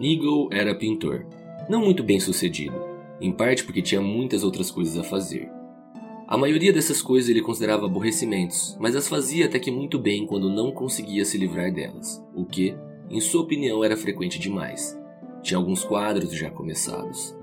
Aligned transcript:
Nigel 0.00 0.48
era 0.50 0.74
pintor, 0.74 1.26
não 1.68 1.84
muito 1.84 2.02
bem 2.02 2.18
sucedido, 2.18 2.74
em 3.20 3.30
parte 3.30 3.62
porque 3.62 3.82
tinha 3.82 4.00
muitas 4.00 4.42
outras 4.42 4.70
coisas 4.70 4.96
a 4.96 5.04
fazer. 5.04 5.50
A 6.26 6.38
maioria 6.38 6.72
dessas 6.72 7.02
coisas 7.02 7.28
ele 7.28 7.42
considerava 7.42 7.84
aborrecimentos, 7.84 8.78
mas 8.80 8.96
as 8.96 9.06
fazia 9.06 9.44
até 9.44 9.58
que 9.58 9.70
muito 9.70 9.98
bem 9.98 10.24
quando 10.24 10.48
não 10.48 10.72
conseguia 10.72 11.22
se 11.26 11.36
livrar 11.36 11.70
delas, 11.70 12.24
o 12.34 12.46
que, 12.46 12.74
em 13.10 13.20
sua 13.20 13.42
opinião, 13.42 13.84
era 13.84 13.94
frequente 13.94 14.38
demais. 14.38 14.98
Tinha 15.42 15.58
alguns 15.58 15.84
quadros 15.84 16.32
já 16.32 16.50
começados. 16.50 17.36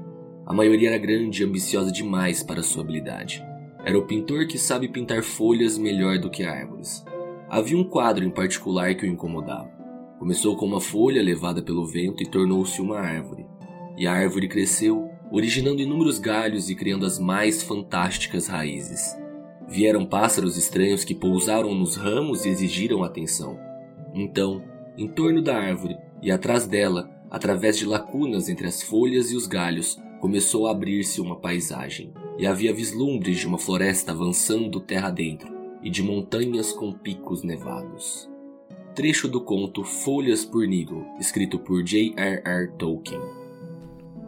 A 0.44 0.52
maioria 0.52 0.90
era 0.90 0.98
grande 0.98 1.44
e 1.44 1.46
ambiciosa 1.46 1.92
demais 1.92 2.42
para 2.42 2.64
sua 2.64 2.82
habilidade. 2.82 3.46
Era 3.86 4.00
o 4.00 4.08
pintor 4.08 4.48
que 4.48 4.58
sabe 4.58 4.88
pintar 4.88 5.22
folhas 5.22 5.78
melhor 5.78 6.18
do 6.18 6.32
que 6.32 6.44
árvores. 6.44 7.06
Havia 7.48 7.78
um 7.78 7.84
quadro 7.84 8.26
em 8.26 8.32
particular 8.32 8.96
que 8.96 9.06
o 9.06 9.08
incomodava. 9.08 9.77
Começou 10.20 10.56
com 10.58 10.66
uma 10.66 10.82
folha 10.82 11.22
levada 11.22 11.62
pelo 11.62 11.86
vento 11.86 12.24
e 12.24 12.26
tornou-se 12.26 12.82
uma 12.82 12.98
árvore. 12.98 13.46
E 13.96 14.08
a 14.08 14.14
árvore 14.14 14.48
cresceu, 14.48 15.08
originando 15.32 15.80
inúmeros 15.80 16.18
galhos 16.18 16.72
e 16.72 16.76
criando 16.76 17.06
as 17.06 17.20
mais 17.20 17.62
fantásticas 17.62 18.48
raízes. 18.48 19.16
Vieram 19.68 20.08
pássaros 20.08 20.58
estranhos 20.58 21.04
que 21.04 21.14
pousaram 21.14 21.76
nos 21.76 21.96
ramos 21.96 22.46
e 22.46 22.50
exigiram 22.50 23.04
atenção. 23.04 23.60
Então, 24.12 24.64
em 24.98 25.08
torno 25.08 25.40
da 25.40 25.56
árvore 25.56 25.96
e 26.20 26.32
atrás 26.32 26.66
dela, 26.66 27.08
através 27.30 27.78
de 27.78 27.86
lacunas 27.86 28.50
entre 28.50 28.66
as 28.66 28.82
folhas 28.82 29.32
e 29.32 29.36
os 29.36 29.46
galhos, 29.46 30.00
começou 30.20 30.66
a 30.66 30.72
abrir-se 30.72 31.22
uma 31.22 31.36
paisagem, 31.36 32.12
e 32.40 32.48
havia 32.48 32.74
vislumbres 32.74 33.38
de 33.38 33.46
uma 33.46 33.60
floresta 33.60 34.14
avançando 34.14 34.80
terra 34.80 35.12
dentro 35.12 35.56
e 35.84 35.92
de 35.92 36.02
montanhas 36.02 36.74
com 36.74 36.92
picos 36.92 37.44
nevados 37.44 38.28
trecho 38.98 39.28
do 39.28 39.40
conto 39.40 39.84
Folhas 39.84 40.44
por 40.44 40.68
Nigel, 40.68 41.06
escrito 41.20 41.60
por 41.60 41.84
J.R.R. 41.84 42.72
Tolkien. 42.80 43.22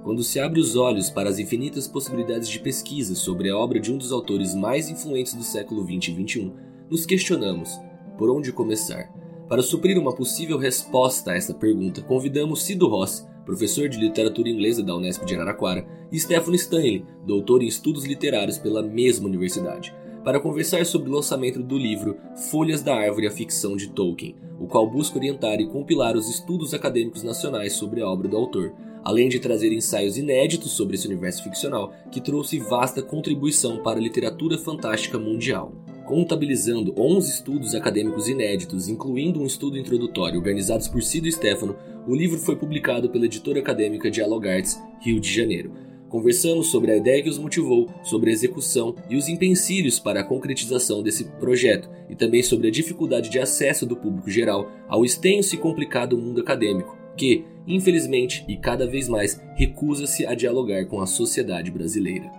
Quando 0.03 0.23
se 0.23 0.39
abre 0.39 0.59
os 0.59 0.75
olhos 0.75 1.09
para 1.09 1.27
as 1.27 1.39
infinitas 1.39 1.87
possibilidades 1.87 2.47
de 2.47 2.59
pesquisa 2.59 3.15
sobre 3.15 3.49
a 3.49 3.57
obra 3.57 3.79
de 3.79 3.91
um 3.91 3.97
dos 3.97 4.11
autores 4.11 4.53
mais 4.53 4.87
influentes 4.87 5.33
do 5.33 5.41
século 5.41 5.81
XX 5.81 6.09
e 6.09 6.23
XXI, 6.23 6.53
nos 6.87 7.03
questionamos 7.03 7.79
por 8.15 8.29
onde 8.29 8.53
começar. 8.53 9.11
Para 9.47 9.63
suprir 9.63 9.97
uma 9.97 10.13
possível 10.13 10.59
resposta 10.59 11.31
a 11.31 11.35
esta 11.35 11.55
pergunta, 11.55 12.03
convidamos 12.03 12.61
Cido 12.61 12.87
Ross, 12.87 13.27
professor 13.43 13.89
de 13.89 13.97
literatura 13.97 14.49
inglesa 14.49 14.83
da 14.83 14.95
Unesp 14.95 15.25
de 15.25 15.33
Araraquara, 15.33 15.87
e 16.11 16.19
Stephen 16.19 16.53
Stanley, 16.53 17.03
doutor 17.25 17.63
em 17.63 17.67
estudos 17.67 18.05
literários 18.05 18.59
pela 18.59 18.83
mesma 18.83 19.27
universidade, 19.27 19.95
para 20.23 20.39
conversar 20.39 20.85
sobre 20.85 21.09
o 21.09 21.13
lançamento 21.13 21.61
do 21.61 21.77
livro 21.77 22.17
Folhas 22.49 22.81
da 22.81 22.95
Árvore 22.95 23.27
a 23.27 23.31
Ficção 23.31 23.75
de 23.75 23.89
Tolkien, 23.89 24.35
o 24.59 24.67
qual 24.67 24.89
busca 24.89 25.17
orientar 25.17 25.59
e 25.59 25.67
compilar 25.67 26.15
os 26.15 26.29
estudos 26.29 26.73
acadêmicos 26.73 27.23
nacionais 27.23 27.73
sobre 27.73 28.01
a 28.01 28.07
obra 28.07 28.27
do 28.27 28.37
autor, 28.37 28.73
além 29.03 29.29
de 29.29 29.39
trazer 29.39 29.71
ensaios 29.71 30.17
inéditos 30.17 30.71
sobre 30.71 30.95
esse 30.95 31.07
universo 31.07 31.43
ficcional 31.43 31.93
que 32.11 32.19
trouxe 32.19 32.59
vasta 32.59 33.01
contribuição 33.01 33.81
para 33.81 33.99
a 33.99 34.01
literatura 34.01 34.57
fantástica 34.57 35.17
mundial. 35.17 35.71
Contabilizando 36.05 36.93
11 36.97 37.31
estudos 37.31 37.75
acadêmicos 37.75 38.27
inéditos, 38.27 38.89
incluindo 38.89 39.39
um 39.39 39.45
estudo 39.45 39.77
introdutório 39.77 40.39
organizados 40.39 40.87
por 40.87 41.03
Cido 41.03 41.31
Stefano, 41.31 41.75
o 42.07 42.15
livro 42.15 42.39
foi 42.39 42.55
publicado 42.55 43.09
pela 43.09 43.25
editora 43.25 43.59
acadêmica 43.59 44.09
Dialog 44.09 44.47
Arts, 44.47 44.81
Rio 44.99 45.19
de 45.19 45.31
Janeiro. 45.31 45.88
Conversamos 46.09 46.67
sobre 46.67 46.91
a 46.91 46.97
ideia 46.97 47.21
que 47.21 47.29
os 47.29 47.37
motivou, 47.37 47.87
sobre 48.03 48.31
a 48.31 48.33
execução 48.33 48.95
e 49.07 49.15
os 49.15 49.29
empecilhos 49.29 49.99
para 49.99 50.21
a 50.21 50.23
concretização 50.23 51.03
desse 51.03 51.23
projeto, 51.23 51.87
e 52.09 52.15
também 52.15 52.41
sobre 52.41 52.67
a 52.67 52.71
dificuldade 52.71 53.29
de 53.29 53.39
acesso 53.39 53.85
do 53.85 53.95
público 53.95 54.29
geral 54.29 54.71
ao 54.87 55.05
extenso 55.05 55.53
e 55.53 55.57
complicado 55.57 56.17
mundo 56.17 56.41
acadêmico, 56.41 56.97
que, 57.15 57.45
infelizmente 57.67 58.43
e 58.47 58.57
cada 58.57 58.87
vez 58.87 59.07
mais, 59.07 59.39
recusa-se 59.55 60.25
a 60.25 60.33
dialogar 60.33 60.85
com 60.85 60.99
a 60.99 61.05
sociedade 61.05 61.69
brasileira. 61.69 62.38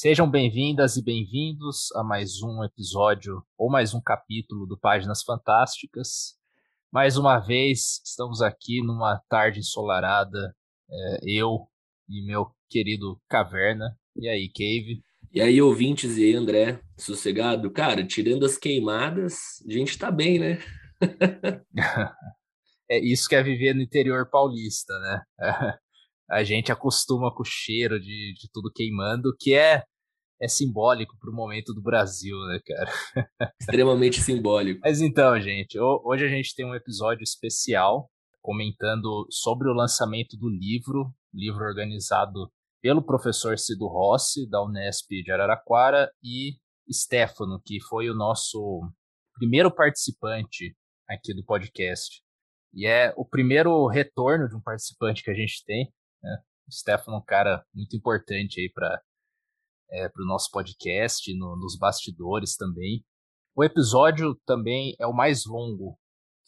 Sejam 0.00 0.30
bem-vindas 0.30 0.96
e 0.96 1.02
bem-vindos 1.02 1.90
a 1.96 2.04
mais 2.04 2.40
um 2.40 2.62
episódio 2.62 3.42
ou 3.58 3.68
mais 3.68 3.94
um 3.94 4.00
capítulo 4.00 4.64
do 4.64 4.78
Páginas 4.78 5.24
Fantásticas. 5.24 6.36
Mais 6.92 7.16
uma 7.16 7.40
vez, 7.40 8.00
estamos 8.06 8.40
aqui 8.40 8.80
numa 8.80 9.20
tarde 9.28 9.58
ensolarada, 9.58 10.54
é, 10.88 11.18
eu 11.24 11.66
e 12.08 12.24
meu 12.24 12.46
querido 12.70 13.20
Caverna. 13.28 13.98
E 14.14 14.28
aí, 14.28 14.48
Cave? 14.48 15.02
E 15.32 15.40
aí, 15.40 15.60
ouvintes 15.60 16.16
e 16.16 16.26
aí, 16.26 16.34
André, 16.36 16.80
sossegado? 16.96 17.68
Cara, 17.68 18.06
tirando 18.06 18.46
as 18.46 18.56
queimadas, 18.56 19.34
a 19.68 19.72
gente 19.72 19.98
tá 19.98 20.12
bem, 20.12 20.38
né? 20.38 20.60
é 22.88 23.00
isso 23.00 23.28
que 23.28 23.34
é 23.34 23.42
viver 23.42 23.74
no 23.74 23.82
interior 23.82 24.30
paulista, 24.30 24.96
né? 25.00 25.22
a 26.30 26.44
gente 26.44 26.70
acostuma 26.70 27.34
com 27.34 27.42
o 27.42 27.46
cheiro 27.46 27.98
de, 27.98 28.34
de 28.34 28.48
tudo 28.52 28.70
queimando, 28.72 29.34
que 29.38 29.54
é, 29.54 29.82
é 30.40 30.48
simbólico 30.48 31.16
para 31.18 31.30
o 31.30 31.34
momento 31.34 31.72
do 31.72 31.82
Brasil, 31.82 32.36
né, 32.46 32.60
cara? 32.64 32.92
Extremamente 33.60 34.20
simbólico. 34.20 34.80
Mas 34.82 35.00
então, 35.00 35.40
gente, 35.40 35.78
hoje 35.78 36.24
a 36.24 36.28
gente 36.28 36.54
tem 36.54 36.66
um 36.66 36.74
episódio 36.74 37.22
especial 37.22 38.10
comentando 38.42 39.26
sobre 39.30 39.68
o 39.68 39.74
lançamento 39.74 40.36
do 40.36 40.48
livro, 40.48 41.12
livro 41.34 41.64
organizado 41.64 42.50
pelo 42.80 43.02
professor 43.02 43.58
Cido 43.58 43.86
Rossi, 43.86 44.48
da 44.48 44.62
Unesp 44.62 45.08
de 45.22 45.32
Araraquara, 45.32 46.10
e 46.22 46.52
Stefano, 46.90 47.60
que 47.64 47.80
foi 47.80 48.08
o 48.08 48.14
nosso 48.14 48.80
primeiro 49.34 49.70
participante 49.74 50.74
aqui 51.08 51.34
do 51.34 51.44
podcast. 51.44 52.22
E 52.72 52.86
é 52.86 53.12
o 53.16 53.24
primeiro 53.24 53.86
retorno 53.86 54.48
de 54.48 54.54
um 54.54 54.60
participante 54.60 55.22
que 55.22 55.30
a 55.30 55.34
gente 55.34 55.64
tem. 55.64 55.92
Né? 56.22 56.42
O 56.66 56.72
Stefano 56.72 57.16
é 57.16 57.20
um 57.20 57.24
cara 57.24 57.64
muito 57.74 57.96
importante 57.96 58.60
aí 58.60 58.70
para 58.72 59.02
é, 59.90 60.06
o 60.06 60.26
nosso 60.26 60.50
podcast, 60.50 61.32
no, 61.34 61.56
nos 61.56 61.76
bastidores 61.76 62.56
também. 62.56 63.04
O 63.56 63.64
episódio 63.64 64.34
também 64.46 64.94
é 65.00 65.06
o 65.06 65.12
mais 65.12 65.44
longo 65.46 65.98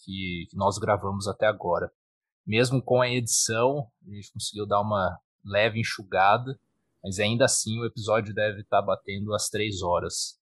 que, 0.04 0.46
que 0.50 0.56
nós 0.56 0.78
gravamos 0.78 1.26
até 1.26 1.46
agora. 1.46 1.90
Mesmo 2.46 2.82
com 2.82 3.00
a 3.00 3.08
edição, 3.08 3.90
a 4.06 4.14
gente 4.14 4.32
conseguiu 4.32 4.66
dar 4.66 4.80
uma 4.80 5.18
leve 5.44 5.80
enxugada, 5.80 6.58
mas 7.02 7.18
ainda 7.18 7.44
assim 7.44 7.80
o 7.80 7.86
episódio 7.86 8.34
deve 8.34 8.60
estar 8.60 8.80
tá 8.80 8.86
batendo 8.86 9.34
as 9.34 9.48
três 9.48 9.82
horas. 9.82 10.38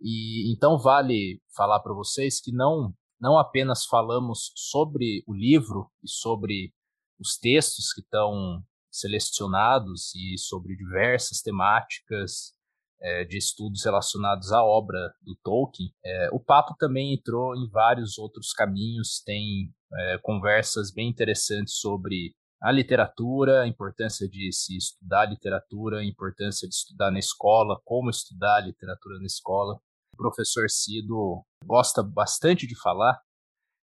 E 0.00 0.52
então 0.52 0.78
vale 0.78 1.42
falar 1.54 1.80
para 1.80 1.92
vocês 1.92 2.40
que 2.40 2.52
não 2.52 2.94
não 3.20 3.38
apenas 3.38 3.84
falamos 3.84 4.50
sobre 4.56 5.22
o 5.26 5.34
livro 5.34 5.90
e 6.02 6.08
sobre 6.08 6.72
os 7.20 7.36
textos 7.36 7.92
que 7.92 8.00
estão 8.00 8.64
selecionados 8.90 10.14
e 10.14 10.36
sobre 10.38 10.74
diversas 10.74 11.40
temáticas 11.42 12.54
é, 13.00 13.24
de 13.24 13.38
estudos 13.38 13.84
relacionados 13.84 14.52
à 14.52 14.62
obra 14.62 15.14
do 15.22 15.36
Tolkien, 15.42 15.92
é, 16.04 16.28
o 16.32 16.40
papo 16.40 16.74
também 16.78 17.14
entrou 17.14 17.54
em 17.54 17.68
vários 17.70 18.18
outros 18.18 18.52
caminhos, 18.52 19.22
tem 19.24 19.72
é, 19.92 20.18
conversas 20.18 20.92
bem 20.92 21.08
interessantes 21.08 21.74
sobre 21.76 22.34
a 22.62 22.70
literatura, 22.70 23.62
a 23.62 23.66
importância 23.66 24.28
de 24.28 24.52
se 24.52 24.76
estudar 24.76 25.24
literatura, 25.24 26.00
a 26.00 26.04
importância 26.04 26.68
de 26.68 26.74
estudar 26.74 27.10
na 27.10 27.18
escola, 27.18 27.80
como 27.84 28.10
estudar 28.10 28.60
literatura 28.60 29.18
na 29.18 29.24
escola. 29.24 29.80
O 30.12 30.16
professor 30.16 30.68
Cido 30.68 31.42
gosta 31.64 32.02
bastante 32.02 32.66
de 32.66 32.78
falar 32.78 33.18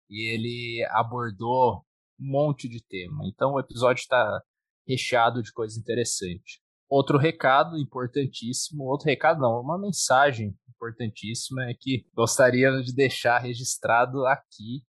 e 0.09 0.33
ele 0.33 0.87
abordou 0.91 1.85
monte 2.23 2.69
de 2.69 2.83
tema. 2.85 3.25
Então 3.27 3.53
o 3.53 3.61
episódio 3.61 4.01
está 4.01 4.41
recheado 4.87 5.43
de 5.43 5.53
coisa 5.53 5.79
interessante. 5.79 6.61
Outro 6.89 7.17
recado 7.19 7.79
importantíssimo, 7.79 8.85
outro 8.85 9.07
recado 9.07 9.41
não, 9.41 9.61
uma 9.61 9.79
mensagem 9.79 10.55
importantíssima 10.69 11.71
é 11.71 11.75
que 11.79 12.05
gostaria 12.15 12.71
de 12.83 12.95
deixar 12.95 13.39
registrado 13.39 14.27
aqui 14.27 14.83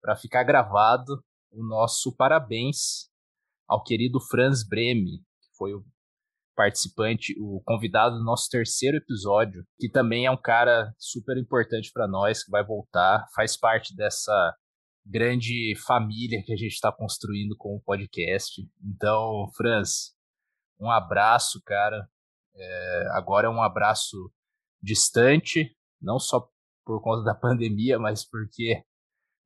para 0.00 0.16
ficar 0.16 0.42
gravado 0.42 1.22
o 1.50 1.64
nosso 1.66 2.14
parabéns 2.16 3.08
ao 3.68 3.82
querido 3.82 4.18
Franz 4.20 4.66
Breme, 4.66 5.18
que 5.18 5.56
foi 5.56 5.74
o 5.74 5.84
participante, 6.56 7.34
o 7.38 7.62
convidado 7.64 8.16
do 8.16 8.24
nosso 8.24 8.48
terceiro 8.50 8.96
episódio, 8.96 9.64
que 9.78 9.88
também 9.88 10.26
é 10.26 10.30
um 10.30 10.40
cara 10.40 10.92
super 10.98 11.36
importante 11.36 11.90
para 11.92 12.08
nós, 12.08 12.42
que 12.42 12.50
vai 12.50 12.64
voltar, 12.64 13.24
faz 13.34 13.56
parte 13.56 13.94
dessa 13.94 14.56
grande 15.08 15.74
família 15.86 16.42
que 16.44 16.52
a 16.52 16.56
gente 16.56 16.72
está 16.72 16.92
construindo 16.92 17.56
com 17.56 17.74
o 17.74 17.80
podcast. 17.80 18.62
Então, 18.84 19.50
Franz, 19.56 20.14
um 20.78 20.90
abraço, 20.90 21.62
cara. 21.64 22.06
É, 22.54 23.04
agora 23.12 23.46
é 23.46 23.50
um 23.50 23.62
abraço 23.62 24.30
distante, 24.82 25.74
não 26.00 26.18
só 26.18 26.46
por 26.84 27.00
conta 27.02 27.24
da 27.24 27.34
pandemia, 27.34 27.98
mas 27.98 28.28
porque 28.28 28.84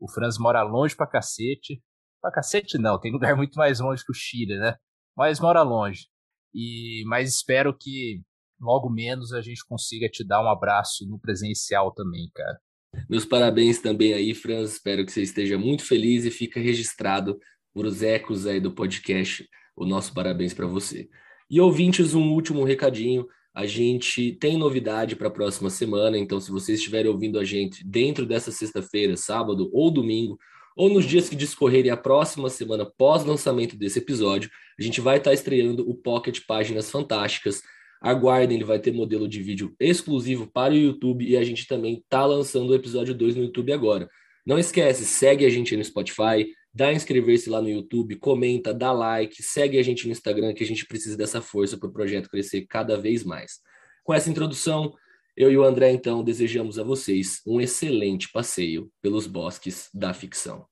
o 0.00 0.10
Franz 0.10 0.36
mora 0.36 0.62
longe 0.62 0.96
pra 0.96 1.06
cacete. 1.06 1.80
Pra 2.20 2.32
cacete 2.32 2.76
não, 2.78 2.98
tem 2.98 3.12
lugar 3.12 3.36
muito 3.36 3.54
mais 3.56 3.78
longe 3.78 4.04
que 4.04 4.12
o 4.12 4.14
Chile, 4.14 4.58
né? 4.58 4.76
Mas 5.16 5.38
mora 5.38 5.62
longe. 5.62 6.08
E 6.54 7.04
mas 7.06 7.30
espero 7.30 7.76
que 7.76 8.22
logo 8.60 8.90
menos 8.90 9.32
a 9.32 9.40
gente 9.40 9.64
consiga 9.66 10.08
te 10.08 10.24
dar 10.26 10.42
um 10.42 10.50
abraço 10.50 11.06
no 11.08 11.18
presencial 11.18 11.92
também, 11.92 12.30
cara. 12.34 12.60
Meus 13.08 13.24
parabéns 13.24 13.78
também 13.78 14.12
aí, 14.12 14.34
Franz. 14.34 14.72
Espero 14.72 15.04
que 15.04 15.12
você 15.12 15.22
esteja 15.22 15.58
muito 15.58 15.84
feliz 15.84 16.24
e 16.24 16.30
fica 16.30 16.60
registrado 16.60 17.38
por 17.72 17.86
os 17.86 18.02
ecos 18.02 18.46
aí 18.46 18.60
do 18.60 18.72
podcast. 18.72 19.48
O 19.76 19.86
nosso 19.86 20.12
parabéns 20.12 20.52
para 20.52 20.66
você. 20.66 21.08
E 21.50 21.60
ouvintes, 21.60 22.14
um 22.14 22.32
último 22.32 22.64
recadinho. 22.64 23.26
A 23.54 23.66
gente 23.66 24.32
tem 24.32 24.56
novidade 24.56 25.14
para 25.14 25.28
a 25.28 25.30
próxima 25.30 25.68
semana, 25.68 26.16
então 26.16 26.40
se 26.40 26.50
vocês 26.50 26.78
estiverem 26.78 27.10
ouvindo 27.10 27.38
a 27.38 27.44
gente 27.44 27.86
dentro 27.86 28.24
dessa 28.24 28.50
sexta-feira, 28.50 29.14
sábado 29.14 29.68
ou 29.74 29.90
domingo, 29.90 30.38
ou 30.74 30.88
nos 30.88 31.04
dias 31.04 31.28
que 31.28 31.36
discorrerem 31.36 31.90
a 31.90 31.96
próxima 31.96 32.48
semana 32.48 32.86
pós 32.86 33.24
lançamento 33.24 33.76
desse 33.76 33.98
episódio, 33.98 34.50
a 34.78 34.82
gente 34.82 35.02
vai 35.02 35.18
estar 35.18 35.30
tá 35.30 35.34
estreando 35.34 35.88
o 35.88 35.94
Pocket 35.94 36.40
Páginas 36.46 36.90
Fantásticas. 36.90 37.62
Aguardem, 38.02 38.56
ele 38.56 38.64
vai 38.64 38.80
ter 38.80 38.92
modelo 38.92 39.28
de 39.28 39.40
vídeo 39.40 39.74
exclusivo 39.78 40.50
para 40.50 40.74
o 40.74 40.76
YouTube 40.76 41.24
e 41.24 41.36
a 41.36 41.44
gente 41.44 41.68
também 41.68 41.94
está 41.94 42.26
lançando 42.26 42.70
o 42.70 42.74
episódio 42.74 43.14
2 43.14 43.36
no 43.36 43.44
YouTube 43.44 43.72
agora. 43.72 44.08
Não 44.44 44.58
esquece, 44.58 45.04
segue 45.04 45.46
a 45.46 45.50
gente 45.50 45.76
no 45.76 45.84
Spotify, 45.84 46.52
dá 46.74 46.92
inscrever-se 46.92 47.48
lá 47.48 47.62
no 47.62 47.68
YouTube, 47.68 48.16
comenta, 48.16 48.74
dá 48.74 48.90
like, 48.90 49.40
segue 49.40 49.78
a 49.78 49.82
gente 49.84 50.04
no 50.06 50.12
Instagram 50.12 50.52
que 50.52 50.64
a 50.64 50.66
gente 50.66 50.84
precisa 50.84 51.16
dessa 51.16 51.40
força 51.40 51.78
para 51.78 51.88
o 51.88 51.92
projeto 51.92 52.28
crescer 52.28 52.66
cada 52.68 52.96
vez 52.96 53.22
mais. 53.22 53.60
Com 54.02 54.12
essa 54.12 54.28
introdução, 54.28 54.92
eu 55.36 55.52
e 55.52 55.56
o 55.56 55.62
André 55.62 55.92
então 55.92 56.24
desejamos 56.24 56.80
a 56.80 56.82
vocês 56.82 57.40
um 57.46 57.60
excelente 57.60 58.30
passeio 58.32 58.90
pelos 59.00 59.28
bosques 59.28 59.88
da 59.94 60.12
ficção. 60.12 60.66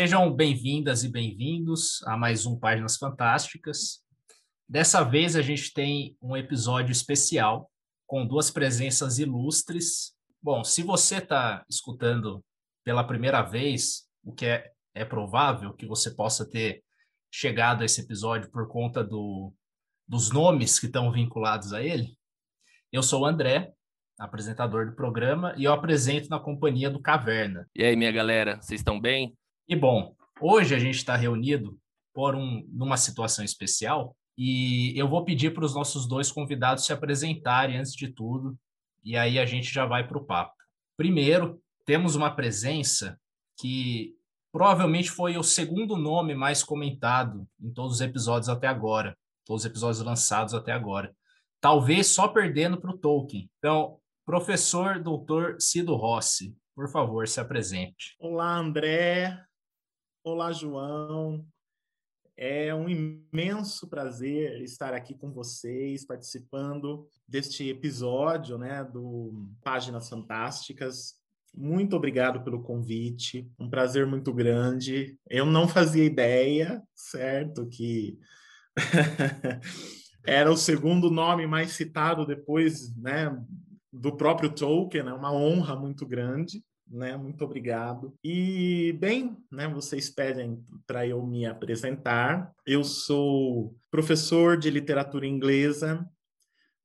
Sejam 0.00 0.34
bem-vindas 0.34 1.04
e 1.04 1.10
bem-vindos 1.10 2.02
a 2.06 2.16
mais 2.16 2.46
um 2.46 2.58
Páginas 2.58 2.96
Fantásticas. 2.96 4.02
Dessa 4.66 5.04
vez 5.04 5.36
a 5.36 5.42
gente 5.42 5.74
tem 5.74 6.16
um 6.22 6.34
episódio 6.34 6.90
especial 6.90 7.70
com 8.06 8.26
duas 8.26 8.50
presenças 8.50 9.18
ilustres. 9.18 10.14
Bom, 10.42 10.64
se 10.64 10.82
você 10.82 11.18
está 11.18 11.66
escutando 11.68 12.42
pela 12.82 13.04
primeira 13.04 13.42
vez, 13.42 14.08
o 14.24 14.32
que 14.32 14.46
é, 14.46 14.70
é 14.94 15.04
provável 15.04 15.74
que 15.74 15.84
você 15.84 16.10
possa 16.10 16.48
ter 16.48 16.82
chegado 17.30 17.82
a 17.82 17.84
esse 17.84 18.00
episódio 18.00 18.50
por 18.50 18.68
conta 18.68 19.04
do, 19.04 19.52
dos 20.08 20.30
nomes 20.30 20.78
que 20.78 20.86
estão 20.86 21.12
vinculados 21.12 21.74
a 21.74 21.82
ele, 21.82 22.16
eu 22.90 23.02
sou 23.02 23.20
o 23.20 23.26
André, 23.26 23.70
apresentador 24.18 24.86
do 24.86 24.96
programa, 24.96 25.54
e 25.58 25.64
eu 25.64 25.74
apresento 25.74 26.30
na 26.30 26.40
companhia 26.40 26.88
do 26.88 27.02
Caverna. 27.02 27.68
E 27.76 27.84
aí, 27.84 27.94
minha 27.94 28.10
galera, 28.10 28.56
vocês 28.62 28.80
estão 28.80 28.98
bem? 28.98 29.36
E 29.70 29.76
bom, 29.76 30.16
hoje 30.40 30.74
a 30.74 30.80
gente 30.80 30.96
está 30.96 31.14
reunido 31.14 31.78
por 32.12 32.34
um, 32.34 32.66
numa 32.72 32.96
situação 32.96 33.44
especial 33.44 34.16
e 34.36 34.92
eu 34.98 35.08
vou 35.08 35.24
pedir 35.24 35.54
para 35.54 35.64
os 35.64 35.76
nossos 35.76 36.08
dois 36.08 36.32
convidados 36.32 36.84
se 36.84 36.92
apresentarem 36.92 37.76
antes 37.76 37.92
de 37.92 38.08
tudo 38.08 38.58
e 39.04 39.16
aí 39.16 39.38
a 39.38 39.46
gente 39.46 39.72
já 39.72 39.86
vai 39.86 40.04
para 40.08 40.18
o 40.18 40.24
papo. 40.24 40.56
Primeiro, 40.96 41.62
temos 41.86 42.16
uma 42.16 42.34
presença 42.34 43.16
que 43.60 44.16
provavelmente 44.50 45.08
foi 45.08 45.38
o 45.38 45.42
segundo 45.44 45.96
nome 45.96 46.34
mais 46.34 46.64
comentado 46.64 47.46
em 47.62 47.72
todos 47.72 47.92
os 47.92 48.00
episódios 48.00 48.48
até 48.48 48.66
agora, 48.66 49.16
todos 49.46 49.62
os 49.62 49.70
episódios 49.70 50.04
lançados 50.04 50.52
até 50.52 50.72
agora. 50.72 51.14
Talvez 51.60 52.08
só 52.08 52.26
perdendo 52.26 52.76
para 52.80 52.90
o 52.90 52.98
Tolkien. 52.98 53.48
Então, 53.58 54.00
professor 54.26 55.00
doutor 55.00 55.60
Cido 55.60 55.94
Rossi, 55.94 56.56
por 56.74 56.90
favor, 56.90 57.28
se 57.28 57.38
apresente. 57.38 58.16
Olá, 58.18 58.56
André. 58.56 59.48
Olá, 60.22 60.52
João. 60.52 61.46
É 62.36 62.74
um 62.74 62.90
imenso 62.90 63.88
prazer 63.88 64.60
estar 64.60 64.92
aqui 64.92 65.14
com 65.14 65.32
vocês, 65.32 66.04
participando 66.04 67.08
deste 67.26 67.66
episódio 67.70 68.58
né, 68.58 68.84
do 68.84 69.48
Páginas 69.64 70.10
Fantásticas. 70.10 71.14
Muito 71.54 71.96
obrigado 71.96 72.44
pelo 72.44 72.62
convite, 72.62 73.50
um 73.58 73.70
prazer 73.70 74.06
muito 74.06 74.30
grande. 74.30 75.18
Eu 75.26 75.46
não 75.46 75.66
fazia 75.66 76.04
ideia, 76.04 76.82
certo, 76.94 77.66
que 77.66 78.18
era 80.22 80.52
o 80.52 80.56
segundo 80.56 81.10
nome 81.10 81.46
mais 81.46 81.72
citado 81.72 82.26
depois 82.26 82.94
né, 82.94 83.34
do 83.90 84.14
próprio 84.14 84.54
Tolkien, 84.54 85.08
é 85.08 85.14
uma 85.14 85.32
honra 85.32 85.74
muito 85.76 86.06
grande 86.06 86.62
né? 86.90 87.16
Muito 87.16 87.44
obrigado. 87.44 88.12
E 88.22 88.96
bem, 88.98 89.36
né, 89.50 89.68
vocês 89.68 90.10
pedem 90.10 90.62
para 90.86 91.06
eu 91.06 91.24
me 91.24 91.46
apresentar. 91.46 92.52
Eu 92.66 92.82
sou 92.82 93.76
professor 93.90 94.56
de 94.56 94.68
literatura 94.70 95.26
inglesa 95.26 96.04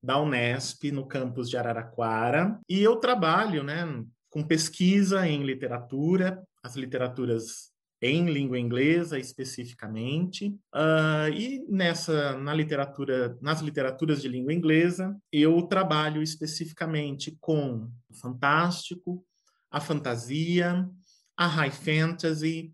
da 0.02 0.22
Unesp 0.22 0.92
no 0.92 1.08
campus 1.08 1.50
de 1.50 1.58
Araraquara 1.58 2.60
e 2.70 2.82
eu 2.84 2.98
trabalho, 2.98 3.64
né, 3.64 3.84
com 4.30 4.44
pesquisa 4.44 5.28
em 5.28 5.44
literatura, 5.44 6.44
as 6.64 6.76
literaturas 6.76 7.74
em 8.02 8.30
língua 8.30 8.60
inglesa 8.60 9.18
especificamente 9.18 10.50
uh, 10.76 11.30
e 11.34 11.66
nessa 11.68 12.38
na 12.38 12.54
literatura 12.54 13.38
nas 13.42 13.62
literaturas 13.62 14.22
de 14.22 14.28
língua 14.28 14.54
inglesa 14.54 15.18
eu 15.32 15.62
trabalho 15.64 16.22
especificamente 16.22 17.36
com 17.40 17.90
fantástico 18.22 19.26
a 19.72 19.80
fantasia, 19.80 20.90
a 21.38 21.48
high 21.48 21.72
fantasy 21.72 22.74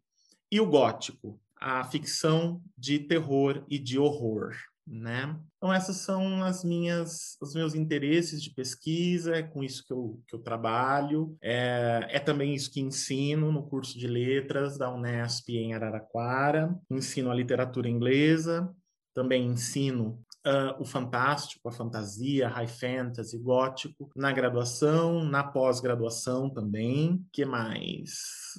e 0.51 0.59
o 0.59 0.65
gótico, 0.65 1.39
a 1.59 1.83
ficção 1.83 2.61
de 2.77 2.99
terror 2.99 3.63
e 3.69 3.79
de 3.79 3.97
horror. 3.97 4.55
Né? 4.85 5.39
Então 5.57 5.71
essas 5.71 5.97
são 5.97 6.43
as 6.43 6.63
minhas, 6.63 7.37
os 7.39 7.53
meus 7.53 7.75
interesses 7.75 8.41
de 8.41 8.49
pesquisa, 8.49 9.35
é 9.35 9.43
com 9.43 9.63
isso 9.63 9.85
que 9.85 9.93
eu, 9.93 10.19
que 10.27 10.35
eu 10.35 10.39
trabalho, 10.39 11.37
é, 11.41 12.07
é 12.09 12.19
também 12.19 12.55
isso 12.55 12.71
que 12.71 12.81
ensino 12.81 13.51
no 13.51 13.67
curso 13.67 13.97
de 13.97 14.07
letras 14.07 14.77
da 14.77 14.93
Unesp 14.93 15.47
em 15.49 15.73
Araraquara, 15.73 16.75
ensino 16.89 17.31
a 17.31 17.35
literatura 17.35 17.87
inglesa, 17.87 18.69
também 19.13 19.45
ensino 19.45 20.19
uh, 20.45 20.81
o 20.81 20.85
fantástico, 20.85 21.67
a 21.69 21.71
fantasia, 21.71 22.47
high 22.47 22.67
fantasy, 22.67 23.37
gótico, 23.37 24.09
na 24.15 24.31
graduação, 24.31 25.23
na 25.23 25.43
pós-graduação 25.43 26.49
também. 26.49 27.23
que 27.31 27.45
mais? 27.45 28.11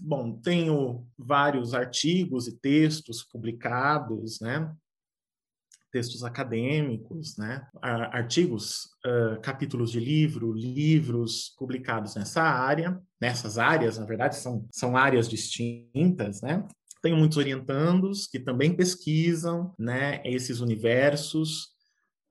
Bom, 0.03 0.39
tenho 0.41 1.07
vários 1.19 1.75
artigos 1.75 2.47
e 2.47 2.57
textos 2.57 3.23
publicados, 3.23 4.41
né? 4.41 4.73
textos 5.93 6.25
acadêmicos, 6.25 7.37
né? 7.37 7.67
artigos, 7.83 8.87
uh, 9.07 9.39
capítulos 9.43 9.93
de 9.93 10.01
livro, 10.01 10.51
livros 10.51 11.55
publicados 11.59 12.15
nessa 12.15 12.43
área, 12.43 12.99
nessas 13.21 13.59
áreas, 13.59 13.99
na 13.99 14.07
verdade, 14.07 14.37
são, 14.37 14.67
são 14.73 14.97
áreas 14.97 15.29
distintas, 15.29 16.41
né? 16.41 16.67
Tenho 17.03 17.17
muitos 17.17 17.37
orientandos 17.37 18.29
que 18.29 18.39
também 18.39 18.75
pesquisam 18.75 19.75
né, 19.77 20.23
esses 20.25 20.61
universos 20.61 21.71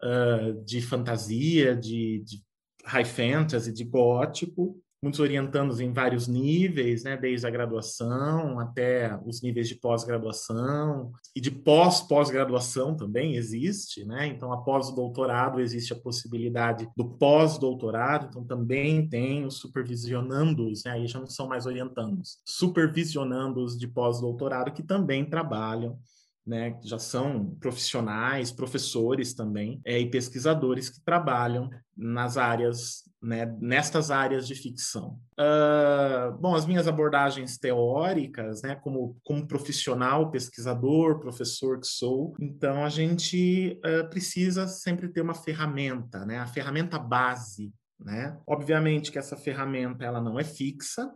uh, 0.01 0.63
de 0.63 0.81
fantasia, 0.81 1.75
de, 1.75 2.23
de, 2.25 2.41
high 2.85 3.05
fantasy, 3.05 3.71
de 3.71 3.83
gótico, 3.83 4.81
muitos 5.01 5.19
orientandos 5.19 5.79
em 5.79 5.91
vários 5.91 6.27
níveis, 6.27 7.03
né, 7.03 7.17
desde 7.17 7.47
a 7.47 7.49
graduação 7.49 8.59
até 8.59 9.19
os 9.25 9.41
níveis 9.41 9.67
de 9.67 9.75
pós-graduação 9.75 11.11
e 11.35 11.41
de 11.41 11.49
pós-pós-graduação 11.49 12.95
também 12.95 13.35
existe, 13.35 14.05
né? 14.05 14.27
Então, 14.27 14.53
após 14.53 14.89
o 14.89 14.95
doutorado 14.95 15.59
existe 15.59 15.91
a 15.91 15.99
possibilidade 15.99 16.87
do 16.95 17.09
pós-doutorado, 17.17 18.27
então 18.29 18.43
também 18.45 19.09
tem 19.09 19.43
os 19.43 19.55
supervisionandos, 19.55 20.83
né? 20.83 20.91
Aí 20.91 21.07
já 21.07 21.19
não 21.19 21.27
são 21.27 21.47
mais 21.47 21.65
orientandos, 21.65 22.37
supervisionandos 22.45 23.79
de 23.79 23.87
pós-doutorado 23.87 24.71
que 24.71 24.83
também 24.83 25.25
trabalham 25.25 25.97
né, 26.45 26.77
já 26.83 26.97
são 26.97 27.55
profissionais, 27.59 28.51
professores 28.51 29.33
também, 29.33 29.79
é, 29.85 29.99
e 29.99 30.09
pesquisadores 30.09 30.89
que 30.89 30.99
trabalham 31.01 31.69
nas 31.95 32.35
áreas, 32.35 33.03
né, 33.21 33.45
nestas 33.59 34.09
áreas 34.09 34.47
de 34.47 34.55
ficção. 34.55 35.19
Uh, 35.39 36.35
bom, 36.39 36.55
as 36.55 36.65
minhas 36.65 36.87
abordagens 36.87 37.57
teóricas, 37.57 38.61
né, 38.61 38.75
como, 38.75 39.17
como 39.23 39.47
profissional, 39.47 40.31
pesquisador, 40.31 41.19
professor 41.19 41.79
que 41.79 41.87
sou, 41.87 42.33
então 42.39 42.83
a 42.83 42.89
gente 42.89 43.79
uh, 43.85 44.09
precisa 44.09 44.67
sempre 44.67 45.07
ter 45.09 45.21
uma 45.21 45.35
ferramenta, 45.35 46.25
né, 46.25 46.39
a 46.39 46.47
ferramenta 46.47 46.97
base, 46.97 47.73
né? 47.99 48.39
Obviamente 48.47 49.11
que 49.11 49.19
essa 49.19 49.37
ferramenta 49.37 50.03
ela 50.03 50.19
não 50.19 50.39
é 50.39 50.43
fixa, 50.43 51.13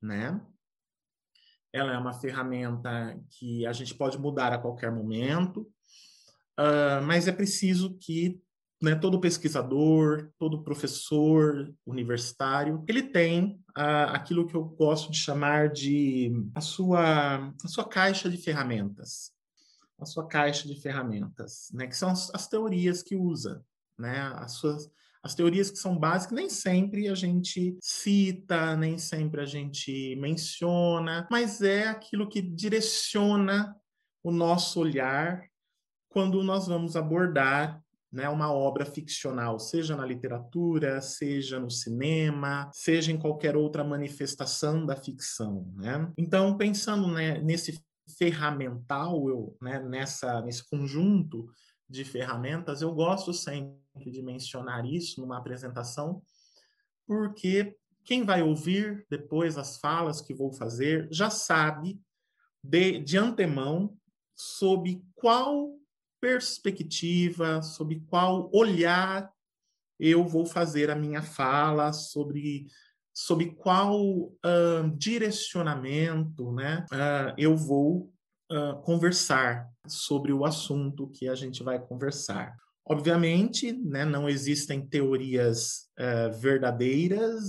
né? 0.00 0.40
ela 1.72 1.94
é 1.94 1.98
uma 1.98 2.12
ferramenta 2.12 3.18
que 3.30 3.66
a 3.66 3.72
gente 3.72 3.94
pode 3.94 4.18
mudar 4.18 4.52
a 4.52 4.58
qualquer 4.58 4.92
momento, 4.92 5.62
uh, 6.60 7.02
mas 7.04 7.26
é 7.26 7.32
preciso 7.32 7.96
que 7.98 8.40
né, 8.82 8.96
todo 8.96 9.20
pesquisador, 9.20 10.30
todo 10.36 10.64
professor 10.64 11.72
universitário, 11.86 12.84
ele 12.88 13.02
tem 13.02 13.62
uh, 13.78 14.10
aquilo 14.10 14.46
que 14.46 14.56
eu 14.56 14.64
gosto 14.64 15.12
de 15.12 15.18
chamar 15.18 15.68
de 15.68 16.32
a 16.52 16.60
sua, 16.60 17.54
a 17.64 17.68
sua 17.68 17.88
caixa 17.88 18.28
de 18.28 18.36
ferramentas. 18.36 19.30
A 20.00 20.04
sua 20.04 20.26
caixa 20.26 20.66
de 20.66 20.74
ferramentas, 20.80 21.68
né, 21.72 21.86
que 21.86 21.96
são 21.96 22.10
as, 22.10 22.28
as 22.34 22.48
teorias 22.48 23.04
que 23.04 23.14
usa, 23.14 23.64
né, 23.96 24.20
as 24.34 24.52
suas, 24.54 24.90
as 25.22 25.32
teorias 25.32 25.70
que 25.70 25.78
são 25.78 25.96
básicas, 25.96 26.34
nem 26.34 26.50
sempre 26.50 27.08
a 27.08 27.14
gente 27.14 27.78
cita, 27.80 28.74
nem 28.74 28.98
sempre 28.98 29.40
a 29.40 29.46
gente 29.46 30.16
menciona, 30.16 31.28
mas 31.30 31.62
é 31.62 31.86
aquilo 31.86 32.28
que 32.28 32.42
direciona 32.42 33.76
o 34.24 34.32
nosso 34.32 34.80
olhar 34.80 35.44
quando 36.08 36.42
nós 36.42 36.66
vamos 36.66 36.96
abordar 36.96 37.81
né, 38.12 38.28
uma 38.28 38.52
obra 38.52 38.84
ficcional, 38.84 39.58
seja 39.58 39.96
na 39.96 40.04
literatura, 40.04 41.00
seja 41.00 41.58
no 41.58 41.70
cinema, 41.70 42.70
seja 42.72 43.10
em 43.10 43.18
qualquer 43.18 43.56
outra 43.56 43.82
manifestação 43.82 44.84
da 44.84 44.94
ficção. 44.94 45.72
Né? 45.76 46.12
Então, 46.18 46.56
pensando 46.58 47.08
né, 47.08 47.40
nesse 47.40 47.82
ferramental, 48.18 49.28
eu, 49.28 49.56
né, 49.62 49.80
nessa, 49.80 50.42
nesse 50.42 50.68
conjunto 50.68 51.48
de 51.88 52.04
ferramentas, 52.04 52.82
eu 52.82 52.92
gosto 52.92 53.32
sempre 53.32 54.10
de 54.10 54.22
mencionar 54.22 54.84
isso 54.84 55.20
numa 55.20 55.38
apresentação, 55.38 56.22
porque 57.06 57.74
quem 58.04 58.24
vai 58.24 58.42
ouvir 58.42 59.06
depois 59.10 59.56
as 59.56 59.78
falas 59.78 60.20
que 60.20 60.34
vou 60.34 60.52
fazer 60.52 61.08
já 61.10 61.30
sabe 61.30 61.98
de, 62.62 62.98
de 62.98 63.16
antemão 63.16 63.96
sob 64.34 65.02
qual 65.14 65.70
perspectiva, 66.22 67.60
sob 67.62 67.98
qual 68.08 68.48
olhar 68.54 69.28
eu 69.98 70.24
vou 70.24 70.46
fazer 70.46 70.88
a 70.88 70.94
minha 70.94 71.20
fala, 71.20 71.92
sobre, 71.92 72.68
sobre 73.12 73.46
qual 73.56 74.00
uh, 74.00 74.96
direcionamento 74.96 76.52
né, 76.52 76.86
uh, 76.92 77.34
eu 77.36 77.56
vou 77.56 78.12
uh, 78.50 78.80
conversar 78.82 79.68
sobre 79.88 80.32
o 80.32 80.44
assunto 80.44 81.08
que 81.08 81.28
a 81.28 81.34
gente 81.34 81.64
vai 81.64 81.84
conversar. 81.84 82.56
Obviamente, 82.88 83.72
né, 83.72 84.04
não 84.04 84.28
existem 84.28 84.84
teorias 84.84 85.88
verdadeiras 86.40 87.44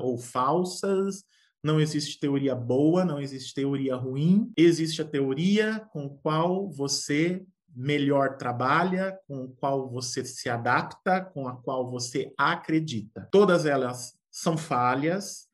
ou 0.00 0.16
falsas, 0.16 1.24
não 1.62 1.78
existe 1.78 2.18
teoria 2.18 2.54
boa, 2.54 3.04
não 3.04 3.20
existe 3.20 3.52
teoria 3.52 3.94
ruim, 3.96 4.50
existe 4.56 5.02
a 5.02 5.04
teoria 5.04 5.80
com 5.92 6.08
qual 6.08 6.70
você 6.70 7.44
melhor 7.74 8.36
trabalha, 8.36 9.18
com 9.26 9.48
qual 9.48 9.88
você 9.88 10.24
se 10.24 10.48
adapta, 10.48 11.20
com 11.20 11.48
a 11.48 11.56
qual 11.56 11.90
você 11.90 12.32
acredita. 12.36 13.28
Todas 13.30 13.66
elas 13.66 14.14
são 14.30 14.56
falhas, 14.56 15.48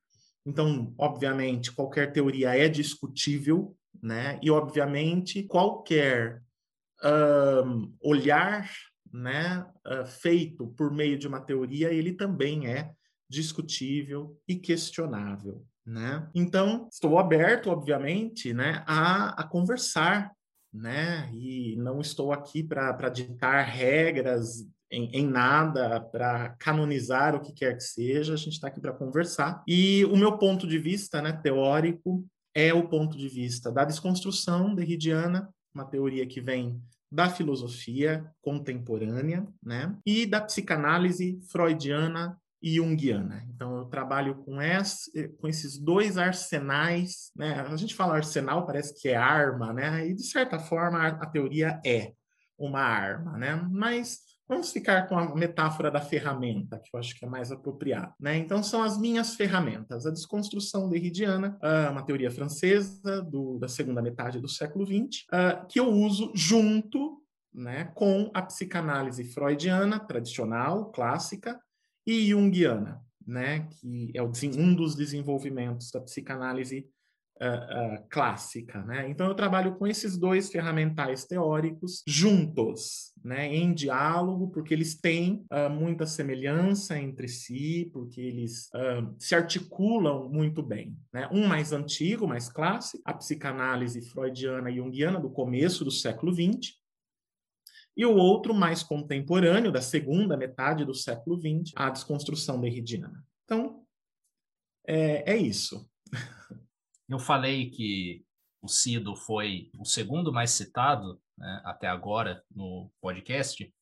então, 0.46 0.94
obviamente, 0.96 1.70
qualquer 1.70 2.10
teoria 2.10 2.56
é 2.56 2.68
discutível, 2.68 3.76
né? 4.02 4.38
E, 4.42 4.50
obviamente, 4.50 5.42
qualquer 5.42 6.42
um, 7.04 7.94
olhar 8.00 8.70
né, 9.12 9.66
uh, 9.86 10.06
feito 10.06 10.68
por 10.68 10.90
meio 10.90 11.18
de 11.18 11.28
uma 11.28 11.40
teoria, 11.40 11.92
ele 11.92 12.12
também 12.14 12.66
é 12.66 12.92
discutível 13.28 14.38
e 14.48 14.56
questionável. 14.56 15.64
Né? 15.84 16.28
Então, 16.34 16.88
estou 16.90 17.18
aberto, 17.18 17.70
obviamente, 17.70 18.52
né, 18.52 18.82
a, 18.86 19.40
a 19.40 19.44
conversar, 19.44 20.32
né? 20.72 21.30
E 21.32 21.76
não 21.76 22.00
estou 22.00 22.32
aqui 22.32 22.62
para 22.62 23.08
ditar 23.08 23.64
regras 23.64 24.66
em, 24.90 25.10
em, 25.12 25.26
nada, 25.26 26.00
para 26.00 26.50
canonizar 26.58 27.34
o 27.34 27.40
que 27.40 27.52
quer 27.52 27.74
que 27.74 27.82
seja, 27.82 28.34
a 28.34 28.36
gente 28.36 28.54
está 28.54 28.68
aqui 28.68 28.80
para 28.80 28.92
conversar. 28.92 29.62
E 29.66 30.04
o 30.06 30.16
meu 30.16 30.38
ponto 30.38 30.66
de 30.66 30.78
vista 30.78 31.20
né, 31.20 31.32
teórico 31.32 32.24
é 32.54 32.72
o 32.72 32.88
ponto 32.88 33.16
de 33.16 33.28
vista 33.28 33.70
da 33.70 33.84
desconstrução 33.84 34.74
derridiana, 34.74 35.48
uma 35.74 35.84
teoria 35.84 36.26
que 36.26 36.40
vem 36.40 36.82
da 37.10 37.28
filosofia 37.28 38.26
contemporânea, 38.42 39.46
né? 39.62 39.96
E 40.04 40.26
da 40.26 40.40
psicanálise 40.40 41.40
freudiana 41.50 42.38
e 42.62 42.76
junguiana. 42.76 43.44
Então, 43.54 43.76
eu 43.78 43.84
trabalho 43.86 44.36
com, 44.44 44.60
esse, 44.60 45.28
com 45.40 45.48
esses 45.48 45.78
dois 45.78 46.18
arsenais, 46.18 47.30
né? 47.36 47.60
A 47.60 47.76
gente 47.76 47.94
fala 47.94 48.16
arsenal, 48.16 48.66
parece 48.66 49.00
que 49.00 49.08
é 49.08 49.16
arma, 49.16 49.72
né? 49.72 50.06
E, 50.08 50.14
de 50.14 50.24
certa 50.24 50.58
forma, 50.58 51.06
a, 51.06 51.26
teoria 51.26 51.80
é 51.84 52.12
uma 52.58 52.80
arma, 52.80 53.36
né? 53.38 53.54
Mas 53.70 54.26
Vamos 54.48 54.72
ficar 54.72 55.06
com 55.06 55.18
a 55.18 55.34
metáfora 55.34 55.90
da 55.90 56.00
ferramenta, 56.00 56.80
que 56.82 56.88
eu 56.94 56.98
acho 56.98 57.14
que 57.14 57.22
é 57.22 57.28
mais 57.28 57.52
apropriado. 57.52 58.14
Né? 58.18 58.38
Então, 58.38 58.62
são 58.62 58.82
as 58.82 58.98
minhas 58.98 59.34
ferramentas. 59.34 60.06
A 60.06 60.10
desconstrução 60.10 60.88
derridiana, 60.88 61.58
ah, 61.60 61.90
uma 61.92 62.02
teoria 62.02 62.30
francesa 62.30 63.20
do, 63.20 63.58
da 63.58 63.68
segunda 63.68 64.00
metade 64.00 64.40
do 64.40 64.48
século 64.48 64.86
XX, 64.86 65.26
ah, 65.30 65.66
que 65.68 65.78
eu 65.78 65.88
uso 65.88 66.32
junto 66.34 67.22
né, 67.52 67.92
com 67.94 68.30
a 68.32 68.40
psicanálise 68.40 69.22
freudiana, 69.24 70.00
tradicional, 70.00 70.90
clássica, 70.92 71.60
e 72.08 72.30
junguiana, 72.30 73.02
né, 73.26 73.68
que 73.70 74.10
é 74.14 74.22
um 74.22 74.74
dos 74.74 74.96
desenvolvimentos 74.96 75.90
da 75.90 76.00
psicanálise 76.00 76.88
uh, 77.38 77.96
uh, 77.96 78.08
clássica, 78.08 78.82
né? 78.84 79.10
Então 79.10 79.26
eu 79.26 79.34
trabalho 79.34 79.76
com 79.76 79.86
esses 79.86 80.16
dois 80.16 80.50
ferramentais 80.50 81.26
teóricos 81.26 82.02
juntos, 82.06 83.12
né, 83.22 83.54
em 83.54 83.74
diálogo, 83.74 84.48
porque 84.48 84.72
eles 84.72 84.98
têm 84.98 85.44
uh, 85.52 85.68
muita 85.68 86.06
semelhança 86.06 86.98
entre 86.98 87.28
si, 87.28 87.90
porque 87.92 88.22
eles 88.22 88.70
se 89.18 89.34
articulam 89.34 90.30
muito 90.30 90.62
bem, 90.62 90.96
né? 91.12 91.28
Um 91.30 91.46
mais 91.46 91.74
antigo, 91.74 92.26
mais 92.26 92.48
clássico, 92.48 93.02
a 93.04 93.12
psicanálise 93.12 94.00
freudiana 94.08 94.70
e 94.70 94.76
junguiana 94.76 95.20
do 95.20 95.28
começo 95.28 95.84
do 95.84 95.90
século 95.90 96.32
XX, 96.32 96.78
e 97.98 98.06
o 98.06 98.14
outro 98.14 98.54
mais 98.54 98.84
contemporâneo, 98.84 99.72
da 99.72 99.82
segunda 99.82 100.36
metade 100.36 100.84
do 100.84 100.94
século 100.94 101.36
XX, 101.36 101.72
a 101.74 101.90
desconstrução 101.90 102.60
derridiana. 102.60 103.26
Então, 103.44 103.84
é, 104.86 105.32
é 105.32 105.36
isso. 105.36 105.90
Eu 107.08 107.18
falei 107.18 107.70
que 107.70 108.24
o 108.62 108.68
Cido 108.68 109.16
foi 109.16 109.68
o 109.76 109.84
segundo 109.84 110.32
mais 110.32 110.52
citado 110.52 111.20
né, 111.36 111.60
até 111.64 111.88
agora 111.88 112.44
no 112.54 112.88
podcast. 113.00 113.74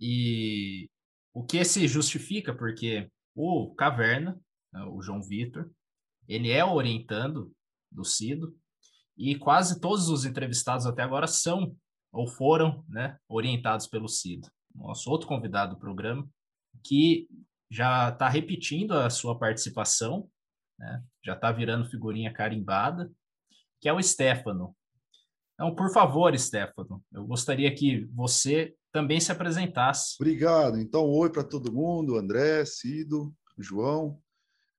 E 0.00 0.90
o 1.32 1.44
que 1.44 1.64
se 1.64 1.86
justifica 1.86 2.52
porque 2.52 3.08
o 3.32 3.72
Caverna, 3.76 4.40
né, 4.72 4.82
o 4.86 5.00
João 5.00 5.22
Vitor, 5.22 5.70
ele 6.26 6.50
é 6.50 6.64
orientando 6.64 7.54
do 7.92 8.04
Cido 8.04 8.58
e 9.16 9.36
quase 9.36 9.78
todos 9.78 10.08
os 10.08 10.24
entrevistados 10.24 10.84
até 10.84 11.02
agora 11.02 11.28
são 11.28 11.76
ou 12.14 12.26
foram 12.26 12.84
né, 12.88 13.18
orientados 13.28 13.86
pelo 13.86 14.08
Cido. 14.08 14.48
Nosso 14.74 15.10
outro 15.10 15.28
convidado 15.28 15.74
do 15.74 15.80
programa, 15.80 16.26
que 16.82 17.28
já 17.70 18.08
está 18.08 18.28
repetindo 18.28 18.92
a 18.92 19.10
sua 19.10 19.38
participação 19.38 20.28
né? 20.78 21.02
já 21.24 21.34
está 21.34 21.50
virando 21.52 21.88
figurinha 21.88 22.32
carimbada, 22.32 23.10
que 23.80 23.88
é 23.88 23.92
o 23.92 24.02
Stefano. 24.02 24.74
Então, 25.54 25.74
por 25.74 25.92
favor, 25.92 26.36
Stefano, 26.36 27.02
eu 27.12 27.24
gostaria 27.26 27.72
que 27.74 28.06
você 28.06 28.74
também 28.92 29.20
se 29.20 29.30
apresentasse. 29.30 30.16
Obrigado. 30.20 30.78
Então, 30.78 31.08
oi 31.08 31.30
para 31.30 31.44
todo 31.44 31.72
mundo, 31.72 32.16
André, 32.16 32.64
Cido, 32.64 33.32
João. 33.58 34.20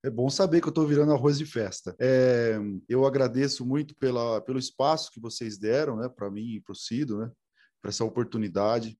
É 0.06 0.10
bom 0.12 0.30
saber 0.30 0.62
que 0.62 0.68
eu 0.68 0.70
estou 0.70 0.86
virando 0.86 1.14
arroz 1.14 1.36
de 1.36 1.48
festa. 1.48 1.96
É, 2.00 2.60
eu 2.88 3.08
agradeço 3.08 3.66
muito 3.66 3.96
pela, 3.96 4.40
pelo 4.40 4.60
espaço 4.60 5.10
que 5.10 5.20
vocês 5.20 5.58
deram, 5.58 5.96
né, 5.96 6.08
para 6.08 6.30
mim 6.30 6.58
e 6.58 6.62
para 6.62 6.74
o 6.74 6.76
Cido, 6.76 7.18
né, 7.18 7.32
para 7.82 7.90
essa 7.90 8.06
oportunidade 8.06 8.96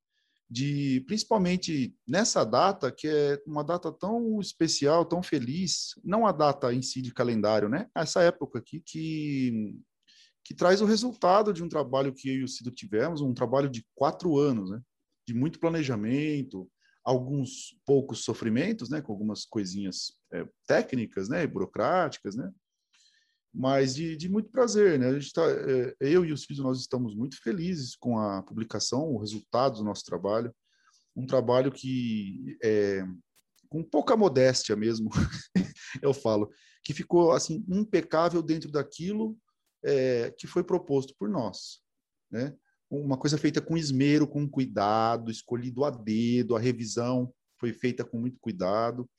de, 0.50 1.04
principalmente 1.06 1.96
nessa 2.08 2.44
data 2.44 2.92
que 2.92 3.08
é 3.08 3.40
uma 3.46 3.64
data 3.64 3.92
tão 3.92 4.40
especial, 4.40 5.06
tão 5.06 5.22
feliz, 5.22 5.94
não 6.04 6.26
a 6.26 6.32
data 6.32 6.74
em 6.74 6.82
si 6.82 7.04
de 7.04 7.14
calendário, 7.14 7.70
né? 7.70 7.88
Essa 7.96 8.24
época 8.24 8.58
aqui 8.60 8.82
que 8.84 9.76
que 10.44 10.54
traz 10.54 10.80
o 10.80 10.86
resultado 10.86 11.52
de 11.52 11.64
um 11.64 11.68
trabalho 11.68 12.14
que 12.14 12.30
eu 12.30 12.36
e 12.36 12.44
o 12.44 12.48
Cido 12.48 12.70
tivemos, 12.70 13.20
um 13.20 13.34
trabalho 13.34 13.68
de 13.68 13.84
quatro 13.96 14.38
anos, 14.38 14.70
né? 14.72 14.80
De 15.28 15.34
muito 15.34 15.60
planejamento, 15.60 16.68
alguns 17.06 17.78
poucos 17.86 18.24
sofrimentos, 18.24 18.90
né, 18.90 19.00
com 19.00 19.12
algumas 19.12 19.46
coisinhas 19.46 20.14
é, 20.34 20.46
técnicas, 20.68 21.30
né, 21.30 21.46
burocráticas, 21.46 22.36
né, 22.36 22.52
mas 23.54 23.96
de, 23.96 24.18
de 24.18 24.28
muito 24.28 24.50
prazer, 24.50 25.00
né, 25.00 25.10
a 25.10 25.20
gente 25.20 25.32
tá, 25.32 25.44
é, 25.48 25.96
eu 26.02 26.26
e 26.26 26.34
os 26.34 26.44
filhos 26.44 26.64
nós 26.64 26.80
estamos 26.80 27.16
muito 27.16 27.40
felizes 27.42 27.96
com 27.96 28.18
a 28.18 28.42
publicação, 28.42 29.14
o 29.14 29.20
resultado 29.20 29.78
do 29.78 29.84
nosso 29.84 30.04
trabalho, 30.04 30.54
um 31.16 31.28
trabalho 31.28 31.72
que 31.72 32.58
é, 32.64 33.06
com 33.70 33.84
pouca 33.84 34.18
modéstia 34.18 34.76
mesmo, 34.76 35.10
eu 36.02 36.14
falo, 36.14 36.52
que 36.84 36.94
ficou 36.94 37.32
assim 37.32 37.64
impecável 37.70 38.42
dentro 38.42 38.72
daquilo 38.72 39.38
é, 39.84 40.32
que 40.38 40.48
foi 40.48 40.64
proposto 40.64 41.16
por 41.18 41.30
nós, 41.30 41.82
né? 42.32 42.56
Uma 42.90 43.18
coisa 43.18 43.38
feita 43.38 43.62
com 43.62 43.78
esmero, 43.78 44.28
com 44.28 44.48
cuidado, 44.48 45.32
escolhido 45.32 45.84
a 45.84 45.90
dedo, 45.90 46.56
a 46.56 46.60
revisão 46.60 47.34
foi 47.60 47.74
feita 47.74 48.04
com 48.04 48.20
muito 48.20 48.40
cuidado. 48.40 49.10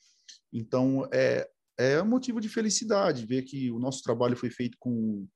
Então, 0.53 1.09
é, 1.13 1.49
é 1.79 2.03
motivo 2.03 2.41
de 2.41 2.49
felicidade 2.49 3.27
ver 3.27 3.43
que 3.43 3.71
o 3.71 3.79
nosso 3.79 4.03
trabalho 4.03 4.37
foi 4.37 4.51
feito 4.51 4.77
com, 4.79 5.27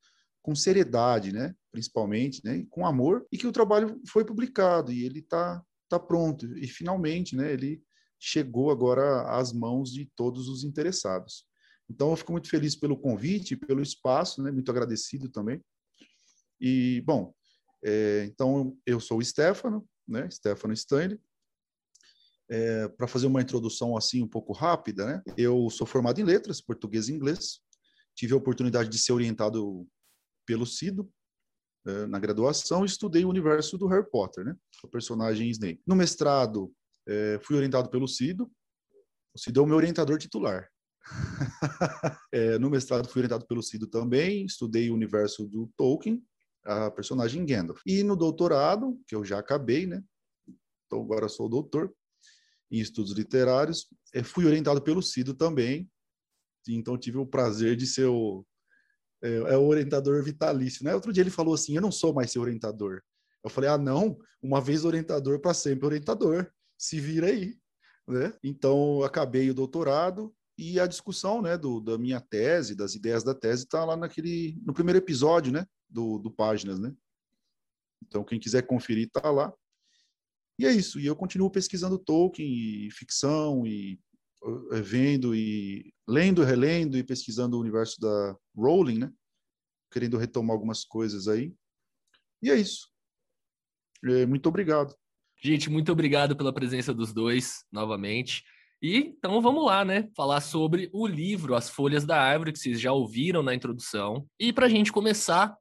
com 0.42 0.54
seriedade, 0.54 1.32
né? 1.32 1.54
principalmente, 1.72 2.40
né? 2.44 2.64
com 2.70 2.86
amor, 2.86 3.26
e 3.30 3.38
que 3.38 3.46
o 3.46 3.52
trabalho 3.52 4.00
foi 4.08 4.24
publicado 4.24 4.92
e 4.92 5.04
ele 5.04 5.20
está 5.20 5.62
tá 5.88 5.98
pronto. 5.98 6.46
E, 6.56 6.66
finalmente, 6.66 7.36
né? 7.36 7.52
ele 7.52 7.82
chegou 8.18 8.70
agora 8.70 9.22
às 9.36 9.52
mãos 9.52 9.90
de 9.90 10.08
todos 10.14 10.48
os 10.48 10.64
interessados. 10.64 11.44
Então, 11.88 12.10
eu 12.10 12.16
fico 12.16 12.32
muito 12.32 12.48
feliz 12.48 12.76
pelo 12.76 12.96
convite, 12.96 13.56
pelo 13.56 13.82
espaço, 13.82 14.42
né? 14.42 14.50
muito 14.50 14.70
agradecido 14.70 15.28
também. 15.28 15.60
E, 16.60 17.00
bom, 17.04 17.34
é, 17.84 18.24
então, 18.24 18.76
eu 18.84 19.00
sou 19.00 19.18
o 19.18 19.24
Stefano, 19.24 19.86
né? 20.06 20.28
Stefano 20.30 20.74
Stanley. 20.74 21.20
É, 22.50 22.88
Para 22.88 23.06
fazer 23.06 23.26
uma 23.26 23.40
introdução 23.40 23.96
assim 23.96 24.22
um 24.22 24.28
pouco 24.28 24.52
rápida, 24.52 25.06
né? 25.06 25.22
Eu 25.36 25.70
sou 25.70 25.86
formado 25.86 26.20
em 26.20 26.24
letras, 26.24 26.60
português 26.60 27.08
e 27.08 27.12
inglês. 27.12 27.60
Tive 28.14 28.34
a 28.34 28.36
oportunidade 28.36 28.88
de 28.88 28.98
ser 28.98 29.12
orientado 29.12 29.86
pelo 30.46 30.66
Cido 30.66 31.10
é, 31.86 32.06
na 32.06 32.18
graduação 32.18 32.84
estudei 32.84 33.24
o 33.24 33.28
universo 33.28 33.78
do 33.78 33.86
Harry 33.86 34.08
Potter, 34.10 34.44
né? 34.44 34.54
O 34.84 34.88
personagem 34.88 35.48
Snape. 35.50 35.82
No 35.86 35.96
mestrado, 35.96 36.72
é, 37.08 37.38
fui 37.42 37.56
orientado 37.56 37.88
pelo 37.88 38.06
Cido. 38.06 38.50
O 39.34 39.38
Cido 39.38 39.60
é 39.60 39.62
o 39.62 39.66
meu 39.66 39.76
orientador 39.76 40.18
titular. 40.18 40.68
É, 42.32 42.60
no 42.60 42.70
mestrado 42.70 43.08
fui 43.08 43.20
orientado 43.20 43.44
pelo 43.44 43.60
Cido 43.60 43.88
também, 43.88 44.44
estudei 44.44 44.88
o 44.88 44.94
universo 44.94 45.48
do 45.48 45.68
Tolkien 45.76 46.22
a 46.64 46.90
personagem 46.90 47.44
Gandalf. 47.44 47.80
E 47.86 48.02
no 48.02 48.16
doutorado, 48.16 49.00
que 49.06 49.14
eu 49.14 49.24
já 49.24 49.38
acabei, 49.38 49.86
né? 49.86 50.02
Então 50.86 51.02
agora 51.02 51.28
sou 51.28 51.48
doutor 51.48 51.92
em 52.70 52.78
estudos 52.78 53.12
literários, 53.12 53.88
eh, 54.14 54.22
fui 54.22 54.46
orientado 54.46 54.80
pelo 54.80 55.02
Cido 55.02 55.34
também. 55.34 55.90
Então 56.68 56.96
tive 56.96 57.18
o 57.18 57.26
prazer 57.26 57.74
de 57.74 57.86
ser 57.86 58.06
o, 58.06 58.46
é, 59.22 59.34
é 59.54 59.56
o 59.56 59.66
orientador 59.66 60.22
vitalício, 60.22 60.84
né? 60.84 60.94
Outro 60.94 61.12
dia 61.12 61.22
ele 61.22 61.30
falou 61.30 61.54
assim: 61.54 61.74
"Eu 61.74 61.82
não 61.82 61.90
sou 61.90 62.14
mais 62.14 62.30
seu 62.30 62.42
orientador". 62.42 63.02
Eu 63.42 63.50
falei: 63.50 63.70
"Ah, 63.70 63.78
não, 63.78 64.18
uma 64.42 64.60
vez 64.60 64.84
orientador 64.84 65.40
para 65.40 65.54
sempre 65.54 65.86
orientador. 65.86 66.50
Se 66.78 67.00
vira 67.00 67.26
aí", 67.26 67.58
né? 68.06 68.32
Então 68.42 69.02
acabei 69.02 69.50
o 69.50 69.54
doutorado 69.54 70.34
e 70.56 70.78
a 70.78 70.86
discussão, 70.86 71.40
né, 71.40 71.56
do, 71.56 71.80
da 71.80 71.96
minha 71.96 72.20
tese, 72.20 72.74
das 72.74 72.94
ideias 72.94 73.24
da 73.24 73.34
tese, 73.34 73.64
está 73.64 73.82
lá 73.84 73.96
naquele 73.96 74.60
no 74.62 74.74
primeiro 74.74 74.98
episódio, 74.98 75.50
né, 75.50 75.66
do, 75.90 76.18
do 76.18 76.30
Páginas, 76.30 76.78
né? 76.78 76.94
Então, 78.02 78.24
quem 78.24 78.40
quiser 78.40 78.66
conferir, 78.66 79.06
está 79.06 79.30
lá. 79.30 79.52
E 80.58 80.66
é 80.66 80.72
isso. 80.72 80.98
E 81.00 81.06
eu 81.06 81.16
continuo 81.16 81.50
pesquisando 81.50 81.98
Tolkien 81.98 82.48
e 82.86 82.90
ficção 82.90 83.66
e 83.66 84.00
uh, 84.42 84.82
vendo 84.82 85.34
e 85.34 85.92
lendo, 86.06 86.42
relendo 86.42 86.96
e 86.96 87.04
pesquisando 87.04 87.56
o 87.56 87.60
universo 87.60 88.00
da 88.00 88.36
Rowling, 88.54 88.98
né? 88.98 89.12
Querendo 89.90 90.18
retomar 90.18 90.54
algumas 90.54 90.84
coisas 90.84 91.28
aí. 91.28 91.54
E 92.42 92.50
é 92.50 92.56
isso. 92.56 92.88
É, 94.04 94.24
muito 94.26 94.48
obrigado. 94.48 94.94
Gente, 95.42 95.70
muito 95.70 95.90
obrigado 95.90 96.36
pela 96.36 96.52
presença 96.52 96.92
dos 96.92 97.12
dois 97.12 97.64
novamente. 97.72 98.44
E 98.82 98.96
então 98.96 99.42
vamos 99.42 99.64
lá, 99.64 99.84
né? 99.84 100.08
Falar 100.16 100.40
sobre 100.40 100.88
o 100.92 101.06
livro 101.06 101.54
As 101.54 101.68
Folhas 101.68 102.04
da 102.04 102.20
Árvore, 102.20 102.52
que 102.52 102.58
vocês 102.58 102.80
já 102.80 102.92
ouviram 102.92 103.42
na 103.42 103.54
introdução. 103.54 104.26
E 104.38 104.52
para 104.52 104.66
a 104.66 104.68
gente 104.68 104.90
começar, 104.90 105.54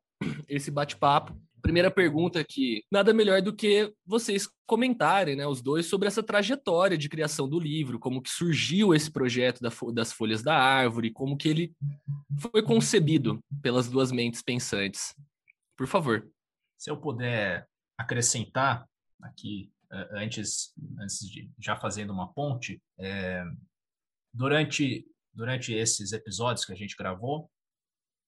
esse 0.48 0.72
bate-papo. 0.72 1.36
Primeira 1.62 1.92
pergunta 1.92 2.40
aqui, 2.40 2.86
nada 2.90 3.14
melhor 3.14 3.42
do 3.42 3.54
que 3.54 3.94
vocês 4.06 4.50
comentarem, 4.66 5.36
né, 5.36 5.46
os 5.46 5.62
dois, 5.62 5.88
sobre 5.88 6.08
essa 6.08 6.24
trajetória 6.24 6.98
de 6.98 7.10
criação 7.10 7.50
do 7.50 7.60
livro, 7.60 8.00
como 8.00 8.22
que 8.22 8.30
surgiu 8.30 8.94
esse 8.94 9.12
projeto 9.12 9.60
das 9.94 10.14
Folhas 10.14 10.42
da 10.42 10.56
Árvore, 10.56 11.12
como 11.12 11.36
que 11.36 11.50
ele 11.50 11.74
foi 12.52 12.64
concebido 12.64 13.44
pelas 13.62 13.90
duas 13.90 14.10
mentes 14.10 14.42
pensantes. 14.42 15.14
Por 15.78 15.86
favor. 15.86 16.32
Se 16.78 16.90
eu 16.90 16.96
puder 16.96 17.68
acrescentar 17.98 18.88
aqui, 19.22 19.70
antes, 20.12 20.74
antes 20.98 21.20
de 21.30 21.52
já 21.60 21.76
fazendo 21.76 22.14
uma 22.14 22.32
ponte, 22.32 22.82
é, 22.98 23.44
durante, 24.34 25.06
durante 25.34 25.74
esses 25.74 26.14
episódios 26.14 26.66
que 26.66 26.72
a 26.72 26.76
gente 26.76 26.96
gravou, 26.96 27.52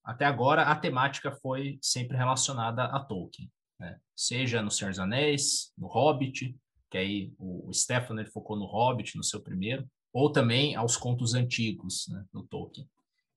até 0.04 0.26
agora 0.26 0.64
a 0.64 0.76
temática 0.76 1.32
foi 1.32 1.78
sempre 1.82 2.18
relacionada 2.18 2.86
a 2.86 3.00
Tolkien, 3.00 3.52
né? 3.80 4.00
seja 4.16 4.62
no 4.62 4.72
Senhor 4.72 4.92
dos 4.92 5.00
Anéis, 5.00 5.72
no 5.78 5.88
Hobbit, 5.88 6.56
que 6.90 6.98
aí 6.98 7.34
o, 7.38 7.70
o 7.70 7.74
Stefano 7.74 8.20
ele 8.20 8.30
focou 8.30 8.58
no 8.58 8.66
Hobbit 8.66 9.16
no 9.16 9.24
seu 9.24 9.42
primeiro, 9.42 9.88
ou 10.14 10.32
também 10.32 10.76
aos 10.76 10.98
contos 10.98 11.34
antigos 11.34 12.08
né, 12.10 12.26
no 12.34 12.46
Tolkien. 12.46 12.88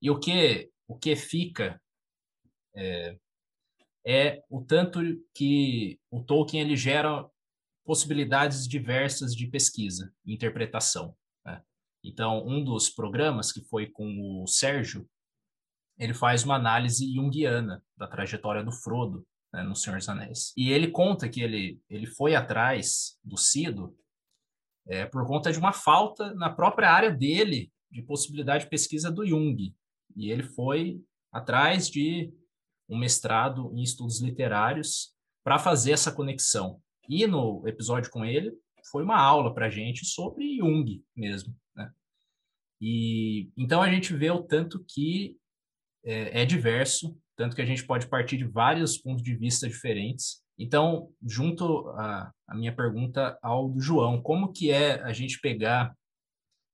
E 0.03 0.11
o 0.11 0.19
que 0.19 0.71
o 0.87 0.97
que 0.97 1.17
fica 1.17 1.81
é, 2.75 3.17
é 4.07 4.43
o 4.51 4.61
tanto 4.61 5.01
que 5.35 5.99
o 6.11 6.23
Tolkien 6.23 6.63
ele 6.63 6.77
gera 6.77 7.27
possibilidades 7.85 8.67
diversas 8.67 9.35
de 9.35 9.47
pesquisa 9.47 10.13
e 10.25 10.35
interpretação. 10.35 11.17
Né? 11.45 11.63
Então, 12.03 12.47
um 12.47 12.63
dos 12.63 12.91
programas 12.91 13.53
que 13.53 13.63
foi 13.63 13.87
com 13.87 14.43
o 14.43 14.47
Sérgio, 14.47 15.09
ele 15.99 16.15
faz 16.15 16.45
uma 16.45 16.57
análise 16.57 17.13
junguiana 17.13 17.83
da 17.97 18.07
trajetória 18.07 18.65
do 18.65 18.73
Frodo 18.73 19.27
né, 19.53 19.63
no 19.63 19.77
Senhor 19.77 19.97
dos 19.97 20.09
Anéis. 20.09 20.53
E 20.57 20.71
ele 20.73 20.89
conta 20.91 21.29
que 21.29 21.41
ele, 21.41 21.81
ele 21.89 22.07
foi 22.07 22.35
atrás 22.35 23.17
do 23.23 23.37
Cido 23.37 23.97
é, 24.87 25.07
por 25.07 25.27
conta 25.27 25.53
de 25.53 25.59
uma 25.59 25.73
falta 25.73 26.35
na 26.35 26.51
própria 26.51 26.91
área 26.91 27.11
dele 27.11 27.73
de 27.91 28.03
possibilidade 28.03 28.65
de 28.65 28.71
pesquisa 28.71 29.11
do 29.11 29.25
Jung. 29.25 29.75
E 30.17 30.31
ele 30.31 30.43
foi 30.43 31.01
atrás 31.33 31.89
de 31.89 32.33
um 32.89 32.99
mestrado 32.99 33.73
em 33.75 33.83
estudos 33.83 34.21
literários 34.21 35.15
para 35.43 35.59
fazer 35.59 35.93
essa 35.93 36.13
conexão. 36.13 36.81
E 37.09 37.27
no 37.27 37.67
episódio 37.67 38.11
com 38.11 38.25
ele, 38.25 38.53
foi 38.91 39.03
uma 39.03 39.19
aula 39.19 39.55
para 39.55 39.67
a 39.67 39.71
gente 39.71 40.05
sobre 40.05 40.57
Jung 40.59 41.03
mesmo. 41.15 41.55
Né? 41.75 41.91
E 42.81 43.51
então 43.57 43.81
a 43.81 43.91
gente 43.91 44.15
vê 44.15 44.31
o 44.31 44.43
tanto 44.43 44.85
que 44.85 45.39
é, 46.05 46.43
é 46.43 46.45
diverso, 46.45 47.17
tanto 47.37 47.57
que 47.57 47.63
a 47.63 47.67
gente 47.67 47.85
pode 47.85 48.07
partir 48.07 48.37
de 48.37 48.45
vários 48.45 48.99
pontos 48.99 49.23
de 49.23 49.35
vista 49.35 49.69
diferentes. 49.69 50.43
Então, 50.59 51.11
junto 51.23 51.89
a, 51.91 52.33
a 52.47 52.55
minha 52.55 52.75
pergunta 52.75 53.37
ao 53.43 53.69
do 53.69 53.81
João, 53.81 54.23
como 54.23 54.53
que 54.53 54.71
é 54.71 55.03
a 55.03 55.13
gente 55.13 55.41
pegar, 55.41 55.97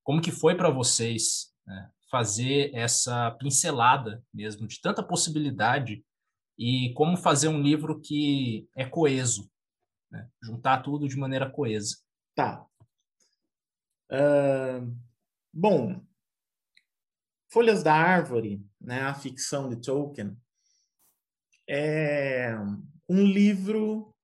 como 0.03 0.21
que 0.21 0.31
foi 0.31 0.55
para 0.55 0.69
vocês 0.69 1.51
né, 1.65 1.89
fazer 2.11 2.71
essa 2.75 3.31
pincelada 3.31 4.21
mesmo 4.33 4.67
de 4.67 4.79
tanta 4.79 5.01
possibilidade 5.01 6.03
e 6.59 6.93
como 6.93 7.17
fazer 7.17 7.47
um 7.47 7.61
livro 7.61 7.99
que 7.99 8.67
é 8.75 8.85
coeso, 8.85 9.49
né? 10.11 10.29
juntar 10.43 10.83
tudo 10.83 11.07
de 11.07 11.17
maneira 11.17 11.49
coesa. 11.49 11.95
Tá. 12.35 12.63
Uh, 14.11 14.95
bom, 15.51 16.05
Folhas 17.51 17.83
da 17.83 17.93
Árvore, 17.93 18.65
né, 18.79 19.01
a 19.01 19.13
ficção 19.13 19.67
de 19.67 19.75
Tolkien, 19.75 20.37
é 21.67 22.55
um 23.09 23.25
livro 23.25 24.15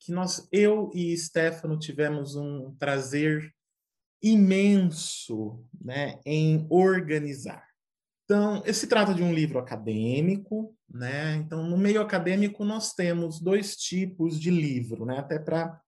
que 0.00 0.12
nós, 0.12 0.46
eu 0.52 0.90
e 0.94 1.16
Stefano 1.16 1.78
tivemos 1.78 2.36
um 2.36 2.74
prazer 2.76 3.54
imenso 4.22 5.64
né, 5.80 6.20
em 6.26 6.66
organizar. 6.70 7.66
Então, 8.24 8.62
se 8.72 8.86
trata 8.86 9.14
de 9.14 9.22
um 9.22 9.32
livro 9.32 9.58
acadêmico, 9.58 10.76
né? 10.86 11.36
Então, 11.36 11.66
no 11.66 11.78
meio 11.78 12.02
acadêmico, 12.02 12.62
nós 12.62 12.92
temos 12.92 13.40
dois 13.40 13.74
tipos 13.74 14.38
de 14.38 14.50
livro, 14.50 15.06
né? 15.06 15.18
Até 15.18 15.38
para 15.38 15.80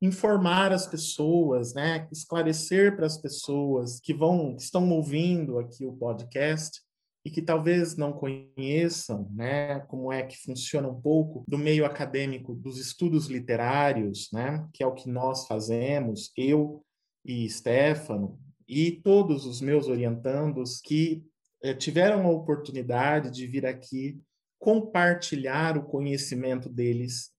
informar 0.00 0.72
as 0.72 0.86
pessoas, 0.86 1.74
né? 1.74 2.08
Esclarecer 2.10 2.96
para 2.96 3.06
as 3.06 3.18
pessoas 3.18 4.00
que 4.00 4.14
vão, 4.14 4.56
que 4.56 4.62
estão 4.62 4.88
ouvindo 4.90 5.58
aqui 5.58 5.84
o 5.84 5.92
podcast 5.92 6.80
e 7.24 7.30
que 7.30 7.42
talvez 7.42 7.96
não 7.96 8.12
conheçam, 8.12 9.28
né? 9.32 9.80
Como 9.80 10.10
é 10.12 10.22
que 10.22 10.38
funciona 10.38 10.88
um 10.88 11.00
pouco 11.00 11.44
do 11.46 11.58
meio 11.58 11.84
acadêmico 11.84 12.54
dos 12.54 12.78
estudos 12.78 13.26
literários, 13.26 14.28
né? 14.32 14.66
Que 14.72 14.82
é 14.82 14.86
o 14.86 14.94
que 14.94 15.08
nós 15.08 15.46
fazemos, 15.46 16.32
eu 16.36 16.82
e 17.24 17.48
Stefano 17.48 18.38
e 18.66 18.92
todos 18.92 19.46
os 19.46 19.60
meus 19.60 19.88
orientandos 19.88 20.80
que 20.80 21.24
é, 21.60 21.74
tiveram 21.74 22.24
a 22.24 22.30
oportunidade 22.30 23.30
de 23.32 23.46
vir 23.46 23.66
aqui 23.66 24.22
compartilhar 24.60 25.76
o 25.76 25.82
conhecimento 25.82 26.68
deles 26.68 27.32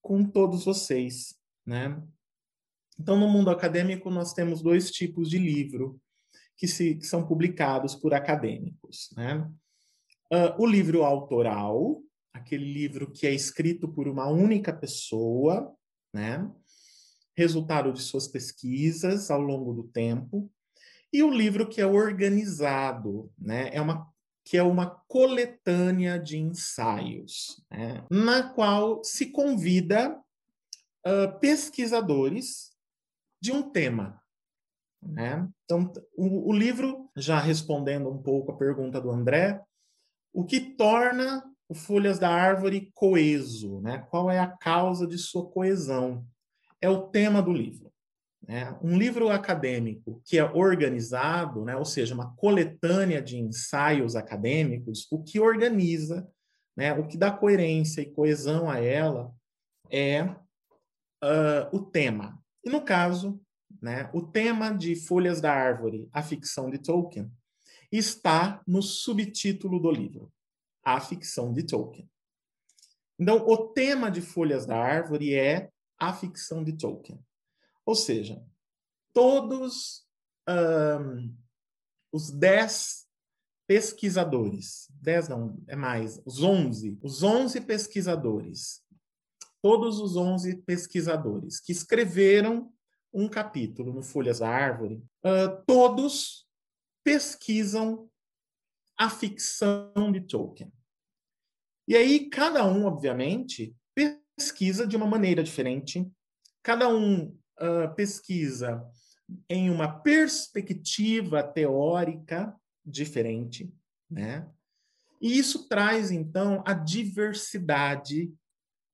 com 0.00 0.24
todos 0.24 0.64
vocês, 0.64 1.34
né? 1.68 2.02
Então, 2.98 3.16
no 3.16 3.28
mundo 3.28 3.50
acadêmico, 3.50 4.10
nós 4.10 4.32
temos 4.32 4.62
dois 4.62 4.90
tipos 4.90 5.28
de 5.28 5.38
livro 5.38 6.00
que, 6.56 6.66
se, 6.66 6.94
que 6.94 7.06
são 7.06 7.26
publicados 7.26 7.94
por 7.94 8.14
acadêmicos, 8.14 9.10
né? 9.14 9.46
Uh, 10.32 10.62
o 10.62 10.66
livro 10.66 11.04
autoral, 11.04 12.02
aquele 12.32 12.64
livro 12.64 13.10
que 13.10 13.26
é 13.26 13.32
escrito 13.32 13.86
por 13.86 14.08
uma 14.08 14.26
única 14.26 14.72
pessoa, 14.72 15.74
né? 16.12 16.50
Resultado 17.36 17.92
de 17.92 18.00
suas 18.00 18.26
pesquisas 18.26 19.30
ao 19.30 19.40
longo 19.40 19.74
do 19.74 19.84
tempo, 19.84 20.50
e 21.12 21.22
o 21.22 21.30
livro 21.30 21.68
que 21.68 21.82
é 21.82 21.86
organizado, 21.86 23.30
né? 23.38 23.68
É 23.72 23.80
uma 23.80 24.10
que 24.44 24.56
é 24.56 24.62
uma 24.62 24.86
coletânea 25.06 26.18
de 26.18 26.38
ensaios, 26.38 27.62
né? 27.70 28.02
na 28.10 28.42
qual 28.42 29.04
se 29.04 29.26
convida 29.26 30.18
uh, 31.06 31.38
pesquisadores 31.40 32.72
de 33.40 33.52
um 33.52 33.62
tema. 33.62 34.20
Né? 35.02 35.48
Então, 35.64 35.92
o, 36.16 36.50
o, 36.50 36.52
livro, 36.52 37.08
já 37.16 37.38
respondendo 37.38 38.10
um 38.10 38.20
pouco 38.20 38.52
a 38.52 38.56
pergunta 38.56 39.00
do 39.00 39.10
André, 39.10 39.62
o 40.32 40.44
que 40.44 40.60
torna 40.60 41.44
o 41.68 41.74
Folhas 41.74 42.18
da 42.18 42.28
Árvore 42.28 42.90
coeso? 42.94 43.80
Né? 43.80 43.98
Qual 44.10 44.30
é 44.30 44.38
a 44.38 44.48
causa 44.48 45.06
de 45.06 45.18
sua 45.18 45.48
coesão? 45.48 46.26
É 46.80 46.88
o 46.88 47.08
tema 47.08 47.40
do 47.42 47.52
livro. 47.52 47.92
Né? 48.46 48.76
Um 48.82 48.96
livro 48.96 49.28
acadêmico 49.28 50.20
que 50.24 50.38
é 50.38 50.44
organizado, 50.44 51.64
né? 51.64 51.76
ou 51.76 51.84
seja, 51.84 52.14
uma 52.14 52.34
coletânea 52.36 53.20
de 53.20 53.36
ensaios 53.38 54.16
acadêmicos, 54.16 55.06
o 55.10 55.22
que 55.22 55.38
organiza, 55.38 56.28
né? 56.76 56.92
o 56.92 57.06
que 57.06 57.16
dá 57.16 57.30
coerência 57.30 58.00
e 58.00 58.10
coesão 58.10 58.70
a 58.70 58.78
ela 58.80 59.32
é 59.90 60.34
uh, 61.22 61.76
o 61.76 61.80
tema. 61.80 62.42
E 62.64 62.70
no 62.70 62.82
caso, 62.82 63.40
né, 63.80 64.10
o 64.12 64.22
tema 64.22 64.70
de 64.70 64.96
Folhas 64.96 65.40
da 65.40 65.52
Árvore, 65.52 66.08
a 66.12 66.22
ficção 66.22 66.70
de 66.70 66.78
Tolkien, 66.78 67.30
está 67.90 68.62
no 68.66 68.82
subtítulo 68.82 69.80
do 69.80 69.90
livro, 69.90 70.32
A 70.84 71.00
Ficção 71.00 71.52
de 71.52 71.62
Tolkien. 71.62 72.08
Então, 73.18 73.38
o 73.46 73.68
tema 73.68 74.10
de 74.10 74.20
Folhas 74.20 74.66
da 74.66 74.76
Árvore 74.76 75.34
é 75.34 75.70
a 75.98 76.12
ficção 76.12 76.62
de 76.62 76.74
Tolkien. 76.74 77.18
Ou 77.84 77.94
seja, 77.94 78.44
todos 79.12 80.06
um, 80.48 81.34
os 82.12 82.30
dez 82.30 83.06
pesquisadores, 83.66 84.88
dez 85.00 85.28
não, 85.28 85.60
é 85.66 85.74
mais, 85.74 86.20
os 86.24 86.42
onze, 86.42 86.98
os 87.02 87.22
onze 87.22 87.60
pesquisadores, 87.60 88.82
todos 89.62 89.98
os 89.98 90.16
onze 90.16 90.56
pesquisadores 90.62 91.60
que 91.60 91.72
escreveram 91.72 92.72
um 93.12 93.28
capítulo 93.28 93.92
no 93.92 94.02
Folhas 94.02 94.40
da 94.40 94.48
Árvore, 94.48 95.02
uh, 95.24 95.64
todos 95.66 96.46
pesquisam 97.02 98.08
a 98.96 99.08
ficção 99.08 100.12
de 100.12 100.20
Tolkien. 100.20 100.72
E 101.86 101.96
aí, 101.96 102.28
cada 102.28 102.64
um, 102.66 102.84
obviamente, 102.84 103.74
pesquisa 104.36 104.86
de 104.86 104.96
uma 104.96 105.06
maneira 105.06 105.42
diferente, 105.42 106.06
cada 106.62 106.88
um 106.88 107.34
uh, 107.60 107.94
pesquisa 107.96 108.84
em 109.48 109.70
uma 109.70 110.00
perspectiva 110.00 111.42
teórica 111.42 112.54
diferente, 112.84 113.72
né? 114.10 114.48
E 115.20 115.36
isso 115.38 115.68
traz, 115.68 116.10
então, 116.10 116.62
a 116.66 116.72
diversidade 116.72 118.32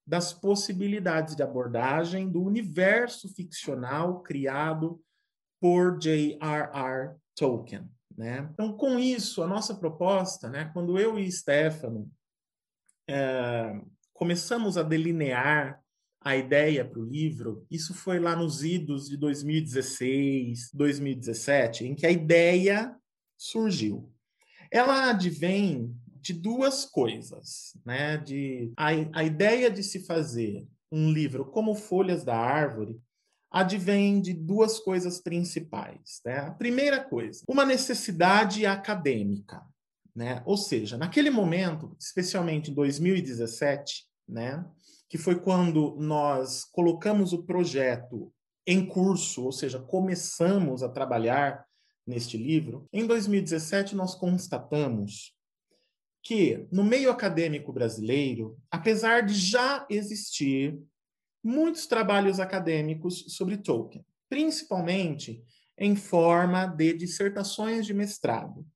das 0.07 0.33
possibilidades 0.33 1.35
de 1.35 1.43
abordagem 1.43 2.31
do 2.31 2.43
universo 2.43 3.29
ficcional 3.35 4.23
criado 4.23 5.01
por 5.61 5.99
J.R.R. 5.99 7.17
Tolkien. 7.35 7.88
Né? 8.17 8.49
Então, 8.53 8.77
com 8.77 8.99
isso, 8.99 9.43
a 9.43 9.47
nossa 9.47 9.75
proposta, 9.75 10.49
né, 10.49 10.71
quando 10.73 10.99
eu 10.99 11.19
e 11.19 11.31
Stefano 11.31 12.11
é, 13.09 13.81
começamos 14.12 14.77
a 14.77 14.83
delinear 14.83 15.83
a 16.21 16.37
ideia 16.37 16.85
para 16.85 17.01
o 17.01 17.05
livro, 17.05 17.67
isso 17.71 17.93
foi 17.93 18.19
lá 18.19 18.35
nos 18.35 18.62
idos 18.62 19.09
de 19.09 19.17
2016, 19.17 20.71
2017, 20.73 21.87
em 21.87 21.95
que 21.95 22.07
a 22.07 22.11
ideia 22.11 22.97
surgiu. 23.37 24.11
Ela 24.71 25.11
advém 25.11 25.95
de 26.25 26.33
duas 26.33 26.87
coisas, 26.87 27.77
né? 27.85 28.17
De 28.17 28.73
a, 28.79 28.89
a 29.13 29.23
ideia 29.23 29.71
de 29.71 29.83
se 29.83 30.07
fazer 30.07 30.67
um 30.91 31.13
livro 31.13 31.45
como 31.45 31.75
Folhas 31.75 32.25
da 32.25 32.35
Árvore 32.35 32.99
advém 33.51 34.23
de 34.23 34.33
duas 34.33 34.81
coisas 34.81 35.21
principais. 35.21 36.21
Né? 36.25 36.39
A 36.39 36.51
primeira 36.51 37.05
coisa, 37.05 37.45
uma 37.47 37.65
necessidade 37.65 38.65
acadêmica, 38.65 39.63
né? 40.17 40.43
Ou 40.47 40.57
seja, 40.57 40.97
naquele 40.97 41.29
momento, 41.29 41.95
especialmente 42.01 42.71
em 42.71 42.75
2017, 42.75 44.07
né? 44.27 44.65
que 45.11 45.19
foi 45.19 45.39
quando 45.39 45.95
nós 46.01 46.65
colocamos 46.65 47.35
o 47.35 47.45
projeto 47.45 48.33
em 48.67 48.87
curso, 48.87 49.45
ou 49.45 49.53
seja, 49.53 49.79
começamos 49.79 50.83
a 50.83 50.89
trabalhar 50.89 51.67
neste 52.07 52.39
livro. 52.39 52.87
Em 52.91 53.07
2017, 53.07 53.95
nós 53.95 54.15
constatamos 54.15 55.34
que 56.25 56.67
no 56.73 56.83
meio 56.83 57.11
acadêmico 57.11 57.71
brasileiro, 57.71 58.59
apesar 58.71 59.21
de 59.21 59.35
já 59.35 59.87
existir 59.91 60.77
muitos 61.43 61.87
trabalhos 61.87 62.41
acadêmicos 62.41 63.27
sobre 63.29 63.59
Tolkien, 63.59 64.05
principalmente 64.29 65.45
em 65.79 65.95
forma 65.95 66.67
de 66.67 66.95
dissertações 66.95 67.85
de 67.85 67.93
mestrado. 67.93 68.67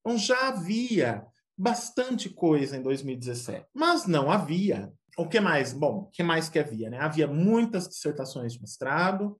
Então 0.00 0.16
já 0.16 0.48
havia 0.48 1.26
bastante 1.58 2.30
coisa 2.30 2.76
em 2.76 2.82
2017, 2.82 3.66
mas 3.74 4.06
não 4.06 4.30
havia 4.30 4.92
o 5.18 5.28
que 5.28 5.40
mais? 5.40 5.72
Bom, 5.72 6.02
o 6.02 6.10
que 6.10 6.22
mais 6.22 6.48
que 6.48 6.58
havia? 6.58 6.88
Né? 6.88 6.98
Havia 6.98 7.26
muitas 7.26 7.88
dissertações 7.88 8.52
de 8.52 8.60
mestrado, 8.60 9.38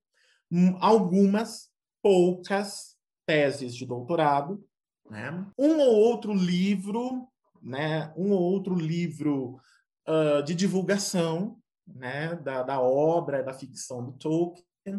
hum, 0.51 0.77
algumas, 0.81 1.71
poucas 2.03 2.97
teses 3.25 3.75
de 3.75 3.87
doutorado, 3.87 4.63
né? 5.09 5.47
um 5.57 5.79
ou 5.79 5.95
outro 5.95 6.35
livro, 6.35 7.29
né? 7.63 8.13
um 8.17 8.33
ou 8.33 8.41
outro 8.41 8.75
livro 8.75 9.61
uh, 10.09 10.43
de 10.43 10.55
divulgação 10.55 11.59
né? 11.87 12.35
da, 12.37 12.63
da 12.63 12.81
obra, 12.81 13.43
da 13.43 13.53
ficção 13.53 14.05
do 14.05 14.13
Tolkien, 14.13 14.97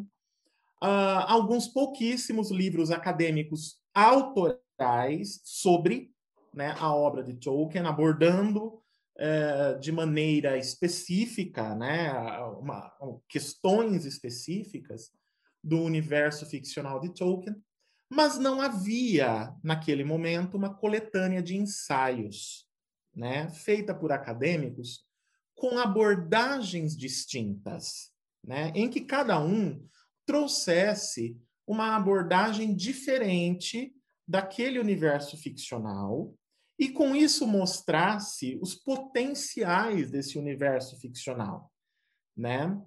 uh, 0.82 1.26
alguns 1.28 1.68
pouquíssimos 1.68 2.52
livros 2.52 2.92
acadêmicos 2.92 3.80
autorais 3.94 5.42
sobre 5.44 6.12
né, 6.54 6.76
a 6.80 6.94
obra 6.94 7.24
de 7.24 7.34
Tolkien, 7.34 7.86
abordando 7.86 8.80
é, 9.16 9.76
de 9.76 9.92
maneira 9.92 10.58
específica, 10.58 11.76
né, 11.76 12.12
uma, 12.60 12.92
questões 13.28 14.06
específicas 14.06 15.12
do 15.64 15.80
universo 15.82 16.46
ficcional 16.46 17.00
de 17.00 17.14
Tolkien, 17.14 17.56
mas 18.14 18.38
não 18.38 18.62
havia, 18.62 19.54
naquele 19.64 20.04
momento, 20.04 20.56
uma 20.56 20.74
coletânea 20.74 21.42
de 21.42 21.58
ensaios 21.58 22.68
né, 23.16 23.50
feita 23.50 23.94
por 23.94 24.12
acadêmicos 24.12 25.04
com 25.56 25.78
abordagens 25.80 26.96
distintas, 26.96 28.12
né, 28.44 28.72
em 28.76 28.90
que 28.90 29.02
cada 29.02 29.40
um 29.40 29.84
trouxesse 30.26 31.38
uma 31.66 31.96
abordagem 31.96 32.76
diferente 32.76 33.96
daquele 34.28 34.80
universo 34.80 35.36
ficcional 35.36 36.36
e 36.78 36.90
com 36.90 37.16
isso 37.16 37.48
mostrasse 37.48 38.60
os 38.62 38.76
potenciais 38.76 40.12
desse 40.12 40.38
universo 40.38 41.00
ficcional, 41.00 41.72
né? 42.36 42.80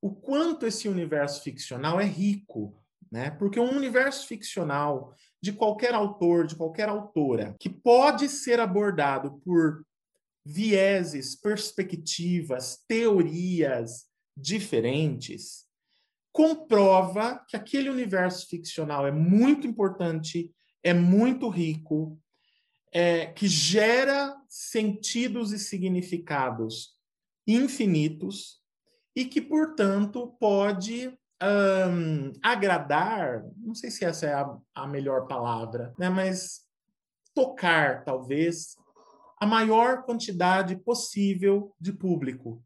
O 0.00 0.14
quanto 0.14 0.66
esse 0.66 0.88
universo 0.88 1.42
ficcional 1.42 2.00
é 2.00 2.04
rico, 2.04 2.83
né? 3.14 3.30
Porque 3.30 3.60
um 3.60 3.76
universo 3.76 4.26
ficcional 4.26 5.14
de 5.40 5.52
qualquer 5.52 5.94
autor, 5.94 6.48
de 6.48 6.56
qualquer 6.56 6.88
autora, 6.88 7.54
que 7.60 7.70
pode 7.70 8.28
ser 8.28 8.58
abordado 8.58 9.40
por 9.44 9.86
vieses, 10.44 11.36
perspectivas, 11.36 12.82
teorias 12.88 14.06
diferentes, 14.36 15.64
comprova 16.32 17.38
que 17.48 17.56
aquele 17.56 17.88
universo 17.88 18.48
ficcional 18.48 19.06
é 19.06 19.12
muito 19.12 19.64
importante, 19.64 20.52
é 20.82 20.92
muito 20.92 21.48
rico, 21.48 22.18
é, 22.90 23.26
que 23.26 23.46
gera 23.46 24.36
sentidos 24.48 25.52
e 25.52 25.58
significados 25.60 26.98
infinitos 27.46 28.60
e 29.14 29.24
que, 29.24 29.40
portanto, 29.40 30.36
pode 30.40 31.16
um, 31.44 32.32
agradar, 32.42 33.44
não 33.56 33.74
sei 33.74 33.90
se 33.90 34.04
essa 34.04 34.26
é 34.26 34.32
a, 34.34 34.56
a 34.74 34.86
melhor 34.86 35.26
palavra, 35.26 35.92
né, 35.98 36.08
mas 36.08 36.64
tocar, 37.34 38.04
talvez, 38.04 38.76
a 39.38 39.46
maior 39.46 40.04
quantidade 40.04 40.76
possível 40.76 41.74
de 41.80 41.92
público, 41.92 42.62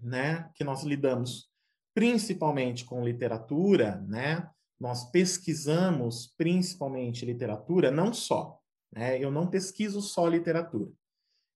né, 0.00 0.50
que 0.54 0.64
nós 0.64 0.82
lidamos 0.82 1.48
principalmente 1.94 2.84
com 2.84 3.04
literatura, 3.04 4.04
né? 4.08 4.50
Nós 4.78 5.08
pesquisamos 5.10 6.34
principalmente 6.36 7.24
literatura, 7.24 7.90
não 7.90 8.12
só, 8.12 8.58
né? 8.92 9.16
Eu 9.22 9.30
não 9.30 9.46
pesquiso 9.46 10.02
só 10.02 10.26
literatura. 10.26 10.90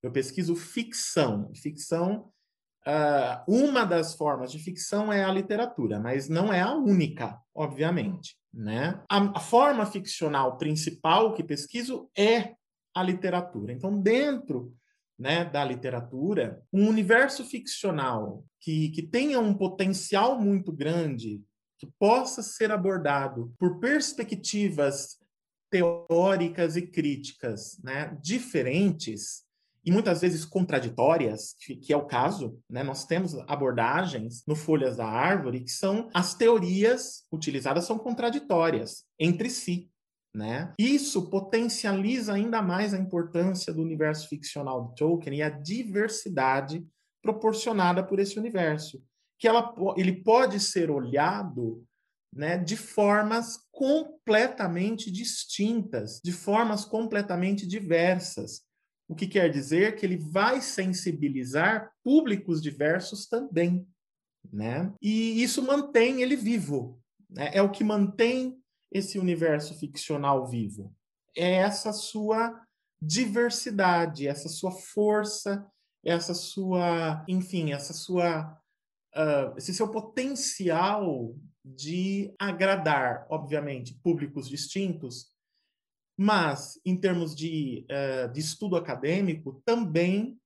Eu 0.00 0.12
pesquiso 0.12 0.54
ficção. 0.54 1.50
Ficção 1.56 2.32
Uh, 2.88 3.44
uma 3.46 3.84
das 3.84 4.14
formas 4.14 4.50
de 4.50 4.58
ficção 4.58 5.12
é 5.12 5.22
a 5.22 5.30
literatura, 5.30 6.00
mas 6.00 6.26
não 6.26 6.50
é 6.50 6.62
a 6.62 6.72
única, 6.72 7.38
obviamente. 7.54 8.34
Né? 8.50 8.98
A, 9.10 9.18
a, 9.36 9.40
forma 9.40 9.84
ficcional 9.84 10.56
principal 10.56 11.34
que 11.34 11.44
pesquiso 11.44 12.08
é 12.16 12.54
a 12.96 13.02
literatura. 13.02 13.74
Então, 13.74 14.00
dentro 14.00 14.74
né, 15.18 15.44
da 15.44 15.62
literatura, 15.62 16.62
um 16.72 16.88
universo 16.88 17.44
ficcional 17.44 18.42
que, 18.58 18.88
que 18.88 19.02
tenha 19.02 19.38
um 19.38 19.52
potencial 19.52 20.40
muito 20.40 20.72
grande, 20.72 21.42
que 21.78 21.86
possa 21.98 22.42
ser 22.42 22.70
abordado 22.72 23.52
por 23.58 23.78
perspectivas 23.80 25.18
teóricas 25.70 26.74
e 26.74 26.82
críticas 26.82 27.78
né, 27.84 28.16
diferentes, 28.22 29.44
e 29.84 29.90
muitas 29.90 30.20
vezes 30.20 30.44
contraditórias, 30.44 31.54
que, 31.58 31.92
é 31.92 31.96
o 31.96 32.06
caso, 32.06 32.58
né? 32.68 32.82
Nós 32.82 33.06
temos 33.06 33.34
abordagens 33.46 34.44
no 34.46 34.54
Folhas 34.54 34.96
da 34.96 35.06
Árvore 35.06 35.60
que 35.60 35.70
são 35.70 36.08
as 36.12 36.34
teorias 36.34 37.24
utilizadas 37.32 37.84
são 37.84 37.98
contraditórias 37.98 39.04
entre 39.18 39.48
si. 39.50 39.90
Né? 40.34 40.72
Isso 40.78 41.30
potencializa 41.30 42.34
ainda 42.34 42.60
mais 42.60 42.92
a 42.92 42.98
importância 42.98 43.72
do 43.72 43.82
universo 43.82 44.28
ficcional 44.28 44.88
de 44.88 44.94
Tolkien 44.96 45.38
e 45.38 45.42
a 45.42 45.48
diversidade 45.48 46.86
proporcionada 47.22 48.04
por 48.04 48.20
esse 48.20 48.38
universo, 48.38 49.02
que 49.38 49.48
ela, 49.48 49.74
ele 49.96 50.22
pode 50.22 50.60
ser 50.60 50.90
olhado 50.90 51.84
né, 52.34 52.58
de 52.58 52.76
formas 52.76 53.58
completamente 53.72 55.10
distintas, 55.10 56.20
de 56.22 56.32
formas 56.32 56.84
completamente 56.84 57.66
diversas. 57.66 58.62
O 59.08 59.14
que 59.14 59.26
quer 59.26 59.50
dizer 59.50 59.96
que 59.96 60.04
ele 60.04 60.18
vai 60.18 60.60
sensibilizar 60.60 61.90
públicos 62.04 62.60
diversos 62.60 63.26
também. 63.26 63.88
Né? 64.52 64.92
E 65.00 65.42
isso 65.42 65.62
mantém 65.62 66.20
ele 66.22 66.36
vivo. 66.36 67.00
Né? 67.28 67.50
É 67.54 67.62
o 67.62 67.70
que 67.70 67.82
mantém 67.82 68.60
esse 68.92 69.18
universo 69.18 69.74
ficcional 69.78 70.46
vivo? 70.46 70.94
É 71.36 71.54
essa 71.54 71.92
sua 71.92 72.62
diversidade, 73.00 74.26
essa 74.26 74.48
sua 74.48 74.72
força, 74.72 75.66
essa 76.04 76.34
sua, 76.34 77.24
enfim, 77.28 77.72
essa 77.72 77.92
sua, 77.92 78.60
uh, 79.14 79.56
esse 79.56 79.72
seu 79.72 79.90
potencial 79.90 81.34
de 81.64 82.34
agradar, 82.38 83.26
obviamente, 83.30 83.94
públicos 84.02 84.48
distintos, 84.48 85.30
mas 86.18 86.80
em 86.84 86.96
termos 86.96 87.32
de, 87.32 87.86
uh, 87.88 88.32
de 88.32 88.40
estudo 88.40 88.74
acadêmico, 88.74 89.62
também 89.64 90.36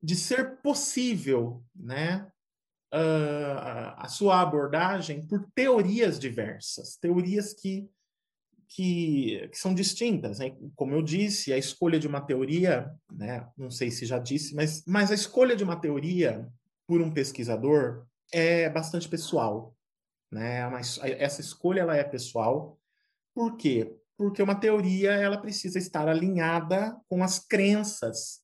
de 0.00 0.14
ser 0.14 0.58
possível, 0.62 1.64
né, 1.74 2.30
uh, 2.94 3.94
a 3.96 4.06
sua 4.08 4.40
abordagem 4.40 5.26
por 5.26 5.50
teorias 5.52 6.16
diversas, 6.16 6.96
teorias 6.96 7.52
que, 7.52 7.90
que, 8.68 9.48
que 9.48 9.58
são 9.58 9.74
distintas. 9.74 10.38
Né? 10.38 10.56
Como 10.76 10.94
eu 10.94 11.02
disse, 11.02 11.52
a 11.52 11.58
escolha 11.58 11.98
de 11.98 12.06
uma 12.06 12.20
teoria, 12.20 12.94
né, 13.12 13.48
não 13.58 13.68
sei 13.70 13.90
se 13.90 14.06
já 14.06 14.18
disse, 14.20 14.54
mas, 14.54 14.84
mas 14.86 15.10
a 15.10 15.14
escolha 15.14 15.56
de 15.56 15.64
uma 15.64 15.74
teoria 15.74 16.48
por 16.86 17.00
um 17.00 17.10
pesquisador 17.10 18.06
é 18.32 18.70
bastante 18.70 19.08
pessoal. 19.08 19.76
Né? 20.30 20.68
Mas 20.68 21.00
essa 21.02 21.40
escolha 21.40 21.80
ela 21.80 21.96
é 21.96 22.04
pessoal. 22.04 22.78
Por 23.34 23.56
quê? 23.56 23.99
Porque 24.20 24.42
uma 24.42 24.54
teoria 24.54 25.12
ela 25.12 25.38
precisa 25.38 25.78
estar 25.78 26.06
alinhada 26.06 26.94
com 27.08 27.24
as 27.24 27.38
crenças 27.38 28.42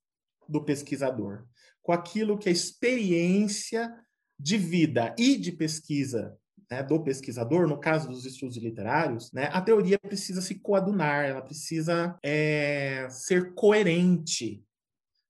do 0.48 0.64
pesquisador, 0.64 1.44
com 1.82 1.92
aquilo 1.92 2.38
que 2.38 2.48
a 2.48 2.52
experiência 2.52 3.94
de 4.40 4.56
vida 4.56 5.14
e 5.18 5.36
de 5.36 5.52
pesquisa 5.52 6.34
né, 6.70 6.82
do 6.82 7.04
pesquisador, 7.04 7.68
no 7.68 7.78
caso 7.78 8.08
dos 8.08 8.24
estudos 8.24 8.56
literários, 8.56 9.30
né, 9.32 9.50
a 9.52 9.60
teoria 9.60 9.98
precisa 9.98 10.40
se 10.40 10.54
coadunar, 10.54 11.26
ela 11.26 11.42
precisa 11.42 12.18
é, 12.22 13.06
ser 13.10 13.52
coerente 13.52 14.64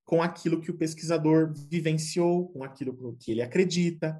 com 0.04 0.22
aquilo 0.22 0.60
que 0.60 0.70
o 0.70 0.78
pesquisador 0.78 1.52
vivenciou, 1.68 2.50
com 2.50 2.62
aquilo 2.62 3.16
que 3.18 3.32
ele 3.32 3.42
acredita, 3.42 4.16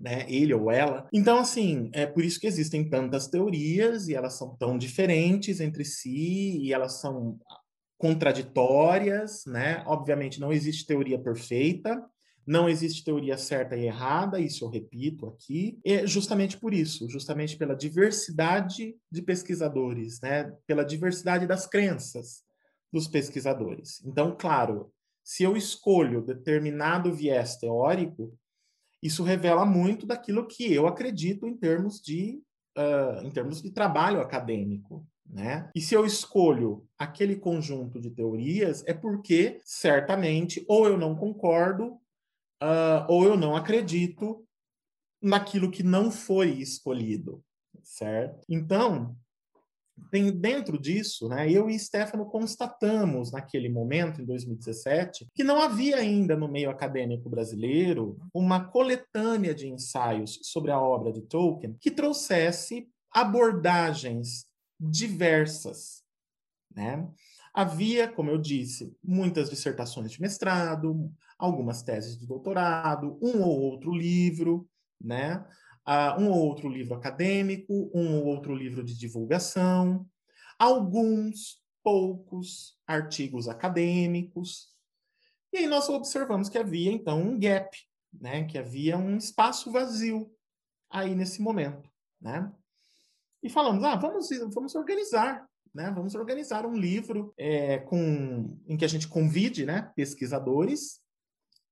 né, 0.00 0.24
ele 0.28 0.54
ou 0.54 0.70
ela. 0.70 1.06
Então, 1.12 1.38
assim, 1.38 1.90
é 1.92 2.06
por 2.06 2.24
isso 2.24 2.40
que 2.40 2.46
existem 2.46 2.88
tantas 2.88 3.28
teorias 3.28 4.08
e 4.08 4.14
elas 4.14 4.38
são 4.38 4.56
tão 4.56 4.78
diferentes 4.78 5.60
entre 5.60 5.84
si 5.84 6.58
e 6.62 6.72
elas 6.72 7.00
são 7.00 7.38
contraditórias, 7.98 9.44
né? 9.46 9.84
Obviamente 9.86 10.40
não 10.40 10.50
existe 10.50 10.86
teoria 10.86 11.18
perfeita, 11.18 12.02
não 12.46 12.68
existe 12.68 13.04
teoria 13.04 13.36
certa 13.36 13.76
e 13.76 13.84
errada, 13.84 14.40
isso 14.40 14.64
eu 14.64 14.70
repito 14.70 15.26
aqui, 15.26 15.78
é 15.84 16.06
justamente 16.06 16.56
por 16.56 16.72
isso, 16.72 17.08
justamente 17.08 17.56
pela 17.56 17.76
diversidade 17.76 18.96
de 19.12 19.22
pesquisadores, 19.22 20.20
né? 20.20 20.50
pela 20.66 20.82
diversidade 20.82 21.46
das 21.46 21.66
crenças 21.66 22.42
dos 22.92 23.06
pesquisadores. 23.06 24.02
Então, 24.04 24.34
claro, 24.36 24.90
se 25.22 25.44
eu 25.44 25.56
escolho 25.56 26.22
determinado 26.22 27.12
viés 27.12 27.56
teórico, 27.56 28.36
isso 29.02 29.22
revela 29.22 29.64
muito 29.64 30.06
daquilo 30.06 30.46
que 30.46 30.72
eu 30.72 30.86
acredito 30.86 31.46
em 31.46 31.56
termos 31.56 32.00
de, 32.00 32.42
uh, 32.76 33.24
em 33.24 33.30
termos 33.30 33.62
de 33.62 33.70
trabalho 33.70 34.20
acadêmico. 34.20 35.06
Né? 35.26 35.70
E 35.74 35.80
se 35.80 35.94
eu 35.94 36.04
escolho 36.04 36.86
aquele 36.98 37.36
conjunto 37.36 38.00
de 38.00 38.10
teorias, 38.10 38.84
é 38.86 38.92
porque 38.92 39.60
certamente 39.64 40.64
ou 40.68 40.86
eu 40.86 40.98
não 40.98 41.14
concordo 41.14 42.00
uh, 42.62 43.06
ou 43.08 43.24
eu 43.24 43.36
não 43.36 43.54
acredito 43.54 44.44
naquilo 45.22 45.70
que 45.70 45.82
não 45.82 46.10
foi 46.10 46.50
escolhido, 46.50 47.44
certo? 47.82 48.44
Então, 48.48 49.16
dentro 50.34 50.78
disso, 50.80 51.28
né, 51.28 51.50
eu 51.50 51.68
e 51.68 51.78
Stefano 51.78 52.26
constatamos 52.26 53.32
naquele 53.32 53.68
momento, 53.68 54.20
em 54.20 54.24
2017, 54.24 55.28
que 55.34 55.44
não 55.44 55.60
havia 55.60 55.96
ainda 55.96 56.36
no 56.36 56.48
meio 56.48 56.70
acadêmico 56.70 57.28
brasileiro 57.28 58.18
uma 58.34 58.64
coletânea 58.64 59.54
de 59.54 59.68
ensaios 59.68 60.38
sobre 60.42 60.70
a 60.70 60.80
obra 60.80 61.12
de 61.12 61.22
Tolkien 61.22 61.76
que 61.80 61.90
trouxesse 61.90 62.88
abordagens 63.12 64.46
diversas. 64.78 66.02
Né? 66.74 67.08
Havia, 67.52 68.06
como 68.08 68.30
eu 68.30 68.38
disse, 68.38 68.96
muitas 69.02 69.50
dissertações 69.50 70.12
de 70.12 70.20
mestrado, 70.20 71.12
algumas 71.38 71.82
teses 71.82 72.16
de 72.16 72.26
doutorado, 72.26 73.18
um 73.20 73.42
ou 73.42 73.60
outro 73.60 73.92
livro, 73.92 74.68
né? 75.00 75.44
Uh, 75.90 76.20
um 76.20 76.30
ou 76.30 76.46
outro 76.46 76.68
livro 76.68 76.94
acadêmico, 76.94 77.90
um 77.92 78.18
ou 78.18 78.26
outro 78.26 78.54
livro 78.54 78.84
de 78.84 78.96
divulgação, 78.96 80.06
alguns 80.56 81.60
poucos 81.82 82.78
artigos 82.86 83.48
acadêmicos. 83.48 84.68
E 85.52 85.58
aí 85.58 85.66
nós 85.66 85.88
observamos 85.88 86.48
que 86.48 86.58
havia 86.58 86.92
então 86.92 87.20
um 87.20 87.38
gap, 87.38 87.76
né? 88.12 88.44
Que 88.44 88.56
havia 88.56 88.96
um 88.96 89.16
espaço 89.16 89.72
vazio 89.72 90.30
aí 90.88 91.14
nesse 91.14 91.42
momento, 91.42 91.90
né? 92.20 92.52
E 93.42 93.50
falamos, 93.50 93.82
ah, 93.82 93.96
vamos, 93.96 94.28
vamos 94.54 94.74
organizar 94.76 95.50
né? 95.74 95.90
Vamos 95.94 96.14
organizar 96.14 96.66
um 96.66 96.74
livro 96.74 97.32
é, 97.38 97.78
com, 97.78 98.58
em 98.66 98.76
que 98.76 98.84
a 98.84 98.88
gente 98.88 99.08
convide 99.08 99.64
né, 99.64 99.90
pesquisadores 99.94 101.00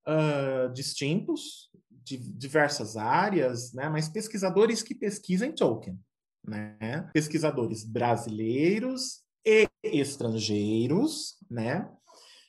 uh, 0.07 0.73
distintos, 0.73 1.71
de 2.09 2.17
diversas 2.17 2.97
áreas, 2.97 3.73
né, 3.73 3.89
mas 3.89 4.09
pesquisadores 4.09 4.83
que 4.83 4.95
pesquisem 4.95 5.53
Tolkien. 5.53 5.99
né? 6.47 7.11
pesquisadores 7.13 7.85
brasileiros 7.85 9.23
e 9.45 9.69
estrangeiros, 9.83 11.37
né? 11.51 11.89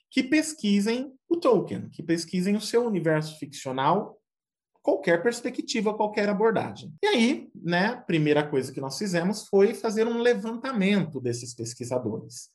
que 0.10 0.24
pesquisem 0.24 1.14
o 1.28 1.38
Tolkien, 1.38 1.90
que 1.90 2.02
pesquisem 2.02 2.56
o 2.56 2.62
seu 2.62 2.86
universo 2.86 3.38
ficcional, 3.38 4.20
qualquer 4.82 5.22
perspectiva, 5.22 5.94
qualquer 5.94 6.28
abordagem. 6.30 6.94
E 7.04 7.08
aí, 7.08 7.52
né, 7.54 7.96
primeira 8.08 8.48
coisa 8.48 8.72
que 8.72 8.82
nós 8.82 8.98
fizemos 8.98 9.48
foi 9.48 9.74
fazer 9.74 10.08
um 10.08 10.20
levantamento 10.20 11.20
desses 11.20 11.54
pesquisadores. 11.54 12.50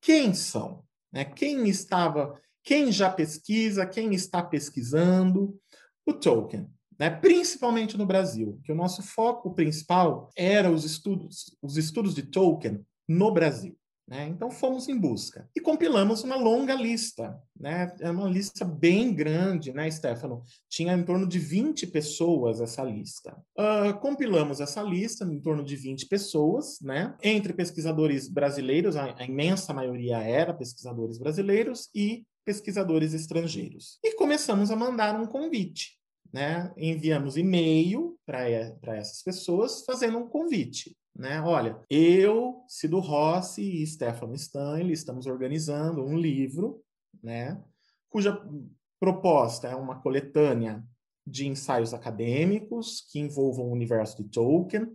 Quem 0.00 0.34
são? 0.34 0.84
Né? 1.12 1.24
Quem 1.24 1.68
estava, 1.68 2.40
quem 2.62 2.92
já 2.92 3.10
pesquisa, 3.10 3.86
quem 3.86 4.14
está 4.14 4.42
pesquisando 4.42 5.58
o 6.06 6.12
Tolkien? 6.12 6.68
Né? 6.98 7.10
Principalmente 7.10 7.96
no 7.96 8.06
Brasil, 8.06 8.60
que 8.64 8.72
o 8.72 8.74
nosso 8.76 9.02
foco 9.02 9.54
principal 9.54 10.30
era 10.36 10.70
os 10.70 10.84
estudos, 10.84 11.56
os 11.60 11.76
estudos 11.76 12.14
de 12.14 12.22
Tolkien 12.22 12.84
no 13.08 13.32
Brasil. 13.32 13.76
Né? 14.06 14.28
Então 14.28 14.50
fomos 14.50 14.88
em 14.88 14.98
busca 14.98 15.48
e 15.56 15.60
compilamos 15.60 16.24
uma 16.24 16.36
longa 16.36 16.74
lista, 16.74 17.40
né? 17.58 17.94
É 18.00 18.10
uma 18.10 18.28
lista 18.28 18.64
bem 18.64 19.14
grande, 19.14 19.72
né, 19.72 19.88
Stefano? 19.90 20.42
Tinha 20.68 20.92
em 20.94 21.04
torno 21.04 21.26
de 21.26 21.38
20 21.38 21.86
pessoas 21.86 22.60
essa 22.60 22.82
lista. 22.82 23.34
Uh, 23.56 23.98
compilamos 24.00 24.60
essa 24.60 24.82
lista 24.82 25.24
em 25.24 25.40
torno 25.40 25.64
de 25.64 25.76
20 25.76 26.08
pessoas, 26.08 26.80
né? 26.82 27.16
Entre 27.22 27.52
pesquisadores 27.52 28.28
brasileiros, 28.28 28.96
a, 28.96 29.14
a 29.16 29.24
imensa 29.24 29.72
maioria 29.72 30.18
era 30.18 30.52
pesquisadores 30.52 31.16
brasileiros 31.16 31.88
e 31.94 32.26
pesquisadores 32.44 33.14
estrangeiros. 33.14 33.98
E 34.02 34.14
começamos 34.14 34.70
a 34.70 34.76
mandar 34.76 35.20
um 35.20 35.26
convite. 35.26 35.98
Né? 36.32 36.72
Enviamos 36.76 37.36
e-mail 37.36 38.18
para 38.24 38.96
essas 38.96 39.22
pessoas 39.22 39.84
fazendo 39.84 40.18
um 40.18 40.28
convite 40.28 40.96
né? 41.14 41.40
Olha, 41.42 41.78
eu, 41.90 42.64
Cido 42.68 42.98
Rossi 42.98 43.82
e 43.82 43.86
Stefano 43.86 44.34
Stanley 44.34 44.92
estamos 44.92 45.26
organizando 45.26 46.04
um 46.04 46.16
livro, 46.16 46.82
né? 47.22 47.62
Cuja 48.08 48.40
proposta 48.98 49.68
é 49.68 49.76
uma 49.76 50.00
coletânea 50.00 50.82
de 51.26 51.46
ensaios 51.46 51.94
acadêmicos 51.94 53.06
que 53.10 53.20
envolvam 53.20 53.66
o 53.66 53.72
universo 53.72 54.22
de 54.22 54.28
Tolkien. 54.28 54.88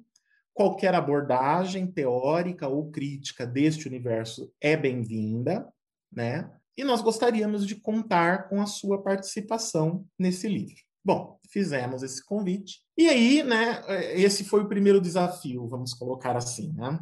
Qualquer 0.53 0.95
abordagem 0.95 1.85
teórica 1.85 2.67
ou 2.67 2.89
crítica 2.89 3.45
deste 3.45 3.87
universo 3.87 4.51
é 4.59 4.75
bem-vinda, 4.75 5.71
né? 6.11 6.51
E 6.77 6.83
nós 6.83 7.01
gostaríamos 7.01 7.65
de 7.65 7.75
contar 7.75 8.47
com 8.47 8.61
a 8.61 8.67
sua 8.67 9.01
participação 9.01 10.05
nesse 10.17 10.47
livro. 10.47 10.75
Bom, 11.03 11.39
fizemos 11.49 12.03
esse 12.03 12.23
convite. 12.23 12.81
E 12.95 13.09
aí, 13.09 13.41
né, 13.41 13.81
é, 13.87 14.21
esse 14.21 14.43
foi 14.43 14.61
o 14.61 14.67
primeiro 14.67 15.01
desafio, 15.01 15.67
vamos 15.67 15.93
colocar 15.93 16.37
assim, 16.37 16.71
né? 16.73 16.99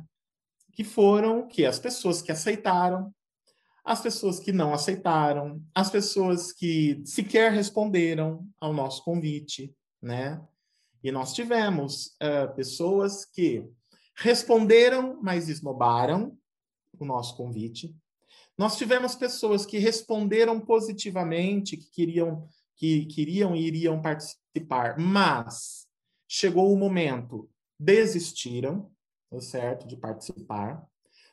Que 0.71 0.83
foram 0.83 1.47
que 1.47 1.65
as 1.65 1.79
pessoas 1.79 2.21
que 2.21 2.31
aceitaram, 2.31 3.13
as 3.83 4.01
pessoas 4.01 4.39
que 4.39 4.51
não 4.51 4.73
aceitaram, 4.73 5.61
as 5.73 5.89
pessoas 5.89 6.51
que 6.51 7.01
sequer 7.05 7.51
responderam 7.51 8.47
ao 8.59 8.73
nosso 8.73 9.03
convite, 9.03 9.75
né? 10.01 10.41
E 11.03 11.11
nós 11.11 11.33
tivemos 11.33 12.15
uh, 12.23 12.55
pessoas 12.55 13.25
que 13.25 13.63
responderam, 14.15 15.19
mas 15.21 15.49
esnobaram 15.49 16.37
o 16.97 17.05
nosso 17.05 17.35
convite. 17.35 17.95
Nós 18.57 18.77
tivemos 18.77 19.15
pessoas 19.15 19.65
que 19.65 19.77
responderam 19.77 20.59
positivamente, 20.59 21.75
que 21.75 21.89
queriam 21.91 22.47
que 22.75 23.05
queriam 23.05 23.55
e 23.55 23.65
iriam 23.65 24.01
participar, 24.01 24.99
mas 24.99 25.87
chegou 26.27 26.73
o 26.73 26.77
momento, 26.77 27.49
desistiram, 27.79 28.91
tá 29.29 29.39
certo, 29.39 29.87
de 29.87 29.95
participar. 29.95 30.85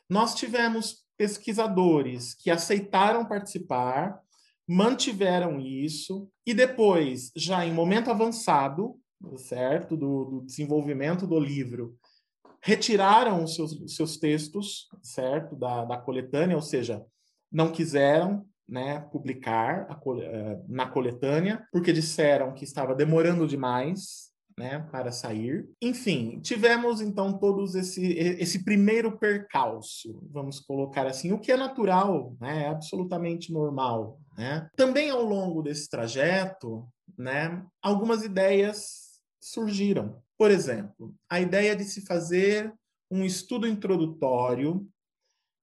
Nós 0.09 0.35
tivemos 0.35 1.03
pesquisadores 1.17 2.33
que 2.33 2.49
aceitaram 2.49 3.25
participar, 3.25 4.21
mantiveram 4.67 5.59
isso 5.59 6.29
e 6.45 6.53
depois, 6.53 7.31
já 7.35 7.65
em 7.65 7.73
momento 7.73 8.09
avançado, 8.09 8.97
tá 9.21 9.37
certo, 9.37 9.97
do, 9.97 10.25
do 10.25 10.41
desenvolvimento 10.45 11.27
do 11.27 11.39
livro, 11.39 11.97
retiraram 12.61 13.43
os 13.43 13.55
seus, 13.55 13.95
seus 13.95 14.17
textos, 14.17 14.87
certo, 15.01 15.55
da, 15.55 15.83
da 15.83 15.97
coletânea, 15.97 16.55
ou 16.55 16.61
seja, 16.61 17.05
não 17.53 17.71
quiseram 17.71 18.45
né, 18.67 18.99
publicar 19.11 19.85
a, 19.89 19.95
uh, 19.95 20.65
na 20.67 20.87
coletânea, 20.87 21.63
porque 21.71 21.93
disseram 21.93 22.53
que 22.53 22.63
estava 22.63 22.95
demorando 22.95 23.47
demais, 23.47 24.33
né, 24.57 24.79
para 24.91 25.11
sair. 25.11 25.67
Enfim, 25.81 26.39
tivemos 26.41 27.01
então 27.01 27.37
todos 27.37 27.75
esse, 27.75 28.13
esse 28.13 28.63
primeiro 28.63 29.17
percalço, 29.17 30.21
vamos 30.31 30.59
colocar 30.59 31.07
assim, 31.07 31.31
o 31.31 31.39
que 31.39 31.51
é 31.51 31.57
natural, 31.57 32.35
né, 32.39 32.63
é 32.63 32.67
absolutamente 32.67 33.51
normal, 33.51 34.19
né? 34.37 34.67
Também 34.75 35.09
ao 35.09 35.23
longo 35.23 35.61
desse 35.61 35.89
trajeto, 35.89 36.87
né, 37.17 37.63
algumas 37.81 38.23
ideias 38.23 39.19
surgiram. 39.41 40.21
Por 40.37 40.51
exemplo, 40.51 41.13
a 41.29 41.39
ideia 41.39 41.75
de 41.75 41.83
se 41.83 42.05
fazer 42.05 42.73
um 43.09 43.23
estudo 43.23 43.67
introdutório 43.67 44.87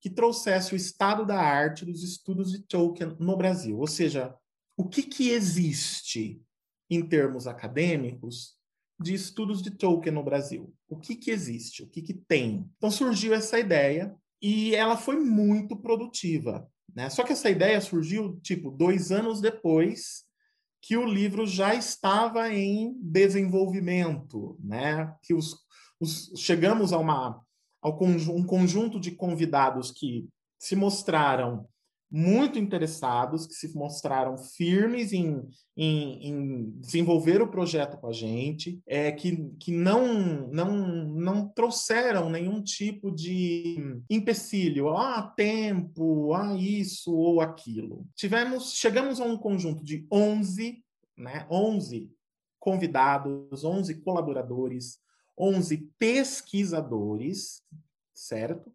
que 0.01 0.09
trouxesse 0.09 0.73
o 0.73 0.77
estado 0.77 1.27
da 1.27 1.39
arte 1.39 1.85
dos 1.85 2.03
estudos 2.03 2.51
de 2.51 2.61
Tolkien 2.61 3.15
no 3.19 3.37
Brasil. 3.37 3.79
Ou 3.79 3.87
seja, 3.87 4.35
o 4.77 4.89
que, 4.89 5.03
que 5.03 5.31
existe 5.31 6.43
em 6.89 7.07
termos 7.07 7.47
acadêmicos 7.47 8.57
de 8.99 9.15
estudos 9.15 9.63
de 9.63 9.71
Tolkien 9.71 10.15
no 10.15 10.25
Brasil? 10.25 10.75
O 10.89 10.97
que, 10.97 11.15
que 11.15 11.31
existe? 11.31 11.83
O 11.83 11.87
que, 11.87 12.01
que 12.01 12.15
tem? 12.15 12.71
Então 12.77 12.91
surgiu 12.91 13.35
essa 13.35 13.59
ideia 13.59 14.15
e 14.41 14.75
ela 14.75 14.97
foi 14.97 15.17
muito 15.17 15.77
produtiva. 15.77 16.67
Né? 16.95 17.11
Só 17.11 17.23
que 17.23 17.33
essa 17.33 17.51
ideia 17.51 17.81
surgiu, 17.81 18.41
tipo, 18.41 18.71
dois 18.71 19.13
anos 19.13 19.41
depois 19.41 20.25
que 20.83 20.97
o 20.97 21.05
livro 21.05 21.47
já 21.47 21.75
estava 21.75 22.53
em 22.53 22.97
desenvolvimento, 23.03 24.59
né? 24.65 25.15
Que 25.23 25.35
os, 25.35 25.55
os 26.01 26.33
chegamos 26.37 26.93
a 26.93 26.99
uma 26.99 27.45
um 27.83 28.45
conjunto 28.45 29.01
de 29.01 29.11
convidados 29.13 29.91
que 29.91 30.29
se 30.59 30.77
mostraram 30.77 31.67
muito 32.11 32.59
interessados, 32.59 33.47
que 33.47 33.55
se 33.55 33.73
mostraram 33.77 34.37
firmes 34.37 35.13
em, 35.13 35.49
em, 35.77 36.27
em, 36.27 36.71
desenvolver 36.81 37.41
o 37.41 37.49
projeto 37.49 37.99
com 37.99 38.09
a 38.09 38.13
gente, 38.13 38.83
é, 38.85 39.13
que, 39.13 39.49
que 39.61 39.71
não, 39.71 40.49
não, 40.49 40.77
não 41.07 41.49
trouxeram 41.49 42.29
nenhum 42.29 42.61
tipo 42.61 43.13
de 43.13 44.03
empecilho, 44.11 44.89
ah, 44.89 45.23
tempo, 45.37 46.35
ah, 46.35 46.57
isso 46.57 47.15
ou 47.15 47.41
aquilo. 47.41 48.05
Tivemos, 48.17 48.75
chegamos 48.75 49.21
a 49.21 49.25
um 49.25 49.37
conjunto 49.37 49.85
de 49.85 50.05
11, 50.11 50.83
né, 51.17 51.47
11 51.49 52.11
convidados, 52.59 53.63
11 53.63 54.03
colaboradores, 54.03 54.99
11 55.41 55.79
pesquisadores, 55.99 57.63
certo? 58.13 58.71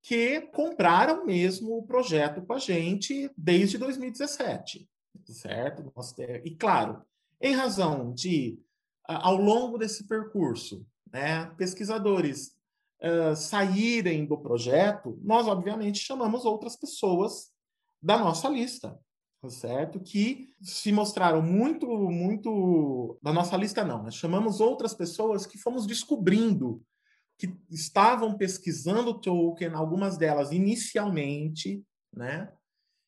Que 0.00 0.40
compraram 0.40 1.26
mesmo 1.26 1.76
o 1.78 1.82
projeto 1.82 2.42
com 2.42 2.52
a 2.52 2.58
gente 2.58 3.30
desde 3.36 3.76
2017, 3.78 4.88
certo? 5.26 5.92
E 6.44 6.54
claro, 6.54 7.02
em 7.40 7.54
razão 7.54 8.12
de, 8.12 8.58
ao 9.04 9.36
longo 9.36 9.76
desse 9.76 10.06
percurso, 10.06 10.86
né, 11.12 11.46
pesquisadores 11.56 12.56
uh, 13.02 13.34
saírem 13.34 14.24
do 14.24 14.38
projeto, 14.38 15.18
nós 15.22 15.48
obviamente 15.48 15.98
chamamos 15.98 16.44
outras 16.44 16.76
pessoas 16.76 17.52
da 18.00 18.18
nossa 18.18 18.48
lista, 18.48 18.98
certo? 19.50 20.00
Que 20.00 20.48
se 20.62 20.92
mostraram 20.92 21.42
muito, 21.42 21.86
muito. 21.86 23.18
Da 23.22 23.32
nossa 23.32 23.56
lista, 23.56 23.84
não, 23.84 24.02
nós 24.02 24.14
chamamos 24.14 24.60
outras 24.60 24.94
pessoas 24.94 25.46
que 25.46 25.58
fomos 25.58 25.86
descobrindo 25.86 26.82
que 27.38 27.52
estavam 27.70 28.36
pesquisando 28.36 29.20
Tolkien, 29.20 29.72
algumas 29.74 30.16
delas 30.16 30.52
inicialmente, 30.52 31.84
né? 32.12 32.52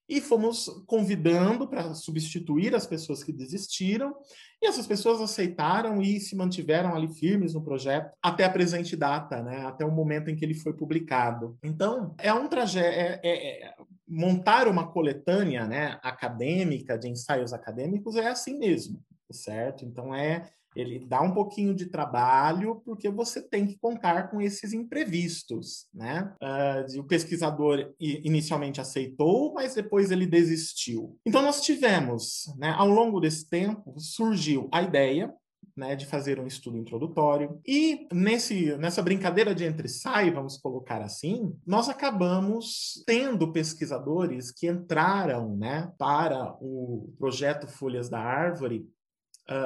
E 0.08 0.20
fomos 0.20 0.68
convidando 0.86 1.66
para 1.66 1.94
substituir 1.94 2.74
as 2.74 2.86
pessoas 2.86 3.24
que 3.24 3.32
desistiram, 3.32 4.14
e 4.62 4.66
essas 4.66 4.86
pessoas 4.86 5.20
aceitaram 5.20 6.00
e 6.00 6.20
se 6.20 6.36
mantiveram 6.36 6.94
ali 6.94 7.08
firmes 7.08 7.54
no 7.54 7.62
projeto 7.62 8.14
até 8.22 8.44
a 8.44 8.50
presente 8.50 8.96
data, 8.96 9.42
né? 9.42 9.66
até 9.66 9.84
o 9.84 9.90
momento 9.90 10.30
em 10.30 10.36
que 10.36 10.44
ele 10.44 10.54
foi 10.54 10.72
publicado. 10.72 11.58
Então, 11.62 12.14
é 12.18 12.32
um 12.32 12.48
trajeto. 12.48 12.86
É, 12.86 13.20
é, 13.22 13.64
é, 13.64 13.74
montar 14.08 14.68
uma 14.68 14.86
coletânea 14.86 15.66
né, 15.66 15.98
acadêmica, 16.02 16.96
de 16.96 17.08
ensaios 17.08 17.52
acadêmicos, 17.52 18.14
é 18.14 18.28
assim 18.28 18.56
mesmo, 18.56 19.02
certo? 19.32 19.84
Então, 19.84 20.14
é 20.14 20.48
ele 20.76 20.98
dá 20.98 21.22
um 21.22 21.32
pouquinho 21.32 21.74
de 21.74 21.86
trabalho 21.86 22.82
porque 22.84 23.08
você 23.08 23.40
tem 23.40 23.66
que 23.66 23.78
contar 23.78 24.30
com 24.30 24.40
esses 24.40 24.72
imprevistos, 24.72 25.86
né? 25.92 26.32
Uh, 26.42 27.00
o 27.00 27.04
pesquisador 27.04 27.94
inicialmente 27.98 28.80
aceitou, 28.80 29.54
mas 29.54 29.74
depois 29.74 30.10
ele 30.10 30.26
desistiu. 30.26 31.18
Então 31.24 31.40
nós 31.40 31.62
tivemos, 31.62 32.44
né, 32.58 32.74
ao 32.76 32.88
longo 32.88 33.20
desse 33.20 33.48
tempo, 33.48 33.94
surgiu 33.98 34.68
a 34.70 34.82
ideia 34.82 35.32
né, 35.76 35.94
de 35.94 36.06
fazer 36.06 36.40
um 36.40 36.46
estudo 36.46 36.78
introdutório. 36.78 37.60
E 37.66 38.08
nesse, 38.12 38.76
nessa 38.78 39.02
brincadeira 39.02 39.54
de 39.54 39.64
entre 39.64 39.88
sai, 39.88 40.30
vamos 40.30 40.56
colocar 40.56 41.02
assim, 41.02 41.54
nós 41.66 41.88
acabamos 41.88 43.02
tendo 43.06 43.52
pesquisadores 43.52 44.50
que 44.50 44.66
entraram 44.66 45.54
né, 45.56 45.92
para 45.98 46.56
o 46.60 47.12
projeto 47.18 47.68
Folhas 47.68 48.08
da 48.08 48.18
Árvore 48.18 48.88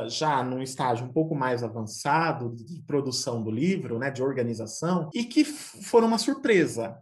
Já 0.08 0.42
num 0.42 0.62
estágio 0.62 1.06
um 1.06 1.12
pouco 1.12 1.34
mais 1.34 1.62
avançado 1.62 2.54
de 2.54 2.82
produção 2.82 3.42
do 3.42 3.50
livro, 3.50 3.98
né, 3.98 4.10
de 4.10 4.22
organização, 4.22 5.08
e 5.14 5.24
que 5.24 5.44
foram 5.44 6.08
uma 6.08 6.18
surpresa 6.18 6.98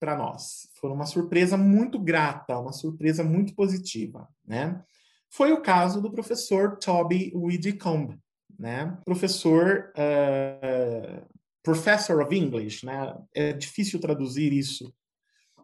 para 0.00 0.16
nós. 0.16 0.68
Foram 0.80 0.94
uma 0.94 1.06
surpresa 1.06 1.56
muito 1.56 1.98
grata, 1.98 2.58
uma 2.58 2.72
surpresa 2.72 3.22
muito 3.22 3.54
positiva, 3.54 4.28
né? 4.46 4.82
Foi 5.28 5.52
o 5.52 5.60
caso 5.60 6.00
do 6.00 6.10
professor 6.10 6.76
Toby 6.78 7.30
Widdicombe, 7.34 8.18
né? 8.58 8.98
Professor, 9.04 9.92
uh, 9.96 11.26
professor 11.62 12.20
of 12.22 12.34
English, 12.34 12.84
né? 12.84 13.14
É 13.34 13.52
difícil 13.52 14.00
traduzir 14.00 14.52
isso, 14.52 14.92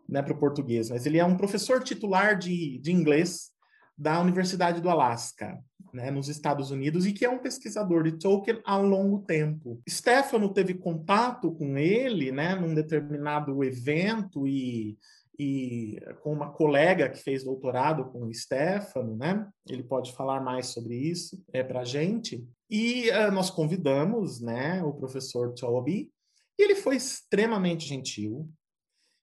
né, 0.09 0.23
para 0.23 0.33
o 0.33 0.39
português, 0.39 0.89
mas 0.89 1.05
ele 1.05 1.19
é 1.19 1.25
um 1.25 1.37
professor 1.37 1.83
titular 1.83 2.39
de, 2.39 2.79
de 2.79 2.93
inglês 2.93 3.51
da 3.97 4.21
Universidade 4.21 4.81
do 4.81 4.91
Alasca, 4.91 5.59
né, 5.93 6.11
nos 6.11 6.29
Estados 6.29 6.71
Unidos, 6.71 7.07
e 7.07 7.13
que 7.13 7.25
é 7.25 7.31
um 7.31 7.39
pesquisador 7.39 8.03
de 8.03 8.19
Tolkien 8.19 8.61
há 8.65 8.77
longo 8.77 9.21
tempo. 9.21 9.81
Stefano 9.89 10.53
teve 10.53 10.75
contato 10.75 11.51
com 11.53 11.79
ele, 11.79 12.31
né, 12.31 12.55
num 12.55 12.75
determinado 12.75 13.65
evento 13.65 14.47
e, 14.47 14.99
e 15.39 15.99
com 16.23 16.33
uma 16.33 16.53
colega 16.53 17.09
que 17.09 17.19
fez 17.19 17.45
doutorado 17.45 18.05
com 18.07 18.25
o 18.25 18.35
Stefano, 18.35 19.17
né? 19.17 19.49
Ele 19.69 19.83
pode 19.83 20.13
falar 20.13 20.41
mais 20.41 20.67
sobre 20.67 20.95
isso 20.95 21.43
é 21.53 21.63
para 21.63 21.85
gente. 21.85 22.47
E 22.71 23.09
uh, 23.11 23.31
nós 23.33 23.51
convidamos, 23.51 24.41
né, 24.41 24.83
o 24.83 24.93
professor 24.93 25.55
Toby, 25.55 26.11
e 26.59 26.63
ele 26.63 26.75
foi 26.75 26.97
extremamente 26.97 27.87
gentil 27.87 28.51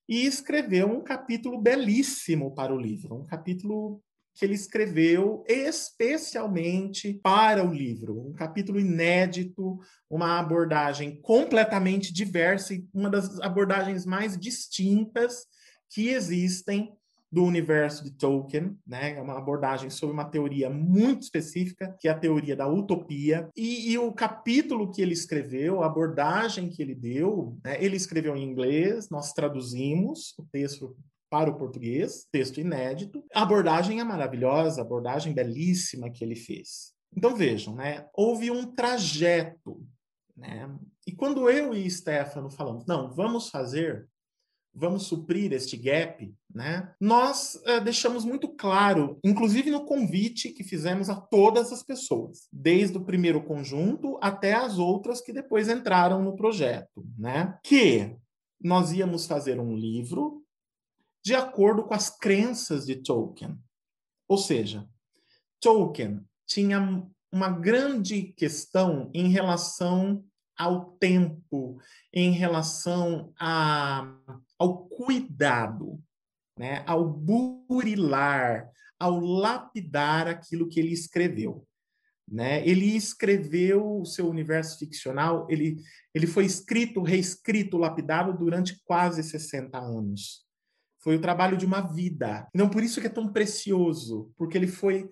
e 0.07 0.26
escreveu 0.26 0.88
um 0.88 1.01
capítulo 1.01 1.61
belíssimo 1.61 2.53
para 2.53 2.74
o 2.74 2.80
livro, 2.80 3.15
um 3.15 3.26
capítulo 3.26 4.01
que 4.34 4.43
ele 4.43 4.55
escreveu 4.55 5.43
especialmente 5.47 7.19
para 7.21 7.65
o 7.65 7.73
livro. 7.73 8.19
Um 8.19 8.34
capítulo 8.34 8.79
inédito, 8.79 9.79
uma 10.09 10.39
abordagem 10.39 11.19
completamente 11.21 12.11
diversa 12.11 12.73
e 12.73 12.86
uma 12.93 13.09
das 13.09 13.39
abordagens 13.39 14.05
mais 14.05 14.38
distintas 14.38 15.45
que 15.89 16.09
existem 16.09 16.91
do 17.34 17.43
universo 17.43 18.03
de 18.03 18.11
Tolkien, 18.11 18.77
né? 18.86 19.17
É 19.17 19.21
uma 19.21 19.39
abordagem 19.39 19.89
sobre 19.89 20.13
uma 20.13 20.25
teoria 20.25 20.69
muito 20.69 21.23
específica, 21.23 21.95
que 21.99 22.07
é 22.07 22.11
a 22.11 22.17
teoria 22.17 22.55
da 22.55 22.67
utopia. 22.67 23.49
E, 23.57 23.91
e 23.91 23.97
o 23.97 24.11
capítulo 24.13 24.91
que 24.91 25.01
ele 25.01 25.13
escreveu, 25.13 25.81
a 25.81 25.88
abordagem 25.88 26.69
que 26.69 26.79
ele 26.79 26.93
deu, 26.93 27.57
né? 27.65 27.84
ele 27.84 27.95
escreveu 27.95 28.36
em 28.36 28.43
inglês, 28.43 29.09
nós 29.09 29.34
traduzimos 29.34 30.36
o 30.38 30.43
texto 30.51 30.95
para 31.34 31.49
o 31.49 31.57
português, 31.57 32.27
texto 32.31 32.61
inédito. 32.61 33.25
A 33.34 33.41
abordagem 33.41 33.99
é 33.99 34.03
maravilhosa, 34.03 34.79
a 34.81 34.86
abordagem 34.86 35.34
belíssima 35.34 36.11
que 36.11 36.23
ele 36.23 36.36
fez. 36.36 36.93
Então 37.11 37.36
vejam, 37.36 37.73
né? 37.73 38.05
Houve 38.13 38.51
um 38.51 38.71
trajeto, 38.71 39.84
né? 40.38 40.69
E 41.07 41.11
quando 41.11 41.49
eu 41.49 41.73
e 41.73 41.89
Stefano 41.89 42.51
falamos, 42.51 42.86
não, 42.86 43.09
vamos 43.09 43.49
fazer, 43.49 44.07
vamos 44.71 45.07
suprir 45.07 45.51
este 45.53 45.75
gap, 45.75 46.31
né? 46.53 46.93
Nós 47.01 47.55
uh, 47.65 47.84
deixamos 47.84 48.23
muito 48.23 48.47
claro, 48.49 49.17
inclusive 49.23 49.71
no 49.71 49.86
convite 49.86 50.49
que 50.49 50.63
fizemos 50.63 51.09
a 51.09 51.15
todas 51.15 51.73
as 51.73 51.81
pessoas, 51.81 52.47
desde 52.53 52.95
o 52.99 53.03
primeiro 53.03 53.41
conjunto 53.41 54.19
até 54.21 54.53
as 54.53 54.77
outras 54.77 55.19
que 55.19 55.34
depois 55.34 55.67
entraram 55.67 56.21
no 56.21 56.36
projeto, 56.36 57.03
né? 57.17 57.57
Que 57.63 58.15
nós 58.61 58.91
íamos 58.91 59.25
fazer 59.25 59.59
um 59.59 59.75
livro 59.75 60.42
de 61.24 61.34
acordo 61.34 61.84
com 61.84 61.93
as 61.93 62.09
crenças 62.09 62.86
de 62.86 62.97
Tolkien. 62.97 63.57
Ou 64.28 64.38
seja, 64.38 64.88
Tolkien 65.59 66.21
tinha 66.45 67.07
uma 67.32 67.49
grande 67.49 68.24
questão 68.34 69.09
em 69.13 69.30
relação 69.30 70.24
ao 70.57 70.91
tempo, 70.97 71.80
em 72.13 72.32
relação 72.32 73.34
a, 73.39 74.15
ao 74.59 74.86
cuidado, 74.88 75.99
né? 76.57 76.84
ao 76.86 77.09
burilar, 77.09 78.69
ao 78.99 79.19
lapidar 79.19 80.28
aquilo 80.28 80.69
que 80.69 80.80
ele 80.80 80.93
escreveu. 80.93 81.67
Né? 82.30 82.65
Ele 82.67 82.95
escreveu 82.95 83.99
o 83.99 84.05
seu 84.05 84.30
universo 84.30 84.78
ficcional, 84.78 85.47
ele, 85.49 85.78
ele 86.13 86.28
foi 86.28 86.45
escrito, 86.45 87.01
reescrito, 87.01 87.78
lapidado 87.78 88.38
durante 88.38 88.82
quase 88.86 89.24
60 89.24 89.78
anos. 89.78 90.42
Foi 91.04 91.18
o 91.18 91.22
trabalho 91.22 91.58
de 91.58 91.66
uma 91.66 91.82
vida. 91.82 92.47
Não 92.54 92.70
por 92.70 92.82
isso 92.82 93.01
que 93.01 93.08
é 93.08 93.10
tão 93.10 93.28
precioso, 93.28 94.32
porque 94.38 94.58
ele 94.58 94.68
foi 94.68 95.10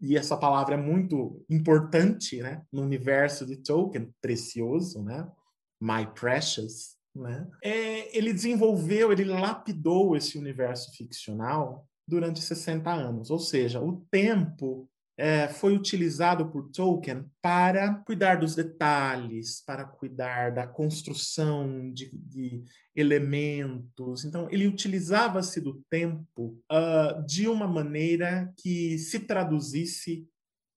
e 0.00 0.16
essa 0.16 0.36
palavra 0.36 0.74
é 0.74 0.78
muito 0.78 1.44
importante, 1.50 2.40
né, 2.40 2.62
no 2.72 2.80
universo 2.80 3.44
de 3.44 3.58
Tolkien, 3.58 4.10
precioso, 4.22 5.02
né? 5.02 5.30
My 5.78 6.06
precious, 6.14 6.96
né? 7.14 7.46
É, 7.62 8.16
ele 8.16 8.32
desenvolveu, 8.32 9.12
ele 9.12 9.24
lapidou 9.24 10.16
esse 10.16 10.38
universo 10.38 10.90
ficcional 10.96 11.86
durante 12.08 12.40
60 12.40 12.90
anos, 12.90 13.30
ou 13.30 13.38
seja, 13.38 13.80
o 13.80 14.00
tempo 14.10 14.88
é, 15.20 15.48
foi 15.48 15.76
utilizado 15.76 16.50
por 16.50 16.70
Tolkien 16.70 17.26
para 17.42 17.94
cuidar 18.06 18.36
dos 18.36 18.54
detalhes, 18.54 19.62
para 19.66 19.84
cuidar 19.84 20.50
da 20.50 20.66
construção 20.66 21.92
de, 21.92 22.10
de 22.14 22.64
elementos. 22.96 24.24
Então, 24.24 24.48
ele 24.50 24.66
utilizava-se 24.66 25.60
do 25.60 25.84
tempo 25.90 26.58
uh, 26.72 27.22
de 27.26 27.46
uma 27.46 27.68
maneira 27.68 28.50
que 28.56 28.96
se 28.96 29.20
traduzisse 29.20 30.26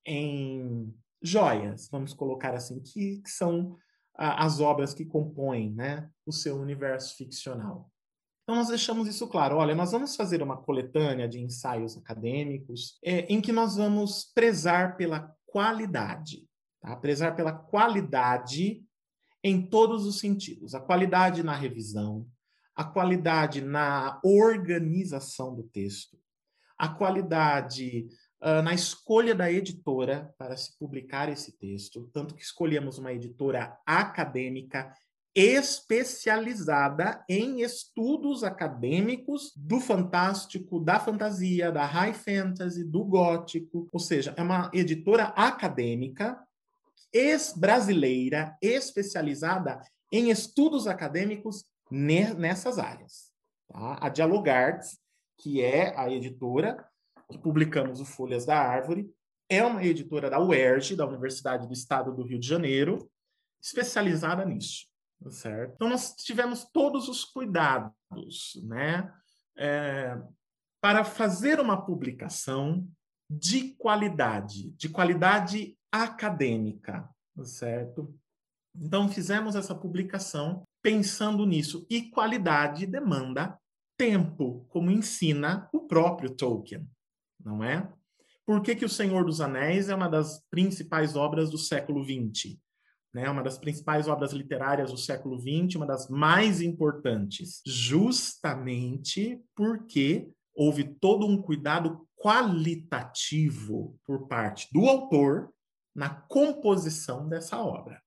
em 0.06 0.94
joias, 1.22 1.88
vamos 1.89 2.14
colocar 2.14 2.54
assim, 2.54 2.82
que, 2.82 3.22
que 3.22 3.30
são 3.30 3.72
uh, 3.72 3.78
as 4.16 4.60
obras 4.60 4.94
que 4.94 5.06
compõem 5.06 5.74
né, 5.74 6.10
o 6.26 6.34
seu 6.34 6.58
universo 6.58 7.16
ficcional. 7.16 7.89
Então, 8.44 8.56
nós 8.56 8.68
deixamos 8.68 9.08
isso 9.08 9.28
claro. 9.28 9.56
Olha, 9.56 9.74
nós 9.74 9.91
vamos 9.91 10.16
fazer 10.16 10.44
uma 10.44 10.58
coletânea 10.58 11.28
de 11.30 11.39
ensaios 11.39 11.98
acadêmicos 11.98 13.00
é, 13.04 13.22
em 13.34 13.39
que 13.39 13.54
nós 13.54 13.78
vamos 13.78 14.26
prezar 14.36 14.98
pela 14.98 15.34
qualidade, 15.46 16.46
tá? 16.82 16.96
prezar 16.96 17.36
pela 17.36 17.54
qualidade 17.54 18.84
em 19.41 19.66
todos 19.66 20.06
os 20.06 20.20
sentidos. 20.20 20.76
A 20.76 20.82
qualidade 20.82 21.41
na 21.41 21.56
revisão, 21.56 22.28
a 22.76 22.84
qualidade 22.84 23.62
na 23.62 24.20
organização 24.24 25.56
do 25.56 25.64
texto, 25.64 26.18
a 26.78 26.89
qualidade 26.89 28.08
uh, 28.41 28.62
na 28.62 28.74
escolha 28.74 29.34
da 29.34 29.52
editora 29.52 30.34
para 30.38 30.58
se 30.58 30.78
publicar 30.78 31.30
esse 31.30 31.58
texto, 31.58 32.10
tanto 32.12 32.36
que 32.36 32.41
escolhemos 32.41 32.98
uma 32.98 33.14
editora 33.14 33.78
acadêmica 33.86 34.91
especializada 35.36 37.24
em 37.28 37.62
estudos 37.62 38.44
acadêmicos 38.44 39.52
do 39.56 39.80
fantástico, 39.80 40.80
da 40.80 41.00
fantasia, 41.00 41.72
da 41.72 41.86
high 41.86 42.14
fantasy, 42.14 42.84
do 42.84 43.04
gótico, 43.04 43.90
ou 43.92 44.00
seja, 44.00 44.34
é 44.38 44.44
uma 44.44 44.70
editora 44.74 45.26
acadêmica 45.36 46.40
ex-brasileira 47.12 48.56
especializada 48.62 49.82
em 50.12 50.30
estudos 50.30 50.88
acadêmicos 50.88 51.66
nessas 51.90 52.78
áreas. 52.78 53.32
Tá? 53.68 53.98
A 54.02 54.10
Dialogartes, 54.10 55.00
que 55.40 55.64
é 55.64 55.98
a 55.98 56.12
editora 56.12 56.88
que 57.32 57.40
publicamos 57.40 58.00
o 58.00 58.06
Folhas 58.06 58.46
da 58.46 58.60
Árvore, 58.60 59.12
é 59.50 59.64
uma 59.64 59.84
editora 59.84 60.30
da 60.30 60.40
UERJ, 60.40 60.96
da 60.96 61.08
Universidade 61.08 61.68
do 61.68 61.74
Estado 61.74 62.14
do 62.14 62.24
Rio 62.24 62.40
de 62.40 62.48
Janeiro, 62.48 63.10
especializada 63.62 64.46
nisso 64.46 64.93
certo? 65.32 65.74
Então, 65.76 65.89
nós 65.89 66.15
tivemos 66.15 66.65
todos 66.65 67.07
os 67.07 67.24
cuidados, 67.24 68.61
né, 68.63 69.11
é, 69.57 70.17
para 70.82 71.03
fazer 71.03 71.59
uma 71.59 71.86
publicação 71.86 72.88
de 73.30 73.74
qualidade, 73.76 74.71
de 74.71 74.89
qualidade 74.89 75.78
acadêmica, 75.91 77.09
certo? 77.43 78.13
Então, 78.76 79.07
fizemos 79.07 79.55
essa 79.55 79.74
publicação 79.74 80.63
pensando 80.82 81.45
nisso. 81.45 81.86
E 81.89 82.09
qualidade 82.09 82.86
demanda 82.86 83.57
tempo, 83.97 84.65
como 84.69 84.91
ensina 84.91 85.69
o 85.71 85.82
próprio 85.82 86.32
Tolkien, 86.32 86.88
não 87.39 87.63
é? 87.63 87.91
Por 88.45 88.61
que, 88.61 88.76
que 88.76 88.84
O 88.84 88.89
Senhor 88.89 89.24
dos 89.24 89.39
Anéis 89.39 89.88
é 89.88 89.95
uma 89.95 90.09
das 90.09 90.43
principais 90.49 91.15
obras 91.15 91.49
do 91.49 91.57
século 91.57 92.03
XX? 92.03 92.57
Né, 93.14 93.30
uma 93.30 93.43
das 93.43 93.57
principais 93.57 94.07
obras 94.07 94.34
literárias 94.34 94.91
do 94.91 94.97
século 94.97 95.39
XX, 95.39 95.76
uma 95.76 95.86
das 95.86 96.09
mais 96.09 96.61
importantes, 96.61 97.61
justamente 97.66 99.39
porque 99.55 100.28
houve 100.55 100.84
todo 100.84 101.26
um 101.26 101.41
cuidado 101.41 102.07
qualitativo 102.18 103.99
por 104.05 104.28
parte 104.28 104.68
do 104.72 104.88
autor 104.88 105.53
na 105.95 106.09
composição 106.09 107.30
dessa 107.30 107.59
obra. 107.59 108.01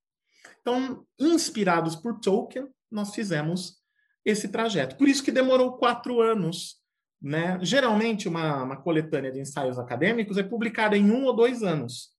Então, 0.61 1.07
inspirados 1.18 1.94
por 1.94 2.18
Tolkien, 2.18 2.68
nós 2.90 3.14
fizemos 3.14 3.76
esse 4.24 4.48
trajeto. 4.48 4.96
Por 4.96 5.09
isso 5.09 5.22
que 5.22 5.30
demorou 5.30 5.76
quatro 5.76 6.20
anos. 6.20 6.76
Né? 7.22 7.59
Geralmente, 7.62 8.28
uma, 8.28 8.64
uma 8.64 8.76
coletânea 8.76 9.30
de 9.30 9.40
ensaios 9.40 9.78
acadêmicos 9.78 10.36
é 10.36 10.42
publicada 10.42 10.96
em 10.96 11.11
um 11.11 11.24
ou 11.24 11.34
dois 11.34 11.62
anos. 11.62 12.11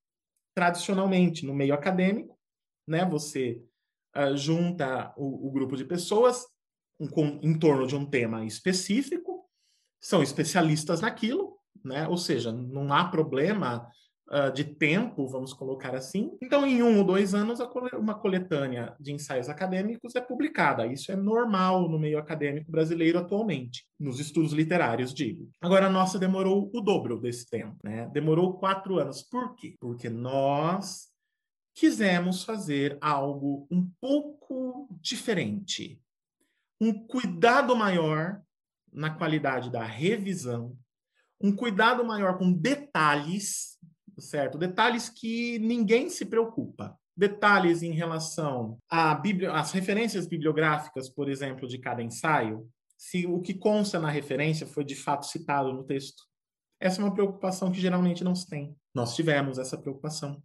Tradicionalmente, 0.56 1.46
no 1.46 1.54
meio 1.54 1.74
acadêmico, 1.74 2.37
né? 2.88 3.06
você 3.06 3.62
uh, 4.16 4.36
junta 4.36 5.14
o, 5.18 5.48
o, 5.48 5.52
grupo 5.52 5.76
de 5.76 5.86
pessoas 5.86 6.46
em, 7.00 7.08
com, 7.08 7.40
em 7.42 7.58
torno 7.58 7.86
de 7.86 7.96
um 7.96 8.06
tema 8.06 8.46
específico, 8.46 9.46
são 10.02 10.24
especialistas 10.24 11.02
naquilo, 11.02 11.58
né? 11.84 12.08
ou 12.08 12.18
seja, 12.18 12.52
não 12.52 12.94
há 12.94 13.06
problema 13.06 13.90
uh, 14.30 14.52
de 14.52 14.64
tempo, 14.64 15.28
vamos 15.28 15.54
colocar 15.54 15.96
assim. 15.96 16.32
Então, 16.42 16.66
em 16.66 16.82
um 16.84 17.00
ou 17.00 17.04
dois 17.04 17.34
anos, 17.34 17.60
uma 17.94 18.16
coletânea 18.16 18.96
de 19.00 19.12
ensaios 19.12 19.50
acadêmicos 19.50 20.16
é 20.16 20.22
publicada. 20.22 20.86
Isso 20.86 21.12
é 21.12 21.16
normal 21.16 21.90
no 21.90 22.00
meio 22.00 22.20
acadêmico 22.20 22.72
brasileiro 22.72 23.20
atualmente, 23.20 23.86
nos 24.00 24.20
estudos 24.20 24.54
literários, 24.54 25.14
digo. 25.14 25.50
Agora, 25.62 25.88
a 25.88 25.92
nossa 25.92 26.20
demorou 26.20 26.70
o 26.74 26.82
dobro 26.82 27.20
desse 27.20 27.50
tempo, 27.50 27.78
né? 27.84 28.10
Demorou 28.14 28.58
quatro 28.58 28.98
anos. 28.98 29.24
Por 29.24 29.56
quê? 29.56 29.76
Porque 29.80 30.10
nós 30.10 31.08
quisemos 31.78 32.44
fazer 32.44 32.98
algo 33.00 33.68
um 33.72 33.90
pouco 34.02 34.90
diferente, 35.00 36.02
um 36.82 36.94
cuidado 36.94 37.76
maior 37.76 38.42
na 38.92 39.10
qualidade 39.10 39.70
da 39.70 39.84
revisão, 39.84 40.76
um 41.40 41.56
cuidado 41.56 42.04
maior 42.04 42.38
com 42.38 42.52
detalhes 42.52 43.78
certo? 44.22 44.58
Detalhes 44.58 45.10
que 45.10 45.60
ninguém 45.60 46.10
se 46.10 46.26
preocupa. 46.26 46.98
Detalhes 47.16 47.82
em 47.82 47.92
relação 47.92 48.78
às 48.90 49.72
referências 49.72 50.28
bibliográficas, 50.28 51.10
por 51.10 51.30
exemplo, 51.30 51.68
de 51.68 51.80
cada 51.80 52.04
ensaio, 52.04 52.70
se 52.98 53.26
o 53.26 53.42
que 53.42 53.54
consta 53.54 54.00
na 54.00 54.10
referência 54.10 54.68
foi 54.68 54.84
de 54.84 54.96
fato 54.96 55.26
citado 55.26 55.74
no 55.74 55.84
texto. 55.84 56.24
Essa 56.80 57.02
é 57.02 57.06
uma 57.06 57.14
preocupação 57.14 57.72
que 57.72 57.82
geralmente 57.82 58.24
não 58.24 58.36
se 58.36 58.48
tem. 58.48 58.76
Nós 58.94 59.16
tivemos 59.16 59.58
essa 59.58 59.78
preocupação. 59.78 60.42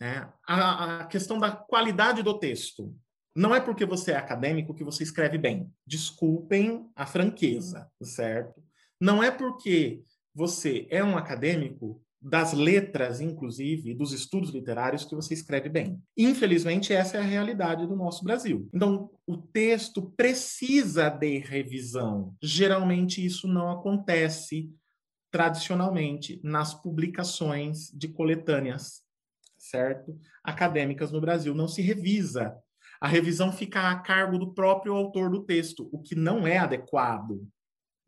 Né? 0.00 0.28
A, 0.46 1.00
a 1.00 1.06
questão 1.06 1.38
da 1.38 1.50
qualidade 1.50 2.22
do 2.22 2.38
texto. 2.38 2.94
Não 3.34 3.54
é 3.54 3.60
porque 3.60 3.84
você 3.84 4.12
é 4.12 4.16
acadêmico 4.16 4.74
que 4.74 4.84
você 4.84 5.02
escreve 5.02 5.36
bem. 5.36 5.70
Desculpem 5.86 6.88
a 6.96 7.04
franqueza, 7.04 7.90
certo? 8.02 8.62
Não 9.00 9.22
é 9.22 9.30
porque 9.30 10.02
você 10.34 10.86
é 10.90 11.04
um 11.04 11.18
acadêmico 11.18 12.02
das 12.20 12.52
letras, 12.52 13.20
inclusive, 13.20 13.94
dos 13.94 14.12
estudos 14.12 14.50
literários 14.50 15.04
que 15.04 15.14
você 15.14 15.34
escreve 15.34 15.68
bem. 15.68 16.02
Infelizmente, 16.16 16.92
essa 16.92 17.18
é 17.18 17.20
a 17.20 17.24
realidade 17.24 17.86
do 17.86 17.94
nosso 17.94 18.24
Brasil. 18.24 18.68
Então, 18.74 19.10
o 19.26 19.36
texto 19.36 20.12
precisa 20.16 21.08
de 21.08 21.38
revisão. 21.38 22.34
Geralmente, 22.42 23.24
isso 23.24 23.46
não 23.46 23.70
acontece 23.70 24.70
tradicionalmente 25.30 26.40
nas 26.42 26.74
publicações 26.74 27.90
de 27.92 28.08
coletâneas, 28.08 29.02
certo? 29.70 30.18
Acadêmicas 30.42 31.10
no 31.12 31.20
Brasil. 31.20 31.54
Não 31.54 31.68
se 31.68 31.82
revisa. 31.82 32.56
A 33.00 33.08
revisão 33.08 33.52
fica 33.52 33.90
a 33.90 33.98
cargo 33.98 34.38
do 34.38 34.54
próprio 34.54 34.94
autor 34.94 35.30
do 35.30 35.44
texto, 35.44 35.88
o 35.92 36.02
que 36.02 36.14
não 36.14 36.46
é 36.46 36.58
adequado, 36.58 37.46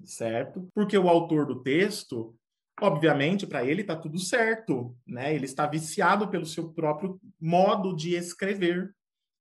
certo? 0.05 0.67
Porque 0.75 0.97
o 0.97 1.09
autor 1.09 1.47
do 1.47 1.63
texto 1.63 2.35
Obviamente, 2.81 3.47
para 3.47 3.65
ele 3.65 3.81
está 3.81 3.97
tudo 3.97 4.19
certo, 4.19 4.97
né? 5.07 5.35
Ele 5.35 5.45
está 5.45 5.67
viciado 5.67 6.29
pelo 6.29 6.47
seu 6.47 6.73
próprio 6.73 7.21
modo 7.41 7.95
de 7.95 8.15
escrever, 8.15 8.95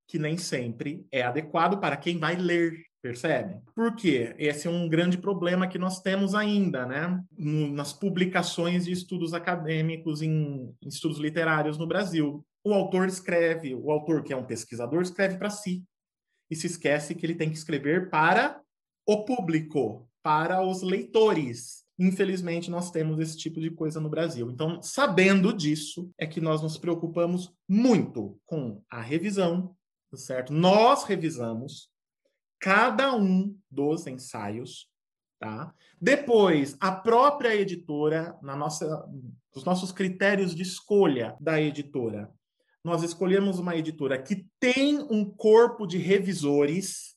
que 0.08 0.18
nem 0.18 0.36
sempre 0.36 1.06
é 1.12 1.22
adequado 1.22 1.78
para 1.78 1.96
quem 1.96 2.18
vai 2.18 2.34
ler, 2.34 2.72
percebe? 3.08 3.62
Por 3.74 3.96
quê? 3.96 4.34
Esse 4.38 4.68
é 4.68 4.70
um 4.70 4.86
grande 4.86 5.16
problema 5.16 5.66
que 5.66 5.78
nós 5.78 6.02
temos 6.02 6.34
ainda, 6.34 6.84
né? 6.84 7.22
Nas 7.38 7.90
publicações 7.90 8.84
de 8.84 8.92
estudos 8.92 9.32
acadêmicos 9.32 10.20
em, 10.20 10.74
em 10.82 10.88
estudos 10.88 11.18
literários 11.18 11.78
no 11.78 11.86
Brasil. 11.86 12.44
O 12.62 12.74
autor 12.74 13.08
escreve, 13.08 13.74
o 13.74 13.90
autor 13.90 14.22
que 14.22 14.32
é 14.32 14.36
um 14.36 14.44
pesquisador 14.44 15.00
escreve 15.00 15.38
para 15.38 15.48
si 15.48 15.82
e 16.50 16.56
se 16.56 16.66
esquece 16.66 17.14
que 17.14 17.24
ele 17.24 17.34
tem 17.34 17.48
que 17.48 17.56
escrever 17.56 18.10
para 18.10 18.60
o 19.06 19.24
público, 19.24 20.06
para 20.22 20.62
os 20.62 20.82
leitores. 20.82 21.84
Infelizmente, 21.98 22.70
nós 22.70 22.90
temos 22.90 23.18
esse 23.18 23.38
tipo 23.38 23.58
de 23.58 23.70
coisa 23.70 23.98
no 24.00 24.10
Brasil. 24.10 24.50
Então, 24.50 24.82
sabendo 24.82 25.50
disso, 25.50 26.10
é 26.18 26.26
que 26.26 26.42
nós 26.42 26.60
nos 26.60 26.76
preocupamos 26.76 27.50
muito 27.66 28.38
com 28.44 28.82
a 28.90 29.00
revisão, 29.00 29.74
certo? 30.14 30.52
Nós 30.52 31.04
revisamos 31.04 31.88
cada 32.60 33.14
um 33.14 33.56
dos 33.70 34.06
ensaios, 34.06 34.88
tá? 35.38 35.74
Depois, 36.00 36.76
a 36.80 36.92
própria 36.92 37.54
editora, 37.54 38.38
na 38.42 38.56
nossa, 38.56 39.08
os 39.54 39.64
nossos 39.64 39.92
critérios 39.92 40.54
de 40.54 40.62
escolha 40.62 41.36
da 41.40 41.60
editora, 41.60 42.32
nós 42.84 43.02
escolhemos 43.02 43.58
uma 43.58 43.76
editora 43.76 44.20
que 44.20 44.46
tem 44.58 44.98
um 45.10 45.24
corpo 45.24 45.86
de 45.86 45.98
revisores, 45.98 47.16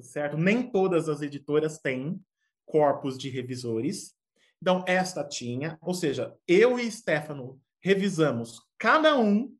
certo? 0.00 0.36
Nem 0.36 0.70
todas 0.70 1.08
as 1.08 1.22
editoras 1.22 1.78
têm 1.78 2.20
corpos 2.64 3.16
de 3.16 3.30
revisores. 3.30 4.14
Então, 4.60 4.84
esta 4.86 5.24
tinha, 5.24 5.78
ou 5.80 5.94
seja, 5.94 6.36
eu 6.46 6.78
e 6.78 6.90
Stefano 6.90 7.60
revisamos 7.80 8.60
cada 8.78 9.18
um, 9.18 9.54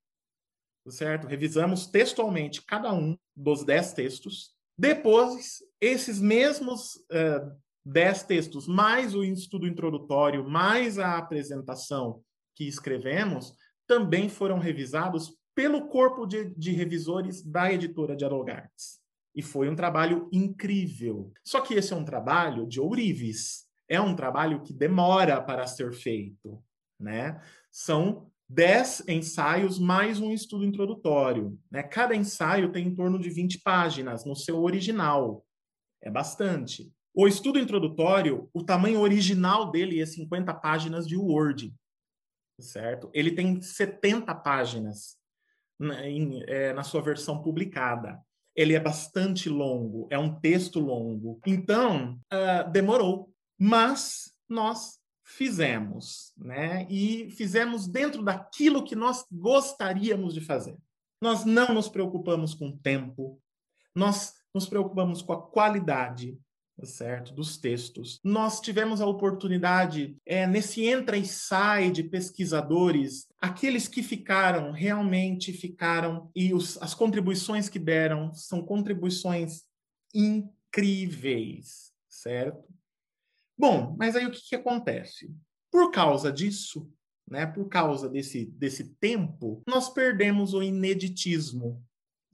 certo? 0.89 1.27
Revisamos 1.27 1.87
textualmente 1.87 2.63
cada 2.63 2.93
um 2.93 3.17
dos 3.35 3.65
dez 3.65 3.93
textos. 3.93 4.56
Depois, 4.79 5.59
esses 5.81 6.21
mesmos 6.21 6.97
uh, 7.11 7.57
dez 7.85 8.23
textos, 8.23 8.67
mais 8.67 9.15
o 9.15 9.25
estudo 9.25 9.67
introdutório, 9.67 10.49
mais 10.49 10.99
a 10.99 11.17
apresentação 11.17 12.23
que 12.55 12.67
escrevemos, 12.67 13.53
também 13.87 14.29
foram 14.29 14.59
revisados 14.59 15.37
pelo 15.55 15.89
corpo 15.89 16.27
de, 16.27 16.51
de 16.55 16.73
revisores 16.73 17.43
da 17.43 17.73
editora 17.73 18.17
Dialogartes. 18.17 19.01
E 19.35 19.43
foi 19.43 19.69
um 19.69 19.77
trabalho 19.77 20.29
incrível. 20.33 21.33
Só 21.45 21.61
que 21.61 21.75
esse 21.75 21.93
é 21.93 21.97
um 21.97 22.05
trabalho 22.05 22.67
de 22.67 22.81
ourives, 22.81 23.67
é 23.89 24.01
um 24.01 24.17
trabalho 24.17 24.63
que 24.63 24.73
demora 24.73 25.41
para 25.41 25.67
ser 25.67 25.93
feito, 25.95 26.63
né? 26.99 27.41
São 27.71 28.31
dez 28.49 29.03
ensaios 29.09 29.79
mais 29.79 30.21
um 30.21 30.33
estudo 30.33 30.65
introdutório. 30.65 31.59
Né? 31.71 31.83
Cada 31.83 32.15
ensaio 32.15 32.71
tem 32.73 32.87
em 32.87 32.95
torno 32.95 33.19
de 33.19 33.29
20 33.29 33.61
páginas 33.61 34.25
no 34.25 34.37
seu 34.37 34.63
original. 34.63 35.45
É 36.03 36.11
bastante. 36.11 36.93
O 37.15 37.27
estudo 37.27 37.59
introdutório, 37.59 38.49
o 38.53 38.63
tamanho 38.63 39.01
original 39.01 39.71
dele 39.71 40.01
é 40.01 40.07
50 40.07 40.53
páginas 40.55 41.07
de 41.07 41.17
Word, 41.17 41.75
certo? 42.61 43.11
Ele 43.15 43.33
tem 43.33 43.61
70 43.61 44.35
páginas 44.35 45.17
na, 45.79 46.07
em, 46.07 46.43
é, 46.47 46.73
na 46.73 46.83
sua 46.83 47.01
versão 47.01 47.43
publicada. 47.43 48.21
Ele 48.55 48.75
é 48.75 48.81
bastante 48.81 49.49
longo, 49.49 50.07
é 50.11 50.19
um 50.19 50.39
texto 50.41 50.79
longo. 50.79 51.41
Então, 51.47 52.19
uh, 52.33 52.71
demorou 52.71 53.31
mas 53.59 54.33
nós 54.49 54.99
fizemos, 55.27 56.33
né? 56.39 56.87
E 56.89 57.29
fizemos 57.33 57.89
dentro 57.89 58.23
daquilo 58.23 58.85
que 58.85 58.95
nós 58.95 59.27
gostaríamos 59.31 60.33
de 60.33 60.41
fazer. 60.41 60.79
Nós 61.21 61.45
não 61.45 61.75
nos 61.75 61.89
preocupamos 61.89 62.55
com 62.55 62.69
o 62.69 62.79
tempo, 62.79 63.41
nós 63.95 64.35
nos 64.55 64.69
preocupamos 64.69 65.23
com 65.23 65.33
a 65.33 65.43
qualidade, 65.43 66.39
certo, 66.85 67.35
dos 67.35 67.57
textos. 67.57 68.21
Nós 68.23 68.61
tivemos 68.61 69.01
a 69.01 69.07
oportunidade 69.07 70.17
é, 70.25 70.47
nesse 70.47 70.85
entra 70.85 71.17
e 71.17 71.27
sai 71.27 71.91
de 71.91 72.05
pesquisadores, 72.05 73.27
aqueles 73.41 73.89
que 73.89 74.03
ficaram 74.03 74.71
realmente 74.71 75.53
ficaram 75.53 76.31
e 76.37 76.55
os, 76.55 76.81
as 76.81 76.95
contribuições 76.95 77.69
que 77.69 77.79
deram 77.79 78.33
são 78.33 78.63
contribuições 78.63 79.63
incríveis, 80.15 81.93
certo? 82.09 82.76
Bom, 83.59 83.95
mas 83.99 84.15
aí 84.15 84.27
o 84.27 84.31
que, 84.31 84.41
que 84.41 84.57
acontece? 84.57 85.35
Por 85.71 85.91
causa 85.91 86.31
disso, 86.31 86.91
né, 87.29 87.47
por 87.47 87.69
causa 87.69 88.09
desse, 88.09 88.47
desse 88.47 88.95
tempo, 88.97 89.63
nós 89.67 89.89
perdemos 89.89 90.55
o 90.55 90.63
ineditismo, 90.63 91.83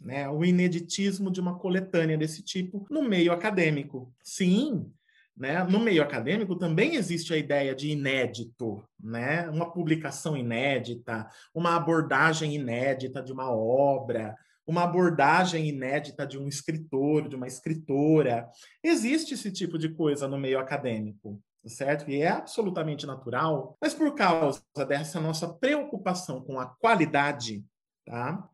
né, 0.03 0.29
o 0.29 0.45
ineditismo 0.45 1.31
de 1.31 1.41
uma 1.41 1.59
coletânea 1.59 2.19
desse 2.19 2.43
tipo 2.43 2.87
no 2.91 3.03
meio 3.03 3.33
acadêmico. 3.33 4.13
Sim, 4.23 4.93
né, 5.37 5.65
no 5.65 5.81
meio 5.81 6.03
acadêmico 6.03 6.57
também 6.57 6.97
existe 6.97 7.33
a 7.33 7.39
ideia 7.39 7.75
de 7.75 7.89
inédito, 7.91 8.85
né, 9.01 9.49
uma 9.49 9.71
publicação 9.73 10.37
inédita, 10.37 11.29
uma 11.55 11.77
abordagem 11.77 12.55
inédita 12.55 13.23
de 13.23 13.33
uma 13.33 13.51
obra, 13.51 14.37
uma 14.67 14.85
abordagem 14.85 15.69
inédita 15.69 16.27
de 16.27 16.39
um 16.39 16.47
escritor, 16.47 17.29
de 17.29 17.37
uma 17.37 17.47
escritora. 17.47 18.49
Existe 18.83 19.35
esse 19.35 19.51
tipo 19.51 19.79
de 19.79 19.89
coisa 19.89 20.29
no 20.29 20.39
meio 20.39 20.59
acadêmico, 20.59 21.43
certo? 21.67 22.09
E 22.11 22.23
é 22.23 22.29
absolutamente 22.29 23.07
natural, 23.07 23.77
mas 23.81 23.95
por 23.95 24.15
causa 24.15 24.63
dessa 24.89 25.21
nossa 25.21 25.53
preocupação 25.53 26.43
com 26.43 26.59
a 26.59 26.67
qualidade, 26.67 27.65
tá? 28.05 28.49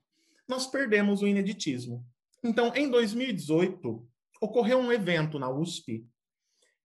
Nós 0.49 0.67
perdemos 0.67 1.23
o 1.23 1.27
ineditismo. 1.27 2.05
Então, 2.43 2.73
em 2.75 2.89
2018, 2.91 4.07
ocorreu 4.41 4.79
um 4.79 4.93
evento 4.93 5.39
na 5.39 5.51
USP 5.51 6.07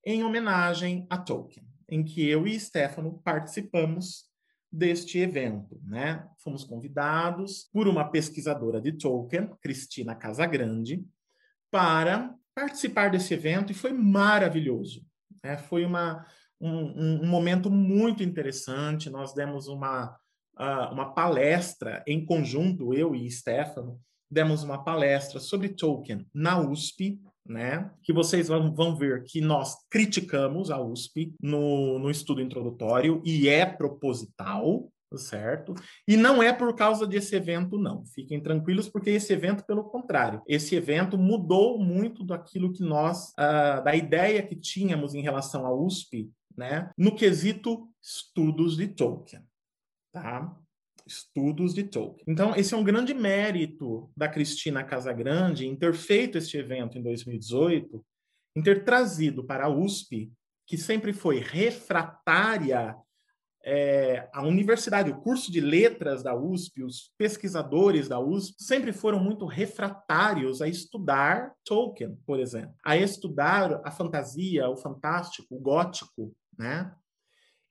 em 0.06 0.24
homenagem 0.24 1.08
a 1.10 1.18
Tolkien, 1.18 1.66
em 1.88 2.04
que 2.04 2.28
eu 2.28 2.46
e 2.46 2.60
Stefano 2.60 3.22
participamos 3.24 4.33
deste 4.74 5.20
evento, 5.20 5.80
né? 5.86 6.28
Fomos 6.40 6.64
convidados 6.64 7.70
por 7.72 7.88
uma 7.88 8.10
pesquisadora 8.10 8.82
de 8.82 8.94
Tolkien, 8.94 9.52
Cristina 9.62 10.16
Casagrande, 10.16 11.06
para 11.70 12.34
participar 12.56 13.12
desse 13.12 13.36
evento 13.36 13.72
e 13.72 13.76
foi 13.76 13.94
maravilhoso. 13.94 15.06
Né? 15.44 15.58
Foi 15.58 15.86
uma, 15.86 16.26
um, 16.60 17.22
um, 17.22 17.28
momento 17.28 17.70
muito 17.70 18.24
interessante. 18.24 19.12
Nós 19.12 19.32
demos 19.36 19.68
uma, 19.68 20.18
uh, 20.60 20.92
uma 20.92 21.14
palestra 21.14 22.04
em 22.08 22.26
conjunto, 22.26 22.96
eu 22.96 23.14
e 23.14 23.30
Stefano, 23.30 24.02
demos 24.30 24.64
uma 24.64 24.84
palestra 24.84 25.40
sobre 25.40 25.70
Tolkien 25.70 26.28
na 26.34 26.60
USP, 26.60 27.22
né? 27.46 27.92
Que 28.02 28.14
vocês 28.14 28.48
vão, 28.48 28.74
vão 28.74 28.96
ver 28.96 29.24
que 29.24 29.42
nós 29.42 29.76
criticamos 29.90 30.72
a 30.72 30.82
USP 30.82 31.34
no, 31.42 32.00
no 32.00 32.10
estudo 32.10 32.42
introdutório 32.42 33.22
e 33.26 33.50
é 33.50 33.66
proposital, 33.66 34.90
certo? 35.18 35.74
E 36.08 36.16
não 36.18 36.42
é 36.42 36.52
por 36.52 36.76
causa 36.76 37.06
desse 37.06 37.36
evento, 37.36 37.78
não. 37.78 38.06
Fiquem 38.06 38.42
tranquilos, 38.42 38.90
porque 38.90 39.12
esse 39.12 39.34
evento, 39.34 39.66
pelo 39.66 39.84
contrário, 39.84 40.42
esse 40.48 40.76
evento 40.76 41.18
mudou 41.18 41.78
muito 41.78 42.24
daquilo 42.24 42.72
que 42.72 42.84
nós, 42.84 43.30
uh, 43.32 43.84
da 43.84 43.96
ideia 43.96 44.42
que 44.42 44.56
tínhamos 44.56 45.14
em 45.14 45.22
relação 45.22 45.66
à 45.66 45.74
USP, 45.74 46.32
né? 46.58 46.92
No 46.98 47.16
quesito 47.16 47.90
estudos 48.02 48.78
de 48.78 48.88
Tolkien, 48.88 49.44
tá? 50.12 50.56
Estudos 51.06 51.74
de 51.74 51.84
Tolkien. 51.84 52.24
Então, 52.28 52.56
esse 52.56 52.74
é 52.74 52.78
um 52.78 52.84
grande 52.84 53.14
mérito 53.14 54.10
da 54.16 54.28
Cristina 54.28 54.84
Casagrande 54.84 55.68
em 55.68 55.76
ter 55.76 55.94
feito 55.94 56.38
este 56.38 56.58
evento 56.58 56.98
em 56.98 57.04
2018, 57.04 58.06
em 58.56 58.62
ter 58.62 58.84
trazido 58.84 59.44
para 59.44 59.66
a 59.66 59.70
USP, 59.70 60.32
que 60.66 60.78
sempre 60.78 61.14
foi 61.14 61.40
refratária 61.40 62.96
é, 63.66 64.28
a 64.34 64.46
universidade, 64.46 65.10
o 65.10 65.22
curso 65.22 65.50
de 65.50 65.62
letras 65.62 66.22
da 66.22 66.36
USP, 66.36 66.84
os 66.84 67.14
pesquisadores 67.18 68.10
da 68.10 68.20
USP 68.20 68.62
sempre 68.62 68.92
foram 68.92 69.20
muito 69.20 69.46
refratários 69.46 70.62
a 70.62 70.68
estudar 70.68 71.54
Tolkien, 71.64 72.18
por 72.26 72.40
exemplo, 72.40 72.76
a 72.84 72.98
estudar 72.98 73.82
a 73.86 73.90
fantasia, 73.90 74.70
o 74.70 74.76
fantástico, 74.76 75.56
o 75.56 75.60
gótico, 75.60 76.36
né? 76.58 76.94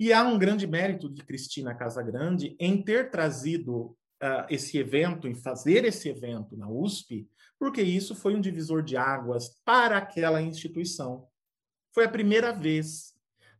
E 0.02 0.12
há 0.12 0.24
um 0.24 0.36
grande 0.36 0.66
mérito 0.66 1.08
de 1.08 1.22
Cristina 1.22 1.76
Casagrande 1.76 2.56
em 2.58 2.82
ter 2.82 3.08
trazido 3.08 3.96
uh, 4.20 4.44
esse 4.50 4.76
evento, 4.76 5.28
em 5.28 5.34
fazer 5.36 5.84
esse 5.84 6.08
evento 6.08 6.56
na 6.56 6.68
USP, 6.68 7.30
porque 7.56 7.80
isso 7.82 8.12
foi 8.12 8.34
um 8.34 8.40
divisor 8.40 8.82
de 8.82 8.96
águas 8.96 9.60
para 9.64 9.98
aquela 9.98 10.42
instituição. 10.42 11.28
Foi 11.94 12.04
a 12.04 12.08
primeira 12.08 12.50
vez 12.50 13.12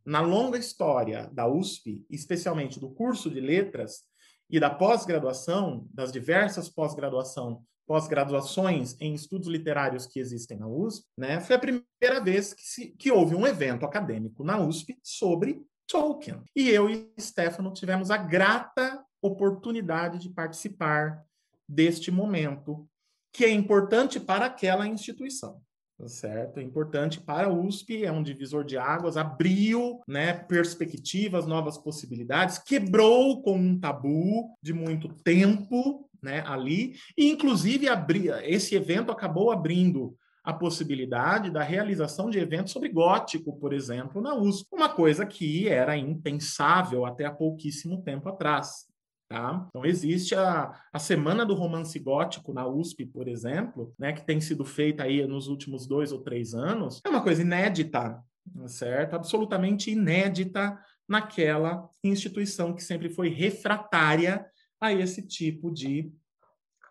na 0.05 0.19
longa 0.19 0.57
história 0.57 1.29
da 1.31 1.47
USP, 1.47 2.05
especialmente 2.09 2.77
do 2.77 2.89
curso 2.89 3.29
de 3.29 3.39
letras 3.39 4.01
e 4.49 4.59
da 4.59 4.69
pós-graduação, 4.69 5.87
das 5.93 6.11
diversas 6.11 6.67
pós-graduação, 6.67 7.63
pós-graduações 7.87 8.99
em 8.99 9.13
estudos 9.13 9.47
literários 9.47 10.05
que 10.05 10.19
existem 10.19 10.57
na 10.57 10.67
USP, 10.67 11.05
né, 11.17 11.39
foi 11.39 11.55
a 11.55 11.59
primeira 11.59 12.21
vez 12.21 12.53
que, 12.53 12.63
se, 12.63 12.87
que 12.97 13.09
houve 13.09 13.33
um 13.33 13.47
evento 13.47 13.85
acadêmico 13.85 14.43
na 14.43 14.59
USP 14.59 14.99
sobre 15.01 15.65
Tolkien. 15.87 16.41
E 16.55 16.69
eu 16.69 16.89
e 16.89 17.11
Stefano 17.19 17.73
tivemos 17.73 18.11
a 18.11 18.17
grata 18.17 19.03
oportunidade 19.21 20.19
de 20.19 20.29
participar 20.29 21.23
deste 21.67 22.11
momento, 22.11 22.87
que 23.31 23.45
é 23.45 23.49
importante 23.49 24.19
para 24.19 24.45
aquela 24.45 24.87
instituição. 24.87 25.61
Tá 25.97 26.07
certo? 26.07 26.59
É 26.59 26.63
importante 26.63 27.21
para 27.21 27.47
a 27.47 27.53
USP, 27.53 28.03
é 28.03 28.11
um 28.11 28.23
divisor 28.23 28.65
de 28.65 28.77
águas, 28.77 29.15
abriu 29.15 30.01
né, 30.07 30.33
perspectivas, 30.33 31.45
novas 31.45 31.77
possibilidades, 31.77 32.57
quebrou 32.57 33.41
com 33.41 33.57
um 33.57 33.79
tabu 33.79 34.49
de 34.61 34.73
muito 34.73 35.07
tempo 35.07 36.09
né, 36.21 36.43
ali, 36.47 36.95
e 37.17 37.29
inclusive 37.29 37.87
abria, 37.87 38.41
esse 38.49 38.75
evento 38.75 39.11
acabou 39.11 39.51
abrindo 39.51 40.17
a 40.43 40.51
possibilidade 40.51 41.49
da 41.49 41.63
realização 41.63 42.29
de 42.29 42.37
eventos 42.37 42.73
sobre 42.73 42.89
gótico, 42.89 43.57
por 43.57 43.71
exemplo, 43.71 44.21
na 44.21 44.35
USP, 44.35 44.67
uma 44.73 44.89
coisa 44.89 45.25
que 45.25 45.69
era 45.69 45.95
impensável 45.95 47.05
até 47.05 47.25
há 47.25 47.31
pouquíssimo 47.31 48.01
tempo 48.03 48.27
atrás. 48.27 48.85
Tá? 49.29 49.65
Então, 49.69 49.85
existe 49.85 50.35
a, 50.35 50.73
a 50.91 50.99
Semana 50.99 51.45
do 51.45 51.55
Romance 51.55 51.97
Gótico 51.97 52.53
na 52.53 52.67
USP, 52.67 53.05
por 53.05 53.27
exemplo, 53.27 53.93
né, 53.97 54.11
que 54.11 54.25
tem 54.25 54.41
sido 54.41 54.65
feita 54.65 55.03
aí 55.03 55.25
nos 55.25 55.47
últimos 55.47 55.87
dois 55.87 56.11
ou 56.11 56.19
três 56.21 56.53
anos, 56.53 57.01
é 57.05 57.09
uma 57.09 57.23
coisa 57.23 57.41
inédita, 57.41 58.21
certo? 58.67 59.15
Absolutamente 59.15 59.89
inédita 59.89 60.77
naquela 61.07 61.89
instituição 62.03 62.73
que 62.73 62.83
sempre 62.83 63.09
foi 63.09 63.29
refratária 63.29 64.45
a 64.79 64.91
esse 64.91 65.25
tipo 65.25 65.71
de 65.71 66.11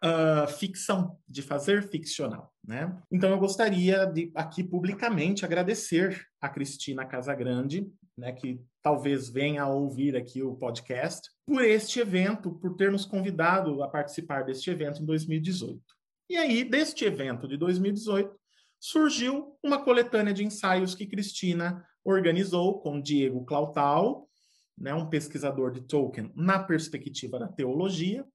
uh, 0.03 0.48
ficção, 0.48 1.16
de 1.28 1.42
fazer 1.42 1.88
ficcional. 1.88 2.53
Né? 2.64 2.96
Então, 3.11 3.30
eu 3.30 3.38
gostaria 3.38 4.05
de 4.05 4.30
aqui 4.34 4.62
publicamente 4.62 5.44
agradecer 5.44 6.26
a 6.40 6.48
Cristina 6.48 7.05
Casagrande, 7.05 7.90
né, 8.16 8.32
que 8.32 8.61
talvez 8.82 9.28
venha 9.28 9.62
a 9.62 9.68
ouvir 9.68 10.16
aqui 10.16 10.42
o 10.42 10.55
podcast, 10.55 11.30
por 11.46 11.64
este 11.64 12.00
evento, 12.00 12.53
por 12.53 12.76
ter 12.76 12.90
nos 12.90 13.07
convidado 13.07 13.82
a 13.82 13.88
participar 13.88 14.44
deste 14.44 14.70
evento 14.70 15.03
em 15.03 15.07
2018. 15.07 15.80
E 16.28 16.36
aí, 16.36 16.64
deste 16.64 17.05
evento 17.05 17.48
de 17.48 17.57
2018, 17.57 18.34
surgiu 18.78 19.57
uma 19.62 19.82
coletânea 19.82 20.34
de 20.34 20.44
ensaios 20.44 20.94
que 20.94 21.07
Cristina 21.07 21.84
organizou 22.05 22.80
com 22.80 23.00
Diego 23.00 23.44
Clautal, 23.44 24.28
né, 24.76 24.92
um 24.92 25.09
pesquisador 25.09 25.70
de 25.70 25.82
Tolkien 25.82 26.32
na 26.34 26.59
perspectiva 26.59 27.38
da 27.38 27.48
teologia, 27.48 28.26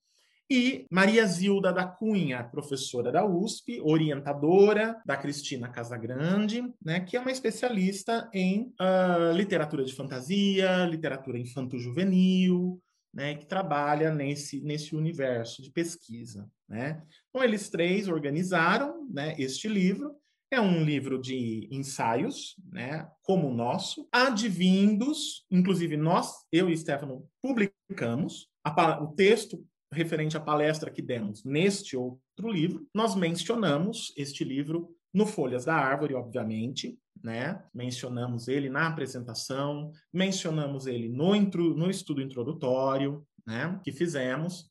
e 0.49 0.85
Maria 0.89 1.25
Zilda 1.25 1.73
da 1.73 1.85
Cunha, 1.85 2.43
professora 2.43 3.11
da 3.11 3.25
USP, 3.25 3.81
orientadora 3.81 5.01
da 5.05 5.17
Cristina 5.17 5.67
Casagrande, 5.67 6.63
né, 6.81 7.01
que 7.01 7.17
é 7.17 7.19
uma 7.19 7.31
especialista 7.31 8.29
em 8.33 8.73
uh, 8.79 9.35
literatura 9.35 9.83
de 9.83 9.93
fantasia, 9.93 10.85
literatura 10.85 11.37
infanto-juvenil, 11.37 12.81
né, 13.13 13.35
que 13.35 13.45
trabalha 13.45 14.13
nesse, 14.13 14.61
nesse 14.61 14.95
universo 14.95 15.61
de 15.61 15.71
pesquisa. 15.71 16.49
Né? 16.67 17.03
Então, 17.29 17.43
eles 17.43 17.69
três 17.69 18.07
organizaram 18.07 19.05
né, 19.09 19.35
este 19.37 19.67
livro. 19.67 20.15
É 20.49 20.61
um 20.61 20.81
livro 20.81 21.19
de 21.19 21.67
ensaios, 21.69 22.55
né, 22.71 23.05
como 23.21 23.49
o 23.49 23.53
nosso, 23.53 24.07
advindos, 24.13 25.45
inclusive 25.51 25.97
nós, 25.97 26.31
eu 26.53 26.69
e 26.69 26.77
Stefano, 26.77 27.27
publicamos. 27.41 28.47
A, 28.63 29.03
o 29.03 29.07
texto 29.07 29.61
referente 29.91 30.35
à 30.35 30.39
palestra 30.39 30.91
que 30.91 31.01
demos 31.01 31.43
neste 31.43 31.95
outro 31.95 32.49
livro, 32.49 32.87
nós 32.93 33.15
mencionamos 33.15 34.13
este 34.17 34.43
livro 34.43 34.89
no 35.13 35.25
Folhas 35.25 35.65
da 35.65 35.75
Árvore, 35.75 36.13
obviamente, 36.13 36.99
né? 37.23 37.63
Mencionamos 37.73 38.47
ele 38.47 38.69
na 38.69 38.87
apresentação, 38.87 39.91
mencionamos 40.13 40.85
ele 40.85 41.09
no, 41.09 41.35
intro, 41.35 41.75
no 41.75 41.89
estudo 41.89 42.21
introdutório, 42.21 43.25
né? 43.45 43.79
Que 43.83 43.91
fizemos 43.91 44.69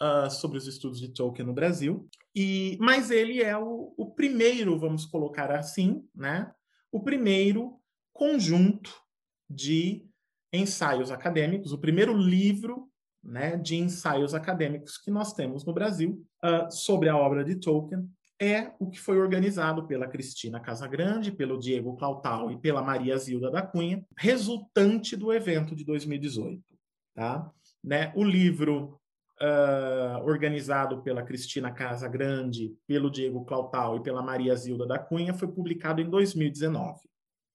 uh, 0.00 0.30
sobre 0.30 0.58
os 0.58 0.66
estudos 0.66 1.00
de 1.00 1.12
Tolkien 1.12 1.46
no 1.46 1.54
Brasil. 1.54 2.08
E, 2.34 2.76
mas 2.80 3.10
ele 3.10 3.42
é 3.42 3.56
o, 3.56 3.94
o 3.96 4.10
primeiro, 4.14 4.78
vamos 4.78 5.04
colocar 5.04 5.50
assim, 5.52 6.02
né? 6.14 6.50
O 6.90 7.02
primeiro 7.02 7.78
conjunto 8.12 8.92
de 9.48 10.08
ensaios 10.52 11.10
acadêmicos, 11.10 11.72
o 11.72 11.78
primeiro 11.78 12.16
livro 12.16 12.88
né, 13.24 13.56
de 13.56 13.76
ensaios 13.76 14.34
acadêmicos 14.34 14.98
que 14.98 15.10
nós 15.10 15.32
temos 15.32 15.64
no 15.64 15.72
Brasil 15.72 16.24
uh, 16.44 16.70
sobre 16.70 17.08
a 17.08 17.16
obra 17.16 17.44
de 17.44 17.56
Tolkien 17.56 18.08
é 18.40 18.72
o 18.78 18.90
que 18.90 19.00
foi 19.00 19.18
organizado 19.18 19.86
pela 19.86 20.08
Cristina 20.08 20.60
Casagrande, 20.60 21.32
pelo 21.32 21.58
Diego 21.58 21.96
Clautal 21.96 22.50
e 22.50 22.58
pela 22.58 22.82
Maria 22.82 23.16
Zilda 23.16 23.50
da 23.50 23.62
Cunha, 23.62 24.04
resultante 24.16 25.16
do 25.16 25.32
evento 25.32 25.74
de 25.74 25.84
2018. 25.84 26.62
Tá? 27.14 27.50
Né? 27.82 28.12
O 28.16 28.24
livro 28.24 29.00
uh, 29.40 30.24
organizado 30.24 31.02
pela 31.02 31.22
Cristina 31.22 31.70
Casagrande, 31.70 32.76
pelo 32.86 33.10
Diego 33.10 33.44
Clautal 33.44 33.96
e 33.96 34.02
pela 34.02 34.22
Maria 34.22 34.56
Zilda 34.56 34.86
da 34.86 34.98
Cunha 34.98 35.32
foi 35.32 35.48
publicado 35.48 36.00
em 36.00 36.10
2019. 36.10 37.00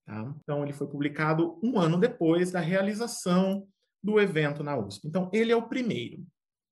Tá? 0.05 0.33
Então, 0.41 0.63
ele 0.63 0.73
foi 0.73 0.87
publicado 0.87 1.59
um 1.61 1.77
ano 1.77 1.99
depois 1.99 2.51
da 2.51 2.59
realização 2.59 3.67
do 4.01 4.19
evento 4.19 4.63
na 4.63 4.77
USP. 4.77 5.07
Então, 5.07 5.29
ele 5.33 5.51
é 5.51 5.55
o 5.55 5.67
primeiro. 5.67 6.25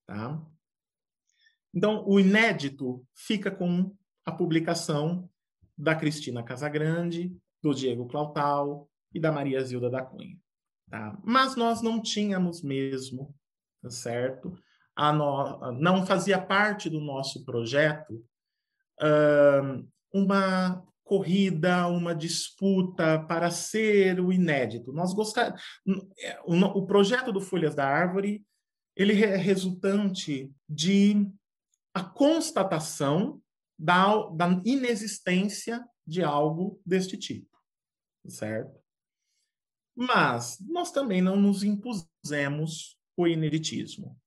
Tá? 0.06 0.40
Então, 1.74 2.04
o 2.06 2.18
inédito 2.18 3.06
fica 3.14 3.50
com 3.50 3.94
a 4.24 4.32
publicação 4.32 5.28
da 5.76 5.94
Cristina 5.94 6.42
Casagrande, 6.42 7.36
do 7.62 7.74
Diego 7.74 8.06
Clautal, 8.06 8.88
e 9.14 9.20
da 9.20 9.32
Maria 9.32 9.62
Zilda 9.62 9.88
da 9.90 10.02
Cunha. 10.02 10.38
Tá? 10.90 11.18
Mas 11.24 11.56
nós 11.56 11.82
não 11.82 12.00
tínhamos 12.00 12.62
mesmo, 12.62 13.34
tá 13.82 13.90
certo? 13.90 14.56
No... 14.96 15.72
Não 15.72 16.04
fazia 16.04 16.40
parte 16.40 16.90
do 16.90 17.00
nosso 17.00 17.44
projeto 17.44 18.24
uma 20.12 20.84
corrida, 21.08 21.88
uma 21.88 22.14
disputa 22.14 23.18
para 23.26 23.50
ser 23.50 24.20
o 24.20 24.30
inédito. 24.30 24.92
Nós 24.92 25.14
gostamos. 25.14 25.60
O 26.44 26.86
projeto 26.86 27.32
do 27.32 27.40
Folhas 27.40 27.74
da 27.74 27.88
Árvore 27.88 28.44
ele 28.94 29.12
é 29.22 29.36
resultante 29.36 30.52
de 30.68 31.30
a 31.94 32.02
constatação 32.02 33.40
da, 33.78 34.26
da 34.30 34.60
inexistência 34.64 35.88
de 36.04 36.22
algo 36.22 36.82
deste 36.84 37.16
tipo, 37.16 37.56
certo? 38.26 38.76
Mas 39.96 40.58
nós 40.60 40.90
também 40.90 41.22
não 41.22 41.36
nos 41.36 41.62
impusemos 41.62 42.98
o 43.16 43.26
ineditismo. 43.26 44.20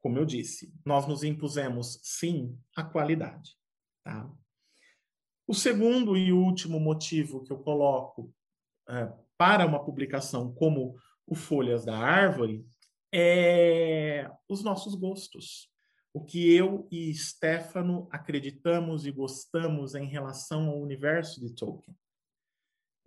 Como 0.00 0.18
eu 0.18 0.24
disse, 0.24 0.72
nós 0.84 1.08
nos 1.08 1.24
impusemos, 1.24 1.98
sim, 2.02 2.56
a 2.76 2.84
qualidade. 2.84 3.56
Tá? 4.04 4.30
O 5.46 5.52
segundo 5.52 6.16
e 6.16 6.32
último 6.32 6.80
motivo 6.80 7.42
que 7.42 7.52
eu 7.52 7.58
coloco 7.58 8.32
é, 8.88 9.12
para 9.36 9.66
uma 9.66 9.84
publicação 9.84 10.54
como 10.54 10.96
o 11.26 11.34
Folhas 11.34 11.84
da 11.84 11.96
Árvore 11.98 12.64
é 13.12 14.30
os 14.48 14.62
nossos 14.62 14.94
gostos. 14.94 15.68
O 16.14 16.24
que 16.24 16.54
eu 16.54 16.88
e 16.90 17.12
Stefano 17.12 18.08
acreditamos 18.10 19.04
e 19.04 19.10
gostamos 19.10 19.94
em 19.94 20.06
relação 20.06 20.70
ao 20.70 20.80
universo 20.80 21.40
de 21.40 21.54
Tolkien. 21.54 21.94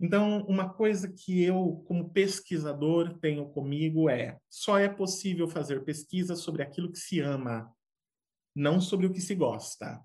Então, 0.00 0.44
uma 0.46 0.72
coisa 0.72 1.12
que 1.12 1.42
eu, 1.42 1.82
como 1.88 2.10
pesquisador, 2.10 3.18
tenho 3.18 3.48
comigo 3.48 4.08
é: 4.08 4.38
só 4.48 4.78
é 4.78 4.88
possível 4.88 5.48
fazer 5.48 5.84
pesquisa 5.84 6.36
sobre 6.36 6.62
aquilo 6.62 6.92
que 6.92 6.98
se 6.98 7.18
ama, 7.18 7.74
não 8.54 8.80
sobre 8.80 9.06
o 9.06 9.12
que 9.12 9.20
se 9.20 9.34
gosta 9.34 10.00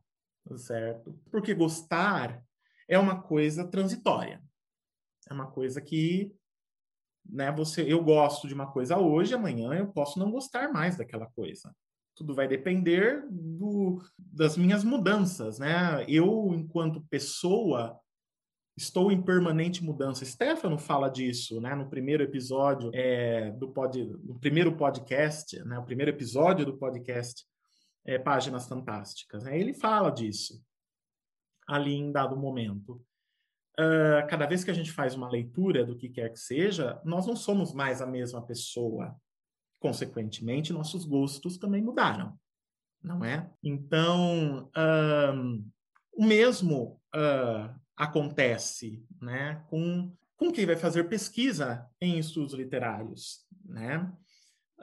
certo? 0.57 1.17
Porque 1.31 1.53
gostar 1.53 2.41
é 2.87 2.97
uma 2.97 3.21
coisa 3.21 3.67
transitória. 3.67 4.41
É 5.29 5.33
uma 5.33 5.49
coisa 5.49 5.81
que, 5.81 6.33
né, 7.25 7.51
você, 7.51 7.81
eu 7.81 8.03
gosto 8.03 8.47
de 8.47 8.53
uma 8.53 8.71
coisa 8.71 8.97
hoje, 8.97 9.33
amanhã 9.33 9.73
eu 9.73 9.87
posso 9.87 10.19
não 10.19 10.31
gostar 10.31 10.71
mais 10.71 10.97
daquela 10.97 11.27
coisa. 11.27 11.73
Tudo 12.15 12.35
vai 12.35 12.47
depender 12.47 13.25
do, 13.31 14.03
das 14.19 14.55
minhas 14.57 14.83
mudanças, 14.83 15.57
né? 15.57 16.05
Eu, 16.07 16.53
enquanto 16.53 17.01
pessoa, 17.09 17.99
estou 18.77 19.11
em 19.11 19.21
permanente 19.21 19.83
mudança. 19.83 20.25
Stefano 20.25 20.77
fala 20.77 21.09
disso, 21.09 21.59
né, 21.61 21.73
no 21.73 21.89
primeiro 21.89 22.23
episódio 22.23 22.91
é, 22.93 23.51
do 23.51 23.69
pod, 23.69 24.03
no 24.23 24.39
primeiro 24.39 24.75
podcast, 24.75 25.57
né, 25.63 25.79
o 25.79 25.85
primeiro 25.85 26.11
episódio 26.11 26.65
do 26.65 26.77
podcast 26.77 27.45
é, 28.05 28.19
Páginas 28.19 28.67
Fantásticas. 28.67 29.43
Né? 29.43 29.59
Ele 29.59 29.73
fala 29.73 30.09
disso 30.09 30.63
ali 31.67 31.93
em 31.93 32.11
dado 32.11 32.35
momento. 32.37 33.01
Uh, 33.79 34.27
cada 34.29 34.45
vez 34.45 34.63
que 34.63 34.69
a 34.69 34.73
gente 34.73 34.91
faz 34.91 35.15
uma 35.15 35.29
leitura 35.29 35.85
do 35.85 35.95
que 35.95 36.09
quer 36.09 36.29
que 36.29 36.39
seja, 36.39 37.01
nós 37.03 37.25
não 37.25 37.35
somos 37.35 37.73
mais 37.73 38.01
a 38.01 38.05
mesma 38.05 38.45
pessoa. 38.45 39.15
Consequentemente, 39.79 40.71
nossos 40.71 41.05
gostos 41.05 41.57
também 41.57 41.81
mudaram, 41.81 42.39
não 43.01 43.25
é? 43.25 43.49
Então, 43.61 44.69
um, 45.35 45.69
o 46.13 46.23
mesmo 46.23 47.01
uh, 47.13 47.73
acontece 47.97 49.05
né, 49.19 49.61
com, 49.69 50.15
com 50.37 50.51
quem 50.51 50.65
vai 50.65 50.77
fazer 50.77 51.09
pesquisa 51.09 51.85
em 51.99 52.17
estudos 52.17 52.53
literários, 52.53 53.45
né? 53.65 54.09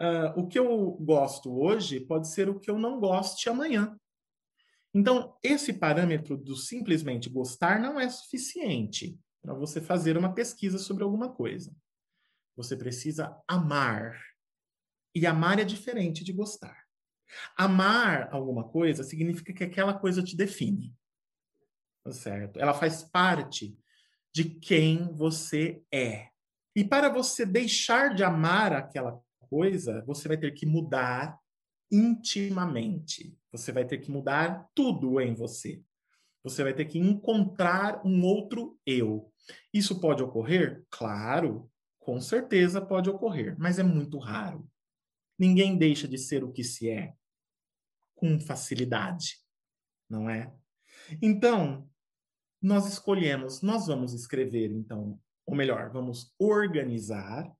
Uh, 0.01 0.41
o 0.41 0.49
que 0.49 0.59
eu 0.59 0.93
gosto 0.93 1.53
hoje 1.61 2.01
pode 2.01 2.29
ser 2.29 2.49
o 2.49 2.59
que 2.59 2.71
eu 2.71 2.79
não 2.79 2.99
goste 2.99 3.49
amanhã. 3.49 3.97
Então, 4.93 5.37
esse 5.43 5.73
parâmetro 5.73 6.37
do 6.37 6.57
simplesmente 6.57 7.29
gostar 7.29 7.79
não 7.79 8.01
é 8.01 8.09
suficiente 8.09 9.19
para 9.41 9.55
você 9.55 9.81
fazer 9.81 10.17
uma 10.17 10.35
pesquisa 10.35 10.79
sobre 10.79 11.05
alguma 11.05 11.33
coisa. 11.33 11.75
Você 12.57 12.77
precisa 12.77 13.37
amar. 13.47 14.21
E 15.15 15.27
amar 15.27 15.59
é 15.59 15.65
diferente 15.65 16.25
de 16.25 16.33
gostar. 16.33 16.85
Amar 17.57 18.29
alguma 18.33 18.69
coisa 18.69 19.05
significa 19.05 19.53
que 19.53 19.65
aquela 19.65 19.95
coisa 19.95 20.23
te 20.23 20.37
define. 20.37 20.93
Tá 22.03 22.13
certo? 22.13 22.59
Ela 22.59 22.75
faz 22.75 23.05
parte 23.05 23.79
de 24.35 24.45
quem 24.45 25.13
você 25.15 25.83
é. 25.93 26.29
E 26.75 26.85
para 26.85 27.09
você 27.09 27.47
deixar 27.47 28.15
de 28.15 28.25
amar 28.25 28.73
aquela 28.73 29.21
coisa, 29.51 30.03
você 30.07 30.29
vai 30.29 30.39
ter 30.39 30.53
que 30.53 30.65
mudar 30.65 31.39
intimamente. 31.91 33.37
Você 33.51 33.73
vai 33.73 33.85
ter 33.85 33.99
que 33.99 34.11
mudar 34.11 34.69
tudo 34.75 35.21
em 35.21 35.35
você. 35.35 35.83
Você 36.43 36.63
vai 36.63 36.73
ter 36.73 36.87
que 36.87 36.99
encontrar 36.99 38.01
um 38.07 38.25
outro 38.25 38.79
eu. 38.87 39.31
Isso 39.75 40.01
pode 40.01 40.23
ocorrer? 40.23 40.87
Claro, 40.89 41.71
com 41.99 42.21
certeza 42.21 42.81
pode 42.81 43.11
ocorrer, 43.11 43.57
mas 43.59 43.79
é 43.79 43.83
muito 43.83 44.17
raro. 44.19 44.67
Ninguém 45.39 45.77
deixa 45.77 46.07
de 46.07 46.17
ser 46.17 46.45
o 46.45 46.53
que 46.53 46.63
se 46.63 46.89
é 46.89 47.15
com 48.15 48.39
facilidade, 48.39 49.39
não 50.09 50.29
é? 50.29 50.55
Então, 51.21 51.89
nós 52.63 52.87
escolhemos, 52.87 53.63
nós 53.63 53.87
vamos 53.87 54.13
escrever, 54.13 54.71
então, 54.71 55.19
ou 55.47 55.55
melhor, 55.55 55.91
vamos 55.91 56.35
organizar 56.39 57.51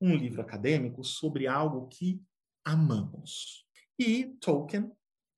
um 0.00 0.14
livro 0.14 0.40
acadêmico 0.40 1.02
sobre 1.02 1.46
algo 1.46 1.86
que 1.88 2.22
amamos. 2.64 3.64
E 3.98 4.24
Tolkien, 4.40 4.90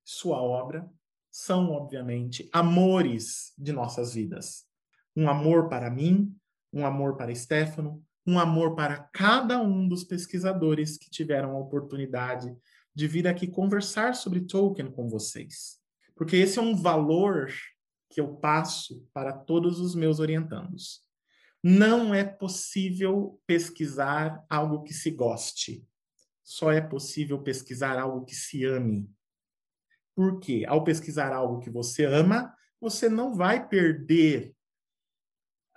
sua 0.03 0.41
obra, 0.41 0.89
são, 1.31 1.71
obviamente, 1.71 2.49
amores 2.51 3.53
de 3.57 3.71
nossas 3.71 4.13
vidas. 4.13 4.65
Um 5.15 5.29
amor 5.29 5.69
para 5.69 5.89
mim, 5.89 6.35
um 6.73 6.85
amor 6.85 7.15
para 7.15 7.33
Stefano, 7.33 8.03
um 8.25 8.37
amor 8.37 8.75
para 8.75 8.99
cada 9.13 9.61
um 9.61 9.87
dos 9.87 10.03
pesquisadores 10.03 10.97
que 10.97 11.09
tiveram 11.09 11.51
a 11.51 11.59
oportunidade 11.59 12.55
de 12.93 13.07
vir 13.07 13.27
aqui 13.27 13.47
conversar 13.47 14.13
sobre 14.15 14.41
Tolkien 14.41 14.91
com 14.91 15.07
vocês. 15.07 15.79
Porque 16.15 16.35
esse 16.35 16.59
é 16.59 16.61
um 16.61 16.75
valor 16.75 17.49
que 18.09 18.19
eu 18.19 18.35
passo 18.35 19.07
para 19.13 19.31
todos 19.31 19.79
os 19.79 19.95
meus 19.95 20.19
orientandos. 20.19 21.01
Não 21.63 22.13
é 22.13 22.23
possível 22.23 23.41
pesquisar 23.45 24.45
algo 24.49 24.83
que 24.83 24.93
se 24.93 25.11
goste. 25.11 25.85
Só 26.43 26.71
é 26.71 26.81
possível 26.81 27.39
pesquisar 27.41 27.99
algo 27.99 28.25
que 28.25 28.35
se 28.35 28.65
ame. 28.65 29.09
Porque 30.15 30.65
ao 30.67 30.83
pesquisar 30.83 31.33
algo 31.33 31.59
que 31.59 31.69
você 31.69 32.05
ama, 32.05 32.53
você 32.79 33.09
não 33.09 33.35
vai 33.35 33.67
perder 33.67 34.53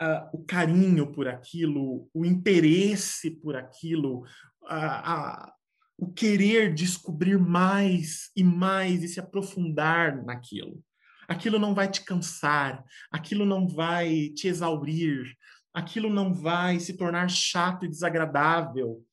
uh, 0.00 0.28
o 0.32 0.44
carinho 0.44 1.12
por 1.12 1.28
aquilo, 1.28 2.08
o 2.14 2.24
interesse 2.24 3.30
por 3.30 3.56
aquilo, 3.56 4.22
uh, 4.62 5.46
uh, 5.46 5.52
o 5.98 6.12
querer 6.12 6.74
descobrir 6.74 7.38
mais 7.38 8.30
e 8.36 8.42
mais 8.42 9.02
e 9.02 9.08
se 9.08 9.20
aprofundar 9.20 10.24
naquilo. 10.24 10.82
Aquilo 11.28 11.58
não 11.58 11.74
vai 11.74 11.88
te 11.88 12.04
cansar, 12.04 12.84
aquilo 13.10 13.46
não 13.46 13.68
vai 13.68 14.28
te 14.30 14.48
exaurir, 14.48 15.36
aquilo 15.72 16.10
não 16.10 16.34
vai 16.34 16.78
se 16.78 16.94
tornar 16.94 17.28
chato 17.28 17.84
e 17.84 17.88
desagradável 17.88 19.04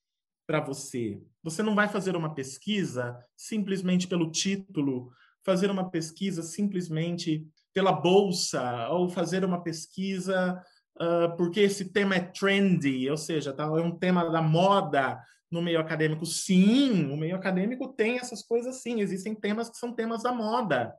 para 0.45 0.60
você. 0.60 1.22
Você 1.43 1.64
não 1.64 1.76
vai 1.76 1.88
fazer 1.88 2.16
uma 2.16 2.34
pesquisa 2.34 3.18
simplesmente 3.36 4.07
pelo 4.07 4.32
título, 4.32 5.12
fazer 5.43 5.72
uma 5.72 5.89
pesquisa 5.89 6.41
simplesmente 6.41 7.47
pela 7.74 7.91
bolsa, 7.91 8.89
ou 8.89 9.07
fazer 9.10 9.45
uma 9.45 9.62
pesquisa 9.64 10.62
uh, 10.99 11.36
porque 11.38 11.62
esse 11.62 11.93
tema 11.93 12.16
é 12.16 12.20
trendy, 12.20 13.10
ou 13.10 13.18
seja, 13.18 13.53
tá, 13.53 13.64
é 13.64 13.82
um 13.82 13.97
tema 13.97 14.30
da 14.30 14.41
moda 14.41 15.22
no 15.49 15.62
meio 15.62 15.80
acadêmico. 15.80 16.26
Sim, 16.26 17.12
o 17.12 17.16
meio 17.16 17.36
acadêmico 17.36 17.88
tem 17.93 18.18
essas 18.18 18.43
coisas 18.43 18.82
sim, 18.82 18.99
existem 18.99 19.34
temas 19.34 19.70
que 19.70 19.78
são 19.78 19.93
temas 19.93 20.24
da 20.24 20.32
moda, 20.32 20.93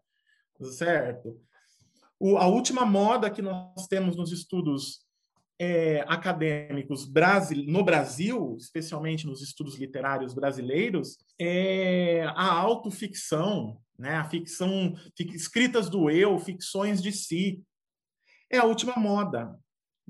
certo? 0.73 1.39
O, 2.19 2.37
a 2.37 2.47
última 2.47 2.85
moda 2.85 3.31
que 3.31 3.43
nós 3.43 3.87
temos 3.89 4.17
nos 4.17 4.33
estudos 4.33 5.01
é, 5.63 6.03
acadêmicos 6.09 7.07
no 7.67 7.85
Brasil, 7.85 8.57
especialmente 8.59 9.27
nos 9.27 9.43
estudos 9.43 9.77
literários 9.79 10.33
brasileiros, 10.33 11.19
é 11.39 12.25
a 12.35 12.51
autoficção, 12.51 13.79
né? 13.99 14.15
a 14.15 14.25
ficção, 14.25 14.95
escritas 15.19 15.91
do 15.91 16.09
eu, 16.09 16.39
ficções 16.39 17.03
de 17.03 17.13
si. 17.13 17.63
É 18.51 18.57
a 18.57 18.65
última 18.65 18.97
moda, 18.97 19.55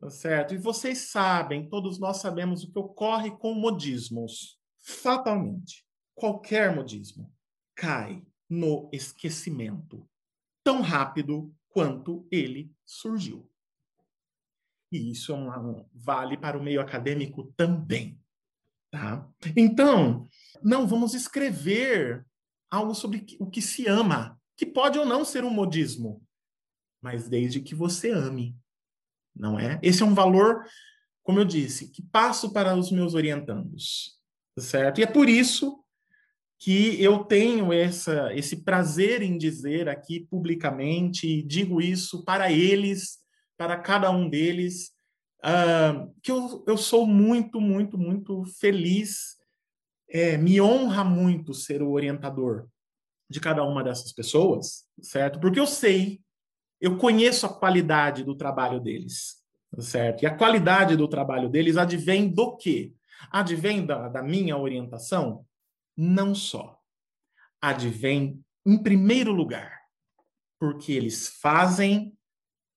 tá 0.00 0.08
certo? 0.08 0.54
E 0.54 0.58
vocês 0.58 1.10
sabem, 1.10 1.68
todos 1.68 1.98
nós 1.98 2.18
sabemos 2.18 2.62
o 2.62 2.70
que 2.70 2.78
ocorre 2.78 3.32
com 3.32 3.52
modismos. 3.52 4.56
Fatalmente, 4.80 5.84
qualquer 6.14 6.72
modismo 6.72 7.28
cai 7.74 8.22
no 8.48 8.88
esquecimento 8.92 10.08
tão 10.62 10.80
rápido 10.80 11.52
quanto 11.70 12.24
ele 12.30 12.70
surgiu. 12.86 13.50
E 14.92 15.10
isso 15.10 15.32
é 15.32 15.34
uma, 15.34 15.86
vale 15.94 16.36
para 16.36 16.58
o 16.58 16.62
meio 16.62 16.80
acadêmico 16.80 17.52
também. 17.56 18.20
Tá? 18.90 19.28
Então, 19.56 20.26
não 20.62 20.86
vamos 20.86 21.14
escrever 21.14 22.26
algo 22.70 22.94
sobre 22.94 23.24
o 23.38 23.48
que 23.48 23.62
se 23.62 23.86
ama, 23.86 24.40
que 24.56 24.66
pode 24.66 24.98
ou 24.98 25.06
não 25.06 25.24
ser 25.24 25.44
um 25.44 25.50
modismo, 25.50 26.22
mas 27.02 27.28
desde 27.28 27.60
que 27.60 27.74
você 27.74 28.10
ame, 28.10 28.56
não 29.34 29.58
é? 29.58 29.78
Esse 29.82 30.02
é 30.02 30.06
um 30.06 30.14
valor, 30.14 30.64
como 31.22 31.38
eu 31.38 31.44
disse, 31.44 31.90
que 31.90 32.02
passo 32.02 32.52
para 32.52 32.76
os 32.76 32.90
meus 32.90 33.14
orientandos, 33.14 34.18
certo? 34.58 34.98
E 34.98 35.04
é 35.04 35.06
por 35.06 35.28
isso 35.28 35.82
que 36.58 37.02
eu 37.02 37.24
tenho 37.24 37.72
essa, 37.72 38.34
esse 38.34 38.62
prazer 38.62 39.22
em 39.22 39.38
dizer 39.38 39.88
aqui 39.88 40.20
publicamente, 40.20 41.26
e 41.26 41.42
digo 41.42 41.80
isso 41.80 42.22
para 42.22 42.52
eles, 42.52 43.19
para 43.60 43.76
cada 43.76 44.10
um 44.10 44.26
deles, 44.26 44.90
uh, 45.44 46.10
que 46.22 46.32
eu, 46.32 46.64
eu 46.66 46.78
sou 46.78 47.06
muito, 47.06 47.60
muito, 47.60 47.98
muito 47.98 48.42
feliz, 48.58 49.36
é, 50.08 50.38
me 50.38 50.58
honra 50.62 51.04
muito 51.04 51.52
ser 51.52 51.82
o 51.82 51.90
orientador 51.90 52.66
de 53.28 53.38
cada 53.38 53.62
uma 53.62 53.84
dessas 53.84 54.14
pessoas, 54.14 54.86
certo? 55.02 55.38
Porque 55.38 55.60
eu 55.60 55.66
sei, 55.66 56.22
eu 56.80 56.96
conheço 56.96 57.44
a 57.44 57.52
qualidade 57.52 58.24
do 58.24 58.34
trabalho 58.34 58.80
deles, 58.80 59.44
certo? 59.78 60.22
E 60.22 60.26
a 60.26 60.34
qualidade 60.34 60.96
do 60.96 61.06
trabalho 61.06 61.50
deles 61.50 61.76
advém 61.76 62.30
do 62.30 62.56
quê? 62.56 62.94
Advém 63.30 63.84
da, 63.84 64.08
da 64.08 64.22
minha 64.22 64.56
orientação? 64.56 65.44
Não 65.94 66.34
só. 66.34 66.78
Advém, 67.60 68.42
em 68.64 68.82
primeiro 68.82 69.32
lugar, 69.32 69.82
porque 70.58 70.92
eles 70.92 71.28
fazem 71.28 72.16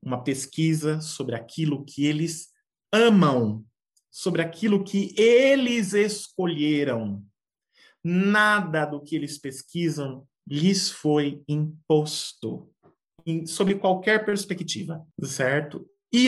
uma 0.05 0.23
pesquisa 0.23 1.01
sobre 1.01 1.35
aquilo 1.35 1.85
que 1.85 2.05
eles 2.05 2.49
amam, 2.91 3.65
sobre 4.11 4.41
aquilo 4.41 4.83
que 4.83 5.13
eles 5.17 5.93
escolheram. 5.93 7.23
Nada 8.03 8.85
do 8.85 9.01
que 9.01 9.15
eles 9.15 9.37
pesquisam 9.37 10.27
lhes 10.47 10.91
foi 10.91 11.41
imposto, 11.47 12.69
em, 13.25 13.45
sob 13.45 13.75
qualquer 13.75 14.25
perspectiva, 14.25 15.05
certo? 15.23 15.87
E 16.11 16.27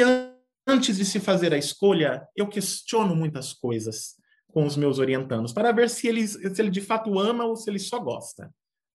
antes 0.65 0.97
de 0.97 1.05
se 1.05 1.19
fazer 1.19 1.53
a 1.53 1.57
escolha, 1.57 2.25
eu 2.35 2.47
questiono 2.47 3.15
muitas 3.15 3.53
coisas 3.53 4.15
com 4.47 4.65
os 4.65 4.77
meus 4.77 4.99
orientandos 4.99 5.51
para 5.51 5.73
ver 5.73 5.89
se 5.89 6.07
ele, 6.07 6.25
se 6.25 6.61
ele 6.61 6.71
de 6.71 6.81
fato 6.81 7.19
ama 7.19 7.43
ou 7.45 7.55
se 7.57 7.69
ele 7.69 7.79
só 7.79 7.99
gosta 7.99 8.49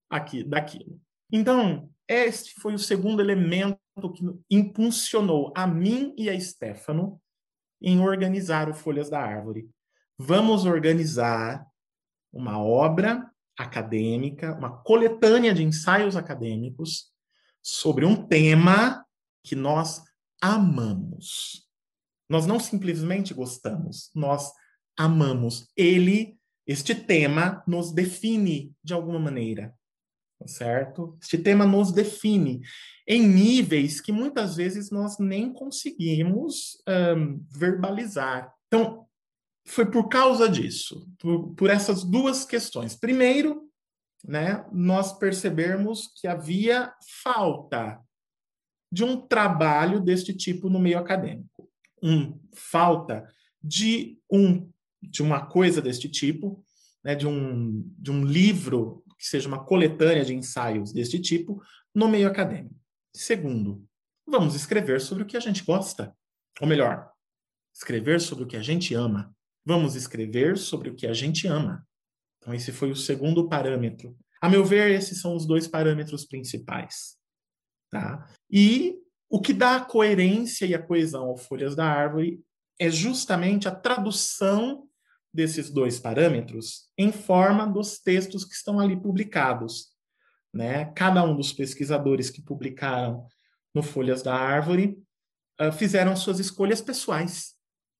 aqui 0.08 0.42
daquilo. 0.42 0.98
Então, 1.32 1.90
este 2.08 2.54
foi 2.60 2.74
o 2.74 2.78
segundo 2.78 3.20
elemento 3.20 3.78
que 4.14 4.24
impulsionou 4.50 5.52
a 5.56 5.66
mim 5.66 6.14
e 6.16 6.28
a 6.28 6.38
Stefano 6.38 7.20
em 7.80 8.00
organizar 8.00 8.68
o 8.68 8.74
Folhas 8.74 9.08
da 9.08 9.20
Árvore. 9.20 9.68
Vamos 10.18 10.66
organizar 10.66 11.64
uma 12.32 12.62
obra 12.62 13.30
acadêmica, 13.58 14.54
uma 14.56 14.82
coletânea 14.82 15.54
de 15.54 15.62
ensaios 15.62 16.16
acadêmicos 16.16 17.10
sobre 17.62 18.04
um 18.04 18.26
tema 18.26 19.04
que 19.44 19.54
nós 19.54 20.02
amamos. 20.40 21.68
Nós 22.28 22.46
não 22.46 22.58
simplesmente 22.58 23.34
gostamos, 23.34 24.10
nós 24.14 24.52
amamos. 24.96 25.70
Ele, 25.76 26.38
este 26.66 26.94
tema, 26.94 27.62
nos 27.66 27.92
define 27.92 28.74
de 28.82 28.94
alguma 28.94 29.18
maneira, 29.18 29.74
certo? 30.46 31.16
Este 31.20 31.38
tema 31.38 31.66
nos 31.66 31.92
define 31.92 32.60
em 33.06 33.26
níveis 33.26 34.00
que 34.00 34.12
muitas 34.12 34.56
vezes 34.56 34.90
nós 34.90 35.18
nem 35.18 35.52
conseguimos 35.52 36.82
um, 36.88 37.44
verbalizar. 37.50 38.52
Então, 38.66 39.06
foi 39.66 39.90
por 39.90 40.08
causa 40.08 40.48
disso, 40.48 41.08
por, 41.18 41.54
por 41.54 41.70
essas 41.70 42.04
duas 42.04 42.44
questões. 42.44 42.94
Primeiro, 42.96 43.68
né, 44.24 44.64
nós 44.72 45.12
percebermos 45.18 46.08
que 46.20 46.26
havia 46.26 46.92
falta 47.22 48.00
de 48.92 49.04
um 49.04 49.16
trabalho 49.16 50.00
deste 50.00 50.34
tipo 50.34 50.68
no 50.68 50.78
meio 50.78 50.98
acadêmico. 50.98 51.68
Um, 52.02 52.38
falta 52.52 53.26
de 53.62 54.18
um 54.30 54.70
de 55.02 55.22
uma 55.22 55.46
coisa 55.46 55.80
deste 55.80 56.08
tipo, 56.08 56.62
né, 57.02 57.14
de, 57.14 57.26
um, 57.26 57.82
de 57.98 58.10
um 58.10 58.24
livro 58.24 59.02
que 59.20 59.26
seja 59.26 59.46
uma 59.46 59.62
coletânea 59.62 60.24
de 60.24 60.34
ensaios 60.34 60.94
deste 60.94 61.20
tipo 61.20 61.62
no 61.94 62.08
meio 62.08 62.26
acadêmico. 62.26 62.74
Segundo, 63.14 63.86
vamos 64.26 64.54
escrever 64.54 64.98
sobre 64.98 65.24
o 65.24 65.26
que 65.26 65.36
a 65.36 65.40
gente 65.40 65.62
gosta. 65.62 66.16
Ou 66.58 66.66
melhor, 66.66 67.10
escrever 67.74 68.18
sobre 68.18 68.44
o 68.44 68.46
que 68.46 68.56
a 68.56 68.62
gente 68.62 68.94
ama. 68.94 69.30
Vamos 69.62 69.94
escrever 69.94 70.56
sobre 70.56 70.88
o 70.88 70.94
que 70.94 71.06
a 71.06 71.12
gente 71.12 71.46
ama. 71.46 71.86
Então, 72.38 72.54
esse 72.54 72.72
foi 72.72 72.90
o 72.90 72.96
segundo 72.96 73.46
parâmetro. 73.46 74.16
A 74.40 74.48
meu 74.48 74.64
ver, 74.64 74.90
esses 74.90 75.20
são 75.20 75.36
os 75.36 75.46
dois 75.46 75.68
parâmetros 75.68 76.24
principais. 76.24 77.18
Tá? 77.90 78.26
E 78.50 78.96
o 79.28 79.38
que 79.38 79.52
dá 79.52 79.76
a 79.76 79.84
coerência 79.84 80.64
e 80.64 80.74
a 80.74 80.82
coesão 80.82 81.26
ao 81.26 81.36
Folhas 81.36 81.76
da 81.76 81.84
Árvore 81.84 82.42
é 82.78 82.88
justamente 82.88 83.68
a 83.68 83.74
tradução 83.74 84.88
desses 85.32 85.70
dois 85.70 85.98
parâmetros 85.98 86.90
em 86.98 87.12
forma 87.12 87.66
dos 87.66 87.98
textos 87.98 88.44
que 88.44 88.54
estão 88.54 88.80
ali 88.80 89.00
publicados. 89.00 89.94
Né? 90.52 90.86
Cada 90.92 91.22
um 91.22 91.36
dos 91.36 91.52
pesquisadores 91.52 92.30
que 92.30 92.42
publicaram 92.42 93.26
no 93.74 93.82
Folhas 93.82 94.22
da 94.22 94.34
Árvore 94.34 94.98
uh, 95.60 95.72
fizeram 95.72 96.16
suas 96.16 96.40
escolhas 96.40 96.80
pessoais. 96.80 97.54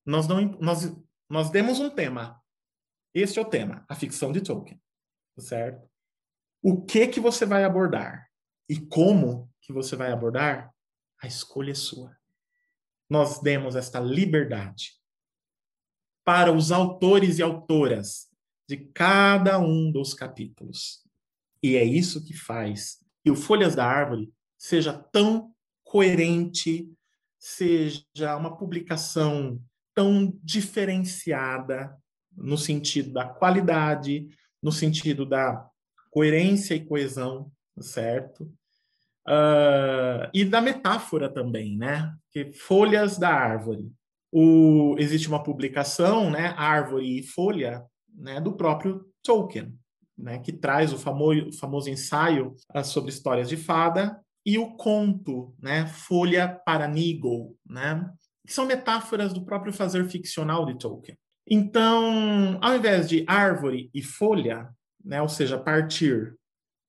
Nós, 0.04 0.26
não, 0.26 0.40
nós, 0.60 0.92
nós 1.28 1.50
demos 1.50 1.78
um 1.78 1.90
tema. 1.90 2.40
Este 3.14 3.38
é 3.38 3.42
o 3.42 3.44
tema, 3.44 3.84
a 3.88 3.94
ficção 3.94 4.32
de 4.32 4.40
Tolkien. 4.40 4.80
Certo? 5.38 5.88
O 6.62 6.84
que 6.84 7.06
que 7.06 7.20
você 7.20 7.46
vai 7.46 7.64
abordar 7.64 8.28
e 8.68 8.78
como 8.78 9.50
que 9.62 9.72
você 9.72 9.96
vai 9.96 10.12
abordar? 10.12 10.70
A 11.22 11.26
escolha 11.26 11.70
é 11.70 11.74
sua. 11.74 12.16
Nós 13.08 13.40
demos 13.40 13.76
esta 13.76 14.00
liberdade 14.00 14.99
para 16.24 16.52
os 16.52 16.70
autores 16.70 17.38
e 17.38 17.42
autoras 17.42 18.28
de 18.68 18.76
cada 18.76 19.58
um 19.58 19.90
dos 19.90 20.14
capítulos. 20.14 21.02
E 21.62 21.76
é 21.76 21.84
isso 21.84 22.24
que 22.24 22.34
faz 22.34 22.98
que 23.22 23.30
o 23.30 23.36
Folhas 23.36 23.74
da 23.74 23.84
Árvore 23.84 24.32
seja 24.56 24.92
tão 24.92 25.52
coerente, 25.84 26.90
seja 27.38 28.36
uma 28.36 28.56
publicação 28.56 29.60
tão 29.94 30.32
diferenciada 30.42 31.96
no 32.36 32.56
sentido 32.56 33.12
da 33.12 33.26
qualidade, 33.26 34.28
no 34.62 34.70
sentido 34.70 35.26
da 35.26 35.68
coerência 36.10 36.74
e 36.74 36.84
coesão, 36.84 37.50
certo? 37.80 38.44
Uh, 39.26 40.30
e 40.32 40.44
da 40.44 40.60
metáfora 40.60 41.28
também, 41.28 41.76
né? 41.76 42.14
Que 42.30 42.52
folhas 42.52 43.18
da 43.18 43.28
árvore. 43.28 43.92
O, 44.32 44.94
existe 44.98 45.28
uma 45.28 45.42
publicação, 45.42 46.30
né, 46.30 46.54
Árvore 46.56 47.18
e 47.18 47.22
Folha, 47.22 47.84
né, 48.14 48.40
do 48.40 48.52
próprio 48.52 49.04
Tolkien, 49.22 49.74
né, 50.16 50.38
que 50.38 50.52
traz 50.52 50.92
o 50.92 50.98
famoso, 50.98 51.52
famoso 51.58 51.90
ensaio 51.90 52.54
uh, 52.74 52.84
sobre 52.84 53.10
histórias 53.10 53.48
de 53.48 53.56
fada 53.56 54.20
e 54.44 54.58
o 54.58 54.76
conto, 54.76 55.54
né, 55.60 55.86
Folha 55.86 56.48
para 56.64 56.86
Nigel, 56.86 57.56
né, 57.66 58.08
que 58.46 58.52
são 58.52 58.66
metáforas 58.66 59.32
do 59.32 59.44
próprio 59.44 59.72
fazer 59.72 60.04
ficcional 60.08 60.64
de 60.64 60.78
Tolkien. 60.78 61.18
Então, 61.48 62.58
ao 62.60 62.76
invés 62.76 63.08
de 63.08 63.24
árvore 63.26 63.90
e 63.92 64.02
folha, 64.02 64.68
né, 65.04 65.20
ou 65.20 65.28
seja, 65.28 65.58
partir 65.58 66.36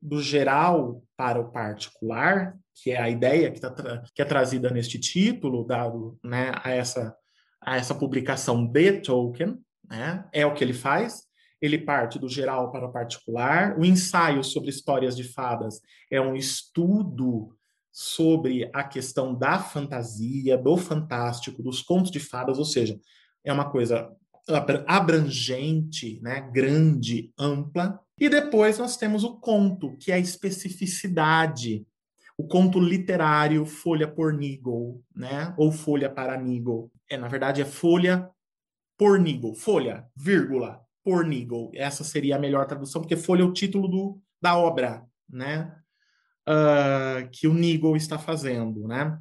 do 0.01 0.21
geral 0.21 1.03
para 1.15 1.39
o 1.39 1.51
particular, 1.51 2.55
que 2.75 2.91
é 2.91 2.99
a 2.99 3.09
ideia 3.09 3.51
que, 3.51 3.59
tá 3.59 3.73
que 4.13 4.21
é 4.21 4.25
trazida 4.25 4.69
neste 4.69 4.99
título, 4.99 5.65
dado 5.65 6.17
né, 6.23 6.51
a, 6.63 6.71
essa, 6.71 7.15
a 7.61 7.77
essa 7.77 7.93
publicação 7.93 8.65
de 8.65 8.93
Tolkien, 9.01 9.57
né, 9.87 10.25
é 10.33 10.45
o 10.45 10.53
que 10.53 10.63
ele 10.63 10.73
faz. 10.73 11.23
Ele 11.61 11.77
parte 11.77 12.17
do 12.17 12.27
geral 12.27 12.71
para 12.71 12.87
o 12.87 12.91
particular. 12.91 13.77
O 13.77 13.85
ensaio 13.85 14.43
sobre 14.43 14.71
histórias 14.71 15.15
de 15.15 15.23
fadas 15.23 15.79
é 16.09 16.19
um 16.19 16.35
estudo 16.35 17.55
sobre 17.91 18.69
a 18.73 18.83
questão 18.83 19.35
da 19.35 19.59
fantasia, 19.59 20.57
do 20.57 20.75
fantástico, 20.75 21.61
dos 21.61 21.81
contos 21.81 22.09
de 22.09 22.19
fadas, 22.19 22.57
ou 22.57 22.65
seja, 22.65 22.99
é 23.43 23.51
uma 23.51 23.69
coisa 23.69 24.09
abrangente, 24.87 26.19
né, 26.21 26.49
grande, 26.51 27.31
ampla. 27.37 27.99
E 28.19 28.29
depois 28.29 28.79
nós 28.79 28.97
temos 28.97 29.23
o 29.23 29.37
conto, 29.39 29.95
que 29.97 30.11
é 30.11 30.15
a 30.15 30.19
especificidade. 30.19 31.85
O 32.37 32.47
conto 32.47 32.79
literário, 32.79 33.65
folha 33.65 34.07
por 34.07 34.33
Nigel, 34.33 35.01
né, 35.15 35.53
ou 35.57 35.71
folha 35.71 36.09
para 36.09 36.37
Nigel. 36.37 36.91
É, 37.09 37.17
na 37.17 37.27
verdade, 37.27 37.61
é 37.61 37.65
folha 37.65 38.29
por 38.97 39.19
Nigel, 39.19 39.53
folha, 39.53 40.05
vírgula, 40.15 40.81
por 41.03 41.25
Nigel. 41.25 41.71
Essa 41.73 42.03
seria 42.03 42.35
a 42.35 42.39
melhor 42.39 42.65
tradução, 42.65 43.01
porque 43.01 43.15
folha 43.15 43.43
é 43.43 43.45
o 43.45 43.53
título 43.53 43.87
do, 43.87 44.21
da 44.41 44.57
obra, 44.57 45.05
né, 45.29 45.75
uh, 46.47 47.29
que 47.31 47.47
o 47.47 47.53
Nigel 47.53 47.95
está 47.95 48.17
fazendo, 48.17 48.87
né. 48.87 49.19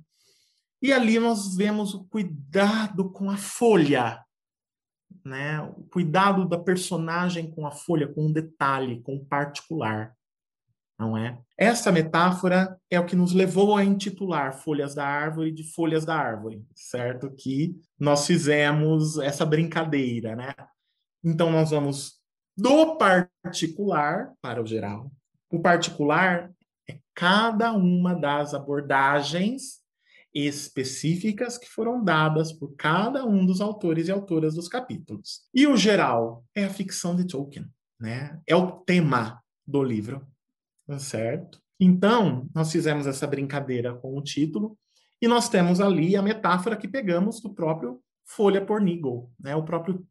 E 0.82 0.92
ali 0.92 1.18
nós 1.18 1.54
vemos 1.56 1.92
o 1.92 2.04
cuidado 2.04 3.11
com 3.11 3.30
a 3.30 3.36
folha, 3.36 4.24
né? 5.24 5.61
O 5.61 5.84
cuidado 5.84 6.48
da 6.48 6.58
personagem 6.58 7.50
com 7.50 7.66
a 7.66 7.70
folha, 7.70 8.08
com 8.08 8.26
um 8.26 8.32
detalhe, 8.32 9.02
com 9.02 9.16
um 9.16 9.24
particular, 9.24 10.16
não 11.01 11.16
é? 11.16 11.40
Essa 11.57 11.90
metáfora 11.90 12.78
é 12.90 13.01
o 13.01 13.07
que 13.07 13.16
nos 13.16 13.32
levou 13.32 13.74
a 13.74 13.82
intitular 13.82 14.53
Folhas 14.53 14.94
da 14.94 15.07
Árvore 15.07 15.51
de 15.51 15.64
Folhas 15.64 16.05
da 16.05 16.14
Árvore, 16.14 16.62
certo? 16.74 17.30
Que 17.34 17.74
nós 17.98 18.26
fizemos 18.26 19.18
essa 19.18 19.46
brincadeira, 19.46 20.36
né? 20.36 20.55
Então 21.24 21.51
nós 21.51 21.70
vamos 21.70 22.20
do 22.55 22.98
particular 22.98 24.34
para 24.42 24.62
o 24.62 24.66
geral. 24.66 25.11
O 25.51 25.61
particular 25.61 26.51
é 26.88 26.98
cada 27.14 27.72
uma 27.72 28.14
das 28.14 28.53
abordagens 28.53 29.80
específicas 30.34 31.57
que 31.57 31.68
foram 31.68 32.05
dadas 32.05 32.53
por 32.53 32.76
cada 32.76 33.24
um 33.24 33.44
dos 33.44 33.61
autores 33.61 34.09
e 34.09 34.12
autoras 34.12 34.55
dos 34.55 34.68
capítulos. 34.68 35.40
E 35.53 35.66
o 35.66 35.76
geral 35.76 36.44
é 36.55 36.64
a 36.64 36.70
ficção 36.70 37.16
de 37.16 37.26
Tolkien, 37.26 37.66
né? 37.98 38.38
É 38.46 38.55
o 38.55 38.70
tema 38.70 39.42
do 39.66 39.82
livro, 39.82 40.26
certo? 40.99 41.61
Então, 41.78 42.49
nós 42.55 42.70
fizemos 42.70 43.07
essa 43.07 43.26
brincadeira 43.26 43.95
com 43.95 44.16
o 44.16 44.22
título 44.22 44.76
e 45.20 45.28
nós 45.28 45.49
temos 45.49 45.80
ali 45.80 46.16
a 46.16 46.22
metáfora 46.22 46.76
que 46.76 46.88
pegamos 46.88 47.41
do 47.41 47.55
próprio 47.55 48.03
Folha 48.24 48.64
por 48.64 48.80
Nigel, 48.80 49.30
né? 49.38 49.57
O 49.57 49.64
próprio 49.64 50.07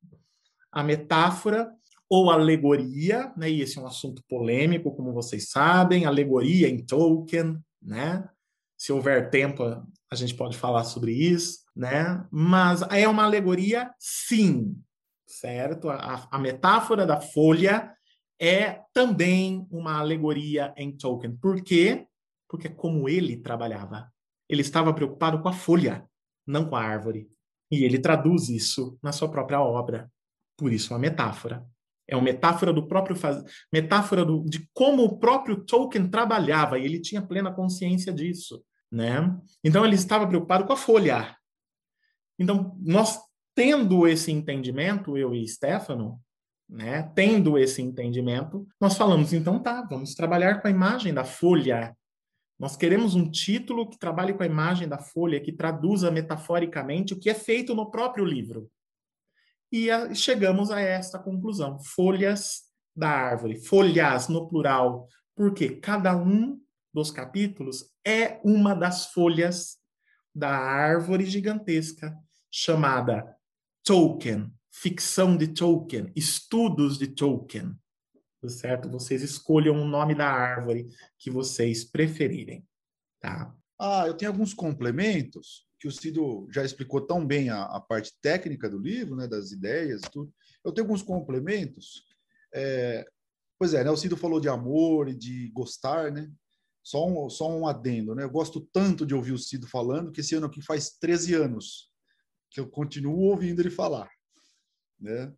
a 0.72 0.84
metáfora 0.84 1.72
ou 2.10 2.30
alegoria, 2.32 3.32
né? 3.38 3.50
E 3.50 3.62
esse 3.62 3.78
é 3.78 3.82
um 3.82 3.88
assunto 3.88 4.24
polêmico, 4.28 4.96
como 4.96 5.14
vocês 5.14 5.50
sabem, 5.50 6.06
alegoria 6.06 6.68
em 6.68 6.84
Tolkien, 6.84 7.58
né? 7.82 8.28
Se 8.78 8.92
houver 8.92 9.30
tempo, 9.30 9.64
a 10.12 10.16
gente 10.16 10.34
pode 10.34 10.58
falar 10.58 10.84
sobre 10.84 11.12
isso, 11.14 11.60
né? 11.76 12.26
Mas 12.32 12.82
é 12.90 13.08
uma 13.08 13.24
alegoria, 13.24 13.94
sim, 14.00 14.76
certo? 15.26 15.90
A, 15.90 16.28
a 16.32 16.40
metáfora 16.40 17.06
da 17.06 17.22
folha 17.22 17.94
é 18.40 18.82
também 18.94 19.68
uma 19.70 20.00
alegoria 20.00 20.74
em 20.78 20.96
Tolkien. 20.96 21.36
Por 21.36 21.62
quê? 21.62 22.08
Porque 22.48 22.68
é 22.68 22.72
como 22.72 23.10
ele 23.10 23.38
trabalhava. 23.38 24.12
Ele 24.48 24.62
estava 24.62 24.94
preocupado 24.94 25.42
com 25.42 25.50
a 25.50 25.54
folha, 25.54 26.08
não 26.48 26.66
com 26.66 26.76
a 26.76 26.82
árvore. 26.82 27.30
E 27.72 27.84
ele 27.84 28.00
traduz 28.00 28.50
isso 28.50 28.98
na 29.04 29.12
sua 29.12 29.30
própria 29.30 29.62
obra. 29.62 30.12
Por 30.58 30.74
isso, 30.74 30.94
uma 30.94 31.00
metáfora. 31.00 31.66
É 32.08 32.16
uma 32.16 32.24
metáfora 32.24 32.74
do 32.74 32.88
próprio 32.88 33.16
faz... 33.16 33.44
metáfora 33.72 34.26
do... 34.26 34.44
de 34.46 34.68
como 34.74 35.04
o 35.04 35.20
próprio 35.20 35.64
Tolkien 35.64 36.10
trabalhava 36.10 36.80
e 36.80 36.86
ele 36.86 37.00
tinha 37.00 37.22
plena 37.22 37.54
consciência 37.54 38.12
disso 38.12 38.64
né? 38.92 39.38
Então 39.64 39.86
ele 39.86 39.96
estava 39.96 40.28
preocupado 40.28 40.66
com 40.66 40.74
a 40.74 40.78
folha. 40.78 41.36
Então 42.38 42.78
nós 42.82 43.20
tendo 43.56 44.08
esse 44.08 44.32
entendimento, 44.32 45.18
eu 45.18 45.34
e 45.34 45.48
Stefano, 45.48 46.20
né? 46.70 47.12
Tendo 47.16 47.58
esse 47.58 47.82
entendimento, 47.82 48.68
nós 48.80 48.96
falamos 48.96 49.34
então 49.34 49.58
tá, 49.60 49.82
vamos 49.82 50.14
trabalhar 50.14 50.62
com 50.62 50.68
a 50.68 50.72
imagem 50.72 51.14
da 51.14 51.24
folha. 51.24 51.98
Nós 52.60 52.76
queremos 52.76 53.16
um 53.16 53.30
título 53.30 53.90
que 53.90 53.98
trabalhe 53.98 54.34
com 54.34 54.44
a 54.44 54.46
imagem 54.46 54.88
da 54.88 55.00
folha, 55.00 55.40
que 55.40 55.52
traduza 55.52 56.12
metaforicamente 56.12 57.14
o 57.14 57.20
que 57.20 57.30
é 57.30 57.34
feito 57.34 57.74
no 57.74 57.90
próprio 57.90 58.24
livro. 58.24 58.70
E 59.72 59.90
a, 59.90 60.14
chegamos 60.14 60.70
a 60.70 60.80
esta 60.80 61.18
conclusão: 61.18 61.80
folhas 61.80 62.64
da 62.96 63.10
árvore, 63.10 63.60
folhas 63.60 64.28
no 64.28 64.48
plural, 64.48 65.08
porque 65.36 65.70
cada 65.70 66.16
um 66.16 66.60
dos 66.94 67.10
capítulos 67.10 67.92
é 68.06 68.40
uma 68.44 68.76
das 68.76 69.08
folhas 69.08 69.78
da 70.36 70.50
árvore 70.50 71.26
gigantesca 71.26 72.16
chamada 72.52 73.36
Tolkien, 73.84 74.52
ficção 74.72 75.36
de 75.36 75.48
Tolkien, 75.48 76.12
estudos 76.16 76.98
de 76.98 77.08
Tolkien. 77.08 77.76
Tá 78.42 78.50
certo? 78.50 78.90
Vocês 78.90 79.22
escolham 79.22 79.76
o 79.76 79.86
nome 79.86 80.16
da 80.16 80.28
árvore 80.28 80.88
que 81.18 81.30
vocês 81.30 81.84
preferirem, 81.84 82.66
tá? 83.20 83.54
Ah, 83.78 84.06
eu 84.08 84.14
tenho 84.14 84.32
alguns 84.32 84.54
complementos 84.54 85.68
que 85.80 85.88
o 85.88 85.92
Cido 85.92 86.48
já 86.52 86.64
explicou 86.64 87.00
tão 87.00 87.26
bem 87.26 87.50
a, 87.50 87.64
a 87.64 87.80
parte 87.80 88.14
técnica 88.22 88.70
do 88.70 88.78
livro, 88.78 89.16
né, 89.16 89.28
das 89.28 89.52
ideias 89.52 90.02
e 90.02 90.12
tudo. 90.12 90.34
Eu 90.64 90.74
tenho 90.74 90.86
alguns 90.86 91.02
complementos. 91.02 92.04
É, 92.54 93.06
pois 93.58 93.74
é, 93.74 93.84
né, 93.84 93.90
o 93.90 93.96
Cido 93.96 94.18
falou 94.18 94.42
de 94.42 94.50
amor 94.50 95.08
e 95.08 95.16
de 95.16 95.50
gostar, 95.50 96.12
né? 96.12 96.30
Só 96.84 97.08
um, 97.08 97.30
só 97.30 97.50
um 97.50 97.68
adendo, 97.68 98.14
né? 98.14 98.24
Eu 98.24 98.30
gosto 98.30 98.68
tanto 98.74 99.06
de 99.06 99.16
ouvir 99.16 99.32
o 99.32 99.38
Cido 99.38 99.68
falando 99.68 100.12
que 100.12 100.22
esse 100.22 100.36
ano 100.36 100.48
aqui 100.48 100.62
faz 100.62 100.92
13 100.98 101.36
anos 101.36 101.90
que 102.52 102.60
eu 102.60 102.68
continuo 102.68 103.20
ouvindo 103.30 103.62
ele 103.62 103.70
falar, 103.70 104.10
né? 105.00 105.34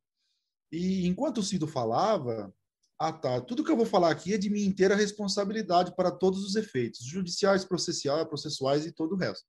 E 0.72 1.08
enquanto 1.08 1.40
o 1.40 1.44
Cido 1.44 1.68
falava, 1.68 2.54
ah 3.00 3.12
tá, 3.12 3.42
tudo 3.42 3.64
que 3.64 3.72
eu 3.72 3.78
vou 3.78 3.86
falar 3.86 4.12
aqui 4.12 4.34
é 4.34 4.38
de 4.38 4.50
minha 4.50 4.66
inteira 4.66 4.96
responsabilidade 4.96 5.96
para 5.96 6.12
todos 6.12 6.44
os 6.46 6.56
efeitos, 6.56 7.06
judiciais, 7.06 7.66
processuais, 7.66 8.28
processuais 8.28 8.86
e 8.86 8.92
todo 8.92 9.14
o 9.14 9.18
resto. 9.18 9.46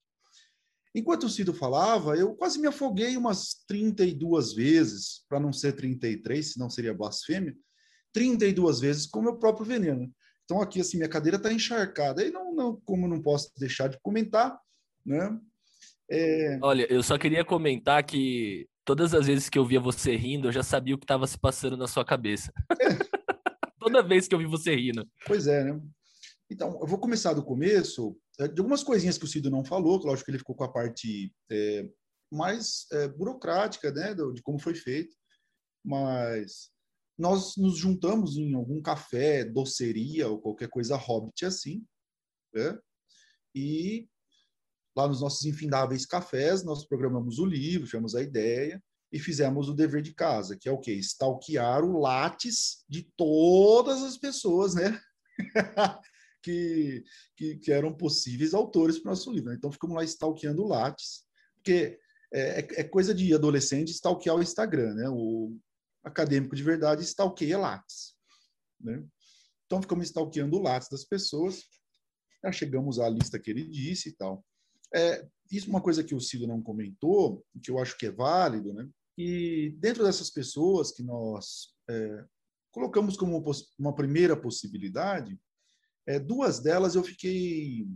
Enquanto 0.95 1.25
o 1.25 1.31
Cido 1.31 1.55
falava, 1.55 2.17
eu 2.17 2.35
quase 2.35 2.61
me 2.61 2.67
afoguei 2.67 3.17
umas 3.17 3.65
32 3.67 4.53
vezes, 4.53 5.25
para 5.29 5.41
não 5.41 5.53
ser 5.53 5.73
33, 5.73 6.53
senão 6.53 6.69
seria 6.69 6.93
blasfêmia, 6.93 7.57
32 8.13 8.81
vezes 8.81 9.07
com 9.07 9.21
o 9.21 9.23
meu 9.23 9.39
próprio 9.39 9.65
veneno. 9.65 10.13
Então, 10.45 10.61
aqui, 10.61 10.81
assim, 10.81 10.99
minha 10.99 11.09
cadeira 11.09 11.39
está 11.39 11.51
encharcada. 11.51 12.23
E 12.23 12.31
não, 12.31 12.55
não, 12.55 12.77
como 12.85 13.09
não 13.09 13.23
posso 13.23 13.51
deixar 13.59 13.89
de 13.89 13.99
comentar, 14.03 14.59
né? 15.05 15.39
É... 16.11 16.59
Olha, 16.61 16.87
eu 16.93 17.03
só 17.03 17.17
queria 17.17 17.43
comentar 17.43 18.05
que 18.05 18.69
todas 18.85 19.15
as 19.15 19.27
vezes 19.27 19.49
que 19.49 19.59
eu 19.59 19.65
via 19.65 19.81
você 19.81 20.17
rindo, 20.17 20.49
eu 20.49 20.53
já 20.53 20.63
sabia 20.63 20.95
o 20.95 20.99
que 20.99 21.05
estava 21.05 21.27
se 21.27 21.39
passando 21.39 21.77
na 21.77 21.87
sua 21.87 22.05
cabeça. 22.05 22.53
Toda 23.79 24.03
vez 24.03 24.29
que 24.29 24.35
eu 24.35 24.39
vi 24.39 24.47
você 24.47 24.75
rindo. 24.75 25.09
Pois 25.27 25.47
é, 25.47 25.65
né? 25.65 25.81
Então, 26.51 26.79
eu 26.81 26.87
vou 26.87 26.99
começar 26.99 27.33
do 27.33 27.45
começo, 27.45 28.17
é, 28.39 28.47
de 28.47 28.61
algumas 28.61 28.85
coisinhas 28.85 29.17
que 29.17 29.25
o 29.25 29.29
Cido 29.29 29.51
não 29.51 29.65
falou, 29.65 29.99
que 29.99 30.07
lógico 30.07 30.27
que 30.27 30.31
ele 30.33 30.39
ficou 30.39 30.55
com 30.55 30.65
a 30.65 30.73
parte 30.73 31.35
é, 31.51 31.89
mais 32.31 32.87
é, 32.93 33.09
burocrática, 33.09 33.91
né, 33.91 34.15
de 34.15 34.43
como 34.43 34.59
foi 34.59 34.75
feito, 34.75 35.17
mas 35.85 36.71
nós 37.19 37.57
nos 37.57 37.79
juntamos 37.79 38.37
em 38.37 38.55
algum 38.55 38.81
café, 38.81 39.45
doceria 39.45 40.29
ou 40.29 40.41
qualquer 40.41 40.69
coisa 40.69 40.97
hobbit 40.97 41.45
assim, 41.45 41.85
né? 42.55 42.79
E 43.55 44.09
lá 44.97 45.09
nos 45.09 45.21
nossos 45.21 45.45
infindáveis 45.45 46.07
cafés, 46.07 46.65
nós 46.65 46.87
programamos 46.87 47.39
o 47.39 47.47
livro, 47.47 47.87
tivemos 47.87 48.15
a 48.15 48.23
ideia 48.23 48.83
e 49.13 49.19
fizemos 49.19 49.69
o 49.69 49.75
dever 49.75 50.03
de 50.03 50.15
casa, 50.15 50.57
que 50.57 50.69
é 50.69 50.73
o 50.73 50.79
quê? 50.79 50.93
Stalkear 50.95 51.85
o 51.85 51.99
látis 51.99 52.85
de 52.89 53.11
todas 53.17 54.03
as 54.03 54.17
pessoas, 54.17 54.75
né? 54.75 55.01
que, 56.43 57.05
que, 57.37 57.57
que, 57.57 57.73
eram 57.73 57.95
possíveis 57.95 58.55
autores 58.55 58.99
para 58.99 59.11
o 59.11 59.13
nosso 59.13 59.31
livro. 59.31 59.51
Né? 59.51 59.57
Então, 59.57 59.71
ficamos 59.71 59.97
lá 59.97 60.05
stalkeando 60.05 60.63
o 60.63 60.69
látis, 60.69 61.25
porque 61.57 61.99
é, 62.33 62.61
é, 62.61 62.81
é 62.81 62.85
coisa 62.85 63.15
de 63.15 63.33
adolescente 63.35 63.93
stalkear 63.93 64.37
o 64.37 64.43
Instagram, 64.43 64.95
né? 64.95 65.09
O, 65.09 65.57
acadêmico 66.03 66.57
de 66.57 66.63
verdade 66.63 67.03
stalkeia 67.03 67.59
Lattes. 67.59 68.15
Né? 68.81 69.05
Então, 69.67 69.81
ficamos 69.81 70.07
stalkeando 70.07 70.57
o 70.57 70.63
Lattes 70.63 70.89
das 70.89 71.05
pessoas, 71.05 71.63
já 72.45 72.51
chegamos 72.51 72.99
à 72.99 73.09
lista 73.09 73.39
que 73.39 73.51
ele 73.51 73.69
disse 73.69 74.11
e 74.11 74.13
tal. 74.13 74.45
É, 74.95 75.27
isso 75.51 75.67
é 75.67 75.71
uma 75.71 75.83
coisa 75.83 76.03
que 76.03 76.15
o 76.15 76.21
Cido 76.21 76.47
não 76.47 76.63
comentou, 76.63 77.45
que 77.63 77.71
eu 77.71 77.79
acho 77.79 77.97
que 77.97 78.07
é 78.07 78.11
válido, 78.11 78.73
né? 78.73 78.89
E 79.17 79.75
dentro 79.79 80.05
dessas 80.05 80.31
pessoas 80.31 80.91
que 80.91 81.03
nós 81.03 81.75
é, 81.89 82.25
colocamos 82.71 83.17
como 83.17 83.45
uma 83.79 83.95
primeira 83.95 84.37
possibilidade, 84.37 85.39
é, 86.07 86.19
duas 86.19 86.61
delas 86.61 86.95
eu 86.95 87.05
fiquei 87.05 87.87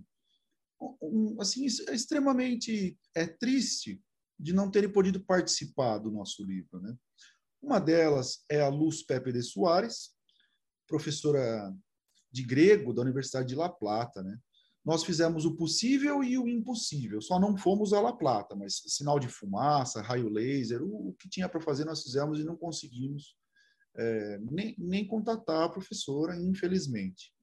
um, 1.01 1.41
assim 1.41 1.65
extremamente 1.65 2.99
é 3.15 3.27
triste 3.27 4.01
de 4.39 4.53
não 4.53 4.71
terem 4.71 4.93
podido 4.93 5.25
participar 5.25 5.99
do 5.99 6.11
nosso 6.11 6.45
livro, 6.45 6.81
né? 6.81 6.95
Uma 7.63 7.81
delas 7.81 8.45
é 8.51 8.61
a 8.61 8.69
Luz 8.69 9.03
Pepe 9.03 9.33
de 9.33 9.43
Soares, 9.43 10.11
professora 10.87 11.75
de 12.31 12.43
grego 12.43 12.93
da 12.93 13.03
Universidade 13.03 13.49
de 13.49 13.55
La 13.55 13.69
Plata, 13.69 14.23
né? 14.23 14.39
Nós 14.87 15.03
fizemos 15.03 15.45
o 15.45 15.57
possível 15.57 16.23
e 16.23 16.39
o 16.39 16.47
impossível, 16.47 17.21
só 17.21 17.41
não 17.41 17.57
fomos 17.57 17.93
a 17.93 18.01
La 18.01 18.13
Plata, 18.13 18.55
mas 18.55 18.81
sinal 18.87 19.19
de 19.19 19.27
fumaça, 19.27 20.01
raio 20.01 20.29
laser, 20.29 20.81
o, 20.81 21.09
o 21.09 21.15
que 21.15 21.29
tinha 21.29 21.49
para 21.49 21.61
fazer 21.61 21.85
nós 21.85 22.05
fizemos 22.05 22.39
e 22.39 22.45
não 22.45 22.57
conseguimos 22.57 23.37
é, 23.97 24.39
nem, 24.39 24.77
nem 24.79 25.05
contatar 25.05 25.65
a 25.65 25.69
professora, 25.69 26.37
infelizmente. 26.37 27.35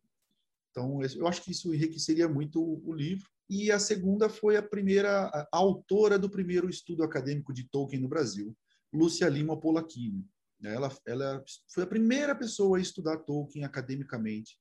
Então, 0.72 1.02
eu 1.04 1.28
acho 1.28 1.44
que 1.44 1.52
isso 1.52 1.74
enriqueceria 1.74 2.30
muito 2.30 2.64
o, 2.64 2.82
o 2.89 2.94
livro. 2.94 3.30
E 3.50 3.70
a 3.74 3.78
segunda 3.78 4.30
foi 4.30 4.56
a 4.56 4.64
primeira 4.64 5.28
a 5.28 5.48
autora 5.52 6.18
do 6.18 6.30
primeiro 6.30 6.70
estudo 6.70 7.04
acadêmico 7.04 7.54
de 7.54 7.66
Tolkien 7.66 8.02
no 8.02 8.08
Brasil, 8.08 8.56
Lúcia 8.91 9.28
Lima 9.28 9.60
Polacchini. 9.60 10.26
Ela, 10.64 10.89
ela 11.06 11.44
foi 11.68 11.84
a 11.84 11.88
primeira 11.88 12.34
pessoa 12.34 12.78
a 12.78 12.82
estudar 12.82 13.18
Tolkien 13.18 13.66
academicamente 13.66 14.58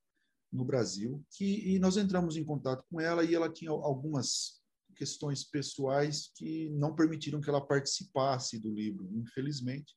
no 0.53 0.65
Brasil, 0.65 1.25
que, 1.31 1.75
e 1.75 1.79
nós 1.79 1.97
entramos 1.97 2.37
em 2.37 2.45
contato 2.45 2.85
com 2.91 3.01
ela 3.01 3.25
e 3.25 3.35
ela 3.35 3.51
tinha 3.51 3.71
algumas 3.71 4.61
questões 4.95 5.43
pessoais 5.43 6.31
que 6.37 6.69
não 6.71 6.95
permitiram 6.95 7.41
que 7.41 7.49
ela 7.49 7.67
participasse 7.67 8.59
do 8.59 8.71
livro, 8.71 9.09
infelizmente. 9.17 9.97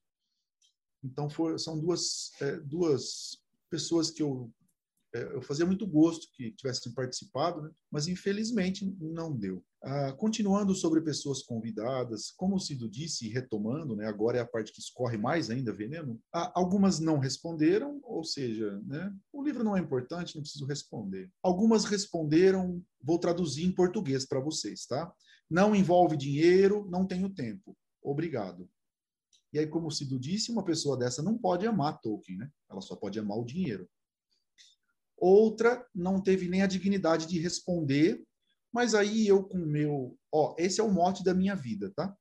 Então, 1.04 1.30
for, 1.30 1.60
são 1.60 1.80
duas, 1.80 2.32
é, 2.42 2.60
duas 2.62 3.38
pessoas 3.70 4.10
que 4.10 4.24
eu, 4.24 4.52
é, 5.14 5.24
eu 5.36 5.42
fazia 5.42 5.66
muito 5.66 5.86
gosto 5.86 6.32
que 6.34 6.52
tivessem 6.54 6.94
participado, 6.94 7.62
né? 7.62 7.72
mas 7.92 8.08
infelizmente 8.08 8.86
não 9.00 9.36
deu. 9.36 9.64
Ah, 9.88 10.12
continuando 10.14 10.74
sobre 10.74 11.00
pessoas 11.00 11.44
convidadas, 11.44 12.32
como 12.32 12.56
o 12.56 12.60
Cido 12.60 12.90
disse, 12.90 13.30
retomando, 13.30 13.96
né, 13.96 14.08
agora 14.08 14.40
é 14.40 14.42
a 14.42 14.46
parte 14.46 14.72
que 14.72 14.80
escorre 14.80 15.16
mais 15.16 15.52
ainda 15.52 15.72
veneno, 15.72 16.20
ah, 16.34 16.52
algumas 16.56 17.00
não 17.00 17.20
responderam, 17.20 18.00
ou 18.04 18.24
seja, 18.24 18.82
né, 18.88 19.16
o 19.32 19.44
livro 19.44 19.64
não 19.64 19.78
é 19.78 19.80
importante, 19.80 20.34
não 20.34 20.42
preciso 20.42 20.66
responder. 20.66 21.32
Algumas 21.44 21.86
responderam, 21.86 22.84
vou 23.00 23.20
traduzir 23.20 23.64
em 23.64 23.72
português 23.72 24.26
para 24.26 24.40
vocês, 24.40 24.88
tá? 24.88 25.14
Não 25.48 25.76
envolve 25.76 26.18
dinheiro, 26.18 26.88
não 26.90 27.06
tenho 27.06 27.30
tempo. 27.30 27.78
Obrigado. 28.02 28.68
E 29.54 29.60
aí, 29.60 29.68
como 29.68 29.90
o 29.90 29.92
Cido 29.92 30.20
disse, 30.20 30.52
uma 30.52 30.66
pessoa 30.66 30.98
dessa 30.98 31.22
não 31.22 31.38
pode 31.38 31.68
amar 31.68 32.02
Tolkien, 32.02 32.40
né? 32.40 32.50
Ela 32.72 32.82
só 32.82 32.96
pode 32.96 33.20
amar 33.20 33.38
o 33.38 33.46
dinheiro. 33.46 33.88
Outra 35.16 35.86
não 35.94 36.20
teve 36.20 36.50
nem 36.50 36.64
a 36.64 36.68
dignidade 36.68 37.28
de 37.28 37.38
responder 37.38 38.26
mas 38.76 38.94
aí 38.94 39.26
eu 39.26 39.42
com 39.42 39.58
o 39.58 39.66
meu, 39.66 40.20
ó, 40.30 40.54
esse 40.58 40.82
é 40.82 40.84
o 40.84 40.92
mote 40.92 41.24
da 41.24 41.34
minha 41.34 41.56
vida, 41.56 41.94
tá? 41.96 42.14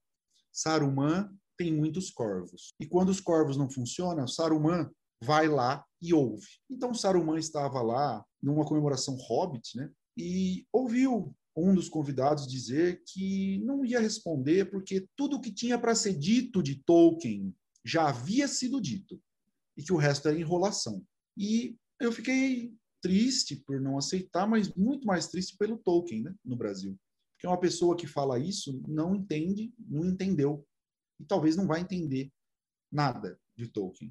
Saruman 0.52 1.28
tem 1.58 1.74
muitos 1.74 2.12
corvos. 2.12 2.72
E 2.78 2.86
quando 2.86 3.08
os 3.08 3.20
corvos 3.20 3.56
não 3.56 3.68
funcionam, 3.68 4.28
Saruman 4.28 4.88
vai 5.20 5.48
lá 5.48 5.84
e 6.00 6.14
ouve. 6.14 6.46
Então 6.70 6.94
Saruman 6.94 7.40
estava 7.40 7.82
lá 7.82 8.24
numa 8.40 8.64
comemoração 8.64 9.16
Hobbit, 9.16 9.76
né? 9.76 9.90
E 10.16 10.64
ouviu 10.72 11.34
um 11.56 11.74
dos 11.74 11.88
convidados 11.88 12.46
dizer 12.46 13.02
que 13.04 13.58
não 13.64 13.84
ia 13.84 13.98
responder 13.98 14.70
porque 14.70 15.08
tudo 15.16 15.40
que 15.40 15.52
tinha 15.52 15.76
para 15.76 15.96
ser 15.96 16.16
dito 16.16 16.62
de 16.62 16.76
Tolkien 16.84 17.52
já 17.84 18.10
havia 18.10 18.46
sido 18.46 18.80
dito 18.80 19.20
e 19.76 19.82
que 19.82 19.92
o 19.92 19.96
resto 19.96 20.28
era 20.28 20.38
enrolação. 20.38 21.04
E 21.36 21.76
eu 22.00 22.12
fiquei 22.12 22.72
triste 23.04 23.56
por 23.56 23.78
não 23.78 23.98
aceitar, 23.98 24.48
mas 24.48 24.72
muito 24.74 25.06
mais 25.06 25.28
triste 25.28 25.58
pelo 25.58 25.76
Tolkien, 25.76 26.22
né, 26.22 26.34
no 26.42 26.56
Brasil. 26.56 26.98
Porque 27.34 27.46
uma 27.46 27.60
pessoa 27.60 27.94
que 27.94 28.06
fala 28.06 28.38
isso 28.38 28.82
não 28.88 29.14
entende, 29.14 29.74
não 29.78 30.06
entendeu. 30.06 30.66
E 31.20 31.24
talvez 31.26 31.54
não 31.54 31.66
vai 31.66 31.82
entender 31.82 32.32
nada 32.90 33.38
de 33.54 33.68
Tolkien. 33.68 34.10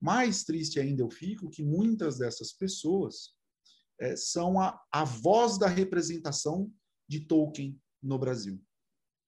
Mais 0.00 0.42
triste 0.42 0.80
ainda 0.80 1.02
eu 1.02 1.10
fico 1.10 1.50
que 1.50 1.62
muitas 1.62 2.16
dessas 2.16 2.50
pessoas 2.50 3.34
é, 4.00 4.16
são 4.16 4.58
a, 4.58 4.82
a 4.90 5.04
voz 5.04 5.58
da 5.58 5.68
representação 5.68 6.72
de 7.06 7.26
Tolkien 7.26 7.78
no 8.02 8.18
Brasil. 8.18 8.58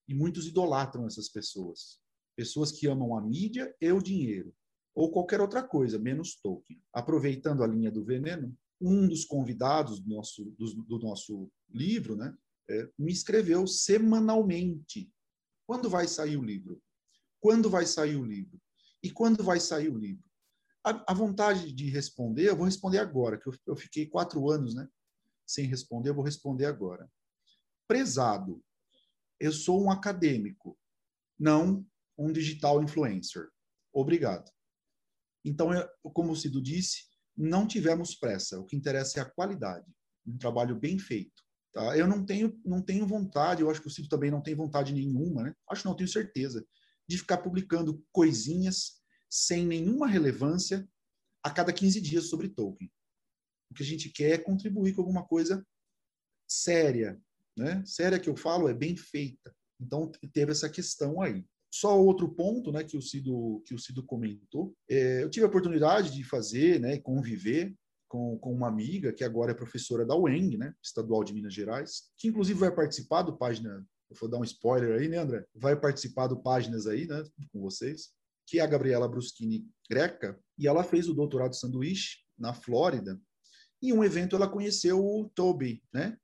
E 0.09 0.15
muitos 0.15 0.47
idolatram 0.47 1.07
essas 1.07 1.29
pessoas. 1.29 2.01
Pessoas 2.35 2.73
que 2.73 2.87
amam 2.87 3.15
a 3.15 3.21
mídia 3.21 3.77
e 3.79 3.93
o 3.93 4.01
dinheiro 4.01 4.55
ou 4.95 5.11
qualquer 5.11 5.41
outra 5.41 5.63
coisa, 5.63 5.99
menos 5.99 6.37
Tolkien. 6.37 6.83
Aproveitando 6.93 7.63
a 7.63 7.67
linha 7.67 7.91
do 7.91 8.05
veneno, 8.05 8.57
um 8.81 9.07
dos 9.07 9.25
convidados 9.25 10.01
do 10.01 10.09
nosso, 10.09 10.45
do, 10.59 10.83
do 10.85 10.99
nosso 10.99 11.51
livro 11.69 12.17
né, 12.17 12.35
é, 12.69 12.89
me 12.99 13.13
escreveu 13.13 13.67
semanalmente. 13.67 15.13
Quando 15.67 15.91
vai 15.91 16.09
sair 16.09 16.37
o 16.37 16.43
livro? 16.43 16.83
Quando 17.41 17.69
vai 17.69 17.85
sair 17.85 18.17
o 18.17 18.25
livro? 18.25 18.61
E 19.03 19.11
quando 19.11 19.43
vai 19.45 19.61
sair 19.61 19.89
o 19.89 19.99
livro? 19.99 20.25
A, 20.85 21.13
a 21.13 21.15
vontade 21.15 21.73
de 21.73 21.91
responder, 21.91 22.49
eu 22.49 22.57
vou 22.57 22.65
responder 22.65 22.99
agora, 22.99 23.39
que 23.39 23.49
eu, 23.49 23.53
eu 23.67 23.77
fiquei 23.77 24.07
quatro 24.07 24.51
anos 24.51 24.75
né, 24.75 24.89
sem 25.47 25.67
responder, 25.67 26.11
eu 26.11 26.15
vou 26.15 26.25
responder 26.25 26.65
agora. 26.65 27.11
Prezado, 27.87 28.63
eu 29.39 29.53
sou 29.53 29.83
um 29.83 29.91
acadêmico, 29.91 30.79
não 31.39 31.87
um 32.17 32.33
digital 32.33 32.83
influencer. 32.83 33.49
Obrigado. 33.93 34.51
Então, 35.45 35.73
eu, 35.73 35.89
como 36.13 36.33
o 36.33 36.37
Cido 36.37 36.63
disse, 36.63 37.10
não 37.37 37.67
tivemos 37.67 38.15
pressa. 38.15 38.59
O 38.59 38.65
que 38.65 38.77
interessa 38.77 39.19
é 39.19 39.23
a 39.23 39.31
qualidade, 39.31 39.87
um 40.27 40.37
trabalho 40.39 40.79
bem 40.79 40.99
feito. 40.99 41.43
Tá? 41.73 41.97
Eu 41.97 42.07
não 42.07 42.25
tenho, 42.25 42.59
não 42.65 42.83
tenho 42.83 43.07
vontade, 43.07 43.63
eu 43.63 43.71
acho 43.71 43.81
que 43.81 43.87
o 43.87 43.91
Cito 43.91 44.09
também 44.09 44.31
não 44.31 44.43
tem 44.43 44.55
vontade 44.55 44.93
nenhuma, 44.93 45.45
né? 45.45 45.55
acho 45.69 45.87
não, 45.87 45.95
tenho 45.95 46.09
certeza, 46.09 46.67
de 47.09 47.19
ficar 47.19 47.39
publicando 47.39 48.05
coisinhas 48.13 49.01
sem 49.29 49.67
nenhuma 49.67 50.09
relevância 50.09 50.89
a 51.43 51.51
cada 51.51 51.73
15 51.73 52.01
dias 52.01 52.29
sobre 52.29 52.49
Tolkien. 52.49 52.91
O 53.71 53.75
que 53.75 53.83
a 53.83 53.87
gente 53.87 54.11
quer 54.11 54.33
é 54.33 54.39
contribuir 54.39 54.95
com 54.95 55.03
alguma 55.03 55.25
coisa 55.25 55.65
séria. 56.49 57.21
Né? 57.57 57.85
Séria 57.87 58.19
que 58.19 58.29
eu 58.29 58.37
falo 58.37 58.69
é 58.69 58.75
bem 58.75 58.97
feita. 58.97 59.55
Então, 59.81 60.11
teve 60.33 60.53
essa 60.53 60.69
questão 60.69 61.23
aí. 61.23 61.47
Só 61.71 62.01
outro 62.01 62.29
ponto, 62.29 62.73
né, 62.73 62.83
que 62.83 62.97
o 62.97 63.03
Cido 63.03 63.63
que 63.65 63.75
o 63.75 63.79
Cido 63.79 64.03
comentou, 64.05 64.75
é, 64.89 65.23
eu 65.23 65.31
tive 65.31 65.45
a 65.45 65.49
oportunidade 65.49 66.13
de 66.13 66.25
fazer, 66.25 66.81
né, 66.81 66.99
conviver 66.99 67.75
com, 68.09 68.37
com 68.39 68.53
uma 68.53 68.67
amiga 68.67 69.13
que 69.13 69.23
agora 69.23 69.53
é 69.53 69.55
professora 69.55 70.05
da 70.05 70.17
UENG, 70.17 70.59
né, 70.59 70.75
Estadual 70.83 71.23
de 71.23 71.33
Minas 71.33 71.55
Gerais, 71.55 72.11
que 72.19 72.27
inclusive 72.27 72.59
vai 72.59 72.75
participar 72.75 73.23
do 73.23 73.39
página, 73.39 73.87
eu 74.11 74.17
vou 74.21 74.29
dar 74.29 74.39
um 74.39 74.45
spoiler 74.45 74.99
aí, 74.99 75.09
né, 75.09 75.19
André? 75.19 75.45
Vai 75.55 75.79
participar 75.79 76.27
do 76.27 76.43
páginas 76.43 76.89
aí, 76.89 77.07
né, 77.07 77.23
com 77.53 77.61
vocês, 77.61 78.11
que 78.49 78.59
é 78.59 78.63
a 78.63 78.67
Gabriela 78.67 79.09
Bruschini 79.09 79.65
Greca, 79.89 80.37
e 80.59 80.67
ela 80.67 80.83
fez 80.83 81.09
o 81.09 81.15
doutorado 81.15 81.55
sanduíche 81.55 82.19
na 82.37 82.53
Flórida. 82.53 83.21
Em 83.81 83.93
um 83.93 84.03
evento 84.03 84.35
ela 84.35 84.49
conheceu 84.49 84.99
o 84.99 85.31
Toby, 85.33 85.81
né, 85.95 86.19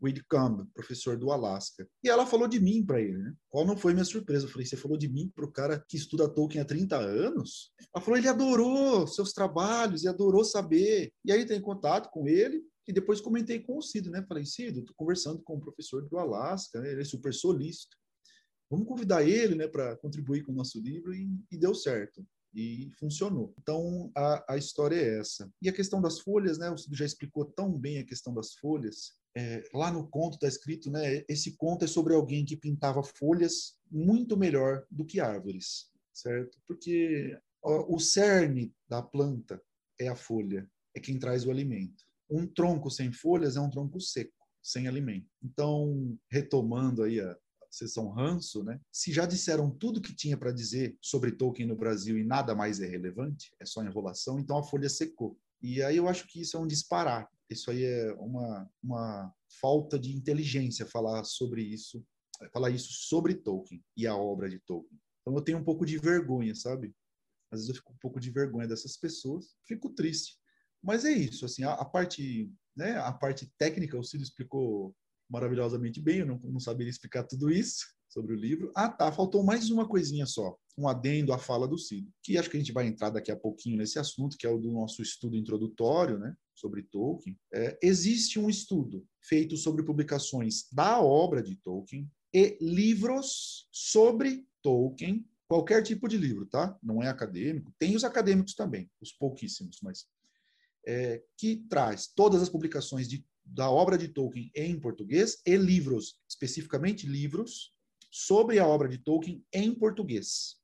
Whitcomb, 0.00 0.66
professor 0.74 1.16
do 1.16 1.30
Alasca. 1.30 1.88
E 2.02 2.08
ela 2.08 2.26
falou 2.26 2.46
de 2.46 2.60
mim 2.60 2.84
para 2.84 3.00
ele, 3.00 3.18
né? 3.18 3.34
Qual 3.50 3.66
não 3.66 3.76
foi 3.76 3.92
minha 3.92 4.04
surpresa? 4.04 4.46
Eu 4.46 4.50
falei, 4.50 4.66
você 4.66 4.76
falou 4.76 4.96
de 4.96 5.08
mim 5.08 5.30
para 5.34 5.44
o 5.44 5.52
cara 5.52 5.84
que 5.88 5.96
estuda 5.96 6.28
Tolkien 6.28 6.62
há 6.62 6.64
30 6.64 6.96
anos? 6.96 7.72
Ela 7.94 8.04
falou, 8.04 8.18
ele 8.18 8.28
adorou 8.28 9.06
seus 9.06 9.32
trabalhos 9.32 10.04
e 10.04 10.08
adorou 10.08 10.44
saber. 10.44 11.12
E 11.24 11.32
aí 11.32 11.44
tem 11.44 11.60
contato 11.60 12.10
com 12.10 12.28
ele 12.28 12.62
e 12.86 12.92
depois 12.92 13.20
comentei 13.20 13.60
com 13.60 13.76
o 13.76 13.82
Cido, 13.82 14.10
né? 14.10 14.24
Falei, 14.26 14.46
Cido, 14.46 14.80
estou 14.80 14.94
conversando 14.96 15.42
com 15.42 15.56
o 15.56 15.60
professor 15.60 16.08
do 16.08 16.18
Alasca, 16.18 16.80
né? 16.80 16.92
ele 16.92 17.02
é 17.02 17.04
super 17.04 17.34
solícito. 17.34 17.96
Vamos 18.70 18.86
convidar 18.86 19.22
ele, 19.22 19.54
né, 19.54 19.66
para 19.66 19.96
contribuir 19.96 20.42
com 20.42 20.52
o 20.52 20.54
nosso 20.54 20.80
livro 20.80 21.14
e, 21.14 21.28
e 21.50 21.56
deu 21.56 21.74
certo 21.74 22.24
e 22.54 22.90
funcionou. 22.98 23.54
Então 23.58 24.10
a, 24.16 24.54
a 24.54 24.56
história 24.56 24.96
é 24.96 25.18
essa. 25.18 25.50
E 25.60 25.68
a 25.68 25.72
questão 25.72 26.00
das 26.00 26.20
folhas, 26.20 26.58
né? 26.58 26.70
O 26.70 26.76
Cido 26.76 26.96
já 26.96 27.04
explicou 27.04 27.44
tão 27.44 27.78
bem 27.78 27.98
a 27.98 28.06
questão 28.06 28.32
das 28.32 28.54
folhas 28.54 29.17
é, 29.36 29.62
lá 29.72 29.90
no 29.90 30.08
conto 30.08 30.34
está 30.34 30.48
escrito, 30.48 30.90
né? 30.90 31.24
Esse 31.28 31.56
conto 31.56 31.84
é 31.84 31.88
sobre 31.88 32.14
alguém 32.14 32.44
que 32.44 32.56
pintava 32.56 33.02
folhas 33.02 33.78
muito 33.90 34.36
melhor 34.36 34.84
do 34.90 35.04
que 35.04 35.20
árvores, 35.20 35.90
certo? 36.12 36.58
Porque 36.66 37.38
ó, 37.62 37.86
o 37.94 37.98
cerne 37.98 38.74
da 38.88 39.02
planta 39.02 39.62
é 40.00 40.08
a 40.08 40.16
folha, 40.16 40.68
é 40.94 41.00
quem 41.00 41.18
traz 41.18 41.46
o 41.46 41.50
alimento. 41.50 42.04
Um 42.30 42.46
tronco 42.46 42.90
sem 42.90 43.12
folhas 43.12 43.56
é 43.56 43.60
um 43.60 43.70
tronco 43.70 44.00
seco, 44.00 44.46
sem 44.62 44.86
alimento. 44.86 45.28
Então, 45.42 46.18
retomando 46.30 47.02
aí 47.02 47.20
a, 47.20 47.36
sessão 47.70 48.08
ranço, 48.08 48.64
né? 48.64 48.80
Se 48.90 49.12
já 49.12 49.26
disseram 49.26 49.70
tudo 49.70 50.00
que 50.00 50.14
tinha 50.14 50.36
para 50.36 50.52
dizer 50.52 50.96
sobre 51.00 51.32
Tolkien 51.32 51.68
no 51.68 51.76
Brasil 51.76 52.18
e 52.18 52.24
nada 52.24 52.54
mais 52.54 52.80
é 52.80 52.86
relevante, 52.86 53.54
é 53.60 53.66
só 53.66 53.82
enrolação, 53.82 54.38
então 54.38 54.56
a 54.56 54.62
folha 54.62 54.88
secou. 54.88 55.38
E 55.60 55.82
aí 55.82 55.96
eu 55.96 56.08
acho 56.08 56.26
que 56.26 56.40
isso 56.40 56.56
é 56.56 56.60
um 56.60 56.66
disparate. 56.66 57.30
Isso 57.50 57.70
aí 57.70 57.84
é 57.84 58.12
uma, 58.14 58.70
uma 58.82 59.34
falta 59.60 59.98
de 59.98 60.14
inteligência 60.14 60.86
falar 60.86 61.24
sobre 61.24 61.62
isso, 61.62 62.04
falar 62.52 62.70
isso 62.70 62.92
sobre 62.92 63.34
Tolkien 63.34 63.82
e 63.96 64.06
a 64.06 64.14
obra 64.14 64.48
de 64.48 64.58
Tolkien. 64.60 65.00
Então 65.22 65.34
eu 65.34 65.42
tenho 65.42 65.58
um 65.58 65.64
pouco 65.64 65.86
de 65.86 65.98
vergonha, 65.98 66.54
sabe? 66.54 66.94
Às 67.50 67.60
vezes 67.60 67.68
eu 67.70 67.74
fico 67.76 67.92
um 67.92 67.98
pouco 67.98 68.20
de 68.20 68.30
vergonha 68.30 68.68
dessas 68.68 68.96
pessoas, 68.96 69.56
fico 69.66 69.90
triste. 69.90 70.36
Mas 70.82 71.04
é 71.04 71.12
isso, 71.12 71.44
assim, 71.44 71.64
a, 71.64 71.72
a 71.72 71.84
parte, 71.84 72.52
né, 72.76 72.96
a 72.98 73.12
parte 73.12 73.50
técnica 73.58 73.98
o 73.98 74.04
Ciro 74.04 74.22
explicou 74.22 74.94
maravilhosamente 75.28 76.00
bem, 76.00 76.18
eu 76.18 76.26
não, 76.26 76.38
não 76.38 76.60
saberia 76.60 76.90
explicar 76.90 77.24
tudo 77.24 77.50
isso 77.50 77.86
sobre 78.08 78.34
o 78.34 78.36
livro. 78.36 78.70
Ah, 78.74 78.88
tá, 78.88 79.10
faltou 79.10 79.42
mais 79.42 79.70
uma 79.70 79.88
coisinha 79.88 80.24
só, 80.26 80.56
um 80.76 80.86
adendo 80.86 81.32
à 81.32 81.38
fala 81.38 81.66
do 81.66 81.78
Cid, 81.78 82.08
que 82.22 82.38
acho 82.38 82.48
que 82.48 82.56
a 82.56 82.60
gente 82.60 82.72
vai 82.72 82.86
entrar 82.86 83.10
daqui 83.10 83.30
a 83.30 83.36
pouquinho 83.36 83.76
nesse 83.76 83.98
assunto, 83.98 84.36
que 84.38 84.46
é 84.46 84.50
o 84.50 84.58
do 84.58 84.70
nosso 84.70 85.02
estudo 85.02 85.36
introdutório, 85.36 86.18
né, 86.18 86.34
sobre 86.58 86.82
Tolkien. 86.82 87.38
É, 87.52 87.78
existe 87.82 88.38
um 88.38 88.50
estudo 88.50 89.06
feito 89.20 89.56
sobre 89.56 89.84
publicações 89.84 90.66
da 90.72 91.00
obra 91.00 91.42
de 91.42 91.56
Tolkien 91.56 92.10
e 92.34 92.58
livros 92.60 93.68
sobre 93.72 94.46
Tolkien, 94.62 95.26
qualquer 95.46 95.82
tipo 95.82 96.08
de 96.08 96.16
livro, 96.16 96.46
tá? 96.46 96.76
Não 96.82 97.02
é 97.02 97.08
acadêmico, 97.08 97.72
tem 97.78 97.96
os 97.96 98.04
acadêmicos 98.04 98.54
também, 98.54 98.90
os 99.00 99.12
pouquíssimos, 99.12 99.78
mas 99.82 100.06
é, 100.86 101.22
que 101.36 101.56
traz 101.68 102.06
todas 102.06 102.42
as 102.42 102.48
publicações 102.48 103.08
de, 103.08 103.24
da 103.44 103.70
obra 103.70 103.96
de 103.96 104.08
Tolkien 104.08 104.50
em 104.54 104.78
português 104.78 105.40
e 105.46 105.56
livros, 105.56 106.20
especificamente 106.28 107.06
livros 107.06 107.72
sobre 108.10 108.58
a 108.58 108.66
obra 108.66 108.88
de 108.88 108.98
Tolkien 108.98 109.44
em 109.52 109.74
português. 109.74 110.57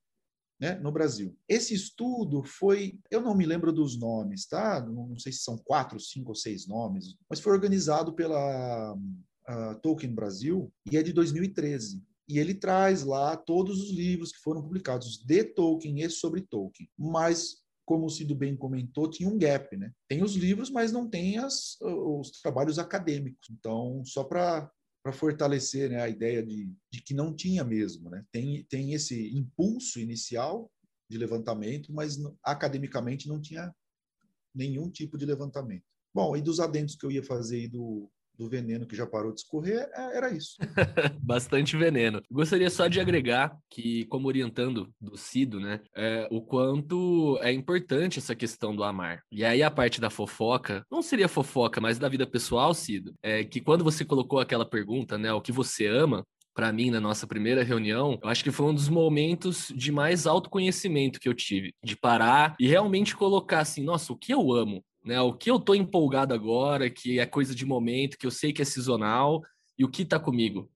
Né, 0.64 0.76
no 0.76 0.90
Brasil. 0.90 1.36
Esse 1.46 1.74
estudo 1.74 2.42
foi, 2.42 2.98
eu 3.10 3.20
não 3.20 3.34
me 3.36 3.44
lembro 3.44 3.70
dos 3.70 3.98
nomes, 3.98 4.46
tá? 4.46 4.80
Não 4.80 5.18
sei 5.18 5.30
se 5.30 5.40
são 5.40 5.58
quatro, 5.58 6.00
cinco 6.00 6.30
ou 6.30 6.34
seis 6.34 6.66
nomes, 6.66 7.16
mas 7.28 7.38
foi 7.38 7.52
organizado 7.52 8.14
pela 8.14 8.94
uh, 8.94 9.80
Tolkien 9.82 10.14
Brasil 10.14 10.72
e 10.90 10.96
é 10.96 11.02
de 11.02 11.12
2013. 11.12 12.02
E 12.26 12.38
ele 12.38 12.54
traz 12.54 13.04
lá 13.04 13.36
todos 13.36 13.78
os 13.78 13.90
livros 13.90 14.32
que 14.32 14.38
foram 14.38 14.62
publicados 14.62 15.18
de 15.18 15.44
Tolkien 15.44 16.00
e 16.00 16.08
sobre 16.08 16.40
Tolkien. 16.40 16.88
Mas, 16.98 17.58
como 17.84 18.06
o 18.06 18.10
Cido 18.10 18.34
bem 18.34 18.56
comentou, 18.56 19.10
tinha 19.10 19.28
um 19.28 19.38
gap, 19.38 19.76
né? 19.76 19.92
Tem 20.08 20.22
os 20.22 20.34
livros, 20.34 20.70
mas 20.70 20.90
não 20.90 21.06
tem 21.06 21.36
as, 21.36 21.76
os 21.82 22.30
trabalhos 22.40 22.78
acadêmicos. 22.78 23.50
Então, 23.50 24.02
só 24.06 24.24
para 24.24 24.70
para 25.04 25.12
fortalecer 25.12 25.90
né, 25.90 26.00
a 26.00 26.08
ideia 26.08 26.42
de, 26.42 26.72
de 26.90 27.02
que 27.02 27.12
não 27.12 27.36
tinha 27.36 27.62
mesmo. 27.62 28.08
Né? 28.08 28.24
Tem, 28.32 28.64
tem 28.64 28.94
esse 28.94 29.36
impulso 29.36 30.00
inicial 30.00 30.72
de 31.10 31.18
levantamento, 31.18 31.92
mas 31.92 32.16
academicamente 32.42 33.28
não 33.28 33.38
tinha 33.38 33.70
nenhum 34.54 34.90
tipo 34.90 35.18
de 35.18 35.26
levantamento. 35.26 35.84
Bom, 36.14 36.34
e 36.34 36.40
dos 36.40 36.58
adendos 36.58 36.96
que 36.96 37.04
eu 37.04 37.10
ia 37.10 37.22
fazer 37.22 37.68
do, 37.68 38.10
do 38.36 38.48
veneno 38.48 38.86
que 38.86 38.96
já 38.96 39.06
parou 39.06 39.32
de 39.32 39.40
escorrer, 39.40 39.88
é, 39.94 40.16
era 40.16 40.30
isso. 40.32 40.56
Bastante 41.20 41.76
veneno. 41.76 42.20
Gostaria 42.30 42.70
só 42.70 42.88
de 42.88 43.00
agregar 43.00 43.56
que, 43.70 44.04
como 44.06 44.28
orientando 44.28 44.92
do 45.00 45.16
Cido, 45.16 45.60
né, 45.60 45.80
é, 45.94 46.28
o 46.30 46.42
quanto 46.42 47.38
é 47.40 47.52
importante 47.52 48.18
essa 48.18 48.34
questão 48.34 48.74
do 48.74 48.84
amar. 48.84 49.22
E 49.30 49.44
aí 49.44 49.62
a 49.62 49.70
parte 49.70 50.00
da 50.00 50.10
fofoca, 50.10 50.84
não 50.90 51.02
seria 51.02 51.28
fofoca, 51.28 51.80
mas 51.80 51.98
da 51.98 52.08
vida 52.08 52.26
pessoal, 52.26 52.74
Cido, 52.74 53.14
é 53.22 53.44
que 53.44 53.60
quando 53.60 53.84
você 53.84 54.04
colocou 54.04 54.40
aquela 54.40 54.64
pergunta, 54.64 55.16
né, 55.16 55.32
o 55.32 55.40
que 55.40 55.52
você 55.52 55.86
ama, 55.86 56.24
para 56.54 56.72
mim, 56.72 56.88
na 56.90 57.00
nossa 57.00 57.26
primeira 57.26 57.64
reunião, 57.64 58.18
eu 58.22 58.28
acho 58.28 58.44
que 58.44 58.52
foi 58.52 58.66
um 58.66 58.74
dos 58.74 58.88
momentos 58.88 59.72
de 59.74 59.90
mais 59.90 60.24
autoconhecimento 60.24 61.18
que 61.18 61.28
eu 61.28 61.34
tive, 61.34 61.74
de 61.82 61.96
parar 61.96 62.54
e 62.60 62.68
realmente 62.68 63.16
colocar 63.16 63.60
assim, 63.60 63.82
nossa, 63.82 64.12
o 64.12 64.16
que 64.16 64.32
eu 64.32 64.52
amo? 64.52 64.84
Né? 65.04 65.20
O 65.20 65.34
que 65.34 65.50
eu 65.50 65.60
tô 65.60 65.74
empolgado 65.74 66.32
agora, 66.32 66.88
que 66.88 67.18
é 67.20 67.26
coisa 67.26 67.54
de 67.54 67.66
momento, 67.66 68.16
que 68.16 68.26
eu 68.26 68.30
sei 68.30 68.52
que 68.52 68.62
é 68.62 68.64
sazonal, 68.64 69.42
e 69.78 69.84
o 69.84 69.90
que 69.90 70.04
tá 70.04 70.18
comigo. 70.18 70.70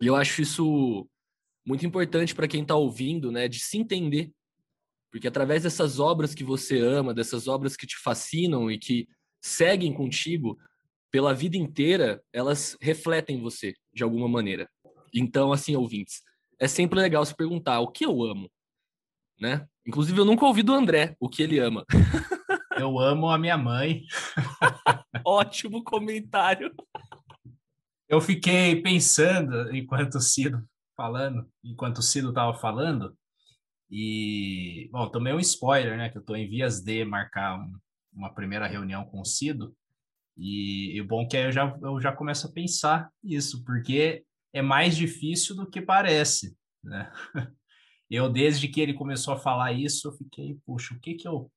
E 0.00 0.06
eu 0.06 0.16
acho 0.16 0.40
isso 0.40 1.08
muito 1.66 1.84
importante 1.84 2.34
para 2.34 2.48
quem 2.48 2.64
tá 2.64 2.74
ouvindo, 2.74 3.30
né, 3.30 3.46
de 3.46 3.58
se 3.58 3.76
entender. 3.76 4.32
Porque 5.10 5.28
através 5.28 5.64
dessas 5.64 5.98
obras 5.98 6.34
que 6.34 6.44
você 6.44 6.80
ama, 6.80 7.12
dessas 7.12 7.48
obras 7.48 7.76
que 7.76 7.86
te 7.86 7.96
fascinam 7.98 8.70
e 8.70 8.78
que 8.78 9.08
seguem 9.40 9.92
contigo 9.92 10.58
pela 11.10 11.34
vida 11.34 11.56
inteira, 11.56 12.22
elas 12.32 12.76
refletem 12.80 13.40
você 13.40 13.74
de 13.92 14.02
alguma 14.02 14.28
maneira. 14.28 14.68
Então, 15.12 15.52
assim, 15.52 15.74
ouvintes, 15.74 16.22
é 16.58 16.68
sempre 16.68 17.00
legal 17.00 17.24
se 17.24 17.34
perguntar 17.34 17.80
o 17.80 17.88
que 17.88 18.04
eu 18.04 18.22
amo, 18.22 18.50
né? 19.40 19.66
Inclusive, 19.86 20.18
eu 20.18 20.24
nunca 20.24 20.44
ouvi 20.44 20.62
do 20.62 20.74
André 20.74 21.16
o 21.18 21.28
que 21.28 21.42
ele 21.42 21.58
ama. 21.58 21.84
Eu 22.78 22.98
amo 22.98 23.28
a 23.28 23.36
minha 23.36 23.58
mãe. 23.58 24.04
Ótimo 25.24 25.82
comentário. 25.82 26.72
Eu 28.08 28.20
fiquei 28.20 28.80
pensando 28.80 29.74
enquanto 29.74 30.14
o 30.14 30.20
Cido 30.20 30.64
falando, 30.96 31.48
enquanto 31.62 31.98
o 31.98 32.02
Cido 32.02 32.28
estava 32.28 32.54
falando, 32.54 33.16
e 33.90 34.88
bom, 34.92 35.08
tomei 35.08 35.32
um 35.32 35.40
spoiler, 35.40 35.96
né? 35.96 36.08
Que 36.08 36.18
eu 36.18 36.20
estou 36.20 36.36
em 36.36 36.48
vias 36.48 36.80
de 36.80 37.04
marcar 37.04 37.58
um, 37.58 37.78
uma 38.12 38.32
primeira 38.32 38.66
reunião 38.66 39.04
com 39.04 39.20
o 39.20 39.24
Cido. 39.24 39.74
E, 40.36 40.94
e 40.96 41.00
o 41.00 41.06
bom 41.06 41.26
que 41.26 41.36
aí 41.36 41.44
eu 41.44 41.52
já, 41.52 41.76
eu 41.82 42.00
já 42.00 42.12
começo 42.12 42.46
a 42.46 42.52
pensar 42.52 43.10
isso, 43.24 43.64
porque 43.64 44.24
é 44.52 44.62
mais 44.62 44.96
difícil 44.96 45.56
do 45.56 45.68
que 45.68 45.82
parece, 45.82 46.56
né? 46.82 47.10
Eu, 48.10 48.26
desde 48.30 48.68
que 48.68 48.80
ele 48.80 48.94
começou 48.94 49.34
a 49.34 49.38
falar 49.38 49.70
isso, 49.74 50.08
eu 50.08 50.12
fiquei, 50.12 50.56
puxa, 50.64 50.94
o 50.94 50.98
que 50.98 51.12
que 51.12 51.28
eu 51.28 51.52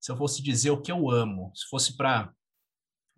se 0.00 0.10
eu 0.10 0.16
fosse 0.16 0.42
dizer 0.42 0.70
o 0.70 0.80
que 0.80 0.92
eu 0.92 1.10
amo, 1.10 1.52
se 1.54 1.66
fosse 1.68 1.96
para 1.96 2.32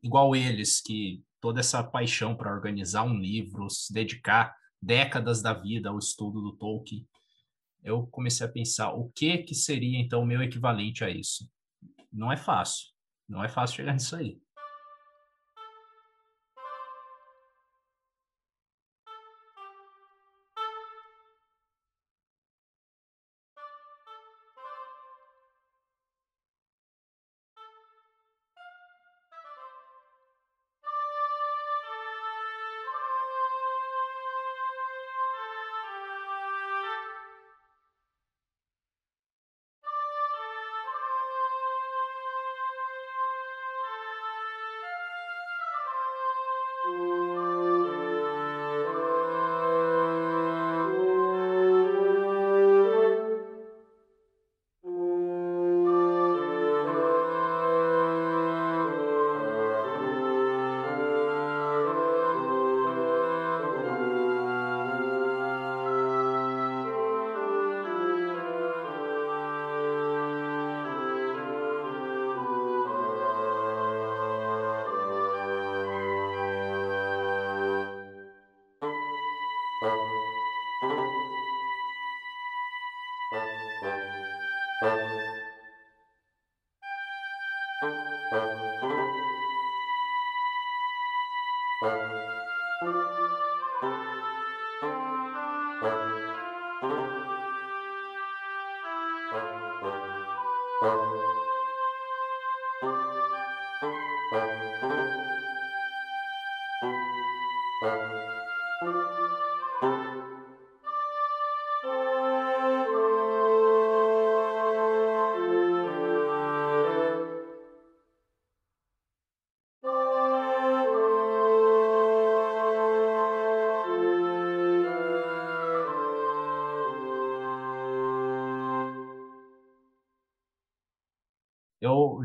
igual 0.02 0.34
eles 0.34 0.80
que 0.80 1.22
toda 1.40 1.60
essa 1.60 1.82
paixão 1.82 2.36
para 2.36 2.52
organizar 2.52 3.04
um 3.04 3.18
livro, 3.18 3.68
se 3.70 3.92
dedicar 3.92 4.54
décadas 4.80 5.42
da 5.42 5.52
vida 5.52 5.88
ao 5.88 5.98
estudo 5.98 6.40
do 6.40 6.56
Tolkien, 6.56 7.06
eu 7.82 8.06
comecei 8.06 8.46
a 8.46 8.50
pensar 8.50 8.92
o 8.92 9.10
que 9.10 9.38
que 9.38 9.54
seria 9.54 9.98
então 9.98 10.22
o 10.22 10.26
meu 10.26 10.42
equivalente 10.42 11.04
a 11.04 11.10
isso. 11.10 11.50
Não 12.12 12.32
é 12.32 12.36
fácil, 12.36 12.88
não 13.28 13.42
é 13.44 13.48
fácil 13.48 13.76
chegar 13.76 13.92
nisso 13.92 14.16
aí. 14.16 14.40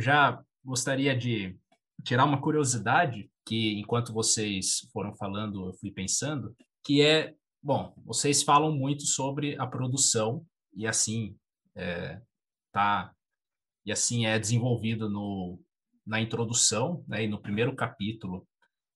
Já 0.03 0.43
gostaria 0.63 1.17
de 1.17 1.57
tirar 2.03 2.25
uma 2.25 2.41
curiosidade 2.41 3.31
que, 3.45 3.79
enquanto 3.79 4.13
vocês 4.13 4.87
foram 4.91 5.15
falando, 5.15 5.67
eu 5.67 5.73
fui 5.73 5.91
pensando, 5.91 6.55
que 6.83 7.01
é, 7.01 7.33
bom, 7.61 7.93
vocês 8.05 8.43
falam 8.43 8.71
muito 8.71 9.03
sobre 9.03 9.57
a 9.59 9.65
produção 9.65 10.45
e 10.75 10.85
assim 10.85 11.35
é, 11.75 12.21
tá 12.71 13.13
e 13.85 13.91
assim 13.91 14.25
é 14.25 14.39
desenvolvido 14.39 15.09
no, 15.09 15.59
na 16.05 16.21
introdução, 16.21 17.03
né, 17.07 17.23
e 17.23 17.27
no 17.27 17.41
primeiro 17.41 17.75
capítulo 17.75 18.47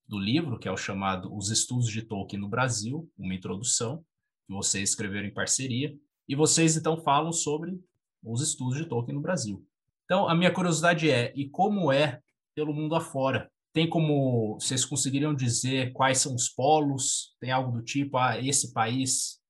do 0.07 0.17
livro, 0.17 0.57
que 0.57 0.67
é 0.67 0.71
o 0.71 0.77
chamado 0.77 1.35
Os 1.35 1.49
Estudos 1.49 1.89
de 1.89 2.01
Tolkien 2.01 2.41
no 2.41 2.47
Brasil, 2.47 3.09
uma 3.17 3.35
introdução, 3.35 4.03
que 4.45 4.53
vocês 4.53 4.89
escreveram 4.89 5.27
em 5.27 5.33
parceria, 5.33 5.93
e 6.27 6.35
vocês 6.35 6.77
então 6.77 7.01
falam 7.03 7.33
sobre 7.33 7.77
os 8.23 8.41
estudos 8.41 8.77
de 8.77 8.85
Tolkien 8.85 9.15
no 9.15 9.21
Brasil. 9.21 9.65
Então, 10.07 10.29
a 10.29 10.33
minha 10.33 10.53
curiosidade 10.53 11.11
é, 11.11 11.33
e 11.35 11.49
como 11.49 11.91
é 11.91 12.21
pelo 12.55 12.73
mundo 12.73 12.95
afora? 12.95 13.51
Tem 13.73 13.89
como 13.89 14.53
vocês 14.53 14.85
conseguiriam 14.85 15.35
dizer 15.35 15.91
quais 15.91 16.19
são 16.19 16.33
os 16.33 16.47
polos? 16.47 17.35
Tem 17.41 17.51
algo 17.51 17.73
do 17.73 17.83
tipo, 17.83 18.17
ah, 18.17 18.39
esse 18.39 18.71
país 18.71 19.41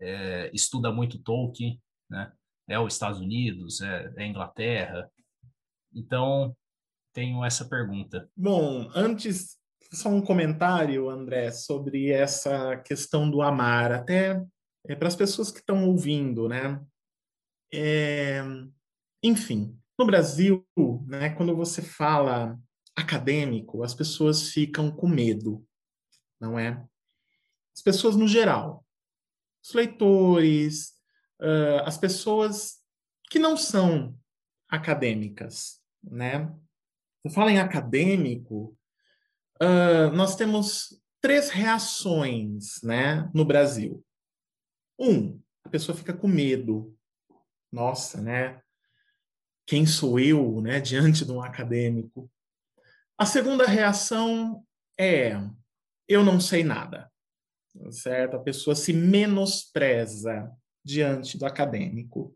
é, 0.00 0.50
estuda 0.54 0.92
muito 0.92 1.18
Tolkien, 1.18 1.80
né? 2.08 2.32
É 2.68 2.78
os 2.78 2.92
Estados 2.92 3.20
Unidos, 3.20 3.80
é, 3.80 4.12
é 4.16 4.22
a 4.22 4.26
Inglaterra. 4.26 5.10
Então, 5.92 6.56
tenho 7.12 7.44
essa 7.44 7.68
pergunta. 7.68 8.30
Bom, 8.36 8.88
antes 8.94 9.58
só 9.92 10.10
um 10.10 10.22
comentário, 10.22 11.10
André, 11.10 11.50
sobre 11.50 12.12
essa 12.12 12.76
questão 12.76 13.28
do 13.28 13.42
amar, 13.42 13.90
até 13.90 14.40
é, 14.86 14.94
para 14.94 15.08
as 15.08 15.16
pessoas 15.16 15.50
que 15.50 15.58
estão 15.58 15.88
ouvindo, 15.88 16.48
né? 16.48 16.80
É, 17.72 18.42
enfim, 19.22 19.77
no 19.98 20.06
Brasil, 20.06 20.64
né, 21.06 21.30
quando 21.30 21.56
você 21.56 21.82
fala 21.82 22.58
acadêmico, 22.94 23.82
as 23.82 23.94
pessoas 23.94 24.50
ficam 24.50 24.90
com 24.90 25.08
medo, 25.08 25.66
não 26.40 26.58
é? 26.58 26.84
As 27.74 27.82
pessoas 27.82 28.14
no 28.14 28.28
geral, 28.28 28.86
os 29.62 29.72
leitores, 29.74 30.90
uh, 31.40 31.82
as 31.84 31.98
pessoas 31.98 32.80
que 33.30 33.38
não 33.38 33.56
são 33.56 34.16
acadêmicas, 34.68 35.80
né? 36.02 36.52
Você 37.22 37.34
fala 37.34 37.50
em 37.50 37.58
acadêmico, 37.58 38.76
uh, 39.60 40.14
nós 40.14 40.36
temos 40.36 41.00
três 41.20 41.50
reações, 41.50 42.80
né, 42.82 43.28
no 43.34 43.44
Brasil. 43.44 44.04
Um, 44.98 45.40
a 45.64 45.68
pessoa 45.68 45.96
fica 45.96 46.12
com 46.12 46.28
medo. 46.28 46.96
Nossa, 47.70 48.20
né? 48.20 48.62
Quem 49.68 49.84
sou 49.84 50.18
eu, 50.18 50.62
né, 50.62 50.80
diante 50.80 51.26
de 51.26 51.30
um 51.30 51.42
acadêmico? 51.42 52.30
A 53.18 53.26
segunda 53.26 53.66
reação 53.66 54.64
é 54.98 55.38
eu 56.08 56.24
não 56.24 56.40
sei 56.40 56.64
nada. 56.64 57.12
Certo? 57.90 58.34
A 58.34 58.40
pessoa 58.40 58.74
se 58.74 58.94
menospreza 58.94 60.50
diante 60.82 61.36
do 61.36 61.44
acadêmico. 61.44 62.34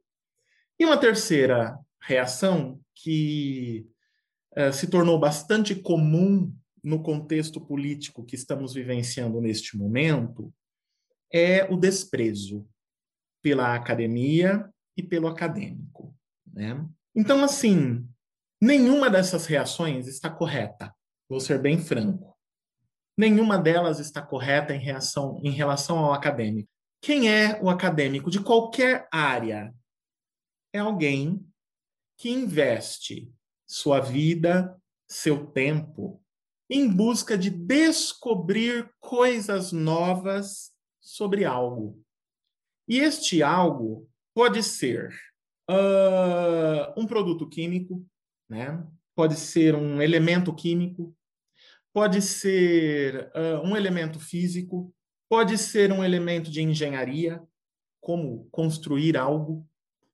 E 0.78 0.84
uma 0.84 0.98
terceira 0.98 1.78
reação 2.02 2.78
que 2.94 3.88
uh, 4.54 4.70
se 4.70 4.88
tornou 4.88 5.18
bastante 5.18 5.74
comum 5.74 6.54
no 6.84 7.02
contexto 7.02 7.62
político 7.62 8.26
que 8.26 8.36
estamos 8.36 8.74
vivenciando 8.74 9.40
neste 9.40 9.74
momento 9.74 10.52
é 11.32 11.64
o 11.72 11.78
desprezo 11.78 12.68
pela 13.40 13.74
academia 13.74 14.70
e 14.94 15.02
pelo 15.02 15.28
acadêmico. 15.28 16.14
Né? 16.46 16.86
Então, 17.14 17.44
assim, 17.44 18.08
nenhuma 18.60 19.10
dessas 19.10 19.46
reações 19.46 20.06
está 20.06 20.30
correta, 20.30 20.94
vou 21.28 21.40
ser 21.40 21.60
bem 21.60 21.78
franco. 21.78 22.36
Nenhuma 23.16 23.58
delas 23.58 23.98
está 23.98 24.22
correta 24.22 24.74
em, 24.74 24.80
reação, 24.80 25.40
em 25.44 25.50
relação 25.50 25.98
ao 25.98 26.14
acadêmico. 26.14 26.70
Quem 27.00 27.30
é 27.30 27.60
o 27.62 27.68
acadêmico 27.68 28.30
de 28.30 28.40
qualquer 28.40 29.08
área? 29.12 29.74
É 30.72 30.78
alguém 30.78 31.46
que 32.16 32.30
investe 32.30 33.30
sua 33.66 34.00
vida, 34.00 34.80
seu 35.06 35.46
tempo, 35.48 36.22
em 36.70 36.88
busca 36.88 37.36
de 37.36 37.50
descobrir 37.50 38.90
coisas 38.98 39.72
novas 39.72 40.72
sobre 41.00 41.44
algo. 41.44 42.02
E 42.88 42.98
este 42.98 43.42
algo 43.42 44.08
pode 44.34 44.62
ser 44.62 45.10
uh, 45.70 47.00
um 47.00 47.06
produto 47.06 47.48
químico, 47.48 48.04
né? 48.48 48.86
pode 49.14 49.36
ser 49.36 49.74
um 49.74 50.00
elemento 50.00 50.54
químico, 50.54 51.14
pode 51.92 52.22
ser 52.22 53.30
uh, 53.34 53.66
um 53.66 53.76
elemento 53.76 54.18
físico, 54.18 54.94
pode 55.28 55.58
ser 55.58 55.92
um 55.92 56.02
elemento 56.02 56.50
de 56.50 56.62
engenharia, 56.62 57.42
como 58.00 58.48
construir 58.50 59.16
algo 59.16 59.66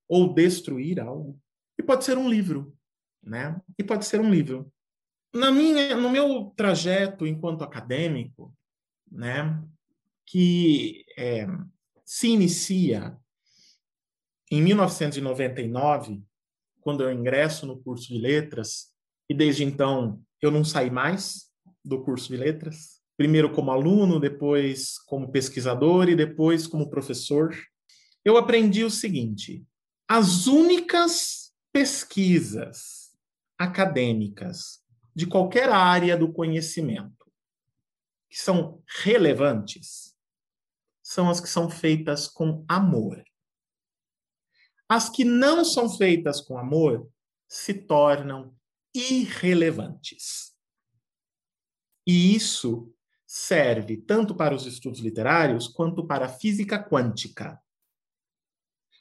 ou 0.08 0.32
destruir 0.32 1.00
algo, 1.00 1.40
e 1.78 1.82
pode 1.82 2.04
ser 2.04 2.18
um 2.18 2.28
livro, 2.28 2.76
né? 3.22 3.60
E 3.78 3.84
pode 3.84 4.04
ser 4.04 4.20
um 4.20 4.30
livro. 4.30 4.70
Na 5.34 5.50
minha, 5.50 5.94
no 5.96 6.10
meu 6.10 6.52
trajeto 6.56 7.26
enquanto 7.26 7.62
acadêmico, 7.62 8.52
né, 9.10 9.62
que 10.26 11.04
é, 11.16 11.46
se 12.04 12.28
inicia 12.28 13.16
em 14.50 14.62
1999, 14.62 16.22
quando 16.80 17.02
eu 17.02 17.12
ingresso 17.12 17.66
no 17.66 17.78
curso 17.82 18.08
de 18.08 18.18
letras, 18.18 18.88
e 19.28 19.34
desde 19.34 19.64
então 19.64 20.20
eu 20.40 20.50
não 20.50 20.64
saí 20.64 20.90
mais 20.90 21.50
do 21.84 22.02
curso 22.02 22.28
de 22.28 22.36
letras, 22.36 23.00
primeiro 23.16 23.52
como 23.52 23.70
aluno, 23.70 24.20
depois 24.20 24.98
como 25.06 25.30
pesquisador 25.30 26.08
e 26.08 26.16
depois 26.16 26.66
como 26.66 26.88
professor, 26.88 27.54
eu 28.24 28.36
aprendi 28.36 28.84
o 28.84 28.90
seguinte: 28.90 29.66
as 30.06 30.46
únicas 30.46 31.52
pesquisas 31.72 33.10
acadêmicas 33.58 34.80
de 35.14 35.26
qualquer 35.26 35.68
área 35.68 36.16
do 36.16 36.32
conhecimento 36.32 37.18
que 38.30 38.38
são 38.38 38.82
relevantes 39.02 40.14
são 41.02 41.28
as 41.28 41.40
que 41.40 41.48
são 41.48 41.70
feitas 41.70 42.28
com 42.28 42.64
amor. 42.68 43.22
As 44.88 45.08
que 45.08 45.24
não 45.24 45.64
são 45.64 45.88
feitas 45.88 46.40
com 46.40 46.58
amor 46.58 47.08
se 47.46 47.74
tornam 47.74 48.54
irrelevantes. 48.94 50.54
E 52.06 52.34
isso 52.34 52.92
serve 53.26 53.98
tanto 53.98 54.34
para 54.34 54.54
os 54.54 54.66
estudos 54.66 55.00
literários 55.00 55.68
quanto 55.68 56.06
para 56.06 56.26
a 56.26 56.28
física 56.30 56.82
quântica 56.82 57.60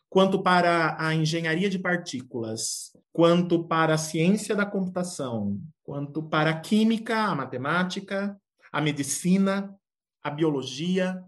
quanto 0.09 0.41
para 0.41 0.95
a 0.99 1.13
engenharia 1.13 1.69
de 1.69 1.79
partículas, 1.79 2.91
quanto 3.11 3.67
para 3.67 3.93
a 3.93 3.97
ciência 3.97 4.55
da 4.55 4.65
computação, 4.65 5.61
quanto 5.83 6.23
para 6.23 6.51
a 6.51 6.59
química, 6.59 7.17
a 7.17 7.35
matemática, 7.35 8.39
a 8.71 8.81
medicina, 8.81 9.75
a 10.23 10.29
biologia, 10.29 11.23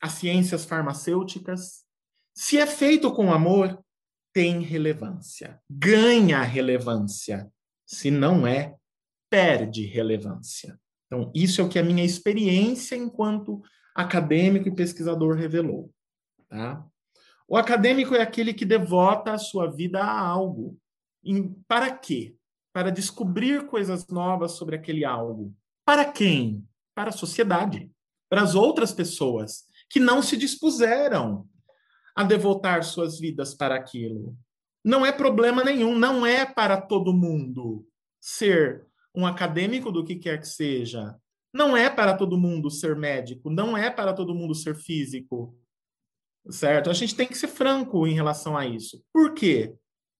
as 0.00 0.12
ciências 0.12 0.64
farmacêuticas. 0.64 1.84
Se 2.34 2.58
é 2.58 2.66
feito 2.66 3.12
com 3.12 3.32
amor, 3.32 3.82
tem 4.36 4.60
relevância, 4.60 5.58
ganha 5.70 6.42
relevância. 6.42 7.50
Se 7.86 8.10
não 8.10 8.46
é, 8.46 8.76
perde 9.30 9.86
relevância. 9.86 10.78
Então, 11.06 11.32
isso 11.34 11.58
é 11.58 11.64
o 11.64 11.70
que 11.70 11.78
a 11.78 11.82
minha 11.82 12.04
experiência 12.04 12.94
enquanto 12.96 13.62
acadêmico 13.94 14.68
e 14.68 14.74
pesquisador 14.74 15.36
revelou. 15.36 15.90
Tá? 16.50 16.86
O 17.48 17.56
acadêmico 17.56 18.14
é 18.14 18.20
aquele 18.20 18.52
que 18.52 18.66
devota 18.66 19.32
a 19.32 19.38
sua 19.38 19.70
vida 19.70 20.04
a 20.04 20.20
algo. 20.20 20.78
Em, 21.24 21.54
para 21.66 21.90
quê? 21.96 22.36
Para 22.74 22.92
descobrir 22.92 23.66
coisas 23.66 24.06
novas 24.08 24.52
sobre 24.52 24.76
aquele 24.76 25.06
algo. 25.06 25.56
Para 25.82 26.04
quem? 26.04 26.62
Para 26.94 27.08
a 27.08 27.16
sociedade, 27.16 27.90
para 28.28 28.42
as 28.42 28.54
outras 28.54 28.92
pessoas 28.92 29.64
que 29.88 29.98
não 29.98 30.20
se 30.20 30.36
dispuseram 30.36 31.48
a 32.16 32.24
devotar 32.24 32.82
suas 32.82 33.20
vidas 33.20 33.54
para 33.54 33.74
aquilo. 33.74 34.34
Não 34.82 35.04
é 35.04 35.12
problema 35.12 35.62
nenhum, 35.62 35.96
não 35.98 36.24
é 36.24 36.46
para 36.46 36.80
todo 36.80 37.12
mundo 37.12 37.86
ser 38.20 38.86
um 39.14 39.26
acadêmico 39.26 39.92
do 39.92 40.04
que 40.04 40.16
quer 40.16 40.40
que 40.40 40.48
seja. 40.48 41.14
Não 41.52 41.76
é 41.76 41.90
para 41.90 42.16
todo 42.16 42.38
mundo 42.38 42.70
ser 42.70 42.96
médico, 42.96 43.50
não 43.50 43.76
é 43.76 43.90
para 43.90 44.12
todo 44.12 44.34
mundo 44.34 44.54
ser 44.54 44.74
físico, 44.74 45.58
certo? 46.50 46.88
A 46.88 46.92
gente 46.92 47.14
tem 47.14 47.26
que 47.26 47.36
ser 47.36 47.48
franco 47.48 48.06
em 48.06 48.14
relação 48.14 48.56
a 48.56 48.66
isso. 48.66 49.02
Por 49.12 49.34
quê? 49.34 49.74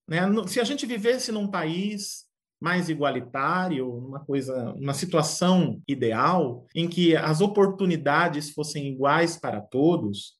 Né? 0.09 0.20
Se 0.47 0.60
a 0.60 0.64
gente 0.64 0.86
vivesse 0.86 1.32
num 1.32 1.48
país 1.48 2.27
mais 2.60 2.89
igualitário, 2.89 3.93
uma 3.93 4.20
coisa, 4.24 4.73
uma 4.74 4.94
situação 4.94 5.81
ideal 5.86 6.66
em 6.74 6.89
que 6.89 7.14
as 7.14 7.40
oportunidades 7.40 8.51
fossem 8.51 8.89
iguais 8.89 9.36
para 9.36 9.60
todos, 9.60 10.36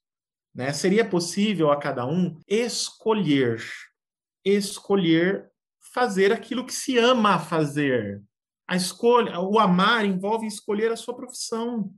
né? 0.57 0.73
Seria 0.73 1.09
possível 1.09 1.71
a 1.71 1.79
cada 1.79 2.07
um 2.07 2.41
escolher, 2.49 3.63
escolher 4.43 5.53
fazer 5.93 6.33
aquilo 6.33 6.65
que 6.65 6.73
se 6.73 6.97
ama 6.97 7.39
fazer. 7.39 8.23
A 8.67 8.75
escolha, 8.75 9.39
o 9.39 9.59
amar 9.59 10.05
envolve 10.05 10.47
escolher 10.47 10.91
a 10.91 10.97
sua 10.97 11.15
profissão, 11.15 11.95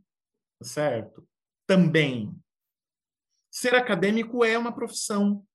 certo? 0.60 1.26
Também, 1.66 2.36
ser 3.51 3.74
acadêmico 3.74 4.44
é 4.44 4.59
uma 4.59 4.72
profissão. 4.72 5.47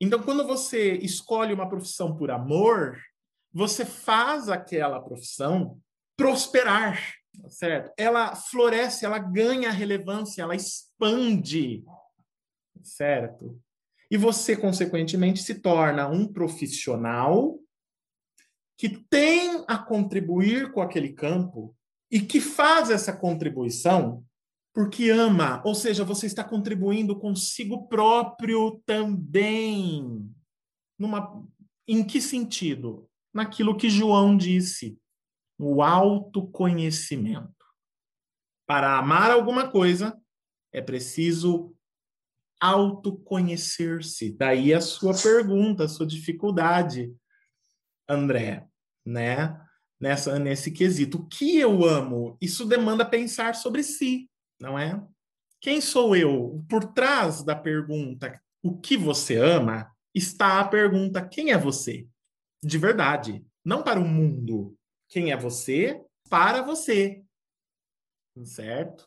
Então, 0.00 0.22
quando 0.22 0.46
você 0.46 0.94
escolhe 0.98 1.52
uma 1.52 1.68
profissão 1.68 2.16
por 2.16 2.30
amor, 2.30 3.00
você 3.52 3.84
faz 3.84 4.48
aquela 4.48 5.00
profissão 5.00 5.80
prosperar, 6.16 7.19
certo? 7.48 7.92
Ela 7.96 8.34
floresce, 8.34 9.04
ela 9.04 9.18
ganha 9.18 9.70
relevância, 9.70 10.42
ela 10.42 10.54
expande, 10.54 11.84
certo? 12.82 13.60
E 14.10 14.16
você, 14.16 14.56
consequentemente, 14.56 15.42
se 15.42 15.60
torna 15.60 16.08
um 16.08 16.26
profissional 16.26 17.58
que 18.76 18.88
tem 18.88 19.64
a 19.68 19.78
contribuir 19.78 20.72
com 20.72 20.80
aquele 20.80 21.12
campo 21.12 21.76
e 22.10 22.20
que 22.20 22.40
faz 22.40 22.90
essa 22.90 23.12
contribuição 23.12 24.24
porque 24.72 25.10
ama, 25.10 25.60
ou 25.64 25.74
seja, 25.74 26.04
você 26.04 26.26
está 26.26 26.44
contribuindo 26.44 27.18
consigo 27.18 27.88
próprio 27.88 28.80
também. 28.86 30.32
Numa, 30.98 31.44
em 31.88 32.04
que 32.04 32.20
sentido? 32.20 33.08
Naquilo 33.34 33.76
que 33.76 33.90
João 33.90 34.36
disse. 34.36 34.96
No 35.60 35.82
autoconhecimento. 35.82 37.52
Para 38.66 38.96
amar 38.96 39.30
alguma 39.30 39.70
coisa, 39.70 40.18
é 40.72 40.80
preciso 40.80 41.76
autoconhecer-se. 42.58 44.32
Daí 44.32 44.72
a 44.72 44.80
sua 44.80 45.12
pergunta, 45.12 45.84
a 45.84 45.88
sua 45.88 46.06
dificuldade, 46.06 47.14
André, 48.08 48.66
né? 49.04 49.60
Nessa, 50.00 50.38
nesse 50.38 50.70
quesito. 50.70 51.18
O 51.18 51.26
que 51.26 51.58
eu 51.58 51.84
amo? 51.84 52.38
Isso 52.40 52.64
demanda 52.64 53.04
pensar 53.04 53.54
sobre 53.54 53.82
si, 53.82 54.30
não 54.58 54.78
é? 54.78 54.98
Quem 55.60 55.78
sou 55.78 56.16
eu? 56.16 56.64
Por 56.70 56.86
trás 56.94 57.42
da 57.42 57.54
pergunta 57.54 58.40
o 58.62 58.78
que 58.78 58.96
você 58.96 59.36
ama 59.36 59.94
está 60.14 60.58
a 60.58 60.66
pergunta 60.66 61.26
quem 61.26 61.50
é 61.50 61.58
você? 61.58 62.06
De 62.62 62.78
verdade, 62.78 63.44
não 63.62 63.82
para 63.82 64.00
o 64.00 64.08
mundo. 64.08 64.74
Quem 65.10 65.32
é 65.32 65.36
você? 65.36 66.00
Para 66.30 66.62
você. 66.62 67.22
Certo? 68.44 69.06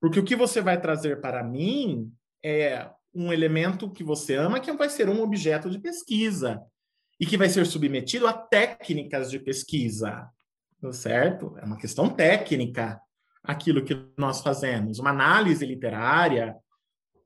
Porque 0.00 0.20
o 0.20 0.24
que 0.24 0.36
você 0.36 0.60
vai 0.60 0.80
trazer 0.80 1.20
para 1.20 1.42
mim 1.42 2.12
é 2.44 2.88
um 3.12 3.32
elemento 3.32 3.90
que 3.90 4.04
você 4.04 4.36
ama 4.36 4.60
que 4.60 4.70
vai 4.72 4.88
ser 4.88 5.08
um 5.08 5.20
objeto 5.22 5.68
de 5.70 5.78
pesquisa 5.80 6.62
e 7.18 7.26
que 7.26 7.36
vai 7.36 7.48
ser 7.48 7.66
submetido 7.66 8.26
a 8.28 8.32
técnicas 8.32 9.30
de 9.30 9.40
pesquisa, 9.40 10.28
certo? 10.92 11.56
É 11.58 11.64
uma 11.64 11.78
questão 11.78 12.08
técnica 12.08 13.00
aquilo 13.42 13.84
que 13.84 13.96
nós 14.16 14.40
fazemos. 14.40 14.98
Uma 14.98 15.10
análise 15.10 15.64
literária 15.66 16.54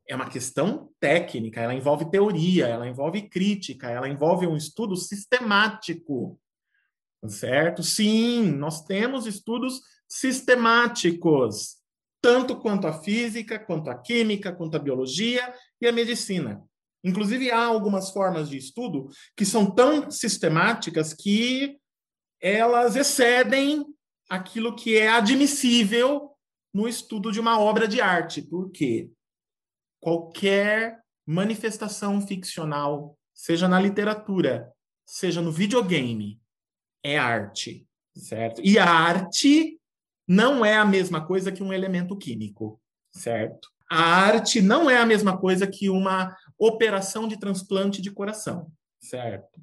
é 0.09 0.17
uma 0.17 0.29
questão 0.29 0.91
técnica, 0.99 1.61
ela 1.61 1.75
envolve 1.75 2.11
teoria, 2.11 2.69
ela 2.69 2.89
envolve 2.89 3.29
crítica, 3.29 3.91
ela 3.91 4.09
envolve 4.09 4.47
um 4.47 4.57
estudo 4.57 4.97
sistemático, 4.97 6.41
certo? 7.29 7.83
Sim, 7.83 8.53
nós 8.53 8.85
temos 8.85 9.27
estudos 9.27 9.81
sistemáticos 10.09 11.83
tanto 12.21 12.57
quanto 12.57 12.87
a 12.87 12.93
física, 12.93 13.59
quanto 13.59 13.91
a 13.91 13.99
química, 13.99 14.53
quanto 14.53 14.77
a 14.77 14.81
biologia 14.81 15.53
e 15.81 15.89
a 15.89 15.93
medicina. 15.93 16.63
Inclusive, 17.03 17.51
há 17.51 17.65
algumas 17.65 18.11
formas 18.11 18.49
de 18.49 18.57
estudo 18.57 19.09
que 19.37 19.45
são 19.45 19.69
tão 19.69 20.09
sistemáticas 20.09 21.13
que 21.13 21.79
elas 22.41 22.95
excedem 22.95 23.85
aquilo 24.29 24.77
que 24.77 24.97
é 24.97 25.09
admissível 25.09 26.31
no 26.73 26.89
estudo 26.89 27.33
de 27.33 27.41
uma 27.41 27.59
obra 27.59 27.89
de 27.89 28.01
arte. 28.01 28.41
Por 28.41 28.71
quê? 28.71 29.11
Qualquer 30.01 31.01
manifestação 31.27 32.21
ficcional, 32.25 33.19
seja 33.35 33.69
na 33.69 33.81
literatura, 33.81 34.73
seja 35.05 35.41
no 35.41 35.53
videogame, 35.53 36.41
é 37.03 37.19
arte, 37.19 37.87
certo? 38.17 38.61
E 38.65 38.79
a 38.79 38.89
arte 38.89 39.79
não 40.27 40.65
é 40.65 40.77
a 40.77 40.85
mesma 40.85 41.25
coisa 41.25 41.51
que 41.51 41.63
um 41.63 41.73
elemento 41.73 42.17
químico, 42.17 42.81
certo? 43.13 43.69
A 43.91 44.03
arte 44.03 44.63
não 44.63 44.89
é 44.89 44.99
a 44.99 45.07
mesma 45.07 45.37
coisa 45.37 45.67
que 45.67 45.91
uma 45.91 46.35
operação 46.59 47.29
de 47.29 47.39
transplante 47.39 48.01
de 48.01 48.11
coração, 48.11 48.73
certo? 49.01 49.61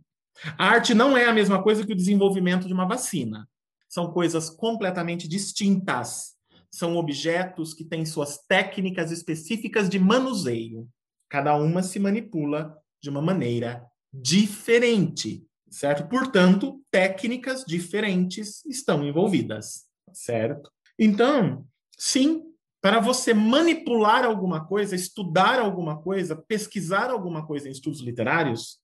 A 0.58 0.66
arte 0.66 0.94
não 0.94 1.18
é 1.18 1.26
a 1.26 1.34
mesma 1.34 1.62
coisa 1.62 1.86
que 1.86 1.94
o 1.94 1.96
desenvolvimento 1.96 2.68
de 2.68 2.74
uma 2.74 2.88
vacina. 2.88 3.50
São 3.90 4.12
coisas 4.12 4.50
completamente 4.50 5.28
distintas. 5.28 6.36
São 6.72 6.96
objetos 6.96 7.74
que 7.74 7.84
têm 7.84 8.06
suas 8.06 8.38
técnicas 8.48 9.12
específicas 9.12 9.90
de 9.90 9.98
manuseio. 9.98 10.88
Cada 11.28 11.56
uma 11.56 11.82
se 11.82 12.00
manipula 12.00 12.78
de 13.02 13.10
uma 13.10 13.22
maneira 13.22 13.84
diferente, 14.14 15.44
certo? 15.70 16.08
Portanto, 16.08 16.82
técnicas 16.92 17.64
diferentes 17.66 18.66
estão 18.66 19.04
envolvidas 19.04 19.90
certo? 20.14 20.72
Então, 20.98 21.66
sim, 21.98 22.44
para 22.82 23.00
você 23.00 23.34
manipular 23.34 24.26
alguma 24.26 24.66
coisa, 24.66 24.96
estudar 24.96 25.60
alguma 25.60 26.02
coisa, 26.02 26.36
pesquisar 26.36 27.10
alguma 27.10 27.46
coisa 27.46 27.68
em 27.68 27.72
estudos 27.72 28.02
literários, 28.02 28.80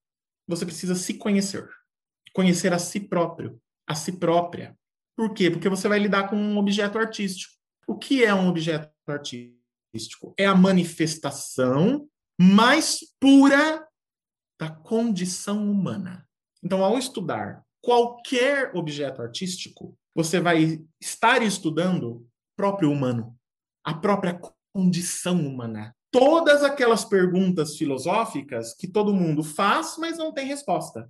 você 0.48 0.66
precisa 0.66 0.96
se 0.96 1.16
conhecer. 1.16 1.68
Conhecer 2.34 2.74
a 2.74 2.80
si 2.80 3.00
próprio, 3.00 3.60
a 3.88 3.96
si 3.96 4.14
própria. 4.14 4.78
Por 5.16 5.34
quê? 5.34 5.50
Porque 5.50 5.70
você 5.70 5.88
vai 5.88 6.00
lidar 6.00 6.30
com 6.30 6.36
um 6.36 6.58
objeto 6.58 6.98
artístico. 6.98 7.54
O 7.88 7.98
que 7.98 8.24
é 8.24 8.34
um 8.34 8.50
objeto 8.50 8.92
artístico? 9.08 10.34
É 10.38 10.46
a 10.46 10.56
manifestação 10.56 12.08
mais 12.40 13.00
pura 13.20 13.88
da 14.60 14.70
condição 14.70 15.70
humana. 15.72 16.28
Então, 16.66 16.84
ao 16.84 16.98
estudar 16.98 17.64
qualquer 17.80 18.76
objeto 18.76 19.22
artístico, 19.22 19.96
você 20.16 20.40
vai 20.40 20.84
estar 21.00 21.44
estudando 21.44 22.12
o 22.14 22.28
próprio 22.58 22.92
humano, 22.92 23.38
a 23.84 23.94
própria 23.94 24.42
condição 24.74 25.46
humana. 25.46 25.96
Todas 26.12 26.64
aquelas 26.64 27.06
perguntas 27.06 27.78
filosóficas 27.78 28.74
que 28.74 28.88
todo 28.88 29.14
mundo 29.14 29.44
faz, 29.44 29.96
mas 30.00 30.18
não 30.18 30.34
tem 30.34 30.48
resposta, 30.48 31.08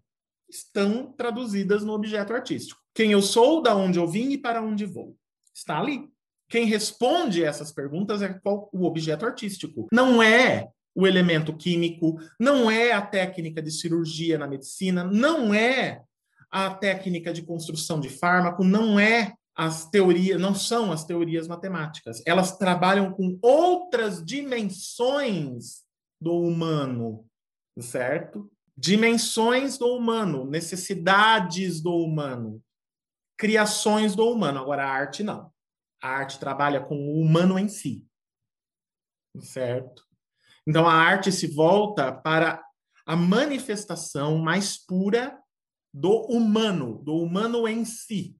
estão 0.50 1.14
traduzidas 1.14 1.86
no 1.86 1.94
objeto 1.94 2.34
artístico. 2.34 2.82
Quem 2.94 3.14
eu 3.14 3.22
sou, 3.22 3.62
da 3.62 3.74
onde 3.74 3.98
eu 3.98 4.08
vim 4.08 4.32
e 4.32 4.38
para 4.38 4.62
onde 4.62 4.86
vou. 4.86 5.16
Está 5.54 5.80
ali. 5.80 6.10
Quem 6.50 6.66
responde 6.66 7.44
essas 7.44 7.72
perguntas 7.72 8.22
é 8.22 8.34
qual, 8.34 8.70
o 8.74 8.84
objeto 8.84 9.26
artístico. 9.26 9.88
Não 9.92 10.22
é 10.22 10.70
o 10.96 11.06
elemento 11.06 11.56
químico, 11.56 12.18
não 12.40 12.72
é 12.72 12.94
a 12.94 13.02
técnica 13.02 13.62
de 13.62 13.70
cirurgia 13.70 14.38
na 14.38 14.48
medicina, 14.48 15.04
não 15.04 15.54
é 15.54 16.02
a 16.56 16.74
técnica 16.74 17.34
de 17.34 17.42
construção 17.42 18.00
de 18.00 18.08
fármaco 18.08 18.64
não 18.64 18.98
é 18.98 19.34
as 19.54 19.90
teorias, 19.90 20.40
não 20.40 20.56
são 20.56 20.90
as 20.90 21.04
teorias 21.04 21.50
matemáticas. 21.50 22.24
Elas 22.26 22.58
trabalham 22.58 23.12
com 23.12 23.38
outras 23.42 24.24
dimensões 24.24 25.84
do 26.20 26.34
humano, 26.34 27.26
certo? 27.80 28.50
Dimensões 28.78 29.78
do 29.78 29.88
humano, 29.88 30.46
necessidades 30.46 31.82
do 31.82 31.94
humano, 31.94 32.62
criações 33.38 34.16
do 34.16 34.30
humano. 34.30 34.60
Agora 34.60 34.86
a 34.86 34.90
arte 34.90 35.24
não. 35.24 35.52
A 36.02 36.10
arte 36.10 36.40
trabalha 36.40 36.80
com 36.80 36.96
o 36.96 37.22
humano 37.22 37.60
em 37.60 37.68
si. 37.68 38.06
Certo? 39.42 40.05
Então 40.68 40.88
a 40.88 40.94
arte 40.94 41.32
se 41.32 41.48
volta 41.48 42.12
para 42.12 42.64
a 43.06 43.16
manifestação 43.16 44.38
mais 44.38 44.78
pura 44.78 45.38
do 45.94 46.26
humano, 46.28 47.02
do 47.04 47.16
humano 47.16 47.68
em 47.68 47.86
si. 47.86 48.36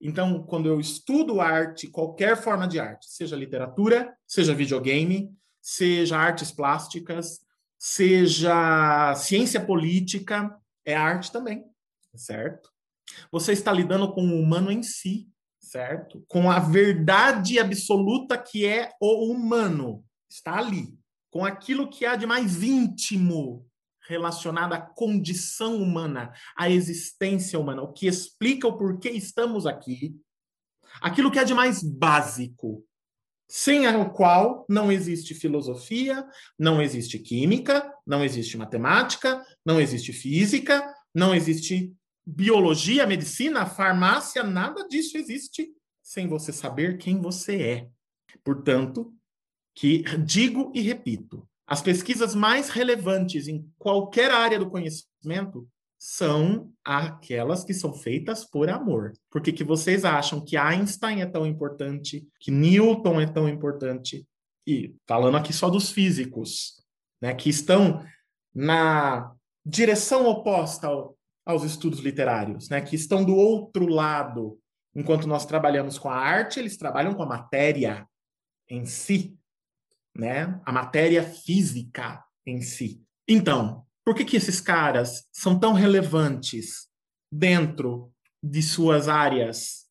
Então, 0.00 0.42
quando 0.44 0.68
eu 0.68 0.78
estudo 0.78 1.40
arte, 1.40 1.88
qualquer 1.88 2.36
forma 2.36 2.68
de 2.68 2.78
arte, 2.78 3.06
seja 3.08 3.34
literatura, 3.34 4.14
seja 4.26 4.54
videogame, 4.54 5.34
seja 5.62 6.18
artes 6.18 6.52
plásticas, 6.52 7.40
seja 7.78 9.14
ciência 9.14 9.60
política, 9.64 10.54
é 10.84 10.94
arte 10.94 11.32
também, 11.32 11.64
certo? 12.14 12.70
Você 13.32 13.52
está 13.52 13.72
lidando 13.72 14.12
com 14.12 14.20
o 14.22 14.40
humano 14.40 14.70
em 14.70 14.82
si, 14.82 15.28
certo? 15.58 16.24
Com 16.28 16.50
a 16.50 16.58
verdade 16.58 17.58
absoluta 17.58 18.36
que 18.36 18.66
é 18.66 18.92
o 19.00 19.32
humano, 19.32 20.04
está 20.28 20.58
ali, 20.58 20.96
com 21.36 21.44
aquilo 21.44 21.90
que 21.90 22.06
há 22.06 22.16
de 22.16 22.24
mais 22.24 22.62
íntimo 22.62 23.68
relacionada 24.08 24.76
à 24.76 24.80
condição 24.80 25.76
humana, 25.76 26.32
à 26.56 26.70
existência 26.70 27.58
humana, 27.58 27.82
o 27.82 27.92
que 27.92 28.06
explica 28.06 28.66
o 28.66 28.78
porquê 28.78 29.10
estamos 29.10 29.66
aqui, 29.66 30.16
aquilo 30.98 31.30
que 31.30 31.38
é 31.38 31.44
de 31.44 31.52
mais 31.52 31.82
básico, 31.82 32.82
sem 33.46 33.86
o 33.86 34.08
qual 34.08 34.64
não 34.66 34.90
existe 34.90 35.34
filosofia, 35.34 36.26
não 36.58 36.80
existe 36.80 37.18
química, 37.18 37.92
não 38.06 38.24
existe 38.24 38.56
matemática, 38.56 39.44
não 39.62 39.78
existe 39.78 40.14
física, 40.14 40.90
não 41.14 41.34
existe 41.34 41.94
biologia, 42.24 43.06
medicina, 43.06 43.66
farmácia, 43.66 44.42
nada 44.42 44.88
disso 44.88 45.18
existe 45.18 45.70
sem 46.02 46.28
você 46.28 46.50
saber 46.50 46.96
quem 46.96 47.20
você 47.20 47.62
é. 47.62 47.88
Portanto, 48.42 49.12
que 49.76 50.02
digo 50.24 50.72
e 50.74 50.80
repito, 50.80 51.46
as 51.66 51.82
pesquisas 51.82 52.34
mais 52.34 52.70
relevantes 52.70 53.46
em 53.46 53.70
qualquer 53.78 54.30
área 54.30 54.58
do 54.58 54.70
conhecimento 54.70 55.68
são 55.98 56.72
aquelas 56.84 57.62
que 57.62 57.74
são 57.74 57.92
feitas 57.92 58.44
por 58.44 58.70
amor. 58.70 59.12
Por 59.30 59.42
que, 59.42 59.62
vocês 59.62 60.04
acham 60.04 60.42
que 60.42 60.56
Einstein 60.56 61.20
é 61.20 61.26
tão 61.26 61.46
importante, 61.46 62.26
que 62.40 62.50
Newton 62.50 63.20
é 63.20 63.26
tão 63.26 63.48
importante? 63.48 64.26
E 64.66 64.94
falando 65.06 65.36
aqui 65.36 65.52
só 65.52 65.68
dos 65.68 65.90
físicos, 65.90 66.82
né, 67.20 67.34
que 67.34 67.50
estão 67.50 68.04
na 68.54 69.32
direção 69.64 70.26
oposta 70.26 70.86
ao, 70.86 71.18
aos 71.44 71.64
estudos 71.64 72.00
literários, 72.00 72.68
né, 72.70 72.80
que 72.80 72.96
estão 72.96 73.24
do 73.24 73.34
outro 73.34 73.86
lado. 73.86 74.58
Enquanto 74.94 75.26
nós 75.26 75.44
trabalhamos 75.44 75.98
com 75.98 76.08
a 76.08 76.16
arte, 76.16 76.58
eles 76.58 76.76
trabalham 76.76 77.14
com 77.14 77.22
a 77.22 77.26
matéria 77.26 78.08
em 78.68 78.86
si 78.86 79.36
né? 80.16 80.60
A 80.64 80.72
matéria 80.72 81.22
física 81.22 82.24
em 82.44 82.60
si. 82.60 83.02
Então, 83.28 83.84
por 84.04 84.14
que, 84.14 84.24
que 84.24 84.36
esses 84.36 84.60
caras 84.60 85.26
são 85.32 85.58
tão 85.58 85.72
relevantes 85.72 86.86
dentro 87.30 88.12
de 88.42 88.62
suas 88.62 89.08
áreas. 89.08 89.86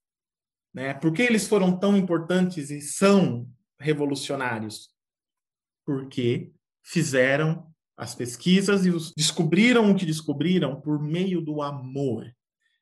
Né? 0.73 0.93
Por 0.93 1.11
que 1.13 1.21
eles 1.21 1.47
foram 1.47 1.77
tão 1.77 1.95
importantes 1.95 2.69
e 2.69 2.81
são 2.81 3.47
revolucionários? 3.79 4.89
Porque 5.85 6.51
fizeram 6.83 7.71
as 7.97 8.13
pesquisas 8.13 8.85
e 8.85 8.89
os, 8.89 9.13
descobriram 9.15 9.91
o 9.91 9.95
que 9.95 10.05
descobriram 10.05 10.79
por 10.81 11.01
meio 11.01 11.41
do 11.41 11.61
amor. 11.61 12.29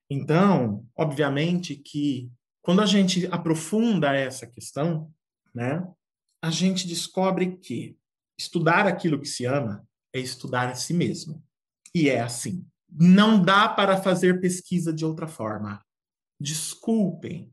Então, 0.10 0.86
obviamente 0.96 1.76
que 1.76 2.32
quando 2.62 2.82
a 2.82 2.86
gente 2.86 3.28
aprofunda 3.28 4.16
essa 4.16 4.48
questão, 4.48 5.12
né, 5.54 5.86
a 6.44 6.50
gente 6.50 6.86
descobre 6.86 7.56
que 7.56 7.98
estudar 8.38 8.86
aquilo 8.86 9.18
que 9.18 9.30
se 9.30 9.46
ama 9.46 9.88
é 10.14 10.20
estudar 10.20 10.68
a 10.68 10.76
si 10.76 10.94
mesmo. 10.94 11.42
E 11.96 12.10
é 12.10 12.20
assim. 12.20 12.68
Não 12.92 13.42
dá 13.42 13.70
para 13.70 13.96
fazer 13.96 14.42
pesquisa 14.42 14.92
de 14.92 15.06
outra 15.06 15.26
forma. 15.26 15.82
Desculpem, 16.38 17.50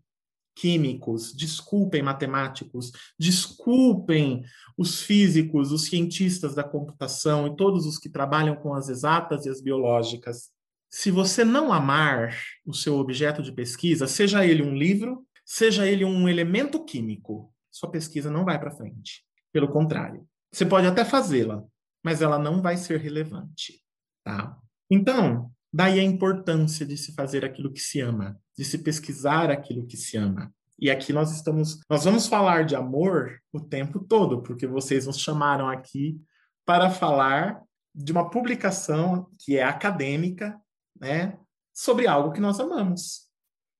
químicos, 0.56 1.32
desculpem 1.32 2.02
matemáticos, 2.02 2.90
desculpem 3.16 4.42
os 4.76 5.00
físicos, 5.00 5.70
os 5.70 5.84
cientistas 5.84 6.56
da 6.56 6.64
computação 6.64 7.46
e 7.46 7.54
todos 7.54 7.86
os 7.86 7.96
que 7.96 8.08
trabalham 8.08 8.56
com 8.56 8.74
as 8.74 8.88
exatas 8.88 9.46
e 9.46 9.50
as 9.50 9.60
biológicas. 9.60 10.50
Se 10.90 11.12
você 11.12 11.44
não 11.44 11.72
amar 11.72 12.36
o 12.66 12.74
seu 12.74 12.98
objeto 12.98 13.40
de 13.40 13.52
pesquisa, 13.52 14.08
seja 14.08 14.44
ele 14.44 14.64
um 14.64 14.74
livro, 14.74 15.24
seja 15.46 15.86
ele 15.86 16.04
um 16.04 16.28
elemento 16.28 16.84
químico, 16.84 17.54
sua 17.70 17.90
pesquisa 17.90 18.30
não 18.30 18.44
vai 18.44 18.59
para 18.59 18.70
frente. 18.70 19.24
Pelo 19.52 19.68
contrário, 19.68 20.26
você 20.52 20.64
pode 20.66 20.86
até 20.86 21.05
fazê-la, 21.05 21.62
mas 22.05 22.22
ela 22.22 22.38
não 22.38 22.60
vai 22.62 22.76
ser 22.76 23.01
relevante, 23.01 23.82
tá? 24.24 24.56
Então, 24.90 25.51
daí 25.72 26.01
a 26.01 26.02
importância 26.02 26.84
de 26.84 26.97
se 26.97 27.14
fazer 27.14 27.44
aquilo 27.44 27.72
que 27.72 27.80
se 27.80 28.01
ama, 28.01 28.38
de 28.56 28.64
se 28.64 28.78
pesquisar 28.78 29.51
aquilo 29.51 29.86
que 29.86 29.97
se 29.97 30.16
ama. 30.16 30.52
E 30.78 30.90
aqui 30.90 31.12
nós 31.12 31.30
estamos, 31.30 31.80
nós 31.88 32.05
vamos 32.05 32.26
falar 32.26 32.64
de 32.64 32.74
amor 32.74 33.38
o 33.52 33.60
tempo 33.60 34.01
todo, 34.01 34.42
porque 34.42 34.66
vocês 34.66 35.06
nos 35.06 35.18
chamaram 35.18 35.68
aqui 35.68 36.18
para 36.64 36.90
falar 36.90 37.62
de 37.94 38.12
uma 38.12 38.30
publicação 38.30 39.28
que 39.38 39.59
é 39.59 39.62
acadêmica, 39.62 40.59
né, 40.98 41.38
sobre 41.72 42.06
algo 42.06 42.32
que 42.32 42.40
nós 42.40 42.59
amamos, 42.60 43.28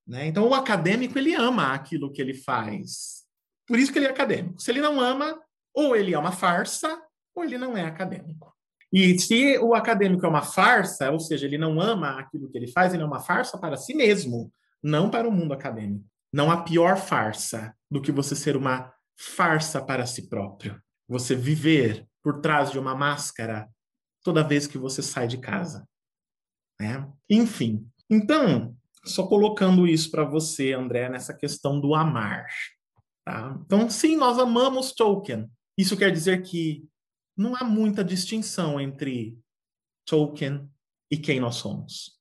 né? 0.07 0.27
Então 0.27 0.49
o 0.49 0.55
acadêmico 0.55 1.19
ele 1.19 1.35
ama 1.35 1.73
aquilo 1.73 2.11
que 2.13 2.21
ele 2.21 2.35
faz. 2.35 3.20
Por 3.71 3.79
isso 3.79 3.93
que 3.93 4.01
ele 4.01 4.07
é 4.07 4.11
acadêmico. 4.11 4.61
Se 4.61 4.69
ele 4.69 4.81
não 4.81 5.01
ama, 5.01 5.41
ou 5.73 5.95
ele 5.95 6.13
é 6.13 6.19
uma 6.19 6.33
farsa, 6.33 7.01
ou 7.33 7.45
ele 7.45 7.57
não 7.57 7.77
é 7.77 7.85
acadêmico. 7.85 8.53
E 8.93 9.17
se 9.17 9.57
o 9.59 9.77
acadêmico 9.77 10.27
é 10.27 10.29
uma 10.29 10.43
farsa, 10.43 11.09
ou 11.13 11.21
seja, 11.21 11.47
ele 11.47 11.57
não 11.57 11.81
ama 11.81 12.19
aquilo 12.19 12.51
que 12.51 12.59
ele 12.59 12.67
faz, 12.67 12.93
ele 12.93 13.05
é 13.05 13.07
uma 13.07 13.21
farsa 13.21 13.57
para 13.59 13.77
si 13.77 13.95
mesmo, 13.95 14.53
não 14.83 15.09
para 15.09 15.29
o 15.29 15.31
mundo 15.31 15.55
acadêmico. 15.55 16.05
Não 16.33 16.51
há 16.51 16.65
pior 16.65 16.97
farsa 16.97 17.73
do 17.89 18.03
que 18.03 18.11
você 18.11 18.35
ser 18.35 18.57
uma 18.57 18.93
farsa 19.17 19.81
para 19.81 20.05
si 20.05 20.29
próprio. 20.29 20.83
Você 21.09 21.37
viver 21.37 22.05
por 22.25 22.41
trás 22.41 22.73
de 22.73 22.79
uma 22.79 22.97
máscara 22.97 23.71
toda 24.25 24.43
vez 24.43 24.67
que 24.67 24.79
você 24.79 25.01
sai 25.01 25.29
de 25.29 25.39
casa. 25.39 25.89
Né? 26.81 27.09
Enfim, 27.31 27.89
então, 28.11 28.77
só 29.05 29.29
colocando 29.29 29.87
isso 29.87 30.11
para 30.11 30.25
você, 30.25 30.73
André, 30.73 31.09
nessa 31.09 31.33
questão 31.33 31.81
do 31.81 31.95
amar. 31.95 32.49
Tá? 33.31 33.57
Então, 33.65 33.89
sim, 33.89 34.17
nós 34.17 34.41
amamos 34.41 34.91
Tolkien. 34.91 35.49
Isso 35.79 35.97
quer 35.97 36.11
dizer 36.11 36.43
que 36.43 36.85
não 37.37 37.55
há 37.55 37.63
muita 37.63 38.03
distinção 38.03 38.81
entre 38.81 39.39
Tolkien 40.05 40.69
e 41.09 41.17
quem 41.17 41.39
nós 41.39 41.55
somos. 41.55 42.19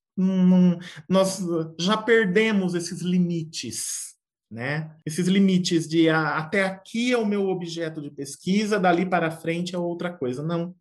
nós 1.09 1.41
já 1.79 1.97
perdemos 1.97 2.75
esses 2.75 3.01
limites, 3.01 4.15
né? 4.51 4.95
Esses 5.03 5.27
limites 5.27 5.87
de 5.87 6.09
ah, 6.09 6.37
até 6.37 6.63
aqui 6.63 7.11
é 7.11 7.17
o 7.17 7.25
meu 7.25 7.49
objeto 7.49 7.99
de 8.03 8.11
pesquisa, 8.11 8.79
dali 8.79 9.03
para 9.03 9.31
frente 9.31 9.73
é 9.73 9.79
outra 9.79 10.13
coisa. 10.13 10.43
Não. 10.43 10.75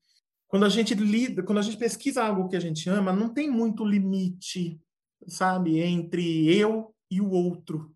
Quando 0.47 0.67
a 0.67 0.69
gente 0.69 0.95
lida, 0.95 1.43
quando 1.43 1.59
a 1.59 1.63
gente 1.63 1.79
pesquisa 1.79 2.23
algo 2.23 2.51
que 2.51 2.57
a 2.57 2.61
gente 2.61 2.87
ama, 2.91 3.15
não 3.15 3.33
tem 3.33 3.51
muito 3.51 3.83
limite, 3.83 4.79
sabe, 5.27 5.81
entre 5.81 6.55
eu 6.55 6.95
e 7.11 7.19
o 7.19 7.31
outro, 7.31 7.95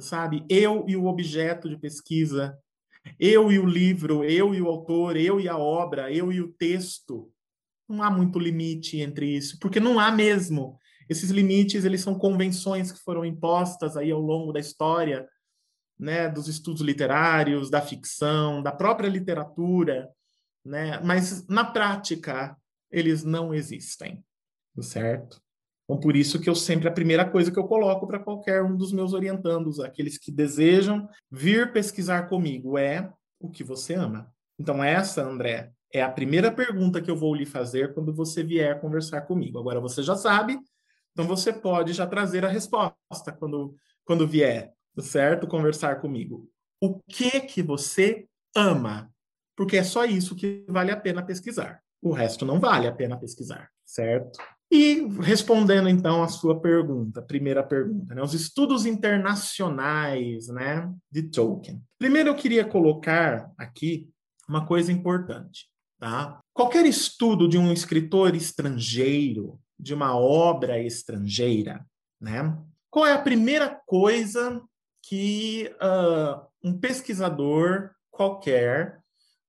sabe? 0.00 0.44
Eu 0.48 0.84
e 0.88 0.96
o 0.96 1.06
objeto 1.06 1.68
de 1.68 1.76
pesquisa, 1.76 2.58
eu 3.18 3.50
e 3.50 3.58
o 3.58 3.66
livro, 3.66 4.24
eu 4.24 4.54
e 4.54 4.62
o 4.62 4.68
autor, 4.68 5.16
eu 5.16 5.40
e 5.40 5.48
a 5.48 5.56
obra, 5.56 6.12
eu 6.12 6.32
e 6.32 6.40
o 6.40 6.52
texto. 6.52 7.30
Não 7.88 8.02
há 8.02 8.10
muito 8.10 8.38
limite 8.38 9.00
entre 9.00 9.36
isso, 9.36 9.58
porque 9.58 9.80
não 9.80 9.98
há 9.98 10.10
mesmo. 10.10 10.78
Esses 11.08 11.30
limites, 11.30 11.84
eles 11.84 12.00
são 12.00 12.14
convenções 12.14 12.92
que 12.92 13.00
foram 13.00 13.24
impostas 13.24 13.96
aí 13.96 14.10
ao 14.10 14.20
longo 14.20 14.52
da 14.52 14.60
história, 14.60 15.28
né, 15.98 16.28
dos 16.28 16.48
estudos 16.48 16.80
literários, 16.80 17.70
da 17.70 17.82
ficção, 17.82 18.62
da 18.62 18.72
própria 18.72 19.08
literatura, 19.08 20.08
né? 20.64 21.00
Mas 21.00 21.46
na 21.48 21.64
prática, 21.64 22.56
eles 22.90 23.22
não 23.24 23.52
existem, 23.52 24.24
certo? 24.80 25.40
Então, 25.92 26.00
por 26.00 26.16
isso 26.16 26.40
que 26.40 26.48
eu 26.48 26.54
sempre, 26.54 26.88
a 26.88 26.92
primeira 26.92 27.28
coisa 27.28 27.52
que 27.52 27.58
eu 27.58 27.64
coloco 27.64 28.06
para 28.06 28.18
qualquer 28.18 28.62
um 28.62 28.74
dos 28.74 28.92
meus 28.92 29.12
orientandos, 29.12 29.78
aqueles 29.78 30.16
que 30.16 30.32
desejam 30.32 31.06
vir 31.30 31.70
pesquisar 31.70 32.30
comigo, 32.30 32.78
é 32.78 33.12
o 33.38 33.50
que 33.50 33.62
você 33.62 33.92
ama. 33.92 34.32
Então, 34.58 34.82
essa, 34.82 35.22
André, 35.22 35.70
é 35.92 36.02
a 36.02 36.08
primeira 36.08 36.50
pergunta 36.50 37.02
que 37.02 37.10
eu 37.10 37.16
vou 37.16 37.34
lhe 37.34 37.44
fazer 37.44 37.92
quando 37.92 38.10
você 38.10 38.42
vier 38.42 38.80
conversar 38.80 39.20
comigo. 39.22 39.58
Agora, 39.58 39.80
você 39.80 40.02
já 40.02 40.16
sabe, 40.16 40.58
então 41.12 41.26
você 41.26 41.52
pode 41.52 41.92
já 41.92 42.06
trazer 42.06 42.42
a 42.42 42.48
resposta 42.48 43.30
quando, 43.38 43.76
quando 44.02 44.26
vier, 44.26 44.72
certo? 44.98 45.46
Conversar 45.46 46.00
comigo. 46.00 46.48
O 46.80 47.00
que 47.00 47.38
que 47.42 47.62
você 47.62 48.26
ama? 48.56 49.12
Porque 49.54 49.76
é 49.76 49.84
só 49.84 50.06
isso 50.06 50.34
que 50.34 50.64
vale 50.68 50.90
a 50.90 50.96
pena 50.96 51.22
pesquisar. 51.22 51.82
O 52.00 52.12
resto 52.12 52.46
não 52.46 52.58
vale 52.58 52.86
a 52.86 52.92
pena 52.92 53.18
pesquisar, 53.18 53.68
certo? 53.84 54.38
E 54.74 55.06
respondendo 55.20 55.86
então 55.86 56.22
a 56.22 56.28
sua 56.28 56.58
pergunta, 56.58 57.20
primeira 57.20 57.62
pergunta, 57.62 58.14
né, 58.14 58.22
os 58.22 58.32
estudos 58.32 58.86
internacionais, 58.86 60.48
né, 60.48 60.90
de 61.10 61.24
Tolkien. 61.24 61.82
Primeiro 61.98 62.30
eu 62.30 62.34
queria 62.34 62.64
colocar 62.64 63.52
aqui 63.58 64.08
uma 64.48 64.64
coisa 64.64 64.90
importante, 64.90 65.68
tá? 66.00 66.40
Qualquer 66.54 66.86
estudo 66.86 67.46
de 67.46 67.58
um 67.58 67.70
escritor 67.70 68.34
estrangeiro, 68.34 69.60
de 69.78 69.92
uma 69.92 70.16
obra 70.16 70.82
estrangeira, 70.82 71.84
né? 72.18 72.56
Qual 72.90 73.06
é 73.06 73.12
a 73.12 73.20
primeira 73.20 73.78
coisa 73.86 74.58
que 75.02 75.70
uh, 75.82 76.46
um 76.64 76.78
pesquisador 76.78 77.90
qualquer 78.10 79.01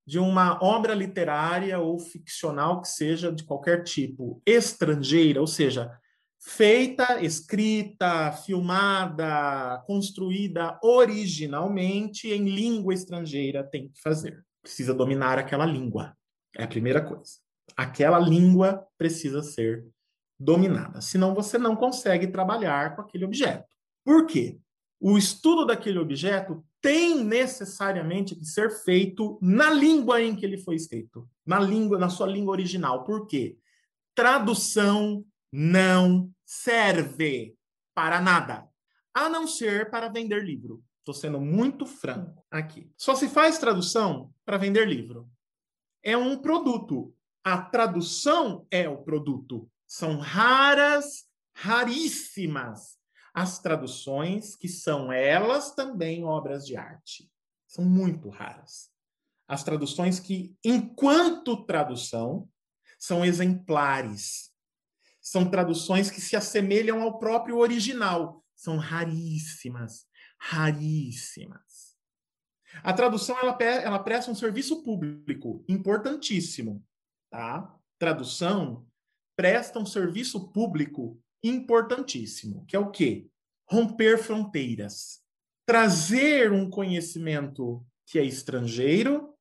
de 0.05 0.19
uma 0.19 0.61
obra 0.63 0.93
literária 0.93 1.79
ou 1.79 1.97
ficcional 1.97 2.81
que 2.81 2.89
seja 2.89 3.31
de 3.31 3.43
qualquer 3.43 3.83
tipo, 3.83 4.41
estrangeira, 4.45 5.39
ou 5.39 5.47
seja, 5.47 5.97
feita, 6.39 7.21
escrita, 7.21 8.31
filmada, 8.33 9.81
construída 9.87 10.77
originalmente 10.83 12.29
em 12.29 12.43
língua 12.49 12.93
estrangeira, 12.93 13.63
tem 13.63 13.89
que 13.89 14.01
fazer. 14.01 14.43
Precisa 14.61 14.93
dominar 14.93 15.39
aquela 15.39 15.65
língua. 15.65 16.15
É 16.57 16.63
a 16.63 16.67
primeira 16.67 17.01
coisa. 17.01 17.33
Aquela 17.77 18.19
língua 18.19 18.85
precisa 18.97 19.41
ser 19.41 19.85
dominada. 20.37 20.99
Senão 20.99 21.33
você 21.33 21.57
não 21.57 21.75
consegue 21.75 22.27
trabalhar 22.27 22.95
com 22.95 23.01
aquele 23.01 23.23
objeto. 23.25 23.65
Por 24.03 24.25
quê? 24.25 24.59
O 25.05 25.17
estudo 25.17 25.65
daquele 25.65 25.99
objeto 25.99 26.65
tem 26.79 27.25
necessariamente 27.25 28.37
que 28.37 28.45
ser 28.45 28.71
feito 28.71 29.37
na 29.41 29.69
língua 29.69 30.21
em 30.21 30.33
que 30.33 30.45
ele 30.45 30.57
foi 30.57 30.75
escrito, 30.75 31.29
na 31.45 31.59
língua, 31.59 31.99
na 31.99 32.07
sua 32.07 32.25
língua 32.25 32.53
original. 32.53 33.03
Por 33.03 33.27
quê? 33.27 33.57
Tradução 34.15 35.25
não 35.51 36.31
serve 36.45 37.53
para 37.93 38.21
nada, 38.21 38.65
a 39.13 39.27
não 39.27 39.45
ser 39.45 39.91
para 39.91 40.07
vender 40.07 40.41
livro. 40.41 40.81
Estou 40.99 41.13
sendo 41.13 41.41
muito 41.41 41.85
franco 41.85 42.41
aqui. 42.49 42.89
Só 42.95 43.13
se 43.13 43.27
faz 43.27 43.57
tradução 43.57 44.33
para 44.45 44.57
vender 44.57 44.87
livro. 44.87 45.29
É 46.01 46.15
um 46.15 46.37
produto. 46.37 47.13
A 47.43 47.61
tradução 47.61 48.65
é 48.71 48.87
o 48.87 49.03
produto. 49.03 49.69
São 49.85 50.17
raras, 50.17 51.25
raríssimas 51.53 53.02
as 53.33 53.59
traduções, 53.59 54.55
que 54.55 54.67
são 54.67 55.11
elas 55.11 55.73
também 55.73 56.23
obras 56.23 56.65
de 56.65 56.77
arte. 56.77 57.31
São 57.67 57.83
muito 57.83 58.29
raras. 58.29 58.91
As 59.47 59.63
traduções 59.63 60.19
que, 60.19 60.55
enquanto 60.63 61.65
tradução, 61.65 62.47
são 62.99 63.25
exemplares. 63.25 64.51
São 65.19 65.49
traduções 65.49 66.11
que 66.11 66.21
se 66.21 66.35
assemelham 66.35 67.01
ao 67.01 67.17
próprio 67.17 67.57
original. 67.57 68.45
São 68.55 68.77
raríssimas, 68.77 70.05
raríssimas. 70.39 71.97
A 72.83 72.93
tradução 72.93 73.37
ela, 73.39 73.57
ela 73.61 73.99
presta 73.99 74.31
um 74.31 74.35
serviço 74.35 74.83
público 74.83 75.63
importantíssimo, 75.67 76.83
tá? 77.29 77.75
Tradução 77.99 78.87
presta 79.35 79.79
um 79.79 79.85
serviço 79.85 80.51
público 80.51 81.22
importantíssimo, 81.43 82.65
que 82.65 82.75
é 82.75 82.79
o 82.79 82.89
quê? 82.89 83.27
Romper 83.69 84.17
fronteiras. 84.17 85.21
Trazer 85.65 86.51
um 86.51 86.69
conhecimento 86.69 87.85
que 88.05 88.19
é 88.19 88.23
estrangeiro 88.23 89.33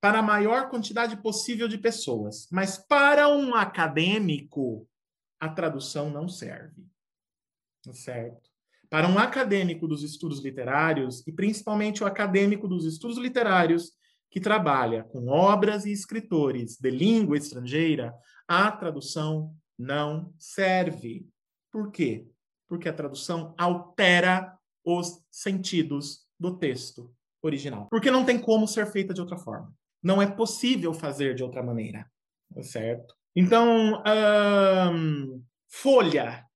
para 0.00 0.18
a 0.18 0.22
maior 0.22 0.68
quantidade 0.68 1.16
possível 1.16 1.68
de 1.68 1.78
pessoas. 1.78 2.48
Mas 2.50 2.76
para 2.76 3.28
um 3.28 3.54
acadêmico, 3.54 4.88
a 5.38 5.48
tradução 5.48 6.10
não 6.10 6.28
serve. 6.28 6.84
Certo? 7.92 8.50
Para 8.90 9.08
um 9.08 9.18
acadêmico 9.18 9.88
dos 9.88 10.02
estudos 10.02 10.40
literários, 10.40 11.26
e 11.26 11.32
principalmente 11.32 12.02
o 12.02 12.06
acadêmico 12.06 12.68
dos 12.68 12.84
estudos 12.84 13.16
literários, 13.16 13.92
que 14.30 14.40
trabalha 14.40 15.04
com 15.04 15.28
obras 15.28 15.84
e 15.84 15.92
escritores 15.92 16.78
de 16.78 16.90
língua 16.90 17.36
estrangeira, 17.36 18.14
a 18.48 18.70
tradução 18.72 19.54
não 19.78 20.32
serve. 20.38 21.26
Por 21.72 21.90
quê? 21.90 22.28
Porque 22.68 22.88
a 22.88 22.92
tradução 22.92 23.54
altera 23.58 24.56
os 24.84 25.24
sentidos 25.30 26.26
do 26.38 26.58
texto 26.58 27.14
original. 27.42 27.88
Porque 27.88 28.10
não 28.10 28.24
tem 28.24 28.40
como 28.40 28.68
ser 28.68 28.86
feita 28.86 29.14
de 29.14 29.20
outra 29.20 29.38
forma. 29.38 29.74
Não 30.02 30.20
é 30.20 30.30
possível 30.30 30.92
fazer 30.92 31.34
de 31.34 31.42
outra 31.42 31.62
maneira. 31.62 32.10
Certo? 32.62 33.16
Então, 33.34 34.02
um, 34.92 35.42
folha 35.68 36.46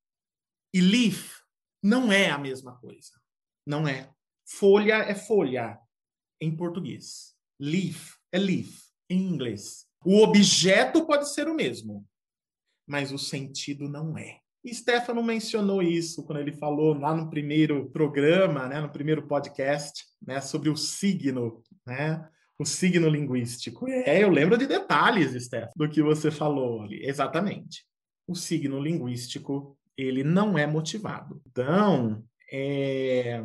e 0.75 0.81
leaf 0.81 1.41
não 1.83 2.13
é 2.13 2.31
a 2.31 2.39
mesma 2.39 2.77
coisa. 2.79 3.13
Não 3.67 3.89
é. 3.89 4.13
Folha 4.45 4.97
é 4.97 5.15
folha 5.15 5.79
em 6.41 6.55
português. 6.55 7.35
Leaf 7.59 8.17
é 8.31 8.39
leaf 8.39 8.87
em 9.09 9.23
inglês. 9.23 9.87
O 10.05 10.23
objeto 10.23 11.07
pode 11.07 11.33
ser 11.33 11.49
o 11.49 11.55
mesmo, 11.55 12.07
mas 12.87 13.11
o 13.11 13.19
sentido 13.19 13.89
não 13.89 14.17
é. 14.19 14.41
E 14.67 14.75
Stefano 14.75 15.23
mencionou 15.23 15.81
isso 15.81 16.25
quando 16.25 16.41
ele 16.41 16.51
falou 16.51 16.93
lá 16.93 17.15
no 17.15 17.31
primeiro 17.31 17.89
programa, 17.91 18.67
né, 18.67 18.81
no 18.81 18.91
primeiro 18.91 19.23
podcast, 19.29 20.05
né, 20.21 20.41
sobre 20.41 20.69
o 20.69 20.77
signo, 20.77 21.63
né, 21.87 22.29
o 22.59 22.65
signo 22.65 23.09
linguístico. 23.09 23.89
É, 23.89 24.25
eu 24.25 24.29
lembro 24.29 24.59
de 24.59 24.67
detalhes, 24.67 25.41
Stefano, 25.41 25.73
do 25.77 25.89
que 25.89 26.03
você 26.03 26.33
falou 26.33 26.83
ali. 26.83 27.01
Exatamente. 27.07 27.87
O 28.27 28.35
signo 28.35 28.81
linguístico, 28.81 29.79
ele 29.97 30.25
não 30.25 30.59
é 30.59 30.67
motivado. 30.67 31.41
Então, 31.47 32.25
é, 32.51 33.41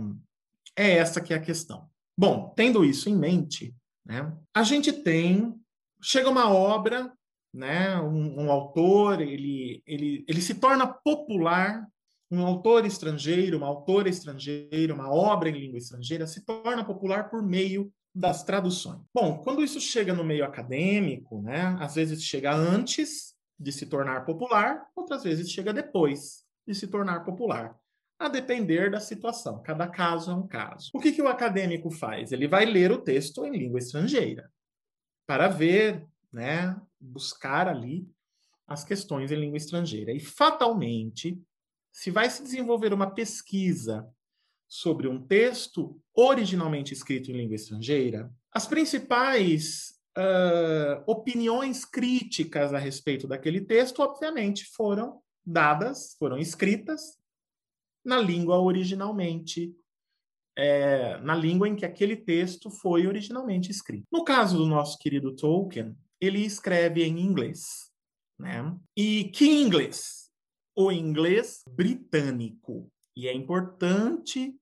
é 0.75 0.91
essa 0.93 1.21
que 1.21 1.35
é 1.35 1.37
a 1.37 1.41
questão. 1.41 1.87
Bom, 2.17 2.51
tendo 2.57 2.83
isso 2.83 3.07
em 3.09 3.15
mente, 3.15 3.75
né, 4.03 4.35
a 4.55 4.63
gente 4.63 4.91
tem 4.91 5.55
chega 6.01 6.31
uma 6.31 6.51
obra 6.51 7.13
né? 7.53 7.99
Um, 7.99 8.43
um, 8.43 8.51
autor 8.51 9.21
ele, 9.21 9.83
ele, 9.85 10.25
ele 10.27 10.41
se 10.41 10.55
torna 10.55 10.87
popular, 10.87 11.85
um 12.29 12.45
autor 12.45 12.85
estrangeiro, 12.85 13.57
uma 13.57 13.67
autora 13.67 14.07
estrangeira, 14.07 14.93
uma 14.93 15.11
obra 15.11 15.49
em 15.49 15.59
língua 15.59 15.77
estrangeira 15.77 16.25
se 16.25 16.45
torna 16.45 16.83
popular 16.83 17.29
por 17.29 17.43
meio 17.43 17.91
das 18.13 18.43
traduções. 18.43 19.01
Bom, 19.13 19.39
quando 19.39 19.63
isso 19.63 19.79
chega 19.79 20.13
no 20.13 20.23
meio 20.23 20.45
acadêmico, 20.45 21.41
né? 21.41 21.77
Às 21.79 21.95
vezes 21.95 22.23
chega 22.23 22.53
antes 22.53 23.33
de 23.59 23.71
se 23.71 23.85
tornar 23.85 24.25
popular, 24.25 24.85
outras 24.95 25.23
vezes 25.23 25.51
chega 25.51 25.73
depois 25.73 26.43
de 26.67 26.73
se 26.73 26.87
tornar 26.87 27.21
popular. 27.21 27.75
A 28.19 28.27
depender 28.27 28.91
da 28.91 28.99
situação, 28.99 29.61
cada 29.63 29.87
caso 29.87 30.31
é 30.31 30.35
um 30.35 30.47
caso. 30.47 30.91
O 30.93 30.99
que, 30.99 31.11
que 31.11 31.21
o 31.21 31.27
acadêmico 31.27 31.89
faz? 31.89 32.31
Ele 32.31 32.47
vai 32.47 32.65
ler 32.65 32.91
o 32.91 33.01
texto 33.01 33.45
em 33.45 33.51
língua 33.51 33.79
estrangeira 33.79 34.49
para 35.25 35.47
ver 35.47 36.05
né, 36.31 36.79
buscar 36.99 37.67
ali 37.67 38.07
as 38.67 38.83
questões 38.83 39.31
em 39.31 39.35
língua 39.35 39.57
estrangeira. 39.57 40.11
E 40.11 40.19
fatalmente, 40.19 41.41
se 41.91 42.09
vai 42.09 42.29
se 42.29 42.41
desenvolver 42.41 42.93
uma 42.93 43.11
pesquisa 43.11 44.07
sobre 44.67 45.07
um 45.07 45.21
texto 45.21 46.01
originalmente 46.13 46.93
escrito 46.93 47.29
em 47.29 47.35
língua 47.35 47.55
estrangeira, 47.55 48.31
as 48.53 48.65
principais 48.65 49.99
uh, 50.17 51.03
opiniões 51.05 51.83
críticas 51.83 52.73
a 52.73 52.77
respeito 52.77 53.27
daquele 53.27 53.61
texto, 53.61 53.99
obviamente, 54.01 54.65
foram 54.65 55.21
dadas, 55.45 56.15
foram 56.17 56.37
escritas 56.37 57.19
na 58.03 58.19
língua 58.19 58.59
originalmente 58.59 59.75
é, 60.55 61.17
na 61.21 61.33
língua 61.33 61.67
em 61.67 61.75
que 61.75 61.85
aquele 61.85 62.15
texto 62.15 62.69
foi 62.69 63.07
originalmente 63.07 63.71
escrito. 63.71 64.05
No 64.11 64.23
caso 64.23 64.57
do 64.57 64.65
nosso 64.65 64.97
querido 64.97 65.35
Tolkien, 65.35 65.95
ele 66.21 66.39
escreve 66.45 67.03
em 67.03 67.19
inglês. 67.19 67.89
Né? 68.39 68.75
E 68.95 69.25
que 69.25 69.45
inglês? 69.45 70.29
O 70.75 70.91
inglês 70.91 71.63
britânico. 71.67 72.89
E 73.15 73.27
é 73.27 73.33
importante 73.33 74.55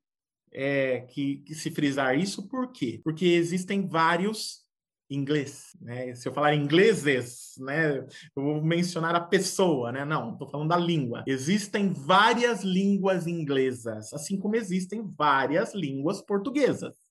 é, 0.52 1.02
que, 1.02 1.38
que, 1.38 1.54
se 1.54 1.70
frisar 1.70 2.18
isso, 2.18 2.48
por 2.48 2.72
quê? 2.72 3.00
Porque 3.04 3.26
existem 3.26 3.88
vários 3.88 4.66
inglês, 5.12 5.76
né? 5.82 6.14
Se 6.14 6.28
eu 6.28 6.34
falar 6.34 6.54
ingleses, 6.54 7.54
né, 7.58 7.98
eu 8.36 8.44
vou 8.44 8.64
mencionar 8.64 9.16
a 9.16 9.20
pessoa, 9.20 9.92
né? 9.92 10.06
Não, 10.06 10.34
estou 10.34 10.48
falando 10.48 10.70
da 10.70 10.78
língua. 10.78 11.24
Existem 11.26 11.92
várias 11.92 12.64
línguas 12.64 13.26
inglesas, 13.26 14.14
assim 14.14 14.38
como 14.38 14.56
existem 14.56 15.04
várias 15.18 15.74
línguas 15.74 16.22
portuguesas 16.22 17.09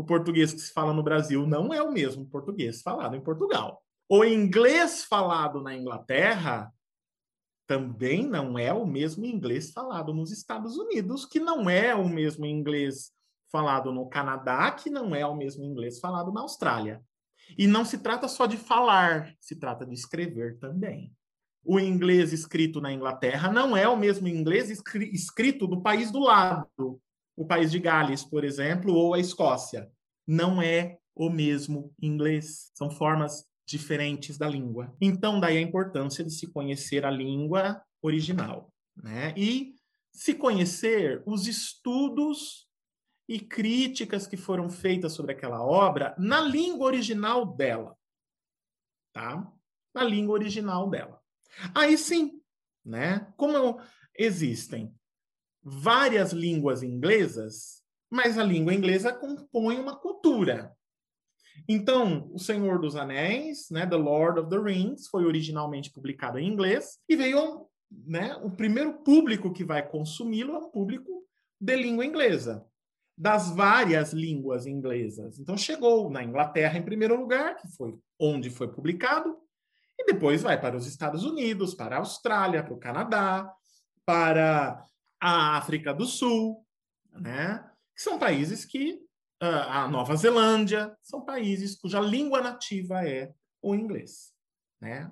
o 0.00 0.04
português 0.04 0.50
que 0.50 0.60
se 0.60 0.72
fala 0.72 0.94
no 0.94 1.02
Brasil 1.02 1.46
não 1.46 1.74
é 1.74 1.82
o 1.82 1.92
mesmo 1.92 2.24
português 2.24 2.80
falado 2.80 3.14
em 3.14 3.20
Portugal. 3.20 3.82
O 4.08 4.24
inglês 4.24 5.04
falado 5.04 5.60
na 5.60 5.76
Inglaterra 5.76 6.72
também 7.66 8.26
não 8.26 8.58
é 8.58 8.72
o 8.72 8.86
mesmo 8.86 9.26
inglês 9.26 9.70
falado 9.72 10.14
nos 10.14 10.32
Estados 10.32 10.78
Unidos, 10.78 11.26
que 11.26 11.38
não 11.38 11.68
é 11.68 11.94
o 11.94 12.08
mesmo 12.08 12.46
inglês 12.46 13.12
falado 13.52 13.92
no 13.92 14.08
Canadá, 14.08 14.72
que 14.72 14.88
não 14.88 15.14
é 15.14 15.26
o 15.26 15.36
mesmo 15.36 15.64
inglês 15.64 16.00
falado 16.00 16.32
na 16.32 16.40
Austrália. 16.40 17.02
E 17.58 17.66
não 17.66 17.84
se 17.84 17.98
trata 17.98 18.26
só 18.26 18.46
de 18.46 18.56
falar, 18.56 19.34
se 19.38 19.54
trata 19.54 19.84
de 19.84 19.92
escrever 19.92 20.58
também. 20.58 21.12
O 21.62 21.78
inglês 21.78 22.32
escrito 22.32 22.80
na 22.80 22.90
Inglaterra 22.90 23.52
não 23.52 23.76
é 23.76 23.86
o 23.86 23.98
mesmo 23.98 24.26
inglês 24.26 24.70
escrito 24.70 25.68
no 25.68 25.82
país 25.82 26.10
do 26.10 26.20
lado, 26.20 26.98
o 27.40 27.46
país 27.46 27.70
de 27.70 27.78
Gales, 27.78 28.22
por 28.22 28.44
exemplo, 28.44 28.92
ou 28.92 29.14
a 29.14 29.18
Escócia. 29.18 29.90
Não 30.26 30.60
é 30.60 30.98
o 31.14 31.30
mesmo 31.30 31.90
inglês. 31.98 32.70
São 32.74 32.90
formas 32.90 33.48
diferentes 33.66 34.36
da 34.36 34.46
língua. 34.46 34.94
Então, 35.00 35.40
daí 35.40 35.56
a 35.56 35.62
importância 35.62 36.22
de 36.22 36.32
se 36.32 36.48
conhecer 36.48 37.06
a 37.06 37.10
língua 37.10 37.82
original, 38.02 38.70
né? 38.94 39.32
E 39.38 39.74
se 40.12 40.34
conhecer 40.34 41.22
os 41.24 41.46
estudos 41.46 42.68
e 43.26 43.40
críticas 43.40 44.26
que 44.26 44.36
foram 44.36 44.68
feitas 44.68 45.14
sobre 45.14 45.32
aquela 45.32 45.64
obra 45.64 46.14
na 46.18 46.42
língua 46.42 46.84
original 46.84 47.46
dela, 47.46 47.96
tá? 49.14 49.50
Na 49.94 50.04
língua 50.04 50.34
original 50.34 50.90
dela. 50.90 51.18
Aí 51.74 51.96
sim, 51.96 52.38
né? 52.84 53.32
Como 53.38 53.80
existem 54.14 54.94
várias 55.62 56.32
línguas 56.32 56.82
inglesas, 56.82 57.82
mas 58.10 58.38
a 58.38 58.42
língua 58.42 58.74
inglesa 58.74 59.12
compõe 59.12 59.78
uma 59.78 59.96
cultura. 59.96 60.72
Então, 61.68 62.30
O 62.32 62.38
Senhor 62.38 62.80
dos 62.80 62.96
Anéis, 62.96 63.68
né, 63.70 63.86
The 63.86 63.96
Lord 63.96 64.40
of 64.40 64.48
the 64.48 64.58
Rings, 64.58 65.08
foi 65.08 65.24
originalmente 65.24 65.90
publicado 65.92 66.38
em 66.38 66.48
inglês 66.48 66.98
e 67.08 67.16
veio, 67.16 67.66
né, 67.90 68.34
o 68.42 68.50
primeiro 68.50 68.94
público 69.02 69.52
que 69.52 69.64
vai 69.64 69.86
consumi-lo 69.86 70.54
é 70.54 70.58
um 70.58 70.70
público 70.70 71.24
de 71.60 71.76
língua 71.76 72.04
inglesa, 72.04 72.64
das 73.16 73.50
várias 73.50 74.12
línguas 74.12 74.66
inglesas. 74.66 75.38
Então, 75.38 75.56
chegou 75.56 76.08
na 76.10 76.24
Inglaterra 76.24 76.78
em 76.78 76.84
primeiro 76.84 77.20
lugar, 77.20 77.56
que 77.56 77.68
foi 77.76 77.94
onde 78.18 78.48
foi 78.48 78.68
publicado, 78.68 79.36
e 79.98 80.04
depois 80.06 80.40
vai 80.40 80.58
para 80.58 80.76
os 80.76 80.86
Estados 80.86 81.24
Unidos, 81.24 81.74
para 81.74 81.96
a 81.96 81.98
Austrália, 81.98 82.62
para 82.62 82.72
o 82.72 82.78
Canadá, 82.78 83.52
para 84.06 84.82
a 85.20 85.56
África 85.58 85.92
do 85.92 86.06
Sul, 86.06 86.64
né? 87.12 87.64
que 88.00 88.04
são 88.04 88.18
países 88.18 88.64
que 88.64 88.94
uh, 89.42 89.68
a 89.68 89.86
Nova 89.86 90.16
Zelândia 90.16 90.96
são 91.02 91.22
países 91.22 91.78
cuja 91.78 92.00
língua 92.00 92.40
nativa 92.40 93.06
é 93.06 93.30
o 93.60 93.74
inglês, 93.74 94.32
né? 94.80 95.10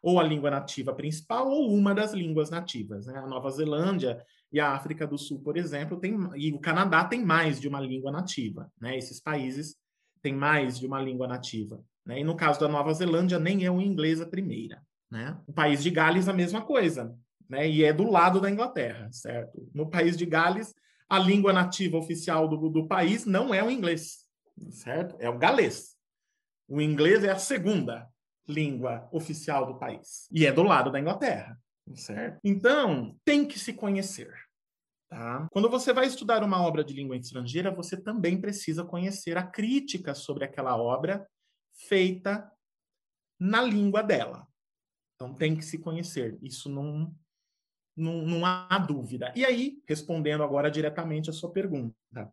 Ou 0.00 0.20
a 0.20 0.22
língua 0.22 0.48
nativa 0.48 0.94
principal 0.94 1.48
ou 1.48 1.74
uma 1.74 1.92
das 1.92 2.12
línguas 2.12 2.48
nativas, 2.48 3.06
né? 3.06 3.18
A 3.18 3.26
Nova 3.26 3.50
Zelândia 3.50 4.24
e 4.52 4.60
a 4.60 4.70
África 4.70 5.04
do 5.04 5.18
Sul, 5.18 5.40
por 5.40 5.56
exemplo, 5.56 5.98
tem 5.98 6.16
e 6.36 6.52
o 6.52 6.60
Canadá 6.60 7.04
tem 7.04 7.24
mais 7.24 7.60
de 7.60 7.66
uma 7.66 7.80
língua 7.80 8.12
nativa, 8.12 8.70
né? 8.80 8.96
Esses 8.96 9.20
países 9.20 9.76
têm 10.22 10.32
mais 10.32 10.78
de 10.78 10.86
uma 10.86 11.02
língua 11.02 11.26
nativa, 11.26 11.82
né? 12.06 12.20
E 12.20 12.24
no 12.24 12.36
caso 12.36 12.60
da 12.60 12.68
Nova 12.68 12.94
Zelândia 12.94 13.40
nem 13.40 13.64
é 13.64 13.70
o 13.70 13.80
inglês 13.80 14.20
a 14.20 14.26
primeira, 14.26 14.80
né? 15.10 15.36
O 15.44 15.52
país 15.52 15.82
de 15.82 15.90
Gales 15.90 16.28
a 16.28 16.32
mesma 16.32 16.62
coisa 16.62 17.18
né? 17.48 17.68
E 17.68 17.84
é 17.84 17.92
do 17.92 18.04
lado 18.04 18.40
da 18.40 18.50
Inglaterra, 18.50 19.08
certo? 19.12 19.68
No 19.74 19.88
país 19.88 20.16
de 20.16 20.26
Gales, 20.26 20.74
a 21.08 21.18
língua 21.18 21.52
nativa 21.52 21.96
oficial 21.96 22.46
do, 22.48 22.68
do 22.68 22.86
país 22.86 23.24
não 23.24 23.54
é 23.54 23.62
o 23.62 23.70
inglês, 23.70 24.26
certo? 24.70 25.16
É 25.18 25.28
o 25.28 25.38
galês. 25.38 25.96
O 26.68 26.80
inglês 26.80 27.24
é 27.24 27.30
a 27.30 27.38
segunda 27.38 28.06
língua 28.46 29.08
oficial 29.12 29.66
do 29.66 29.78
país 29.78 30.28
e 30.30 30.46
é 30.46 30.52
do 30.52 30.62
lado 30.62 30.90
da 30.90 31.00
Inglaterra. 31.00 31.58
certo? 31.94 32.38
Então, 32.44 33.16
tem 33.24 33.46
que 33.46 33.58
se 33.58 33.72
conhecer. 33.72 34.32
Tá? 35.08 35.48
Quando 35.50 35.70
você 35.70 35.92
vai 35.92 36.06
estudar 36.06 36.42
uma 36.42 36.60
obra 36.60 36.84
de 36.84 36.92
língua 36.92 37.16
estrangeira, 37.16 37.74
você 37.74 37.96
também 37.96 38.38
precisa 38.38 38.84
conhecer 38.84 39.38
a 39.38 39.42
crítica 39.42 40.14
sobre 40.14 40.44
aquela 40.44 40.76
obra 40.76 41.26
feita 41.72 42.50
na 43.40 43.62
língua 43.62 44.02
dela. 44.02 44.46
Então 45.14 45.34
tem 45.34 45.56
que 45.56 45.64
se 45.64 45.78
conhecer. 45.78 46.38
Isso 46.42 46.68
não, 46.68 47.14
não, 47.98 48.22
não 48.22 48.46
há 48.46 48.78
dúvida. 48.78 49.32
E 49.34 49.44
aí, 49.44 49.82
respondendo 49.86 50.42
agora 50.42 50.70
diretamente 50.70 51.28
a 51.28 51.32
sua 51.32 51.50
pergunta, 51.50 52.32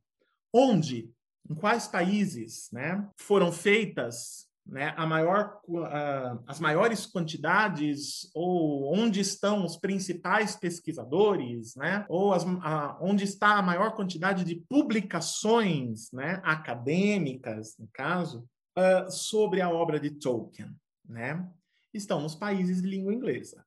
onde, 0.54 1.12
em 1.50 1.56
quais 1.56 1.88
países, 1.88 2.70
né, 2.72 3.08
foram 3.18 3.52
feitas 3.52 4.46
né, 4.66 4.94
a 4.98 5.06
maior, 5.06 5.62
uh, 5.68 6.44
as 6.48 6.60
maiores 6.60 7.06
quantidades, 7.06 8.30
ou 8.34 8.92
onde 8.94 9.20
estão 9.20 9.64
os 9.64 9.78
principais 9.78 10.56
pesquisadores, 10.56 11.76
né, 11.76 12.06
ou 12.10 12.34
as, 12.34 12.44
uh, 12.44 12.98
onde 13.00 13.24
está 13.24 13.58
a 13.58 13.62
maior 13.62 13.96
quantidade 13.96 14.44
de 14.44 14.56
publicações 14.68 16.12
né, 16.12 16.42
acadêmicas, 16.44 17.78
no 17.78 17.88
caso, 17.94 18.48
uh, 18.78 19.12
sobre 19.12 19.62
a 19.62 19.70
obra 19.70 20.00
de 20.00 20.12
Tolkien, 20.12 20.76
né, 21.08 21.48
estão 21.94 22.22
nos 22.22 22.36
países 22.36 22.82
de 22.82 22.88
língua 22.88 23.14
inglesa. 23.14 23.65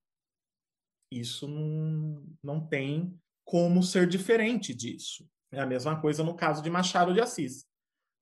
Isso 1.11 1.49
não, 1.49 2.25
não 2.43 2.61
tem 2.61 3.19
como 3.45 3.83
ser 3.83 4.07
diferente 4.07 4.75
disso. 4.75 5.27
É 5.51 5.61
a 5.61 5.67
mesma 5.67 6.01
coisa 6.01 6.23
no 6.23 6.35
caso 6.35 6.63
de 6.63 6.69
Machado 6.69 7.15
de 7.15 7.21
Assis. 7.21 7.67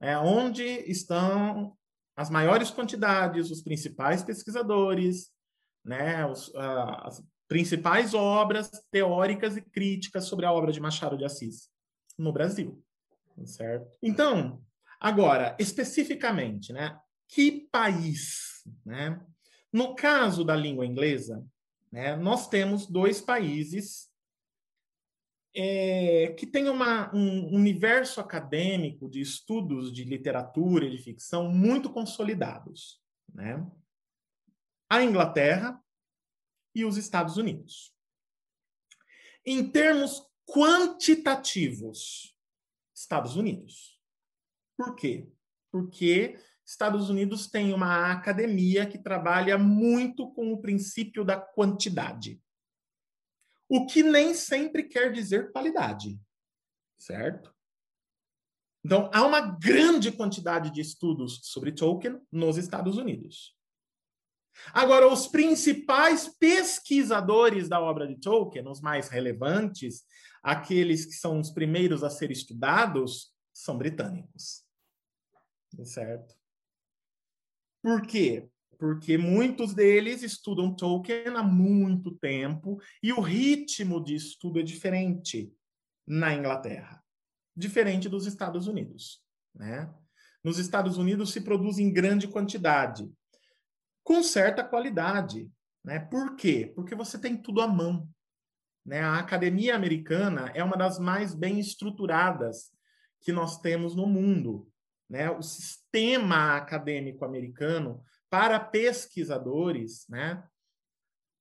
É, 0.00 0.16
onde 0.16 0.62
estão 0.62 1.76
as 2.14 2.30
maiores 2.30 2.70
quantidades, 2.70 3.50
os 3.50 3.62
principais 3.62 4.22
pesquisadores, 4.22 5.30
né, 5.84 6.24
os, 6.26 6.48
uh, 6.48 7.04
as 7.04 7.22
principais 7.48 8.14
obras 8.14 8.70
teóricas 8.90 9.56
e 9.56 9.62
críticas 9.62 10.24
sobre 10.24 10.46
a 10.46 10.52
obra 10.52 10.72
de 10.72 10.80
Machado 10.80 11.16
de 11.16 11.24
Assis 11.24 11.68
no 12.18 12.32
Brasil, 12.32 12.82
certo? 13.44 13.96
Então, 14.02 14.62
agora, 15.00 15.56
especificamente, 15.58 16.72
né, 16.72 16.98
que 17.28 17.68
país, 17.70 18.62
né? 18.84 19.20
No 19.72 19.94
caso 19.94 20.44
da 20.44 20.56
língua 20.56 20.86
inglesa, 20.86 21.44
né, 21.97 22.14
nós 22.14 22.47
temos 22.47 22.86
dois 22.86 23.23
países 23.23 24.12
é, 25.55 26.35
que 26.39 26.47
tem 26.47 26.68
uma, 26.68 27.10
um 27.14 27.55
universo 27.55 28.20
acadêmico 28.20 29.09
de 29.09 29.23
estudos 29.23 29.90
de 29.90 30.05
literatura 30.05 30.85
e 30.85 30.90
de 30.90 31.02
ficção 31.02 31.51
muito 31.51 31.90
consolidados. 31.90 33.02
Né? 33.32 33.66
A 34.90 35.02
Inglaterra 35.02 35.82
e 36.74 36.85
os 36.85 36.98
Estados 36.98 37.39
Unidos. 37.39 37.97
Em 39.43 39.66
termos 39.66 40.23
quantitativos, 40.47 42.36
Estados 42.94 43.36
Unidos. 43.36 43.98
Por 44.77 44.94
quê? 44.94 45.32
Porque 45.73 46.39
Estados 46.66 47.09
Unidos 47.09 47.47
tem 47.47 47.72
uma 47.72 48.10
academia 48.10 48.86
que 48.86 48.98
trabalha 48.98 49.56
muito 49.56 50.30
com 50.32 50.52
o 50.52 50.60
princípio 50.60 51.24
da 51.24 51.36
quantidade 51.36 52.40
o 53.68 53.86
que 53.86 54.02
nem 54.02 54.34
sempre 54.34 54.84
quer 54.84 55.12
dizer 55.12 55.51
qualidade, 55.51 56.18
certo? 56.97 57.55
Então, 58.84 59.10
há 59.12 59.26
uma 59.26 59.40
grande 59.40 60.12
quantidade 60.12 60.70
de 60.70 60.80
estudos 60.80 61.40
sobre 61.43 61.72
Tolkien 61.72 62.20
nos 62.30 62.56
Estados 62.56 62.97
Unidos. 62.97 63.56
Agora, 64.72 65.09
os 65.12 65.26
principais 65.26 66.28
pesquisadores 66.38 67.68
da 67.68 67.80
obra 67.80 68.06
de 68.06 68.18
Tolkien, 68.18 68.66
os 68.68 68.80
mais 68.80 69.09
relevantes, 69.09 70.05
aqueles 70.43 71.05
que 71.05 71.14
são 71.14 71.40
os 71.40 71.51
primeiros 71.51 72.05
a 72.05 72.09
ser 72.09 72.30
estudados, 72.30 73.34
são 73.52 73.76
britânicos. 73.76 74.64
Certo? 75.82 76.35
Por 77.86 78.02
quê? 78.02 78.48
porque 78.78 79.16
muitos 79.16 79.74
deles 79.74 80.22
estudam 80.22 80.74
Tolkien 80.74 81.28
há 81.36 81.42
muito 81.42 82.12
tempo 82.12 82.80
e 83.02 83.12
o 83.12 83.20
ritmo 83.20 84.02
de 84.02 84.14
estudo 84.14 84.60
é 84.60 84.62
diferente 84.62 85.52
na 86.06 86.34
Inglaterra, 86.34 87.02
diferente 87.56 88.08
dos 88.08 88.26
Estados 88.26 88.66
Unidos, 88.66 89.22
né? 89.54 89.92
Nos 90.44 90.58
Estados 90.58 90.98
Unidos 90.98 91.32
se 91.32 91.40
produz 91.40 91.78
em 91.78 91.92
grande 91.92 92.28
quantidade, 92.28 93.10
com 94.04 94.22
certa 94.22 94.62
qualidade, 94.62 95.50
né? 95.84 95.98
Por 95.98 96.36
quê? 96.36 96.72
Porque 96.74 96.94
você 96.94 97.18
tem 97.18 97.36
tudo 97.36 97.60
à 97.60 97.66
mão, 97.66 98.08
né? 98.84 99.00
A 99.00 99.18
academia 99.18 99.74
americana 99.74 100.52
é 100.54 100.62
uma 100.62 100.76
das 100.76 100.98
mais 100.98 101.34
bem 101.34 101.58
estruturadas 101.58 102.70
que 103.20 103.32
nós 103.32 103.58
temos 103.58 103.96
no 103.96 104.06
mundo, 104.06 104.68
né? 105.09 105.31
O 105.31 105.43
sistema 105.43 106.57
acadêmico 106.57 107.24
americano 107.24 108.03
para 108.28 108.59
pesquisadores, 108.59 110.07
né, 110.09 110.43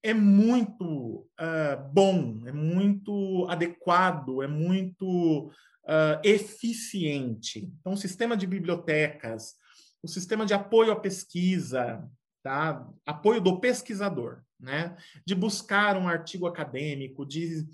é 0.04 0.14
muito 0.14 1.28
uh, 1.40 1.92
bom, 1.92 2.44
é 2.46 2.52
muito 2.52 3.48
adequado, 3.50 4.44
é 4.44 4.48
muito 4.48 5.48
uh, 5.48 6.22
eficiente. 6.24 7.74
Então, 7.80 7.94
o 7.94 7.98
sistema 7.98 8.38
de 8.38 8.46
bibliotecas, 8.46 9.56
o 10.04 10.08
sistema 10.08 10.46
de 10.46 10.54
apoio 10.54 10.92
à 10.92 10.96
pesquisa, 10.96 12.08
tá? 12.44 12.88
apoio 13.04 13.42
do 13.42 13.60
pesquisador, 13.60 14.44
né? 14.60 14.96
de 15.26 15.34
buscar 15.34 15.98
um 15.98 16.08
artigo 16.08 16.46
acadêmico, 16.46 17.26
de 17.26 17.66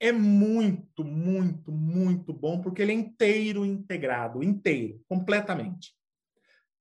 é 0.00 0.12
muito, 0.12 1.04
muito, 1.04 1.72
muito 1.72 2.32
bom, 2.32 2.60
porque 2.60 2.82
ele 2.82 2.92
é 2.92 2.94
inteiro 2.94 3.64
integrado, 3.64 4.42
inteiro, 4.42 5.00
completamente. 5.08 5.92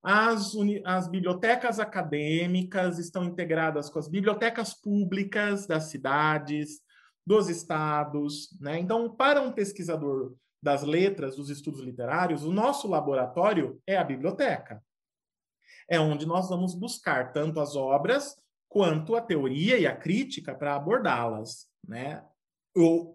As, 0.04 0.54
as 0.86 1.08
bibliotecas 1.08 1.80
acadêmicas 1.80 3.00
estão 3.00 3.24
integradas 3.24 3.90
com 3.90 4.00
as 4.00 4.08
bibliotecas 4.08 4.74
públicas 4.74 5.66
das 5.66 5.86
cidades, 5.86 6.80
dos 7.26 7.50
estados. 7.50 8.58
Né? 8.62 8.80
Então, 8.80 9.14
para 9.14 9.42
um 9.42 9.52
pesquisador 9.52 10.36
das 10.62 10.84
letras, 10.84 11.36
dos 11.36 11.50
estudos 11.50 11.82
literários, 11.82 12.44
o 12.44 12.52
nosso 12.52 12.88
laboratório 12.88 13.82
é 13.86 13.98
a 13.98 14.04
biblioteca. 14.04 14.82
É 15.90 16.00
onde 16.00 16.26
nós 16.26 16.50
vamos 16.50 16.76
buscar 16.76 17.34
tanto 17.34 17.60
as 17.60 17.76
obras 17.76 18.36
quanto 18.70 19.16
a 19.16 19.22
teoria 19.22 19.78
e 19.78 19.88
a 19.88 19.96
crítica 19.96 20.54
para 20.54 20.76
abordá-las. 20.76 21.68
Né? 21.86 22.24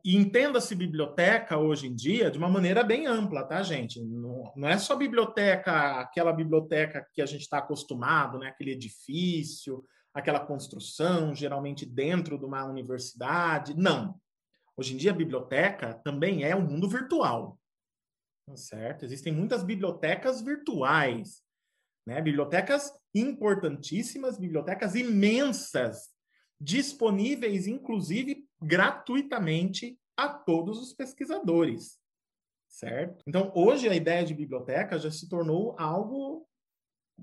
Entenda-se 0.05 0.75
biblioteca 0.75 1.59
hoje 1.59 1.87
em 1.87 1.95
dia 1.95 2.31
de 2.31 2.39
uma 2.39 2.49
maneira 2.49 2.83
bem 2.83 3.07
ampla, 3.07 3.45
tá, 3.45 3.63
gente? 3.63 4.03
Não, 4.03 4.53
não 4.57 4.69
é 4.69 4.79
só 4.79 4.97
biblioteca, 4.97 6.01
aquela 6.01 6.33
biblioteca 6.33 7.07
que 7.13 7.23
a 7.23 7.27
gente 7.27 7.43
está 7.43 7.59
acostumado, 7.59 8.39
né? 8.39 8.49
Aquele 8.49 8.73
edifício, 8.73 9.85
aquela 10.13 10.41
construção, 10.41 11.35
geralmente 11.35 11.87
dentro 11.87 12.39
de 12.39 12.45
uma 12.45 12.65
universidade. 12.65 13.77
Não. 13.77 14.21
Hoje 14.77 14.95
em 14.95 14.97
dia, 14.97 15.13
a 15.13 15.15
biblioteca 15.15 15.95
também 16.03 16.45
é 16.45 16.57
um 16.57 16.67
mundo 16.67 16.89
virtual. 16.89 17.59
Tá 18.47 18.57
certo? 18.57 19.05
Existem 19.05 19.33
muitas 19.33 19.63
bibliotecas 19.63 20.43
virtuais, 20.43 21.43
né? 22.07 22.21
Bibliotecas 22.21 22.93
importantíssimas, 23.15 24.39
bibliotecas 24.39 24.95
imensas, 24.95 26.09
disponíveis, 26.61 27.67
inclusive, 27.67 28.42
gratuitamente 28.63 29.99
a 30.17 30.29
todos 30.29 30.81
os 30.81 30.93
pesquisadores, 30.93 31.99
certo? 32.69 33.23
Então, 33.27 33.53
hoje 33.55 33.89
a 33.89 33.95
ideia 33.95 34.25
de 34.25 34.35
biblioteca 34.35 34.99
já 34.99 35.11
se 35.11 35.29
tornou 35.29 35.75
algo 35.79 36.47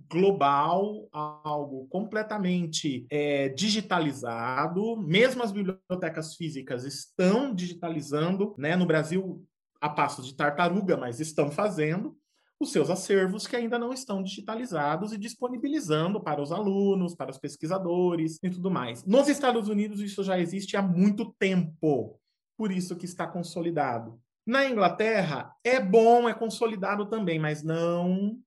global, 0.10 1.07
algo 1.11 1.88
completamente 1.88 3.06
é, 3.10 3.49
digitalizado. 3.49 4.95
Mesmo 4.98 5.44
as 5.44 5.52
bibliotecas 5.52 6.36
físicas 6.36 6.84
estão 6.84 7.53
digitalizando, 7.53 8.56
né? 8.57 8.76
No 8.76 8.86
Brasil, 8.86 9.45
a 9.82 9.90
passos 9.90 10.28
de 10.28 10.36
tartaruga, 10.36 10.95
mas 10.95 11.20
estão 11.20 11.52
fazendo 11.52 12.18
os 12.60 12.72
seus 12.73 12.90
acervos 12.90 13.48
que 13.48 13.56
ainda 13.56 13.80
não 13.80 13.94
estão 13.94 14.22
digitalizados 14.22 15.14
e 15.14 15.18
disponibilizando 15.18 16.22
para 16.22 16.41
os 16.41 16.52
alunos, 16.52 17.15
para 17.15 17.31
os 17.31 17.38
pesquisadores 17.38 18.38
e 18.44 18.49
tudo 18.49 18.69
mais. 18.69 19.06
Nos 19.06 19.30
Estados 19.30 19.69
Unidos 19.69 20.02
isso 20.02 20.23
já 20.23 20.38
existe 20.38 20.76
há 20.76 20.81
muito 20.81 21.34
tempo, 21.40 22.19
por 22.57 22.72
isso 22.72 22.98
que 22.98 23.06
está 23.06 23.26
consolidado. 23.26 24.22
Na 24.45 24.68
Inglaterra 24.68 25.56
é 25.64 25.80
bom, 25.80 26.27
é 26.27 26.34
consolidado 26.34 27.06
também, 27.06 27.40
mas 27.40 27.64
não 27.64 28.38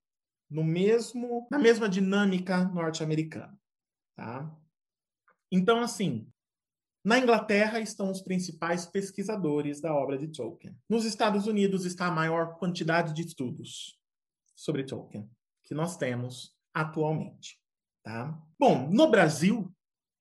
no 0.51 0.63
mesmo 0.63 1.49
na 1.51 1.59
mesma 1.59 1.89
dinâmica 1.89 2.65
norte-americana, 2.67 3.59
tá? 4.15 4.55
Então 5.51 5.81
assim, 5.81 6.29
na 7.03 7.19
Inglaterra 7.19 7.81
estão 7.81 8.11
os 8.11 8.21
principais 8.21 8.85
pesquisadores 8.85 9.81
da 9.81 9.95
obra 9.95 10.19
de 10.19 10.29
Tolkien. 10.29 10.77
Nos 10.87 11.07
Estados 11.07 11.47
Unidos 11.47 11.87
está 11.87 12.09
a 12.09 12.13
maior 12.13 12.59
quantidade 12.59 13.15
de 13.15 13.23
estudos 13.23 14.02
sobre 14.55 14.85
Tolkien 14.85 15.29
que 15.65 15.75
nós 15.75 15.97
temos 15.97 16.55
atualmente. 16.75 17.59
Tá? 18.03 18.39
Bom, 18.59 18.89
no 18.91 19.11
Brasil, 19.11 19.73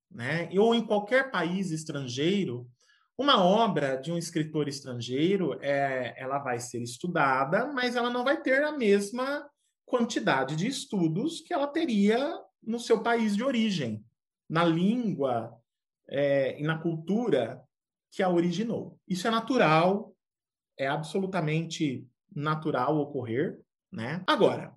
né, 0.09 0.49
ou 0.57 0.75
em 0.75 0.85
qualquer 0.85 1.31
país 1.31 1.71
estrangeiro, 1.71 2.69
uma 3.17 3.43
obra 3.43 3.97
de 3.97 4.11
um 4.11 4.17
escritor 4.17 4.67
estrangeiro, 4.67 5.59
é, 5.61 6.13
ela 6.17 6.39
vai 6.39 6.59
ser 6.59 6.81
estudada, 6.81 7.67
mas 7.67 7.95
ela 7.95 8.09
não 8.09 8.23
vai 8.23 8.41
ter 8.41 8.63
a 8.63 8.71
mesma 8.71 9.47
quantidade 9.85 10.55
de 10.55 10.67
estudos 10.67 11.41
que 11.41 11.53
ela 11.53 11.67
teria 11.67 12.39
no 12.63 12.79
seu 12.79 13.01
país 13.03 13.35
de 13.35 13.43
origem, 13.43 14.03
na 14.49 14.63
língua 14.63 15.53
é, 16.07 16.59
e 16.59 16.63
na 16.63 16.77
cultura 16.77 17.61
que 18.11 18.23
a 18.23 18.29
originou. 18.29 18.97
Isso 19.07 19.27
é 19.27 19.31
natural, 19.31 20.15
é 20.77 20.87
absolutamente 20.87 22.07
natural 22.33 22.97
ocorrer, 22.97 23.59
né? 23.91 24.23
Agora, 24.26 24.76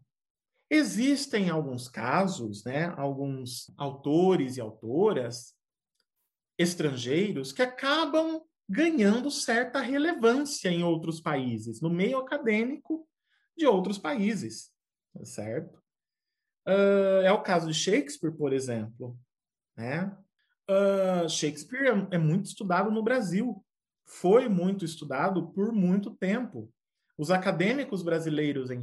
existem 0.71 1.51
alguns 1.51 1.89
casos, 1.89 2.65
né, 2.65 2.87
alguns 2.97 3.73
autores 3.77 4.57
e 4.57 4.61
autoras 4.61 5.55
estrangeiros 6.59 7.53
que 7.53 7.63
acabam 7.63 8.43
ganhando 8.69 9.31
certa 9.31 9.81
relevância 9.81 10.69
em 10.69 10.83
outros 10.83 11.21
países, 11.21 11.81
no 11.81 11.91
meio 11.91 12.19
acadêmico 12.19 13.07
de 13.57 13.67
outros 13.67 13.99
países, 13.99 14.73
tá 15.13 15.25
certo? 15.25 15.83
Uh, 16.67 17.21
é 17.23 17.33
o 17.33 17.43
caso 17.43 17.67
de 17.67 17.75
Shakespeare, 17.75 18.35
por 18.35 18.53
exemplo, 18.53 19.19
né? 19.77 20.17
Uh, 20.69 21.29
Shakespeare 21.29 21.89
é, 22.11 22.17
é 22.17 22.19
muito 22.19 22.47
estudado 22.47 22.91
no 22.91 23.03
Brasil, 23.03 23.63
foi 24.07 24.49
muito 24.49 24.85
estudado 24.85 25.53
por 25.53 25.73
muito 25.73 26.11
tempo. 26.15 26.73
Os 27.17 27.31
acadêmicos 27.31 28.03
brasileiros 28.03 28.71
em 28.71 28.83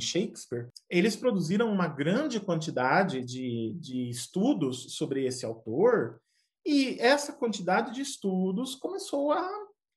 Shakespeare, 0.00 0.68
eles 0.88 1.14
produziram 1.14 1.70
uma 1.70 1.86
grande 1.86 2.40
quantidade 2.40 3.22
de, 3.22 3.74
de 3.78 4.08
estudos 4.08 4.94
sobre 4.94 5.26
esse 5.26 5.44
autor, 5.44 6.20
e 6.64 6.98
essa 7.00 7.32
quantidade 7.32 7.94
de 7.94 8.02
estudos 8.02 8.74
começou 8.74 9.32
a, 9.32 9.48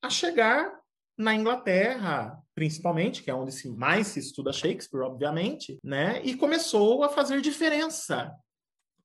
a 0.01 0.09
chegar 0.09 0.79
na 1.17 1.35
Inglaterra, 1.35 2.41
principalmente, 2.55 3.23
que 3.23 3.29
é 3.29 3.33
onde 3.33 3.67
mais 3.69 4.07
se 4.07 4.19
estuda 4.19 4.53
Shakespeare, 4.53 5.03
obviamente, 5.03 5.77
né? 5.83 6.21
E 6.23 6.35
começou 6.35 7.03
a 7.03 7.09
fazer 7.09 7.41
diferença, 7.41 8.33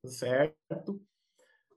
certo? 0.04 1.00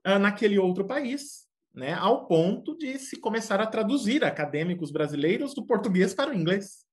Ah, 0.02 0.18
naquele 0.18 0.58
outro 0.58 0.86
país, 0.86 1.46
né? 1.74 1.92
Ao 1.94 2.26
ponto 2.26 2.76
de 2.76 2.98
se 2.98 3.18
começar 3.18 3.60
a 3.60 3.66
traduzir 3.66 4.24
acadêmicos 4.24 4.90
brasileiros 4.90 5.54
do 5.54 5.64
português 5.64 6.14
para 6.14 6.30
o 6.30 6.34
inglês. 6.34 6.84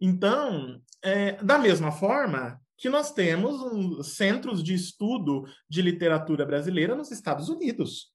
Então, 0.00 0.80
é, 1.02 1.32
da 1.42 1.58
mesma 1.58 1.92
forma 1.92 2.60
que 2.76 2.88
nós 2.88 3.12
temos 3.12 3.60
um, 3.60 4.02
centros 4.02 4.62
de 4.62 4.74
estudo 4.74 5.44
de 5.68 5.82
literatura 5.82 6.44
brasileira 6.44 6.94
nos 6.94 7.10
Estados 7.10 7.48
Unidos 7.48 8.12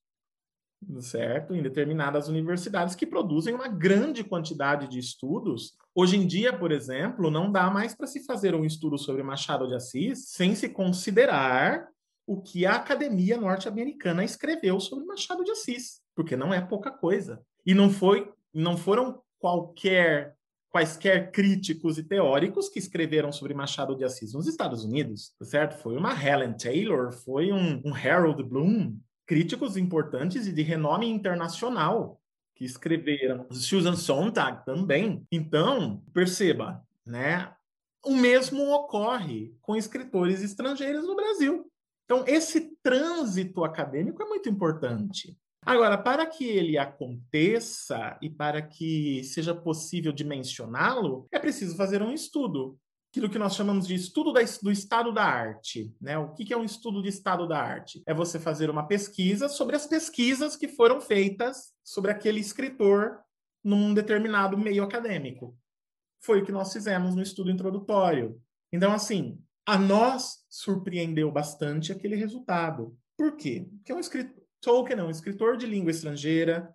certo? 1.02 1.56
Em 1.56 1.62
determinadas 1.62 2.28
universidades 2.28 2.96
que 2.96 3.06
produzem 3.06 3.54
uma 3.54 3.68
grande 3.68 4.24
quantidade 4.24 4.88
de 4.88 5.00
estudos. 5.00 5.74
Hoje 5.94 6.18
em 6.18 6.28
dia, 6.28 6.58
por 6.58 6.72
exemplo, 6.72 7.32
não 7.32 7.52
dá 7.52 7.70
mais 7.70 7.96
para 7.96 8.08
se 8.08 8.24
fazer 8.26 8.54
um 8.54 8.66
estudo 8.66 8.98
sobre 8.98 9.24
Machado 9.24 9.68
de 9.68 9.76
Assis 9.76 10.30
sem 10.30 10.56
se 10.56 10.70
considerar 10.70 11.88
o 12.26 12.42
que 12.42 12.66
a 12.66 12.76
academia 12.76 13.38
norte-americana 13.38 14.24
escreveu 14.24 14.80
sobre 14.80 15.06
Machado 15.06 15.44
de 15.44 15.52
Assis, 15.52 16.02
porque 16.18 16.36
não 16.36 16.52
é 16.52 16.60
pouca 16.60 16.90
coisa. 16.90 17.40
E 17.64 17.76
não 17.76 17.92
foi, 17.92 18.34
não 18.52 18.76
foram 18.76 19.22
qualquer 19.38 20.36
quaisquer 20.70 21.32
críticos 21.32 21.98
e 21.98 22.04
teóricos 22.04 22.70
que 22.70 22.80
escreveram 22.80 23.32
sobre 23.32 23.54
Machado 23.54 23.96
de 23.96 24.04
Assis 24.04 24.34
nos 24.34 24.48
Estados 24.48 24.84
Unidos, 24.84 25.34
certo? 25.44 25.78
Foi 25.82 25.96
uma 25.96 26.12
Helen 26.12 26.54
Taylor, 26.54 27.14
foi 27.14 27.52
um, 27.54 27.82
um 27.86 27.94
Harold 27.94 28.44
Bloom, 28.44 28.98
críticos 29.26 29.78
importantes 29.78 30.48
e 30.48 30.52
de 30.52 30.62
renome 30.64 31.08
internacional 31.08 32.20
que 32.56 32.66
escreveram. 32.66 33.46
Susan 33.52 33.96
Sontag 33.96 34.66
também. 34.66 35.26
Então, 35.32 36.04
perceba, 36.14 36.84
né? 37.06 37.54
O 38.04 38.16
mesmo 38.16 38.74
ocorre 38.74 39.56
com 39.62 39.76
escritores 39.76 40.42
estrangeiros 40.42 41.06
no 41.06 41.16
Brasil. 41.16 41.72
Então, 42.06 42.24
esse 42.28 42.76
trânsito 42.82 43.64
acadêmico 43.64 44.22
é 44.24 44.26
muito 44.26 44.50
importante. 44.50 45.38
Agora, 45.66 45.98
para 45.98 46.26
que 46.26 46.46
ele 46.46 46.78
aconteça 46.78 48.18
e 48.22 48.30
para 48.30 48.62
que 48.62 49.24
seja 49.24 49.54
possível 49.54 50.12
dimensioná-lo, 50.14 51.28
é 51.32 51.40
preciso 51.40 51.76
fazer 51.76 52.02
um 52.02 52.14
estudo 52.14 52.78
aquilo 53.18 53.30
que 53.30 53.40
nós 53.40 53.56
chamamos 53.56 53.88
de 53.88 53.96
estudo 53.96 54.32
da, 54.32 54.42
do 54.62 54.72
estado 54.72 55.12
da 55.12 55.24
arte. 55.24 55.92
Né? 56.00 56.18
O 56.18 56.34
que, 56.34 56.46
que 56.46 56.54
é 56.54 56.58
um 56.58 56.64
estudo 56.64 57.02
de 57.02 57.10
estado 57.10 57.48
da 57.48 57.60
arte? 57.60 58.04
É 58.06 58.14
você 58.14 58.40
fazer 58.40 58.70
uma 58.70 58.88
pesquisa 58.88 59.50
sobre 59.50 59.76
as 59.76 59.88
pesquisas 59.88 60.56
que 60.56 60.68
foram 60.68 61.02
feitas 61.02 61.74
sobre 61.84 62.12
aquele 62.12 62.40
escritor 62.40 63.20
num 63.64 63.94
determinado 63.94 64.58
meio 64.58 64.84
acadêmico. 64.84 65.58
Foi 66.22 66.42
o 66.42 66.46
que 66.46 66.52
nós 66.52 66.72
fizemos 66.72 67.16
no 67.16 67.22
estudo 67.22 67.50
introdutório. 67.50 68.40
Então, 68.72 68.92
assim, 68.92 69.42
a 69.66 69.78
nós 69.78 70.46
surpreendeu 70.50 71.32
bastante 71.32 71.92
aquele 71.92 72.16
resultado. 72.16 72.96
Por 73.18 73.36
quê? 73.36 73.68
Porque 73.78 73.92
é 73.92 73.96
um 73.96 74.00
Tolkien 74.62 75.00
é 75.00 75.04
um 75.04 75.10
escritor 75.10 75.58
de 75.58 75.66
língua 75.66 75.92
estrangeira, 75.92 76.74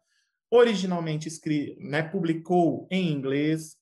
originalmente 0.50 1.28
escri, 1.28 1.76
né, 1.80 2.02
publicou 2.02 2.86
em 2.90 3.10
inglês, 3.10 3.76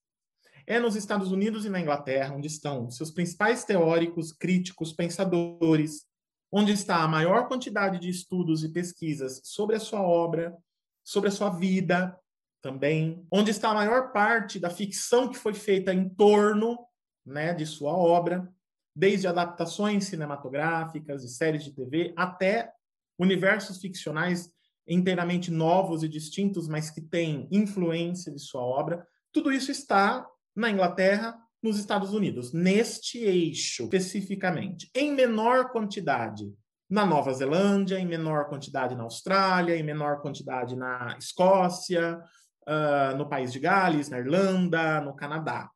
é 0.66 0.78
nos 0.78 0.94
Estados 0.94 1.32
Unidos 1.32 1.64
e 1.64 1.68
na 1.68 1.80
Inglaterra, 1.80 2.34
onde 2.34 2.46
estão 2.46 2.90
seus 2.90 3.10
principais 3.10 3.64
teóricos, 3.64 4.32
críticos, 4.32 4.92
pensadores, 4.92 6.06
onde 6.52 6.72
está 6.72 7.02
a 7.02 7.08
maior 7.08 7.48
quantidade 7.48 7.98
de 7.98 8.08
estudos 8.08 8.62
e 8.62 8.68
pesquisas 8.68 9.40
sobre 9.44 9.76
a 9.76 9.80
sua 9.80 10.02
obra, 10.02 10.56
sobre 11.02 11.28
a 11.28 11.32
sua 11.32 11.50
vida 11.50 12.16
também, 12.62 13.26
onde 13.32 13.50
está 13.50 13.70
a 13.70 13.74
maior 13.74 14.12
parte 14.12 14.58
da 14.60 14.70
ficção 14.70 15.28
que 15.28 15.36
foi 15.36 15.54
feita 15.54 15.92
em 15.92 16.08
torno 16.08 16.78
né, 17.24 17.54
de 17.54 17.66
sua 17.66 17.92
obra, 17.92 18.48
desde 18.94 19.26
adaptações 19.26 20.04
cinematográficas 20.04 21.24
e 21.24 21.28
séries 21.28 21.64
de 21.64 21.72
TV 21.72 22.12
até 22.16 22.72
universos 23.20 23.78
ficcionais 23.78 24.50
inteiramente 24.88 25.50
novos 25.50 26.02
e 26.02 26.08
distintos, 26.08 26.66
mas 26.66 26.90
que 26.90 27.00
têm 27.00 27.46
influência 27.50 28.32
de 28.32 28.40
sua 28.40 28.62
obra. 28.62 29.06
Tudo 29.32 29.52
isso 29.52 29.70
está 29.70 30.26
na 30.56 30.70
Inglaterra, 30.70 31.38
nos 31.62 31.78
Estados 31.78 32.14
Unidos, 32.14 32.52
neste 32.52 33.18
eixo 33.18 33.84
especificamente, 33.84 34.90
em 34.94 35.12
menor 35.12 35.70
quantidade 35.70 36.50
na 36.88 37.04
Nova 37.04 37.32
Zelândia, 37.34 37.98
em 37.98 38.06
menor 38.06 38.48
quantidade 38.48 38.96
na 38.96 39.04
Austrália, 39.04 39.76
em 39.76 39.82
menor 39.82 40.22
quantidade 40.22 40.74
na 40.74 41.16
Escócia, 41.18 42.18
uh, 42.62 43.16
no 43.16 43.28
país 43.28 43.52
de 43.52 43.60
Gales, 43.60 44.08
na 44.08 44.18
Irlanda, 44.18 45.00
no 45.02 45.14
Canadá, 45.14 45.70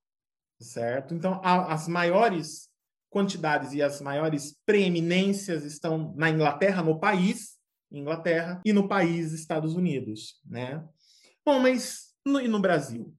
certo? 0.59 1.15
Então, 1.15 1.41
a, 1.45 1.73
as 1.73 1.87
maiores 1.87 2.69
quantidades 3.15 3.73
e 3.73 3.81
as 3.81 4.01
maiores 4.01 4.59
preeminências 4.67 5.65
estão 5.65 6.13
na 6.17 6.29
Inglaterra, 6.29 6.83
no 6.83 6.99
país 6.99 7.55
Inglaterra, 7.93 8.61
e 8.65 8.73
no 8.73 8.89
país 8.89 9.31
Estados 9.31 9.77
Unidos, 9.77 10.41
né? 10.45 10.85
Bom, 11.47 11.61
mas 11.61 12.13
no, 12.27 12.41
e 12.41 12.49
no 12.49 12.59
Brasil? 12.59 13.15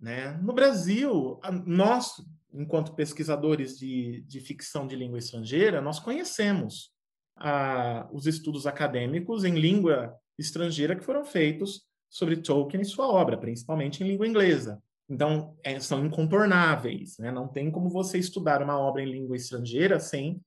Né? 0.00 0.38
No 0.40 0.52
Brasil, 0.52 1.40
nós, 1.66 2.24
enquanto 2.54 2.94
pesquisadores 2.94 3.76
de, 3.76 4.20
de 4.22 4.38
ficção 4.38 4.86
de 4.86 4.94
língua 4.94 5.18
estrangeira, 5.18 5.80
nós 5.80 5.98
conhecemos 5.98 6.92
ah, 7.36 8.08
os 8.12 8.28
estudos 8.28 8.68
acadêmicos 8.68 9.42
em 9.42 9.58
língua 9.58 10.14
estrangeira 10.38 10.94
que 10.94 11.04
foram 11.04 11.24
feitos 11.24 11.82
sobre 12.08 12.36
Tolkien 12.36 12.82
e 12.82 12.86
sua 12.86 13.08
obra, 13.08 13.36
principalmente 13.36 14.04
em 14.04 14.06
língua 14.06 14.28
inglesa. 14.28 14.80
Então, 15.10 15.56
é, 15.64 15.80
são 15.80 16.06
incontornáveis. 16.06 17.18
Né? 17.18 17.32
Não 17.32 17.48
tem 17.48 17.68
como 17.70 17.90
você 17.90 18.16
estudar 18.16 18.62
uma 18.62 18.78
obra 18.78 19.02
em 19.02 19.10
língua 19.10 19.36
estrangeira 19.36 19.98
sem 19.98 20.40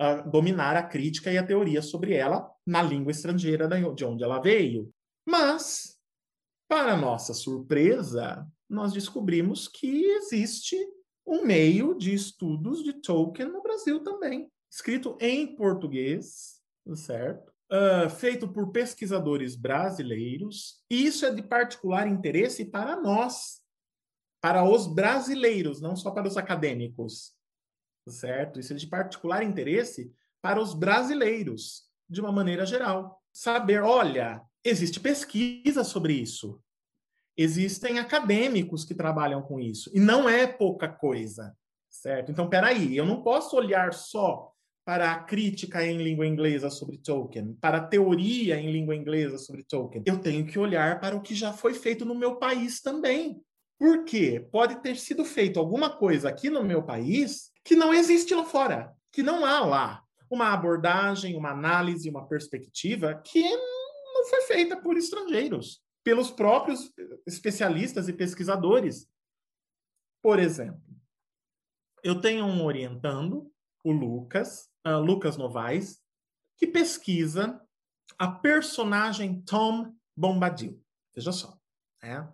uh, 0.00 0.28
dominar 0.30 0.76
a 0.76 0.82
crítica 0.82 1.30
e 1.30 1.36
a 1.36 1.46
teoria 1.46 1.82
sobre 1.82 2.14
ela 2.14 2.50
na 2.66 2.82
língua 2.82 3.12
estrangeira 3.12 3.68
de 3.94 4.04
onde 4.04 4.24
ela 4.24 4.40
veio. 4.40 4.90
Mas, 5.26 5.98
para 6.66 6.96
nossa 6.96 7.34
surpresa, 7.34 8.46
nós 8.68 8.94
descobrimos 8.94 9.68
que 9.68 10.04
existe 10.04 10.76
um 11.26 11.44
meio 11.44 11.94
de 11.94 12.14
estudos 12.14 12.82
de 12.82 12.94
Tolkien 12.94 13.50
no 13.50 13.62
Brasil 13.62 14.02
também, 14.02 14.50
escrito 14.70 15.18
em 15.20 15.54
português, 15.54 16.62
certo? 16.94 17.52
Uh, 17.70 18.08
feito 18.08 18.48
por 18.48 18.72
pesquisadores 18.72 19.54
brasileiros. 19.54 20.82
E 20.90 21.04
isso 21.04 21.26
é 21.26 21.30
de 21.30 21.42
particular 21.42 22.08
interesse 22.08 22.64
para 22.64 22.98
nós, 22.98 23.60
para 24.40 24.64
os 24.64 24.86
brasileiros, 24.86 25.80
não 25.80 25.96
só 25.96 26.10
para 26.10 26.28
os 26.28 26.36
acadêmicos, 26.36 27.32
certo? 28.08 28.60
Isso 28.60 28.72
é 28.72 28.76
de 28.76 28.86
particular 28.86 29.42
interesse 29.42 30.12
para 30.40 30.60
os 30.60 30.74
brasileiros, 30.74 31.84
de 32.08 32.20
uma 32.20 32.32
maneira 32.32 32.64
geral. 32.64 33.20
Saber, 33.32 33.82
olha, 33.82 34.42
existe 34.64 35.00
pesquisa 35.00 35.84
sobre 35.84 36.14
isso 36.14 36.60
existem 37.38 38.00
acadêmicos 38.00 38.84
que 38.84 38.92
trabalham 38.92 39.40
com 39.40 39.60
isso. 39.60 39.88
E 39.94 40.00
não 40.00 40.28
é 40.28 40.44
pouca 40.44 40.88
coisa, 40.88 41.56
certo? 41.88 42.32
Então, 42.32 42.48
peraí, 42.48 42.96
eu 42.96 43.06
não 43.06 43.22
posso 43.22 43.56
olhar 43.56 43.94
só 43.94 44.52
para 44.84 45.12
a 45.12 45.22
crítica 45.22 45.86
em 45.86 45.98
língua 45.98 46.26
inglesa 46.26 46.68
sobre 46.68 46.98
Tolkien, 46.98 47.54
para 47.60 47.78
a 47.78 47.86
teoria 47.86 48.58
em 48.58 48.72
língua 48.72 48.96
inglesa 48.96 49.38
sobre 49.38 49.62
Tolkien. 49.62 50.02
Eu 50.04 50.18
tenho 50.18 50.44
que 50.44 50.58
olhar 50.58 50.98
para 50.98 51.14
o 51.14 51.20
que 51.20 51.34
já 51.34 51.52
foi 51.52 51.74
feito 51.74 52.04
no 52.04 52.14
meu 52.14 52.36
país 52.36 52.80
também. 52.80 53.40
Por 53.78 54.04
quê? 54.04 54.46
Pode 54.50 54.82
ter 54.82 54.96
sido 54.96 55.24
feito 55.24 55.60
alguma 55.60 55.88
coisa 55.88 56.28
aqui 56.28 56.50
no 56.50 56.64
meu 56.64 56.82
país 56.82 57.52
que 57.64 57.76
não 57.76 57.94
existe 57.94 58.34
lá 58.34 58.44
fora, 58.44 58.92
que 59.12 59.22
não 59.22 59.44
há 59.44 59.60
lá 59.60 60.04
uma 60.30 60.52
abordagem, 60.52 61.36
uma 61.36 61.50
análise, 61.50 62.10
uma 62.10 62.26
perspectiva 62.26 63.14
que 63.14 63.42
não 63.42 64.26
foi 64.28 64.42
feita 64.42 64.76
por 64.76 64.96
estrangeiros, 64.96 65.82
pelos 66.02 66.30
próprios 66.30 66.92
especialistas 67.26 68.08
e 68.08 68.12
pesquisadores. 68.12 69.08
Por 70.22 70.38
exemplo, 70.38 70.82
eu 72.02 72.20
tenho 72.20 72.44
um 72.44 72.64
orientando, 72.64 73.50
o 73.84 73.92
Lucas, 73.92 74.68
uh, 74.86 74.98
Lucas 74.98 75.36
Novaes, 75.36 76.02
que 76.56 76.66
pesquisa 76.66 77.60
a 78.18 78.28
personagem 78.28 79.40
Tom 79.42 79.94
Bombadil. 80.16 80.82
Veja 81.14 81.32
só, 81.32 81.58
né? 82.02 82.28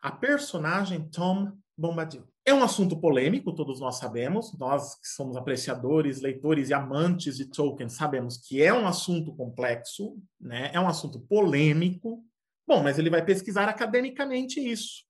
A 0.00 0.10
personagem 0.10 1.08
Tom 1.10 1.52
Bombadil. 1.76 2.26
É 2.44 2.54
um 2.54 2.62
assunto 2.62 2.98
polêmico, 2.98 3.54
todos 3.54 3.80
nós 3.80 3.98
sabemos, 3.98 4.56
nós 4.58 4.94
que 4.98 5.08
somos 5.08 5.36
apreciadores, 5.36 6.20
leitores 6.20 6.70
e 6.70 6.74
amantes 6.74 7.36
de 7.36 7.46
Tolkien 7.46 7.88
sabemos 7.88 8.38
que 8.38 8.62
é 8.62 8.72
um 8.72 8.86
assunto 8.86 9.34
complexo, 9.34 10.16
né? 10.40 10.70
é 10.72 10.80
um 10.80 10.88
assunto 10.88 11.20
polêmico. 11.20 12.24
Bom, 12.66 12.82
mas 12.82 12.98
ele 12.98 13.10
vai 13.10 13.24
pesquisar 13.24 13.68
academicamente 13.68 14.58
isso. 14.60 15.04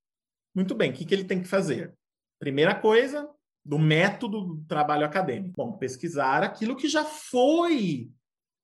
Muito 0.55 0.75
bem, 0.75 0.91
o 0.91 0.95
que, 0.95 1.05
que 1.05 1.15
ele 1.15 1.25
tem 1.25 1.41
que 1.41 1.49
fazer? 1.49 1.95
Primeira 2.39 2.75
coisa, 2.75 3.29
do 3.65 3.79
método 3.79 4.41
do 4.41 4.65
trabalho 4.67 5.07
acadêmico. 5.07 5.55
Bom, 5.57 5.73
pesquisar 5.79 6.43
aquilo 6.43 6.77
que 6.77 6.89
já 6.89 7.05
foi 7.05 8.11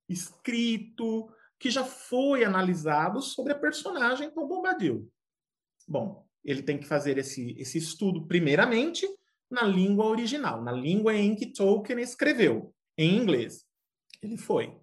escrito, 0.08 1.30
que 1.58 1.70
já 1.70 1.84
foi 1.84 2.44
analisado 2.44 3.20
sobre 3.20 3.52
a 3.52 3.58
personagem 3.58 4.30
Tom 4.30 4.46
Bombadil. 4.46 5.10
Bom, 5.86 6.26
ele 6.44 6.62
tem 6.62 6.78
que 6.78 6.86
fazer 6.86 7.18
esse, 7.18 7.54
esse 7.58 7.78
estudo, 7.78 8.26
primeiramente, 8.26 9.06
na 9.50 9.62
língua 9.62 10.06
original, 10.06 10.62
na 10.62 10.72
língua 10.72 11.14
em 11.14 11.34
que 11.34 11.52
Tolkien 11.52 12.00
escreveu, 12.00 12.74
em 12.96 13.16
inglês. 13.16 13.64
Ele 14.22 14.36
foi. 14.36 14.76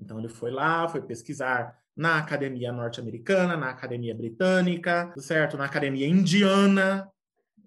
Então, 0.00 0.18
ele 0.18 0.28
foi 0.28 0.50
lá, 0.50 0.88
foi 0.88 1.02
pesquisar 1.02 1.76
na 1.96 2.18
academia 2.18 2.72
norte-americana, 2.72 3.56
na 3.56 3.70
academia 3.70 4.14
britânica, 4.14 5.12
certo? 5.18 5.56
Na 5.56 5.64
academia 5.64 6.06
indiana, 6.06 7.10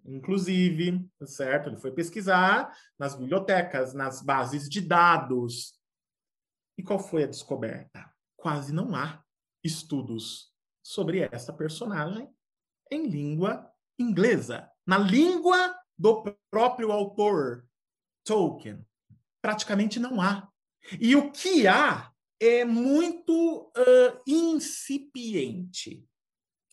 inclusive, 0.06 1.06
certo? 1.26 1.70
Ele 1.70 1.78
foi 1.78 1.92
pesquisar 1.92 2.72
nas 2.98 3.16
bibliotecas, 3.16 3.94
nas 3.94 4.22
bases 4.22 4.70
de 4.70 4.82
dados. 4.82 5.74
E 6.78 6.84
qual 6.84 7.00
foi 7.00 7.24
a 7.24 7.28
descoberta? 7.28 8.10
Quase 8.38 8.74
não 8.74 8.96
há 8.96 9.22
estudos 9.64 10.52
sobre 10.82 11.20
essa 11.32 11.54
personagem 11.54 12.30
em 12.92 13.08
língua 13.08 13.72
inglesa, 13.98 14.70
na 14.86 14.98
língua 14.98 15.76
do 15.98 16.36
próprio 16.50 16.92
autor 16.92 17.68
Tolkien. 18.26 18.86
Praticamente 19.42 20.00
não 20.00 20.20
há. 20.20 20.48
E 21.00 21.16
o 21.16 21.32
que 21.32 21.68
há 21.68 22.12
é 22.40 22.66
muito 22.66 23.72
uh, 23.78 24.22
incipiente. 24.28 26.06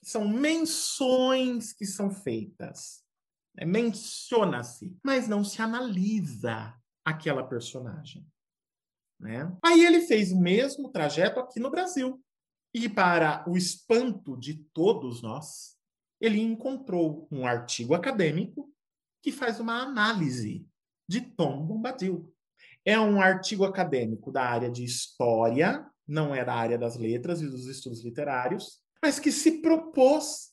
São 0.02 0.26
menções 0.26 1.72
que 1.72 1.84
são 1.84 2.10
feitas 2.10 3.04
é, 3.58 3.64
Menciona-se, 3.64 4.96
mas 5.02 5.26
não 5.26 5.42
se 5.42 5.60
analisa 5.60 6.74
aquela 7.04 7.42
personagem. 7.42 8.24
Né? 9.18 9.52
Aí 9.64 9.84
ele 9.84 10.02
fez 10.02 10.30
o 10.30 10.40
mesmo 10.40 10.90
trajeto 10.90 11.40
aqui 11.40 11.58
no 11.58 11.70
Brasil. 11.70 12.22
E, 12.72 12.88
para 12.88 13.44
o 13.48 13.56
espanto 13.56 14.36
de 14.36 14.62
todos 14.72 15.22
nós, 15.22 15.77
ele 16.20 16.40
encontrou 16.40 17.28
um 17.30 17.46
artigo 17.46 17.94
acadêmico 17.94 18.70
que 19.22 19.32
faz 19.32 19.60
uma 19.60 19.82
análise 19.82 20.66
de 21.08 21.20
Tom 21.20 21.64
Bombadil. 21.64 22.32
É 22.84 22.98
um 22.98 23.20
artigo 23.20 23.64
acadêmico 23.64 24.30
da 24.30 24.42
área 24.42 24.70
de 24.70 24.84
história, 24.84 25.86
não 26.06 26.34
é 26.34 26.44
da 26.44 26.54
área 26.54 26.78
das 26.78 26.96
letras 26.96 27.40
e 27.40 27.48
dos 27.48 27.66
estudos 27.66 28.04
literários, 28.04 28.80
mas 29.02 29.18
que 29.18 29.30
se 29.30 29.60
propôs 29.60 30.52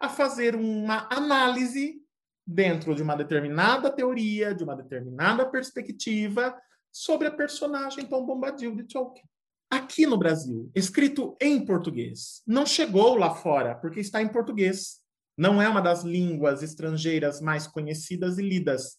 a 0.00 0.08
fazer 0.08 0.56
uma 0.56 1.08
análise 1.10 2.02
dentro 2.46 2.94
de 2.94 3.02
uma 3.02 3.16
determinada 3.16 3.90
teoria, 3.90 4.54
de 4.54 4.64
uma 4.64 4.76
determinada 4.76 5.46
perspectiva 5.48 6.56
sobre 6.92 7.26
a 7.26 7.30
personagem 7.30 8.06
Tom 8.06 8.24
Bombadil 8.24 8.74
de 8.76 8.84
Tolkien. 8.84 9.26
Aqui 9.70 10.06
no 10.06 10.16
Brasil, 10.16 10.70
escrito 10.74 11.36
em 11.40 11.64
português. 11.64 12.42
Não 12.46 12.64
chegou 12.64 13.16
lá 13.16 13.34
fora, 13.34 13.74
porque 13.74 13.98
está 13.98 14.22
em 14.22 14.28
português. 14.28 15.00
Não 15.36 15.60
é 15.60 15.68
uma 15.68 15.80
das 15.80 16.02
línguas 16.02 16.62
estrangeiras 16.62 17.40
mais 17.40 17.66
conhecidas 17.66 18.38
e 18.38 18.42
lidas 18.42 18.98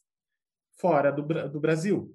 fora 0.77 1.11
do, 1.11 1.21
do 1.49 1.59
Brasil, 1.59 2.13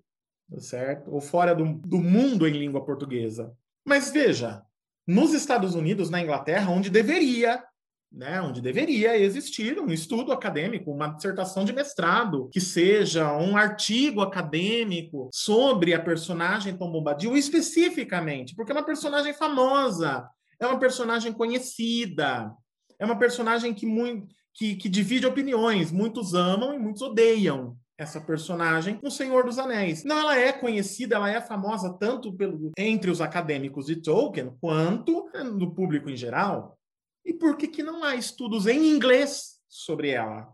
certo? 0.58 1.10
Ou 1.12 1.20
fora 1.20 1.54
do, 1.54 1.74
do 1.74 1.98
mundo 1.98 2.46
em 2.46 2.52
língua 2.52 2.84
portuguesa. 2.84 3.52
Mas 3.84 4.10
veja, 4.10 4.62
nos 5.06 5.32
Estados 5.32 5.74
Unidos, 5.74 6.10
na 6.10 6.20
Inglaterra, 6.20 6.70
onde 6.70 6.90
deveria 6.90 7.64
né, 8.12 8.40
onde 8.40 8.60
deveria 8.60 9.16
existir 9.16 9.78
um 9.78 9.86
estudo 9.86 10.32
acadêmico, 10.32 10.90
uma 10.90 11.08
dissertação 11.08 11.64
de 11.64 11.72
mestrado, 11.72 12.48
que 12.52 12.60
seja 12.60 13.36
um 13.36 13.56
artigo 13.56 14.20
acadêmico 14.20 15.30
sobre 15.32 15.94
a 15.94 16.02
personagem 16.02 16.76
Tom 16.76 16.90
Bombadil 16.90 17.36
especificamente, 17.36 18.54
porque 18.56 18.72
é 18.72 18.74
uma 18.74 18.84
personagem 18.84 19.32
famosa, 19.32 20.28
é 20.58 20.66
uma 20.66 20.78
personagem 20.78 21.32
conhecida, 21.32 22.52
é 23.00 23.04
uma 23.04 23.18
personagem 23.18 23.72
que, 23.72 23.86
muito, 23.86 24.28
que, 24.54 24.76
que 24.76 24.88
divide 24.88 25.26
opiniões, 25.26 25.90
muitos 25.90 26.34
amam 26.34 26.74
e 26.74 26.78
muitos 26.78 27.00
odeiam 27.00 27.76
essa 27.96 28.20
personagem 28.20 29.00
no 29.02 29.10
Senhor 29.10 29.44
dos 29.44 29.58
Anéis. 29.58 30.04
Não, 30.04 30.18
ela 30.18 30.38
é 30.38 30.52
conhecida, 30.52 31.16
ela 31.16 31.30
é 31.30 31.40
famosa 31.40 31.92
tanto 31.98 32.32
pelo, 32.34 32.70
entre 32.76 33.10
os 33.10 33.20
acadêmicos 33.20 33.86
de 33.86 33.96
Tolkien 33.96 34.54
quanto 34.60 35.30
no 35.58 35.74
público 35.74 36.10
em 36.10 36.16
geral. 36.16 36.78
E 37.24 37.32
por 37.32 37.56
que, 37.56 37.68
que 37.68 37.82
não 37.82 38.04
há 38.04 38.14
estudos 38.14 38.66
em 38.66 38.94
inglês 38.94 39.60
sobre 39.66 40.10
ela? 40.10 40.48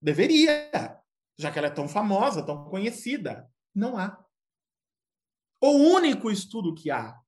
Deveria, 0.00 0.70
já 1.38 1.50
que 1.50 1.58
ela 1.58 1.68
é 1.68 1.70
tão 1.70 1.86
famosa, 1.86 2.44
tão 2.44 2.64
conhecida. 2.64 3.46
Não 3.74 3.98
há. 3.98 4.18
O 5.62 5.70
único 5.70 6.30
estudo 6.30 6.74
que 6.74 6.90
há, 6.90 7.18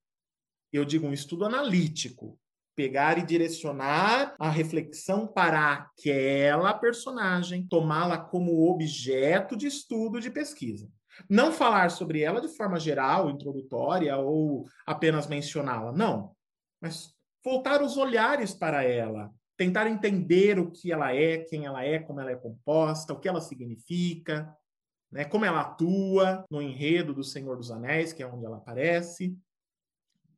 eu 0.73 0.85
digo 0.85 1.07
um 1.07 1.12
estudo 1.12 1.44
analítico, 1.44 2.39
pegar 2.74 3.19
e 3.19 3.27
direcionar 3.27 4.35
a 4.39 4.49
reflexão 4.49 5.27
para 5.27 5.73
aquela 5.73 6.73
personagem, 6.74 7.66
tomá-la 7.66 8.19
como 8.19 8.70
objeto 8.70 9.57
de 9.57 9.66
estudo, 9.66 10.20
de 10.20 10.31
pesquisa. 10.31 10.89
Não 11.28 11.53
falar 11.53 11.90
sobre 11.90 12.23
ela 12.23 12.40
de 12.40 12.49
forma 12.49 12.78
geral, 12.81 13.31
introdutória 13.31 14.16
ou 14.16 14.66
apenas 14.86 15.27
mencioná-la, 15.27 15.93
não. 15.93 16.32
Mas 16.81 17.15
voltar 17.44 17.82
os 17.82 17.97
olhares 17.97 18.55
para 18.55 18.82
ela, 18.82 19.31
tentar 19.57 19.86
entender 19.86 20.59
o 20.59 20.70
que 20.70 20.90
ela 20.90 21.15
é, 21.15 21.39
quem 21.39 21.66
ela 21.66 21.85
é, 21.85 21.99
como 21.99 22.20
ela 22.20 22.31
é 22.31 22.36
composta, 22.36 23.12
o 23.12 23.20
que 23.20 23.28
ela 23.28 23.40
significa, 23.40 24.53
né, 25.11 25.24
como 25.24 25.44
ela 25.44 25.61
atua 25.61 26.44
no 26.51 26.62
enredo 26.62 27.12
do 27.12 27.23
Senhor 27.23 27.57
dos 27.57 27.70
Anéis, 27.70 28.12
que 28.12 28.23
é 28.23 28.27
onde 28.27 28.47
ela 28.47 28.57
aparece, 28.57 29.36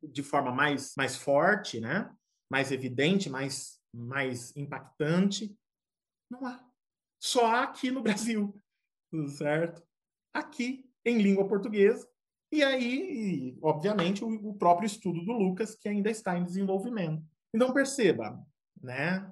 de 0.03 0.21
forma 0.21 0.51
mais, 0.51 0.93
mais 0.97 1.15
forte, 1.15 1.79
né, 1.79 2.09
mais 2.49 2.71
evidente, 2.71 3.29
mais, 3.29 3.79
mais 3.93 4.55
impactante. 4.55 5.55
Não 6.29 6.45
há. 6.45 6.63
Só 7.19 7.45
há 7.45 7.63
aqui 7.63 7.91
no 7.91 8.01
Brasil, 8.03 8.61
certo? 9.29 9.83
Aqui, 10.33 10.89
em 11.03 11.21
língua 11.21 11.47
portuguesa, 11.47 12.07
e 12.51 12.63
aí, 12.63 13.57
obviamente, 13.61 14.23
o, 14.23 14.29
o 14.49 14.53
próprio 14.53 14.85
estudo 14.85 15.23
do 15.23 15.31
Lucas, 15.31 15.75
que 15.75 15.89
ainda 15.89 16.09
está 16.09 16.37
em 16.37 16.43
desenvolvimento. 16.43 17.23
Então, 17.53 17.73
perceba, 17.73 18.39
né? 18.81 19.31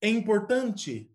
É 0.00 0.08
importante, 0.08 1.10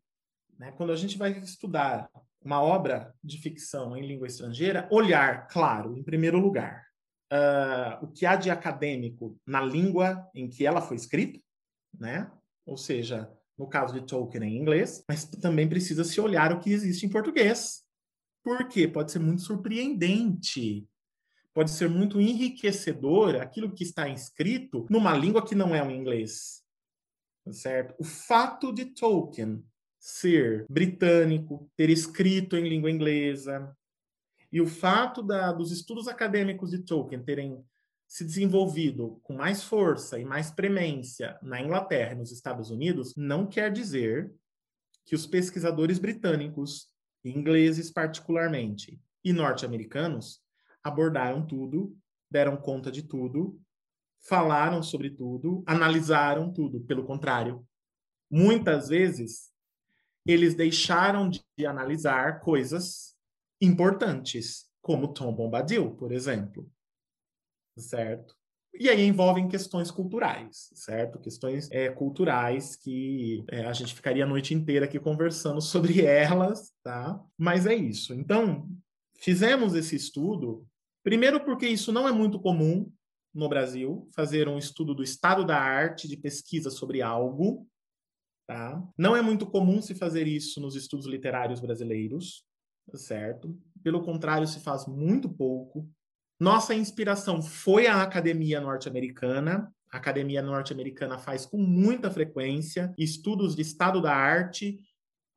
né, 0.57 0.71
quando 0.71 0.91
a 0.91 0.95
gente 0.95 1.17
vai 1.17 1.37
estudar 1.39 2.09
uma 2.41 2.61
obra 2.61 3.13
de 3.23 3.37
ficção 3.37 3.95
em 3.95 4.05
língua 4.05 4.27
estrangeira, 4.27 4.87
olhar, 4.91 5.47
claro, 5.47 5.97
em 5.97 6.03
primeiro 6.03 6.39
lugar, 6.39 6.88
uh, 7.31 8.03
o 8.03 8.07
que 8.07 8.25
há 8.25 8.35
de 8.35 8.49
acadêmico 8.49 9.39
na 9.45 9.61
língua 9.61 10.27
em 10.33 10.49
que 10.49 10.65
ela 10.65 10.81
foi 10.81 10.97
escrita, 10.97 11.39
né? 11.97 12.31
Ou 12.65 12.77
seja, 12.77 13.31
no 13.57 13.67
caso 13.67 13.93
de 13.93 14.05
Tolkien 14.05 14.43
em 14.43 14.57
inglês, 14.57 15.03
mas 15.07 15.25
também 15.25 15.67
precisa 15.67 16.03
se 16.03 16.21
olhar 16.21 16.53
o 16.53 16.59
que 16.59 16.71
existe 16.71 17.05
em 17.05 17.09
português. 17.09 17.83
Porque 18.43 18.87
pode 18.87 19.11
ser 19.11 19.19
muito 19.19 19.41
surpreendente 19.41 20.87
pode 21.59 21.71
ser 21.71 21.89
muito 21.89 22.21
enriquecedor 22.21 23.35
aquilo 23.35 23.73
que 23.73 23.83
está 23.83 24.07
escrito 24.07 24.85
numa 24.89 25.13
língua 25.13 25.45
que 25.45 25.55
não 25.55 25.75
é 25.75 25.85
o 25.85 25.91
inglês. 25.91 26.63
Certo? 27.51 27.95
O 27.99 28.03
fato 28.03 28.71
de 28.71 28.85
Tolkien 28.85 29.61
ser 29.99 30.65
britânico, 30.69 31.69
ter 31.75 31.89
escrito 31.89 32.55
em 32.55 32.67
língua 32.67 32.89
inglesa, 32.89 33.75
E 34.51 34.59
o 34.61 34.67
fato 34.67 35.21
da, 35.21 35.51
dos 35.51 35.71
estudos 35.71 36.07
acadêmicos 36.07 36.71
de 36.71 36.79
Tolkien 36.79 37.23
terem 37.23 37.63
se 38.07 38.23
desenvolvido 38.25 39.19
com 39.21 39.35
mais 39.35 39.63
força 39.63 40.17
e 40.17 40.25
mais 40.25 40.49
premência 40.49 41.37
na 41.43 41.61
Inglaterra 41.61 42.13
e 42.13 42.15
nos 42.15 42.31
Estados 42.31 42.71
Unidos 42.71 43.15
não 43.15 43.45
quer 43.45 43.71
dizer 43.71 44.33
que 45.05 45.13
os 45.13 45.27
pesquisadores 45.27 45.99
britânicos, 45.99 46.89
ingleses 47.23 47.91
particularmente, 47.91 48.99
e 49.23 49.31
norte-americanos 49.31 50.41
abordaram 50.83 51.45
tudo, 51.45 51.95
deram 52.31 52.57
conta 52.57 52.91
de 52.91 53.03
tudo, 53.03 53.61
falaram 54.21 54.81
sobre 54.81 55.11
tudo, 55.11 55.63
analisaram 55.67 56.51
tudo. 56.51 56.79
Pelo 56.81 57.05
contrário, 57.05 57.63
muitas 58.29 58.89
vezes 58.89 59.51
eles 60.25 60.55
deixaram 60.55 61.29
de 61.29 61.65
analisar 61.65 62.39
coisas 62.41 63.15
importantes, 63.61 64.69
como 64.81 65.13
Tom 65.13 65.33
Bombadil, 65.33 65.95
por 65.95 66.11
exemplo. 66.11 66.69
Certo? 67.77 68.35
E 68.73 68.87
aí 68.87 69.05
envolvem 69.05 69.47
questões 69.47 69.89
culturais, 69.89 70.69
certo? 70.73 71.19
Questões 71.19 71.69
é, 71.71 71.89
culturais 71.89 72.75
que 72.75 73.43
é, 73.49 73.65
a 73.65 73.73
gente 73.73 73.95
ficaria 73.95 74.23
a 74.23 74.27
noite 74.27 74.53
inteira 74.53 74.85
aqui 74.85 74.99
conversando 74.99 75.59
sobre 75.61 76.01
elas, 76.01 76.71
tá? 76.83 77.19
Mas 77.37 77.65
é 77.65 77.73
isso. 77.73 78.13
Então, 78.13 78.69
fizemos 79.17 79.73
esse 79.75 79.95
estudo, 79.95 80.65
primeiro 81.03 81.43
porque 81.43 81.67
isso 81.67 81.91
não 81.91 82.07
é 82.07 82.11
muito 82.11 82.39
comum 82.39 82.91
no 83.33 83.49
Brasil, 83.49 84.07
fazer 84.15 84.47
um 84.47 84.57
estudo 84.57 84.93
do 84.93 85.03
estado 85.03 85.45
da 85.45 85.57
arte 85.57 86.07
de 86.07 86.17
pesquisa 86.17 86.69
sobre 86.69 87.01
algo, 87.01 87.67
tá? 88.47 88.83
Não 88.97 89.15
é 89.15 89.21
muito 89.21 89.45
comum 89.45 89.81
se 89.81 89.93
fazer 89.93 90.27
isso 90.27 90.59
nos 90.59 90.75
estudos 90.75 91.05
literários 91.05 91.59
brasileiros, 91.59 92.43
certo? 92.97 93.57
Pelo 93.83 94.01
contrário, 94.01 94.47
se 94.47 94.59
faz 94.59 94.85
muito 94.85 95.29
pouco. 95.29 95.89
Nossa 96.39 96.73
inspiração 96.73 97.41
foi 97.41 97.87
a 97.87 98.01
academia 98.01 98.61
norte-americana. 98.61 99.73
A 99.91 99.97
academia 99.97 100.41
norte-americana 100.41 101.17
faz 101.17 101.45
com 101.45 101.57
muita 101.57 102.09
frequência 102.11 102.93
estudos 102.97 103.55
de 103.55 103.61
estado 103.61 104.01
da 104.01 104.13
arte, 104.15 104.79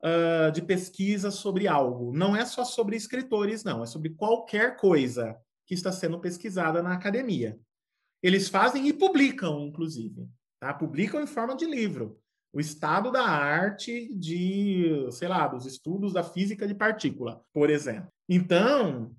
uh, 0.03 0.51
de 0.51 0.61
pesquisa 0.61 1.31
sobre 1.31 1.67
algo. 1.67 2.13
Não 2.13 2.35
é 2.35 2.45
só 2.45 2.63
sobre 2.63 2.95
escritores, 2.95 3.63
não. 3.63 3.83
É 3.83 3.85
sobre 3.85 4.11
qualquer 4.11 4.77
coisa 4.77 5.35
que 5.65 5.73
está 5.73 5.91
sendo 5.91 6.19
pesquisada 6.19 6.81
na 6.81 6.93
academia. 6.93 7.59
Eles 8.21 8.47
fazem 8.47 8.87
e 8.87 8.93
publicam, 8.93 9.61
inclusive. 9.61 10.29
Tá? 10.59 10.73
Publicam 10.73 11.21
em 11.21 11.27
forma 11.27 11.55
de 11.55 11.65
livro 11.65 12.22
o 12.53 12.59
estado 12.59 13.11
da 13.11 13.23
arte 13.23 14.13
de, 14.13 15.07
sei 15.11 15.27
lá, 15.27 15.47
dos 15.47 15.65
estudos 15.65 16.13
da 16.13 16.23
física 16.23 16.67
de 16.67 16.75
partícula, 16.75 17.43
por 17.51 17.69
exemplo. 17.69 18.07
Então, 18.29 19.15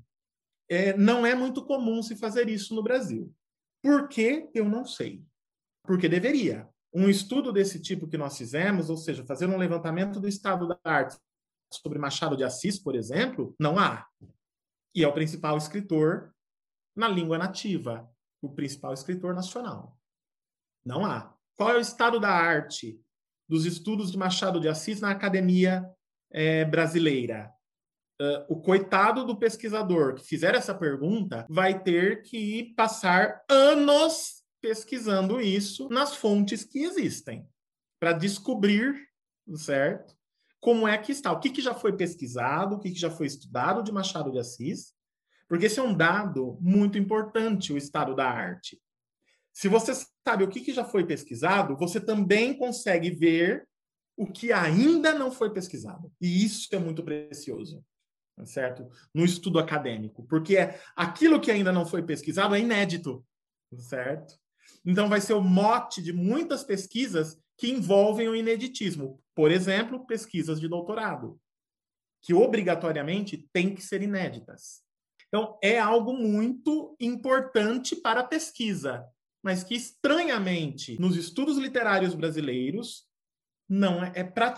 é, 0.69 0.97
não 0.97 1.27
é 1.27 1.35
muito 1.35 1.65
comum 1.65 2.01
se 2.01 2.15
fazer 2.15 2.49
isso 2.49 2.75
no 2.77 2.83
Brasil. 2.83 3.35
Por 3.83 4.09
que? 4.09 4.49
Eu 4.55 4.65
não 4.69 4.85
sei. 4.85 5.25
Porque 5.83 6.09
deveria. 6.09 6.69
Um 6.95 7.09
estudo 7.09 7.53
desse 7.53 7.83
tipo 7.83 8.07
que 8.07 8.17
nós 8.17 8.39
fizemos, 8.39 8.89
ou 8.89 8.97
seja, 8.97 9.27
fazer 9.27 9.47
um 9.47 9.59
levantamento 9.59 10.21
do 10.21 10.29
estado 10.29 10.69
da 10.69 10.79
arte 10.85 11.19
sobre 11.73 11.99
Machado 11.99 12.37
de 12.37 12.45
Assis, 12.45 12.79
por 12.79 12.95
exemplo, 12.95 13.53
não 13.59 13.77
há. 13.77 14.07
E 14.95 15.03
é 15.03 15.09
o 15.09 15.13
principal 15.13 15.59
escritor 15.59 16.33
na 16.95 17.09
língua 17.09 17.37
nativa, 17.37 18.09
o 18.41 18.49
principal 18.49 18.95
escritor 18.95 19.35
nacional. 19.35 19.99
Não 20.85 21.05
há. 21.05 21.35
Qual 21.57 21.71
é 21.71 21.77
o 21.77 21.81
estado 21.81 22.21
da 22.21 22.31
arte 22.31 23.01
dos 23.49 23.67
estudos 23.67 24.11
de 24.11 24.19
Machado 24.19 24.61
de 24.61 24.69
Assis 24.69 25.01
na 25.01 25.11
academia 25.11 25.85
é, 26.31 26.65
brasileira. 26.65 27.51
Uh, 28.21 28.55
o 28.55 28.61
coitado 28.61 29.25
do 29.25 29.37
pesquisador 29.37 30.15
que 30.15 30.25
fizer 30.25 30.55
essa 30.55 30.73
pergunta 30.73 31.45
vai 31.49 31.83
ter 31.83 32.23
que 32.23 32.73
passar 32.77 33.43
anos 33.51 34.45
pesquisando 34.61 35.41
isso 35.41 35.89
nas 35.91 36.15
fontes 36.15 36.65
que 36.65 36.85
existem 36.85 37.47
para 37.99 38.13
descobrir, 38.13 38.95
certo? 39.57 40.15
Como 40.61 40.87
é 40.87 40.97
que 40.97 41.11
está, 41.11 41.33
o 41.33 41.41
que, 41.41 41.51
que 41.51 41.61
já 41.61 41.75
foi 41.75 41.97
pesquisado, 41.97 42.77
o 42.77 42.79
que, 42.79 42.93
que 42.93 42.99
já 42.99 43.11
foi 43.11 43.27
estudado 43.27 43.83
de 43.83 43.93
Machado 43.93 44.31
de 44.31 44.39
Assis, 44.39 44.95
porque 45.49 45.67
esse 45.67 45.79
é 45.79 45.83
um 45.83 45.95
dado 45.95 46.57
muito 46.61 46.97
importante, 46.97 47.73
o 47.73 47.77
estado 47.77 48.15
da 48.15 48.29
arte. 48.29 48.81
Se 49.55 49.69
você 49.69 49.93
sabe 50.27 50.43
o 50.43 50.49
que, 50.49 50.61
que 50.61 50.73
já 50.73 50.85
foi 50.85 51.07
pesquisado, 51.07 51.77
você 51.77 52.01
também 52.01 52.59
consegue 52.59 53.11
ver 53.11 53.67
o 54.17 54.27
que 54.27 54.53
ainda 54.53 55.15
não 55.15 55.31
foi 55.31 55.53
pesquisado. 55.53 56.13
E 56.21 56.45
isso 56.45 56.69
é 56.73 56.79
muito 56.79 57.05
precioso, 57.05 57.85
certo? 58.45 58.89
No 59.15 59.25
estudo 59.25 59.61
acadêmico, 59.61 60.27
porque 60.27 60.57
aquilo 60.97 61.41
que 61.41 61.53
ainda 61.53 61.73
não 61.73 61.87
foi 61.87 62.03
pesquisado 62.03 62.57
é 62.57 62.61
inédito, 62.61 63.25
certo? 63.79 64.35
Então 64.85 65.09
vai 65.09 65.21
ser 65.21 65.35
o 65.35 65.41
mote 65.41 66.03
de 66.03 66.13
muitas 66.13 66.65
pesquisas 66.65 67.41
que 67.57 67.71
envolvem 67.71 68.29
o 68.29 68.35
ineditismo. 68.35 69.23
Por 69.37 69.53
exemplo, 69.53 70.05
pesquisas 70.05 70.61
de 70.61 70.69
doutorado, 70.69 71.41
que 72.21 72.35
obrigatoriamente 72.35 73.49
têm 73.53 73.73
que 73.73 73.83
ser 73.83 74.03
inéditas. 74.03 74.83
Então, 75.29 75.59
é 75.63 75.79
algo 75.79 76.13
muito 76.13 76.97
importante 77.01 77.97
para 77.97 78.21
a 78.21 78.27
pesquisa 78.27 79.05
mas 79.45 79.63
que 79.63 79.75
estranhamente 79.75 80.99
nos 80.99 81.17
estudos 81.17 81.59
literários 81.59 82.15
brasileiros 82.15 83.07
não 83.69 84.03
é, 84.03 84.13
é 84.17 84.25
pra, 84.25 84.55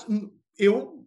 eu 0.57 1.07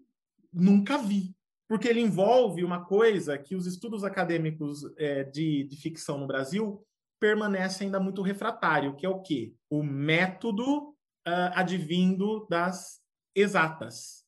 nunca 0.54 0.98
vi 0.98 1.34
porque 1.70 1.88
ele 1.88 2.02
envolve 2.02 2.64
uma 2.64 2.84
coisa 2.84 3.38
que 3.38 3.56
os 3.56 3.68
estudos 3.68 4.04
acadêmicos 4.04 4.84
é, 4.98 5.24
de, 5.24 5.66
de 5.66 5.78
ficção 5.78 6.18
no 6.18 6.26
Brasil 6.26 6.84
permanecem 7.20 7.86
ainda 7.86 8.00
muito 8.00 8.24
refratário, 8.24 8.96
que 8.96 9.06
é 9.06 9.10
o 9.10 9.22
quê? 9.22 9.54
O 9.70 9.84
método 9.84 10.90
uh, 10.90 11.54
advindo 11.54 12.48
das 12.50 13.00
exatas, 13.36 14.26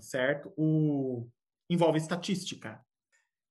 certo? 0.00 0.52
O, 0.54 1.26
envolve 1.70 1.96
estatística. 1.96 2.84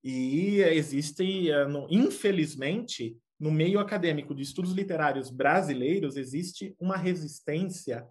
E 0.04 0.60
existe, 0.60 1.50
uh, 1.50 1.88
infelizmente, 1.90 3.18
no 3.40 3.52
meio 3.52 3.80
acadêmico 3.80 4.34
de 4.34 4.42
estudos 4.42 4.72
literários 4.72 5.30
brasileiros 5.30 6.16
existe 6.16 6.76
uma 6.80 6.98
resistência 6.98 8.08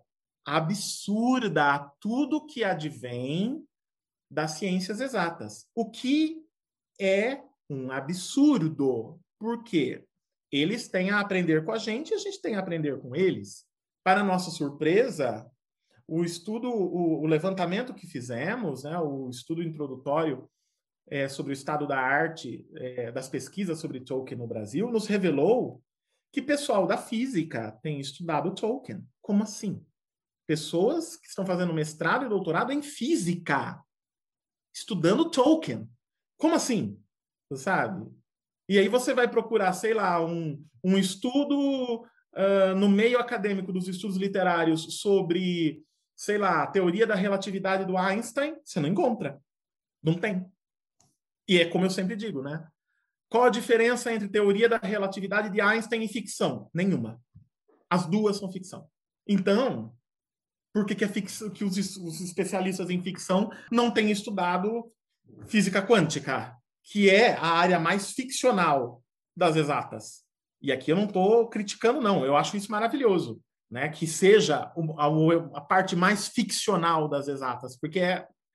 absurda 0.47 1.75
a 1.75 1.79
tudo 1.79 2.45
que 2.45 2.63
advém 2.63 3.65
das 4.31 4.53
ciências 4.53 5.01
exatas, 5.01 5.67
o 5.75 5.91
que 5.91 6.43
é 7.01 7.43
um 7.69 7.91
absurdo, 7.91 9.19
porque 9.39 10.05
eles 10.53 10.89
têm 10.89 11.11
a 11.11 11.21
aprender 11.21 11.65
com 11.65 11.73
a 11.73 11.79
gente 11.79 12.11
e 12.11 12.15
a 12.15 12.19
gente 12.19 12.41
tem 12.41 12.57
a 12.57 12.61
aprender 12.61 13.01
com 13.01 13.17
eles. 13.17 13.65
Para 14.05 14.23
nossa 14.23 14.51
surpresa, 14.51 15.51
o 16.07 16.23
estudo, 16.23 16.69
o, 16.69 17.23
o 17.23 17.27
levantamento 17.27 17.95
que 17.95 18.07
fizemos, 18.07 18.85
né, 18.85 18.99
o 18.99 19.31
estudo 19.31 19.63
introdutório 19.63 20.49
é, 21.09 21.28
sobre 21.28 21.52
o 21.52 21.55
estado 21.55 21.86
da 21.86 21.98
arte, 21.98 22.66
é, 22.76 23.12
das 23.12 23.28
pesquisas 23.28 23.78
sobre 23.78 24.01
Tolkien 24.01 24.39
no 24.39 24.47
Brasil, 24.47 24.90
nos 24.90 25.06
revelou 25.06 25.82
que 26.32 26.43
pessoal 26.43 26.86
da 26.86 26.97
física 26.97 27.78
tem 27.82 28.01
estudado 28.01 28.55
Tolkien. 28.55 29.06
Como 29.20 29.43
assim? 29.43 29.85
Pessoas 30.47 31.16
que 31.16 31.28
estão 31.28 31.47
fazendo 31.47 31.72
mestrado 31.72 32.26
e 32.26 32.28
doutorado 32.28 32.72
em 32.72 32.82
física, 32.82 33.81
estudando 34.74 35.31
Tolkien. 35.31 35.89
Como 36.36 36.55
assim? 36.55 37.01
Você 37.48 37.62
sabe? 37.62 38.10
E 38.68 38.78
aí 38.78 38.89
você 38.89 39.14
vai 39.14 39.28
procurar, 39.28 39.72
sei 39.74 39.94
lá, 39.94 40.24
um, 40.24 40.62
um 40.82 40.98
estudo 40.98 42.02
uh, 42.02 42.74
no 42.76 42.89
meio 42.89 43.18
acadêmico 43.18 43.72
dos 43.72 43.89
estudos 43.89 44.16
literários 44.16 45.01
sobre, 45.01 45.85
sei 46.16 46.39
lá, 46.39 46.62
a 46.62 46.66
teoria 46.66 47.06
da 47.06 47.14
relatividade 47.14 47.85
do 47.85 47.97
Einstein, 47.97 48.56
você 48.64 48.81
não 48.81 48.89
encontra. 48.89 49.40
Não 50.02 50.14
tem. 50.14 50.51
E 51.49 51.61
é 51.61 51.66
como 51.66 51.85
eu 51.85 51.91
sempre 51.91 52.16
digo, 52.16 52.43
né? 52.43 52.66
Qual 53.29 53.45
a 53.45 53.51
diferença 53.51 54.12
entre 54.12 54.29
teoria 54.29 54.69
da 54.69 54.79
relatividade 54.79 55.51
de 55.51 55.61
Einstein 55.61 56.05
e 56.05 56.09
ficção? 56.09 56.71
Nenhuma. 56.73 57.21
As 57.91 58.07
duas 58.07 58.37
são 58.37 58.51
ficção. 58.51 58.87
Então, 59.27 59.95
por 60.73 60.87
que, 60.87 60.95
que, 60.95 61.07
ficção, 61.07 61.51
que 61.51 61.65
os, 61.65 61.77
os 61.97 62.21
especialistas 62.21 62.91
em 62.91 63.03
ficção 63.03 63.51
não 63.71 63.91
têm 63.91 64.11
estudado 64.11 64.91
física 65.47 65.81
quântica, 65.85 66.55
que 66.83 67.09
é 67.09 67.35
a 67.35 67.47
área 67.47 67.79
mais 67.79 68.12
ficcional 68.12 69.03
das 69.37 69.57
exatas? 69.57 70.25
E 70.61 70.73
aqui 70.73 70.91
eu 70.91 70.97
não 70.97 71.05
estou 71.05 71.49
criticando, 71.49 72.01
não. 72.01 72.25
Eu 72.25 72.37
acho 72.37 72.57
isso 72.57 72.71
maravilhoso, 72.71 73.41
né? 73.71 73.89
Que 73.89 74.07
seja 74.07 74.73
a, 74.99 75.07
a 75.55 75.61
parte 75.61 75.95
mais 75.95 76.29
ficcional 76.29 77.09
das 77.09 77.29
exatas, 77.29 77.77
porque 77.79 78.01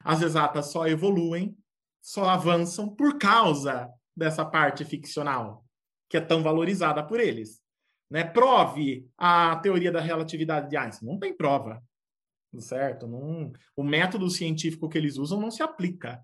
as 0.03 0.21
exatas 0.21 0.71
só 0.71 0.87
evoluem 0.87 1.55
só 2.01 2.29
avançam 2.29 2.93
por 2.93 3.17
causa 3.17 3.89
dessa 4.15 4.45
parte 4.45 4.83
ficcional, 4.83 5.63
que 6.09 6.17
é 6.17 6.21
tão 6.21 6.41
valorizada 6.41 7.03
por 7.03 7.19
eles. 7.19 7.61
Né? 8.09 8.23
Prove 8.23 9.07
a 9.17 9.55
teoria 9.57 9.91
da 9.91 10.01
relatividade 10.01 10.69
de 10.69 10.77
Einstein. 10.77 11.07
Não 11.07 11.19
tem 11.19 11.35
prova, 11.35 11.81
certo? 12.57 13.07
Não, 13.07 13.51
o 13.75 13.83
método 13.83 14.29
científico 14.29 14.89
que 14.89 14.97
eles 14.97 15.17
usam 15.17 15.39
não 15.39 15.51
se 15.51 15.61
aplica. 15.61 16.21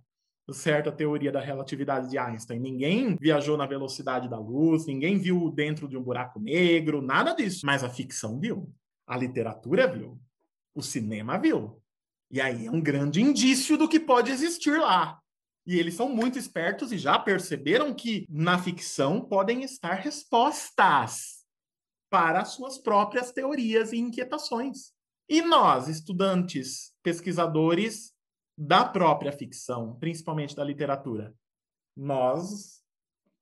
certa 0.51 0.91
teoria 0.91 1.31
da 1.31 1.39
relatividade 1.39 2.09
de 2.09 2.17
Einstein. 2.17 2.59
Ninguém 2.59 3.15
viajou 3.19 3.57
na 3.57 3.67
velocidade 3.67 4.29
da 4.29 4.39
luz, 4.39 4.85
ninguém 4.85 5.17
viu 5.17 5.51
dentro 5.51 5.87
de 5.87 5.97
um 5.97 6.03
buraco 6.03 6.39
negro, 6.39 7.01
nada 7.01 7.33
disso. 7.33 7.65
Mas 7.65 7.83
a 7.83 7.89
ficção 7.89 8.39
viu, 8.39 8.71
a 9.07 9.17
literatura 9.17 9.87
viu, 9.87 10.19
o 10.73 10.81
cinema 10.81 11.37
viu. 11.37 11.81
E 12.31 12.41
aí 12.41 12.65
é 12.65 12.71
um 12.71 12.81
grande 12.81 13.21
indício 13.21 13.77
do 13.77 13.87
que 13.87 13.99
pode 13.99 14.31
existir 14.31 14.77
lá. 14.79 15.21
E 15.65 15.79
eles 15.79 15.95
são 15.95 16.09
muito 16.09 16.37
espertos 16.37 16.91
e 16.91 16.97
já 16.97 17.17
perceberam 17.17 17.93
que 17.93 18.25
na 18.29 18.57
ficção 18.57 19.21
podem 19.21 19.63
estar 19.63 19.95
respostas 19.95 21.43
para 22.09 22.45
suas 22.45 22.77
próprias 22.77 23.31
teorias 23.31 23.91
e 23.91 23.97
inquietações. 23.97 24.93
E 25.27 25.41
nós, 25.41 25.87
estudantes, 25.87 26.93
pesquisadores 27.01 28.13
da 28.55 28.85
própria 28.85 29.31
ficção, 29.31 29.95
principalmente 29.95 30.55
da 30.55 30.63
literatura, 30.63 31.33
nós, 31.97 32.83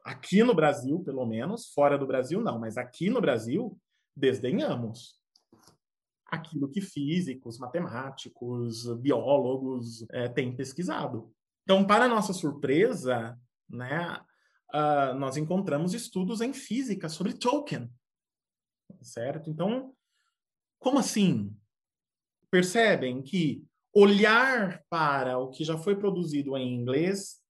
aqui 0.04 0.44
no 0.44 0.56
Brasil, 0.56 1.00
pelo 1.04 1.26
menos, 1.26 1.72
fora 1.74 1.98
do 1.98 2.08
Brasil 2.08 2.42
não, 2.42 2.58
mas 2.58 2.78
aqui 2.78 3.10
no 3.10 3.20
Brasil, 3.20 3.78
desdenhamos 4.16 5.20
aquilo 6.26 6.70
que 6.70 6.82
físicos, 6.82 7.60
matemáticos, 7.60 8.92
biólogos 9.00 10.04
é, 10.10 10.28
têm 10.28 10.56
pesquisado. 10.56 11.32
Então, 11.64 11.86
para 11.86 12.08
nossa 12.08 12.34
surpresa, 12.34 13.40
né, 13.70 14.20
uh, 14.74 15.14
nós 15.16 15.38
encontramos 15.38 15.94
estudos 15.94 16.42
em 16.42 16.54
física 16.54 17.08
sobre 17.08 17.34
Tolkien, 17.34 17.90
certo? 19.02 19.50
Então, 19.50 19.94
como 20.80 21.00
assim? 21.00 21.56
Percebem 22.52 23.22
que 23.22 23.66
olhar 23.94 24.84
para 24.90 25.38
o 25.38 25.50
que 25.50 25.64
já 25.64 25.78
foi 25.78 25.96
produzido 25.96 26.58
em 26.58 26.74
inglês, 26.74 27.42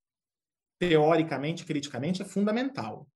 teoricamente, 0.78 1.64
criticamente, 1.64 2.22
é 2.22 2.24
fundamental. 2.24 3.08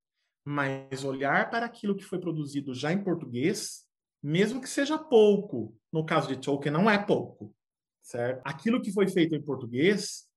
Mas 0.44 1.04
olhar 1.04 1.50
para 1.50 1.66
aquilo 1.66 1.94
que 1.94 2.04
foi 2.04 2.18
produzido 2.18 2.74
já 2.74 2.92
em 2.92 3.02
português, 3.04 3.86
mesmo 4.22 4.60
que 4.60 4.68
seja 4.68 4.98
pouco, 4.98 5.76
no 5.92 6.04
caso 6.04 6.26
de 6.26 6.36
Tolkien, 6.36 6.72
não 6.72 6.90
é 6.90 6.98
pouco, 6.98 7.54
certo? 8.02 8.42
Aquilo 8.44 8.80
que 8.80 8.92
foi 8.92 9.06
feito 9.06 9.34
em 9.34 9.42
português 9.42 10.27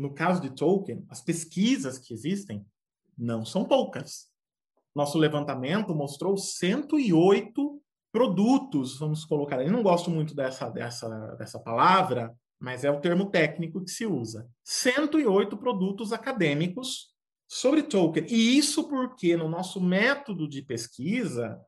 no 0.00 0.14
caso 0.14 0.40
de 0.40 0.50
Tolkien, 0.50 1.04
as 1.10 1.20
pesquisas 1.20 1.98
que 1.98 2.14
existem 2.14 2.64
não 3.16 3.44
são 3.44 3.64
poucas. 3.64 4.30
Nosso 4.94 5.18
levantamento 5.18 5.94
mostrou 5.94 6.38
108 6.38 7.82
produtos, 8.10 8.98
vamos 8.98 9.26
colocar. 9.26 9.62
Eu 9.62 9.70
não 9.70 9.82
gosto 9.82 10.10
muito 10.10 10.34
dessa, 10.34 10.70
dessa, 10.70 11.08
dessa 11.36 11.58
palavra, 11.60 12.34
mas 12.58 12.82
é 12.82 12.90
o 12.90 13.00
termo 13.00 13.30
técnico 13.30 13.84
que 13.84 13.90
se 13.90 14.06
usa. 14.06 14.48
108 14.64 15.56
produtos 15.58 16.14
acadêmicos 16.14 17.10
sobre 17.46 17.82
Tolkien. 17.82 18.26
E 18.28 18.56
isso 18.56 18.88
porque 18.88 19.36
no 19.36 19.48
nosso 19.50 19.82
método 19.82 20.48
de 20.48 20.62
pesquisa, 20.62 21.60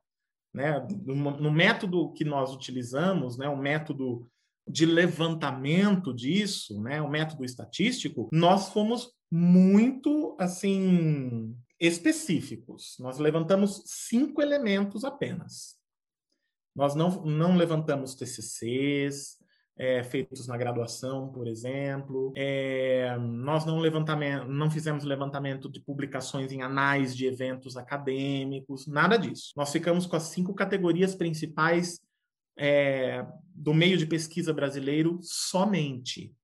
né, 0.54 0.86
no, 1.04 1.50
método 1.50 2.12
que 2.14 2.24
nós 2.24 2.50
utilizamos, 2.52 3.36
né, 3.36 3.46
o 3.48 3.56
método 3.56 4.26
de 4.66 4.86
levantamento 4.86 6.14
disso, 6.14 6.80
né, 6.82 7.00
o 7.02 7.10
método 7.10 7.44
estatístico, 7.44 8.28
nós 8.32 8.68
fomos 8.68 9.12
muito 9.30 10.36
assim 10.38 11.56
específicos. 11.80 12.96
Nós 13.00 13.18
levantamos 13.18 13.82
cinco 13.86 14.40
elementos 14.40 15.04
apenas. 15.04 15.76
Nós 16.74 16.94
não, 16.94 17.24
não 17.24 17.56
levantamos 17.56 18.14
TCCs 18.14 19.42
é, 19.76 20.02
feitos 20.04 20.46
na 20.46 20.56
graduação, 20.56 21.30
por 21.32 21.46
exemplo. 21.46 22.32
É, 22.36 23.16
nós 23.18 23.64
não, 23.64 23.78
levantamento, 23.78 24.46
não 24.46 24.70
fizemos 24.70 25.04
levantamento 25.04 25.68
de 25.68 25.80
publicações 25.80 26.52
em 26.52 26.62
anais 26.62 27.16
de 27.16 27.26
eventos 27.26 27.76
acadêmicos, 27.76 28.86
nada 28.86 29.16
disso. 29.16 29.52
Nós 29.56 29.72
ficamos 29.72 30.06
com 30.06 30.16
as 30.16 30.24
cinco 30.24 30.54
categorias 30.54 31.14
principais 31.14 32.00
é, 32.56 33.26
do 33.54 33.74
meio 33.74 33.96
de 33.96 34.06
pesquisa 34.06 34.52
brasileiro 34.52 35.18
somente. 35.22 36.34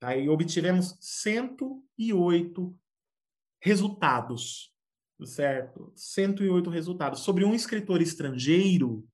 Tá? 0.00 0.16
E 0.16 0.28
obtivemos 0.28 0.96
108 1.00 2.78
resultados, 3.62 4.72
certo? 5.24 5.92
108 5.94 6.70
resultados. 6.70 7.20
Sobre 7.20 7.44
um 7.44 7.54
escritor 7.54 8.00
estrangeiro 8.00 9.06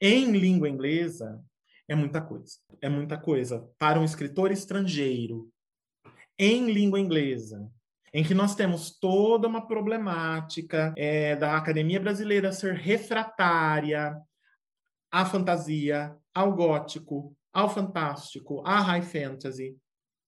em 0.00 0.32
língua 0.32 0.68
inglesa, 0.68 1.42
é 1.88 1.94
muita 1.94 2.20
coisa. 2.20 2.58
É 2.80 2.88
muita 2.88 3.18
coisa. 3.18 3.68
Para 3.78 4.00
um 4.00 4.04
escritor 4.04 4.50
estrangeiro 4.52 5.50
em 6.38 6.72
língua 6.72 6.98
inglesa, 6.98 7.70
em 8.14 8.22
que 8.22 8.34
nós 8.34 8.54
temos 8.54 8.98
toda 8.98 9.48
uma 9.48 9.66
problemática 9.66 10.94
é, 10.96 11.34
da 11.36 11.56
academia 11.56 12.00
brasileira 12.00 12.52
ser 12.52 12.74
refratária 12.74 14.16
à 15.12 15.26
fantasia, 15.26 16.16
ao 16.34 16.54
gótico, 16.54 17.36
ao 17.52 17.68
fantástico, 17.68 18.62
à 18.66 18.80
high 18.80 19.02
fantasy. 19.02 19.76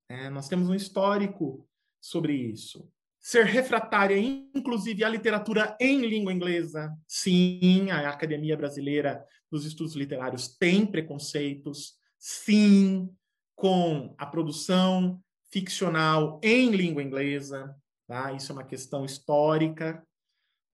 É, 0.08 0.28
nós 0.28 0.46
temos 0.46 0.68
um 0.68 0.74
histórico 0.74 1.66
sobre 1.98 2.34
isso. 2.34 2.86
Ser 3.18 3.46
refratária, 3.46 4.18
inclusive, 4.18 5.02
à 5.02 5.08
literatura 5.08 5.74
em 5.80 6.06
língua 6.06 6.30
inglesa. 6.30 6.94
Sim, 7.08 7.90
a 7.90 8.10
Academia 8.10 8.54
Brasileira 8.54 9.24
dos 9.50 9.64
Estudos 9.64 9.96
Literários 9.96 10.48
tem 10.58 10.84
preconceitos. 10.84 11.94
Sim, 12.18 13.08
com 13.56 14.14
a 14.18 14.26
produção 14.26 15.18
ficcional 15.50 16.38
em 16.42 16.70
língua 16.70 17.02
inglesa. 17.02 17.74
Tá? 18.06 18.32
Isso 18.32 18.52
é 18.52 18.54
uma 18.54 18.64
questão 18.64 19.06
histórica, 19.06 20.06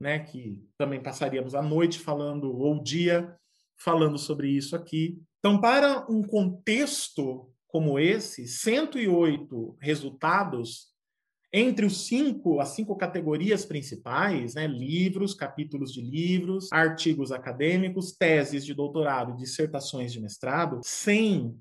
né, 0.01 0.19
que 0.19 0.61
também 0.77 1.01
passaríamos 1.01 1.55
a 1.55 1.62
noite 1.62 2.01
falando, 2.01 2.57
ou 2.57 2.77
o 2.77 2.82
dia, 2.82 3.39
falando 3.81 4.19
sobre 4.19 4.48
isso 4.51 4.77
aqui. 4.77 5.19
Então, 5.39 5.61
para 5.61 6.07
um 6.11 6.23
contexto 6.23 7.51
como 7.66 7.98
esse, 7.98 8.47
108 8.47 9.77
resultados 9.81 10.90
entre 11.52 11.85
os 11.85 12.07
cinco, 12.07 12.61
as 12.61 12.69
cinco 12.70 12.94
categorias 12.97 13.65
principais, 13.65 14.55
né, 14.55 14.66
livros, 14.69 15.35
capítulos 15.35 15.93
de 15.93 16.01
livros, 16.01 16.70
artigos 16.73 17.32
acadêmicos, 17.32 18.12
teses 18.12 18.65
de 18.65 18.73
doutorado, 18.73 19.36
dissertações 19.36 20.12
de 20.12 20.20
mestrado, 20.20 20.81
sem 20.85 21.59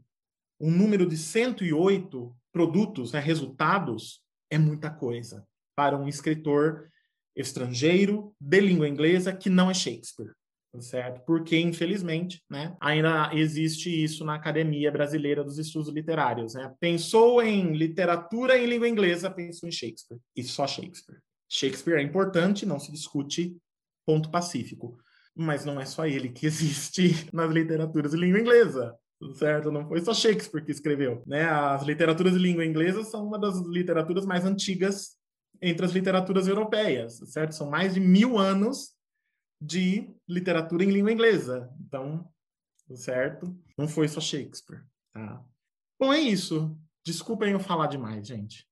um 0.60 0.70
número 0.70 1.08
de 1.08 1.18
108 1.18 2.36
produtos, 2.52 3.14
né, 3.14 3.20
resultados, 3.20 4.22
é 4.52 4.60
muita 4.60 4.92
coisa 4.92 5.44
para 5.76 5.98
um 5.98 6.08
escritor 6.08 6.90
estrangeiro 7.36 8.36
de 8.40 8.60
língua 8.60 8.88
inglesa 8.88 9.34
que 9.34 9.50
não 9.50 9.72
é 9.72 9.74
Shakespeare 9.74 10.34
certo? 10.80 11.24
Porque, 11.26 11.58
infelizmente, 11.58 12.44
né, 12.50 12.76
ainda 12.80 13.32
existe 13.34 13.90
isso 13.90 14.24
na 14.24 14.36
Academia 14.36 14.92
Brasileira 14.92 15.44
dos 15.44 15.58
Estudos 15.58 15.90
Literários. 15.90 16.54
Né? 16.54 16.72
Pensou 16.80 17.42
em 17.42 17.74
literatura 17.74 18.58
em 18.58 18.68
língua 18.68 18.88
inglesa, 18.88 19.32
pensou 19.32 19.68
em 19.68 19.72
Shakespeare, 19.72 20.20
e 20.36 20.44
só 20.44 20.68
Shakespeare. 20.68 21.20
Shakespeare 21.50 22.00
é 22.00 22.04
importante, 22.04 22.66
não 22.66 22.80
se 22.80 22.92
discute, 22.92 23.58
ponto 24.06 24.30
pacífico. 24.30 24.98
Mas 25.36 25.66
não 25.66 25.80
é 25.80 25.86
só 25.86 26.06
ele 26.06 26.30
que 26.30 26.46
existe 26.48 27.28
nas 27.34 27.52
literaturas 27.52 28.14
em 28.14 28.18
língua 28.18 28.40
inglesa, 28.40 28.96
certo? 29.34 29.72
Não 29.72 29.88
foi 29.88 30.02
só 30.02 30.14
Shakespeare 30.14 30.64
que 30.64 30.72
escreveu. 30.72 31.24
Né? 31.26 31.44
As 31.44 31.84
literaturas 31.84 32.34
em 32.34 32.40
língua 32.40 32.66
inglesa 32.66 33.04
são 33.04 33.26
uma 33.26 33.40
das 33.40 33.60
literaturas 33.68 34.26
mais 34.26 34.46
antigas 34.46 35.18
entre 35.62 35.86
as 35.86 35.92
literaturas 35.92 36.48
europeias, 36.48 37.18
certo? 37.26 37.54
São 37.54 37.70
mais 37.70 37.96
de 37.96 38.00
mil 38.00 38.38
anos 38.38 38.99
de 39.62 40.16
literatura 40.28 40.84
em 40.84 40.92
língua 40.92 41.12
inglesa. 41.12 41.74
Então, 41.80 42.32
certo? 42.96 43.58
Não 43.78 43.88
foi 43.88 44.08
só 44.08 44.22
Shakespeare. 44.22 44.84
Tá? 45.12 45.46
Bom, 46.00 46.14
é 46.14 46.20
isso. 46.20 46.78
Desculpem 47.06 47.52
eu 47.52 47.60
falar 47.60 47.88
demais, 47.88 48.28
gente. 48.28 48.68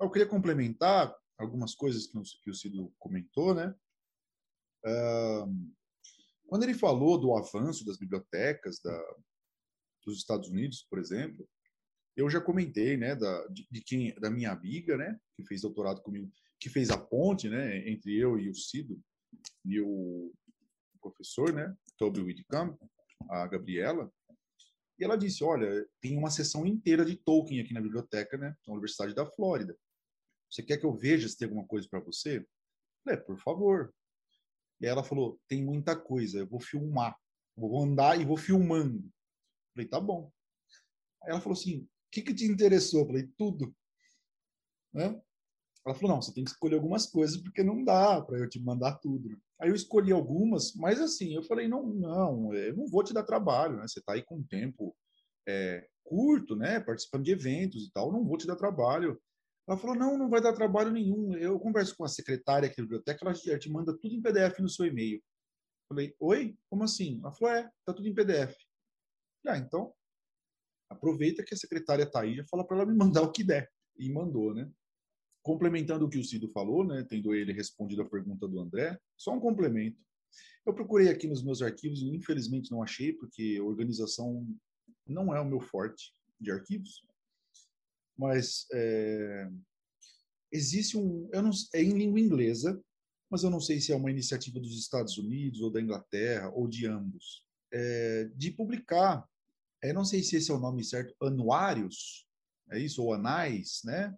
Eu 0.00 0.10
queria 0.10 0.26
complementar 0.26 1.14
algumas 1.38 1.74
coisas 1.74 2.06
que, 2.06 2.18
que 2.42 2.50
o 2.50 2.54
Cido 2.54 2.92
comentou, 2.98 3.54
né? 3.54 3.74
Quando 6.46 6.64
ele 6.64 6.74
falou 6.74 7.18
do 7.18 7.36
avanço 7.36 7.84
das 7.84 7.98
bibliotecas 7.98 8.80
da, 8.80 9.16
dos 10.04 10.18
Estados 10.18 10.48
Unidos, 10.48 10.86
por 10.88 10.98
exemplo, 10.98 11.48
eu 12.16 12.28
já 12.28 12.40
comentei, 12.40 12.96
né, 12.96 13.14
da, 13.14 13.46
de, 13.46 13.66
de, 13.70 13.80
quem, 13.80 14.14
da 14.16 14.30
minha 14.30 14.50
amiga, 14.50 14.96
né, 14.96 15.18
que 15.34 15.44
fez 15.44 15.62
doutorado 15.62 16.02
comigo, 16.02 16.30
que 16.60 16.68
fez 16.68 16.90
a 16.90 16.98
ponte, 16.98 17.48
né, 17.48 17.88
entre 17.88 18.14
eu 18.14 18.38
e 18.38 18.50
o 18.50 18.54
Cido, 18.54 19.00
e 19.64 19.80
o 19.80 20.32
professor, 21.00 21.52
né, 21.52 21.74
Toby 21.98 22.20
Whitcomb, 22.20 22.76
a 23.30 23.46
Gabriela, 23.46 24.12
e 24.98 25.04
ela 25.04 25.16
disse, 25.16 25.42
olha, 25.42 25.86
tem 26.00 26.16
uma 26.16 26.30
sessão 26.30 26.64
inteira 26.64 27.04
de 27.04 27.16
Tolkien 27.16 27.60
aqui 27.60 27.74
na 27.74 27.80
biblioteca, 27.80 28.36
né, 28.36 28.54
na 28.66 28.72
Universidade 28.72 29.14
da 29.14 29.26
Flórida. 29.26 29.76
Você 30.48 30.62
quer 30.62 30.76
que 30.76 30.86
eu 30.86 30.94
veja 30.94 31.28
se 31.28 31.36
tem 31.36 31.48
alguma 31.48 31.66
coisa 31.66 31.88
para 31.88 32.00
você? 32.00 32.46
É, 33.08 33.16
por 33.16 33.38
favor. 33.38 33.92
E 34.80 34.86
ela 34.86 35.02
falou, 35.02 35.40
tem 35.48 35.64
muita 35.64 35.96
coisa, 35.96 36.40
eu 36.40 36.46
vou 36.46 36.60
filmar. 36.60 37.16
Eu 37.56 37.68
vou 37.68 37.82
andar 37.82 38.20
e 38.20 38.24
vou 38.24 38.36
filmando. 38.36 38.98
Eu 38.98 39.72
falei, 39.74 39.88
tá 39.88 40.00
bom. 40.00 40.30
Aí 41.22 41.30
ela 41.30 41.40
falou 41.40 41.58
assim, 41.58 41.78
o 41.78 41.88
que, 42.10 42.22
que 42.22 42.34
te 42.34 42.44
interessou? 42.44 43.00
Eu 43.00 43.06
falei, 43.06 43.26
tudo. 43.36 43.74
né? 44.92 45.20
Ela 45.84 45.94
falou: 45.94 46.14
não, 46.14 46.22
você 46.22 46.32
tem 46.32 46.44
que 46.44 46.50
escolher 46.50 46.76
algumas 46.76 47.06
coisas 47.06 47.36
porque 47.36 47.62
não 47.62 47.84
dá 47.84 48.20
para 48.20 48.38
eu 48.38 48.48
te 48.48 48.60
mandar 48.60 48.98
tudo. 48.98 49.28
Aí 49.60 49.68
eu 49.68 49.74
escolhi 49.74 50.12
algumas, 50.12 50.74
mas 50.74 51.00
assim, 51.00 51.34
eu 51.34 51.42
falei: 51.42 51.68
não, 51.68 51.86
não, 51.86 52.54
eu 52.54 52.76
não 52.76 52.86
vou 52.86 53.02
te 53.02 53.12
dar 53.12 53.24
trabalho, 53.24 53.76
né? 53.76 53.88
Você 53.88 53.98
está 53.98 54.12
aí 54.14 54.22
com 54.22 54.36
um 54.36 54.44
tempo 54.44 54.94
é, 55.48 55.86
curto, 56.04 56.54
né? 56.56 56.80
Participando 56.80 57.24
de 57.24 57.32
eventos 57.32 57.86
e 57.86 57.92
tal, 57.92 58.12
não 58.12 58.24
vou 58.24 58.36
te 58.36 58.46
dar 58.46 58.56
trabalho. 58.56 59.20
Ela 59.68 59.78
falou: 59.78 59.96
não, 59.96 60.16
não 60.16 60.30
vai 60.30 60.40
dar 60.40 60.52
trabalho 60.52 60.92
nenhum. 60.92 61.34
Eu 61.36 61.58
converso 61.58 61.96
com 61.96 62.04
a 62.04 62.08
secretária 62.08 62.68
aqui 62.68 62.76
da 62.76 62.82
biblioteca, 62.82 63.24
ela 63.24 63.58
te 63.58 63.70
manda 63.70 63.96
tudo 63.98 64.14
em 64.14 64.22
PDF 64.22 64.60
no 64.60 64.68
seu 64.68 64.86
e-mail. 64.86 65.22
Falei: 65.88 66.14
oi? 66.20 66.56
Como 66.70 66.84
assim? 66.84 67.18
Ela 67.20 67.32
falou: 67.32 67.54
é, 67.54 67.70
tá 67.84 67.92
tudo 67.92 68.08
em 68.08 68.14
PDF. 68.14 68.56
Ah, 69.46 69.58
então 69.58 69.92
aproveita 70.92 71.42
que 71.42 71.54
a 71.54 71.56
secretária 71.56 72.04
está 72.04 72.20
aí, 72.20 72.36
já 72.36 72.44
fala 72.44 72.66
para 72.66 72.76
ela 72.76 72.86
me 72.86 72.94
mandar 72.96 73.22
o 73.22 73.32
que 73.32 73.42
der. 73.42 73.70
E 73.96 74.10
mandou, 74.10 74.54
né? 74.54 74.70
Complementando 75.42 76.04
o 76.04 76.08
que 76.08 76.18
o 76.18 76.24
Cido 76.24 76.48
falou, 76.48 76.84
né, 76.84 77.04
tendo 77.08 77.34
ele 77.34 77.52
respondido 77.52 78.02
a 78.02 78.08
pergunta 78.08 78.46
do 78.46 78.60
André, 78.60 78.98
só 79.16 79.32
um 79.32 79.40
complemento. 79.40 80.00
Eu 80.64 80.72
procurei 80.72 81.08
aqui 81.08 81.26
nos 81.26 81.42
meus 81.42 81.60
arquivos 81.60 82.00
e 82.00 82.08
infelizmente 82.08 82.70
não 82.70 82.82
achei, 82.82 83.12
porque 83.12 83.60
organização 83.60 84.46
não 85.06 85.34
é 85.34 85.40
o 85.40 85.44
meu 85.44 85.60
forte 85.60 86.14
de 86.40 86.50
arquivos. 86.52 87.04
Mas 88.16 88.66
é, 88.72 89.50
existe 90.52 90.96
um, 90.96 91.28
eu 91.32 91.42
não, 91.42 91.50
é 91.74 91.82
em 91.82 91.92
língua 91.92 92.20
inglesa, 92.20 92.80
mas 93.28 93.42
eu 93.42 93.50
não 93.50 93.60
sei 93.60 93.80
se 93.80 93.92
é 93.92 93.96
uma 93.96 94.10
iniciativa 94.10 94.60
dos 94.60 94.78
Estados 94.78 95.18
Unidos 95.18 95.60
ou 95.60 95.70
da 95.70 95.80
Inglaterra 95.80 96.50
ou 96.54 96.68
de 96.68 96.86
ambos, 96.86 97.44
é, 97.72 98.30
de 98.36 98.50
publicar, 98.50 99.26
eu 99.82 99.94
não 99.94 100.04
sei 100.04 100.22
se 100.22 100.36
esse 100.36 100.50
é 100.50 100.54
o 100.54 100.60
nome 100.60 100.84
certo, 100.84 101.14
anuários, 101.20 102.26
é 102.70 102.78
isso 102.78 103.02
ou 103.02 103.12
anais, 103.12 103.80
né? 103.84 104.14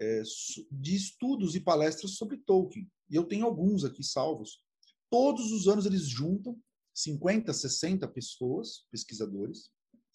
É, 0.00 0.22
de 0.70 0.94
estudos 0.94 1.54
e 1.54 1.60
palestras 1.60 2.12
sobre 2.16 2.38
Tolkien. 2.38 2.90
E 3.08 3.14
eu 3.14 3.24
tenho 3.24 3.44
alguns 3.44 3.84
aqui 3.84 4.02
salvos. 4.02 4.64
Todos 5.10 5.52
os 5.52 5.68
anos 5.68 5.84
eles 5.84 6.08
juntam 6.08 6.58
50, 6.94 7.52
60 7.52 8.08
pessoas, 8.08 8.86
pesquisadores. 8.90 9.70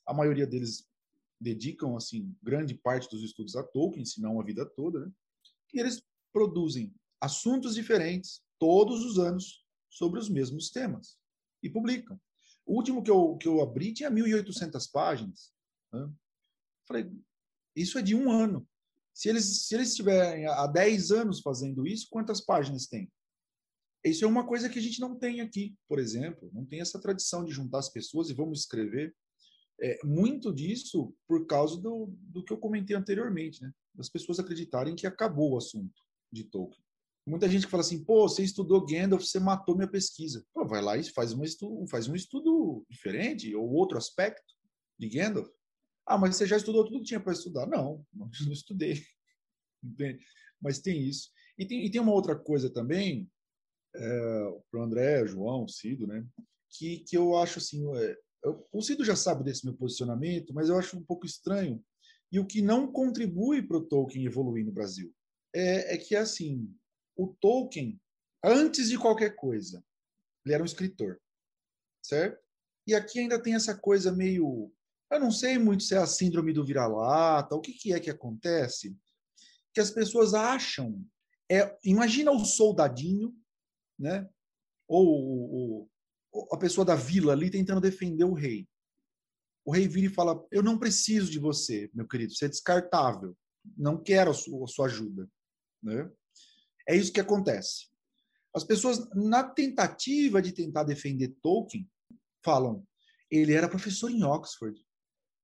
A 0.06 0.14
maioria 0.14 0.48
deles 0.48 0.88
dedicam 1.40 1.95
assim 1.95 2.36
grande 2.41 2.74
parte 2.74 3.10
dos 3.10 3.24
estudos 3.24 3.56
a 3.56 3.64
Tolkien, 3.64 4.06
se 4.06 4.22
não 4.22 4.40
a 4.40 4.44
vida 4.44 4.66
toda, 4.66 5.06
né? 5.06 5.12
E 5.74 5.80
eles 5.80 6.02
produzem 6.32 6.94
assuntos 7.20 7.76
diferentes 7.76 8.41
todos 8.57 9.03
os 9.03 9.20
anos 9.20 9.66
sobre 9.90 10.20
os 10.20 10.30
mesmos 10.30 10.70
temas 10.70 11.18
e 11.62 11.70
publicam. 11.70 12.20
O 12.66 12.76
último 12.76 13.03
que 13.03 13.12
eu, 13.12 13.38
que 13.38 13.48
eu 13.48 13.62
abri 13.62 13.94
tinha 13.94 14.10
1.800 14.10 14.91
páginas. 14.91 15.53
Né? 15.94 16.10
Falei, 16.88 17.12
isso 17.76 17.99
é 17.99 18.02
de 18.02 18.16
um 18.16 18.32
ano. 18.32 18.68
Se 19.15 19.29
eles, 19.29 19.65
se 19.65 19.73
eles 19.73 19.89
estiverem 19.89 20.45
há 20.45 20.67
10 20.67 21.11
anos 21.11 21.39
fazendo 21.39 21.87
isso, 21.87 22.07
quantas 22.11 22.41
páginas 22.41 22.85
tem? 22.85 23.09
Isso 24.03 24.25
é 24.25 24.27
uma 24.27 24.45
coisa 24.45 24.69
que 24.69 24.77
a 24.77 24.81
gente 24.81 24.99
não 24.99 25.17
tem 25.17 25.39
aqui, 25.39 25.73
por 25.87 25.99
exemplo. 25.99 26.51
Não 26.53 26.65
tem 26.65 26.81
essa 26.81 26.99
tradição 26.99 27.45
de 27.45 27.53
juntar 27.53 27.79
as 27.79 27.89
pessoas 27.89 28.29
e 28.29 28.33
vamos 28.33 28.59
escrever. 28.59 29.15
É, 29.81 29.97
muito 30.05 30.53
disso 30.53 31.15
por 31.27 31.47
causa 31.47 31.81
do, 31.81 32.13
do 32.21 32.43
que 32.43 32.51
eu 32.51 32.57
comentei 32.57 32.95
anteriormente, 32.95 33.61
né? 33.61 33.71
das 33.93 34.09
pessoas 34.09 34.37
acreditarem 34.37 34.95
que 34.95 35.07
acabou 35.07 35.53
o 35.53 35.57
assunto 35.57 36.01
de 36.31 36.43
Tolkien. 36.43 36.83
Muita 37.25 37.49
gente 37.49 37.65
que 37.65 37.71
fala 37.71 37.81
assim, 37.81 38.03
pô, 38.03 38.27
você 38.27 38.43
estudou 38.43 38.85
Gandalf, 38.85 39.23
você 39.23 39.39
matou 39.39 39.75
minha 39.75 39.89
pesquisa. 39.89 40.45
Pô, 40.53 40.67
vai 40.67 40.81
lá 40.81 40.97
e 40.97 41.03
faz, 41.03 41.31
uma 41.31 41.45
faz 41.89 42.07
um 42.07 42.15
estudo 42.15 42.85
diferente, 42.89 43.55
ou 43.55 43.67
outro 43.71 43.97
aspecto 43.97 44.53
de 44.99 45.09
Gandalf. 45.09 45.49
Ah, 46.06 46.18
mas 46.18 46.36
você 46.36 46.45
já 46.45 46.57
estudou 46.57 46.86
tudo 46.86 46.99
que 46.99 47.06
tinha 47.06 47.19
para 47.19 47.34
estudar? 47.34 47.65
Não, 47.65 48.06
não, 48.14 48.30
estudei. 48.52 49.03
Mas 50.61 50.80
tem 50.80 51.02
isso. 51.07 51.32
E 51.57 51.65
tem, 51.65 51.86
e 51.86 51.90
tem 51.90 52.02
uma 52.02 52.14
outra 52.14 52.36
coisa 52.36 52.69
também, 52.69 53.30
é, 53.95 54.60
para 54.69 54.80
o 54.80 54.84
André, 54.84 55.26
João, 55.26 55.68
Cido, 55.68 56.06
né? 56.06 56.26
Que, 56.69 56.99
que 56.99 57.18
eu 57.18 57.38
acho 57.38 57.60
assim, 57.60 57.84
é, 57.98 58.18
eu, 58.44 58.68
o 58.72 58.82
Cido 58.82 59.03
já 59.03 59.15
sabe 59.15 59.44
desse 59.44 59.65
meu 59.65 59.76
posicionamento, 59.76 60.53
mas 60.53 60.69
eu 60.69 60.77
acho 60.77 60.98
um 60.98 61.03
pouco 61.03 61.26
estranho. 61.26 61.84
E 62.32 62.40
o 62.40 62.45
que 62.45 62.61
não 62.61 62.91
contribui 62.91 63.61
para 63.61 63.77
o 63.77 63.86
Tolkien 63.86 64.26
evoluir 64.26 64.65
no 64.65 64.72
Brasil 64.72 65.14
é, 65.53 65.95
é 65.95 65.98
que, 65.98 66.15
assim, 66.15 66.69
o 67.15 67.27
Tolkien, 67.27 67.99
antes 68.44 68.90
de 68.90 68.98
qualquer 68.98 69.36
coisa, 69.36 69.84
ele 70.45 70.53
era 70.53 70.61
um 70.61 70.65
escritor, 70.65 71.19
certo? 72.03 72.44
E 72.86 72.94
aqui 72.94 73.19
ainda 73.19 73.41
tem 73.41 73.56
essa 73.56 73.76
coisa 73.76 74.11
meio 74.11 74.72
eu 75.11 75.19
não 75.19 75.32
sei 75.32 75.57
muito 75.57 75.84
se 75.84 75.95
é 75.95 75.98
a 75.98 76.07
síndrome 76.07 76.53
do 76.53 76.65
vira-lata, 76.65 77.56
o 77.56 77.61
que, 77.61 77.73
que 77.73 77.94
é 77.94 77.99
que 77.99 78.10
acontece, 78.10 78.95
que 79.73 79.80
as 79.80 79.91
pessoas 79.91 80.34
acham. 80.34 81.06
É, 81.49 81.77
imagina 81.84 82.32
o 82.32 82.44
soldadinho, 82.44 83.36
né? 83.99 84.27
Ou, 84.88 85.07
ou 85.07 85.90
a 86.52 86.57
pessoa 86.57 86.84
da 86.84 86.95
vila 86.95 87.34
ali 87.34 87.49
tentando 87.49 87.82
defender 87.82 88.23
o 88.23 88.34
rei. 88.34 88.68
O 89.64 89.72
rei 89.72 89.88
vira 89.88 90.07
e 90.07 90.14
fala: 90.14 90.45
Eu 90.52 90.64
não 90.64 90.77
preciso 90.77 91.32
de 91.32 91.40
você, 91.40 91.90
meu 91.94 92.07
querido, 92.07 92.34
você 92.34 92.45
é 92.45 92.49
descartável. 92.49 93.36
Não 93.77 94.02
quero 94.02 94.32
a 94.32 94.34
sua, 94.34 94.64
a 94.64 94.68
sua 94.68 94.86
ajuda. 94.86 95.27
Né? 95.82 96.10
É 96.88 96.95
isso 96.95 97.11
que 97.11 97.19
acontece. 97.19 97.88
As 98.53 98.64
pessoas, 98.64 99.10
na 99.14 99.44
tentativa 99.44 100.41
de 100.41 100.52
tentar 100.52 100.84
defender 100.84 101.36
Tolkien, 101.41 101.90
falam: 102.44 102.86
ele 103.30 103.53
era 103.53 103.69
professor 103.69 104.10
em 104.10 104.23
Oxford. 104.23 104.85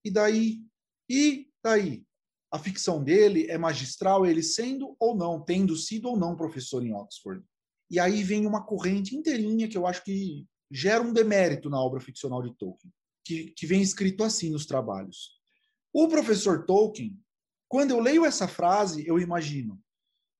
E 0.03 0.11
daí? 0.11 0.61
E 1.10 1.48
daí? 1.64 2.06
A 2.52 2.60
ficção 2.60 3.03
dele 3.03 3.48
é 3.49 3.57
magistral, 3.57 4.26
ele 4.26 4.44
sendo 4.44 4.95
ou 4.99 5.15
não, 5.15 5.41
tendo 5.41 5.76
sido 5.76 6.10
ou 6.10 6.18
não 6.18 6.36
professor 6.36 6.86
em 6.86 6.94
Oxford. 6.94 7.44
E 7.90 7.99
aí 7.99 8.23
vem 8.23 8.45
uma 8.45 8.65
corrente 8.65 9.15
inteirinha 9.15 9.69
que 9.69 9.78
eu 9.78 9.88
acho 9.88 10.03
que 10.03 10.45
gera 10.72 11.03
um 11.03 11.14
demérito 11.14 11.69
na 11.69 11.80
obra 11.80 11.99
ficcional 11.99 12.41
de 12.41 12.53
Tolkien, 12.57 12.91
que, 13.26 13.52
que 13.52 13.65
vem 13.65 13.82
escrito 13.82 14.23
assim 14.23 14.49
nos 14.49 14.65
trabalhos. 14.65 15.40
O 15.94 16.07
professor 16.07 16.65
Tolkien, 16.65 17.18
quando 17.68 17.91
eu 17.91 17.99
leio 17.99 18.26
essa 18.26 18.48
frase, 18.48 19.06
eu 19.06 19.19
imagino, 19.19 19.80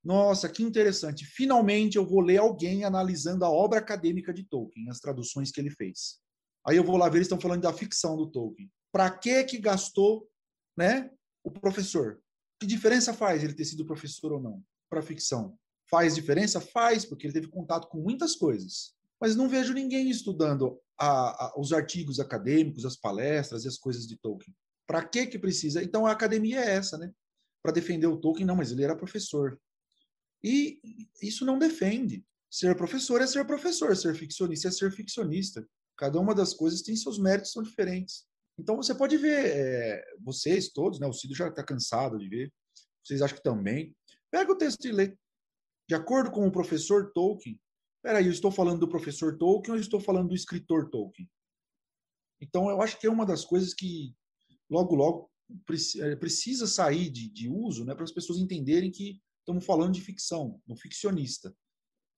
nossa, 0.03 0.49
que 0.49 0.63
interessante, 0.63 1.25
finalmente 1.25 1.97
eu 1.97 2.05
vou 2.05 2.21
ler 2.21 2.38
alguém 2.38 2.83
analisando 2.83 3.45
a 3.45 3.49
obra 3.49 3.79
acadêmica 3.79 4.33
de 4.33 4.43
Tolkien, 4.43 4.89
as 4.89 4.99
traduções 4.99 5.51
que 5.51 5.61
ele 5.61 5.69
fez. 5.69 6.19
Aí 6.65 6.77
eu 6.77 6.83
vou 6.83 6.97
lá 6.97 7.07
ver, 7.09 7.17
eles 7.17 7.27
estão 7.27 7.39
falando 7.39 7.61
da 7.61 7.73
ficção 7.73 8.15
do 8.15 8.31
Tolkien. 8.31 8.71
Para 8.91 9.09
que 9.09 9.43
que 9.43 9.57
gastou, 9.57 10.30
né, 10.77 11.09
o 11.43 11.51
professor? 11.51 12.22
Que 12.59 12.68
diferença 12.68 13.13
faz 13.13 13.43
ele 13.43 13.53
ter 13.53 13.65
sido 13.65 13.85
professor 13.85 14.34
ou 14.34 14.41
não 14.41 14.63
para 14.89 14.99
a 14.99 15.03
ficção? 15.03 15.57
Faz 15.89 16.15
diferença? 16.15 16.61
Faz, 16.61 17.05
porque 17.05 17.26
ele 17.26 17.34
teve 17.34 17.47
contato 17.47 17.88
com 17.88 17.97
muitas 17.99 18.35
coisas. 18.35 18.93
Mas 19.19 19.35
não 19.35 19.49
vejo 19.49 19.73
ninguém 19.73 20.09
estudando 20.09 20.80
a, 20.97 21.45
a, 21.45 21.59
os 21.59 21.73
artigos 21.73 22.19
acadêmicos, 22.19 22.85
as 22.85 22.95
palestras 22.95 23.65
e 23.65 23.68
as 23.68 23.77
coisas 23.77 24.07
de 24.07 24.18
Tolkien. 24.18 24.55
Para 24.88 25.03
que 25.03 25.27
que 25.27 25.39
precisa? 25.39 25.84
Então 25.84 26.05
a 26.05 26.11
academia 26.11 26.59
é 26.59 26.76
essa, 26.76 26.97
né? 26.97 27.11
Para 27.61 27.72
defender 27.72 28.07
o 28.07 28.18
Tolkien, 28.18 28.45
não, 28.45 28.55
mas 28.55 28.72
ele 28.72 28.84
era 28.84 28.95
professor. 28.95 29.59
E 30.43 30.80
isso 31.22 31.45
não 31.45 31.59
defende. 31.59 32.26
Ser 32.49 32.76
professor 32.76 33.22
é 33.22 33.27
ser 33.27 33.45
professor, 33.45 33.95
ser 33.95 34.15
ficcionista 34.15 34.68
é 34.68 34.72
ser 34.72 34.91
ficcionista. 34.91 35.65
Cada 35.95 36.19
uma 36.19 36.34
das 36.34 36.53
coisas 36.53 36.81
tem 36.81 36.95
seus 36.95 37.18
méritos, 37.18 37.51
são 37.51 37.63
diferentes. 37.63 38.26
Então 38.61 38.75
você 38.75 38.93
pode 38.93 39.17
ver, 39.17 39.43
é, 39.43 40.05
vocês 40.19 40.69
todos, 40.69 40.99
né, 40.99 41.07
o 41.07 41.13
Cido 41.13 41.33
já 41.33 41.47
está 41.47 41.63
cansado 41.63 42.19
de 42.19 42.29
ver, 42.29 42.53
vocês 43.03 43.19
acham 43.19 43.35
que 43.35 43.43
também. 43.43 43.95
Pega 44.29 44.51
o 44.51 44.57
texto 44.57 44.85
e 44.85 44.91
lê. 44.91 45.17
De 45.89 45.95
acordo 45.95 46.29
com 46.29 46.45
o 46.45 46.51
professor 46.51 47.11
Tolkien, 47.11 47.59
peraí, 48.03 48.27
eu 48.27 48.31
estou 48.31 48.51
falando 48.51 48.79
do 48.79 48.88
professor 48.88 49.35
Tolkien 49.35 49.71
ou 49.71 49.77
eu 49.77 49.81
estou 49.81 49.99
falando 49.99 50.29
do 50.29 50.35
escritor 50.35 50.91
Tolkien? 50.91 51.27
Então 52.39 52.69
eu 52.69 52.81
acho 52.83 52.99
que 52.99 53.07
é 53.07 53.09
uma 53.09 53.25
das 53.25 53.43
coisas 53.43 53.73
que 53.73 54.15
logo, 54.69 54.93
logo 54.93 55.31
é, 55.99 56.15
precisa 56.15 56.67
sair 56.67 57.09
de, 57.09 57.29
de 57.29 57.49
uso 57.49 57.83
né, 57.83 57.95
para 57.95 58.03
as 58.03 58.11
pessoas 58.11 58.38
entenderem 58.38 58.91
que 58.91 59.19
estamos 59.39 59.65
falando 59.65 59.93
de 59.93 60.01
ficção, 60.01 60.61
um 60.67 60.75
ficcionista, 60.75 61.51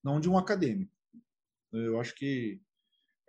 não 0.04 0.20
de 0.20 0.30
um 0.30 0.38
acadêmico. 0.38 0.94
Eu 1.72 2.02
acho 2.02 2.14
que 2.16 2.62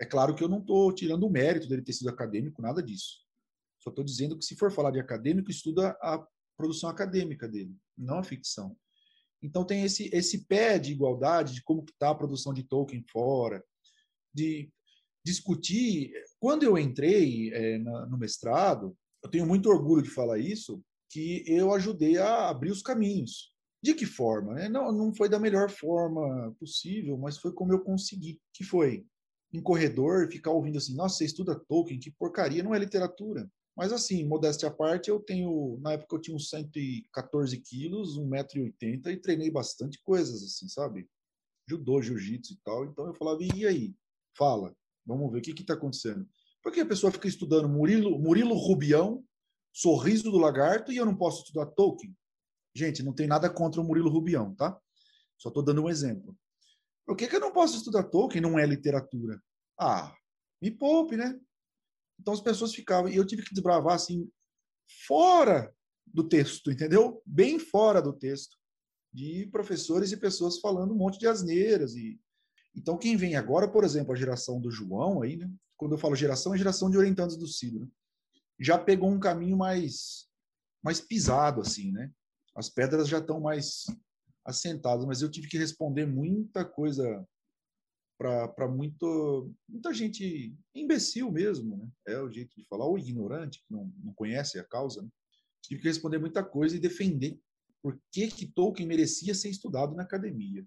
é 0.01 0.05
claro 0.05 0.35
que 0.35 0.43
eu 0.43 0.49
não 0.49 0.59
estou 0.59 0.93
tirando 0.93 1.25
o 1.25 1.31
mérito 1.31 1.69
dele 1.69 1.83
ter 1.83 1.93
sido 1.93 2.09
acadêmico, 2.09 2.61
nada 2.61 2.83
disso. 2.83 3.25
Só 3.81 3.91
estou 3.91 4.05
dizendo 4.05 4.37
que 4.37 4.45
se 4.45 4.57
for 4.57 4.73
falar 4.73 4.91
de 4.91 5.01
acadêmico, 5.01 5.51
estuda 5.51 5.91
a 6.01 6.27
produção 6.57 6.89
acadêmica 6.89 7.49
dele, 7.49 7.77
não 7.97 8.19
a 8.19 8.23
ficção. 8.23 8.77
Então 9.43 9.65
tem 9.65 9.85
esse 9.85 10.09
esse 10.13 10.47
pé 10.47 10.79
de 10.79 10.93
igualdade 10.93 11.55
de 11.55 11.63
como 11.63 11.85
está 11.85 12.11
a 12.11 12.15
produção 12.15 12.53
de 12.53 12.63
Tolkien 12.63 13.05
fora, 13.11 13.63
de 14.33 14.71
discutir. 15.25 16.13
Quando 16.41 16.63
eu 16.63 16.79
entrei 16.79 17.53
é, 17.53 17.79
na, 17.79 18.07
no 18.07 18.19
mestrado, 18.19 18.97
eu 19.23 19.31
tenho 19.31 19.47
muito 19.47 19.69
orgulho 19.69 20.03
de 20.03 20.11
falar 20.11 20.39
isso, 20.39 20.83
que 21.11 21.45
eu 21.47 21.73
ajudei 21.73 22.19
a 22.19 22.49
abrir 22.49 22.71
os 22.71 22.83
caminhos. 22.83 23.53
De 23.83 23.95
que 23.95 24.07
forma? 24.07 24.55
Né? 24.55 24.69
Não, 24.69 24.91
não 24.91 25.15
foi 25.15 25.29
da 25.29 25.39
melhor 25.39 25.71
forma 25.71 26.55
possível, 26.59 27.19
mas 27.19 27.37
foi 27.37 27.53
como 27.53 27.73
eu 27.73 27.81
consegui. 27.81 28.41
Que 28.53 28.65
foi 28.65 29.07
em 29.55 29.63
corredor, 29.63 30.29
ficar 30.31 30.51
ouvindo 30.51 30.79
assim, 30.79 30.95
nossa, 30.97 31.17
você 31.17 31.25
estuda 31.25 31.55
Tolkien, 31.55 32.01
que 32.01 32.11
porcaria, 32.11 32.63
não 32.63 32.75
é 32.75 32.79
literatura. 32.79 33.49
Mas 33.77 33.93
assim, 33.93 34.25
modéstia 34.25 34.69
à 34.69 34.71
parte, 34.71 35.11
eu 35.11 35.21
tenho, 35.21 35.79
na 35.81 35.93
época 35.93 36.17
eu 36.17 36.21
tinha 36.21 36.37
uns 36.37 36.49
114 36.51 37.57
quilos, 37.61 38.19
1,80m 38.19 39.07
e 39.13 39.17
treinei 39.17 39.51
bastante 39.51 40.01
coisas, 40.03 40.43
assim, 40.43 40.69
sabe? 40.69 41.09
Judô, 41.69 42.03
jiu-jitsu 42.03 42.55
e 42.55 42.57
tal. 42.65 42.85
Então 42.85 43.07
eu 43.07 43.15
falava, 43.15 43.39
e 43.43 43.67
aí? 43.67 43.95
Fala, 44.37 44.75
vamos 45.07 45.31
ver 45.33 45.39
o 45.39 45.43
que 45.43 45.53
está 45.53 45.75
acontecendo. 45.75 46.29
Porque 46.63 46.81
a 46.81 46.87
pessoa 46.87 47.13
fica 47.13 47.29
estudando 47.29 47.69
Murilo, 47.69 48.19
Murilo 48.19 48.55
Rubião, 48.55 49.25
Sorriso 49.73 50.31
do 50.31 50.39
Lagarto, 50.39 50.93
e 50.93 50.97
eu 50.97 51.07
não 51.07 51.17
posso 51.17 51.43
estudar 51.43 51.67
Tolkien? 51.67 52.17
Gente, 52.75 53.03
não 53.03 53.13
tem 53.13 53.27
nada 53.27 53.49
contra 53.49 53.81
o 53.81 53.85
Murilo 53.85 54.11
Rubião, 54.11 54.55
tá? 54.55 54.77
Só 55.39 55.49
estou 55.49 55.63
dando 55.63 55.83
um 55.83 55.89
exemplo. 55.89 56.37
Por 57.07 57.17
que, 57.17 57.29
que 57.29 57.37
eu 57.37 57.41
não 57.41 57.53
posso 57.53 57.77
estudar 57.77 58.05
Tolkien? 58.05 58.43
Não 58.43 58.59
é 58.59 58.67
literatura. 58.67 59.43
Ah, 59.79 60.15
me 60.61 60.71
poupe, 60.71 61.17
né? 61.17 61.39
Então 62.19 62.33
as 62.33 62.41
pessoas 62.41 62.75
ficavam, 62.75 63.11
e 63.11 63.17
eu 63.17 63.27
tive 63.27 63.43
que 63.43 63.53
desbravar 63.53 63.95
assim, 63.95 64.31
fora 65.07 65.75
do 66.07 66.27
texto, 66.27 66.71
entendeu? 66.71 67.23
Bem 67.27 67.59
fora 67.59 68.01
do 68.01 68.13
texto, 68.13 68.57
de 69.13 69.47
professores 69.51 70.13
e 70.13 70.17
pessoas 70.17 70.59
falando 70.59 70.93
um 70.93 70.97
monte 70.97 71.19
de 71.19 71.27
asneiras. 71.27 71.95
E... 71.95 72.21
Então 72.75 72.97
quem 72.97 73.17
vem 73.17 73.37
agora, 73.37 73.69
por 73.69 73.85
exemplo, 73.85 74.13
a 74.13 74.17
geração 74.17 74.61
do 74.61 74.71
João 74.71 75.23
aí, 75.23 75.37
né? 75.37 75.51
Quando 75.77 75.93
eu 75.93 75.99
falo 75.99 76.15
geração, 76.15 76.55
é 76.55 76.59
geração 76.59 76.89
de 76.89 76.97
orientandos 76.97 77.37
do 77.37 77.47
Ciro, 77.47 77.81
né? 77.81 77.89
já 78.59 78.79
pegou 78.79 79.11
um 79.11 79.19
caminho 79.19 79.57
mais 79.57 80.29
mais 80.83 81.01
pisado 81.01 81.63
assim, 81.63 81.91
né? 81.91 82.13
As 82.55 82.69
pedras 82.69 83.09
já 83.09 83.19
estão 83.19 83.41
mais 83.41 83.87
assentadas, 84.45 85.05
mas 85.05 85.23
eu 85.23 85.31
tive 85.31 85.49
que 85.49 85.59
responder 85.59 86.07
muita 86.07 86.65
coisa 86.65 87.27
para 88.17 88.69
muita 88.69 89.93
gente 89.93 90.57
imbecil 90.75 91.31
mesmo, 91.31 91.77
né? 91.77 91.89
É 92.07 92.21
o 92.21 92.31
jeito 92.31 92.55
de 92.57 92.65
falar, 92.67 92.87
ou 92.87 92.99
ignorante, 92.99 93.59
que 93.59 93.73
não, 93.73 93.93
não 94.03 94.15
conhece 94.15 94.59
a 94.59 94.65
causa. 94.65 95.03
Né? 95.03 95.09
Tive 95.63 95.83
que 95.83 95.89
responder 95.89 96.19
muita 96.19 96.43
coisa 96.43 96.77
e 96.77 96.81
defender 96.81 97.39
por 97.83 98.01
que, 98.11 98.29
que 98.29 98.47
Tolkien 98.47 98.89
merecia 98.89 99.35
ser 99.35 99.51
estudado 99.51 99.95
na 99.95 100.05
academia. 100.05 100.65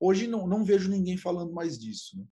Hoje 0.00 0.26
não, 0.26 0.46
não 0.46 0.64
vejo 0.64 0.90
ninguém 0.90 1.16
falando 1.16 1.52
mais 1.52 1.78
disso. 1.78 2.18
Né? 2.18 2.26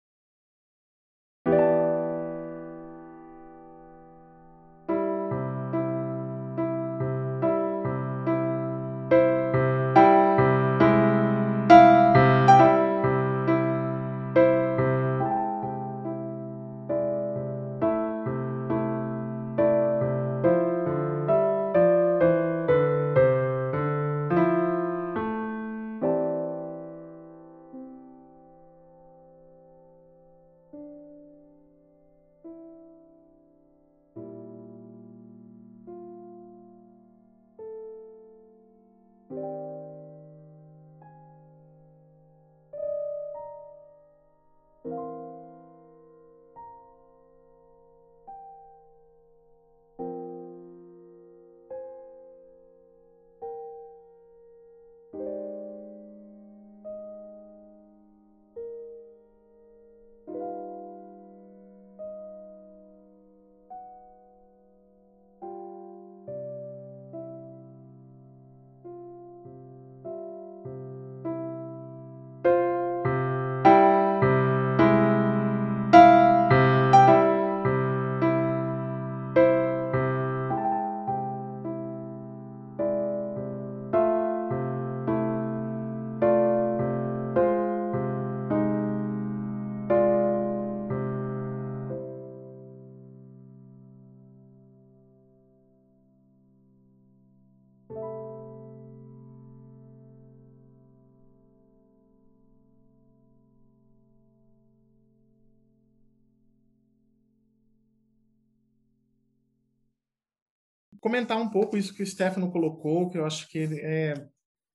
Comentar 111.10 111.36
um 111.38 111.50
pouco 111.50 111.76
isso 111.76 111.92
que 111.92 112.04
o 112.04 112.06
Stefano 112.06 112.52
colocou, 112.52 113.10
que 113.10 113.18
eu 113.18 113.26
acho 113.26 113.48
que 113.48 113.58
é 113.82 114.14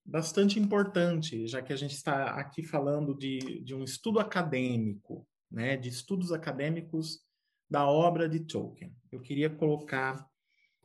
bastante 0.05 0.59
importante, 0.59 1.47
já 1.47 1.61
que 1.61 1.71
a 1.71 1.77
gente 1.77 1.93
está 1.93 2.31
aqui 2.31 2.61
falando 2.61 3.17
de, 3.17 3.63
de 3.63 3.73
um 3.73 3.85
estudo 3.85 4.19
acadêmico, 4.19 5.25
né, 5.49 5.77
de 5.77 5.87
estudos 5.87 6.33
acadêmicos 6.33 7.21
da 7.69 7.87
obra 7.89 8.27
de 8.27 8.41
Tolkien. 8.41 8.93
Eu 9.09 9.21
queria 9.21 9.49
colocar 9.49 10.27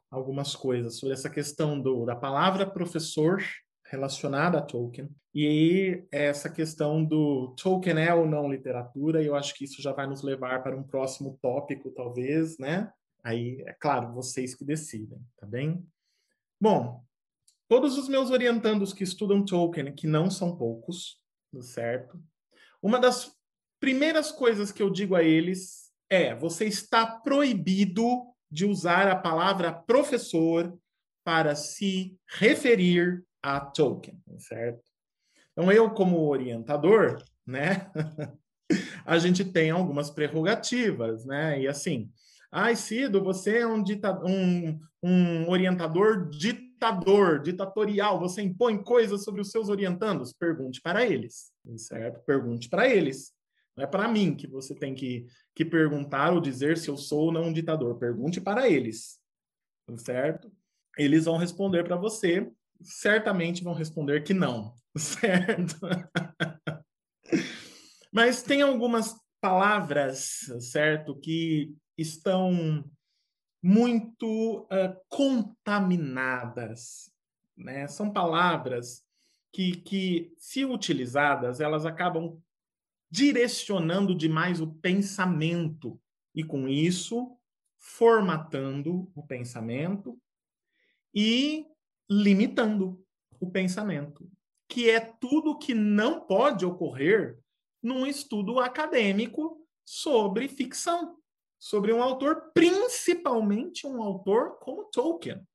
algumas 0.08 0.54
coisas 0.54 0.98
sobre 0.98 1.14
essa 1.14 1.28
questão 1.28 1.80
do, 1.80 2.06
da 2.06 2.14
palavra 2.14 2.64
professor 2.64 3.42
relacionada 3.86 4.58
a 4.58 4.62
Tolkien 4.62 5.10
e 5.34 6.04
essa 6.12 6.48
questão 6.48 7.04
do 7.04 7.56
Tolkien 7.60 7.98
é 7.98 8.14
ou 8.14 8.24
não 8.24 8.48
literatura, 8.48 9.20
e 9.20 9.26
eu 9.26 9.34
acho 9.34 9.52
que 9.54 9.64
isso 9.64 9.82
já 9.82 9.92
vai 9.92 10.06
nos 10.06 10.22
levar 10.22 10.62
para 10.62 10.76
um 10.76 10.84
próximo 10.84 11.36
tópico, 11.42 11.90
talvez, 11.90 12.56
né? 12.56 12.92
Aí, 13.22 13.62
é 13.66 13.72
claro, 13.72 14.12
vocês 14.12 14.54
que 14.54 14.64
decidem, 14.64 15.20
tá 15.36 15.46
bem? 15.46 15.86
Bom, 16.60 17.04
todos 17.68 17.96
os 17.98 18.08
meus 18.08 18.30
orientandos 18.30 18.92
que 18.92 19.04
estudam 19.04 19.44
Tolkien, 19.44 19.94
que 19.94 20.06
não 20.06 20.30
são 20.30 20.56
poucos, 20.56 21.20
certo? 21.62 22.22
Uma 22.82 22.98
das 22.98 23.36
primeiras 23.78 24.30
coisas 24.30 24.72
que 24.72 24.82
eu 24.82 24.90
digo 24.90 25.14
a 25.14 25.22
eles 25.22 25.90
é: 26.08 26.34
você 26.34 26.66
está 26.66 27.06
proibido 27.06 28.26
de 28.50 28.64
usar 28.64 29.08
a 29.08 29.16
palavra 29.16 29.72
professor 29.72 30.76
para 31.24 31.54
se 31.54 32.18
referir 32.26 33.24
a 33.42 33.60
Tolkien, 33.60 34.20
certo? 34.38 34.82
Então, 35.52 35.70
eu, 35.70 35.90
como 35.90 36.26
orientador, 36.26 37.22
né, 37.46 37.90
a 39.04 39.18
gente 39.18 39.44
tem 39.44 39.70
algumas 39.70 40.10
prerrogativas, 40.10 41.24
né? 41.24 41.60
E 41.60 41.68
assim, 41.68 42.10
Ai, 42.52 42.74
Cido, 42.74 43.22
você 43.22 43.58
é 43.58 43.66
um, 43.66 43.80
dita 43.80 44.12
um, 44.24 44.78
um 45.00 45.48
orientador 45.48 46.28
ditador, 46.30 47.40
ditatorial, 47.40 48.18
você 48.18 48.42
impõe 48.42 48.82
coisas 48.82 49.22
sobre 49.22 49.40
os 49.40 49.50
seus 49.50 49.68
orientandos? 49.68 50.32
Pergunte 50.32 50.80
para 50.80 51.06
eles, 51.06 51.52
certo? 51.76 52.20
Pergunte 52.24 52.68
para 52.68 52.88
eles. 52.88 53.32
Não 53.76 53.84
é 53.84 53.86
para 53.86 54.08
mim 54.08 54.34
que 54.34 54.48
você 54.48 54.74
tem 54.74 54.94
que, 54.94 55.26
que 55.54 55.64
perguntar 55.64 56.32
ou 56.32 56.40
dizer 56.40 56.76
se 56.76 56.88
eu 56.88 56.96
sou 56.96 57.26
ou 57.26 57.32
não 57.32 57.44
um 57.44 57.52
ditador. 57.52 57.96
Pergunte 57.98 58.40
para 58.40 58.68
eles, 58.68 59.20
certo? 59.98 60.50
Eles 60.98 61.26
vão 61.26 61.36
responder 61.36 61.84
para 61.84 61.96
você, 61.96 62.50
certamente 62.82 63.62
vão 63.62 63.74
responder 63.74 64.24
que 64.24 64.34
não, 64.34 64.74
certo? 64.98 65.78
Mas 68.12 68.42
tem 68.42 68.60
algumas 68.60 69.14
palavras, 69.40 70.50
certo, 70.60 71.14
que 71.14 71.72
estão 72.00 72.84
muito 73.62 74.62
uh, 74.62 74.98
contaminadas. 75.08 77.12
Né? 77.56 77.86
São 77.86 78.10
palavras 78.10 79.04
que, 79.52 79.76
que, 79.76 80.32
se 80.38 80.64
utilizadas, 80.64 81.60
elas 81.60 81.84
acabam 81.84 82.40
direcionando 83.10 84.14
demais 84.14 84.60
o 84.60 84.72
pensamento 84.74 86.00
e, 86.34 86.44
com 86.44 86.68
isso, 86.68 87.36
formatando 87.78 89.10
o 89.14 89.26
pensamento 89.26 90.18
e 91.14 91.66
limitando 92.08 93.04
o 93.40 93.50
pensamento, 93.50 94.30
que 94.68 94.88
é 94.88 95.00
tudo 95.00 95.58
que 95.58 95.74
não 95.74 96.20
pode 96.20 96.64
ocorrer 96.64 97.38
num 97.82 98.06
estudo 98.06 98.60
acadêmico 98.60 99.66
sobre 99.84 100.46
ficção 100.46 101.19
sobre 101.60 101.92
um 101.92 102.02
autor, 102.02 102.50
principalmente 102.54 103.86
um 103.86 104.02
autor 104.02 104.58
como 104.58 104.84
Tolkien, 104.84 105.46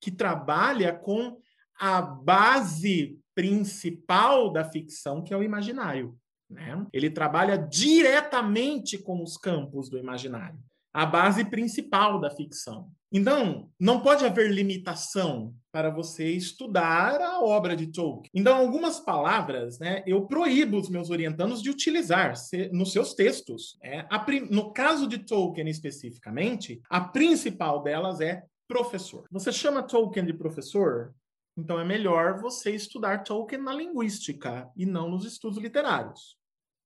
que 0.00 0.10
trabalha 0.10 0.94
com 0.96 1.38
a 1.78 2.00
base 2.00 3.18
principal 3.34 4.52
da 4.52 4.64
ficção, 4.64 5.22
que 5.22 5.34
é 5.34 5.36
o 5.36 5.42
imaginário. 5.42 6.16
Né? 6.48 6.86
Ele 6.92 7.10
trabalha 7.10 7.56
diretamente 7.58 8.96
com 8.96 9.22
os 9.22 9.36
campos 9.36 9.90
do 9.90 9.98
imaginário, 9.98 10.58
a 10.92 11.06
base 11.06 11.44
principal 11.44 12.20
da 12.20 12.30
ficção. 12.30 12.90
Então, 13.12 13.68
não 13.78 14.00
pode 14.00 14.24
haver 14.24 14.50
limitação 14.50 15.52
para 15.72 15.90
você 15.90 16.30
estudar 16.30 17.20
a 17.20 17.40
obra 17.40 17.74
de 17.74 17.88
Tolkien. 17.88 18.30
Então, 18.32 18.56
algumas 18.56 19.00
palavras, 19.00 19.80
né, 19.80 20.02
eu 20.06 20.26
proíbo 20.26 20.78
os 20.78 20.88
meus 20.88 21.10
orientandos 21.10 21.60
de 21.60 21.70
utilizar 21.70 22.34
nos 22.72 22.92
seus 22.92 23.14
textos. 23.14 23.76
Né? 23.82 24.06
no 24.48 24.72
caso 24.72 25.08
de 25.08 25.18
Tolkien 25.18 25.68
especificamente, 25.68 26.80
a 26.88 27.00
principal 27.00 27.82
delas 27.82 28.20
é 28.20 28.44
professor. 28.68 29.24
Você 29.32 29.52
chama 29.52 29.82
Tolkien 29.82 30.24
de 30.24 30.32
professor? 30.32 31.12
Então 31.56 31.80
é 31.80 31.84
melhor 31.84 32.40
você 32.40 32.70
estudar 32.70 33.24
Tolkien 33.24 33.60
na 33.60 33.74
linguística 33.74 34.70
e 34.76 34.86
não 34.86 35.10
nos 35.10 35.24
estudos 35.24 35.58
literários. 35.58 36.39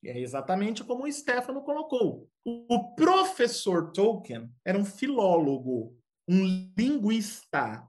É 0.06 0.18
exatamente 0.18 0.84
como 0.84 1.04
o 1.04 1.12
Stefano 1.12 1.62
colocou. 1.62 2.28
O 2.44 2.94
professor 2.94 3.90
Tolkien 3.92 4.50
era 4.64 4.78
um 4.78 4.84
filólogo, 4.84 5.96
um 6.28 6.70
linguista 6.76 7.86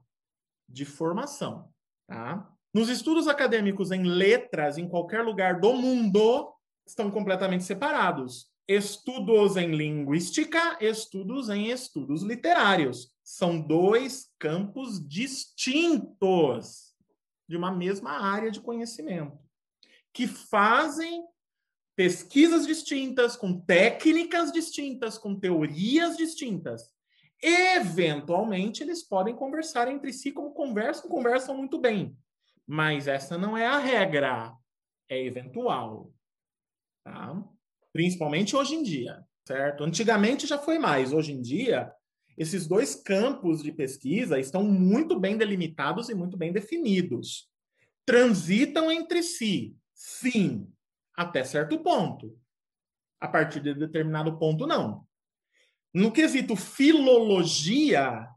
de 0.68 0.84
formação. 0.84 1.70
Tá? 2.06 2.50
Nos 2.72 2.88
estudos 2.88 3.28
acadêmicos 3.28 3.90
em 3.90 4.02
letras, 4.02 4.78
em 4.78 4.88
qualquer 4.88 5.22
lugar 5.22 5.60
do 5.60 5.72
mundo, 5.74 6.52
estão 6.86 7.10
completamente 7.10 7.64
separados. 7.64 8.50
Estudos 8.68 9.56
em 9.56 9.74
linguística, 9.74 10.76
estudos 10.80 11.48
em 11.48 11.70
estudos 11.70 12.22
literários. 12.22 13.12
São 13.22 13.60
dois 13.60 14.30
campos 14.38 15.06
distintos 15.06 16.94
de 17.48 17.56
uma 17.56 17.70
mesma 17.70 18.10
área 18.10 18.50
de 18.50 18.60
conhecimento, 18.60 19.38
que 20.12 20.26
fazem 20.26 21.24
pesquisas 21.96 22.66
distintas, 22.66 23.34
com 23.36 23.58
técnicas 23.58 24.52
distintas, 24.52 25.16
com 25.16 25.34
teorias 25.34 26.16
distintas. 26.16 26.94
Eventualmente, 27.42 28.82
eles 28.82 29.02
podem 29.02 29.34
conversar 29.34 29.88
entre 29.88 30.12
si 30.12 30.30
como 30.30 30.52
conversam, 30.52 31.08
conversam 31.08 31.56
muito 31.56 31.78
bem. 31.78 32.16
Mas 32.66 33.08
essa 33.08 33.38
não 33.38 33.56
é 33.56 33.66
a 33.66 33.78
regra, 33.78 34.52
é 35.08 35.24
eventual. 35.24 36.12
Tá? 37.02 37.42
Principalmente 37.92 38.54
hoje 38.54 38.74
em 38.74 38.82
dia, 38.82 39.24
certo? 39.46 39.82
Antigamente 39.82 40.46
já 40.46 40.58
foi 40.58 40.78
mais, 40.78 41.12
hoje 41.12 41.32
em 41.32 41.40
dia, 41.40 41.90
esses 42.36 42.66
dois 42.66 42.94
campos 42.94 43.62
de 43.62 43.72
pesquisa 43.72 44.38
estão 44.38 44.62
muito 44.62 45.18
bem 45.18 45.38
delimitados 45.38 46.10
e 46.10 46.14
muito 46.14 46.36
bem 46.36 46.52
definidos. 46.52 47.48
Transitam 48.04 48.90
entre 48.90 49.22
si, 49.22 49.74
sim, 49.94 50.70
até 51.16 51.42
certo 51.42 51.78
ponto. 51.78 52.38
A 53.20 53.28
partir 53.28 53.60
de 53.60 53.74
determinado 53.74 54.38
ponto, 54.38 54.66
não. 54.66 55.06
No 55.92 56.12
quesito 56.12 56.54
filologia, 56.54 58.28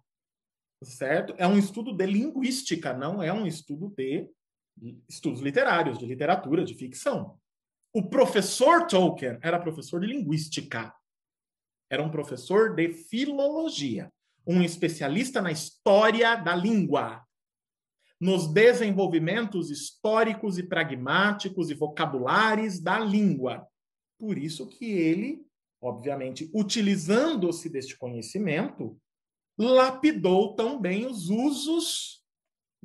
certo? 0.81 1.35
É 1.37 1.45
um 1.45 1.57
estudo 1.57 1.93
de 1.93 2.05
linguística, 2.05 2.93
não 2.93 3.21
é 3.21 3.33
um 3.33 3.45
estudo 3.45 3.93
de 3.97 4.29
estudos 5.09 5.41
literários, 5.41 5.97
de 5.97 6.05
literatura, 6.05 6.63
de 6.63 6.73
ficção. 6.73 7.37
O 7.93 8.07
professor 8.07 8.87
Tolkien 8.87 9.37
era 9.41 9.59
professor 9.59 9.99
de 9.99 10.07
linguística. 10.07 10.93
Era 11.89 12.03
um 12.03 12.09
professor 12.09 12.75
de 12.75 12.93
filologia, 12.93 14.09
um 14.45 14.61
especialista 14.61 15.41
na 15.41 15.51
história 15.51 16.35
da 16.35 16.55
língua, 16.55 17.25
nos 18.19 18.47
desenvolvimentos 18.47 19.69
históricos 19.69 20.57
e 20.57 20.63
pragmáticos 20.63 21.69
e 21.69 21.73
vocabulares 21.73 22.79
da 22.79 22.99
língua. 22.99 23.65
Por 24.19 24.37
isso 24.37 24.67
que 24.67 24.85
ele 24.85 25.45
obviamente, 25.81 26.49
utilizando-se 26.53 27.69
deste 27.69 27.97
conhecimento, 27.97 28.97
lapidou 29.57 30.55
tão 30.55 30.79
bem 30.79 31.05
os 31.05 31.29
usos 31.29 32.23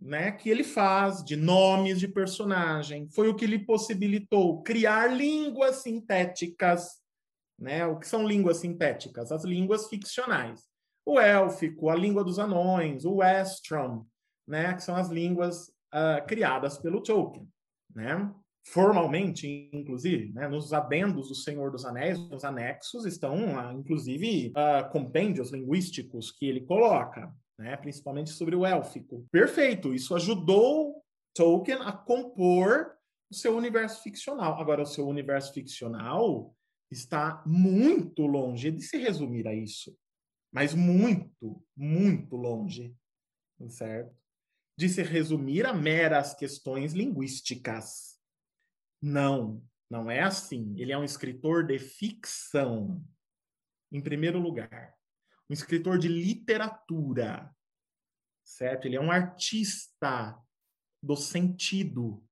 né, 0.00 0.32
que 0.32 0.48
ele 0.48 0.64
faz 0.64 1.22
de 1.24 1.36
nomes 1.36 2.00
de 2.00 2.08
personagem. 2.08 3.08
Foi 3.08 3.28
o 3.28 3.34
que 3.34 3.46
lhe 3.46 3.58
possibilitou 3.58 4.62
criar 4.62 5.06
línguas 5.08 5.76
sintéticas. 5.76 7.00
Né? 7.58 7.86
O 7.86 7.98
que 7.98 8.08
são 8.08 8.26
línguas 8.26 8.58
sintéticas? 8.58 9.30
As 9.30 9.44
línguas 9.44 9.88
ficcionais. 9.88 10.64
O 11.06 11.20
élfico, 11.20 11.90
a 11.90 11.94
língua 11.94 12.24
dos 12.24 12.38
anões, 12.38 13.04
o 13.04 13.22
Estrom, 13.22 14.04
né, 14.46 14.74
que 14.74 14.82
são 14.82 14.96
as 14.96 15.08
línguas 15.08 15.68
uh, 15.92 16.24
criadas 16.26 16.78
pelo 16.78 17.02
Tolkien. 17.02 17.48
Né? 17.94 18.34
formalmente, 18.66 19.70
inclusive, 19.72 20.32
né, 20.32 20.48
nos 20.48 20.72
adendos 20.72 21.28
do 21.28 21.34
Senhor 21.34 21.70
dos 21.70 21.84
Anéis, 21.84 22.18
nos 22.30 22.44
anexos, 22.44 23.04
estão, 23.04 23.58
ah, 23.58 23.72
inclusive, 23.74 24.52
uh, 24.56 24.90
compêndios 24.90 25.50
linguísticos 25.50 26.32
que 26.32 26.46
ele 26.46 26.62
coloca, 26.62 27.32
né, 27.58 27.76
principalmente 27.76 28.30
sobre 28.30 28.56
o 28.56 28.64
élfico. 28.64 29.26
Perfeito, 29.30 29.92
isso 29.92 30.14
ajudou 30.14 31.02
Tolkien 31.34 31.78
a 31.82 31.92
compor 31.92 32.94
o 33.30 33.34
seu 33.34 33.56
universo 33.56 34.02
ficcional. 34.02 34.58
Agora, 34.60 34.82
o 34.82 34.86
seu 34.86 35.06
universo 35.06 35.52
ficcional 35.52 36.54
está 36.90 37.42
muito 37.44 38.26
longe 38.26 38.70
de 38.70 38.82
se 38.82 38.96
resumir 38.96 39.46
a 39.46 39.54
isso, 39.54 39.94
mas 40.52 40.72
muito, 40.72 41.62
muito 41.76 42.36
longe, 42.36 42.94
certo? 43.68 44.14
De 44.76 44.88
se 44.88 45.02
resumir 45.02 45.66
a 45.66 45.72
meras 45.72 46.34
questões 46.34 46.92
linguísticas. 46.92 48.18
Não, 49.00 49.62
não 49.90 50.10
é 50.10 50.22
assim. 50.22 50.74
Ele 50.78 50.92
é 50.92 50.98
um 50.98 51.04
escritor 51.04 51.64
de 51.66 51.78
ficção, 51.78 53.04
em 53.92 54.00
primeiro 54.00 54.40
lugar. 54.40 54.94
Um 55.48 55.52
escritor 55.52 55.98
de 55.98 56.08
literatura, 56.08 57.54
certo? 58.42 58.86
Ele 58.86 58.96
é 58.96 59.00
um 59.00 59.12
artista 59.12 60.36
do 61.02 61.14
sentido, 61.14 62.24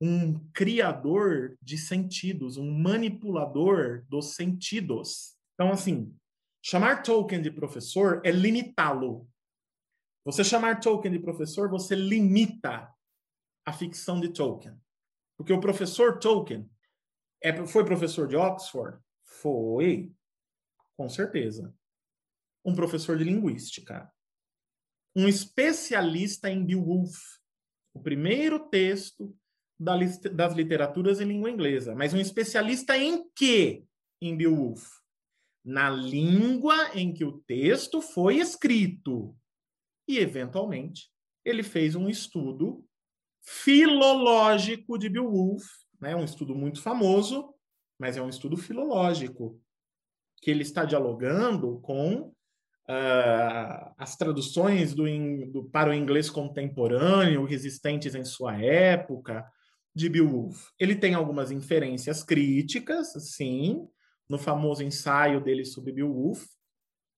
um 0.00 0.38
criador 0.50 1.56
de 1.60 1.76
sentidos, 1.76 2.56
um 2.56 2.70
manipulador 2.70 4.04
dos 4.08 4.34
sentidos. 4.34 5.36
Então, 5.54 5.70
assim, 5.70 6.16
chamar 6.62 7.02
Tolkien 7.02 7.42
de 7.42 7.50
professor 7.50 8.22
é 8.24 8.30
limitá-lo. 8.30 9.28
Você 10.28 10.44
chamar 10.44 10.78
Tolkien 10.78 11.10
de 11.10 11.18
professor, 11.18 11.70
você 11.70 11.94
limita 11.94 12.94
a 13.64 13.72
ficção 13.72 14.20
de 14.20 14.28
Tolkien. 14.28 14.78
Porque 15.38 15.54
o 15.54 15.58
professor 15.58 16.18
Tolkien 16.18 16.70
é, 17.42 17.66
foi 17.66 17.82
professor 17.82 18.28
de 18.28 18.36
Oxford? 18.36 18.98
Foi, 19.24 20.12
com 20.98 21.08
certeza. 21.08 21.74
Um 22.62 22.74
professor 22.74 23.16
de 23.16 23.24
linguística. 23.24 24.12
Um 25.16 25.26
especialista 25.26 26.50
em 26.50 26.62
Beowulf. 26.62 27.16
O 27.94 28.02
primeiro 28.02 28.68
texto 28.68 29.34
das 29.78 30.52
literaturas 30.52 31.22
em 31.22 31.24
língua 31.24 31.50
inglesa. 31.50 31.94
Mas 31.94 32.12
um 32.12 32.20
especialista 32.20 32.98
em 32.98 33.26
quê 33.34 33.82
em 34.20 34.36
Beowulf? 34.36 34.90
Na 35.64 35.88
língua 35.88 36.90
em 36.94 37.14
que 37.14 37.24
o 37.24 37.38
texto 37.38 38.02
foi 38.02 38.36
escrito. 38.36 39.34
E, 40.08 40.18
eventualmente, 40.18 41.10
ele 41.44 41.62
fez 41.62 41.94
um 41.94 42.08
estudo 42.08 42.84
filológico 43.42 44.98
de 44.98 45.08
Beowulf, 45.08 45.64
né? 46.00 46.16
um 46.16 46.24
estudo 46.24 46.54
muito 46.54 46.80
famoso, 46.80 47.54
mas 47.98 48.16
é 48.16 48.22
um 48.22 48.28
estudo 48.28 48.56
filológico, 48.56 49.60
que 50.40 50.50
ele 50.50 50.62
está 50.62 50.84
dialogando 50.84 51.78
com 51.80 52.32
uh, 52.88 53.92
as 53.98 54.16
traduções 54.16 54.94
do, 54.94 55.04
do, 55.50 55.64
para 55.64 55.90
o 55.90 55.94
inglês 55.94 56.30
contemporâneo, 56.30 57.48
existentes 57.48 58.14
em 58.14 58.24
sua 58.24 58.56
época, 58.62 59.44
de 59.94 60.08
Beowulf. 60.08 60.68
Ele 60.78 60.94
tem 60.94 61.14
algumas 61.14 61.50
inferências 61.50 62.22
críticas, 62.22 63.12
sim, 63.34 63.86
no 64.28 64.38
famoso 64.38 64.82
ensaio 64.82 65.42
dele 65.42 65.64
sobre 65.64 65.92
Beowulf, 65.92 66.46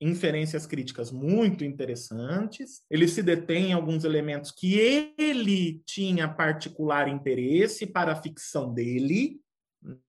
inferências 0.01 0.67
críticas 0.67 1.13
muito 1.13 1.63
interessantes. 1.63 2.83
Ele 2.91 3.07
se 3.07 3.23
detém 3.23 3.67
em 3.67 3.73
alguns 3.73 4.05
elementos 4.05 4.51
que 4.51 4.79
ele 5.19 5.83
tinha 5.85 6.27
particular 6.27 7.07
interesse 7.07 7.87
para 7.87 8.13
a 8.13 8.23
ficção 8.23 8.73
dele, 8.73 9.41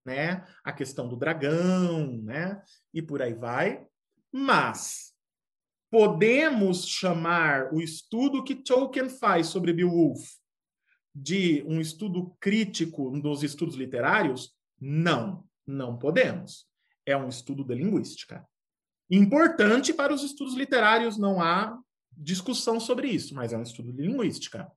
né? 0.05 0.45
A 0.63 0.71
questão 0.71 1.09
do 1.09 1.17
dragão, 1.17 2.21
né? 2.23 2.61
E 2.93 3.01
por 3.01 3.21
aí 3.21 3.33
vai. 3.33 3.85
Mas 4.31 5.13
podemos 5.89 6.87
chamar 6.87 7.73
o 7.73 7.81
estudo 7.81 8.43
que 8.43 8.55
Tolkien 8.55 9.09
faz 9.09 9.47
sobre 9.47 9.73
Beowulf 9.73 10.21
de 11.13 11.63
um 11.67 11.81
estudo 11.81 12.33
crítico 12.39 13.11
dos 13.19 13.43
estudos 13.43 13.75
literários? 13.75 14.55
Não, 14.79 15.43
não 15.67 15.97
podemos. 15.97 16.65
É 17.05 17.17
um 17.17 17.27
estudo 17.27 17.65
de 17.65 17.75
linguística 17.75 18.47
Importante 19.13 19.93
para 19.93 20.13
os 20.13 20.23
estudos 20.23 20.53
literários, 20.53 21.17
não 21.17 21.41
há 21.41 21.77
discussão 22.15 22.79
sobre 22.79 23.09
isso, 23.09 23.35
mas 23.35 23.51
é 23.51 23.57
um 23.57 23.61
estudo 23.61 23.91
de 23.91 24.01
linguística. 24.01 24.71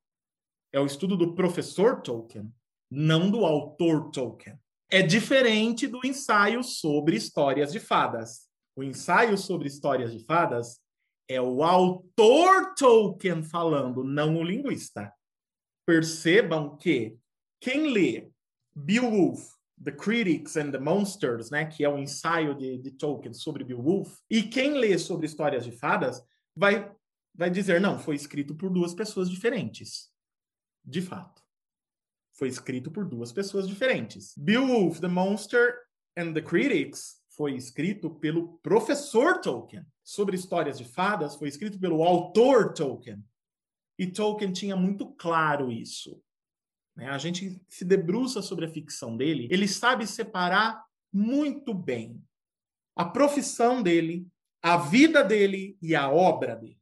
É 0.73 0.81
o 0.81 0.87
estudo 0.87 1.17
do 1.17 1.37
professor 1.37 2.03
Tolkien, 2.03 2.53
não 2.91 3.31
do 3.31 3.45
autor 3.45 4.11
Tolkien. 4.11 4.59
É 4.91 5.03
diferente 5.03 5.87
do 5.87 6.05
ensaio 6.05 6.65
sobre 6.65 7.17
histórias 7.17 7.71
de 7.71 7.79
fadas. 7.79 8.49
O 8.75 8.83
ensaio 8.83 9.39
sobre 9.39 9.69
histórias 9.69 10.13
de 10.13 10.25
fadas 10.25 10.81
é 11.29 11.41
o 11.41 11.63
autor 11.63 12.75
Tolkien 12.75 13.45
falando, 13.45 14.03
não 14.03 14.37
o 14.37 14.43
linguista. 14.43 15.13
Percebam 15.87 16.77
que 16.77 17.17
quem 17.61 17.93
lê 17.93 18.29
Beowulf, 18.75 19.49
The 19.85 19.93
Critics 19.93 20.57
and 20.57 20.71
the 20.71 20.79
Monsters, 20.79 21.51
né, 21.51 21.67
que 21.67 21.85
é 21.85 21.89
um 21.89 21.99
ensaio 21.99 22.55
de, 22.55 22.79
de 22.79 22.91
Tolkien 22.91 23.35
sobre 23.35 23.65
Beowulf, 23.65 24.19
e 24.31 24.43
quem 24.43 24.79
lê 24.79 24.99
sobre 24.99 25.27
histórias 25.27 25.65
de 25.65 25.73
fadas 25.73 26.25
vai, 26.57 26.91
vai 27.35 27.51
dizer, 27.51 27.81
não, 27.81 27.99
foi 27.99 28.15
escrito 28.15 28.55
por 28.55 28.71
duas 28.71 28.95
pessoas 28.95 29.31
diferentes. 29.31 30.11
De 30.85 31.03
fato. 31.03 31.43
Foi 32.33 32.49
escrito 32.49 32.91
por 32.91 33.05
duas 33.05 33.31
pessoas 33.31 33.69
diferentes. 33.69 34.35
Beowulf, 34.37 35.01
The 35.01 35.09
Monster 35.09 35.79
and 36.17 36.33
the 36.33 36.43
Critics 36.43 37.23
foi 37.29 37.55
escrito 37.55 38.11
pelo 38.11 38.59
professor 38.59 39.41
Tolkien. 39.41 39.85
Sobre 40.03 40.37
histórias 40.37 40.79
de 40.79 40.85
fadas 40.85 41.37
foi 41.37 41.49
escrito 41.49 41.79
pelo 41.79 42.03
autor 42.03 42.73
Tolkien. 42.73 43.25
E 43.99 44.07
Tolkien 44.07 44.53
tinha 44.53 44.77
muito 44.77 45.07
claro 45.15 45.71
isso. 45.71 46.21
Né? 46.97 47.09
A 47.09 47.19
gente 47.19 47.61
se 47.69 47.85
debruça 47.85 48.41
sobre 48.43 48.67
a 48.67 48.71
ficção 48.71 49.17
dele, 49.17 49.49
ele 49.51 49.67
sabe 49.67 50.07
separar 50.07 50.85
muito 51.13 51.75
bem 51.75 52.23
a 52.97 53.05
profissão 53.05 53.83
dele, 53.83 54.29
a 54.63 54.77
vida 54.77 55.25
dele 55.25 55.77
e 55.83 55.93
a 55.95 56.11
obra 56.11 56.55
dele. 56.55 56.79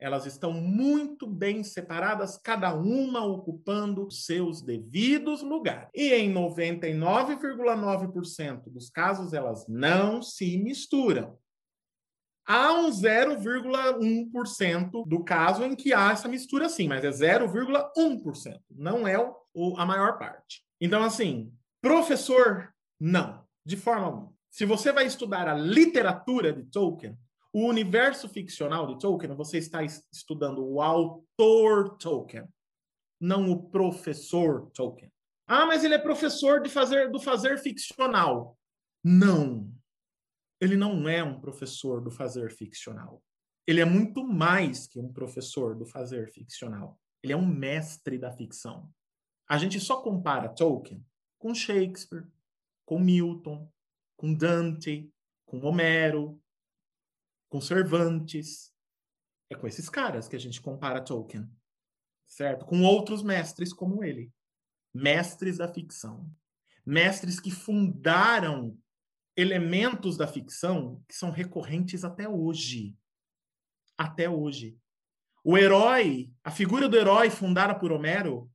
Elas 0.00 0.26
estão 0.26 0.52
muito 0.52 1.26
bem 1.26 1.64
separadas, 1.64 2.36
cada 2.36 2.74
uma 2.74 3.24
ocupando 3.24 4.10
seus 4.10 4.60
devidos 4.60 5.40
lugares. 5.40 5.88
E 5.94 6.12
em 6.12 6.34
99,9% 6.34 8.64
dos 8.66 8.90
casos, 8.90 9.32
elas 9.32 9.66
não 9.68 10.20
se 10.20 10.58
misturam. 10.58 11.38
Há 12.46 12.74
um 12.74 12.90
0,1% 12.90 15.06
do 15.06 15.24
caso 15.24 15.64
em 15.64 15.74
que 15.74 15.94
há 15.94 16.12
essa 16.12 16.28
mistura 16.28 16.68
sim, 16.68 16.86
mas 16.88 17.02
é 17.02 17.08
0,1%, 17.08 18.60
não 18.70 19.08
é 19.08 19.18
o, 19.18 19.34
a 19.76 19.86
maior 19.86 20.18
parte. 20.18 20.64
Então, 20.80 21.02
assim, 21.02 21.52
professor, 21.80 22.72
não, 23.00 23.44
de 23.64 23.76
forma 23.76 24.06
alguma. 24.06 24.34
Se 24.50 24.64
você 24.64 24.92
vai 24.92 25.06
estudar 25.06 25.48
a 25.48 25.54
literatura 25.54 26.52
de 26.52 26.62
Tolkien, 26.64 27.18
o 27.52 27.66
universo 27.66 28.28
ficcional 28.28 28.86
de 28.86 28.98
Tolkien, 28.98 29.34
você 29.34 29.58
está 29.58 29.82
estudando 29.82 30.64
o 30.64 30.80
autor 30.80 31.96
Tolkien, 31.98 32.48
não 33.20 33.50
o 33.50 33.70
professor 33.70 34.70
Tolkien. 34.70 35.10
Ah, 35.46 35.66
mas 35.66 35.84
ele 35.84 35.94
é 35.94 35.98
professor 35.98 36.60
de 36.62 36.70
fazer 36.70 37.10
do 37.10 37.20
fazer 37.20 37.58
ficcional. 37.58 38.58
Não. 39.02 39.70
Ele 40.60 40.76
não 40.76 41.08
é 41.08 41.22
um 41.22 41.40
professor 41.40 42.00
do 42.00 42.10
fazer 42.10 42.50
ficcional. 42.50 43.22
Ele 43.66 43.80
é 43.80 43.84
muito 43.84 44.24
mais 44.24 44.86
que 44.86 44.98
um 44.98 45.12
professor 45.12 45.74
do 45.74 45.86
fazer 45.86 46.30
ficcional. 46.30 46.98
Ele 47.22 47.32
é 47.32 47.36
um 47.36 47.46
mestre 47.46 48.18
da 48.18 48.32
ficção. 48.32 48.90
A 49.46 49.58
gente 49.58 49.78
só 49.78 50.00
compara 50.00 50.48
Tolkien 50.48 51.04
com 51.38 51.54
Shakespeare, 51.54 52.26
com 52.86 52.98
Milton, 52.98 53.70
com 54.16 54.32
Dante, 54.32 55.12
com 55.44 55.60
Homero, 55.60 56.40
com 57.48 57.60
Cervantes. 57.60 58.72
É 59.50 59.54
com 59.54 59.66
esses 59.66 59.90
caras 59.90 60.26
que 60.26 60.36
a 60.36 60.38
gente 60.38 60.60
compara 60.60 61.04
Tolkien, 61.04 61.48
certo? 62.26 62.64
Com 62.64 62.82
outros 62.82 63.22
mestres 63.22 63.72
como 63.72 64.02
ele. 64.02 64.32
Mestres 64.94 65.58
da 65.58 65.68
ficção. 65.68 66.30
Mestres 66.86 67.38
que 67.38 67.50
fundaram 67.50 68.78
elementos 69.36 70.16
da 70.16 70.26
ficção 70.26 71.02
que 71.06 71.14
são 71.14 71.30
recorrentes 71.30 72.04
até 72.04 72.28
hoje. 72.28 72.96
Até 73.98 74.30
hoje. 74.30 74.78
O 75.44 75.58
herói, 75.58 76.32
a 76.42 76.50
figura 76.50 76.88
do 76.88 76.96
herói 76.96 77.28
fundada 77.28 77.74
por 77.78 77.92
Homero, 77.92 78.50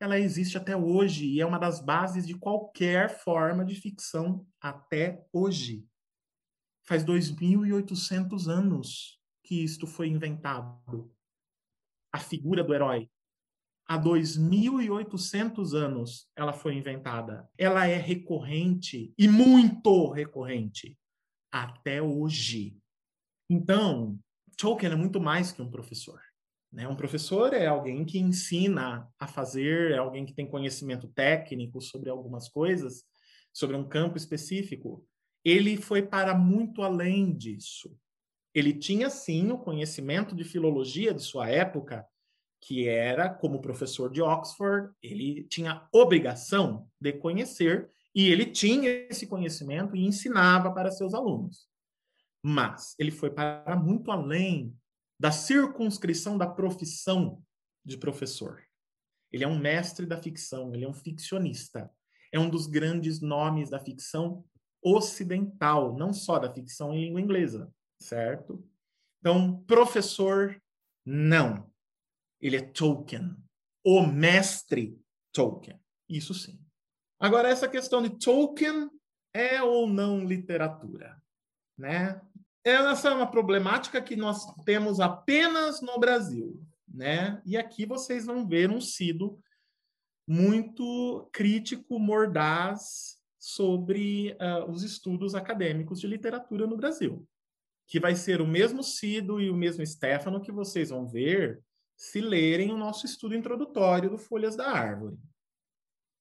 ela 0.00 0.18
existe 0.18 0.56
até 0.56 0.76
hoje 0.76 1.26
e 1.26 1.40
é 1.40 1.46
uma 1.46 1.58
das 1.58 1.80
bases 1.80 2.26
de 2.26 2.34
qualquer 2.34 3.18
forma 3.18 3.64
de 3.64 3.74
ficção 3.74 4.46
até 4.60 5.24
hoje. 5.32 5.86
Faz 6.86 7.04
2.800 7.04 8.48
anos 8.48 9.20
que 9.44 9.62
isto 9.62 9.86
foi 9.86 10.08
inventado. 10.08 11.12
A 12.12 12.18
figura 12.18 12.62
do 12.62 12.74
herói. 12.74 13.10
Há 13.86 13.98
2.800 13.98 15.72
anos 15.74 16.30
ela 16.36 16.52
foi 16.52 16.74
inventada. 16.74 17.48
Ela 17.56 17.86
é 17.86 17.96
recorrente 17.96 19.12
e 19.18 19.26
muito 19.26 20.10
recorrente 20.10 20.96
até 21.50 22.00
hoje. 22.00 22.78
Então, 23.50 24.18
Tolkien 24.56 24.92
é 24.92 24.96
muito 24.96 25.20
mais 25.20 25.52
que 25.52 25.62
um 25.62 25.70
professor. 25.70 26.20
Né? 26.72 26.86
Um 26.86 26.96
professor 26.96 27.52
é 27.54 27.66
alguém 27.66 28.04
que 28.04 28.18
ensina 28.18 29.08
a 29.18 29.26
fazer, 29.26 29.92
é 29.92 29.98
alguém 29.98 30.24
que 30.24 30.34
tem 30.34 30.46
conhecimento 30.46 31.08
técnico 31.08 31.80
sobre 31.80 32.10
algumas 32.10 32.48
coisas, 32.48 33.04
sobre 33.52 33.76
um 33.76 33.88
campo 33.88 34.16
específico. 34.16 35.04
Ele 35.44 35.76
foi 35.76 36.02
para 36.02 36.34
muito 36.34 36.82
além 36.82 37.34
disso. 37.34 37.96
Ele 38.54 38.72
tinha 38.72 39.08
sim 39.08 39.50
o 39.50 39.58
conhecimento 39.58 40.34
de 40.34 40.44
filologia 40.44 41.14
de 41.14 41.22
sua 41.22 41.48
época, 41.48 42.06
que 42.60 42.88
era, 42.88 43.28
como 43.28 43.60
professor 43.60 44.10
de 44.10 44.20
Oxford, 44.20 44.92
ele 45.02 45.44
tinha 45.44 45.86
obrigação 45.92 46.88
de 47.00 47.12
conhecer 47.12 47.88
e 48.14 48.28
ele 48.30 48.46
tinha 48.46 48.90
esse 49.08 49.26
conhecimento 49.26 49.94
e 49.94 50.04
ensinava 50.04 50.72
para 50.72 50.90
seus 50.90 51.14
alunos. 51.14 51.68
Mas 52.42 52.94
ele 52.98 53.10
foi 53.10 53.30
para 53.30 53.76
muito 53.76 54.10
além 54.10 54.76
da 55.18 55.30
circunscrição 55.30 56.38
da 56.38 56.46
profissão 56.46 57.42
de 57.84 57.96
professor. 57.96 58.62
Ele 59.32 59.44
é 59.44 59.48
um 59.48 59.58
mestre 59.58 60.06
da 60.06 60.20
ficção, 60.20 60.74
ele 60.74 60.84
é 60.84 60.88
um 60.88 60.94
ficcionista. 60.94 61.90
É 62.32 62.38
um 62.38 62.48
dos 62.48 62.66
grandes 62.66 63.20
nomes 63.20 63.70
da 63.70 63.80
ficção 63.80 64.44
ocidental, 64.82 65.96
não 65.96 66.12
só 66.12 66.38
da 66.38 66.52
ficção 66.52 66.94
em 66.94 67.06
língua 67.06 67.20
inglesa, 67.20 67.72
certo? 68.00 68.64
Então, 69.20 69.62
professor, 69.64 70.60
não. 71.04 71.70
Ele 72.40 72.56
é 72.56 72.62
Tolkien, 72.62 73.34
o 73.84 74.06
mestre 74.06 75.00
Tolkien. 75.32 75.80
Isso 76.08 76.32
sim. 76.32 76.60
Agora, 77.18 77.48
essa 77.48 77.68
questão 77.68 78.00
de 78.00 78.10
Tolkien 78.10 78.88
é 79.34 79.62
ou 79.62 79.88
não 79.88 80.24
literatura, 80.24 81.20
né? 81.76 82.20
Essa 82.70 83.08
é 83.08 83.14
uma 83.14 83.30
problemática 83.30 84.00
que 84.00 84.16
nós 84.16 84.44
temos 84.64 85.00
apenas 85.00 85.80
no 85.80 85.98
Brasil, 85.98 86.60
né? 86.86 87.40
E 87.44 87.56
aqui 87.56 87.86
vocês 87.86 88.26
vão 88.26 88.46
ver 88.46 88.70
um 88.70 88.80
Cido 88.80 89.38
muito 90.26 91.28
crítico, 91.32 91.98
mordaz 91.98 93.16
sobre 93.38 94.32
uh, 94.32 94.70
os 94.70 94.82
estudos 94.82 95.34
acadêmicos 95.34 96.00
de 96.00 96.06
literatura 96.06 96.66
no 96.66 96.76
Brasil, 96.76 97.26
que 97.86 97.98
vai 97.98 98.14
ser 98.14 98.40
o 98.40 98.46
mesmo 98.46 98.82
Cido 98.82 99.40
e 99.40 99.48
o 99.48 99.56
mesmo 99.56 99.86
Stefano 99.86 100.40
que 100.40 100.52
vocês 100.52 100.90
vão 100.90 101.08
ver 101.08 101.62
se 101.96 102.20
lerem 102.20 102.70
o 102.70 102.76
nosso 102.76 103.06
estudo 103.06 103.34
introdutório 103.34 104.10
do 104.10 104.18
Folhas 104.18 104.54
da 104.54 104.70
Árvore. 104.70 105.16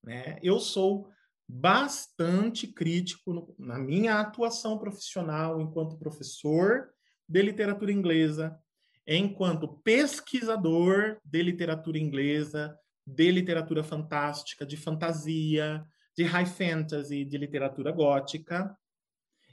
Né? 0.04 0.40
Eu 0.42 0.60
sou 0.60 1.10
bastante 1.48 2.68
crítico 2.68 3.34
no, 3.34 3.56
na 3.58 3.80
minha 3.80 4.20
atuação 4.20 4.78
profissional 4.78 5.62
enquanto 5.62 5.98
professor 5.98 6.90
de 7.28 7.42
literatura 7.42 7.92
inglesa, 7.92 8.60
enquanto 9.06 9.80
pesquisador 9.80 11.18
de 11.24 11.42
literatura 11.42 11.98
inglesa, 11.98 12.78
de 13.06 13.32
literatura 13.32 13.84
fantástica, 13.84 14.66
de 14.66 14.76
fantasia, 14.76 15.86
de 16.16 16.24
high 16.24 16.46
fantasy, 16.46 17.24
de 17.24 17.38
literatura 17.38 17.92
gótica, 17.92 18.78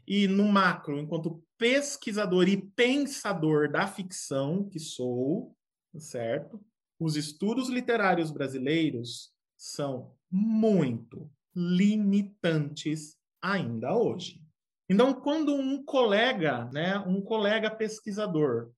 e 0.07 0.27
no 0.29 0.45
macro, 0.45 0.99
enquanto 0.99 1.43
pesquisador 1.57 2.49
e 2.49 2.57
pensador 2.57 3.71
da 3.71 3.87
ficção 3.87 4.69
que 4.69 4.79
sou, 4.79 5.57
certo? 5.97 6.61
Os 6.99 7.17
estudos 7.17 7.69
literários 7.69 8.31
brasileiros 8.31 9.33
são 9.57 10.15
muito, 10.31 11.31
limitantes 11.55 13.17
ainda 13.43 13.95
hoje. 13.97 14.43
Então, 14.89 15.15
quando 15.15 15.55
um 15.55 15.83
colega, 15.83 16.67
né, 16.73 16.99
um 16.99 17.21
colega 17.21 17.71
pesquisador, 17.71 18.71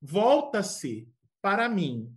volta-se 0.00 1.08
para 1.42 1.68
mim, 1.68 2.14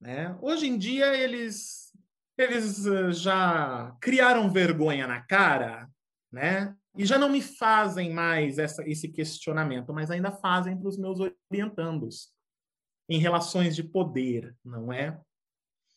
né? 0.00 0.36
Hoje 0.40 0.66
em 0.66 0.76
dia 0.76 1.16
eles 1.16 1.92
eles 2.36 2.86
eh, 2.86 3.12
já 3.12 3.96
criaram 4.00 4.50
vergonha 4.50 5.06
na 5.06 5.20
cara, 5.20 5.88
né? 6.30 6.74
E 6.96 7.06
já 7.06 7.18
não 7.18 7.28
me 7.28 7.40
fazem 7.40 8.12
mais 8.12 8.58
essa, 8.58 8.86
esse 8.88 9.08
questionamento, 9.08 9.92
mas 9.92 10.10
ainda 10.10 10.32
fazem 10.32 10.76
para 10.76 10.88
os 10.88 10.98
meus 10.98 11.18
orientandos 11.20 12.32
em 13.08 13.18
relações 13.18 13.76
de 13.76 13.82
poder, 13.82 14.54
não 14.64 14.92
é? 14.92 15.18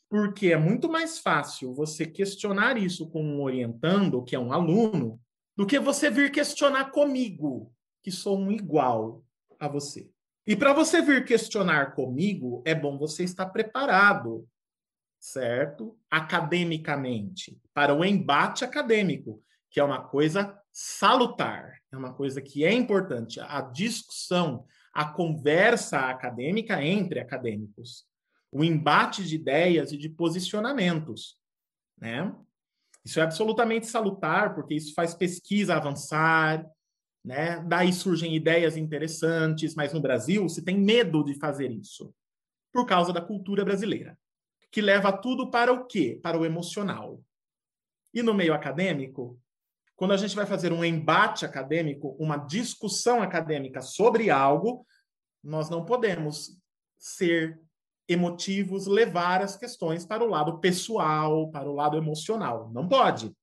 Porque 0.10 0.48
é 0.48 0.58
muito 0.58 0.90
mais 0.90 1.20
fácil 1.20 1.74
você 1.74 2.06
questionar 2.06 2.78
isso 2.78 3.10
com 3.10 3.24
um 3.24 3.42
orientando, 3.42 4.24
que 4.24 4.36
é 4.36 4.40
um 4.40 4.54
aluno, 4.54 5.20
do 5.56 5.66
que 5.66 5.80
você 5.80 6.10
vir 6.10 6.32
questionar 6.32 6.92
comigo, 6.92 7.74
que 8.04 8.12
sou 8.12 8.38
um 8.38 8.52
igual 8.52 9.24
a 9.60 9.68
você. 9.68 10.10
E 10.46 10.56
para 10.56 10.74
você 10.74 11.02
vir 11.02 11.26
questionar 11.26 11.96
comigo, 11.96 12.62
é 12.66 12.76
bom 12.76 12.98
você 12.98 13.24
estar 13.24 13.48
preparado, 13.48 14.48
certo? 15.20 15.98
Academicamente, 16.10 17.60
para 17.74 17.96
o 17.96 18.06
embate 18.06 18.64
acadêmico, 18.64 19.42
que 19.72 19.80
é 19.80 19.84
uma 19.84 20.02
coisa 20.08 20.56
salutar, 20.72 21.80
é 21.92 21.98
uma 21.98 22.14
coisa 22.14 22.42
que 22.42 22.64
é 22.64 22.72
importante. 22.72 23.40
A 23.40 23.62
discussão, 23.62 24.66
a 24.94 25.06
conversa 25.06 26.10
acadêmica 26.10 26.84
entre 26.84 27.20
acadêmicos, 27.20 28.06
o 28.52 28.64
embate 28.64 29.24
de 29.24 29.36
ideias 29.36 29.92
e 29.92 29.98
de 29.98 30.10
posicionamentos, 30.10 31.38
né? 31.98 32.34
Isso 33.04 33.20
é 33.20 33.24
absolutamente 33.24 33.86
salutar, 33.86 34.56
porque 34.56 34.74
isso 34.74 34.94
faz 34.94 35.14
pesquisa 35.14 35.76
avançar, 35.76 36.66
né? 37.24 37.60
Daí 37.68 37.94
surgem 37.94 38.36
ideias 38.36 38.78
interessantes, 38.78 39.76
mas 39.76 39.94
no 39.94 40.02
Brasil 40.02 40.48
se 40.50 40.64
tem 40.64 40.78
medo 40.78 41.24
de 41.24 41.36
fazer 41.36 41.72
isso 41.72 42.14
por 42.72 42.86
causa 42.86 43.14
da 43.14 43.22
cultura 43.22 43.64
brasileira, 43.64 44.18
que 44.72 44.82
leva 44.82 45.12
tudo 45.12 45.50
para 45.50 45.72
o 45.72 45.86
quê? 45.86 46.20
Para 46.22 46.38
o 46.38 46.46
emocional. 46.46 47.24
E 48.14 48.22
no 48.22 48.34
meio 48.34 48.54
acadêmico, 48.54 49.40
quando 49.96 50.12
a 50.12 50.18
gente 50.18 50.36
vai 50.36 50.46
fazer 50.46 50.74
um 50.74 50.84
embate 50.84 51.46
acadêmico, 51.46 52.16
uma 52.20 52.38
discussão 52.38 53.22
acadêmica 53.22 53.82
sobre 53.82 54.30
algo, 54.30 54.86
nós 55.44 55.70
não 55.70 55.86
podemos 55.86 56.60
ser 56.98 57.60
emotivos, 58.08 58.88
levar 58.88 59.42
as 59.42 59.56
questões 59.58 60.06
para 60.06 60.24
o 60.24 60.28
lado 60.28 60.60
pessoal, 60.60 61.50
para 61.50 61.70
o 61.70 61.74
lado 61.74 61.98
emocional. 61.98 62.70
Não 62.72 62.88
pode. 62.88 63.36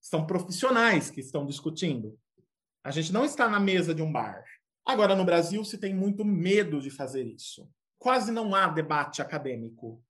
São 0.00 0.26
profissionais 0.26 1.10
que 1.10 1.20
estão 1.20 1.46
discutindo. 1.46 2.18
A 2.82 2.90
gente 2.90 3.12
não 3.12 3.24
está 3.24 3.48
na 3.48 3.60
mesa 3.60 3.94
de 3.94 4.02
um 4.02 4.12
bar. 4.12 4.44
Agora, 4.84 5.16
no 5.16 5.24
Brasil, 5.24 5.64
se 5.64 5.78
tem 5.78 5.94
muito 5.94 6.24
medo 6.24 6.80
de 6.80 6.90
fazer 6.90 7.24
isso. 7.24 7.68
Quase 7.98 8.30
não 8.30 8.54
há 8.54 8.68
debate 8.68 9.22
acadêmico. 9.22 10.02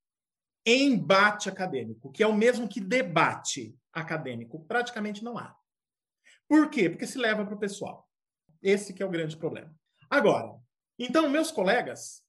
Embate 0.67 1.49
acadêmico, 1.49 2.11
que 2.11 2.23
é 2.23 2.27
o 2.27 2.35
mesmo 2.35 2.67
que 2.67 2.81
debate 2.81 3.79
acadêmico, 3.93 4.65
praticamente 4.65 5.23
não 5.23 5.39
há. 5.39 5.55
Por 6.49 6.69
quê? 6.71 6.91
Porque 6.91 7.07
se 7.07 7.19
leva 7.19 7.45
para 7.45 7.55
o 7.55 7.59
pessoal. 7.59 8.09
Esse 8.63 8.93
que 8.93 9.03
é 9.03 9.07
o 9.07 9.11
grande 9.11 9.37
problema. 9.37 9.73
Agora, 10.11 10.59
então, 10.99 11.29
meus 11.29 11.51
colegas, 11.51 12.24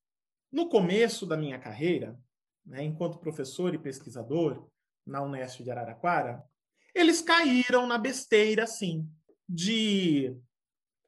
no 0.51 0.69
começo 0.69 1.25
da 1.25 1.35
minha 1.35 1.59
carreira, 1.59 2.17
né, 2.65 2.83
enquanto 2.83 3.19
professor 3.19 3.73
e 3.73 3.77
pesquisador 3.77 4.67
na 5.05 5.21
Unesp 5.21 5.61
de 5.61 5.71
Araraquara, 5.71 6.43
eles 6.93 7.21
caíram 7.21 7.85
na 7.85 7.97
besteira, 7.97 8.65
sim, 8.65 9.07
de 9.47 10.35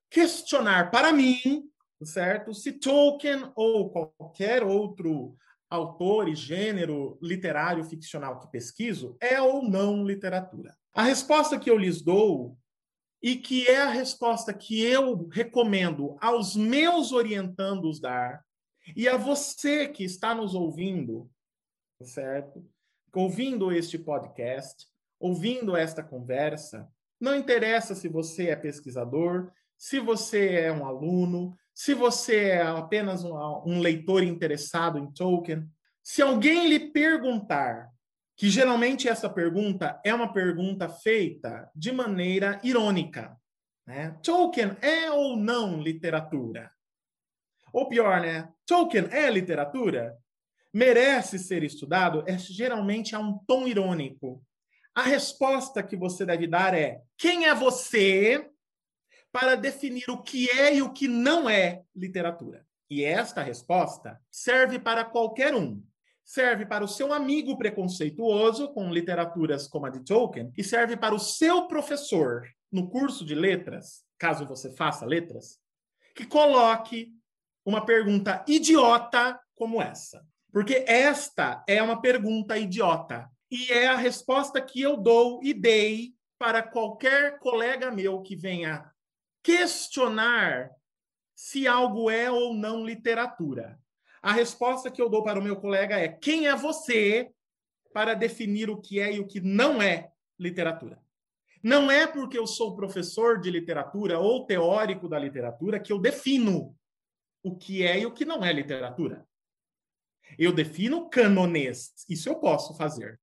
questionar 0.10 0.92
para 0.92 1.12
mim, 1.12 1.70
certo? 2.04 2.54
Se 2.54 2.74
Tolkien 2.74 3.52
ou 3.56 3.90
qualquer 3.90 4.64
outro 4.64 5.36
autor 5.70 6.30
e 6.30 6.36
gênero 6.36 7.18
literário 7.22 7.84
ficcional 7.84 8.40
que 8.40 8.52
pesquiso 8.52 9.18
é 9.20 9.42
ou 9.42 9.62
não 9.64 10.06
literatura. 10.06 10.76
A 10.94 11.04
resposta 11.04 11.60
que 11.60 11.70
eu 11.70 11.78
lhes 11.78 12.02
dou 12.02 12.58
e 13.22 13.36
que 13.36 13.68
é 13.68 13.82
a 13.82 13.90
resposta 13.90 14.54
que 14.54 14.82
eu 14.82 15.28
recomendo 15.28 16.16
aos 16.22 16.56
meus 16.56 17.12
orientandos 17.12 18.00
dar 18.00 18.46
e 18.96 19.08
a 19.08 19.18
você 19.18 19.88
que 19.88 20.04
está 20.04 20.34
nos 20.34 20.54
ouvindo, 20.56 21.30
certo? 22.04 22.66
Ouvindo 23.14 23.72
este 23.72 23.98
podcast, 23.98 24.86
ouvindo 25.20 25.76
esta 25.76 26.04
conversa, 26.04 26.88
não 27.20 27.36
interessa 27.36 27.96
se 27.96 28.08
você 28.08 28.50
é 28.50 28.56
pesquisador, 28.56 29.52
se 29.78 30.00
você 30.00 30.56
é 30.56 30.72
um 30.72 30.86
aluno, 30.86 31.56
se 31.74 31.94
você 31.94 32.50
é 32.50 32.62
apenas 32.62 33.24
um, 33.24 33.36
um 33.66 33.80
leitor 33.80 34.24
interessado 34.24 34.98
em 34.98 35.12
Tolkien. 35.12 35.68
Se 36.04 36.22
alguém 36.22 36.68
lhe 36.68 36.92
perguntar, 36.92 37.90
que 38.36 38.50
geralmente 38.50 39.10
essa 39.10 39.30
pergunta 39.30 40.00
é 40.06 40.14
uma 40.14 40.32
pergunta 40.32 40.88
feita 40.88 41.70
de 41.76 41.92
maneira 41.92 42.60
irônica, 42.64 43.36
né? 43.86 44.16
Tolkien 44.24 44.78
é 44.82 45.12
ou 45.12 45.36
não 45.36 45.82
literatura? 45.82 46.72
Ou 47.78 47.88
pior, 47.88 48.20
né? 48.22 48.50
Tolkien 48.66 49.08
é 49.12 49.30
literatura? 49.30 50.18
Merece 50.74 51.38
ser 51.38 51.62
estudado? 51.62 52.24
É 52.26 52.36
geralmente 52.36 53.16
a 53.16 53.20
um 53.20 53.38
tom 53.46 53.68
irônico. 53.68 54.44
A 54.96 55.04
resposta 55.04 55.84
que 55.84 55.96
você 55.96 56.26
deve 56.26 56.48
dar 56.48 56.74
é: 56.74 57.04
quem 57.16 57.46
é 57.46 57.54
você 57.54 58.50
para 59.32 59.54
definir 59.54 60.10
o 60.10 60.24
que 60.24 60.50
é 60.50 60.74
e 60.74 60.82
o 60.82 60.92
que 60.92 61.08
não 61.08 61.48
é 61.48 61.84
literatura? 61.96 62.66
E 62.90 63.04
esta 63.04 63.44
resposta 63.44 64.20
serve 64.32 64.80
para 64.80 65.06
qualquer 65.06 65.54
um. 65.54 65.80
Serve 66.26 66.66
para 66.66 66.84
o 66.84 66.88
seu 66.88 67.14
amigo 67.14 67.60
preconceituoso 67.60 68.74
com 68.74 68.92
literaturas 68.92 69.68
como 69.68 69.86
a 69.86 69.92
de 69.92 70.04
Tolkien 70.04 70.52
e 70.58 70.64
serve 70.64 70.98
para 70.98 71.14
o 71.14 71.20
seu 71.20 71.68
professor 71.68 72.42
no 72.72 72.90
curso 72.90 73.24
de 73.24 73.36
letras, 73.36 74.04
caso 74.18 74.48
você 74.48 74.76
faça 74.76 75.06
letras, 75.06 75.60
que 76.16 76.26
coloque 76.26 77.16
uma 77.68 77.86
pergunta 77.86 78.46
idiota 78.48 79.38
como 79.54 79.82
essa. 79.82 80.26
Porque 80.54 80.86
esta 80.88 81.66
é 81.68 81.84
uma 81.84 82.02
pergunta 82.02 82.58
idiota. 82.58 83.30
E 83.52 83.74
é 83.74 83.88
a 83.88 83.98
resposta 83.98 84.62
que 84.62 84.82
eu 84.82 84.96
dou 84.96 85.42
e 85.44 85.54
dei 85.54 86.14
para 86.40 86.64
qualquer 86.64 87.40
colega 87.40 87.92
meu 87.92 88.22
que 88.22 88.38
venha 88.38 88.90
questionar 89.44 90.72
se 91.36 91.68
algo 91.68 92.10
é 92.10 92.32
ou 92.32 92.54
não 92.54 92.86
literatura. 92.86 93.78
A 94.22 94.32
resposta 94.32 94.90
que 94.90 95.02
eu 95.02 95.10
dou 95.10 95.22
para 95.22 95.38
o 95.38 95.44
meu 95.44 95.58
colega 95.58 96.00
é: 96.00 96.08
quem 96.08 96.48
é 96.48 96.56
você 96.56 97.30
para 97.94 98.14
definir 98.14 98.70
o 98.70 98.80
que 98.80 99.02
é 99.02 99.16
e 99.16 99.20
o 99.20 99.28
que 99.28 99.42
não 99.42 99.82
é 99.82 100.10
literatura? 100.40 101.02
Não 101.62 101.92
é 101.92 102.08
porque 102.08 102.38
eu 102.38 102.48
sou 102.48 102.78
professor 102.78 103.42
de 103.42 103.52
literatura 103.52 104.20
ou 104.20 104.46
teórico 104.46 105.10
da 105.10 105.20
literatura 105.20 105.82
que 105.82 105.92
eu 105.92 106.00
defino 106.00 106.77
o 107.48 107.58
que 107.58 107.84
é 107.84 108.00
e 108.00 108.06
o 108.06 108.12
que 108.12 108.26
não 108.26 108.44
é 108.44 108.52
literatura. 108.52 109.28
Eu 110.38 110.54
defino 110.54 111.10
canonês, 111.10 111.94
isso 112.10 112.30
eu 112.30 112.36
posso 112.36 112.76
fazer. 112.76 113.20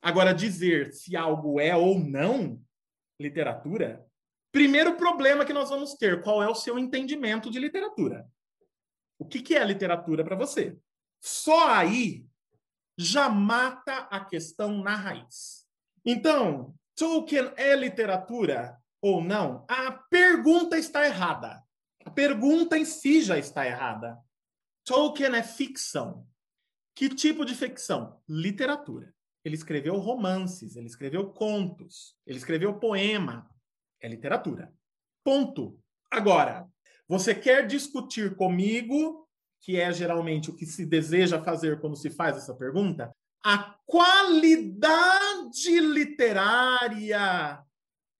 Agora, 0.00 0.34
dizer 0.34 0.92
se 0.92 1.16
algo 1.16 1.60
é 1.60 1.76
ou 1.76 1.98
não 1.98 2.60
literatura, 3.18 4.04
primeiro 4.50 4.96
problema 4.96 5.44
que 5.44 5.52
nós 5.52 5.70
vamos 5.70 5.94
ter: 5.94 6.22
qual 6.22 6.42
é 6.42 6.48
o 6.48 6.54
seu 6.54 6.78
entendimento 6.78 7.50
de 7.50 7.58
literatura? 7.58 8.28
O 9.18 9.24
que, 9.24 9.40
que 9.40 9.54
é 9.54 9.64
literatura 9.64 10.24
para 10.24 10.36
você? 10.36 10.76
Só 11.20 11.68
aí 11.68 12.26
já 12.98 13.28
mata 13.28 13.98
a 14.10 14.24
questão 14.24 14.82
na 14.82 14.94
raiz. 14.94 15.66
Então, 16.04 16.74
Tolkien 16.96 17.52
é 17.56 17.74
literatura 17.76 18.76
ou 19.00 19.22
não? 19.22 19.64
A 19.68 19.92
pergunta 19.92 20.76
está 20.76 21.06
errada. 21.06 21.62
A 22.04 22.10
pergunta 22.10 22.76
em 22.76 22.84
si 22.84 23.22
já 23.22 23.38
está 23.38 23.66
errada. 23.66 24.18
Tolkien 24.84 25.34
é 25.34 25.42
ficção. 25.42 26.26
Que 26.94 27.08
tipo 27.08 27.44
de 27.44 27.54
ficção? 27.54 28.20
Literatura. 28.28 29.14
Ele 29.44 29.54
escreveu 29.54 29.96
romances, 29.96 30.76
ele 30.76 30.86
escreveu 30.86 31.30
contos, 31.32 32.16
ele 32.26 32.38
escreveu 32.38 32.78
poema. 32.78 33.50
É 34.00 34.08
literatura. 34.08 34.72
Ponto. 35.24 35.80
Agora, 36.10 36.68
você 37.08 37.34
quer 37.34 37.66
discutir 37.66 38.36
comigo, 38.36 39.28
que 39.60 39.80
é 39.80 39.92
geralmente 39.92 40.50
o 40.50 40.56
que 40.56 40.66
se 40.66 40.84
deseja 40.84 41.42
fazer 41.42 41.80
quando 41.80 41.96
se 41.96 42.10
faz 42.10 42.36
essa 42.36 42.54
pergunta, 42.54 43.12
a 43.44 43.76
qualidade 43.86 45.80
literária 45.80 47.62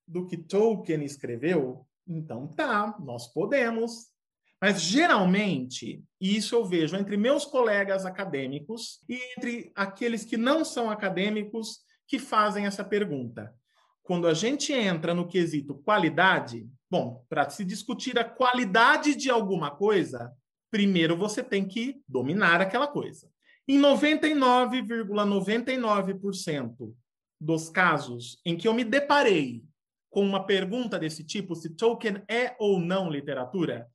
do 0.07 0.27
que 0.27 0.37
Tolkien 0.37 1.05
escreveu? 1.05 1.87
Então 2.07 2.49
tá, 2.49 2.97
nós 3.01 3.33
podemos. 3.33 4.11
Mas 4.61 4.81
geralmente, 4.81 6.05
isso 6.21 6.55
eu 6.55 6.65
vejo 6.65 6.97
entre 6.97 7.17
meus 7.17 7.45
colegas 7.45 8.07
acadêmicos 8.07 9.01
e 9.09 9.19
entre 9.37 9.73
aqueles 9.75 10.25
que 10.25 10.37
não 10.37 10.65
são 10.65 10.89
acadêmicos 10.89 11.81
que 12.07 12.19
fazem 12.19 12.67
essa 12.67 12.85
pergunta. 12.85 13.53
Quando 14.03 14.29
a 14.29 14.35
gente 14.35 14.73
entra 14.73 15.15
no 15.15 15.27
quesito 15.27 15.75
qualidade, 15.75 16.69
bom, 16.91 17.25
para 17.29 17.49
se 17.51 17.65
discutir 17.65 18.19
a 18.19 18.25
qualidade 18.25 19.15
de 19.15 19.31
alguma 19.31 19.71
coisa, 19.71 20.33
primeiro 20.71 21.17
você 21.17 21.43
tem 21.43 21.67
que 21.67 22.01
dominar 22.09 22.61
aquela 22.61 22.87
coisa. 22.87 23.29
Em 23.67 23.81
99,99% 23.81 25.07
,99 25.15 26.95
dos 27.41 27.69
casos 27.69 28.41
em 28.45 28.57
que 28.57 28.69
eu 28.69 28.75
me 28.75 28.85
deparei 28.85 29.65
com 30.13 30.23
uma 30.23 30.45
pergunta 30.45 30.99
desse 30.99 31.25
tipo, 31.25 31.57
se 31.57 31.71
Tolkien 31.71 32.23
é 32.29 32.55
ou 32.59 32.79
não 32.79 33.11
literatura, 33.11 33.91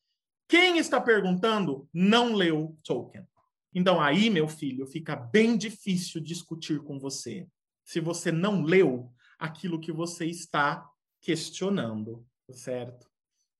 quem 0.49 0.79
está 0.79 0.99
perguntando 0.99 1.87
não 1.93 2.33
leu 2.33 2.75
Tolkien. 2.83 3.23
Então 3.71 4.01
aí, 4.01 4.27
meu 4.27 4.47
filho, 4.47 4.87
fica 4.87 5.15
bem 5.15 5.55
difícil 5.55 6.19
discutir 6.19 6.81
com 6.81 6.97
você 6.97 7.47
se 7.85 7.99
você 7.99 8.31
não 8.31 8.63
leu 8.63 9.13
aquilo 9.37 9.79
que 9.79 9.91
você 9.91 10.25
está 10.25 10.89
questionando, 11.21 12.25
certo? 12.51 13.07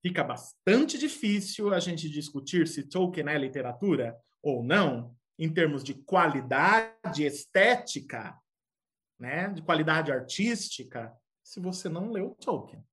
Fica 0.02 0.24
bastante 0.24 0.98
difícil 0.98 1.72
a 1.72 1.80
gente 1.80 2.10
discutir 2.10 2.68
se 2.68 2.90
Tolkien 2.90 3.30
é 3.30 3.38
literatura 3.38 4.18
ou 4.42 4.64
não, 4.64 5.16
em 5.38 5.54
termos 5.54 5.84
de 5.84 5.94
qualidade 5.94 7.24
estética, 7.24 8.36
né, 9.20 9.50
de 9.50 9.62
qualidade 9.62 10.12
artística, 10.12 11.16
se 11.48 11.62
você 11.62 11.88
não 11.88 12.12
leu 12.12 12.36
Tolkien. 12.42 12.84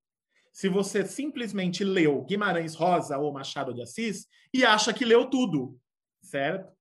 Se 0.53 0.69
você 0.69 1.05
simplesmente 1.05 1.83
leu 1.83 2.23
Guimarães 2.23 2.77
Rosa 2.77 3.19
ou 3.19 3.33
Machado 3.33 3.75
de 3.75 3.83
Assis 3.83 4.29
e 4.53 4.65
acha 4.65 4.95
que 4.95 5.05
leu 5.05 5.29
tudo, 5.29 5.77
certo? 6.23 6.73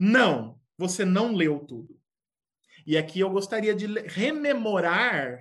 Não, 0.00 0.60
você 0.76 1.04
não 1.04 1.32
leu 1.32 1.60
tudo. 1.60 1.96
E 2.84 2.98
aqui 2.98 3.20
eu 3.20 3.30
gostaria 3.30 3.72
de 3.72 3.86
rememorar, 3.86 5.38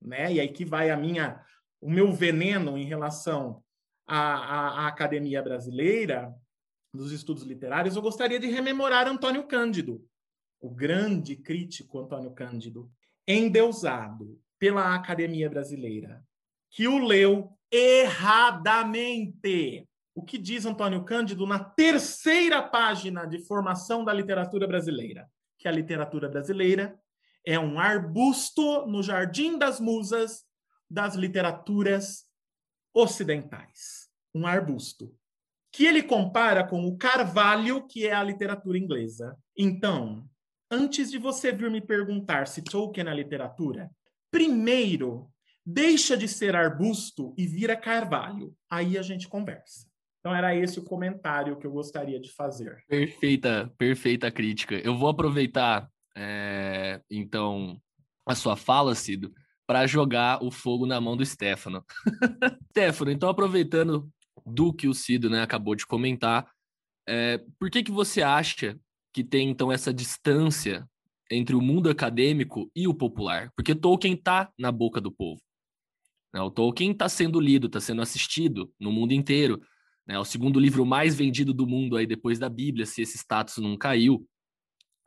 né? 0.00 0.32
E 0.32 0.40
aí 0.40 0.48
que 0.48 0.64
vai 0.64 0.88
a 0.88 0.96
minha, 0.96 1.44
o 1.78 1.90
meu 1.90 2.10
veneno 2.10 2.78
em 2.78 2.86
relação 2.86 3.62
à, 4.06 4.16
à, 4.16 4.68
à 4.84 4.88
academia 4.88 5.42
brasileira 5.42 6.34
dos 6.94 7.12
estudos 7.12 7.42
literários. 7.42 7.96
Eu 7.96 8.02
gostaria 8.02 8.40
de 8.40 8.46
rememorar 8.46 9.06
Antônio 9.06 9.46
Cândido, 9.46 10.02
o 10.58 10.70
grande 10.70 11.36
crítico 11.36 11.98
Antônio 11.98 12.30
Cândido, 12.30 12.90
endeusado 13.28 14.40
pela 14.58 14.94
academia 14.94 15.48
brasileira, 15.50 16.22
que 16.70 16.88
o 16.88 16.98
leu 16.98 17.56
erradamente. 17.70 19.08
O 20.14 20.22
que 20.22 20.38
diz 20.38 20.64
Antônio 20.64 21.04
Cândido 21.04 21.46
na 21.46 21.58
terceira 21.58 22.62
página 22.62 23.26
de 23.26 23.44
formação 23.44 24.04
da 24.04 24.12
literatura 24.14 24.66
brasileira? 24.66 25.28
Que 25.58 25.68
a 25.68 25.72
literatura 25.72 26.28
brasileira 26.28 26.98
é 27.44 27.58
um 27.58 27.78
arbusto 27.78 28.86
no 28.86 29.02
jardim 29.02 29.58
das 29.58 29.78
musas 29.78 30.44
das 30.88 31.14
literaturas 31.14 32.24
ocidentais. 32.94 34.08
Um 34.34 34.46
arbusto. 34.46 35.14
Que 35.70 35.84
ele 35.84 36.02
compara 36.02 36.66
com 36.66 36.86
o 36.86 36.96
carvalho, 36.96 37.86
que 37.86 38.06
é 38.06 38.14
a 38.14 38.22
literatura 38.22 38.78
inglesa. 38.78 39.36
Então, 39.56 40.26
antes 40.70 41.10
de 41.10 41.18
você 41.18 41.52
vir 41.52 41.70
me 41.70 41.82
perguntar 41.82 42.46
se 42.46 42.62
Tolkien 42.62 43.08
é 43.08 43.14
literatura, 43.14 43.90
primeiro 44.36 45.30
deixa 45.64 46.14
de 46.14 46.28
ser 46.28 46.54
arbusto 46.54 47.34
e 47.38 47.46
vira 47.46 47.74
carvalho. 47.74 48.54
Aí 48.70 48.98
a 48.98 49.02
gente 49.02 49.26
conversa. 49.28 49.88
Então 50.20 50.34
era 50.36 50.54
esse 50.54 50.78
o 50.78 50.84
comentário 50.84 51.56
que 51.56 51.66
eu 51.66 51.72
gostaria 51.72 52.20
de 52.20 52.30
fazer. 52.30 52.84
Perfeita, 52.86 53.72
perfeita 53.78 54.30
crítica. 54.30 54.74
Eu 54.74 54.94
vou 54.98 55.08
aproveitar 55.08 55.88
é, 56.14 57.00
então 57.10 57.80
a 58.26 58.34
sua 58.34 58.56
fala, 58.56 58.94
Cido, 58.94 59.32
para 59.66 59.86
jogar 59.86 60.44
o 60.44 60.50
fogo 60.50 60.84
na 60.84 61.00
mão 61.00 61.16
do 61.16 61.24
Stefano. 61.24 61.82
Stefano, 62.70 63.10
então 63.10 63.30
aproveitando 63.30 64.06
do 64.44 64.70
que 64.70 64.86
o 64.86 64.92
Cido 64.92 65.30
né, 65.30 65.40
acabou 65.40 65.74
de 65.74 65.86
comentar, 65.86 66.46
é, 67.08 67.42
por 67.58 67.70
que, 67.70 67.82
que 67.82 67.90
você 67.90 68.20
acha 68.20 68.78
que 69.14 69.24
tem 69.24 69.48
então 69.48 69.72
essa 69.72 69.94
distância 69.94 70.86
entre 71.30 71.54
o 71.54 71.60
mundo 71.60 71.88
acadêmico 71.90 72.70
e 72.74 72.86
o 72.86 72.94
popular? 72.94 73.50
Porque 73.56 73.74
Tolkien 73.74 74.14
está 74.14 74.50
na 74.58 74.70
boca 74.70 75.00
do 75.00 75.10
povo. 75.10 75.40
Né? 76.32 76.40
O 76.40 76.50
Tolkien 76.50 76.92
está 76.92 77.08
sendo 77.08 77.40
lido, 77.40 77.66
está 77.66 77.80
sendo 77.80 78.02
assistido 78.02 78.72
no 78.78 78.92
mundo 78.92 79.12
inteiro. 79.12 79.60
Né? 80.06 80.18
O 80.18 80.24
segundo 80.24 80.60
livro 80.60 80.84
mais 80.84 81.14
vendido 81.14 81.52
do 81.52 81.66
mundo 81.66 81.96
aí 81.96 82.06
depois 82.06 82.38
da 82.38 82.48
Bíblia, 82.48 82.86
se 82.86 83.02
esse 83.02 83.16
status 83.16 83.56
não 83.58 83.76
caiu. 83.76 84.26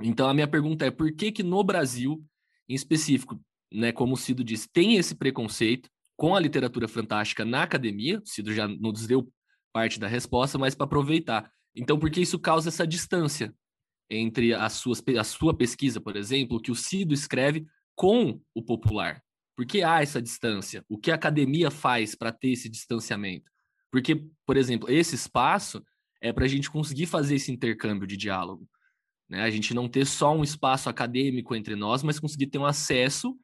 Então 0.02 0.28
a 0.28 0.34
minha 0.34 0.48
pergunta 0.48 0.86
é 0.86 0.92
por 0.92 1.14
que 1.14 1.32
que 1.32 1.44
no 1.44 1.64
Brasil, 1.64 2.24
em 2.68 2.74
específico, 2.74 3.40
né, 3.72 3.92
como 3.92 4.14
o 4.14 4.18
Cido 4.18 4.44
disse, 4.44 4.68
tem 4.72 4.96
esse 4.96 5.16
preconceito 5.16 5.90
com 6.16 6.36
a 6.36 6.40
literatura 6.40 6.88
fantástica 6.88 7.46
na 7.46 7.64
academia? 7.64 8.20
O 8.20 8.26
Cido 8.26 8.54
já 8.54 8.68
nos 8.68 9.06
deu 9.06 9.32
parte 9.72 10.00
da 10.00 10.08
resposta, 10.08 10.58
mas 10.58 10.74
para 10.74 10.86
aproveitar. 10.86 11.52
Então, 11.76 12.00
por 12.00 12.10
que 12.10 12.22
isso 12.22 12.40
causa 12.40 12.70
essa 12.70 12.88
distância 12.88 13.54
entre 14.10 14.54
as 14.54 14.74
suas, 14.74 15.04
a 15.18 15.24
sua 15.24 15.56
pesquisa, 15.56 16.02
por 16.02 16.16
exemplo, 16.16 16.62
que 16.62 16.72
o 16.72 16.76
Cido 16.76 17.14
escreve 17.14 17.66
com 17.96 18.42
o 18.54 18.64
popular? 18.64 19.22
Por 19.56 19.66
que 19.66 19.84
há 19.84 20.02
essa 20.02 20.22
distância? 20.22 20.86
O 20.88 20.98
que 20.98 21.12
a 21.12 21.16
academia 21.16 21.70
faz 21.70 22.16
para 22.16 22.32
ter 22.32 22.52
esse 22.52 22.70
distanciamento? 22.70 23.52
Porque, 23.92 24.26
por 24.46 24.56
exemplo, 24.56 24.90
esse 24.90 25.16
espaço 25.16 25.84
é 26.22 26.32
para 26.32 26.46
a 26.46 26.48
gente 26.48 26.70
conseguir 26.70 27.06
fazer 27.06 27.36
esse 27.36 27.52
intercâmbio 27.52 28.08
de 28.08 28.16
diálogo. 28.16 28.68
Né? 29.28 29.42
A 29.42 29.50
gente 29.50 29.74
não 29.74 29.88
ter 29.88 30.06
só 30.06 30.36
um 30.36 30.44
espaço 30.44 30.90
acadêmico 30.90 31.56
entre 31.56 31.76
nós, 31.76 32.04
mas 32.04 32.20
conseguir 32.20 32.48
ter 32.48 32.58
um 32.58 32.66
acesso 32.66 33.38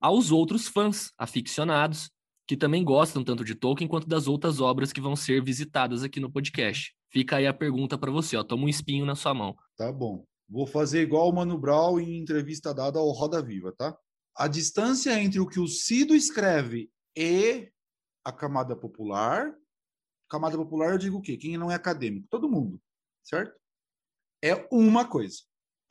aos 0.00 0.30
outros 0.30 0.68
fãs 0.68 1.12
aficionados 1.18 2.10
que 2.46 2.56
também 2.56 2.82
gostam 2.82 3.22
tanto 3.22 3.44
de 3.44 3.54
Tolkien 3.54 3.86
quanto 3.86 4.08
das 4.08 4.26
outras 4.26 4.58
obras 4.60 4.92
que 4.92 5.00
vão 5.00 5.14
ser 5.14 5.44
visitadas 5.44 6.02
aqui 6.02 6.18
no 6.18 6.32
podcast. 6.32 6.94
Fica 7.10 7.36
aí 7.36 7.46
a 7.46 7.54
pergunta 7.54 7.96
para 7.96 8.10
você, 8.10 8.36
ó. 8.36 8.44
Toma 8.44 8.64
um 8.64 8.68
espinho 8.68 9.06
na 9.06 9.14
sua 9.14 9.34
mão. 9.34 9.56
Tá 9.76 9.90
bom. 9.92 10.24
Vou 10.48 10.66
fazer 10.66 11.02
igual 11.02 11.28
o 11.28 11.32
Mano 11.32 11.58
Brown 11.58 12.00
em 12.00 12.18
entrevista 12.18 12.72
dada 12.72 12.98
ao 12.98 13.10
Roda 13.10 13.42
Viva, 13.42 13.72
tá? 13.72 13.96
A 14.36 14.48
distância 14.48 15.18
entre 15.20 15.40
o 15.40 15.46
que 15.46 15.60
o 15.60 15.66
Cido 15.66 16.14
escreve 16.14 16.90
e 17.16 17.70
a 18.24 18.32
camada 18.32 18.76
popular. 18.76 19.54
Camada 20.30 20.56
popular, 20.56 20.92
eu 20.92 20.98
digo 20.98 21.18
o 21.18 21.22
quê? 21.22 21.36
Quem 21.36 21.56
não 21.56 21.70
é 21.70 21.74
acadêmico? 21.74 22.28
Todo 22.30 22.48
mundo, 22.48 22.80
certo? 23.24 23.58
É 24.42 24.66
uma 24.70 25.06
coisa. 25.06 25.38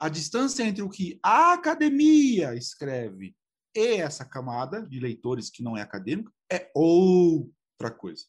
A 0.00 0.08
distância 0.08 0.62
entre 0.62 0.82
o 0.82 0.88
que 0.88 1.18
a 1.22 1.52
academia 1.52 2.54
escreve 2.54 3.36
e 3.74 3.96
essa 3.96 4.24
camada 4.24 4.86
de 4.86 4.98
leitores 4.98 5.50
que 5.50 5.62
não 5.62 5.76
é 5.76 5.82
acadêmico 5.82 6.32
é 6.50 6.70
outra 6.74 7.90
coisa. 7.90 8.24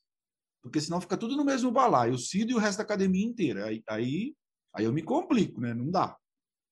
Porque 0.61 0.81
senão 0.81 1.01
fica 1.01 1.17
tudo 1.17 1.35
no 1.35 1.45
mesmo 1.45 1.71
balaio, 1.71 2.13
o 2.13 2.17
Cido 2.17 2.51
e 2.51 2.55
o 2.55 2.59
resto 2.59 2.79
da 2.79 2.83
academia 2.83 3.25
inteira. 3.25 3.65
Aí, 3.65 3.83
aí, 3.88 4.35
aí 4.73 4.85
eu 4.85 4.93
me 4.93 5.01
complico, 5.01 5.61
né? 5.61 5.73
Não 5.73 5.89
dá. 5.89 6.17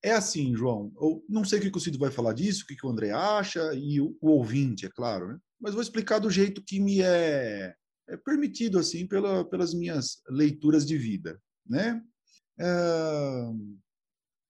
É 0.03 0.11
assim, 0.11 0.56
João. 0.56 0.91
Eu 1.01 1.24
não 1.27 1.43
sei 1.43 1.59
o 1.59 1.61
que 1.61 1.77
o 1.77 1.82
Cido 1.82 1.98
vai 1.98 2.11
falar 2.11 2.33
disso, 2.33 2.64
o 2.64 2.67
que 2.67 2.85
o 2.85 2.90
André 2.90 3.11
acha, 3.11 3.74
e 3.74 3.99
o, 3.99 4.16
o 4.22 4.30
ouvinte, 4.30 4.85
é 4.85 4.90
claro, 4.90 5.30
né? 5.30 5.40
Mas 5.59 5.74
vou 5.74 5.82
explicar 5.82 6.19
do 6.19 6.30
jeito 6.30 6.64
que 6.64 6.80
me 6.80 7.01
é, 7.01 7.74
é 8.07 8.17
permitido, 8.17 8.77
assim, 8.77 9.07
pela, 9.07 9.43
pelas 9.43 9.74
minhas 9.74 10.22
leituras 10.30 10.85
de 10.85 10.98
vida, 10.98 11.41
né? 11.66 12.01
É, 12.59 12.67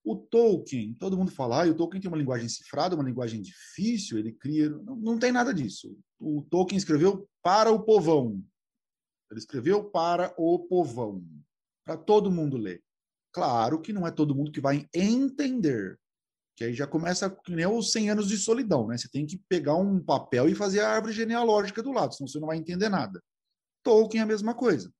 o 0.07 0.16
Tolkien, 0.16 0.93
todo 0.93 1.17
mundo 1.17 1.32
fala, 1.32 1.66
ah, 1.66 1.67
o 1.67 1.75
Tolkien 1.75 1.99
tem 1.99 2.07
uma 2.09 2.17
linguagem 2.17 2.48
cifrada, 2.48 2.95
uma 2.95 3.03
linguagem 3.03 3.41
difícil, 3.41 4.17
ele 4.17 4.32
cria. 4.32 4.69
Não, 4.69 4.95
não 4.95 5.19
tem 5.19 5.33
nada 5.33 5.53
disso. 5.53 5.98
O 6.17 6.41
Tolkien 6.49 6.77
escreveu 6.77 7.27
para 7.43 7.72
o 7.72 7.83
povão. 7.83 8.41
Ele 9.30 9.39
escreveu 9.39 9.83
para 9.83 10.33
o 10.38 10.59
povão, 10.59 11.23
para 11.85 11.97
todo 11.97 12.31
mundo 12.31 12.57
ler. 12.57 12.83
Claro 13.31 13.81
que 13.81 13.93
não 13.93 14.07
é 14.07 14.11
todo 14.11 14.33
mundo 14.33 14.51
que 14.51 14.61
vai 14.61 14.88
entender, 14.93 15.99
que 16.56 16.64
aí 16.64 16.73
já 16.73 16.88
começa 16.88 17.30
que 17.30 17.53
nem 17.53 17.67
os 17.67 17.91
100 17.91 18.09
anos 18.11 18.27
de 18.27 18.38
solidão, 18.38 18.88
né? 18.88 18.97
Você 18.97 19.07
tem 19.09 19.25
que 19.25 19.38
pegar 19.47 19.75
um 19.75 19.99
papel 19.99 20.49
e 20.49 20.56
fazer 20.56 20.80
a 20.80 20.89
árvore 20.89 21.14
genealógica 21.14 21.83
do 21.83 21.91
lado, 21.91 22.15
senão 22.15 22.27
você 22.27 22.39
não 22.39 22.47
vai 22.47 22.57
entender 22.57 22.89
nada. 22.89 23.22
Tolkien 23.83 24.22
é 24.22 24.23
a 24.23 24.27
mesma 24.27 24.56
coisa. 24.56 24.91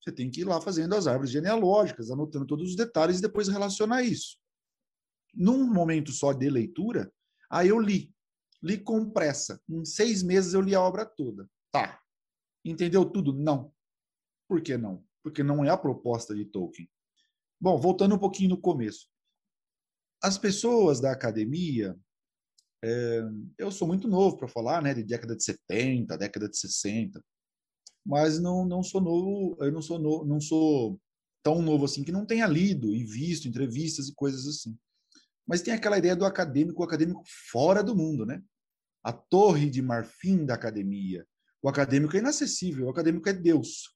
Você 0.00 0.12
tem 0.12 0.30
que 0.30 0.42
ir 0.42 0.44
lá 0.44 0.60
fazendo 0.60 0.94
as 0.94 1.06
árvores 1.06 1.30
genealógicas, 1.30 2.10
anotando 2.10 2.46
todos 2.46 2.70
os 2.70 2.76
detalhes 2.76 3.18
e 3.18 3.22
depois 3.22 3.48
relacionar 3.48 4.02
isso. 4.02 4.38
Num 5.34 5.66
momento 5.66 6.12
só 6.12 6.32
de 6.32 6.48
leitura, 6.48 7.12
aí 7.50 7.68
eu 7.68 7.78
li. 7.78 8.14
Li 8.62 8.78
com 8.78 9.10
pressa. 9.10 9.60
Em 9.68 9.84
seis 9.84 10.22
meses 10.22 10.54
eu 10.54 10.60
li 10.60 10.74
a 10.74 10.80
obra 10.80 11.04
toda. 11.04 11.48
Tá. 11.72 12.00
Entendeu 12.64 13.04
tudo? 13.04 13.32
Não. 13.32 13.72
Por 14.48 14.60
que 14.60 14.76
não? 14.76 15.04
Porque 15.22 15.42
não 15.42 15.64
é 15.64 15.70
a 15.70 15.76
proposta 15.76 16.34
de 16.34 16.44
Tolkien. 16.44 16.88
Bom, 17.60 17.76
voltando 17.78 18.14
um 18.14 18.18
pouquinho 18.18 18.50
no 18.50 18.60
começo. 18.60 19.08
As 20.22 20.38
pessoas 20.38 21.00
da 21.00 21.12
academia, 21.12 21.96
é, 22.82 23.22
eu 23.56 23.70
sou 23.70 23.86
muito 23.86 24.08
novo 24.08 24.36
para 24.36 24.48
falar, 24.48 24.82
né, 24.82 24.94
de 24.94 25.04
década 25.04 25.36
de 25.36 25.44
70, 25.44 26.16
década 26.16 26.48
de 26.48 26.58
60 26.58 27.22
mas 28.08 28.40
não, 28.40 28.64
não 28.64 28.82
sou 28.82 29.02
novo, 29.02 29.54
eu 29.60 29.70
não 29.70 29.82
sou 29.82 29.98
no, 29.98 30.24
não 30.24 30.40
sou 30.40 30.98
tão 31.42 31.60
novo 31.60 31.84
assim 31.84 32.02
que 32.02 32.10
não 32.10 32.24
tenha 32.24 32.46
lido 32.46 32.94
e 32.94 33.04
visto 33.04 33.46
entrevistas 33.46 34.08
e 34.08 34.14
coisas 34.14 34.46
assim. 34.46 34.78
Mas 35.46 35.60
tem 35.60 35.74
aquela 35.74 35.98
ideia 35.98 36.16
do 36.16 36.24
acadêmico, 36.24 36.80
o 36.80 36.84
acadêmico 36.84 37.22
fora 37.50 37.84
do 37.84 37.94
mundo, 37.94 38.24
né? 38.24 38.42
A 39.04 39.12
torre 39.12 39.68
de 39.68 39.82
marfim 39.82 40.46
da 40.46 40.54
academia. 40.54 41.26
O 41.62 41.68
acadêmico 41.68 42.16
é 42.16 42.20
inacessível, 42.20 42.86
o 42.86 42.90
acadêmico 42.90 43.28
é 43.28 43.32
Deus. 43.32 43.94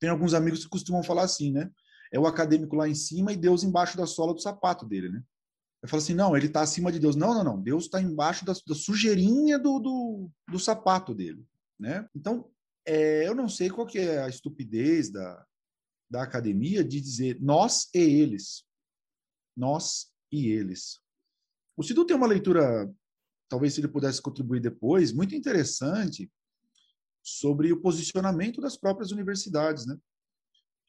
Tem 0.00 0.10
alguns 0.10 0.34
amigos 0.34 0.64
que 0.64 0.70
costumam 0.70 1.02
falar 1.02 1.22
assim, 1.22 1.52
né? 1.52 1.70
É 2.12 2.18
o 2.18 2.26
acadêmico 2.26 2.76
lá 2.76 2.88
em 2.88 2.94
cima 2.94 3.32
e 3.32 3.36
Deus 3.36 3.62
embaixo 3.62 3.96
da 3.96 4.06
sola 4.06 4.34
do 4.34 4.40
sapato 4.40 4.86
dele, 4.86 5.08
né? 5.08 5.22
Eu 5.82 5.88
falo 5.88 6.02
assim, 6.02 6.14
não, 6.14 6.36
ele 6.36 6.46
está 6.46 6.60
acima 6.60 6.92
de 6.92 7.00
Deus. 7.00 7.16
Não, 7.16 7.34
não, 7.34 7.42
não. 7.42 7.60
Deus 7.60 7.84
está 7.84 8.00
embaixo 8.00 8.44
da, 8.44 8.52
da 8.52 8.74
sujeirinha 8.74 9.58
do, 9.58 9.80
do, 9.80 10.30
do, 10.48 10.58
sapato 10.58 11.12
dele, 11.12 11.44
né? 11.78 12.08
Então, 12.14 12.48
é, 12.86 13.26
eu 13.26 13.34
não 13.34 13.48
sei 13.48 13.68
qual 13.68 13.86
que 13.86 13.98
é 13.98 14.22
a 14.22 14.28
estupidez 14.28 15.10
da, 15.10 15.44
da 16.08 16.22
academia 16.22 16.84
de 16.84 17.00
dizer 17.00 17.40
nós 17.40 17.88
e 17.92 17.98
eles. 17.98 18.64
Nós 19.56 20.12
e 20.30 20.48
eles. 20.48 21.00
O 21.76 21.82
Cidu 21.82 22.04
tem 22.04 22.16
uma 22.16 22.28
leitura, 22.28 22.88
talvez 23.48 23.74
se 23.74 23.80
ele 23.80 23.88
pudesse 23.88 24.22
contribuir 24.22 24.60
depois, 24.60 25.12
muito 25.12 25.34
interessante 25.34 26.30
sobre 27.22 27.72
o 27.72 27.80
posicionamento 27.80 28.60
das 28.60 28.76
próprias 28.76 29.12
universidades, 29.12 29.86
né? 29.86 29.96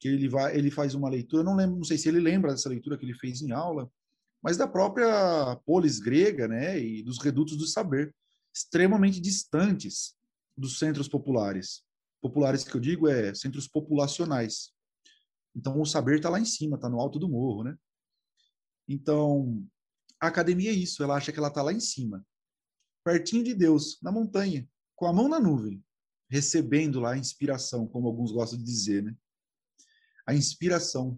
Que 0.00 0.08
ele 0.08 0.28
vai, 0.28 0.56
ele 0.56 0.70
faz 0.70 0.94
uma 0.94 1.08
leitura, 1.08 1.44
não 1.44 1.56
lembro, 1.56 1.76
não 1.76 1.84
sei 1.84 1.96
se 1.96 2.08
ele 2.08 2.20
lembra 2.20 2.50
dessa 2.50 2.68
leitura 2.68 2.98
que 2.98 3.04
ele 3.04 3.14
fez 3.14 3.40
em 3.40 3.52
aula, 3.52 3.90
mas 4.42 4.56
da 4.56 4.66
própria 4.66 5.56
polis 5.64 5.98
grega, 5.98 6.46
né, 6.46 6.78
e 6.78 7.02
dos 7.02 7.18
redutos 7.18 7.56
do 7.56 7.66
saber, 7.66 8.14
extremamente 8.54 9.18
distantes 9.18 10.14
dos 10.56 10.78
centros 10.78 11.08
populares. 11.08 11.82
Populares 12.20 12.62
que 12.62 12.74
eu 12.74 12.80
digo 12.80 13.08
é 13.08 13.34
centros 13.34 13.66
populacionais. 13.66 14.70
Então 15.56 15.80
o 15.80 15.86
saber 15.86 16.16
está 16.16 16.28
lá 16.28 16.38
em 16.38 16.44
cima, 16.44 16.76
está 16.76 16.88
no 16.88 17.00
alto 17.00 17.18
do 17.18 17.28
morro, 17.28 17.64
né? 17.64 17.76
Então 18.86 19.66
a 20.20 20.26
academia 20.26 20.70
é 20.70 20.74
isso, 20.74 21.02
ela 21.02 21.16
acha 21.16 21.32
que 21.32 21.38
ela 21.38 21.48
está 21.48 21.62
lá 21.62 21.72
em 21.72 21.80
cima, 21.80 22.24
pertinho 23.04 23.44
de 23.44 23.54
Deus, 23.54 23.98
na 24.02 24.10
montanha, 24.10 24.68
com 24.96 25.06
a 25.06 25.12
mão 25.12 25.28
na 25.28 25.40
nuvem, 25.40 25.82
recebendo 26.34 26.98
lá 26.98 27.12
a 27.12 27.18
inspiração, 27.18 27.86
como 27.86 28.08
alguns 28.08 28.32
gostam 28.32 28.58
de 28.58 28.64
dizer, 28.64 29.04
né? 29.04 29.14
A 30.26 30.34
inspiração 30.34 31.16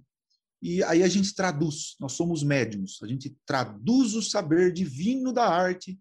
e 0.60 0.82
aí 0.84 1.02
a 1.02 1.08
gente 1.08 1.34
traduz, 1.34 1.96
nós 2.00 2.12
somos 2.12 2.42
médiums, 2.42 2.98
a 3.02 3.06
gente 3.06 3.38
traduz 3.46 4.14
o 4.14 4.22
saber 4.22 4.72
divino 4.72 5.32
da 5.32 5.46
arte 5.46 5.98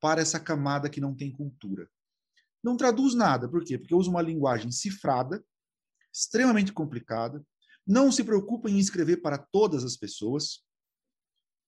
para 0.00 0.20
essa 0.20 0.38
camada 0.38 0.88
que 0.88 1.00
não 1.00 1.14
tem 1.14 1.32
cultura. 1.32 1.88
Não 2.62 2.76
traduz 2.76 3.14
nada, 3.14 3.48
por 3.48 3.64
quê? 3.64 3.78
Porque 3.78 3.94
usa 3.94 4.10
uma 4.10 4.22
linguagem 4.22 4.70
cifrada, 4.70 5.44
extremamente 6.12 6.72
complicada, 6.72 7.44
não 7.86 8.10
se 8.10 8.24
preocupa 8.24 8.70
em 8.70 8.78
escrever 8.78 9.18
para 9.18 9.38
todas 9.38 9.84
as 9.84 9.96
pessoas, 9.96 10.64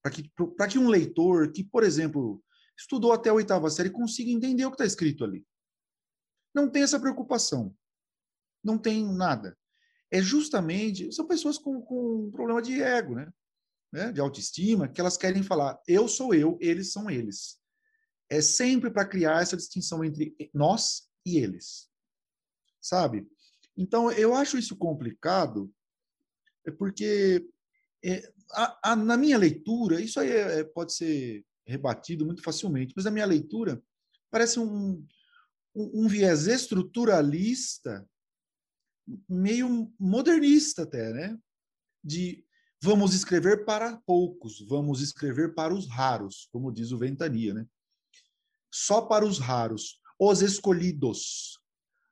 para 0.02 0.12
que, 0.12 0.30
que 0.70 0.78
um 0.78 0.88
leitor 0.88 1.52
que, 1.52 1.64
por 1.64 1.82
exemplo, 1.82 2.42
estudou 2.78 3.12
até 3.12 3.30
a 3.30 3.34
oitava 3.34 3.68
série 3.70 3.90
consiga 3.90 4.30
entender 4.30 4.64
o 4.64 4.70
que 4.70 4.74
está 4.76 4.86
escrito 4.86 5.24
ali. 5.24 5.46
Não 6.58 6.70
tem 6.70 6.82
essa 6.82 7.00
preocupação. 7.00 7.74
Não 8.62 8.76
tem 8.76 9.06
nada 9.06 9.56
é 10.10 10.22
justamente 10.22 11.12
são 11.12 11.26
pessoas 11.26 11.58
com, 11.58 11.80
com 11.82 12.30
problema 12.30 12.62
de 12.62 12.80
ego, 12.80 13.14
né? 13.14 13.30
né? 13.92 14.12
De 14.12 14.20
autoestima, 14.20 14.88
que 14.88 15.00
elas 15.00 15.16
querem 15.16 15.42
falar 15.42 15.80
eu 15.86 16.08
sou 16.08 16.34
eu, 16.34 16.58
eles 16.60 16.92
são 16.92 17.10
eles. 17.10 17.58
É 18.30 18.40
sempre 18.40 18.90
para 18.90 19.06
criar 19.06 19.42
essa 19.42 19.56
distinção 19.56 20.04
entre 20.04 20.34
nós 20.52 21.08
e 21.24 21.38
eles, 21.38 21.88
sabe? 22.80 23.26
Então 23.76 24.10
eu 24.12 24.34
acho 24.34 24.58
isso 24.58 24.76
complicado, 24.76 25.72
é 26.66 26.70
porque 26.70 27.46
é, 28.04 28.32
a, 28.52 28.92
a, 28.92 28.96
na 28.96 29.16
minha 29.16 29.38
leitura 29.38 30.00
isso 30.00 30.20
aí 30.20 30.30
é, 30.30 30.60
é, 30.60 30.64
pode 30.64 30.94
ser 30.94 31.44
rebatido 31.66 32.24
muito 32.24 32.42
facilmente, 32.42 32.92
mas 32.96 33.04
na 33.04 33.10
minha 33.10 33.26
leitura 33.26 33.82
parece 34.30 34.58
um, 34.58 35.06
um, 35.78 36.08
viés 36.08 36.46
estruturalista 36.46 38.06
meio 39.28 39.92
modernista 39.98 40.82
até, 40.82 41.12
né? 41.12 41.38
De 42.02 42.44
vamos 42.82 43.14
escrever 43.14 43.64
para 43.64 43.96
poucos, 44.06 44.64
vamos 44.68 45.00
escrever 45.00 45.54
para 45.54 45.74
os 45.74 45.88
raros, 45.88 46.48
como 46.52 46.72
diz 46.72 46.92
o 46.92 46.98
Ventania, 46.98 47.54
né? 47.54 47.66
Só 48.72 49.02
para 49.02 49.24
os 49.24 49.38
raros, 49.38 50.00
os 50.18 50.42
escolhidos, 50.42 51.58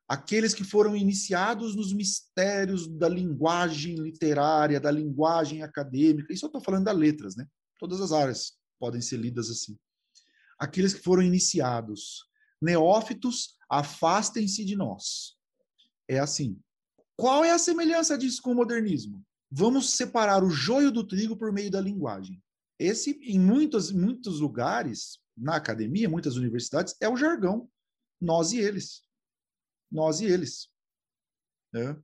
aqueles 0.07 0.53
que 0.53 0.63
foram 0.63 0.95
iniciados 0.95 1.75
nos 1.75 1.93
mistérios 1.93 2.87
da 2.87 3.09
linguagem 3.09 3.95
literária, 3.95 4.79
da 4.79 4.89
linguagem 4.89 5.61
acadêmica. 5.61 6.33
Isso 6.33 6.45
eu 6.45 6.47
estou 6.47 6.61
falando 6.61 6.85
das 6.85 6.97
letras, 6.97 7.35
né? 7.35 7.45
Todas 7.77 8.01
as 8.01 8.11
áreas 8.11 8.57
podem 8.79 9.01
ser 9.01 9.17
lidas 9.17 9.49
assim. 9.49 9.77
Aqueles 10.57 10.93
que 10.93 11.03
foram 11.03 11.21
iniciados, 11.21 12.25
neófitos, 12.61 13.56
afastem-se 13.69 14.63
de 14.63 14.75
nós. 14.75 15.35
É 16.07 16.19
assim. 16.19 16.59
Qual 17.15 17.43
é 17.43 17.51
a 17.51 17.59
semelhança 17.59 18.17
disso 18.17 18.41
com 18.41 18.51
o 18.51 18.55
modernismo? 18.55 19.23
Vamos 19.49 19.91
separar 19.91 20.43
o 20.43 20.49
joio 20.49 20.91
do 20.91 21.05
trigo 21.05 21.35
por 21.35 21.51
meio 21.51 21.71
da 21.71 21.81
linguagem. 21.81 22.41
Esse, 22.79 23.11
em 23.23 23.39
muitos, 23.39 23.91
muitos 23.91 24.39
lugares, 24.39 25.19
na 25.35 25.55
academia, 25.55 26.09
muitas 26.09 26.35
universidades, 26.35 26.95
é 27.01 27.09
o 27.09 27.17
jargão. 27.17 27.69
Nós 28.21 28.51
e 28.51 28.59
eles. 28.59 29.03
Nós 29.91 30.19
e 30.21 30.25
eles. 30.25 30.69
Né? 31.73 31.97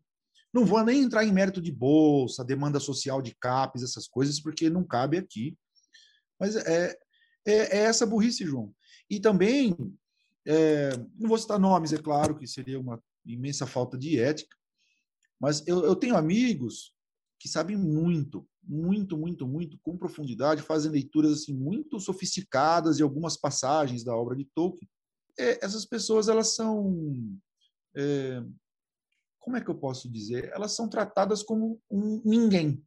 Não 0.54 0.66
vou 0.66 0.84
nem 0.84 1.02
entrar 1.02 1.26
em 1.26 1.34
mérito 1.34 1.62
de 1.62 1.72
bolsa, 1.72 2.44
demanda 2.44 2.80
social 2.80 3.22
de 3.22 3.36
CAPES, 3.36 3.84
essas 3.84 4.08
coisas, 4.08 4.40
porque 4.40 4.70
não 4.70 4.84
cabe 4.84 5.18
aqui. 5.18 5.58
Mas 6.40 6.56
é, 6.56 6.98
é, 7.46 7.78
é 7.78 7.78
essa 7.84 8.06
burrice, 8.06 8.46
João. 8.46 8.74
E 9.10 9.20
também, 9.20 9.76
é, 10.46 10.98
não 11.18 11.30
vou 11.30 11.38
citar 11.38 11.60
nomes, 11.60 11.94
é 11.94 11.98
claro 11.98 12.38
que 12.38 12.48
seria 12.48 12.80
uma 12.80 13.02
imensa 13.26 13.66
falta 13.66 13.98
de 13.98 14.20
ética, 14.20 14.56
mas 15.40 15.66
eu, 15.68 15.84
eu 15.84 15.96
tenho 15.96 16.16
amigos 16.16 16.94
que 17.40 17.50
sabem 17.50 17.76
muito, 17.76 18.48
muito, 18.64 19.18
muito, 19.18 19.46
muito, 19.46 19.78
com 19.80 19.98
profundidade, 19.98 20.62
fazem 20.62 20.92
leituras 20.92 21.34
assim 21.34 21.54
muito 21.54 22.00
sofisticadas 22.00 22.98
de 22.98 23.04
algumas 23.04 23.36
passagens 23.36 24.04
da 24.04 24.16
obra 24.16 24.36
de 24.36 24.46
Tolkien. 24.46 24.90
É, 25.38 25.64
essas 25.64 25.86
pessoas, 25.86 26.30
elas 26.30 26.56
são. 26.56 27.38
É, 27.96 28.42
como 29.40 29.58
é 29.58 29.62
que 29.62 29.70
eu 29.70 29.76
posso 29.76 30.10
dizer? 30.10 30.50
Elas 30.54 30.74
são 30.74 30.88
tratadas 30.88 31.44
como 31.44 31.82
um 31.92 32.22
ninguém 32.24 32.82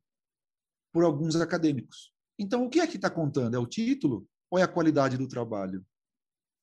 por 0.90 1.04
alguns 1.04 1.36
acadêmicos. 1.36 2.10
Então, 2.38 2.64
o 2.64 2.70
que 2.70 2.80
é 2.80 2.86
que 2.86 2.96
está 2.96 3.10
contando? 3.10 3.54
É 3.54 3.58
o 3.58 3.66
título 3.66 4.26
ou 4.50 4.58
é 4.58 4.62
a 4.62 4.68
qualidade 4.68 5.18
do 5.18 5.28
trabalho? 5.28 5.84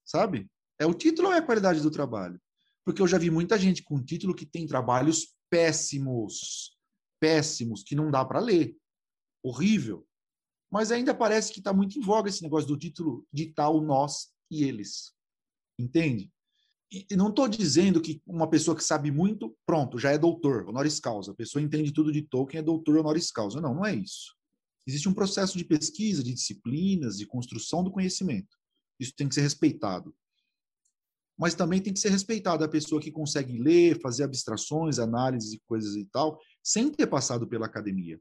Sabe? 0.03 0.49
É 0.79 0.85
o 0.85 0.93
título 0.93 1.29
ou 1.29 1.33
é 1.33 1.37
a 1.37 1.45
qualidade 1.45 1.81
do 1.81 1.91
trabalho? 1.91 2.39
Porque 2.85 3.01
eu 3.01 3.07
já 3.07 3.17
vi 3.17 3.29
muita 3.29 3.57
gente 3.57 3.83
com 3.83 4.03
título 4.03 4.35
que 4.35 4.45
tem 4.45 4.67
trabalhos 4.67 5.35
péssimos, 5.49 6.77
péssimos, 7.19 7.83
que 7.83 7.95
não 7.95 8.11
dá 8.11 8.25
para 8.25 8.39
ler. 8.39 8.75
Horrível. 9.43 10.05
Mas 10.71 10.91
ainda 10.91 11.13
parece 11.13 11.53
que 11.53 11.59
está 11.59 11.71
muito 11.71 11.97
em 11.97 12.01
voga 12.01 12.29
esse 12.29 12.41
negócio 12.41 12.67
do 12.67 12.77
título 12.77 13.25
de 13.31 13.47
tal 13.53 13.79
nós 13.81 14.31
e 14.49 14.63
eles. 14.63 15.13
Entende? 15.79 16.31
E 16.91 17.15
não 17.15 17.29
estou 17.29 17.47
dizendo 17.47 18.01
que 18.01 18.21
uma 18.25 18.47
pessoa 18.47 18.75
que 18.75 18.83
sabe 18.83 19.09
muito, 19.09 19.55
pronto, 19.65 19.97
já 19.97 20.11
é 20.11 20.17
doutor, 20.17 20.67
honoris 20.67 20.99
causa. 20.99 21.31
A 21.31 21.35
pessoa 21.35 21.61
entende 21.61 21.91
tudo 21.91 22.11
de 22.11 22.21
Tolkien, 22.21 22.59
é 22.59 22.63
doutor 22.63 22.97
honoris 22.97 23.31
causa. 23.31 23.61
Não, 23.61 23.73
não 23.73 23.85
é 23.85 23.95
isso. 23.95 24.35
Existe 24.85 25.07
um 25.07 25.13
processo 25.13 25.57
de 25.57 25.63
pesquisa, 25.63 26.23
de 26.23 26.33
disciplinas, 26.33 27.17
de 27.17 27.25
construção 27.25 27.83
do 27.83 27.91
conhecimento. 27.91 28.57
Isso 28.99 29.13
tem 29.15 29.27
que 29.27 29.33
ser 29.35 29.41
respeitado 29.41 30.13
mas 31.37 31.55
também 31.55 31.81
tem 31.81 31.93
que 31.93 31.99
ser 31.99 32.09
respeitada 32.09 32.65
a 32.65 32.69
pessoa 32.69 33.01
que 33.01 33.11
consegue 33.11 33.57
ler, 33.57 33.99
fazer 34.01 34.23
abstrações, 34.23 34.99
análises 34.99 35.53
e 35.53 35.61
coisas 35.67 35.95
e 35.95 36.05
tal, 36.05 36.39
sem 36.63 36.89
ter 36.91 37.07
passado 37.07 37.47
pela 37.47 37.65
academia. 37.65 38.19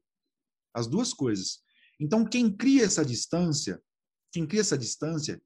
As 0.74 0.86
duas 0.86 1.12
coisas. 1.12 1.62
Então, 2.00 2.24
quem 2.24 2.50
cria 2.50 2.84
essa 2.84 3.04
distância, 3.04 3.80
quem 4.32 4.46
cria 4.46 4.62
essa 4.62 4.78
distância, 4.78 5.40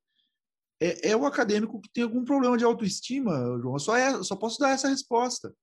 é, 0.81 1.11
é 1.11 1.17
o 1.17 1.27
acadêmico 1.27 1.81
que 1.81 1.91
tem 1.93 2.05
algum 2.05 2.25
problema 2.25 2.57
de 2.57 2.65
autoestima, 2.65 3.33
João. 3.61 3.79
Só, 3.79 3.97
é, 3.97 4.23
só 4.23 4.37
posso 4.37 4.59
dar 4.59 4.71
essa 4.71 4.89
resposta. 4.89 5.55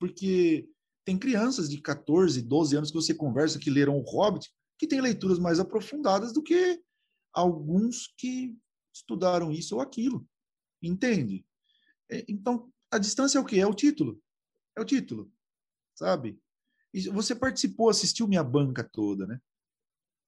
Porque 0.00 0.68
tem 1.04 1.18
crianças 1.18 1.68
de 1.68 1.80
14, 1.80 2.42
12 2.42 2.76
anos 2.76 2.90
que 2.90 2.96
você 2.96 3.14
conversa 3.14 3.58
que 3.58 3.70
leram 3.70 3.98
O 3.98 4.02
Hobbit, 4.02 4.48
que 4.78 4.86
têm 4.86 5.00
leituras 5.00 5.38
mais 5.38 5.60
aprofundadas 5.60 6.32
do 6.32 6.42
que 6.42 6.80
alguns 7.32 8.12
que 8.16 8.56
estudaram 8.94 9.52
isso 9.52 9.76
ou 9.76 9.80
aquilo. 9.80 10.26
Entende? 10.82 11.46
É, 12.10 12.24
então, 12.28 12.70
a 12.90 12.98
distância 12.98 13.38
é 13.38 13.40
o 13.40 13.44
quê? 13.44 13.58
É 13.58 13.66
o 13.66 13.74
título. 13.74 14.20
É 14.76 14.80
o 14.80 14.84
título, 14.84 15.32
sabe? 15.94 16.40
E 16.92 17.08
você 17.08 17.34
participou, 17.34 17.88
assistiu 17.88 18.26
minha 18.26 18.42
banca 18.42 18.82
toda, 18.82 19.26
né? 19.26 19.40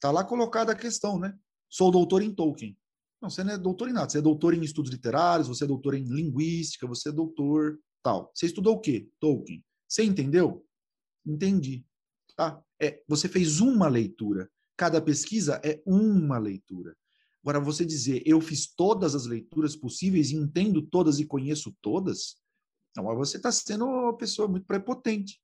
Tá 0.01 0.11
lá 0.11 0.25
colocada 0.25 0.73
a 0.73 0.77
questão, 0.77 1.19
né? 1.19 1.39
Sou 1.69 1.91
doutor 1.91 2.23
em 2.23 2.35
Tolkien. 2.35 2.77
Não, 3.21 3.31
você 3.31 3.43
não 3.43 3.53
é 3.55 3.59
doutor 3.59 3.89
em 3.89 3.93
nada. 3.93 4.09
Você 4.09 4.19
é 4.19 4.23
doutor 4.23 4.55
em 4.55 4.63
estudos 4.63 4.91
literários, 4.91 5.49
você 5.49 5.65
é 5.65 5.67
doutor 5.67 5.95
em 5.95 6.05
linguística, 6.05 6.87
você 6.87 7.09
é 7.09 7.13
doutor 7.13 7.79
tal. 8.03 8.31
Você 8.35 8.47
estudou 8.47 8.77
o 8.77 8.81
quê? 8.81 9.09
Tolkien. 9.19 9.65
Você 9.89 10.05
entendeu? 10.05 10.67
Entendi. 11.27 11.87
Tá? 12.37 12.63
É, 12.81 13.03
você 13.09 13.29
fez 13.29 13.61
uma 13.61 13.89
leitura. 13.89 14.51
Cada 14.77 15.01
pesquisa 15.01 15.61
é 15.65 15.83
uma 15.87 16.37
leitura. 16.37 16.97
Agora, 17.45 17.61
você 17.61 17.85
dizer, 17.85 18.23
eu 18.25 18.41
fiz 18.41 18.67
todas 18.67 19.15
as 19.15 19.27
leituras 19.27 19.77
possíveis 19.77 20.31
entendo 20.31 20.81
todas 20.81 21.21
e 21.21 21.27
conheço 21.27 21.77
todas, 21.83 22.37
não, 22.97 23.05
você 23.17 23.37
está 23.37 23.53
sendo 23.53 23.85
uma 23.85 24.17
pessoa 24.17 24.49
muito 24.49 24.67
prepotente. 24.67 25.39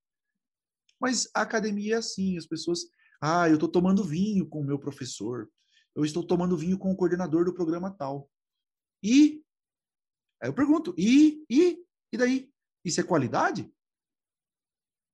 Mas 0.98 1.28
a 1.34 1.42
academia 1.42 1.96
é 1.96 1.98
assim, 1.98 2.38
as 2.38 2.46
pessoas, 2.46 2.86
ah, 3.20 3.50
eu 3.50 3.54
estou 3.54 3.68
tomando 3.68 4.02
vinho 4.02 4.48
com 4.48 4.62
o 4.62 4.64
meu 4.64 4.78
professor, 4.78 5.50
eu 5.94 6.02
estou 6.02 6.26
tomando 6.26 6.56
vinho 6.56 6.78
com 6.78 6.90
o 6.90 6.96
coordenador 6.96 7.44
do 7.44 7.52
programa 7.52 7.90
tal. 7.90 8.30
E 9.02 9.44
aí 10.42 10.48
eu 10.48 10.54
pergunto, 10.54 10.94
e 10.96 11.44
e 11.50 11.84
e 12.10 12.16
daí? 12.16 12.50
Isso 12.82 12.98
é 12.98 13.04
qualidade? 13.04 13.70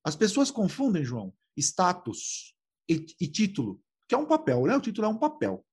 As 0.04 0.14
pessoas 0.14 0.52
confundem, 0.52 1.04
João, 1.04 1.34
status 1.56 2.54
e, 2.88 3.04
e 3.20 3.26
título, 3.26 3.82
que 4.08 4.14
é 4.14 4.18
um 4.18 4.24
papel, 4.26 4.66
né? 4.66 4.76
O 4.76 4.80
título 4.80 5.08
é 5.08 5.10
um 5.10 5.18
papel. 5.18 5.65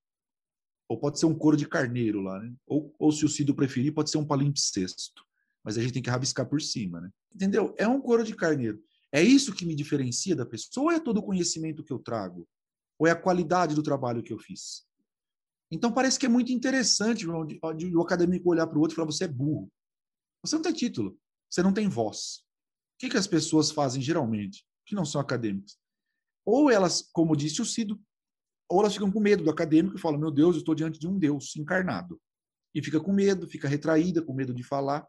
Ou 0.87 0.99
pode 0.99 1.19
ser 1.19 1.25
um 1.25 1.35
couro 1.35 1.57
de 1.57 1.67
carneiro 1.67 2.21
lá, 2.21 2.39
né? 2.39 2.53
Ou, 2.67 2.93
ou 2.99 3.11
se 3.11 3.25
o 3.25 3.29
Cido 3.29 3.55
preferir, 3.55 3.93
pode 3.93 4.09
ser 4.09 4.17
um 4.17 4.25
palimpsesto. 4.25 5.23
Mas 5.63 5.77
a 5.77 5.81
gente 5.81 5.93
tem 5.93 6.03
que 6.03 6.09
rabiscar 6.09 6.47
por 6.47 6.61
cima, 6.61 6.99
né? 6.99 7.09
Entendeu? 7.33 7.73
É 7.77 7.87
um 7.87 8.01
couro 8.01 8.23
de 8.23 8.35
carneiro. 8.35 8.83
É 9.11 9.21
isso 9.21 9.53
que 9.53 9.65
me 9.65 9.75
diferencia 9.75 10.35
da 10.35 10.45
pessoa 10.45 10.85
ou 10.85 10.91
é 10.91 10.99
todo 10.99 11.17
o 11.17 11.23
conhecimento 11.23 11.83
que 11.83 11.93
eu 11.93 11.99
trago? 11.99 12.47
Ou 12.99 13.07
é 13.07 13.11
a 13.11 13.15
qualidade 13.15 13.75
do 13.75 13.83
trabalho 13.83 14.23
que 14.23 14.33
eu 14.33 14.39
fiz? 14.39 14.85
Então 15.71 15.91
parece 15.91 16.19
que 16.19 16.25
é 16.25 16.29
muito 16.29 16.51
interessante 16.51 17.27
o 17.27 18.01
acadêmico 18.01 18.49
olhar 18.49 18.67
para 18.67 18.77
o 18.77 18.81
outro 18.81 18.93
e 18.93 18.97
falar: 18.97 19.11
você 19.11 19.23
é 19.23 19.27
burro. 19.27 19.71
Você 20.43 20.55
não 20.55 20.61
tem 20.61 20.73
título, 20.73 21.17
você 21.49 21.63
não 21.63 21.73
tem 21.73 21.87
voz. 21.87 22.43
O 22.95 22.99
que, 22.99 23.09
que 23.09 23.17
as 23.17 23.27
pessoas 23.27 23.71
fazem 23.71 24.01
geralmente, 24.01 24.65
que 24.85 24.93
não 24.93 25.05
são 25.05 25.19
acadêmicos? 25.19 25.77
Ou 26.45 26.69
elas, 26.69 27.09
como 27.13 27.35
disse 27.35 27.61
o 27.61 27.65
Cido, 27.65 27.99
ou 28.69 28.79
elas 28.79 28.93
ficam 28.93 29.11
com 29.11 29.19
medo 29.19 29.43
do 29.43 29.49
acadêmico 29.49 29.95
e 29.95 29.99
falam: 29.99 30.19
meu 30.19 30.31
Deus, 30.31 30.55
eu 30.55 30.59
estou 30.59 30.75
diante 30.75 30.99
de 30.99 31.07
um 31.07 31.17
Deus 31.17 31.55
encarnado. 31.55 32.19
E 32.73 32.81
fica 32.81 32.99
com 32.99 33.13
medo, 33.13 33.47
fica 33.47 33.67
retraída, 33.67 34.21
com 34.21 34.33
medo 34.33 34.53
de 34.53 34.63
falar, 34.63 35.07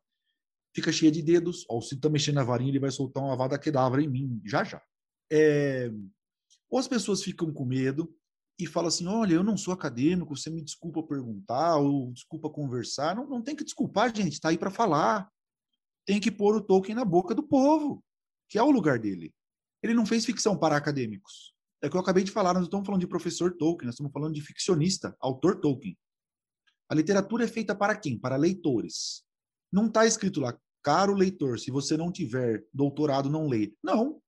fica 0.74 0.92
cheia 0.92 1.10
de 1.10 1.23
dedos. 1.23 1.65
Ó, 1.68 1.81
Cido 1.81 1.99
está 1.99 2.10
mexendo 2.10 2.36
na 2.36 2.44
varinha, 2.44 2.70
ele 2.70 2.78
vai 2.78 2.91
soltar 2.91 3.23
uma 3.23 3.36
vada 3.36 3.58
quedavra 3.58 4.02
em 4.02 4.08
mim, 4.08 4.41
já 4.44 4.65
já. 4.65 4.83
É... 5.33 5.91
Ou 6.68 6.78
as 6.78 6.89
pessoas 6.89 7.23
ficam 7.23 7.52
com 7.52 7.65
medo 7.65 8.15
e 8.58 8.66
falam 8.66 8.89
assim: 8.89 9.07
olha, 9.07 9.34
eu 9.34 9.44
não 9.44 9.57
sou 9.57 9.73
acadêmico, 9.73 10.36
você 10.36 10.50
me 10.50 10.62
desculpa 10.62 11.02
perguntar, 11.02 11.76
ou 11.76 12.12
desculpa 12.12 12.50
conversar. 12.50 13.16
Não, 13.16 13.26
não 13.26 13.42
tem 13.42 13.57
que 13.57 13.65
desculpar, 13.65 14.15
gente, 14.15 14.34
está 14.34 14.50
aí 14.50 14.58
para 14.58 14.70
falar. 14.70 15.31
Tem 16.07 16.20
que 16.20 16.31
pôr 16.31 16.55
o 16.55 16.60
Tolkien 16.60 16.94
na 16.94 17.05
boca 17.05 17.34
do 17.34 17.42
povo, 17.42 18.05
que 18.49 18.58
é 18.58 18.62
o 18.62 18.70
lugar 18.70 18.99
dele. 18.99 19.33
Ele 19.83 19.94
não 19.94 20.05
fez 20.05 20.24
ficção 20.24 20.57
para 20.58 20.76
acadêmicos. 20.76 21.53
É 21.85 21.87
o 21.87 21.91
que 21.91 21.97
eu 21.99 22.01
acabei 22.01 22.25
de 22.25 22.31
falar, 22.31 22.55
nós 22.55 22.63
não 22.63 22.65
estamos 22.65 22.87
falando 22.87 23.03
de 23.03 23.07
professor 23.07 23.55
Tolkien, 23.59 23.85
nós 23.85 23.95
estamos 23.97 24.11
falando 24.11 24.33
de 24.33 24.41
ficcionista, 24.41 25.15
autor 25.21 25.61
Tolkien. 25.61 25.95
A 26.89 26.95
literatura 26.95 27.45
é 27.45 27.47
feita 27.47 27.77
para 27.77 27.95
quem? 27.95 28.19
Para 28.19 28.37
leitores. 28.37 29.23
Não 29.71 29.89
está 29.89 30.07
escrito 30.07 30.41
lá, 30.41 30.59
caro 30.83 31.13
leitor, 31.13 31.61
se 31.61 31.71
você 31.71 31.95
não 31.95 32.11
tiver 32.11 32.65
doutorado, 32.73 33.29
não 33.29 33.47
leia. 33.47 33.71
Não. 33.83 34.19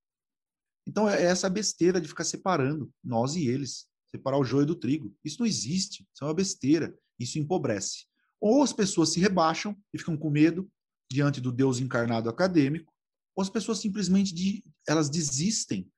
Então 0.86 1.08
é 1.08 1.22
essa 1.22 1.48
besteira 1.48 1.98
de 1.98 2.06
ficar 2.06 2.24
separando 2.24 2.92
nós 3.02 3.36
e 3.36 3.48
eles, 3.48 3.86
separar 4.10 4.38
o 4.38 4.44
joio 4.44 4.66
do 4.66 4.76
trigo. 4.76 5.16
Isso 5.24 5.38
não 5.40 5.46
existe, 5.46 6.06
isso 6.12 6.24
é 6.24 6.26
uma 6.26 6.34
besteira, 6.34 6.94
isso 7.18 7.38
empobrece. 7.38 8.04
Ou 8.38 8.62
as 8.62 8.74
pessoas 8.74 9.14
se 9.14 9.18
rebaixam 9.18 9.74
e 9.94 9.98
ficam 9.98 10.14
com 10.14 10.28
medo 10.28 10.70
diante 11.10 11.40
do 11.40 11.50
Deus 11.50 11.80
encarnado 11.80 12.28
acadêmico, 12.28 12.92
ou 13.34 13.40
as 13.40 13.48
pessoas 13.48 13.78
simplesmente 13.78 14.34
de, 14.34 14.62
elas 14.86 15.08
desistem. 15.08 15.90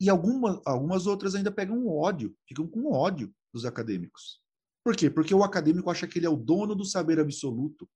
E 0.00 0.10
alguma, 0.10 0.60
algumas 0.66 1.06
outras 1.06 1.34
ainda 1.34 1.50
pegam 1.50 1.88
ódio, 1.88 2.36
ficam 2.46 2.66
com 2.66 2.92
ódio 2.92 3.34
dos 3.52 3.64
acadêmicos. 3.64 4.42
Por 4.84 4.94
quê? 4.94 5.10
Porque 5.10 5.34
o 5.34 5.42
acadêmico 5.42 5.90
acha 5.90 6.06
que 6.06 6.18
ele 6.18 6.26
é 6.26 6.30
o 6.30 6.36
dono 6.36 6.74
do 6.74 6.84
saber 6.84 7.18
absoluto 7.18 7.88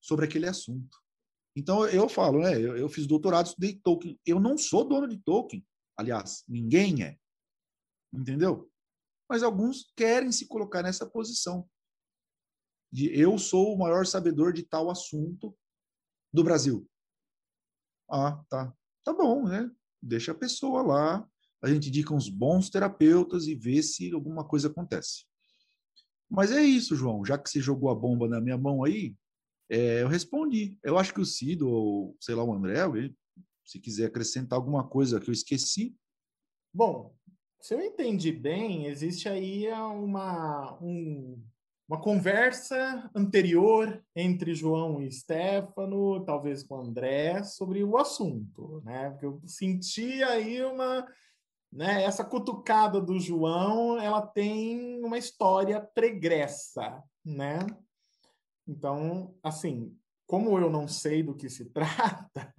sobre 0.00 0.26
aquele 0.26 0.46
assunto. 0.46 0.98
Então 1.56 1.86
eu 1.88 2.08
falo, 2.08 2.40
né? 2.40 2.54
Eu, 2.54 2.76
eu 2.76 2.88
fiz 2.88 3.06
doutorado, 3.06 3.46
estudei 3.46 3.80
Tolkien. 3.82 4.20
Eu 4.26 4.38
não 4.38 4.56
sou 4.56 4.86
dono 4.86 5.08
de 5.08 5.18
Tolkien. 5.18 5.66
Aliás, 5.96 6.44
ninguém 6.48 7.02
é. 7.02 7.18
Entendeu? 8.12 8.70
Mas 9.28 9.42
alguns 9.42 9.90
querem 9.96 10.30
se 10.30 10.46
colocar 10.46 10.82
nessa 10.82 11.08
posição 11.08 11.68
de 12.92 13.08
eu 13.18 13.38
sou 13.38 13.74
o 13.74 13.78
maior 13.78 14.04
sabedor 14.06 14.52
de 14.52 14.62
tal 14.62 14.90
assunto 14.90 15.56
do 16.32 16.44
Brasil. 16.44 16.88
Ah, 18.10 18.44
tá. 18.48 18.76
Tá 19.02 19.12
bom, 19.12 19.48
né? 19.48 19.70
Deixa 20.02 20.32
a 20.32 20.34
pessoa 20.34 20.82
lá, 20.82 21.26
a 21.62 21.68
gente 21.68 21.88
indica 21.88 22.12
uns 22.12 22.28
bons 22.28 22.68
terapeutas 22.68 23.46
e 23.46 23.54
vê 23.54 23.82
se 23.82 24.12
alguma 24.12 24.44
coisa 24.44 24.68
acontece. 24.68 25.24
Mas 26.28 26.50
é 26.50 26.62
isso, 26.62 26.96
João. 26.96 27.24
Já 27.24 27.38
que 27.38 27.48
você 27.48 27.60
jogou 27.60 27.90
a 27.90 27.94
bomba 27.94 28.26
na 28.26 28.40
minha 28.40 28.58
mão 28.58 28.82
aí, 28.82 29.14
é, 29.70 30.02
eu 30.02 30.08
respondi. 30.08 30.76
Eu 30.82 30.98
acho 30.98 31.14
que 31.14 31.20
o 31.20 31.26
Cido, 31.26 31.68
ou 31.68 32.16
sei 32.20 32.34
lá, 32.34 32.42
o 32.42 32.52
André, 32.52 32.78
se 33.64 33.78
quiser 33.78 34.06
acrescentar 34.06 34.58
alguma 34.58 34.86
coisa 34.86 35.20
que 35.20 35.30
eu 35.30 35.32
esqueci. 35.32 35.94
Bom, 36.74 37.14
se 37.60 37.74
eu 37.74 37.80
entendi 37.80 38.32
bem, 38.32 38.86
existe 38.86 39.28
aí 39.28 39.68
uma, 39.72 40.76
um, 40.82 41.40
uma 41.92 42.00
conversa 42.00 43.10
anterior 43.14 44.02
entre 44.16 44.54
João 44.54 45.02
e 45.02 45.12
Stefano, 45.12 46.24
talvez 46.24 46.62
com 46.62 46.80
André, 46.80 47.44
sobre 47.44 47.84
o 47.84 47.98
assunto, 47.98 48.80
né? 48.82 49.10
Porque 49.10 49.26
eu 49.26 49.42
senti 49.44 50.22
aí 50.22 50.64
uma, 50.64 51.06
né? 51.70 52.02
Essa 52.02 52.24
cutucada 52.24 52.98
do 52.98 53.20
João, 53.20 54.00
ela 54.00 54.22
tem 54.22 55.04
uma 55.04 55.18
história 55.18 55.78
pregressa, 55.82 57.02
né? 57.22 57.58
Então, 58.66 59.34
assim, 59.42 59.94
como 60.26 60.58
eu 60.58 60.70
não 60.70 60.88
sei 60.88 61.22
do 61.22 61.34
que 61.34 61.50
se 61.50 61.66
trata. 61.76 62.54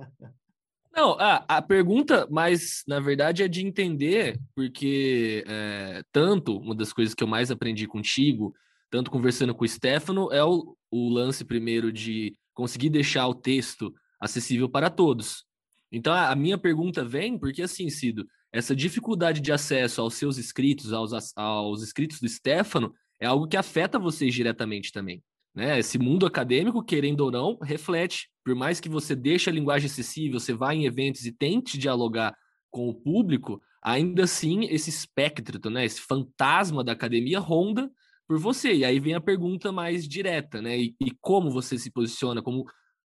Não, 0.95 1.13
a, 1.19 1.43
a 1.47 1.59
pergunta, 1.59 2.27
mas 2.29 2.83
na 2.87 2.99
verdade 2.99 3.41
é 3.41 3.47
de 3.47 3.65
entender, 3.65 4.39
porque 4.53 5.43
é, 5.47 6.03
tanto 6.11 6.55
uma 6.55 6.75
das 6.75 6.93
coisas 6.93 7.15
que 7.15 7.23
eu 7.23 7.27
mais 7.27 7.49
aprendi 7.49 7.87
contigo, 7.87 8.53
tanto 8.93 9.09
conversando 9.09 9.55
com 9.55 9.65
o 9.65 9.67
Stefano, 9.67 10.31
é 10.31 10.43
o, 10.43 10.77
o 10.91 11.09
lance 11.09 11.43
primeiro 11.43 11.91
de 11.91 12.37
conseguir 12.53 12.91
deixar 12.91 13.27
o 13.27 13.33
texto 13.33 13.91
acessível 14.21 14.69
para 14.69 14.87
todos. 14.87 15.45
Então 15.91 16.13
a, 16.13 16.35
minha 16.35 16.59
pergunta 16.59 17.03
vem 17.03 17.35
porque 17.35 17.63
assim, 17.63 17.89
Cido, 17.89 18.23
essa 18.51 18.75
dificuldade 18.75 19.41
de 19.41 19.51
acesso 19.51 19.99
aos 19.99 20.13
seus 20.13 20.37
escritos, 20.37 20.93
aos, 20.93 21.35
aos 21.35 21.81
escritos 21.81 22.19
do 22.19 22.29
Stefano, 22.29 22.93
é 23.19 23.25
algo 23.25 23.47
que 23.47 23.57
afeta 23.57 23.97
vocês 23.97 24.31
diretamente 24.31 24.91
também. 24.91 25.23
Né? 25.55 25.79
Esse 25.79 25.97
mundo 25.97 26.27
acadêmico, 26.27 26.83
querendo 26.83 27.21
ou 27.21 27.31
não, 27.31 27.57
reflete. 27.63 28.29
Por 28.45 28.53
mais 28.53 28.79
que 28.79 28.89
você 28.89 29.15
deixe 29.15 29.49
a 29.49 29.53
linguagem 29.53 29.87
acessível, 29.87 30.39
você 30.39 30.53
vá 30.53 30.71
em 30.71 30.85
eventos 30.85 31.25
e 31.25 31.31
tente 31.31 31.79
dialogar 31.79 32.37
com 32.69 32.87
o 32.87 32.93
público, 32.93 33.59
ainda 33.81 34.25
assim 34.25 34.65
esse 34.65 34.91
espectro, 34.91 35.67
né, 35.71 35.83
esse 35.83 35.99
fantasma 35.99 36.83
da 36.83 36.91
academia 36.91 37.39
ronda 37.39 37.89
por 38.27 38.39
você. 38.39 38.73
E 38.73 38.85
aí 38.85 38.99
vem 38.99 39.13
a 39.13 39.21
pergunta 39.21 39.71
mais 39.71 40.07
direta, 40.07 40.61
né? 40.61 40.77
E, 40.77 40.95
e 40.99 41.11
como 41.21 41.51
você 41.51 41.77
se 41.77 41.91
posiciona, 41.91 42.41
como 42.41 42.65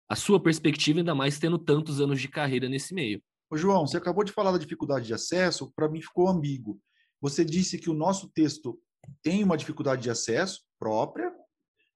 a 0.08 0.16
sua 0.16 0.42
perspectiva, 0.42 1.00
ainda 1.00 1.14
mais 1.14 1.38
tendo 1.38 1.58
tantos 1.58 2.00
anos 2.00 2.20
de 2.20 2.28
carreira 2.28 2.68
nesse 2.68 2.94
meio. 2.94 3.22
Ô, 3.50 3.56
João, 3.56 3.86
você 3.86 3.96
acabou 3.96 4.24
de 4.24 4.32
falar 4.32 4.52
da 4.52 4.58
dificuldade 4.58 5.06
de 5.06 5.14
acesso, 5.14 5.72
para 5.74 5.88
mim 5.88 6.00
ficou 6.00 6.28
ambíguo. 6.28 6.78
Você 7.20 7.44
disse 7.44 7.78
que 7.78 7.88
o 7.88 7.94
nosso 7.94 8.28
texto 8.28 8.78
tem 9.22 9.42
uma 9.42 9.56
dificuldade 9.56 10.02
de 10.02 10.10
acesso 10.10 10.62
própria, 10.78 11.32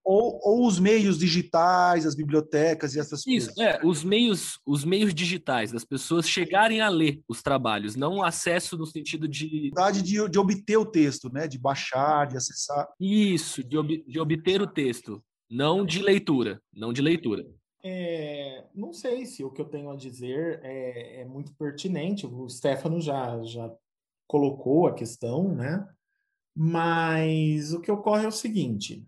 ou, 0.09 0.41
ou, 0.43 0.67
os 0.67 0.81
meios 0.81 1.19
digitais, 1.19 2.07
as 2.07 2.15
bibliotecas 2.15 2.95
e 2.95 2.99
essas 2.99 3.27
Isso, 3.27 3.55
coisas. 3.55 3.59
é, 3.59 3.87
os 3.87 4.03
meios, 4.03 4.59
os 4.65 4.83
meios 4.83 5.12
digitais, 5.12 5.70
das 5.70 5.85
pessoas 5.85 6.27
chegarem 6.27 6.81
a 6.81 6.89
ler 6.89 7.20
os 7.28 7.43
trabalhos, 7.43 7.95
não 7.95 8.23
acesso 8.23 8.78
no 8.78 8.87
sentido 8.87 9.28
de. 9.28 9.70
De, 9.93 10.03
de 10.03 10.39
obter 10.39 10.78
o 10.78 10.87
texto, 10.87 11.31
né? 11.31 11.47
De 11.47 11.59
baixar, 11.59 12.27
de 12.27 12.39
acessar. 12.39 12.89
Isso, 12.99 13.62
de, 13.62 13.77
ob, 13.77 14.03
de 14.09 14.19
obter 14.19 14.62
o 14.62 14.67
texto, 14.67 15.23
não 15.51 15.85
de 15.85 16.01
leitura, 16.01 16.59
não 16.73 16.91
de 16.91 17.03
leitura. 17.03 17.47
É, 17.85 18.65
não 18.75 18.95
sei 18.95 19.27
se 19.27 19.45
o 19.45 19.51
que 19.51 19.61
eu 19.61 19.67
tenho 19.67 19.91
a 19.91 19.97
dizer 19.97 20.59
é, 20.62 21.20
é 21.20 21.25
muito 21.27 21.55
pertinente. 21.55 22.27
O 22.27 22.49
Stefano 22.49 22.99
já, 22.99 23.43
já 23.43 23.70
colocou 24.27 24.87
a 24.87 24.95
questão, 24.95 25.55
né? 25.55 25.87
Mas 26.57 27.75
o 27.75 27.81
que 27.83 27.93
ocorre 27.93 28.25
é 28.25 28.28
o 28.28 28.33
seguinte: 28.33 29.07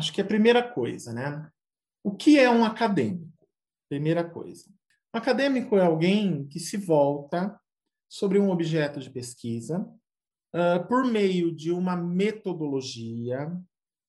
Acho 0.00 0.14
que 0.14 0.22
é 0.22 0.24
a 0.24 0.26
primeira 0.26 0.66
coisa, 0.66 1.12
né? 1.12 1.46
O 2.02 2.16
que 2.16 2.38
é 2.38 2.48
um 2.48 2.64
acadêmico? 2.64 3.46
Primeira 3.86 4.24
coisa. 4.24 4.64
Um 5.14 5.18
acadêmico 5.18 5.76
é 5.76 5.84
alguém 5.84 6.48
que 6.48 6.58
se 6.58 6.78
volta 6.78 7.60
sobre 8.08 8.38
um 8.38 8.48
objeto 8.48 8.98
de 8.98 9.10
pesquisa 9.10 9.80
uh, 10.54 10.88
por 10.88 11.04
meio 11.04 11.54
de 11.54 11.70
uma 11.70 11.94
metodologia 11.96 13.54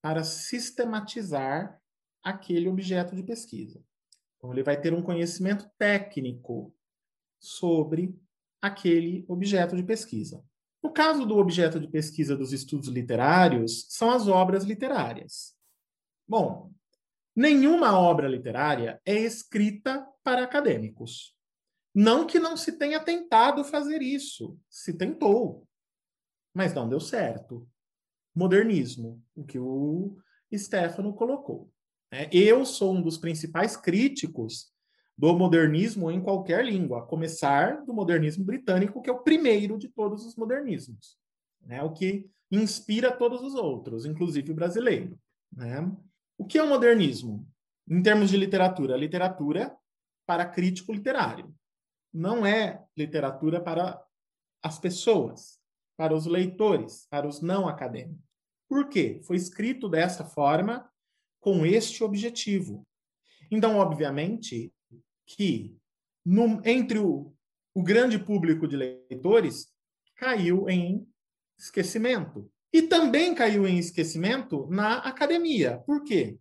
para 0.02 0.24
sistematizar 0.24 1.78
aquele 2.24 2.70
objeto 2.70 3.14
de 3.14 3.22
pesquisa. 3.22 3.84
Então, 4.38 4.54
ele 4.54 4.64
vai 4.64 4.80
ter 4.80 4.94
um 4.94 5.02
conhecimento 5.02 5.70
técnico 5.78 6.74
sobre 7.38 8.18
aquele 8.62 9.26
objeto 9.28 9.76
de 9.76 9.84
pesquisa. 9.84 10.42
No 10.82 10.90
caso 10.94 11.26
do 11.26 11.38
objeto 11.38 11.82
de 11.82 11.90
pesquisa 11.90 12.34
dos 12.34 12.54
estudos 12.54 12.88
literários, 12.88 13.88
são 13.90 14.10
as 14.10 14.30
obras 14.30 14.64
literárias. 14.64 15.60
Bom, 16.32 16.72
nenhuma 17.36 18.00
obra 18.00 18.26
literária 18.26 19.02
é 19.06 19.14
escrita 19.14 20.08
para 20.24 20.42
acadêmicos. 20.42 21.36
Não 21.94 22.26
que 22.26 22.40
não 22.40 22.56
se 22.56 22.78
tenha 22.78 23.02
tentado 23.02 23.66
fazer 23.66 24.02
isso, 24.02 24.58
se 24.70 24.98
tentou, 24.98 25.68
mas 26.54 26.74
não 26.74 26.88
deu 26.88 27.02
certo. 27.02 27.68
modernismo, 28.34 29.22
o 29.36 29.44
que 29.44 29.60
o 29.60 30.16
Stefano 30.56 31.14
colocou. 31.14 31.70
Né? 32.10 32.30
Eu 32.32 32.66
sou 32.66 32.94
um 32.94 33.02
dos 33.02 33.18
principais 33.18 33.76
críticos 33.76 34.72
do 35.18 35.38
modernismo 35.38 36.10
em 36.10 36.22
qualquer 36.22 36.64
língua, 36.64 37.00
a 37.00 37.06
começar 37.06 37.84
do 37.84 37.94
modernismo 37.94 38.46
britânico, 38.46 39.02
que 39.02 39.10
é 39.10 39.14
o 39.14 39.22
primeiro 39.22 39.78
de 39.78 39.90
todos 39.90 40.26
os 40.26 40.38
modernismos, 40.38 41.18
né? 41.60 41.84
o 41.84 41.92
que 41.92 42.32
inspira 42.50 43.12
todos 43.12 43.42
os 43.42 43.54
outros, 43.54 44.06
inclusive 44.06 44.54
o 44.54 44.56
brasileiro. 44.56 45.20
Né? 45.52 45.92
O 46.42 46.44
que 46.44 46.58
é 46.58 46.64
o 46.64 46.68
modernismo? 46.68 47.48
Em 47.88 48.02
termos 48.02 48.32
de 48.32 48.36
literatura, 48.36 48.98
literatura 48.98 49.78
para 50.26 50.44
crítico 50.44 50.92
literário. 50.92 51.54
Não 52.12 52.44
é 52.44 52.84
literatura 52.98 53.62
para 53.62 54.04
as 54.60 54.80
pessoas, 54.80 55.60
para 55.96 56.16
os 56.16 56.26
leitores, 56.26 57.06
para 57.12 57.28
os 57.28 57.42
não 57.42 57.68
acadêmicos. 57.68 58.26
Por 58.68 58.90
quê? 58.90 59.22
Foi 59.24 59.36
escrito 59.36 59.88
dessa 59.88 60.26
forma, 60.26 60.92
com 61.40 61.64
este 61.64 62.04
objetivo. 62.04 62.88
Então, 63.52 63.78
obviamente, 63.78 64.74
que 65.28 65.78
no, 66.26 66.60
entre 66.66 66.98
o, 66.98 67.36
o 67.72 67.84
grande 67.84 68.18
público 68.18 68.68
de 68.68 68.78
leitores 68.78 69.72
caiu 70.16 70.68
em 70.68 71.08
esquecimento. 71.56 72.52
E 72.74 72.82
também 72.84 73.36
caiu 73.36 73.68
em 73.68 73.78
esquecimento 73.78 74.68
na 74.70 75.00
academia. 75.00 75.80
Por 75.86 76.04
quê? 76.04 76.38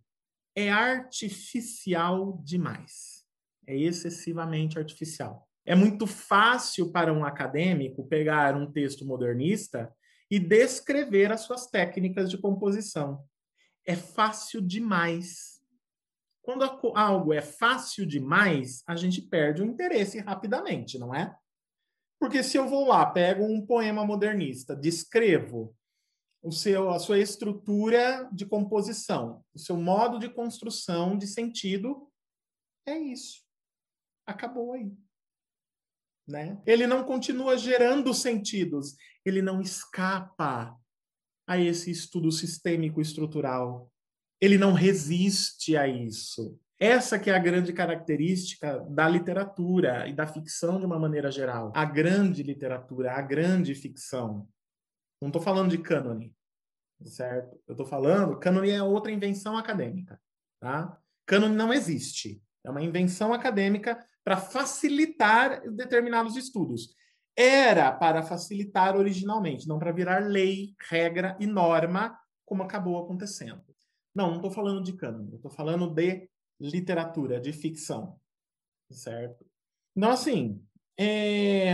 É 0.55 0.69
artificial 0.69 2.41
demais. 2.43 3.25
É 3.67 3.75
excessivamente 3.75 4.79
artificial. 4.79 5.47
É 5.65 5.75
muito 5.75 6.07
fácil 6.07 6.91
para 6.91 7.13
um 7.13 7.23
acadêmico 7.23 8.07
pegar 8.07 8.55
um 8.55 8.71
texto 8.71 9.05
modernista 9.05 9.93
e 10.29 10.39
descrever 10.39 11.31
as 11.31 11.41
suas 11.41 11.67
técnicas 11.67 12.29
de 12.29 12.37
composição. 12.37 13.23
É 13.85 13.95
fácil 13.95 14.61
demais. 14.61 15.61
Quando 16.41 16.63
algo 16.95 17.33
é 17.33 17.41
fácil 17.41 18.05
demais, 18.05 18.83
a 18.87 18.95
gente 18.95 19.21
perde 19.21 19.61
o 19.61 19.65
interesse 19.65 20.19
rapidamente, 20.19 20.97
não 20.97 21.13
é? 21.13 21.35
Porque 22.19 22.41
se 22.41 22.57
eu 22.57 22.67
vou 22.67 22.87
lá, 22.87 23.05
pego 23.05 23.43
um 23.43 23.65
poema 23.65 24.05
modernista, 24.05 24.75
descrevo 24.75 25.75
o 26.41 26.51
seu, 26.51 26.89
a 26.89 26.99
sua 26.99 27.19
estrutura 27.19 28.27
de 28.31 28.45
composição, 28.45 29.43
o 29.53 29.59
seu 29.59 29.77
modo 29.77 30.17
de 30.17 30.29
construção 30.29 31.17
de 31.17 31.27
sentido, 31.27 32.09
é 32.85 32.97
isso. 32.97 33.43
Acabou 34.25 34.73
aí. 34.73 34.91
Né? 36.27 36.61
Ele 36.65 36.87
não 36.87 37.03
continua 37.03 37.57
gerando 37.57 38.13
sentidos, 38.13 38.95
ele 39.25 39.41
não 39.41 39.61
escapa 39.61 40.75
a 41.47 41.59
esse 41.59 41.91
estudo 41.91 42.31
sistêmico 42.31 43.01
estrutural. 43.01 43.91
Ele 44.39 44.57
não 44.57 44.73
resiste 44.73 45.75
a 45.75 45.87
isso. 45.87 46.57
Essa 46.79 47.19
que 47.19 47.29
é 47.29 47.35
a 47.35 47.39
grande 47.39 47.71
característica 47.73 48.79
da 48.89 49.07
literatura 49.07 50.07
e 50.07 50.13
da 50.13 50.25
ficção 50.25 50.79
de 50.79 50.85
uma 50.85 50.97
maneira 50.97 51.29
geral. 51.29 51.71
A 51.75 51.85
grande 51.85 52.41
literatura, 52.41 53.13
a 53.13 53.21
grande 53.21 53.75
ficção. 53.75 54.47
Não 55.21 55.29
estou 55.29 55.41
falando 55.41 55.69
de 55.69 55.77
cânone, 55.77 56.35
certo? 57.03 57.61
Eu 57.67 57.73
estou 57.73 57.85
falando, 57.85 58.39
cânone 58.39 58.71
é 58.71 58.81
outra 58.81 59.11
invenção 59.11 59.55
acadêmica, 59.55 60.19
tá? 60.59 60.99
Cânone 61.27 61.55
não 61.55 61.71
existe. 61.71 62.43
É 62.63 62.69
uma 62.69 62.81
invenção 62.81 63.33
acadêmica 63.33 64.03
para 64.23 64.37
facilitar 64.37 65.61
determinados 65.71 66.35
estudos. 66.35 66.95
Era 67.35 67.91
para 67.91 68.23
facilitar 68.23 68.97
originalmente, 68.97 69.67
não 69.67 69.79
para 69.79 69.91
virar 69.91 70.19
lei, 70.19 70.75
regra 70.89 71.37
e 71.39 71.45
norma, 71.45 72.19
como 72.45 72.63
acabou 72.63 72.97
acontecendo. 72.97 73.63
Não, 74.13 74.29
não 74.29 74.35
estou 74.37 74.51
falando 74.51 74.83
de 74.83 74.93
cânone, 74.93 75.35
estou 75.35 75.51
falando 75.51 75.93
de 75.93 76.29
literatura, 76.59 77.39
de 77.39 77.53
ficção, 77.53 78.19
certo? 78.91 79.45
Então, 79.95 80.09
assim, 80.09 80.63
é... 80.99 81.71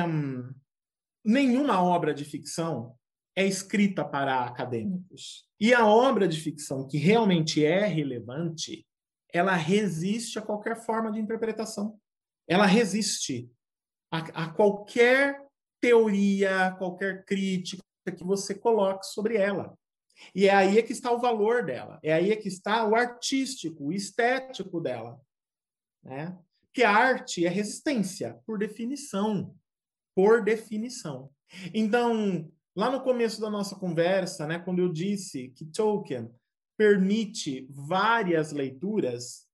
nenhuma 1.26 1.82
obra 1.82 2.14
de 2.14 2.24
ficção 2.24 2.97
é 3.38 3.46
escrita 3.46 4.04
para 4.04 4.46
acadêmicos. 4.46 5.48
E 5.60 5.72
a 5.72 5.86
obra 5.86 6.28
de 6.28 6.42
ficção 6.42 6.88
que 6.88 6.98
realmente 6.98 7.64
é 7.64 7.86
relevante, 7.86 8.84
ela 9.32 9.54
resiste 9.54 10.40
a 10.40 10.42
qualquer 10.42 10.84
forma 10.84 11.12
de 11.12 11.20
interpretação. 11.20 12.00
Ela 12.48 12.66
resiste 12.66 13.48
a, 14.12 14.46
a 14.46 14.50
qualquer 14.50 15.46
teoria, 15.80 16.76
qualquer 16.80 17.26
crítica 17.26 17.84
que 18.06 18.24
você 18.24 18.56
coloque 18.56 19.06
sobre 19.06 19.38
ela. 19.38 19.78
E 20.34 20.48
é 20.48 20.56
aí 20.56 20.80
é 20.80 20.82
que 20.82 20.92
está 20.92 21.12
o 21.12 21.20
valor 21.20 21.64
dela, 21.64 22.00
é 22.02 22.14
aí 22.14 22.32
é 22.32 22.36
que 22.36 22.48
está 22.48 22.88
o 22.88 22.96
artístico, 22.96 23.86
o 23.86 23.94
estético 23.94 24.82
dela. 24.82 25.22
Né? 26.02 26.36
Que 26.74 26.82
a 26.82 26.92
arte 26.92 27.46
é 27.46 27.50
resistência, 27.50 28.42
por 28.48 28.58
definição. 28.58 29.56
Por 30.16 30.44
definição. 30.44 31.30
Então, 31.72 32.52
lá 32.78 32.92
no 32.92 33.02
começo 33.02 33.42
da 33.42 33.50
nossa 33.50 33.76
conversa, 33.76 34.46
né, 34.46 34.60
quando 34.60 34.78
eu 34.78 34.88
disse 34.88 35.50
que 35.50 35.66
Tolkien 35.66 36.30
permite 36.78 37.68
várias 37.72 38.52
leituras, 38.52 39.48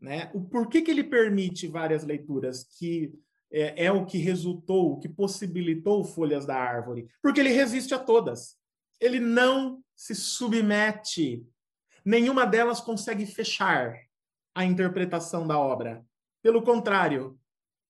né, 0.00 0.30
o 0.32 0.40
porquê 0.40 0.80
que 0.80 0.90
ele 0.90 1.04
permite 1.04 1.68
várias 1.68 2.04
leituras 2.04 2.64
que 2.64 3.12
é, 3.52 3.84
é 3.84 3.92
o 3.92 4.06
que 4.06 4.16
resultou, 4.16 4.92
o 4.92 4.98
que 4.98 5.10
possibilitou 5.10 6.02
Folhas 6.04 6.46
da 6.46 6.56
Árvore? 6.56 7.06
Porque 7.22 7.40
ele 7.40 7.50
resiste 7.50 7.92
a 7.92 7.98
todas. 7.98 8.56
Ele 8.98 9.20
não 9.20 9.84
se 9.94 10.14
submete. 10.14 11.46
Nenhuma 12.02 12.46
delas 12.46 12.80
consegue 12.80 13.26
fechar 13.26 13.94
a 14.54 14.64
interpretação 14.64 15.46
da 15.46 15.58
obra. 15.58 16.02
Pelo 16.42 16.62
contrário, 16.62 17.38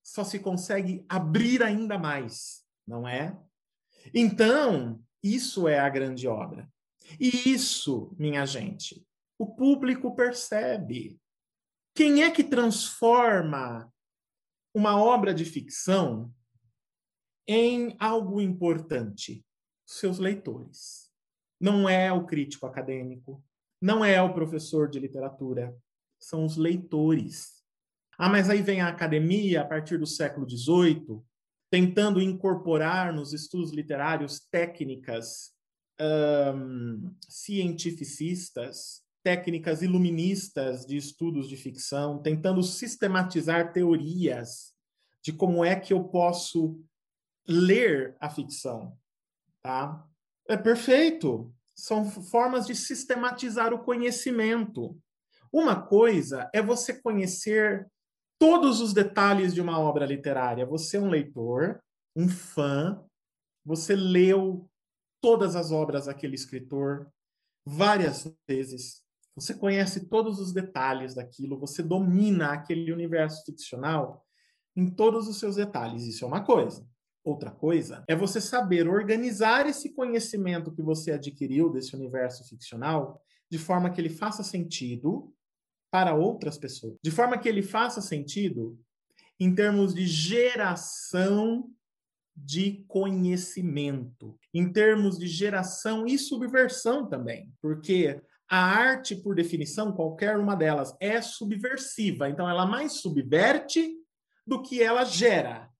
só 0.03 0.25
se 0.25 0.41
consegue 0.41 1.05
abrir 1.09 1.63
ainda 1.63 1.97
mais, 1.97 2.65
não 2.85 3.07
é? 3.07 3.39
Então, 4.15 5.03
isso 5.23 5.69
é 5.69 5.79
a 5.79 5.89
grande 5.89 6.27
obra. 6.27 6.71
E 7.19 7.51
isso, 7.51 8.15
minha 8.19 8.47
gente, 8.47 9.07
o 9.39 9.47
público 9.47 10.15
percebe. 10.15 11.21
Quem 11.95 12.23
é 12.23 12.31
que 12.31 12.45
transforma 12.45 13.93
uma 14.75 14.97
obra 14.97 15.35
de 15.35 15.45
ficção 15.45 16.33
em 17.49 17.97
algo 17.99 18.41
importante? 18.41 19.45
Seus 19.87 20.19
leitores. 20.19 21.11
Não 21.61 21.89
é 21.89 22.13
o 22.13 22.25
crítico 22.25 22.67
acadêmico, 22.67 23.45
não 23.81 24.05
é 24.05 24.23
o 24.23 24.33
professor 24.33 24.89
de 24.89 25.01
literatura, 25.01 25.77
são 26.19 26.45
os 26.45 26.57
leitores. 26.57 27.65
Ah, 28.17 28.29
mas 28.29 28.49
aí 28.49 28.63
vem 28.63 28.81
a 28.81 28.89
academia, 28.89 29.63
a 29.63 29.67
partir 29.67 29.99
do 29.99 30.07
século 30.07 30.49
XVIII, 30.49 31.23
tentando 31.71 32.21
incorporar 32.21 33.13
nos 33.13 33.33
estudos 33.33 33.71
literários 33.71 34.41
técnicas 34.51 35.53
um, 36.01 37.15
cientificistas, 37.29 39.03
técnicas 39.23 39.83
iluministas 39.83 40.85
de 40.85 40.97
estudos 40.97 41.49
de 41.49 41.57
ficção, 41.57 42.21
tentando 42.21 42.63
sistematizar 42.63 43.73
teorias 43.73 44.75
de 45.23 45.33
como 45.33 45.65
é 45.65 45.79
que 45.79 45.93
eu 45.93 46.05
posso 46.05 46.83
ler 47.47 48.17
a 48.19 48.31
ficção, 48.31 48.97
tá? 49.63 50.07
É 50.49 50.57
perfeito. 50.57 51.53
São 51.75 52.11
formas 52.11 52.67
de 52.67 52.75
sistematizar 52.75 53.73
o 53.73 53.85
conhecimento. 53.85 54.99
Uma 55.53 55.81
coisa 55.81 56.51
é 56.53 56.63
você 56.63 56.95
conhecer 56.95 57.91
todos 58.41 58.81
os 58.81 58.95
detalhes 58.95 59.55
de 59.55 59.61
uma 59.61 59.79
obra 59.79 60.07
literária. 60.07 60.65
Você 60.65 60.97
é 60.97 61.01
um 61.01 61.11
leitor, 61.11 61.79
um 62.17 62.27
fã, 62.27 63.05
você 63.63 63.95
leu 63.95 64.67
todas 65.21 65.55
as 65.55 65.71
obras 65.71 66.07
daquele 66.07 66.35
escritor 66.35 67.13
várias 67.67 68.35
vezes. 68.49 69.03
Você 69.37 69.53
conhece 69.53 70.09
todos 70.09 70.41
os 70.41 70.53
detalhes 70.53 71.15
daquilo, 71.15 71.61
você 71.61 71.83
domina 71.83 72.53
aquele 72.53 72.91
universo 72.91 73.45
ficcional 73.45 74.25
em 74.75 74.89
todos 74.89 75.29
os 75.29 75.39
seus 75.39 75.57
detalhes. 75.57 76.05
Isso 76.05 76.25
é 76.25 76.29
uma 76.29 76.43
coisa. 76.43 76.89
Outra 77.23 77.51
coisa 77.51 78.03
é 78.09 78.17
você 78.17 78.41
saber 78.41 78.89
organizar 78.89 79.67
esse 79.67 79.95
conhecimento 79.95 80.73
que 80.73 80.81
você 80.81 81.13
adquiriu 81.13 81.69
desse 81.69 81.95
universo 81.95 82.49
ficcional 82.49 83.21
de 83.51 83.59
forma 83.59 83.91
que 83.91 84.01
ele 84.01 84.09
faça 84.09 84.43
sentido 84.43 85.31
para 85.91 86.15
outras 86.15 86.57
pessoas, 86.57 86.97
de 87.03 87.11
forma 87.11 87.39
que 87.39 87.49
ele 87.49 87.63
faça 87.63 88.01
sentido 88.01 88.79
em 89.39 89.55
termos 89.55 89.95
de 89.95 90.07
geração 90.07 91.69
de 92.37 92.85
conhecimento, 92.87 94.39
em 94.55 94.73
termos 94.73 95.19
de 95.19 95.27
geração 95.27 96.07
e 96.07 96.17
subversão 96.19 97.09
também, 97.09 97.53
porque 97.61 98.21
a 98.49 98.59
arte, 98.59 99.15
por 99.15 99.37
definição, 99.37 99.93
qualquer 99.93 100.37
uma 100.37 100.57
delas, 100.57 100.95
é 100.99 101.23
subversiva. 101.23 102.29
Então, 102.29 102.49
ela 102.49 102.67
mais 102.67 102.95
subverte 102.95 103.97
do 104.45 104.61
que 104.61 104.83
ela 104.83 105.05
gera 105.05 105.71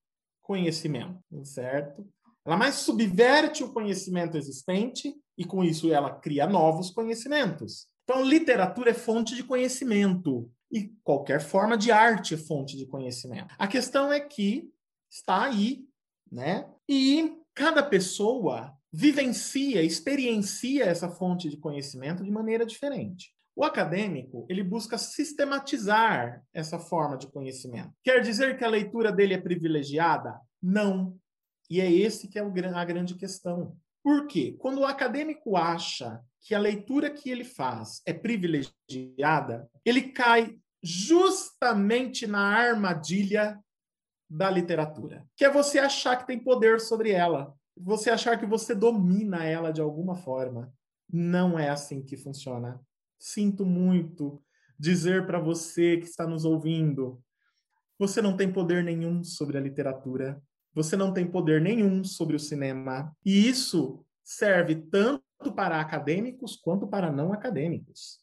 conhecimento, 0.41 1.21
certo? 1.43 2.07
Ela 2.45 2.55
mais 2.55 2.75
subverte 2.75 3.61
o 3.63 3.73
conhecimento 3.73 4.37
existente 4.37 5.13
E 5.37 5.43
com 5.43 5.63
isso 5.63 5.91
ela 5.91 6.11
cria 6.11 6.45
novos 6.45 6.91
conhecimentos. 6.91 7.87
Então, 8.11 8.25
literatura 8.25 8.91
é 8.91 8.93
fonte 8.93 9.33
de 9.33 9.41
conhecimento. 9.41 10.51
E 10.69 10.91
qualquer 11.01 11.39
forma 11.39 11.77
de 11.77 11.93
arte 11.93 12.33
é 12.33 12.37
fonte 12.37 12.75
de 12.75 12.85
conhecimento. 12.85 13.55
A 13.57 13.67
questão 13.69 14.11
é 14.11 14.19
que 14.19 14.69
está 15.09 15.45
aí, 15.45 15.85
né? 16.29 16.69
E 16.89 17.37
cada 17.53 17.81
pessoa 17.81 18.73
vivencia, 18.91 19.81
experiencia 19.81 20.83
essa 20.83 21.09
fonte 21.09 21.49
de 21.49 21.55
conhecimento 21.55 22.21
de 22.21 22.29
maneira 22.29 22.65
diferente. 22.65 23.33
O 23.55 23.63
acadêmico, 23.63 24.45
ele 24.49 24.63
busca 24.63 24.97
sistematizar 24.97 26.43
essa 26.53 26.77
forma 26.77 27.17
de 27.17 27.27
conhecimento. 27.27 27.93
Quer 28.03 28.21
dizer 28.21 28.57
que 28.57 28.65
a 28.65 28.69
leitura 28.69 29.09
dele 29.09 29.35
é 29.35 29.41
privilegiada? 29.41 30.37
Não. 30.61 31.17
E 31.69 31.79
é 31.79 31.89
esse 31.89 32.27
que 32.27 32.37
é 32.37 32.41
a 32.41 32.85
grande 32.85 33.15
questão. 33.15 33.77
Por 34.03 34.27
quê? 34.27 34.55
Quando 34.59 34.79
o 34.79 34.85
acadêmico 34.85 35.55
acha 35.55 36.21
que 36.41 36.55
a 36.55 36.59
leitura 36.59 37.09
que 37.09 37.29
ele 37.29 37.43
faz 37.43 38.01
é 38.05 38.13
privilegiada, 38.13 39.69
ele 39.85 40.09
cai 40.11 40.57
justamente 40.81 42.25
na 42.25 42.41
armadilha 42.41 43.59
da 44.27 44.49
literatura, 44.49 45.27
que 45.35 45.45
é 45.45 45.49
você 45.49 45.77
achar 45.77 46.15
que 46.15 46.25
tem 46.25 46.39
poder 46.39 46.79
sobre 46.79 47.11
ela, 47.11 47.53
você 47.77 48.09
achar 48.09 48.39
que 48.39 48.45
você 48.45 48.73
domina 48.73 49.43
ela 49.43 49.71
de 49.71 49.81
alguma 49.81 50.15
forma. 50.15 50.73
Não 51.11 51.59
é 51.59 51.69
assim 51.69 52.01
que 52.01 52.17
funciona. 52.17 52.81
Sinto 53.19 53.65
muito 53.65 54.41
dizer 54.79 55.27
para 55.27 55.39
você 55.39 55.97
que 55.97 56.05
está 56.05 56.25
nos 56.25 56.43
ouvindo, 56.43 57.21
você 57.99 58.21
não 58.21 58.35
tem 58.35 58.51
poder 58.51 58.83
nenhum 58.83 59.23
sobre 59.23 59.57
a 59.57 59.61
literatura, 59.61 60.41
você 60.73 60.95
não 60.95 61.13
tem 61.13 61.29
poder 61.29 61.61
nenhum 61.61 62.03
sobre 62.03 62.35
o 62.35 62.39
cinema. 62.39 63.15
E 63.25 63.47
isso 63.47 64.05
serve 64.23 64.75
tanto 64.75 65.51
para 65.55 65.79
acadêmicos 65.79 66.55
quanto 66.55 66.87
para 66.87 67.11
não 67.11 67.33
acadêmicos. 67.33 68.19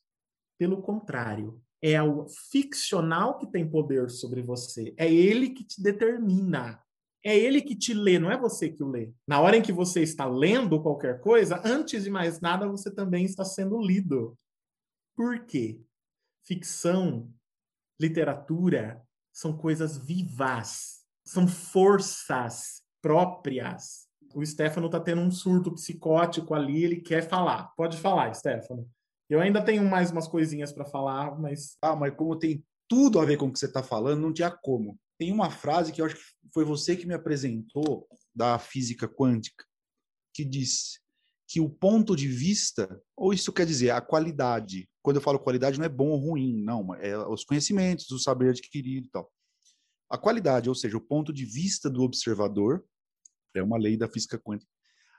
Pelo 0.59 0.83
contrário, 0.83 1.61
é 1.81 2.03
o 2.03 2.27
ficcional 2.51 3.39
que 3.39 3.47
tem 3.47 3.69
poder 3.69 4.11
sobre 4.11 4.43
você. 4.43 4.95
É 4.97 5.13
ele 5.13 5.51
que 5.51 5.65
te 5.65 5.83
determina. 5.83 6.83
É 7.25 7.37
ele 7.37 7.61
que 7.61 7.75
te 7.75 7.93
lê, 7.93 8.19
não 8.19 8.31
é 8.31 8.39
você 8.39 8.71
que 8.71 8.83
o 8.83 8.89
lê. 8.89 9.13
Na 9.27 9.41
hora 9.41 9.57
em 9.57 9.63
que 9.63 9.73
você 9.73 10.03
está 10.03 10.25
lendo 10.25 10.81
qualquer 10.81 11.21
coisa, 11.21 11.61
antes 11.65 12.05
de 12.05 12.11
mais 12.11 12.41
nada, 12.41 12.69
você 12.69 12.91
também 12.91 13.25
está 13.25 13.45
sendo 13.45 13.81
lido. 13.81 14.39
Por 15.17 15.45
quê? 15.45 15.81
Ficção, 16.45 17.33
literatura 18.01 19.03
são 19.33 19.57
coisas 19.57 19.99
vivas, 19.99 20.98
são 21.29 21.47
forças 21.47 22.83
próprias. 23.03 24.09
O 24.35 24.45
Stefano 24.45 24.87
está 24.87 24.99
tendo 24.99 25.21
um 25.21 25.31
surto 25.31 25.75
psicótico 25.75 26.55
ali, 26.55 26.83
ele 26.83 27.01
quer 27.03 27.29
falar. 27.29 27.75
Pode 27.77 27.99
falar, 27.99 28.33
Stefano. 28.35 28.89
Eu 29.29 29.39
ainda 29.41 29.63
tenho 29.63 29.85
mais 29.85 30.11
umas 30.11 30.27
coisinhas 30.27 30.73
para 30.73 30.87
falar, 30.87 31.39
mas. 31.39 31.77
Ah, 31.83 31.95
mas 31.95 32.15
como 32.15 32.39
tem 32.39 32.65
tudo 32.89 33.21
a 33.21 33.27
ver 33.27 33.37
com 33.37 33.47
o 33.47 33.53
que 33.53 33.59
você 33.59 33.67
está 33.67 33.83
falando, 33.83 34.23
não 34.23 34.33
tinha 34.33 34.51
como. 34.51 34.99
Tem 35.19 35.31
uma 35.31 35.51
frase 35.51 35.93
que 35.93 36.01
eu 36.01 36.07
acho 36.07 36.17
que 36.17 36.23
foi 36.53 36.65
você 36.65 36.97
que 36.97 37.07
me 37.07 37.13
apresentou 37.13 38.09
da 38.35 38.59
física 38.59 39.07
quântica, 39.07 39.65
que 40.35 40.45
diz 40.45 40.99
que 41.47 41.61
o 41.61 41.69
ponto 41.69 42.17
de 42.17 42.29
vista, 42.29 43.03
ou 43.15 43.35
isso 43.35 43.53
quer 43.53 43.67
dizer 43.67 43.91
a 43.91 44.01
qualidade, 44.01 44.89
quando 45.03 45.17
eu 45.17 45.23
falo 45.23 45.39
qualidade 45.39 45.79
não 45.79 45.85
é 45.85 45.91
bom 45.91 46.09
ou 46.09 46.19
ruim, 46.19 46.63
não, 46.63 46.95
é 46.95 47.19
os 47.19 47.45
conhecimentos, 47.45 48.11
o 48.11 48.19
saber 48.19 48.51
adquirido 48.51 49.07
e 49.07 49.11
tal. 49.11 49.31
A 50.11 50.17
qualidade, 50.17 50.69
ou 50.69 50.75
seja, 50.75 50.97
o 50.97 51.01
ponto 51.01 51.33
de 51.33 51.45
vista 51.45 51.91
do 51.91 52.03
observador, 52.03 52.85
é 53.55 53.63
uma 53.63 53.79
lei 53.79 53.97
da 53.97 54.09
física 54.09 54.39
quântica, 54.39 54.71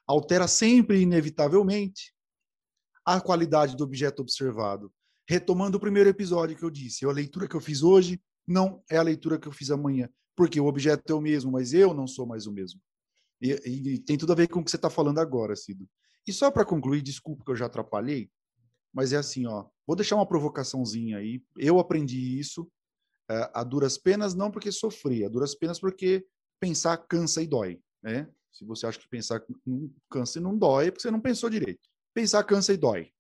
altera 0.08 0.48
sempre 0.48 1.02
inevitavelmente 1.02 2.14
a 3.06 3.22
qualidade 3.22 3.76
do 3.76 3.84
objeto 3.84 4.22
observado. 4.22 4.92
Retomando 5.28 5.78
o 5.78 5.80
primeiro 5.80 6.10
episódio 6.10 6.58
que 6.58 6.64
eu 6.64 6.70
disse, 6.70 7.06
a 7.06 7.12
leitura 7.12 7.48
que 7.48 7.56
eu 7.56 7.62
fiz 7.62 7.84
hoje 7.84 8.22
não 8.48 8.84
é 8.90 8.98
a 8.98 9.04
leitura 9.04 9.38
que 9.38 9.48
eu 9.48 9.52
fiz 9.52 9.70
amanhã, 9.70 10.10
porque 10.36 10.60
o 10.60 10.66
objeto 10.66 11.12
é 11.12 11.16
o 11.16 11.22
mesmo, 11.22 11.52
mas 11.52 11.74
eu 11.74 11.94
não 11.94 12.08
sou 12.08 12.26
mais 12.26 12.48
o 12.48 12.52
mesmo. 12.52 12.82
E, 13.42 13.52
e, 13.66 13.94
e 13.94 14.00
tem 14.00 14.18
tudo 14.18 14.34
a 14.34 14.36
ver 14.36 14.48
com 14.48 14.60
o 14.60 14.64
que 14.64 14.72
você 14.72 14.76
está 14.76 14.90
falando 14.90 15.20
agora, 15.20 15.56
Cido. 15.56 15.88
E 16.28 16.34
só 16.34 16.52
para 16.52 16.66
concluir, 16.66 17.02
desculpa 17.02 17.44
que 17.46 17.52
eu 17.52 17.56
já 17.56 17.68
atrapalhei, 17.68 18.30
mas 18.94 19.14
é 19.14 19.18
assim, 19.18 19.46
ó, 19.46 19.68
vou 19.86 19.96
deixar 19.96 20.16
uma 20.16 20.28
provocaçãozinha 20.28 21.18
aí. 21.18 21.44
Eu 21.58 21.80
aprendi 21.80 22.40
isso 22.40 22.70
a 23.54 23.64
duras 23.64 23.98
penas, 23.98 24.34
não 24.34 24.50
porque 24.50 24.72
sofri, 24.72 25.24
a 25.24 25.30
duras 25.30 25.54
penas 25.54 25.80
porque 25.80 26.26
pensar 26.60 26.98
cansa 26.98 27.42
e 27.42 27.48
dói, 27.48 27.82
né? 28.02 28.28
Se 28.52 28.66
você 28.66 28.88
acha 28.88 29.00
que 29.00 29.08
pensar 29.08 29.42
cansa 30.10 30.40
e 30.40 30.42
não 30.42 30.58
dói, 30.58 30.88
é 30.88 30.92
porque 30.92 31.04
você 31.04 31.12
não 31.12 31.22
pensou 31.22 31.50
direito. 31.50 31.88
Pensar 32.14 32.44
cansa 32.44 32.74
e 32.74 32.78
dói. 32.78 33.14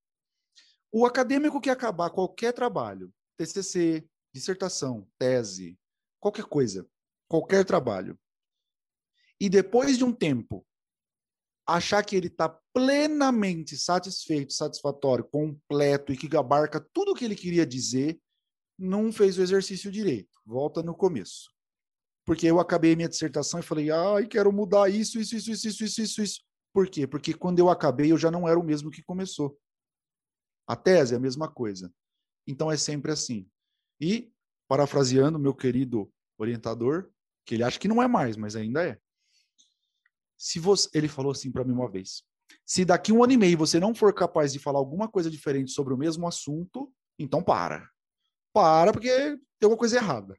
O 0.91 1.05
acadêmico 1.05 1.61
que 1.61 1.69
acabar 1.69 2.09
qualquer 2.09 2.51
trabalho, 2.51 3.13
TCC, 3.37 4.07
dissertação, 4.33 5.07
tese, 5.19 5.77
qualquer 6.19 6.45
coisa, 6.45 6.87
qualquer 7.27 7.63
trabalho, 7.63 8.19
e 9.39 9.47
depois 9.47 9.97
de 9.97 10.03
um 10.03 10.11
tempo 10.11 10.65
achar 11.65 12.03
que 12.03 12.15
ele 12.15 12.27
está 12.27 12.49
plenamente 12.73 13.77
satisfeito, 13.77 14.51
satisfatório, 14.53 15.23
completo 15.23 16.11
e 16.11 16.17
que 16.17 16.35
abarca 16.35 16.79
tudo 16.91 17.11
o 17.11 17.15
que 17.15 17.23
ele 17.23 17.35
queria 17.35 17.65
dizer, 17.65 18.19
não 18.79 19.11
fez 19.11 19.37
o 19.37 19.41
exercício 19.41 19.91
direito. 19.91 20.39
Volta 20.45 20.81
no 20.81 20.95
começo. 20.95 21.51
Porque 22.25 22.47
eu 22.47 22.59
acabei 22.59 22.95
minha 22.95 23.09
dissertação 23.09 23.59
e 23.59 23.63
falei, 23.63 23.91
ai, 23.91 24.25
quero 24.25 24.51
mudar 24.53 24.89
isso, 24.89 25.19
isso, 25.19 25.35
isso, 25.35 25.51
isso, 25.51 25.67
isso, 25.67 26.01
isso, 26.01 26.21
isso. 26.21 26.41
Por 26.73 26.89
quê? 26.89 27.05
Porque 27.05 27.33
quando 27.33 27.59
eu 27.59 27.69
acabei, 27.69 28.11
eu 28.11 28.17
já 28.17 28.31
não 28.31 28.47
era 28.47 28.59
o 28.59 28.63
mesmo 28.63 28.89
que 28.89 29.03
começou. 29.03 29.59
A 30.67 30.75
tese 30.75 31.13
é 31.13 31.17
a 31.17 31.19
mesma 31.19 31.51
coisa. 31.51 31.91
Então 32.47 32.71
é 32.71 32.77
sempre 32.77 33.11
assim. 33.11 33.49
E, 33.99 34.31
parafraseando 34.67 35.39
meu 35.39 35.53
querido 35.53 36.11
orientador, 36.37 37.09
que 37.45 37.55
ele 37.55 37.63
acha 37.63 37.79
que 37.79 37.87
não 37.87 38.01
é 38.01 38.07
mais, 38.07 38.37
mas 38.37 38.55
ainda 38.55 38.87
é. 38.87 38.99
Se 40.37 40.59
você, 40.59 40.87
ele 40.93 41.07
falou 41.07 41.31
assim 41.31 41.51
para 41.51 41.65
mim 41.65 41.73
uma 41.73 41.89
vez: 41.89 42.23
se 42.65 42.85
daqui 42.85 43.11
um 43.11 43.23
ano 43.23 43.33
e 43.33 43.37
meio 43.37 43.57
você 43.57 43.79
não 43.79 43.93
for 43.93 44.13
capaz 44.13 44.53
de 44.53 44.59
falar 44.59 44.79
alguma 44.79 45.09
coisa 45.09 45.29
diferente 45.29 45.71
sobre 45.71 45.93
o 45.93 45.97
mesmo 45.97 46.27
assunto, 46.27 46.93
então 47.17 47.43
para. 47.43 47.89
Para 48.53 48.91
porque 48.91 49.09
tem 49.09 49.39
alguma 49.63 49.77
coisa 49.77 49.97
errada, 49.97 50.35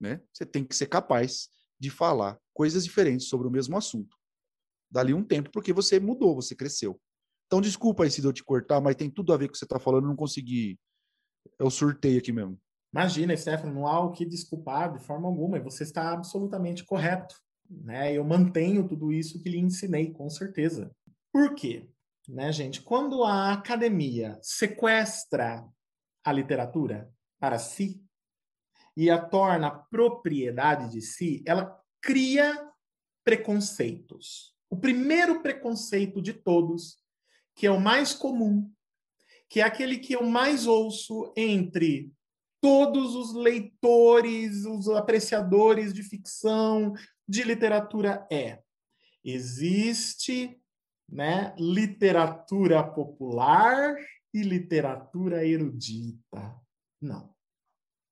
né? 0.00 0.20
Você 0.32 0.46
tem 0.46 0.64
que 0.64 0.74
ser 0.74 0.86
capaz 0.86 1.48
de 1.78 1.90
falar 1.90 2.38
coisas 2.54 2.84
diferentes 2.84 3.28
sobre 3.28 3.48
o 3.48 3.50
mesmo 3.50 3.76
assunto. 3.76 4.16
Dali 4.90 5.14
um 5.14 5.24
tempo, 5.24 5.50
porque 5.52 5.72
você 5.72 5.98
mudou, 5.98 6.34
você 6.34 6.54
cresceu. 6.54 7.00
Então, 7.46 7.60
desculpa 7.60 8.04
aí 8.04 8.10
se 8.10 8.22
eu 8.22 8.32
te 8.32 8.44
cortar, 8.44 8.80
mas 8.80 8.96
tem 8.96 9.10
tudo 9.10 9.32
a 9.32 9.36
ver 9.36 9.46
com 9.46 9.50
o 9.50 9.52
que 9.52 9.58
você 9.58 9.64
está 9.64 9.78
falando, 9.78 10.06
não 10.06 10.16
consegui. 10.16 10.78
Eu 11.58 11.70
surtei 11.70 12.18
aqui 12.18 12.32
mesmo. 12.32 12.60
Imagina, 12.92 13.36
Stefano, 13.36 13.72
não 13.72 13.86
há 13.86 14.00
o 14.00 14.12
que 14.12 14.24
desculpar 14.24 14.92
de 14.92 15.04
forma 15.04 15.26
alguma, 15.28 15.56
e 15.56 15.62
você 15.62 15.84
está 15.84 16.12
absolutamente 16.12 16.84
correto 16.84 17.36
né? 17.70 18.12
Eu 18.12 18.24
mantenho 18.24 18.86
tudo 18.86 19.12
isso 19.12 19.40
que 19.40 19.48
lhe 19.48 19.58
ensinei, 19.58 20.12
com 20.12 20.28
certeza. 20.28 20.90
Por 21.32 21.54
quê? 21.54 21.88
Né, 22.28 22.52
gente? 22.52 22.82
Quando 22.82 23.22
a 23.24 23.52
academia 23.52 24.38
sequestra 24.42 25.66
a 26.24 26.32
literatura 26.32 27.10
para 27.40 27.58
si 27.58 28.04
e 28.96 29.08
a 29.10 29.18
torna 29.18 29.70
propriedade 29.70 30.90
de 30.90 31.00
si, 31.00 31.42
ela 31.46 31.80
cria 32.02 32.70
preconceitos. 33.24 34.54
O 34.68 34.76
primeiro 34.76 35.40
preconceito 35.40 36.20
de 36.20 36.32
todos, 36.32 36.98
que 37.56 37.66
é 37.66 37.70
o 37.70 37.80
mais 37.80 38.12
comum, 38.12 38.70
que 39.48 39.60
é 39.60 39.62
aquele 39.64 39.98
que 39.98 40.14
eu 40.14 40.24
mais 40.24 40.66
ouço 40.66 41.32
entre 41.36 42.12
todos 42.60 43.14
os 43.14 43.34
leitores, 43.34 44.64
os 44.66 44.88
apreciadores 44.88 45.94
de 45.94 46.02
ficção, 46.02 46.92
de 47.26 47.42
literatura 47.42 48.26
é: 48.30 48.60
existe 49.24 50.60
né, 51.08 51.54
literatura 51.58 52.82
popular 52.84 53.96
e 54.32 54.42
literatura 54.42 55.44
erudita. 55.44 56.60
Não, 57.00 57.34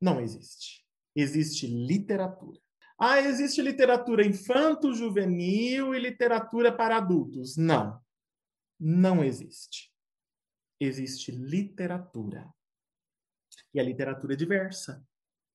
não 0.00 0.20
existe. 0.20 0.84
Existe 1.14 1.66
literatura. 1.66 2.60
Ah, 2.98 3.20
existe 3.20 3.62
literatura 3.62 4.26
infanto-juvenil 4.26 5.94
e 5.94 6.00
literatura 6.00 6.72
para 6.76 6.96
adultos. 6.96 7.56
Não, 7.56 8.00
não 8.78 9.22
existe. 9.22 9.92
Existe 10.80 11.30
literatura. 11.30 12.52
E 13.74 13.80
a 13.80 13.82
literatura 13.82 14.34
é 14.34 14.36
diversa. 14.36 15.04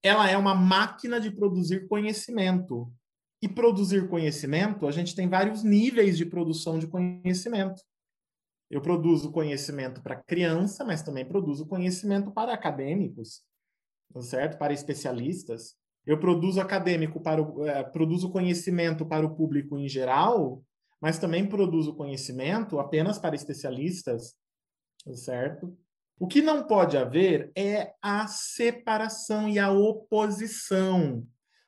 Ela 0.01 0.29
é 0.29 0.37
uma 0.37 0.53
máquina 0.53 1.19
de 1.19 1.31
produzir 1.31 1.87
conhecimento. 1.87 2.93
E 3.41 3.47
produzir 3.47 4.07
conhecimento, 4.07 4.87
a 4.87 4.91
gente 4.91 5.13
tem 5.13 5.27
vários 5.27 5.63
níveis 5.63 6.17
de 6.17 6.25
produção 6.25 6.79
de 6.79 6.87
conhecimento. 6.87 7.81
Eu 8.73 8.81
produzo 8.81 9.31
conhecimento 9.31 10.01
para 10.01 10.15
criança, 10.15 10.83
mas 10.83 11.03
também 11.03 11.23
produzo 11.23 11.67
conhecimento 11.67 12.31
para 12.31 12.55
acadêmicos, 12.55 13.43
tá 14.11 14.19
certo? 14.19 14.57
Para 14.57 14.73
especialistas. 14.73 15.75
Eu 16.03 16.19
produzo 16.19 16.59
acadêmico 16.59 17.21
para 17.21 17.39
o, 17.39 17.67
é, 17.67 17.83
produzo 17.83 18.31
conhecimento 18.31 19.05
para 19.05 19.23
o 19.27 19.35
público 19.35 19.77
em 19.77 19.87
geral, 19.87 20.63
mas 20.99 21.19
também 21.19 21.47
produz 21.47 21.85
o 21.85 21.93
conhecimento 21.93 22.79
apenas 22.79 23.19
para 23.19 23.35
especialistas, 23.35 24.33
certo? 25.13 25.77
O 26.17 26.25
que 26.25 26.41
não 26.41 26.63
pode 26.65 26.97
haver 26.97 27.51
é 27.55 27.93
a 28.01 28.25
separação 28.25 29.47
e 29.47 29.59
a 29.59 29.69
oposição. 29.69 31.23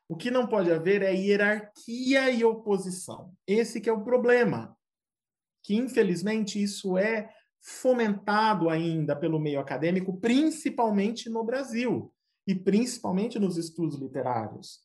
O 0.09 0.15
que 0.15 0.31
não 0.31 0.47
pode 0.47 0.71
haver 0.71 1.03
é 1.03 1.13
hierarquia 1.13 2.31
e 2.31 2.43
oposição. 2.43 3.31
Esse 3.45 3.79
que 3.79 3.89
é 3.89 3.93
o 3.93 4.03
problema. 4.03 4.75
Que 5.65 5.75
infelizmente 5.75 6.61
isso 6.61 6.97
é 6.97 7.29
fomentado 7.61 8.69
ainda 8.69 9.15
pelo 9.15 9.39
meio 9.39 9.59
acadêmico, 9.59 10.19
principalmente 10.19 11.29
no 11.29 11.43
Brasil 11.43 12.13
e 12.47 12.53
principalmente 12.53 13.39
nos 13.39 13.57
estudos 13.57 13.97
literários, 13.97 14.81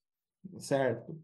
certo? 0.59 1.21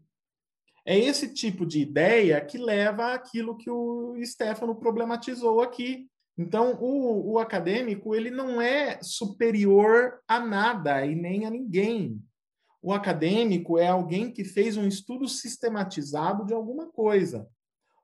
É 0.85 0.97
esse 0.97 1.33
tipo 1.33 1.65
de 1.65 1.79
ideia 1.81 2.39
que 2.39 2.59
leva 2.59 3.13
àquilo 3.13 3.57
que 3.57 3.69
o 3.69 4.15
Stefano 4.23 4.75
problematizou 4.75 5.61
aqui. 5.61 6.07
Então, 6.37 6.77
o, 6.79 7.33
o 7.33 7.39
acadêmico 7.39 8.15
ele 8.15 8.29
não 8.29 8.61
é 8.61 8.99
superior 9.01 10.19
a 10.27 10.39
nada 10.39 11.03
e 11.05 11.15
nem 11.15 11.45
a 11.45 11.49
ninguém. 11.49 12.21
O 12.81 12.93
acadêmico 12.93 13.79
é 13.79 13.87
alguém 13.87 14.31
que 14.31 14.45
fez 14.45 14.77
um 14.77 14.87
estudo 14.87 15.27
sistematizado 15.27 16.45
de 16.45 16.53
alguma 16.53 16.87
coisa. 16.91 17.49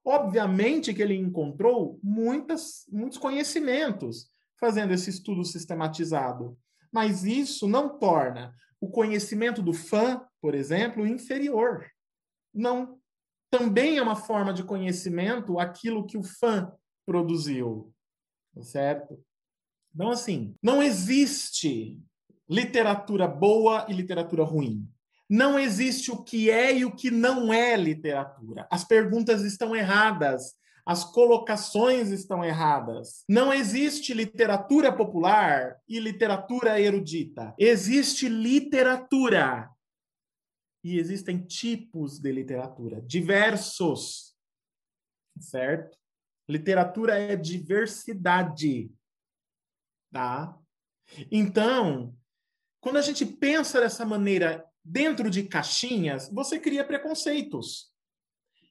Obviamente 0.05 0.93
que 0.93 1.01
ele 1.01 1.15
encontrou 1.15 1.99
muitas, 2.03 2.85
muitos 2.91 3.17
conhecimentos 3.17 4.29
fazendo 4.59 4.93
esse 4.93 5.09
estudo 5.09 5.43
sistematizado, 5.43 6.57
mas 6.91 7.23
isso 7.23 7.67
não 7.67 7.97
torna 7.97 8.53
o 8.79 8.89
conhecimento 8.89 9.61
do 9.61 9.73
fã, 9.73 10.25
por 10.41 10.53
exemplo, 10.53 11.07
inferior. 11.07 11.89
Não. 12.53 12.99
Também 13.49 13.97
é 13.97 14.01
uma 14.01 14.15
forma 14.15 14.53
de 14.53 14.63
conhecimento 14.63 15.59
aquilo 15.59 16.05
que 16.05 16.17
o 16.17 16.23
fã 16.23 16.71
produziu, 17.05 17.93
certo? 18.61 19.23
Então, 19.93 20.09
assim, 20.09 20.55
não 20.61 20.81
existe 20.81 22.01
literatura 22.49 23.27
boa 23.27 23.85
e 23.87 23.93
literatura 23.93 24.43
ruim. 24.43 24.87
Não 25.29 25.57
existe 25.57 26.11
o 26.11 26.23
que 26.23 26.49
é 26.49 26.75
e 26.75 26.85
o 26.85 26.95
que 26.95 27.09
não 27.09 27.51
é 27.53 27.75
literatura. 27.75 28.67
As 28.69 28.83
perguntas 28.83 29.43
estão 29.43 29.75
erradas. 29.75 30.55
As 30.85 31.05
colocações 31.05 32.09
estão 32.09 32.43
erradas. 32.43 33.23
Não 33.27 33.53
existe 33.53 34.13
literatura 34.13 34.91
popular 34.91 35.79
e 35.87 35.97
literatura 35.97 36.79
erudita. 36.79 37.55
Existe 37.57 38.27
literatura. 38.27 39.69
E 40.83 40.99
existem 40.99 41.41
tipos 41.41 42.19
de 42.19 42.29
literatura, 42.31 43.01
diversos. 43.01 44.35
Certo? 45.39 45.97
Literatura 46.49 47.17
é 47.17 47.37
diversidade. 47.37 48.91
Tá? 50.11 50.57
Então, 51.31 52.13
quando 52.81 52.97
a 52.97 53.01
gente 53.01 53.25
pensa 53.25 53.79
dessa 53.79 54.05
maneira 54.05 54.65
dentro 54.83 55.29
de 55.29 55.43
caixinhas, 55.43 56.29
você 56.29 56.59
cria 56.59 56.85
preconceitos. 56.85 57.91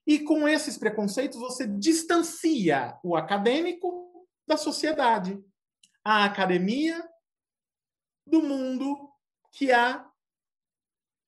E 0.06 0.18
com 0.20 0.48
esses 0.48 0.76
preconceitos, 0.76 1.38
você 1.38 1.66
distancia 1.66 2.98
o 3.02 3.16
acadêmico 3.16 4.26
da 4.46 4.56
sociedade, 4.56 5.42
a 6.04 6.24
academia 6.24 7.08
do 8.26 8.42
mundo 8.42 9.10
que 9.52 9.70
há 9.72 10.08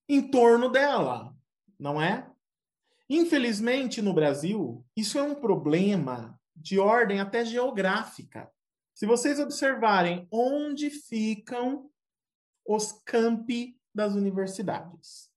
em 0.08 0.30
torno 0.30 0.68
dela, 0.68 1.34
não 1.78 2.00
é? 2.00 2.30
Infelizmente, 3.08 4.02
no 4.02 4.12
Brasil, 4.12 4.84
isso 4.96 5.18
é 5.18 5.22
um 5.22 5.34
problema 5.34 6.38
de 6.54 6.78
ordem 6.78 7.20
até 7.20 7.44
geográfica. 7.44 8.50
Se 8.94 9.06
vocês 9.06 9.38
observarem 9.38 10.26
onde 10.30 10.90
ficam 10.90 11.90
os 12.66 12.92
campi 13.04 13.78
das 13.94 14.14
universidades. 14.14 15.31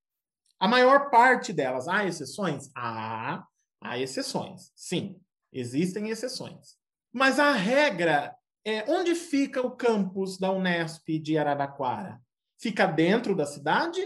A 0.60 0.68
maior 0.68 1.10
parte 1.10 1.54
delas, 1.54 1.88
há 1.88 2.06
exceções? 2.06 2.72
Há, 2.76 3.46
há 3.82 4.00
exceções. 4.00 4.72
Sim, 4.76 5.22
existem 5.52 6.10
exceções. 6.10 6.76
Mas 7.14 7.40
a 7.40 7.52
regra 7.52 8.36
é 8.66 8.84
onde 8.92 9.16
fica 9.16 9.62
o 9.62 9.72
campus 9.72 10.38
da 10.38 10.52
Unesp 10.52 11.08
de 11.20 11.38
Araraquara? 11.38 12.20
Fica 12.60 12.88
dentro 12.88 13.36
da 13.36 13.46
cidade 13.46 14.02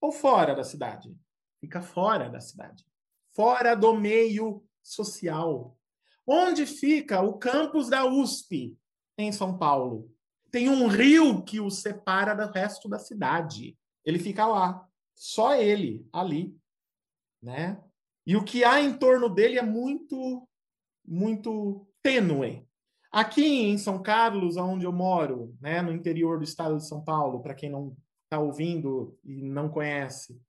ou 0.00 0.10
fora 0.10 0.54
da 0.54 0.64
cidade? 0.64 1.16
Fica 1.60 1.80
fora 1.80 2.28
da 2.28 2.40
cidade. 2.40 2.84
Fora 3.34 3.74
do 3.76 3.94
meio 3.94 4.64
social. 4.82 5.78
Onde 6.26 6.66
fica 6.66 7.20
o 7.20 7.38
campus 7.38 7.88
da 7.88 8.04
USP 8.04 8.76
em 9.16 9.30
São 9.30 9.56
Paulo? 9.56 10.10
Tem 10.50 10.68
um 10.68 10.88
rio 10.88 11.42
que 11.42 11.60
o 11.60 11.70
separa 11.70 12.34
do 12.34 12.52
resto 12.52 12.88
da 12.88 12.98
cidade. 12.98 13.78
Ele 14.04 14.18
fica 14.18 14.46
lá, 14.46 14.86
só 15.14 15.54
ele 15.54 16.06
ali, 16.12 16.56
né? 17.42 17.82
E 18.26 18.36
o 18.36 18.44
que 18.44 18.64
há 18.64 18.80
em 18.80 18.96
torno 18.96 19.28
dele 19.28 19.58
é 19.58 19.62
muito, 19.62 20.48
muito 21.04 21.86
tênue. 22.02 22.66
Aqui 23.10 23.44
em 23.44 23.78
São 23.78 24.02
Carlos, 24.02 24.56
onde 24.56 24.86
eu 24.86 24.92
moro, 24.92 25.56
né, 25.60 25.82
no 25.82 25.92
interior 25.92 26.38
do 26.38 26.44
estado 26.44 26.76
de 26.76 26.86
São 26.86 27.04
Paulo, 27.04 27.42
para 27.42 27.54
quem 27.54 27.68
não 27.68 27.96
está 28.24 28.38
ouvindo 28.38 29.18
e 29.24 29.42
não 29.42 29.68
conhece, 29.68 30.40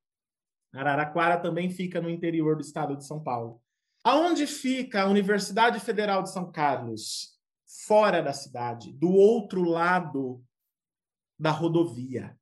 Araraquara 0.74 1.40
também 1.40 1.70
fica 1.70 2.02
no 2.02 2.10
interior 2.10 2.56
do 2.56 2.62
estado 2.62 2.96
de 2.96 3.06
São 3.06 3.22
Paulo. 3.22 3.62
Aonde 4.04 4.48
fica 4.48 5.04
a 5.04 5.08
Universidade 5.08 5.80
Federal 5.80 6.24
de 6.24 6.32
São 6.32 6.52
Carlos? 6.52 7.34
fora 7.74 8.22
da 8.22 8.34
cidade, 8.34 8.94
do 8.94 9.12
outro 9.12 9.64
lado 9.64 10.44
da 11.40 11.52
rodovia. 11.52 12.38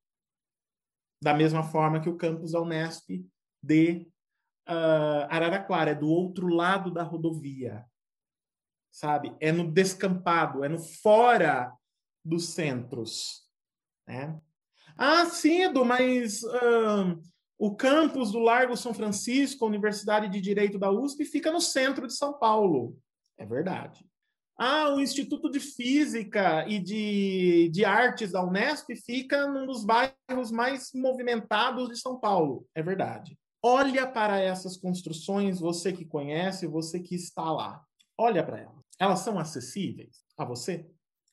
Da 1.21 1.33
mesma 1.33 1.63
forma 1.63 1.99
que 2.01 2.09
o 2.09 2.17
campus 2.17 2.53
da 2.53 2.61
Unesp 2.61 3.25
de 3.63 4.07
uh, 4.67 5.27
Araraquara, 5.29 5.91
é 5.91 5.95
do 5.95 6.09
outro 6.09 6.47
lado 6.47 6.91
da 6.91 7.03
rodovia. 7.03 7.85
Sabe? 8.91 9.35
É 9.39 9.51
no 9.51 9.71
descampado, 9.71 10.63
é 10.63 10.69
no 10.69 10.79
fora 10.79 11.71
dos 12.23 12.49
centros. 12.49 13.47
Né? 14.07 14.39
Ah, 14.97 15.25
sim, 15.25 15.63
Edu, 15.63 15.85
mas 15.85 16.43
uh, 16.43 17.21
o 17.57 17.75
campus 17.75 18.31
do 18.31 18.39
Largo 18.39 18.75
São 18.75 18.93
Francisco, 18.93 19.65
Universidade 19.65 20.27
de 20.27 20.41
Direito 20.41 20.77
da 20.77 20.91
USP, 20.91 21.23
fica 21.25 21.51
no 21.51 21.61
centro 21.61 22.07
de 22.07 22.13
São 22.13 22.37
Paulo. 22.37 22.97
É 23.37 23.45
verdade. 23.45 24.05
Ah, 24.63 24.93
o 24.93 24.99
Instituto 24.99 25.49
de 25.49 25.59
Física 25.59 26.67
e 26.67 26.79
de, 26.79 27.67
de 27.69 27.83
Artes 27.83 28.31
da 28.31 28.45
Unesp 28.45 28.95
fica 28.95 29.47
num 29.47 29.65
dos 29.65 29.83
bairros 29.83 30.51
mais 30.51 30.91
movimentados 30.93 31.89
de 31.89 31.97
São 31.97 32.19
Paulo. 32.19 32.67
É 32.75 32.83
verdade. 32.83 33.35
Olha 33.63 34.05
para 34.05 34.39
essas 34.39 34.77
construções, 34.77 35.59
você 35.59 35.91
que 35.91 36.05
conhece, 36.05 36.67
você 36.67 36.99
que 36.99 37.15
está 37.15 37.51
lá. 37.51 37.83
Olha 38.15 38.45
para 38.45 38.59
elas. 38.59 38.85
Elas 38.99 39.21
são 39.21 39.39
acessíveis 39.39 40.23
a 40.37 40.45
você? 40.45 40.87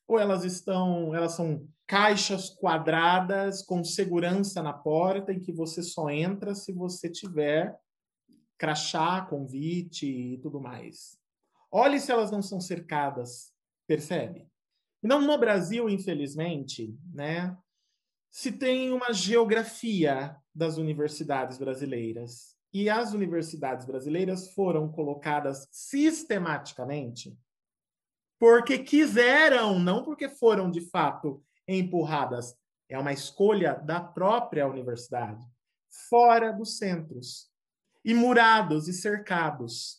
Ou 0.08 0.18
elas 0.18 0.42
estão, 0.42 1.14
elas 1.14 1.32
são 1.32 1.68
caixas 1.86 2.48
quadradas 2.48 3.60
com 3.60 3.84
segurança 3.84 4.62
na 4.62 4.72
porta 4.72 5.34
em 5.34 5.40
que 5.40 5.52
você 5.52 5.82
só 5.82 6.08
entra 6.08 6.54
se 6.54 6.72
você 6.72 7.10
tiver 7.10 7.78
crachá, 8.56 9.20
convite 9.20 10.06
e 10.06 10.38
tudo 10.38 10.62
mais. 10.62 11.17
Olhe 11.70 12.00
se 12.00 12.10
elas 12.10 12.30
não 12.30 12.42
são 12.42 12.60
cercadas, 12.60 13.52
percebe? 13.86 14.48
Não 15.02 15.20
no 15.20 15.38
Brasil, 15.38 15.88
infelizmente, 15.88 16.96
né? 17.12 17.56
Se 18.30 18.52
tem 18.52 18.92
uma 18.92 19.12
geografia 19.12 20.36
das 20.54 20.76
universidades 20.76 21.58
brasileiras 21.58 22.56
e 22.72 22.90
as 22.90 23.12
universidades 23.12 23.86
brasileiras 23.86 24.52
foram 24.52 24.90
colocadas 24.90 25.68
sistematicamente 25.70 27.38
porque 28.38 28.78
quiseram, 28.78 29.78
não 29.78 30.04
porque 30.04 30.28
foram 30.28 30.70
de 30.70 30.80
fato 30.80 31.42
empurradas. 31.66 32.56
É 32.88 32.98
uma 32.98 33.12
escolha 33.12 33.74
da 33.74 34.00
própria 34.00 34.66
universidade, 34.66 35.44
fora 36.08 36.52
dos 36.52 36.78
centros, 36.78 37.50
e 38.04 38.14
murados 38.14 38.88
e 38.88 38.92
cercados. 38.92 39.97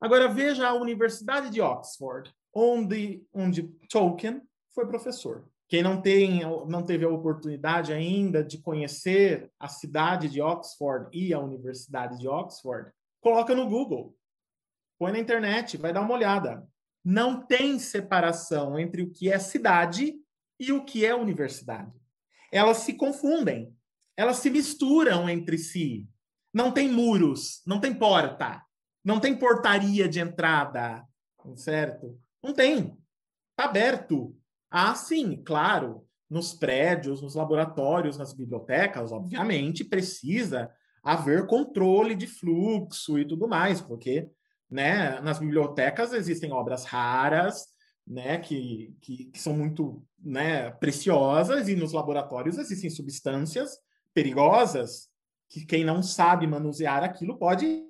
Agora 0.00 0.28
veja 0.28 0.66
a 0.66 0.72
Universidade 0.72 1.50
de 1.50 1.60
Oxford, 1.60 2.32
onde, 2.54 3.22
onde 3.34 3.64
Tolkien 3.90 4.40
foi 4.74 4.86
professor. 4.86 5.46
Quem 5.68 5.82
não, 5.82 6.00
tem, 6.00 6.40
não 6.66 6.82
teve 6.82 7.04
a 7.04 7.10
oportunidade 7.10 7.92
ainda 7.92 8.42
de 8.42 8.58
conhecer 8.58 9.52
a 9.60 9.68
cidade 9.68 10.28
de 10.28 10.40
Oxford 10.40 11.08
e 11.12 11.34
a 11.34 11.38
Universidade 11.38 12.18
de 12.18 12.26
Oxford, 12.26 12.90
coloca 13.20 13.54
no 13.54 13.68
Google, 13.68 14.16
põe 14.98 15.12
na 15.12 15.18
internet, 15.18 15.76
vai 15.76 15.92
dar 15.92 16.00
uma 16.00 16.14
olhada. 16.14 16.66
Não 17.04 17.46
tem 17.46 17.78
separação 17.78 18.78
entre 18.78 19.02
o 19.02 19.10
que 19.10 19.30
é 19.30 19.38
cidade 19.38 20.14
e 20.58 20.72
o 20.72 20.82
que 20.82 21.04
é 21.04 21.14
universidade. 21.14 21.92
Elas 22.50 22.78
se 22.78 22.94
confundem, 22.94 23.72
elas 24.16 24.38
se 24.38 24.50
misturam 24.50 25.28
entre 25.28 25.58
si. 25.58 26.08
Não 26.52 26.72
tem 26.72 26.90
muros, 26.90 27.62
não 27.66 27.78
tem 27.78 27.94
porta 27.94 28.60
Não 29.04 29.18
tem 29.18 29.34
portaria 29.36 30.08
de 30.08 30.20
entrada, 30.20 31.04
certo? 31.56 32.18
Não 32.42 32.52
tem. 32.52 32.96
Está 33.50 33.64
aberto. 33.64 34.36
Ah, 34.70 34.94
sim, 34.94 35.42
claro. 35.42 36.06
Nos 36.28 36.52
prédios, 36.54 37.20
nos 37.20 37.34
laboratórios, 37.34 38.16
nas 38.16 38.32
bibliotecas, 38.32 39.10
obviamente, 39.10 39.84
precisa 39.84 40.70
haver 41.02 41.46
controle 41.46 42.14
de 42.14 42.26
fluxo 42.26 43.18
e 43.18 43.26
tudo 43.26 43.48
mais, 43.48 43.80
porque 43.80 44.30
né, 44.70 45.20
nas 45.20 45.38
bibliotecas 45.38 46.12
existem 46.12 46.52
obras 46.52 46.84
raras, 46.84 47.66
né, 48.06 48.38
que, 48.38 48.94
que, 49.00 49.24
que, 49.26 49.40
são 49.40 49.54
muito 49.54 50.04
né, 50.18 50.70
preciosas, 50.72 51.68
e 51.68 51.74
nos 51.74 51.92
laboratórios 51.92 52.58
existem 52.58 52.90
substâncias 52.90 53.78
perigosas 54.14 55.08
que 55.48 55.64
quem 55.64 55.84
não 55.84 56.02
sabe 56.02 56.46
manusear 56.46 57.02
aquilo 57.02 57.36
pode 57.36 57.86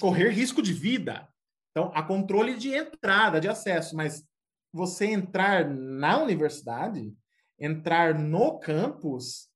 correr 0.00 0.30
risco 0.30 0.62
de 0.62 0.72
vida. 0.72 1.28
Então, 1.70 1.90
há 1.94 2.02
controle 2.02 2.56
de 2.56 2.74
entrada, 2.74 3.40
de 3.40 3.48
acesso, 3.48 3.94
mas 3.94 4.24
você 4.72 5.06
entrar 5.06 5.68
na 5.68 6.22
universidade, 6.22 7.14
entrar 7.58 8.18
no 8.18 8.58
campus, 8.58 9.48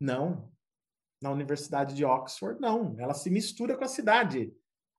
não. 0.00 0.52
Na 1.22 1.30
Universidade 1.30 1.94
de 1.94 2.04
Oxford, 2.04 2.60
não. 2.60 2.94
Ela 2.98 3.14
se 3.14 3.28
mistura 3.30 3.76
com 3.76 3.84
a 3.84 3.88
cidade. 3.88 4.52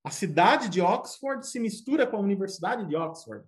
A 0.03 0.11
cidade 0.11 0.69
de 0.69 0.81
Oxford 0.81 1.45
se 1.45 1.59
mistura 1.59 2.05
com 2.05 2.17
a 2.17 2.21
Universidade 2.21 2.87
de 2.87 2.95
Oxford. 2.95 3.45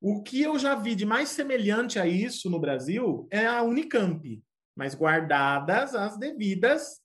O 0.00 0.22
que 0.22 0.42
eu 0.42 0.58
já 0.58 0.74
vi 0.74 0.94
de 0.94 1.06
mais 1.06 1.30
semelhante 1.30 1.98
a 1.98 2.06
isso 2.06 2.50
no 2.50 2.60
Brasil 2.60 3.26
é 3.30 3.46
a 3.46 3.62
Unicamp, 3.62 4.42
mas 4.76 4.94
guardadas 4.94 5.94
as 5.94 6.18
devidas 6.18 7.00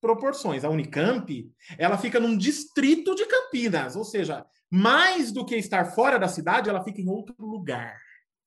proporções. 0.00 0.64
A 0.64 0.70
Unicamp, 0.70 1.50
ela 1.78 1.98
fica 1.98 2.20
num 2.20 2.36
distrito 2.36 3.14
de 3.14 3.26
Campinas, 3.26 3.96
ou 3.96 4.04
seja, 4.04 4.44
mais 4.70 5.32
do 5.32 5.44
que 5.44 5.56
estar 5.56 5.86
fora 5.86 6.18
da 6.18 6.28
cidade, 6.28 6.68
ela 6.68 6.82
fica 6.82 7.00
em 7.00 7.08
outro 7.08 7.34
lugar. 7.38 7.98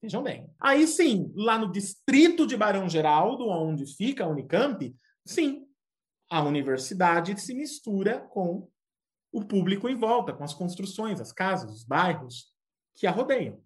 Vejam 0.01 0.23
bem. 0.23 0.49
Aí 0.59 0.87
sim, 0.87 1.31
lá 1.35 1.57
no 1.57 1.71
distrito 1.71 2.47
de 2.47 2.55
Barão 2.55 2.87
Geraldo, 2.87 3.49
onde 3.49 3.85
fica 3.85 4.23
a 4.23 4.27
Unicamp, 4.27 4.95
sim, 5.25 5.65
a 6.29 6.41
universidade 6.43 7.39
se 7.39 7.53
mistura 7.53 8.19
com 8.19 8.69
o 9.31 9.43
público 9.43 9.89
em 9.89 9.95
volta, 9.95 10.33
com 10.33 10.43
as 10.43 10.53
construções, 10.53 11.19
as 11.19 11.31
casas, 11.31 11.71
os 11.71 11.83
bairros 11.83 12.53
que 12.95 13.07
a 13.07 13.11
rodeiam. 13.11 13.61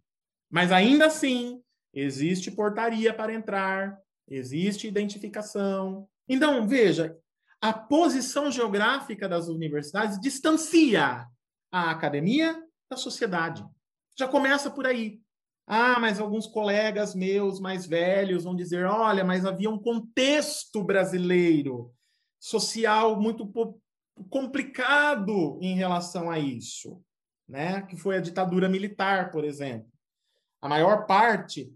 Mas 0.49 0.71
ainda 0.71 1.07
assim, 1.07 1.61
existe 1.93 2.51
portaria 2.51 3.13
para 3.13 3.33
entrar, 3.33 3.97
existe 4.27 4.87
identificação. 4.87 6.07
Então, 6.27 6.67
veja, 6.67 7.17
a 7.63 7.71
posição 7.71 8.51
geográfica 8.51 9.29
das 9.29 9.47
universidades 9.47 10.19
distancia 10.19 11.25
a 11.71 11.91
academia 11.91 12.61
da 12.91 12.97
sociedade. 12.97 13.65
Já 14.19 14.27
começa 14.27 14.69
por 14.69 14.85
aí. 14.85 15.21
Ah, 15.65 15.97
mas 15.97 16.19
alguns 16.19 16.45
colegas 16.45 17.15
meus 17.15 17.61
mais 17.61 17.85
velhos 17.85 18.43
vão 18.43 18.53
dizer: 18.53 18.85
olha, 18.85 19.23
mas 19.23 19.45
havia 19.45 19.69
um 19.69 19.79
contexto 19.79 20.83
brasileiro 20.83 21.95
social 22.37 23.17
muito 23.21 23.49
complicado 24.29 25.57
em 25.61 25.73
relação 25.73 26.29
a 26.29 26.37
isso, 26.37 27.01
né? 27.47 27.81
Que 27.83 27.95
foi 27.95 28.17
a 28.17 28.21
ditadura 28.21 28.67
militar, 28.67 29.31
por 29.31 29.45
exemplo. 29.45 29.89
A 30.61 30.67
maior 30.67 31.05
parte 31.05 31.73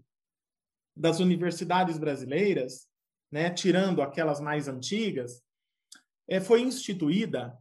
das 0.94 1.18
universidades 1.18 1.96
brasileiras, 1.96 2.86
né, 3.32 3.48
tirando 3.48 4.02
aquelas 4.02 4.38
mais 4.38 4.68
antigas, 4.68 5.42
é, 6.28 6.40
foi 6.40 6.60
instituída 6.60 7.58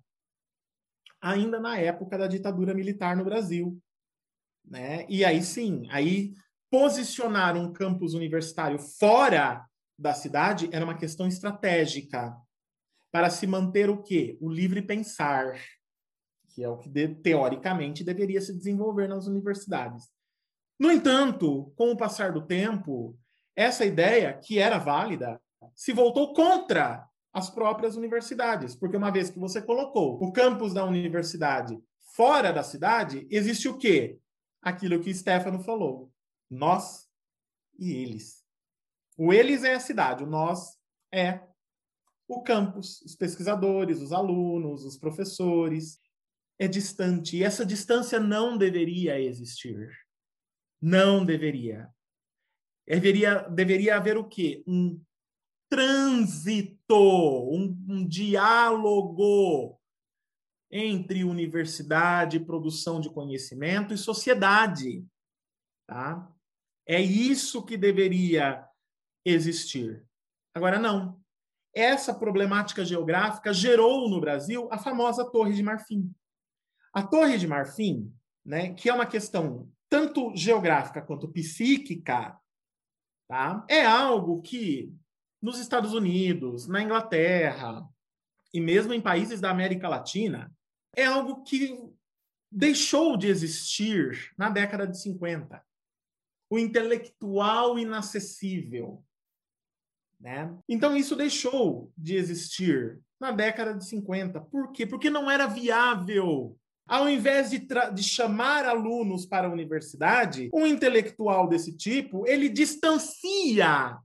ainda 1.21 1.59
na 1.59 1.77
época 1.77 2.17
da 2.17 2.27
ditadura 2.27 2.73
militar 2.73 3.15
no 3.15 3.23
Brasil. 3.23 3.81
Né? 4.65 5.05
E 5.07 5.23
aí 5.23 5.41
sim, 5.41 5.87
aí 5.89 6.33
posicionar 6.69 7.55
um 7.55 7.71
campus 7.71 8.13
universitário 8.13 8.77
fora 8.77 9.65
da 9.97 10.13
cidade 10.13 10.69
era 10.71 10.83
uma 10.83 10.97
questão 10.97 11.27
estratégica 11.27 12.35
para 13.11 13.29
se 13.29 13.47
manter 13.47 13.89
o 13.89 14.03
quê? 14.03 14.37
O 14.41 14.49
livre 14.49 14.81
pensar, 14.81 15.59
que 16.49 16.63
é 16.63 16.69
o 16.69 16.77
que 16.77 16.89
de, 16.89 17.07
teoricamente 17.15 18.03
deveria 18.03 18.41
se 18.41 18.55
desenvolver 18.55 19.07
nas 19.07 19.25
universidades. 19.27 20.09
No 20.79 20.91
entanto, 20.91 21.71
com 21.75 21.91
o 21.91 21.97
passar 21.97 22.31
do 22.31 22.45
tempo, 22.45 23.17
essa 23.55 23.85
ideia, 23.85 24.33
que 24.33 24.59
era 24.59 24.77
válida, 24.77 25.41
se 25.73 25.93
voltou 25.93 26.33
contra 26.33 27.07
as 27.37 27.51
próprias 27.51 27.95
universidades, 27.95 28.75
porque 28.75 28.97
uma 28.97 29.11
vez 29.11 29.29
que 29.29 29.37
você 29.37 29.61
colocou 29.61 30.19
o 30.19 30.31
campus 30.31 30.73
da 30.73 30.83
universidade 30.83 31.79
fora 32.15 32.51
da 32.51 32.63
cidade, 32.63 33.27
existe 33.29 33.67
o 33.67 33.77
quê? 33.77 34.19
Aquilo 34.59 34.99
que 34.99 35.13
Stefano 35.13 35.59
falou. 35.59 36.11
Nós 36.49 37.07
e 37.77 37.91
eles. 37.91 38.43
O 39.15 39.31
eles 39.31 39.63
é 39.63 39.75
a 39.75 39.79
cidade, 39.79 40.23
o 40.23 40.27
nós 40.27 40.79
é 41.13 41.39
o 42.27 42.41
campus, 42.41 43.03
os 43.03 43.15
pesquisadores, 43.15 44.01
os 44.01 44.11
alunos, 44.11 44.83
os 44.83 44.97
professores. 44.97 45.99
É 46.57 46.67
distante. 46.67 47.37
E 47.37 47.43
essa 47.43 47.63
distância 47.63 48.19
não 48.19 48.57
deveria 48.57 49.21
existir. 49.21 49.87
Não 50.81 51.23
deveria. 51.23 51.87
Deveria, 52.87 53.47
deveria 53.47 53.95
haver 53.95 54.17
o 54.17 54.27
quê? 54.27 54.63
Um 54.65 54.99
trânsito, 55.69 56.95
um, 56.95 57.77
um 57.87 58.07
diálogo 58.07 59.79
entre 60.71 61.23
universidade, 61.23 62.39
produção 62.39 62.99
de 62.99 63.09
conhecimento 63.09 63.93
e 63.93 63.97
sociedade. 63.97 65.05
Tá? 65.87 66.29
É 66.85 67.01
isso 67.01 67.63
que 67.65 67.77
deveria 67.77 68.65
existir. 69.25 70.05
Agora, 70.53 70.79
não. 70.79 71.21
Essa 71.73 72.13
problemática 72.13 72.83
geográfica 72.83 73.53
gerou 73.53 74.09
no 74.09 74.19
Brasil 74.19 74.67
a 74.71 74.77
famosa 74.77 75.29
Torre 75.29 75.53
de 75.53 75.61
Marfim. 75.61 76.13
A 76.93 77.05
Torre 77.05 77.37
de 77.37 77.47
Marfim, 77.47 78.11
né, 78.43 78.73
que 78.73 78.89
é 78.89 78.93
uma 78.93 79.05
questão 79.05 79.71
tanto 79.89 80.35
geográfica 80.35 81.01
quanto 81.01 81.27
psíquica, 81.27 82.37
tá? 83.27 83.65
É 83.69 83.85
algo 83.85 84.41
que 84.41 84.93
nos 85.41 85.59
Estados 85.59 85.93
Unidos, 85.93 86.67
na 86.67 86.81
Inglaterra 86.81 87.87
e 88.53 88.59
mesmo 88.59 88.93
em 88.93 89.01
países 89.01 89.39
da 89.39 89.51
América 89.51 89.87
Latina, 89.87 90.51
é 90.95 91.05
algo 91.05 91.43
que 91.43 91.77
deixou 92.51 93.17
de 93.17 93.27
existir 93.27 94.33
na 94.37 94.49
década 94.49 94.87
de 94.87 94.99
50. 94.99 95.63
O 96.49 96.57
intelectual 96.57 97.77
inacessível. 97.77 99.03
Né? 100.19 100.57
Então, 100.67 100.95
isso 100.95 101.15
deixou 101.15 101.91
de 101.95 102.15
existir 102.15 102.99
na 103.19 103.31
década 103.31 103.73
de 103.73 103.85
50. 103.85 104.41
Por 104.41 104.71
quê? 104.71 104.85
Porque 104.85 105.09
não 105.09 105.29
era 105.29 105.45
viável 105.45 106.57
ao 106.87 107.09
invés 107.09 107.49
de, 107.49 107.67
de, 107.93 108.01
chamar 108.01 108.65
alunos 108.65 109.25
para 109.25 109.47
a 109.47 109.51
universidade, 109.51 110.49
um 110.53 110.65
intelectual 110.65 111.47
desse 111.49 111.75
tipo, 111.75 112.25
ele 112.25 112.47
distancia 112.47 113.97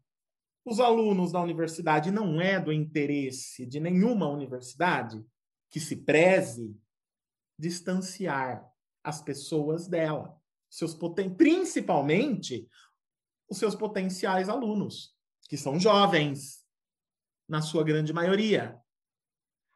os 0.65 0.81
alunos 0.81 1.33
da 1.33 1.41
universidade. 1.41 2.11
Não 2.11 2.41
é 2.41 2.61
do 2.61 2.73
interesse 2.73 3.67
de 3.67 3.81
nenhuma 3.81 4.29
universidade 4.29 5.25
que 5.71 5.81
se 5.81 5.97
preze 5.97 6.77
distanciar 7.59 8.67
as 9.03 9.21
pessoas 9.23 9.89
dela, 9.89 10.37
seus 10.71 10.95
poten 10.95 11.35
principalmente 11.35 12.69
os 13.49 13.59
seus 13.59 13.75
potenciais 13.75 14.49
alunos, 14.49 15.15
que 15.49 15.57
são 15.57 15.79
jovens, 15.79 16.63
na 17.49 17.61
sua 17.61 17.85
grande 17.85 18.13
maioria, 18.13 18.81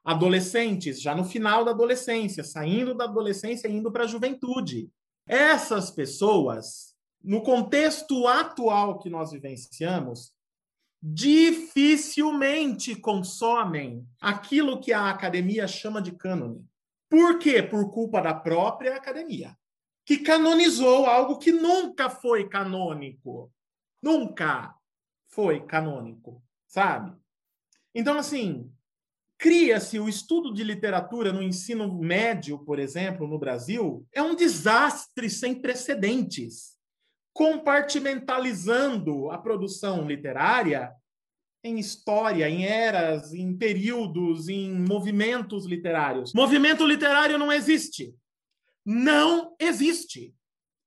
adolescentes, 0.04 1.00
já 1.02 1.14
no 1.14 1.24
final 1.24 1.64
da 1.64 1.72
adolescência, 1.72 2.44
saindo 2.44 2.94
da 2.94 3.04
adolescência 3.04 3.68
e 3.68 3.72
indo 3.72 3.92
para 3.92 4.04
a 4.04 4.06
juventude. 4.06 4.90
Essas 5.26 5.90
pessoas, 5.90 6.94
no 7.22 7.42
contexto 7.42 8.26
atual 8.26 8.98
que 8.98 9.10
nós 9.10 9.32
vivenciamos, 9.32 10.32
dificilmente 11.08 12.96
consomem 12.96 14.04
aquilo 14.20 14.80
que 14.80 14.92
a 14.92 15.08
academia 15.08 15.68
chama 15.68 16.02
de 16.02 16.10
cânone. 16.10 16.66
Por 17.08 17.38
quê? 17.38 17.62
Por 17.62 17.92
culpa 17.92 18.20
da 18.20 18.34
própria 18.34 18.96
academia, 18.96 19.56
que 20.04 20.18
canonizou 20.18 21.06
algo 21.06 21.38
que 21.38 21.52
nunca 21.52 22.10
foi 22.10 22.48
canônico. 22.48 23.52
Nunca 24.02 24.74
foi 25.28 25.64
canônico, 25.64 26.42
sabe? 26.66 27.16
Então, 27.94 28.18
assim, 28.18 28.68
cria-se 29.38 30.00
o 30.00 30.08
estudo 30.08 30.52
de 30.52 30.64
literatura 30.64 31.32
no 31.32 31.40
ensino 31.40 31.96
médio, 32.00 32.58
por 32.58 32.80
exemplo, 32.80 33.28
no 33.28 33.38
Brasil, 33.38 34.04
é 34.12 34.20
um 34.20 34.34
desastre 34.34 35.30
sem 35.30 35.54
precedentes, 35.54 36.75
compartimentalizando 37.36 39.30
a 39.30 39.36
produção 39.36 40.06
literária 40.06 40.90
em 41.62 41.78
história, 41.78 42.48
em 42.48 42.64
eras, 42.64 43.34
em 43.34 43.54
períodos, 43.54 44.48
em 44.48 44.72
movimentos 44.72 45.66
literários. 45.66 46.32
Movimento 46.32 46.86
literário 46.86 47.36
não 47.36 47.52
existe. 47.52 48.16
Não 48.82 49.54
existe. 49.60 50.34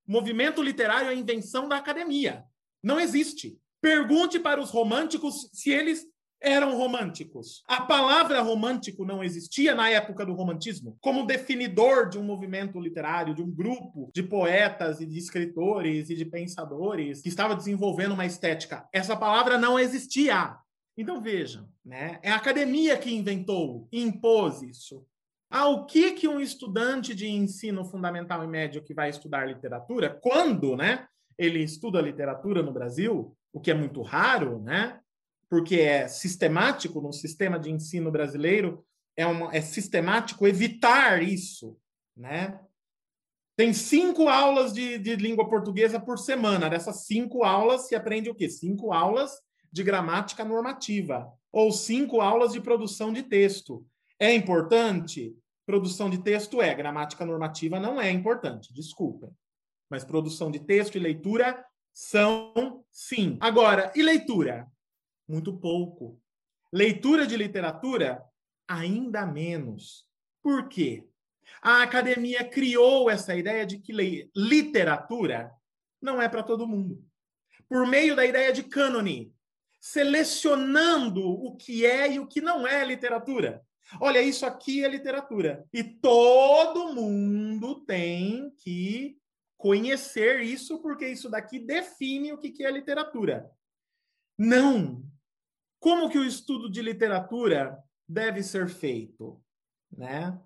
Movimento 0.08 0.64
literário 0.64 1.12
é 1.12 1.14
invenção 1.14 1.70
da 1.70 1.78
academia. 1.78 2.44
Não 2.82 3.00
existe. 3.00 3.56
Pergunte 3.80 4.40
para 4.40 4.60
os 4.60 4.72
românticos 4.72 5.52
se 5.54 5.70
eles 5.70 6.04
eram 6.42 6.78
românticos. 6.78 7.64
A 7.68 7.82
palavra 7.82 8.42
romântico 8.42 9.06
não 9.06 9.24
existia 9.24 9.76
na 9.76 9.90
época 9.90 10.26
do 10.26 10.34
romantismo 10.34 10.98
como 11.02 11.26
definidor 11.26 12.10
de 12.10 12.18
um 12.18 12.24
movimento 12.24 12.80
literário, 12.80 13.34
de 13.34 13.42
um 13.42 13.52
grupo 13.52 14.10
de 14.14 14.24
poetas 14.24 15.02
e 15.02 15.06
de 15.06 15.18
escritores 15.18 16.10
e 16.10 16.16
de 16.16 16.26
pensadores 16.26 17.22
que 17.22 17.30
estava 17.30 17.56
desenvolvendo 17.56 18.14
uma 18.14 18.26
estética. 18.26 18.88
Essa 18.94 19.16
palavra 19.16 19.58
não 19.58 19.80
existia. 19.80 20.56
Então 20.98 21.22
vejam, 21.22 21.68
né? 21.84 22.20
É 22.22 22.32
a 22.32 22.36
academia 22.36 22.98
que 22.98 23.14
inventou, 23.14 23.88
impôs 23.92 24.62
isso. 24.62 25.06
Ah, 25.50 25.68
o 25.68 25.86
que 25.86 26.12
que 26.12 26.28
um 26.28 26.40
estudante 26.40 27.16
de 27.16 27.28
ensino 27.28 27.84
fundamental 27.84 28.44
e 28.44 28.48
médio 28.48 28.84
que 28.84 28.94
vai 28.94 29.10
estudar 29.10 29.48
literatura, 29.48 30.10
quando, 30.22 30.76
né, 30.76 31.08
ele 31.38 31.64
estuda 31.64 32.02
literatura 32.02 32.62
no 32.62 32.72
Brasil, 32.72 33.36
o 33.52 33.60
que 33.60 33.72
é 33.72 33.74
muito 33.74 34.02
raro, 34.02 34.62
né? 34.62 35.00
Porque 35.50 35.78
é 35.78 36.08
sistemático 36.08 37.02
no 37.02 37.12
sistema 37.12 37.60
de 37.60 37.72
ensino 37.72 38.12
brasileiro, 38.12 38.86
é, 39.18 39.26
uma, 39.26 39.54
é 39.54 39.62
sistemático 39.62 40.48
evitar 40.48 41.22
isso, 41.22 41.78
né? 42.16 42.60
Tem 43.58 43.74
cinco 43.74 44.30
aulas 44.30 44.72
de, 44.72 44.98
de 44.98 45.18
língua 45.18 45.50
portuguesa 45.50 46.00
por 46.00 46.18
semana. 46.18 46.70
Dessas 46.70 47.06
cinco 47.06 47.44
aulas, 47.44 47.88
se 47.88 47.96
aprende 47.96 48.30
o 48.30 48.36
quê? 48.36 48.48
Cinco 48.48 48.94
aulas 48.94 49.32
de 49.70 49.84
gramática 49.84 50.46
normativa 50.46 51.30
ou 51.52 51.72
cinco 51.72 52.22
aulas 52.22 52.54
de 52.54 52.62
produção 52.62 53.12
de 53.12 53.24
texto. 53.24 53.86
É 54.18 54.34
importante? 54.34 55.36
Produção 55.66 56.10
de 56.10 56.20
texto 56.20 56.62
é, 56.62 56.74
gramática 56.74 57.26
normativa 57.26 57.80
não 57.80 58.00
é 58.00 58.10
importante, 58.10 58.74
desculpem. 58.74 59.30
Mas 59.90 60.06
produção 60.06 60.50
de 60.50 60.60
texto 60.60 60.96
e 60.96 61.00
leitura 61.00 61.66
são 61.94 62.86
sim. 62.92 63.38
Agora, 63.42 63.92
e 63.96 64.02
leitura? 64.02 64.68
Muito 65.30 65.56
pouco. 65.56 66.20
Leitura 66.74 67.28
de 67.28 67.38
literatura? 67.38 68.26
Ainda 68.68 69.28
menos. 69.28 70.08
Por 70.42 70.68
quê? 70.68 71.08
A 71.62 71.84
academia 71.84 72.44
criou 72.44 73.12
essa 73.12 73.36
ideia 73.36 73.64
de 73.64 73.78
que 73.78 73.94
literatura 74.36 75.52
não 76.02 76.20
é 76.20 76.28
para 76.28 76.42
todo 76.42 76.68
mundo. 76.68 77.06
Por 77.68 77.86
meio 77.86 78.16
da 78.16 78.26
ideia 78.26 78.52
de 78.52 78.64
cânone, 78.64 79.32
selecionando 79.80 81.24
o 81.24 81.56
que 81.56 81.86
é 81.86 82.14
e 82.14 82.20
o 82.20 82.26
que 82.28 82.42
não 82.42 82.66
é 82.66 82.84
literatura. 82.84 83.64
Olha, 84.02 84.22
isso 84.22 84.48
aqui 84.48 84.84
é 84.84 84.88
literatura. 84.88 85.64
E 85.72 85.84
todo 85.84 86.94
mundo 86.94 87.86
tem 87.86 88.52
que 88.58 89.16
conhecer 89.58 90.42
isso, 90.42 90.80
porque 90.80 91.08
isso 91.08 91.30
daqui 91.30 91.60
define 91.60 92.34
o 92.34 92.38
que 92.38 92.64
é 92.64 92.72
literatura. 92.72 93.48
Não. 94.36 95.04
Como 95.80 96.10
que 96.10 96.18
o 96.18 96.26
estudo 96.26 96.70
de 96.70 96.82
literatura 96.82 97.82
deve 98.08 98.44
ser 98.44 98.68
feito? 98.68 99.42
Né? 99.92 100.40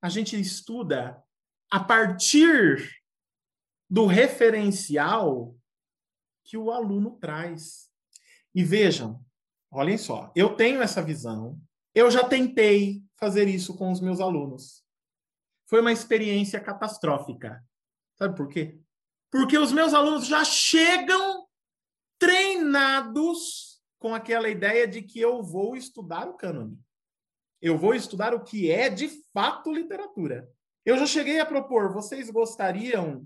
A 0.00 0.08
gente 0.08 0.38
estuda 0.40 1.22
a 1.70 1.80
partir 1.80 3.02
do 3.90 4.06
referencial 4.06 5.56
que 6.44 6.56
o 6.56 6.70
aluno 6.70 7.18
traz. 7.18 7.90
E 8.54 8.62
vejam, 8.62 9.24
olhem 9.70 9.96
só, 9.96 10.30
eu 10.36 10.54
tenho 10.54 10.82
essa 10.82 11.02
visão, 11.02 11.58
eu 11.94 12.10
já 12.10 12.22
tentei 12.22 13.02
fazer 13.18 13.48
isso 13.48 13.76
com 13.76 13.90
os 13.90 14.00
meus 14.00 14.20
alunos. 14.20 14.84
Foi 15.66 15.80
uma 15.80 15.92
experiência 15.92 16.60
catastrófica. 16.60 17.64
Sabe 18.18 18.36
por 18.36 18.48
quê? 18.48 18.78
Porque 19.30 19.56
os 19.56 19.72
meus 19.72 19.94
alunos 19.94 20.26
já 20.26 20.44
chegam 20.44 21.46
treinados 22.18 23.71
com 24.02 24.14
aquela 24.14 24.50
ideia 24.50 24.86
de 24.86 25.00
que 25.00 25.18
eu 25.18 25.42
vou 25.42 25.74
estudar 25.74 26.28
o 26.28 26.34
cânone. 26.34 26.78
Eu 27.62 27.78
vou 27.78 27.94
estudar 27.94 28.34
o 28.34 28.42
que 28.42 28.70
é 28.70 28.90
de 28.90 29.08
fato 29.32 29.72
literatura. 29.72 30.50
Eu 30.84 30.98
já 30.98 31.06
cheguei 31.06 31.40
a 31.40 31.46
propor, 31.46 31.92
vocês 31.92 32.28
gostariam 32.28 33.24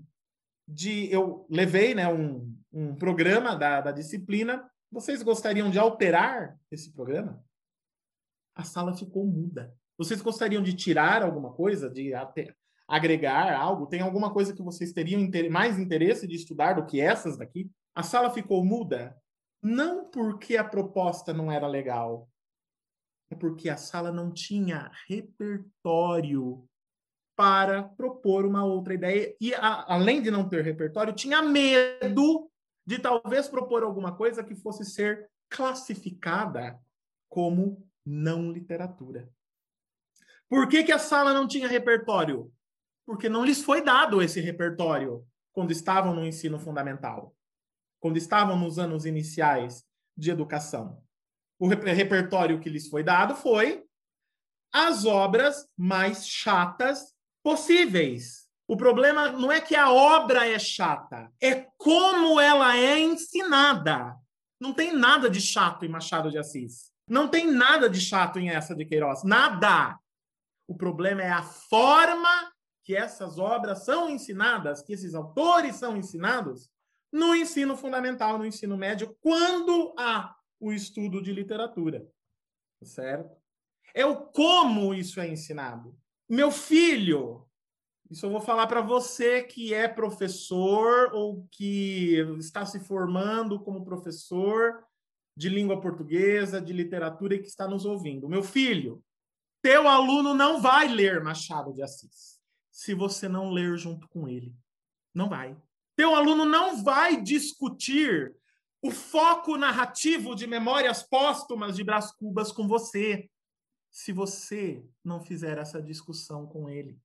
de. 0.65 1.11
Eu 1.11 1.45
levei 1.49 1.93
né, 1.93 2.07
um, 2.07 2.55
um 2.71 2.95
programa 2.95 3.55
da, 3.55 3.81
da 3.81 3.91
disciplina 3.91 4.63
vocês 4.91 5.21
gostariam 5.21 5.69
de 5.69 5.77
alterar 5.77 6.57
esse 6.71 6.91
programa? 6.91 7.43
A 8.55 8.63
sala 8.63 8.95
ficou 8.95 9.25
muda. 9.25 9.73
Vocês 9.97 10.21
gostariam 10.21 10.63
de 10.63 10.73
tirar 10.73 11.23
alguma 11.23 11.51
coisa, 11.51 11.89
de 11.89 12.11
agregar 12.87 13.53
algo? 13.53 13.87
Tem 13.87 14.01
alguma 14.01 14.31
coisa 14.31 14.53
que 14.53 14.61
vocês 14.61 14.93
teriam 14.93 15.29
mais 15.51 15.77
interesse 15.77 16.25
de 16.25 16.35
estudar 16.35 16.73
do 16.73 16.85
que 16.85 17.01
essas 17.01 17.37
daqui? 17.37 17.69
A 17.93 18.01
sala 18.01 18.29
ficou 18.29 18.63
muda 18.63 19.15
não 19.61 20.05
porque 20.09 20.57
a 20.57 20.63
proposta 20.63 21.33
não 21.33 21.51
era 21.51 21.67
legal, 21.67 22.29
é 23.29 23.35
porque 23.35 23.69
a 23.69 23.77
sala 23.77 24.11
não 24.11 24.31
tinha 24.31 24.91
repertório 25.07 26.67
para 27.35 27.83
propor 27.83 28.45
uma 28.45 28.65
outra 28.65 28.93
ideia. 28.93 29.35
E, 29.39 29.53
a, 29.53 29.93
além 29.93 30.21
de 30.21 30.31
não 30.31 30.47
ter 30.47 30.63
repertório, 30.63 31.13
tinha 31.13 31.41
medo 31.41 32.49
de 32.85 32.99
talvez 32.99 33.47
propor 33.47 33.83
alguma 33.83 34.15
coisa 34.15 34.43
que 34.43 34.55
fosse 34.55 34.83
ser 34.85 35.29
classificada 35.49 36.79
como 37.29 37.87
não 38.05 38.51
literatura. 38.51 39.29
Por 40.49 40.67
que, 40.67 40.83
que 40.83 40.91
a 40.91 40.99
sala 40.99 41.33
não 41.33 41.47
tinha 41.47 41.67
repertório? 41.67 42.51
Porque 43.05 43.27
não 43.29 43.45
lhes 43.45 43.61
foi 43.61 43.83
dado 43.83 44.21
esse 44.21 44.39
repertório 44.39 45.25
quando 45.51 45.71
estavam 45.71 46.13
no 46.13 46.25
ensino 46.25 46.57
fundamental, 46.57 47.35
quando 47.99 48.17
estavam 48.17 48.57
nos 48.57 48.77
anos 48.77 49.05
iniciais 49.05 49.83
de 50.15 50.31
educação. 50.31 51.01
O 51.59 51.67
repertório 51.67 52.59
que 52.59 52.69
lhes 52.69 52.87
foi 52.87 53.03
dado 53.03 53.35
foi 53.35 53.83
as 54.71 55.05
obras 55.05 55.67
mais 55.75 56.27
chatas 56.27 57.13
possíveis. 57.43 58.47
O 58.67 58.75
problema 58.75 59.31
não 59.31 59.51
é 59.51 59.61
que 59.61 59.75
a 59.75 59.91
obra 59.91 60.45
é 60.45 60.59
chata, 60.59 61.31
é 61.41 61.67
como 61.77 62.39
ela 62.39 62.75
é 62.75 62.99
ensinada. 62.99 64.15
Não 64.59 64.73
tem 64.73 64.93
nada 64.93 65.29
de 65.29 65.39
chato 65.39 65.85
em 65.85 65.89
Machado 65.89 66.29
de 66.29 66.37
Assis. 66.37 66.91
Não 67.09 67.27
tem 67.27 67.49
nada 67.49 67.89
de 67.89 68.01
chato 68.01 68.37
em 68.37 68.49
essa 68.49 68.75
de 68.75 68.85
Queiroz. 68.85 69.23
Nada. 69.23 69.97
O 70.67 70.75
problema 70.75 71.23
é 71.23 71.31
a 71.31 71.43
forma 71.43 72.51
que 72.83 72.95
essas 72.95 73.39
obras 73.39 73.85
são 73.85 74.09
ensinadas, 74.09 74.81
que 74.81 74.93
esses 74.93 75.15
autores 75.15 75.75
são 75.77 75.95
ensinados 75.95 76.69
no 77.11 77.35
ensino 77.35 77.75
fundamental, 77.75 78.37
no 78.37 78.45
ensino 78.45 78.77
médio, 78.77 79.15
quando 79.21 79.93
há 79.97 80.35
o 80.59 80.71
estudo 80.71 81.21
de 81.21 81.31
literatura. 81.31 82.07
Certo? 82.83 83.35
É 83.93 84.05
o 84.05 84.27
como 84.27 84.93
isso 84.93 85.19
é 85.19 85.27
ensinado. 85.27 85.97
Meu 86.29 86.51
filho, 86.51 87.47
isso 88.09 88.25
eu 88.25 88.29
vou 88.29 88.41
falar 88.41 88.67
para 88.67 88.81
você 88.81 89.43
que 89.43 89.73
é 89.73 89.87
professor 89.87 91.13
ou 91.13 91.47
que 91.51 92.15
está 92.37 92.65
se 92.65 92.79
formando 92.79 93.59
como 93.59 93.83
professor 93.83 94.83
de 95.35 95.49
língua 95.49 95.79
portuguesa, 95.79 96.61
de 96.61 96.73
literatura 96.73 97.35
e 97.35 97.39
que 97.39 97.47
está 97.47 97.67
nos 97.67 97.85
ouvindo. 97.85 98.29
Meu 98.29 98.43
filho, 98.43 99.03
teu 99.61 99.87
aluno 99.87 100.33
não 100.33 100.61
vai 100.61 100.87
ler 100.87 101.23
Machado 101.23 101.73
de 101.73 101.81
Assis 101.81 102.37
se 102.71 102.93
você 102.93 103.27
não 103.27 103.49
ler 103.49 103.75
junto 103.77 104.07
com 104.07 104.27
ele. 104.27 104.55
Não 105.13 105.27
vai. 105.27 105.57
Teu 105.97 106.15
aluno 106.15 106.45
não 106.45 106.81
vai 106.81 107.21
discutir 107.21 108.33
o 108.81 108.89
foco 108.89 109.57
narrativo 109.57 110.33
de 110.33 110.47
Memórias 110.47 111.03
Póstumas 111.03 111.75
de 111.75 111.83
Brás 111.83 112.13
Cubas 112.13 112.53
com 112.53 112.65
você 112.67 113.29
se 113.91 114.13
você 114.13 114.85
não 115.03 115.19
fizer 115.19 115.57
essa 115.57 115.81
discussão 115.81 116.47
com 116.47 116.69
ele 116.69 116.97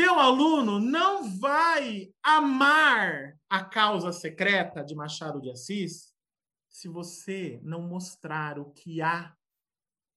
teu 0.00 0.18
aluno 0.18 0.80
não 0.80 1.28
vai 1.38 2.10
amar 2.22 3.38
a 3.50 3.62
causa 3.62 4.10
secreta 4.12 4.82
de 4.82 4.94
Machado 4.94 5.42
de 5.42 5.50
Assis 5.50 6.14
se 6.70 6.88
você 6.88 7.60
não 7.62 7.82
mostrar 7.82 8.58
o 8.58 8.70
que 8.70 9.02
há 9.02 9.36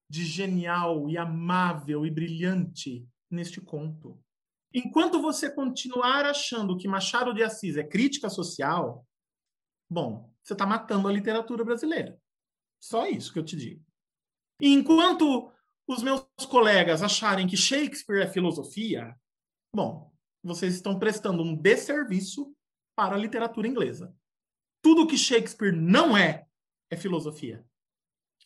de 0.10 0.24
genial 0.24 1.10
e 1.10 1.18
amável 1.18 2.06
e 2.06 2.12
brilhante 2.12 3.06
neste 3.30 3.60
conto. 3.60 4.18
Enquanto 4.74 5.22
você 5.22 5.50
continuar 5.50 6.26
achando 6.26 6.78
que 6.78 6.88
Machado 6.88 7.34
de 7.34 7.44
Assis 7.44 7.78
é 7.78 7.84
crítica 7.84 8.30
social, 8.30 9.06
bom, 9.90 10.34
você 10.44 10.54
está 10.54 10.66
matando 10.66 11.08
a 11.08 11.12
literatura 11.12 11.64
brasileira. 11.64 12.20
Só 12.82 13.06
isso 13.08 13.32
que 13.32 13.40
eu 13.40 13.46
te 13.46 13.56
digo. 13.56 13.86
E 14.60 14.74
enquanto 14.74 15.52
os 15.88 16.02
meus 16.02 16.26
colegas 16.50 17.04
acharem 17.04 17.48
que 17.48 17.58
Shakespeare 17.58 18.24
é 18.24 18.28
filosofia, 18.28 19.16
Bom, 19.76 20.14
vocês 20.44 20.76
estão 20.76 21.00
prestando 21.00 21.42
um 21.42 21.56
desserviço 21.56 22.56
para 22.96 23.16
a 23.16 23.18
literatura 23.18 23.68
inglesa. 23.68 24.16
Tudo 24.84 25.08
que 25.08 25.18
Shakespeare 25.18 25.72
não 25.72 26.16
é, 26.16 26.46
é 26.92 26.96
filosofia. 26.96 27.66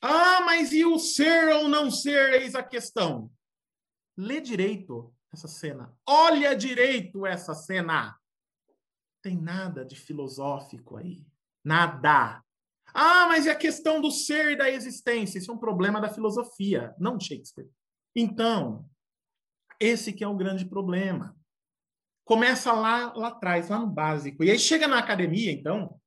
Ah, 0.02 0.42
mas 0.42 0.72
e 0.72 0.86
o 0.86 0.98
ser 0.98 1.50
ou 1.56 1.68
não 1.68 1.92
ser? 1.92 2.42
Eis 2.42 2.56
a 2.56 2.64
questão. 2.64 3.30
Lê 4.16 4.40
direito 4.40 5.14
essa 5.34 5.48
cena. 5.48 5.94
Olha 6.08 6.56
direito 6.56 7.26
essa 7.26 7.54
cena. 7.54 8.18
Tem 9.22 9.36
nada 9.36 9.86
de 9.86 9.96
filosófico 9.96 10.98
aí. 10.98 11.26
Nada. 11.64 12.44
Ah, 12.94 13.28
mas 13.28 13.46
é 13.46 13.52
a 13.52 13.56
questão 13.56 14.00
do 14.00 14.10
ser 14.10 14.52
e 14.52 14.56
da 14.56 14.70
existência. 14.70 15.38
Isso 15.38 15.52
é 15.52 15.54
um 15.54 15.60
problema 15.60 16.00
da 16.00 16.10
filosofia, 16.10 16.96
não 16.98 17.18
de 17.18 17.26
Shakespeare. 17.26 17.70
Então, 18.16 18.90
esse 19.80 20.14
que 20.14 20.24
é 20.24 20.28
o 20.28 20.38
grande 20.38 20.66
problema. 20.66 21.36
Começa 22.26 22.72
lá, 22.74 23.14
lá 23.14 23.30
atrás, 23.30 23.70
lá 23.70 23.80
no 23.80 23.88
básico. 23.88 24.44
E 24.44 24.52
aí 24.52 24.60
chega 24.60 24.88
na 24.88 25.00
academia, 25.00 25.52
então. 25.52 26.00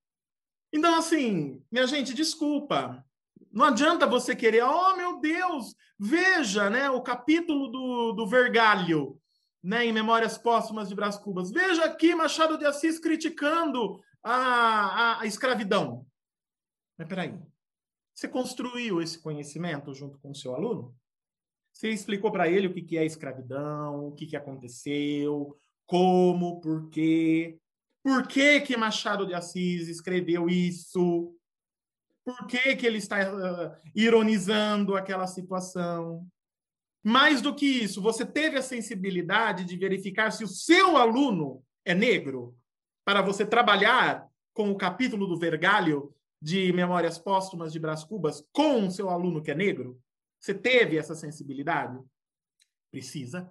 Então, 0.73 0.95
assim, 0.97 1.65
minha 1.71 1.87
gente, 1.87 2.15
desculpa. 2.15 3.05
Não 3.51 3.67
adianta 3.67 4.07
você 4.07 4.37
querer, 4.37 4.63
oh 4.63 4.97
meu 4.97 5.21
Deus, 5.21 5.75
veja 5.99 6.71
né, 6.71 6.89
o 6.89 7.03
capítulo 7.03 7.69
do, 7.69 8.13
do 8.13 8.27
Vergalho, 8.27 9.21
né, 9.63 9.85
em 9.85 9.93
Memórias 9.93 10.39
Póstumas 10.39 10.89
de 10.89 10.95
Brás 10.95 11.19
Cubas. 11.19 11.51
Veja 11.51 11.85
aqui 11.85 12.15
Machado 12.15 12.57
de 12.57 12.65
Assis 12.65 12.99
criticando 12.99 14.01
a, 14.23 14.35
a, 14.35 15.21
a 15.23 15.27
escravidão. 15.27 16.07
Mas 16.97 17.09
peraí, 17.09 17.37
você 18.15 18.29
construiu 18.29 19.03
esse 19.03 19.19
conhecimento 19.19 19.93
junto 19.95 20.19
com 20.19 20.31
o 20.31 20.35
seu 20.35 20.55
aluno? 20.55 20.95
Você 21.73 21.91
explicou 21.91 22.31
para 22.31 22.49
ele 22.49 22.67
o 22.67 22.73
que, 22.73 22.83
que 22.83 22.99
é 22.99 23.05
escravidão, 23.05 24.09
o 24.09 24.13
que, 24.13 24.27
que 24.27 24.37
aconteceu, 24.37 25.59
como, 25.87 26.61
por 26.61 26.89
quê, 26.91 27.59
por 28.03 28.27
que, 28.27 28.61
que 28.61 28.77
Machado 28.77 29.27
de 29.27 29.35
Assis 29.35 29.89
escreveu 29.89 30.49
isso, 30.49 31.35
por 32.37 32.47
que, 32.47 32.77
que 32.77 32.87
ele 32.87 32.99
está 32.99 33.19
uh, 33.33 33.77
ironizando 33.95 34.97
aquela 34.97 35.27
situação. 35.27 36.27
Mais 37.03 37.41
do 37.41 37.55
que 37.55 37.67
isso, 37.67 38.03
você 38.03 38.27
teve 38.27 38.59
a 38.59 38.63
sensibilidade 38.63 39.65
de 39.65 39.77
verificar 39.77 40.31
se 40.31 40.45
o 40.45 40.49
seu 40.49 40.97
aluno 40.97 41.65
é 41.85 41.95
negro 41.95 42.57
para 43.05 43.23
você 43.23 43.47
trabalhar 43.47 44.29
com 44.53 44.71
o 44.71 44.77
capítulo 44.77 45.27
do 45.27 45.39
Vergalho 45.39 46.15
de 46.43 46.73
Memórias 46.73 47.19
Póstumas 47.19 47.73
de 47.73 47.79
Brás 47.79 48.05
Cubas 48.05 48.47
com 48.53 48.87
o 48.87 48.91
seu 48.91 49.09
aluno 49.09 49.43
que 49.43 49.51
é 49.51 49.55
negro? 49.55 50.01
Você 50.39 50.55
teve 50.55 50.97
essa 50.97 51.15
sensibilidade? 51.15 51.99
Precisa. 52.91 53.51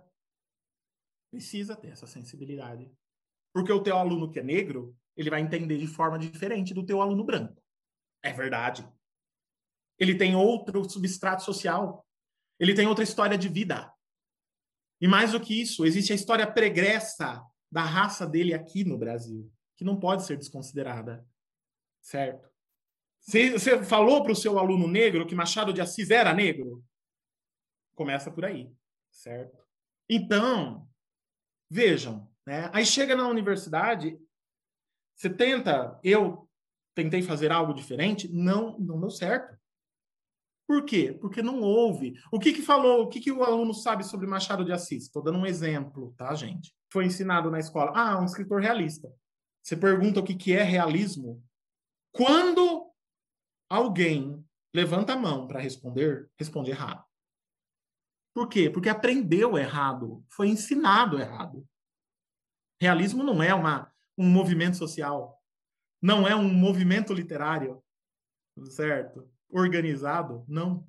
Precisa 1.31 1.75
ter 1.75 1.89
essa 1.89 2.07
sensibilidade. 2.07 2.91
Porque 3.53 3.71
o 3.71 3.81
teu 3.81 3.97
aluno 3.97 4.29
que 4.29 4.39
é 4.39 4.43
negro, 4.43 4.95
ele 5.15 5.29
vai 5.29 5.41
entender 5.41 5.77
de 5.77 5.87
forma 5.87 6.19
diferente 6.19 6.73
do 6.73 6.85
teu 6.85 7.01
aluno 7.01 7.23
branco. 7.23 7.61
É 8.23 8.33
verdade. 8.33 8.87
Ele 9.97 10.17
tem 10.17 10.35
outro 10.35 10.89
substrato 10.89 11.43
social. 11.43 12.05
Ele 12.59 12.73
tem 12.73 12.87
outra 12.87 13.03
história 13.03 13.37
de 13.37 13.47
vida. 13.47 13.91
E 15.01 15.07
mais 15.07 15.31
do 15.31 15.39
que 15.39 15.61
isso, 15.61 15.85
existe 15.85 16.11
a 16.11 16.15
história 16.15 16.51
pregressa 16.51 17.41
da 17.71 17.81
raça 17.81 18.27
dele 18.27 18.53
aqui 18.53 18.83
no 18.83 18.97
Brasil, 18.97 19.49
que 19.77 19.85
não 19.85 19.97
pode 19.97 20.25
ser 20.25 20.37
desconsiderada. 20.37 21.25
Certo? 22.01 22.49
Você 23.21 23.83
falou 23.83 24.23
para 24.23 24.31
o 24.31 24.35
seu 24.35 24.57
aluno 24.57 24.87
negro 24.87 25.25
que 25.27 25.35
Machado 25.35 25.73
de 25.73 25.81
Assis 25.81 26.09
era 26.09 26.33
negro? 26.33 26.83
Começa 27.95 28.31
por 28.31 28.45
aí, 28.45 28.71
certo? 29.11 29.57
Então, 30.09 30.89
vejam, 31.69 32.29
né? 32.45 32.69
aí 32.73 32.85
chega 32.85 33.15
na 33.15 33.27
universidade, 33.27 34.17
você 35.15 35.29
tenta, 35.29 35.99
eu 36.03 36.48
tentei 37.01 37.21
fazer 37.21 37.51
algo 37.51 37.73
diferente, 37.73 38.27
não, 38.31 38.77
não 38.77 38.99
deu 38.99 39.09
certo. 39.09 39.57
Por 40.67 40.83
quê? 40.83 41.17
Porque 41.19 41.41
não 41.41 41.61
houve. 41.61 42.13
O 42.31 42.39
que 42.39 42.53
que 42.53 42.61
falou, 42.61 43.03
o 43.03 43.07
que 43.07 43.19
que 43.19 43.31
o 43.31 43.43
aluno 43.43 43.73
sabe 43.73 44.03
sobre 44.03 44.27
Machado 44.27 44.65
de 44.65 44.71
Assis? 44.71 45.05
Estou 45.05 45.23
dando 45.23 45.39
um 45.39 45.45
exemplo, 45.45 46.13
tá, 46.15 46.33
gente? 46.35 46.75
Foi 46.91 47.05
ensinado 47.05 47.49
na 47.49 47.59
escola. 47.59 47.91
Ah, 47.95 48.19
um 48.21 48.25
escritor 48.25 48.61
realista. 48.61 49.11
Você 49.63 49.75
pergunta 49.75 50.19
o 50.19 50.23
que 50.23 50.35
que 50.35 50.53
é 50.53 50.61
realismo? 50.61 51.43
Quando 52.11 52.91
alguém 53.69 54.45
levanta 54.73 55.13
a 55.13 55.17
mão 55.17 55.47
para 55.47 55.59
responder, 55.59 56.29
responde 56.37 56.71
errado. 56.71 57.03
Por 58.33 58.47
quê? 58.47 58.69
Porque 58.69 58.89
aprendeu 58.89 59.57
errado, 59.57 60.23
foi 60.29 60.49
ensinado 60.49 61.19
errado. 61.19 61.67
Realismo 62.79 63.23
não 63.23 63.41
é 63.41 63.53
uma, 63.53 63.91
um 64.17 64.29
movimento 64.29 64.77
social 64.77 65.38
não 66.01 66.27
é 66.27 66.35
um 66.35 66.51
movimento 66.51 67.13
literário, 67.13 67.81
certo? 68.69 69.29
Organizado, 69.49 70.45
não. 70.47 70.87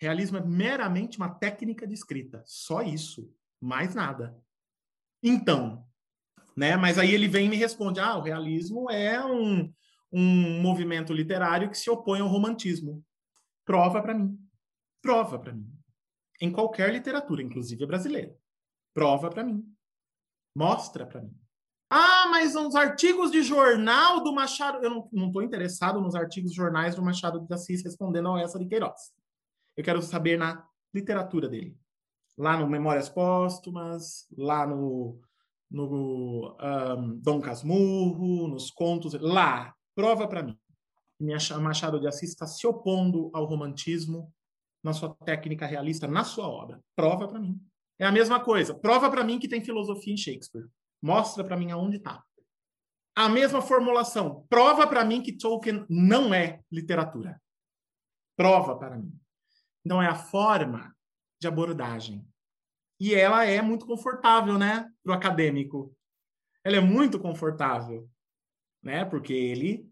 Realismo 0.00 0.38
é 0.38 0.44
meramente 0.44 1.18
uma 1.18 1.28
técnica 1.28 1.86
de 1.86 1.94
escrita, 1.94 2.42
só 2.46 2.82
isso, 2.82 3.32
mais 3.60 3.94
nada. 3.94 4.36
Então, 5.22 5.86
né? 6.56 6.76
Mas 6.76 6.98
aí 6.98 7.12
ele 7.12 7.28
vem 7.28 7.46
e 7.46 7.48
me 7.48 7.56
responde: 7.56 8.00
ah, 8.00 8.16
o 8.16 8.22
realismo 8.22 8.90
é 8.90 9.24
um, 9.24 9.72
um 10.12 10.60
movimento 10.60 11.12
literário 11.12 11.70
que 11.70 11.78
se 11.78 11.90
opõe 11.90 12.20
ao 12.20 12.28
romantismo. 12.28 13.04
Prova 13.64 14.02
para 14.02 14.14
mim. 14.14 14.38
Prova 15.02 15.38
para 15.38 15.52
mim. 15.52 15.70
Em 16.40 16.52
qualquer 16.52 16.92
literatura, 16.92 17.42
inclusive 17.42 17.86
brasileira. 17.86 18.36
Prova 18.94 19.30
para 19.30 19.42
mim. 19.42 19.64
Mostra 20.56 21.06
para 21.06 21.22
mim. 21.22 21.34
Ah, 21.96 22.26
mas 22.28 22.56
os 22.56 22.74
artigos 22.74 23.30
de 23.30 23.40
jornal 23.40 24.20
do 24.20 24.32
Machado. 24.32 24.84
Eu 24.84 25.08
não 25.12 25.28
estou 25.28 25.40
interessado 25.44 26.00
nos 26.00 26.16
artigos 26.16 26.50
de 26.50 26.56
jornais 26.56 26.96
do 26.96 27.02
Machado 27.04 27.38
de 27.38 27.54
Assis 27.54 27.84
respondendo 27.84 28.26
ao 28.26 28.36
essa 28.36 28.58
de 28.58 28.66
Queiroz. 28.66 29.12
Eu 29.76 29.84
quero 29.84 30.02
saber 30.02 30.36
na 30.36 30.66
literatura 30.92 31.48
dele. 31.48 31.78
Lá 32.36 32.58
no 32.58 32.66
Memórias 32.66 33.08
Póstumas, 33.08 34.26
lá 34.36 34.66
no, 34.66 35.20
no 35.70 36.56
um, 36.60 37.16
Dom 37.20 37.40
Casmurro, 37.40 38.48
nos 38.48 38.72
contos. 38.72 39.14
Lá, 39.14 39.72
prova 39.94 40.26
para 40.26 40.42
mim. 40.42 40.58
Machado 41.60 42.00
de 42.00 42.08
Assis 42.08 42.30
está 42.30 42.44
se 42.44 42.66
opondo 42.66 43.30
ao 43.32 43.44
romantismo 43.44 44.34
na 44.82 44.92
sua 44.92 45.14
técnica 45.24 45.64
realista, 45.64 46.08
na 46.08 46.24
sua 46.24 46.48
obra. 46.48 46.82
Prova 46.96 47.28
para 47.28 47.38
mim. 47.38 47.56
É 48.00 48.04
a 48.04 48.10
mesma 48.10 48.40
coisa. 48.40 48.74
Prova 48.74 49.08
para 49.08 49.22
mim 49.22 49.38
que 49.38 49.46
tem 49.46 49.62
filosofia 49.62 50.12
em 50.12 50.16
Shakespeare. 50.16 50.66
Mostra 51.04 51.44
para 51.44 51.54
mim 51.54 51.70
aonde 51.70 51.98
está. 51.98 52.24
A 53.14 53.28
mesma 53.28 53.60
formulação. 53.60 54.46
Prova 54.48 54.86
para 54.86 55.04
mim 55.04 55.22
que 55.22 55.36
Tolkien 55.36 55.84
não 55.86 56.32
é 56.32 56.62
literatura. 56.72 57.38
Prova 58.34 58.74
para 58.78 58.96
mim. 58.96 59.14
Então 59.84 60.02
é 60.02 60.06
a 60.06 60.14
forma 60.14 60.96
de 61.38 61.46
abordagem. 61.46 62.26
E 62.98 63.14
ela 63.14 63.44
é 63.44 63.60
muito 63.60 63.84
confortável, 63.84 64.56
né, 64.56 64.90
para 65.02 65.12
o 65.12 65.14
acadêmico. 65.14 65.94
Ela 66.64 66.76
é 66.76 66.80
muito 66.80 67.20
confortável, 67.20 68.08
né, 68.82 69.04
porque 69.04 69.34
ele 69.34 69.86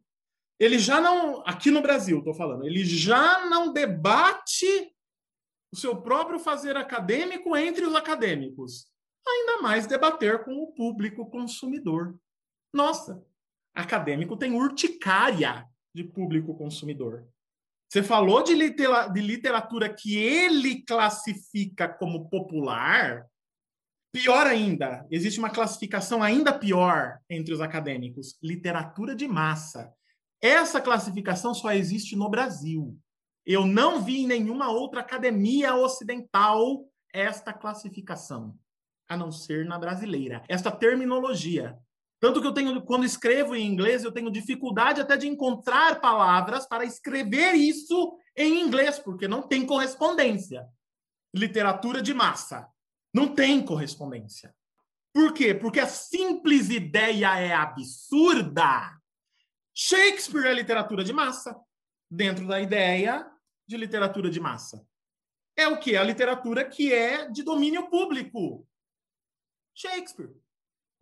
ele 0.58 0.78
já 0.78 0.98
não, 0.98 1.42
aqui 1.44 1.70
no 1.70 1.82
Brasil, 1.82 2.20
estou 2.20 2.32
falando, 2.32 2.64
ele 2.64 2.84
já 2.84 3.44
não 3.46 3.72
debate 3.72 4.94
o 5.72 5.76
seu 5.76 6.00
próprio 6.00 6.38
fazer 6.38 6.76
acadêmico 6.76 7.54
entre 7.56 7.84
os 7.84 7.94
acadêmicos 7.96 8.92
ainda 9.26 9.62
mais 9.62 9.86
debater 9.86 10.44
com 10.44 10.62
o 10.62 10.72
público 10.72 11.26
consumidor. 11.26 12.18
Nossa, 12.72 13.24
acadêmico 13.74 14.36
tem 14.36 14.52
urticária 14.52 15.66
de 15.94 16.04
público 16.04 16.54
consumidor. 16.54 17.26
Você 17.90 18.02
falou 18.02 18.42
de, 18.42 18.54
litera 18.54 19.06
de 19.08 19.20
literatura 19.20 19.92
que 19.92 20.16
ele 20.16 20.82
classifica 20.82 21.86
como 21.86 22.28
popular. 22.30 23.26
Pior 24.10 24.46
ainda, 24.46 25.06
existe 25.10 25.38
uma 25.38 25.50
classificação 25.50 26.22
ainda 26.22 26.58
pior 26.58 27.18
entre 27.28 27.52
os 27.52 27.60
acadêmicos: 27.60 28.38
literatura 28.42 29.14
de 29.14 29.28
massa. 29.28 29.92
Essa 30.40 30.80
classificação 30.80 31.54
só 31.54 31.72
existe 31.72 32.16
no 32.16 32.28
Brasil. 32.28 32.98
Eu 33.44 33.66
não 33.66 34.02
vi 34.02 34.22
em 34.22 34.26
nenhuma 34.26 34.70
outra 34.70 35.00
academia 35.00 35.74
ocidental 35.74 36.88
esta 37.12 37.52
classificação 37.52 38.56
a 39.12 39.16
não 39.16 39.30
ser 39.30 39.64
na 39.64 39.78
brasileira. 39.78 40.42
Esta 40.48 40.70
terminologia. 40.70 41.78
Tanto 42.20 42.40
que 42.40 42.46
eu 42.46 42.52
tenho, 42.52 42.80
quando 42.82 43.04
escrevo 43.04 43.56
em 43.56 43.66
inglês, 43.66 44.04
eu 44.04 44.12
tenho 44.12 44.30
dificuldade 44.30 45.00
até 45.00 45.16
de 45.16 45.26
encontrar 45.26 46.00
palavras 46.00 46.66
para 46.66 46.84
escrever 46.84 47.54
isso 47.54 48.16
em 48.36 48.60
inglês, 48.60 48.98
porque 48.98 49.26
não 49.26 49.42
tem 49.42 49.66
correspondência. 49.66 50.66
Literatura 51.34 52.00
de 52.00 52.14
massa. 52.14 52.68
Não 53.12 53.34
tem 53.34 53.62
correspondência. 53.62 54.54
Por 55.12 55.34
quê? 55.34 55.52
Porque 55.52 55.80
a 55.80 55.86
simples 55.86 56.70
ideia 56.70 57.38
é 57.38 57.52
absurda. 57.52 58.96
Shakespeare 59.74 60.46
é 60.46 60.54
literatura 60.54 61.02
de 61.02 61.12
massa, 61.12 61.58
dentro 62.10 62.46
da 62.46 62.60
ideia 62.60 63.26
de 63.66 63.76
literatura 63.76 64.30
de 64.30 64.38
massa. 64.38 64.86
É 65.56 65.68
o 65.68 65.78
que? 65.78 65.96
A 65.96 66.04
literatura 66.04 66.64
que 66.64 66.92
é 66.92 67.28
de 67.28 67.42
domínio 67.42 67.90
público. 67.90 68.66
Shakespeare, 69.74 70.34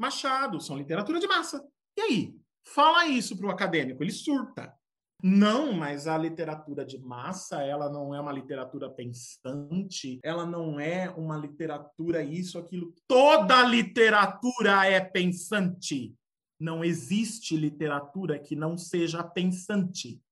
Machado, 0.00 0.60
são 0.60 0.78
literatura 0.78 1.20
de 1.20 1.26
massa. 1.26 1.62
E 1.94 2.00
aí? 2.00 2.40
Fala 2.64 3.06
isso 3.06 3.36
para 3.36 3.48
o 3.48 3.50
acadêmico, 3.50 4.02
ele 4.02 4.12
surta. 4.12 4.74
Não, 5.22 5.74
mas 5.74 6.06
a 6.06 6.16
literatura 6.16 6.84
de 6.86 6.98
massa, 6.98 7.62
ela 7.62 7.90
não 7.90 8.14
é 8.14 8.20
uma 8.20 8.32
literatura 8.32 8.88
pensante, 8.88 10.18
ela 10.22 10.46
não 10.46 10.80
é 10.80 11.10
uma 11.10 11.36
literatura 11.36 12.22
isso, 12.22 12.58
aquilo. 12.58 12.94
Toda 13.06 13.62
literatura 13.62 14.86
é 14.86 15.00
pensante. 15.00 16.14
Não 16.58 16.82
existe 16.82 17.54
literatura 17.54 18.38
que 18.38 18.56
não 18.56 18.78
seja 18.78 19.22
pensante. 19.22 20.22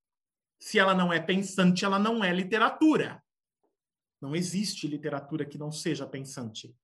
Se 0.58 0.78
ela 0.78 0.94
não 0.94 1.12
é 1.12 1.20
pensante, 1.20 1.84
ela 1.84 1.98
não 1.98 2.24
é 2.24 2.32
literatura. 2.32 3.22
Não 4.20 4.34
existe 4.34 4.88
literatura 4.88 5.44
que 5.44 5.58
não 5.58 5.70
seja 5.70 6.06
pensante. 6.06 6.74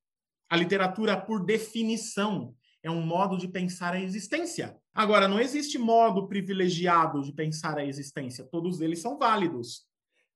A 0.54 0.56
literatura, 0.56 1.20
por 1.20 1.44
definição, 1.44 2.54
é 2.80 2.88
um 2.88 3.04
modo 3.04 3.36
de 3.36 3.48
pensar 3.48 3.92
a 3.92 4.00
existência. 4.00 4.78
Agora, 4.94 5.26
não 5.26 5.40
existe 5.40 5.76
modo 5.78 6.28
privilegiado 6.28 7.22
de 7.22 7.32
pensar 7.32 7.76
a 7.76 7.84
existência. 7.84 8.44
Todos 8.44 8.80
eles 8.80 9.00
são 9.00 9.18
válidos. 9.18 9.84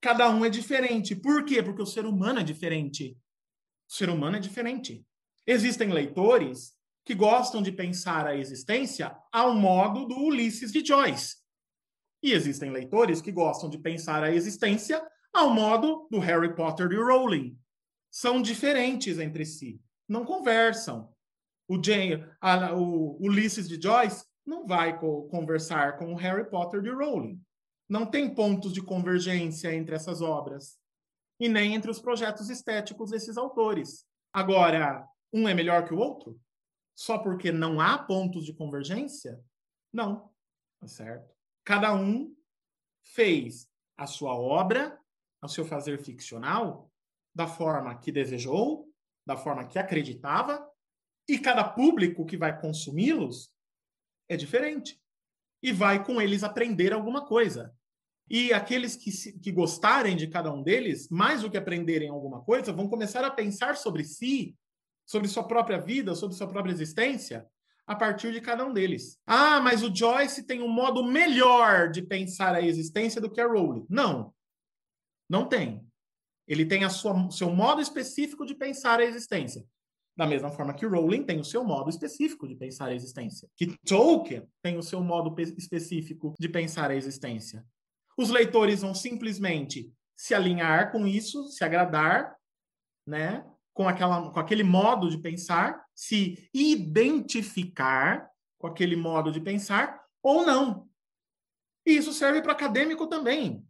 Cada 0.01 0.29
um 0.29 0.45
é 0.45 0.51
diferente. 0.51 1.15
Por 1.15 1.45
quê? 1.45 1.63
Porque 1.63 1.81
o 1.81 1.87
ser 1.87 2.05
humano 2.05 2.41
é 2.41 2.43
diferente. 2.43 3.17
O 3.89 3.95
ser 3.95 4.11
humano 4.11 4.39
é 4.39 4.41
diferente. 4.41 5.07
Existem 5.47 5.93
leitores 5.93 6.75
que 7.05 7.15
gostam 7.15 7.63
de 7.63 7.71
pensar 7.71 8.27
a 8.27 8.35
existência 8.35 9.17
ao 9.33 9.55
modo 9.55 10.05
do 10.05 10.17
Ulisses 10.17 10.73
de 10.73 10.85
Joyce. 10.85 11.37
E 12.21 12.33
existem 12.33 12.73
leitores 12.73 13.23
que 13.23 13.31
gostam 13.31 13.71
de 13.71 13.79
pensar 13.79 14.25
a 14.25 14.35
existência 14.35 15.01
ao 15.33 15.55
modo 15.55 16.09
do 16.11 16.19
Harry 16.19 16.57
Potter 16.57 16.89
de 16.89 16.97
Rowling. 16.97 17.57
São 18.11 18.43
diferentes 18.43 19.21
entre 19.21 19.47
si, 19.47 19.81
não 20.09 20.25
conversam. 20.25 21.12
O, 21.69 21.83
Jane, 21.83 22.25
a, 22.41 22.75
o 22.75 23.19
Ulisses 23.20 23.69
de 23.69 23.81
Joyce 23.81 24.25
não 24.45 24.67
vai 24.67 24.99
co 24.99 25.28
conversar 25.28 25.99
com 25.99 26.12
o 26.12 26.17
Harry 26.17 26.49
Potter 26.49 26.81
de 26.81 26.91
Rowling. 26.91 27.41
Não 27.89 28.07
tem 28.07 28.35
pontos 28.35 28.73
de 28.73 28.83
convergência 28.83 29.75
entre 29.75 29.95
essas 29.95 30.23
obras 30.23 30.78
e 31.39 31.49
nem 31.49 31.75
entre 31.75 31.91
os 31.91 32.01
projetos 32.01 32.49
estéticos 32.49 33.11
desses 33.11 33.37
autores. 33.37 34.07
Agora, 34.33 35.07
um 35.33 35.47
é 35.49 35.55
melhor 35.55 35.87
que 35.87 35.95
o 35.95 35.99
outro? 35.99 36.41
Só 36.95 37.19
porque 37.19 37.53
não 37.53 37.81
há 37.81 37.99
pontos 37.99 38.45
de 38.45 38.53
convergência? 38.53 39.39
Não, 39.93 40.31
tá 40.81 40.89
certo? 40.89 41.33
Cada 41.65 41.95
um 41.95 42.35
fez 43.03 43.69
a 43.97 44.07
sua 44.07 44.35
obra 44.35 44.99
ao 45.41 45.49
seu 45.49 45.65
fazer 45.65 46.03
ficcional 46.03 46.91
da 47.35 47.47
forma 47.47 47.97
que 47.99 48.11
desejou, 48.11 48.88
da 49.28 49.36
forma 49.36 49.68
que 49.68 49.78
acreditava, 49.78 50.66
e 51.28 51.39
cada 51.39 51.62
público 51.62 52.24
que 52.24 52.39
vai 52.39 52.58
consumi-los 52.58 53.52
é 54.26 54.39
diferente. 54.39 54.98
E 55.62 55.70
vai 55.70 56.02
com 56.02 56.18
eles 56.18 56.42
aprender 56.42 56.94
alguma 56.94 57.26
coisa. 57.26 57.74
E 58.31 58.55
aqueles 58.55 58.97
que, 58.97 59.12
se, 59.12 59.39
que 59.39 59.52
gostarem 59.52 60.16
de 60.16 60.28
cada 60.28 60.50
um 60.50 60.62
deles, 60.62 61.10
mais 61.10 61.42
do 61.42 61.50
que 61.50 61.58
aprenderem 61.58 62.08
alguma 62.08 62.42
coisa, 62.42 62.73
vão 62.73 62.89
começar 62.89 63.23
a 63.23 63.31
pensar 63.31 63.76
sobre 63.76 64.02
si, 64.02 64.57
sobre 65.05 65.28
sua 65.28 65.47
própria 65.47 65.78
vida, 65.78 66.15
sobre 66.15 66.34
sua 66.34 66.48
própria 66.48 66.73
existência, 66.73 67.47
a 67.86 67.94
partir 67.94 68.32
de 68.32 68.40
cada 68.40 68.65
um 68.65 68.73
deles. 68.73 69.18
Ah, 69.26 69.60
mas 69.60 69.82
o 69.82 69.94
Joyce 69.94 70.47
tem 70.47 70.62
um 70.62 70.68
modo 70.68 71.05
melhor 71.05 71.90
de 71.90 72.00
pensar 72.00 72.55
a 72.55 72.62
existência 72.62 73.20
do 73.20 73.31
que 73.31 73.40
a 73.42 73.47
Rowling. 73.47 73.86
Não. 73.90 74.32
Não 75.28 75.47
tem. 75.47 75.86
Ele 76.49 76.65
tem 76.65 76.83
a 76.83 76.89
seu 76.89 77.51
modo 77.51 77.83
específico 77.83 78.47
de 78.47 78.55
pensar 78.55 79.01
a 79.01 79.05
existência. 79.05 79.62
Da 80.17 80.27
mesma 80.27 80.51
forma 80.51 80.75
que 80.75 80.86
Rowling 80.86 81.23
tem 81.23 81.39
o 81.39 81.44
seu 81.44 81.62
modo 81.62 81.91
específico 81.91 82.49
de 82.49 82.57
pensar 82.57 82.86
a 82.86 82.94
existência. 82.94 83.49
Que 83.55 83.78
Tolkien 83.86 84.49
tem 84.62 84.78
o 84.78 84.83
seu 84.83 85.01
modo 85.01 85.39
específico 85.41 86.35
de 86.41 86.49
pensar 86.49 86.91
a 86.91 86.97
existência. 86.97 87.65
Os 88.17 88.31
leitores 88.31 88.81
vão 88.81 88.94
simplesmente 88.94 89.93
se 90.17 90.35
alinhar 90.35 90.91
com 90.91 91.07
isso, 91.07 91.44
se 91.49 91.62
agradar, 91.62 92.35
né? 93.07 93.44
Com, 93.73 93.86
aquela, 93.86 94.33
com 94.33 94.41
aquele 94.41 94.65
modo 94.65 95.09
de 95.09 95.18
pensar, 95.18 95.85
se 95.94 96.51
identificar 96.52 98.28
com 98.59 98.67
aquele 98.67 98.97
modo 98.97 99.31
de 99.31 99.41
pensar 99.41 100.02
ou 100.20 100.44
não. 100.44 100.89
E 101.86 101.93
isso 101.93 102.12
serve 102.12 102.43
para 102.43 102.52
acadêmico 102.52 103.07
também 103.07 103.68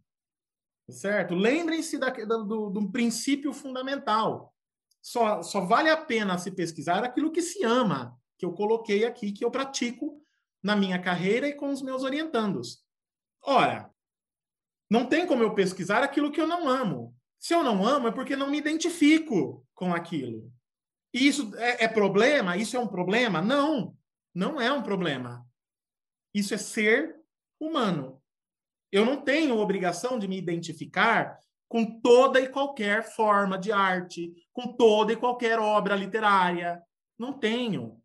certo? 0.91 1.35
Lembrem-se 1.35 1.97
do, 1.97 2.69
do 2.69 2.91
princípio 2.91 3.53
fundamental. 3.53 4.53
Só, 5.01 5.41
só 5.41 5.61
vale 5.61 5.89
a 5.89 5.97
pena 5.97 6.37
se 6.37 6.51
pesquisar 6.51 7.03
aquilo 7.03 7.31
que 7.31 7.41
se 7.41 7.63
ama, 7.63 8.17
que 8.37 8.45
eu 8.45 8.53
coloquei 8.53 9.05
aqui, 9.05 9.31
que 9.31 9.43
eu 9.43 9.51
pratico 9.51 10.21
na 10.61 10.75
minha 10.75 10.99
carreira 10.99 11.47
e 11.47 11.53
com 11.53 11.69
os 11.69 11.81
meus 11.81 12.03
orientandos. 12.03 12.83
Ora, 13.41 13.89
não 14.89 15.05
tem 15.05 15.25
como 15.25 15.43
eu 15.43 15.53
pesquisar 15.53 16.03
aquilo 16.03 16.31
que 16.31 16.41
eu 16.41 16.47
não 16.47 16.67
amo. 16.67 17.15
Se 17.39 17.53
eu 17.53 17.63
não 17.63 17.85
amo, 17.85 18.07
é 18.07 18.11
porque 18.11 18.35
não 18.35 18.49
me 18.49 18.57
identifico 18.57 19.65
com 19.73 19.93
aquilo. 19.93 20.51
E 21.13 21.27
isso 21.27 21.55
é, 21.55 21.85
é 21.85 21.87
problema? 21.87 22.57
Isso 22.57 22.75
é 22.75 22.79
um 22.79 22.87
problema? 22.87 23.41
Não, 23.41 23.95
não 24.33 24.59
é 24.59 24.71
um 24.71 24.83
problema. 24.83 25.45
Isso 26.33 26.53
é 26.53 26.57
ser 26.57 27.19
humano. 27.59 28.18
Eu 28.91 29.05
não 29.05 29.21
tenho 29.21 29.57
obrigação 29.57 30.17
de 30.17 30.27
me 30.27 30.37
identificar 30.37 31.39
com 31.67 31.99
toda 32.01 32.39
e 32.41 32.49
qualquer 32.49 33.03
forma 33.03 33.57
de 33.57 33.71
arte, 33.71 34.33
com 34.51 34.73
toda 34.73 35.13
e 35.13 35.15
qualquer 35.15 35.59
obra 35.59 35.95
literária. 35.95 36.81
Não 37.17 37.33
tenho. 37.33 38.01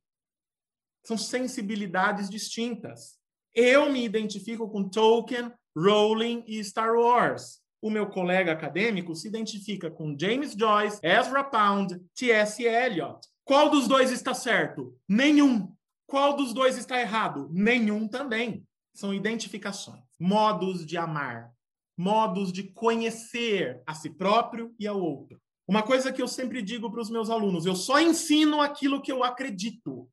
São 1.03 1.17
sensibilidades 1.17 2.29
distintas. 2.29 3.19
Eu 3.55 3.91
me 3.91 4.05
identifico 4.05 4.69
com 4.69 4.89
Tolkien, 4.89 5.51
Rowling 5.77 6.45
e 6.47 6.63
Star 6.63 6.95
Wars. 6.95 7.63
O 7.81 7.91
meu 7.91 8.07
colega 8.09 8.53
acadêmico 8.53 9.15
se 9.15 9.29
identifica 9.29 9.91
com 9.91 10.17
James 10.19 10.53
Joyce, 10.53 11.01
Ezra 11.03 11.45
Pound, 11.45 11.99
T.S. 12.15 12.63
Eliot. 12.63 13.19
Qual 13.45 13.71
dos 13.71 13.87
dois 13.87 14.11
está 14.11 14.35
certo? 14.35 14.99
Nenhum. 15.09 15.71
Qual 16.07 16.35
dos 16.35 16.53
dois 16.53 16.77
está 16.79 17.01
errado? 17.01 17.49
Nenhum 17.53 18.09
também. 18.09 18.67
São 18.95 19.13
identificações 19.13 20.05
modos 20.19 20.87
de 20.87 20.97
amar, 20.97 21.53
modos 21.97 22.53
de 22.53 22.63
conhecer 22.63 23.83
a 23.87 23.95
si 23.95 24.11
próprio 24.11 24.75
e 24.79 24.87
ao 24.87 25.01
outro. 25.01 25.41
Uma 25.67 25.83
coisa 25.83 26.13
que 26.13 26.21
eu 26.21 26.29
sempre 26.29 26.63
digo 26.63 26.91
para 26.91 27.01
os 27.01 27.11
meus 27.11 27.31
alunos: 27.31 27.67
eu 27.67 27.75
só 27.75 28.01
ensino 28.01 28.61
aquilo 28.61 29.03
que 29.03 29.11
eu 29.11 29.25
acredito. 29.25 30.11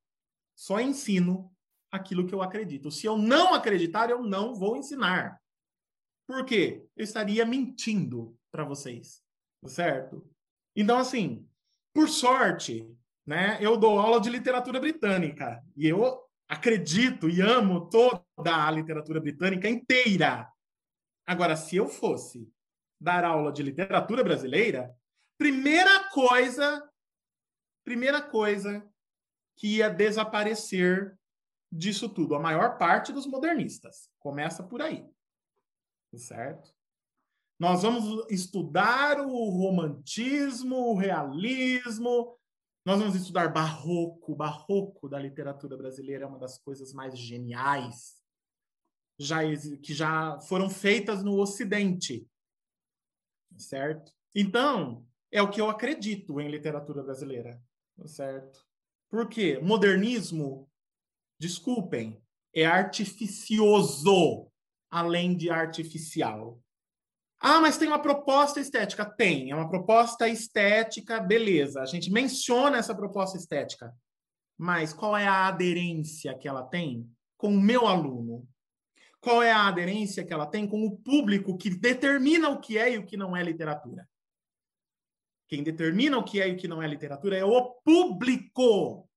Só 0.56 0.80
ensino 0.80 1.51
aquilo 1.92 2.26
que 2.26 2.34
eu 2.34 2.42
acredito. 2.42 2.92
Se 2.92 3.06
eu 3.06 3.18
não 3.18 3.53
acreditar, 3.53 4.10
eu 4.10 4.22
não 4.22 4.56
vou 4.56 4.77
ensinar. 4.77 5.40
Por 6.27 6.45
quê? 6.45 6.85
Eu 6.95 7.03
estaria 7.03 7.45
mentindo 7.45 8.38
para 8.51 8.64
vocês, 8.64 9.22
certo? 9.66 10.26
Então, 10.76 10.98
assim, 10.98 11.45
por 11.93 12.08
sorte, 12.08 12.88
né, 13.26 13.58
eu 13.60 13.76
dou 13.76 14.00
aula 14.00 14.22
de 14.22 14.30
literatura 14.30 14.80
britânica 14.80 15.61
e 15.76 15.88
eu 15.88 16.22
acredito 16.51 17.30
e 17.30 17.39
amo 17.39 17.89
toda 17.89 18.25
a 18.43 18.69
literatura 18.69 19.21
britânica 19.21 19.69
inteira. 19.69 20.51
Agora, 21.25 21.55
se 21.55 21.77
eu 21.77 21.88
fosse 21.88 22.51
dar 22.99 23.23
aula 23.23 23.53
de 23.53 23.63
literatura 23.63 24.21
brasileira, 24.21 24.93
primeira 25.38 26.09
coisa, 26.09 26.85
primeira 27.85 28.21
coisa 28.21 28.85
que 29.55 29.77
ia 29.77 29.89
desaparecer 29.89 31.17
disso 31.71 32.09
tudo, 32.09 32.35
a 32.35 32.39
maior 32.39 32.77
parte 32.77 33.13
dos 33.13 33.25
modernistas. 33.25 34.09
Começa 34.19 34.61
por 34.61 34.81
aí. 34.81 35.09
Certo? 36.17 36.75
Nós 37.57 37.83
vamos 37.83 38.30
estudar 38.30 39.21
o 39.21 39.49
romantismo, 39.49 40.75
o 40.75 40.97
realismo, 40.97 42.38
nós 42.85 43.00
vamos 43.00 43.16
estudar 43.16 43.50
barroco. 43.50 44.35
Barroco 44.35 45.08
da 45.08 45.19
literatura 45.19 45.77
brasileira 45.77 46.26
é 46.26 46.27
uma 46.27 46.40
das 46.40 46.58
coisas 46.58 46.93
mais 46.93 47.18
geniais 47.18 48.22
já, 49.19 49.40
que 49.82 49.93
já 49.93 50.40
foram 50.42 50.69
feitas 50.69 51.24
no 51.24 51.40
Ocidente. 51.40 52.27
Certo? 53.58 54.11
Então, 54.34 55.06
é 55.32 55.42
o 55.42 55.50
que 55.50 55.61
eu 55.61 55.69
acredito 55.69 56.40
em 56.40 56.50
literatura 56.50 57.03
brasileira. 57.03 57.61
Certo? 58.06 58.66
Por 59.10 59.27
quê? 59.27 59.60
Modernismo, 59.60 60.69
desculpem, 61.40 62.22
é 62.53 62.66
artificioso 62.66 64.50
além 64.90 65.35
de 65.35 65.50
artificial. 65.50 66.60
Ah, 67.41 67.59
mas 67.59 67.75
tem 67.75 67.87
uma 67.87 67.99
proposta 67.99 68.59
estética. 68.59 69.03
Tem, 69.03 69.49
é 69.49 69.55
uma 69.55 69.67
proposta 69.67 70.29
estética, 70.29 71.19
beleza. 71.19 71.81
A 71.81 71.85
gente 71.85 72.11
menciona 72.11 72.77
essa 72.77 72.93
proposta 72.93 73.35
estética. 73.35 73.91
Mas 74.55 74.93
qual 74.93 75.17
é 75.17 75.25
a 75.25 75.47
aderência 75.47 76.37
que 76.37 76.47
ela 76.47 76.61
tem 76.61 77.09
com 77.35 77.47
o 77.47 77.59
meu 77.59 77.87
aluno? 77.87 78.47
Qual 79.19 79.41
é 79.41 79.51
a 79.51 79.67
aderência 79.67 80.23
que 80.23 80.31
ela 80.31 80.45
tem 80.45 80.67
com 80.67 80.85
o 80.85 80.95
público 80.97 81.57
que 81.57 81.71
determina 81.71 82.49
o 82.49 82.59
que 82.59 82.77
é 82.77 82.93
e 82.93 82.99
o 82.99 83.05
que 83.05 83.17
não 83.17 83.35
é 83.35 83.41
literatura? 83.41 84.07
Quem 85.47 85.63
determina 85.63 86.19
o 86.19 86.23
que 86.23 86.39
é 86.39 86.47
e 86.47 86.53
o 86.53 86.57
que 86.57 86.67
não 86.67 86.81
é 86.81 86.87
literatura 86.87 87.35
é 87.35 87.43
o 87.43 87.71
público, 87.83 89.09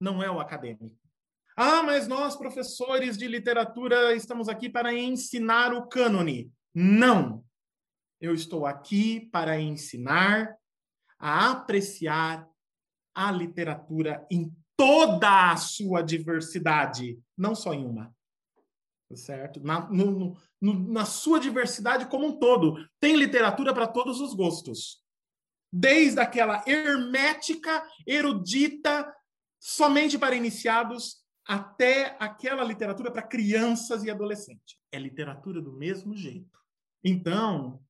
não 0.00 0.22
é 0.22 0.30
o 0.30 0.38
acadêmico. 0.38 0.96
Ah, 1.56 1.82
mas 1.82 2.06
nós, 2.06 2.36
professores 2.36 3.18
de 3.18 3.26
literatura, 3.26 4.14
estamos 4.14 4.48
aqui 4.48 4.70
para 4.70 4.94
ensinar 4.94 5.74
o 5.74 5.88
cânone. 5.88 6.50
Não! 6.72 7.44
Eu 8.22 8.32
estou 8.32 8.64
aqui 8.64 9.28
para 9.32 9.60
ensinar 9.60 10.56
a 11.18 11.50
apreciar 11.50 12.48
a 13.12 13.32
literatura 13.32 14.24
em 14.30 14.56
toda 14.76 15.50
a 15.50 15.56
sua 15.56 16.02
diversidade, 16.02 17.20
não 17.36 17.52
só 17.52 17.74
em 17.74 17.84
uma. 17.84 18.14
Tá 19.08 19.16
certo? 19.16 19.60
Na, 19.60 19.90
no, 19.90 20.36
no, 20.60 20.92
na 20.92 21.04
sua 21.04 21.40
diversidade 21.40 22.06
como 22.06 22.28
um 22.28 22.38
todo. 22.38 22.76
Tem 23.00 23.16
literatura 23.16 23.74
para 23.74 23.88
todos 23.88 24.20
os 24.20 24.34
gostos. 24.34 25.02
Desde 25.72 26.20
aquela 26.20 26.62
hermética, 26.64 27.84
erudita, 28.06 29.12
somente 29.58 30.16
para 30.16 30.36
iniciados, 30.36 31.24
até 31.44 32.16
aquela 32.20 32.62
literatura 32.62 33.10
para 33.10 33.22
crianças 33.22 34.04
e 34.04 34.10
adolescentes. 34.12 34.76
É 34.92 34.98
literatura 34.98 35.60
do 35.60 35.72
mesmo 35.72 36.14
jeito. 36.14 36.56
Então, 37.02 37.82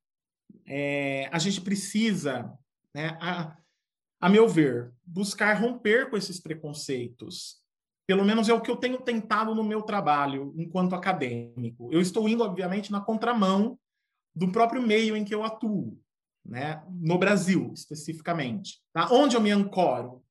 é, 0.66 1.28
a 1.32 1.38
gente 1.38 1.60
precisa, 1.60 2.52
né, 2.94 3.16
a, 3.20 3.56
a 4.20 4.28
meu 4.28 4.48
ver, 4.48 4.92
buscar 5.04 5.54
romper 5.54 6.10
com 6.10 6.16
esses 6.16 6.40
preconceitos. 6.40 7.60
Pelo 8.06 8.24
menos 8.24 8.48
é 8.48 8.54
o 8.54 8.60
que 8.60 8.70
eu 8.70 8.76
tenho 8.76 9.00
tentado 9.00 9.54
no 9.54 9.64
meu 9.64 9.82
trabalho 9.82 10.52
enquanto 10.56 10.94
acadêmico. 10.94 11.88
Eu 11.92 12.00
estou 12.00 12.28
indo, 12.28 12.42
obviamente, 12.42 12.90
na 12.90 13.00
contramão 13.00 13.78
do 14.34 14.50
próprio 14.50 14.82
meio 14.82 15.16
em 15.16 15.24
que 15.24 15.34
eu 15.34 15.44
atuo, 15.44 15.98
né? 16.44 16.82
no 16.90 17.18
Brasil, 17.18 17.72
especificamente. 17.74 18.80
Tá? 18.92 19.08
Onde 19.12 19.36
eu 19.36 19.40
me 19.40 19.50
ancoro? 19.50 20.22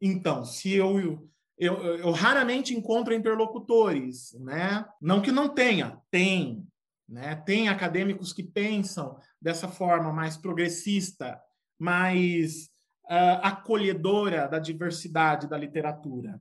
Então, 0.00 0.44
se 0.44 0.72
eu 0.72 1.28
eu, 1.56 1.80
eu, 1.98 2.10
raramente 2.10 2.74
encontro 2.74 3.14
interlocutores, 3.14 4.32
né? 4.40 4.84
Não 5.00 5.22
que 5.22 5.30
não 5.30 5.48
tenha, 5.48 6.00
tem, 6.10 6.66
né? 7.08 7.36
Tem 7.36 7.68
acadêmicos 7.68 8.32
que 8.32 8.42
pensam 8.42 9.18
dessa 9.40 9.68
forma 9.68 10.12
mais 10.12 10.36
progressista, 10.36 11.40
mais 11.78 12.70
uh, 13.04 13.40
acolhedora 13.42 14.48
da 14.48 14.58
diversidade 14.58 15.48
da 15.48 15.58
literatura 15.58 16.40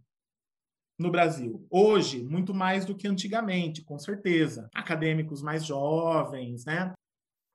no 0.97 1.11
Brasil. 1.11 1.65
Hoje, 1.69 2.23
muito 2.23 2.53
mais 2.53 2.85
do 2.85 2.95
que 2.95 3.07
antigamente, 3.07 3.83
com 3.83 3.97
certeza. 3.97 4.69
Acadêmicos 4.73 5.41
mais 5.41 5.65
jovens, 5.65 6.65
né? 6.65 6.93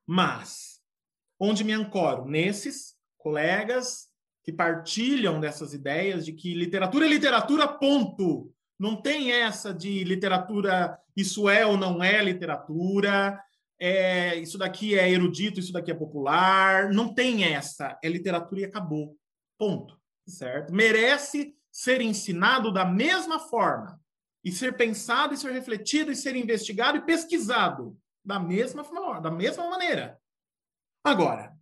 Mas, 0.06 0.80
onde 1.38 1.64
me 1.64 1.72
ancoro? 1.72 2.26
Nesses 2.26 2.96
colegas 3.16 4.08
que 4.42 4.52
partilham 4.52 5.40
dessas 5.40 5.72
ideias 5.74 6.24
de 6.24 6.32
que 6.32 6.54
literatura 6.54 7.06
é 7.06 7.08
literatura, 7.08 7.68
ponto. 7.68 8.52
Não 8.78 9.00
tem 9.00 9.32
essa 9.32 9.74
de 9.74 10.04
literatura, 10.04 10.98
isso 11.16 11.48
é 11.48 11.66
ou 11.66 11.76
não 11.76 12.02
é 12.02 12.22
literatura, 12.22 13.42
é, 13.80 14.36
isso 14.36 14.56
daqui 14.56 14.98
é 14.98 15.10
erudito, 15.10 15.58
isso 15.58 15.72
daqui 15.72 15.90
é 15.90 15.94
popular. 15.94 16.92
Não 16.92 17.12
tem 17.12 17.44
essa. 17.44 17.98
É 18.02 18.08
literatura 18.08 18.60
e 18.60 18.64
acabou. 18.64 19.16
Ponto. 19.58 19.98
Certo? 20.26 20.72
Merece 20.72 21.56
ser 21.72 22.00
ensinado 22.00 22.72
da 22.72 22.84
mesma 22.84 23.38
forma 23.38 24.00
e 24.44 24.52
ser 24.52 24.76
pensado 24.76 25.32
e 25.32 25.36
ser 25.36 25.52
refletido 25.52 26.12
e 26.12 26.16
ser 26.16 26.36
investigado 26.36 26.98
e 26.98 27.04
pesquisado 27.04 27.98
da 28.24 28.38
mesma 28.38 28.84
forma, 28.84 29.20
da 29.20 29.30
mesma 29.30 29.68
maneira. 29.70 30.20
Agora, 31.02 31.56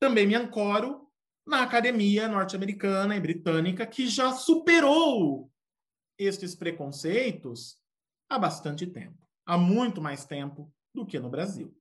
também 0.00 0.26
me 0.26 0.34
ancoro 0.34 1.06
na 1.46 1.62
academia 1.62 2.28
norte-americana 2.28 3.14
e 3.14 3.20
britânica, 3.20 3.86
que 3.86 4.06
já 4.06 4.32
superou 4.32 5.51
estes 6.18 6.54
preconceitos 6.54 7.76
há 8.28 8.38
bastante 8.38 8.86
tempo, 8.86 9.18
há 9.46 9.58
muito 9.58 10.00
mais 10.00 10.24
tempo 10.24 10.72
do 10.94 11.06
que 11.06 11.18
no 11.18 11.30
Brasil. 11.30 11.74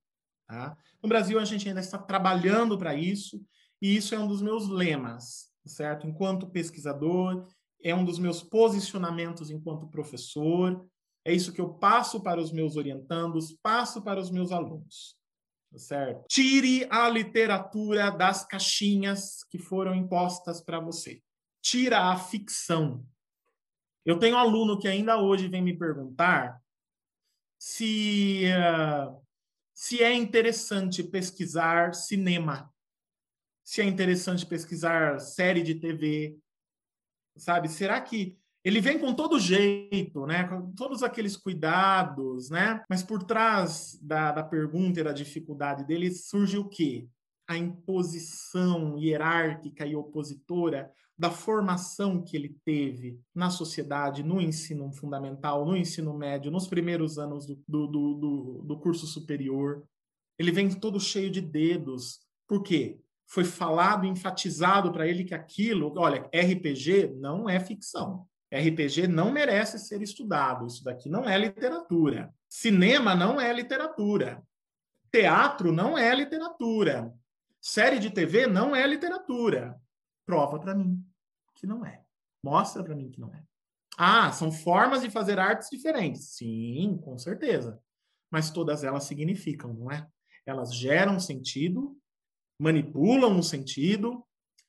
Tá? 0.47 0.77
No 1.01 1.07
Brasil, 1.07 1.39
a 1.39 1.45
gente 1.45 1.67
ainda 1.67 1.79
está 1.79 1.97
trabalhando 1.97 2.77
para 2.77 2.93
isso, 2.95 3.43
e 3.81 3.95
isso 3.95 4.13
é 4.13 4.19
um 4.19 4.27
dos 4.27 4.41
meus 4.41 4.67
lemas, 4.67 5.49
certo? 5.65 6.05
Enquanto 6.05 6.49
pesquisador, 6.49 7.47
é 7.83 7.95
um 7.95 8.05
dos 8.05 8.19
meus 8.19 8.43
posicionamentos 8.43 9.49
enquanto 9.49 9.87
professor, 9.87 10.85
é 11.25 11.33
isso 11.33 11.53
que 11.53 11.61
eu 11.61 11.73
passo 11.73 12.21
para 12.21 12.39
os 12.39 12.51
meus 12.51 12.75
orientandos, 12.75 13.57
passo 13.61 14.01
para 14.01 14.19
os 14.19 14.29
meus 14.29 14.51
alunos. 14.51 15.15
Certo? 15.75 16.25
Tire 16.27 16.85
a 16.89 17.07
literatura 17.07 18.11
das 18.11 18.45
caixinhas 18.45 19.43
que 19.49 19.57
foram 19.57 19.95
impostas 19.95 20.59
para 20.61 20.79
você. 20.79 21.21
Tira 21.61 22.11
a 22.11 22.17
ficção. 22.17 23.05
Eu 24.05 24.17
tenho 24.17 24.35
um 24.35 24.39
aluno 24.39 24.79
que 24.79 24.87
ainda 24.87 25.17
hoje 25.17 25.47
vem 25.47 25.61
me 25.61 25.77
perguntar 25.77 26.59
se, 27.57 28.45
uh, 28.47 29.21
se 29.73 30.01
é 30.01 30.13
interessante 30.13 31.03
pesquisar 31.03 31.93
cinema, 31.93 32.73
se 33.63 33.81
é 33.81 33.85
interessante 33.85 34.45
pesquisar 34.45 35.19
série 35.19 35.61
de 35.61 35.75
TV, 35.75 36.37
sabe? 37.37 37.69
Será 37.69 38.01
que 38.01 38.37
ele 38.63 38.81
vem 38.81 38.99
com 38.99 39.13
todo 39.13 39.39
jeito, 39.39 40.25
né? 40.25 40.47
Com 40.47 40.71
todos 40.73 41.03
aqueles 41.03 41.37
cuidados, 41.37 42.49
né? 42.49 42.83
Mas 42.89 43.03
por 43.03 43.23
trás 43.23 43.99
da, 44.01 44.31
da 44.31 44.43
pergunta 44.43 44.99
e 44.99 45.03
da 45.03 45.11
dificuldade 45.11 45.85
dele 45.85 46.11
surge 46.11 46.57
o 46.57 46.67
quê? 46.67 47.07
A 47.47 47.57
imposição 47.57 48.97
hierárquica 48.97 49.85
e 49.85 49.95
opositora 49.95 50.91
da 51.21 51.29
formação 51.29 52.19
que 52.19 52.35
ele 52.35 52.57
teve 52.65 53.21
na 53.33 53.51
sociedade, 53.51 54.23
no 54.23 54.41
ensino 54.41 54.91
fundamental, 54.91 55.63
no 55.63 55.77
ensino 55.77 56.17
médio, 56.17 56.49
nos 56.49 56.67
primeiros 56.67 57.19
anos 57.19 57.45
do, 57.45 57.55
do, 57.67 57.87
do, 57.87 58.61
do 58.65 58.79
curso 58.79 59.05
superior. 59.05 59.83
Ele 60.39 60.51
vem 60.51 60.67
todo 60.67 60.99
cheio 60.99 61.29
de 61.29 61.39
dedos. 61.39 62.21
Por 62.47 62.63
quê? 62.63 62.99
Foi 63.27 63.43
falado, 63.43 64.07
enfatizado 64.07 64.91
para 64.91 65.07
ele 65.07 65.23
que 65.23 65.35
aquilo, 65.35 65.93
olha, 65.95 66.27
RPG 66.33 67.13
não 67.19 67.47
é 67.47 67.59
ficção. 67.59 68.25
RPG 68.51 69.07
não 69.07 69.31
merece 69.31 69.77
ser 69.77 70.01
estudado. 70.01 70.65
Isso 70.65 70.83
daqui 70.83 71.07
não 71.07 71.29
é 71.29 71.37
literatura. 71.37 72.33
Cinema 72.49 73.13
não 73.13 73.39
é 73.39 73.53
literatura. 73.53 74.41
Teatro 75.11 75.71
não 75.71 75.95
é 75.95 76.15
literatura. 76.15 77.13
Série 77.61 77.99
de 77.99 78.09
TV 78.09 78.47
não 78.47 78.75
é 78.75 78.87
literatura. 78.87 79.79
Prova 80.25 80.59
para 80.59 80.73
mim 80.73 80.99
que 81.61 81.67
não 81.67 81.85
é. 81.85 82.03
Mostra 82.43 82.83
para 82.83 82.95
mim 82.95 83.09
que 83.09 83.21
não 83.21 83.33
é. 83.33 83.43
Ah, 83.97 84.31
são 84.31 84.51
formas 84.51 85.01
de 85.01 85.11
fazer 85.11 85.37
artes 85.39 85.69
diferentes. 85.69 86.35
Sim, 86.35 86.99
com 87.03 87.17
certeza. 87.17 87.79
Mas 88.31 88.49
todas 88.49 88.83
elas 88.83 89.03
significam, 89.03 89.73
não 89.73 89.91
é? 89.91 90.09
Elas 90.45 90.73
geram 90.73 91.19
sentido, 91.19 91.95
manipulam 92.59 93.37
o 93.37 93.43
sentido, 93.43 94.25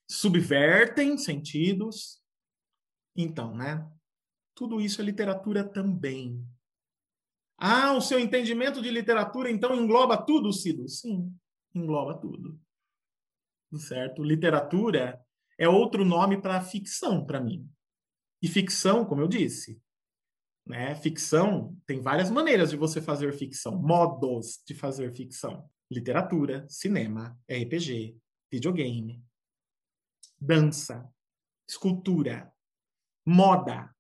subvertem 0.09 1.17
sentidos, 1.17 2.23
então, 3.17 3.55
né? 3.55 3.89
Tudo 4.55 4.81
isso 4.81 5.01
é 5.01 5.05
literatura 5.05 5.65
também. 5.65 6.47
Ah, 7.57 7.95
o 7.95 8.01
seu 8.01 8.19
entendimento 8.19 8.83
de 8.83 8.91
literatura 8.91 9.51
então 9.51 9.75
engloba 9.75 10.17
tudo, 10.17 10.53
Cido? 10.53 10.87
Sim, 10.89 11.35
engloba 11.75 12.19
tudo. 12.19 12.61
Certo? 13.79 14.23
Literatura 14.23 15.25
é 15.59 15.69
outro 15.69 16.05
nome 16.05 16.41
para 16.41 16.61
ficção 16.61 17.25
para 17.25 17.41
mim. 17.41 17.69
E 18.43 18.49
ficção, 18.49 19.05
como 19.05 19.21
eu 19.21 19.29
disse, 19.29 19.81
né? 20.67 20.95
Ficção 20.95 21.77
tem 21.87 22.01
várias 22.01 22.31
maneiras 22.31 22.71
de 22.71 22.77
você 22.77 23.01
fazer 23.01 23.33
ficção, 23.33 23.81
modos 23.81 24.63
de 24.67 24.75
fazer 24.75 25.15
ficção. 25.15 25.69
Literatura, 25.91 26.67
cinema, 26.69 27.39
RPG, 27.51 28.17
videogame, 28.51 29.23
dança, 30.41 31.09
escultura, 31.69 32.53
moda, 33.27 33.95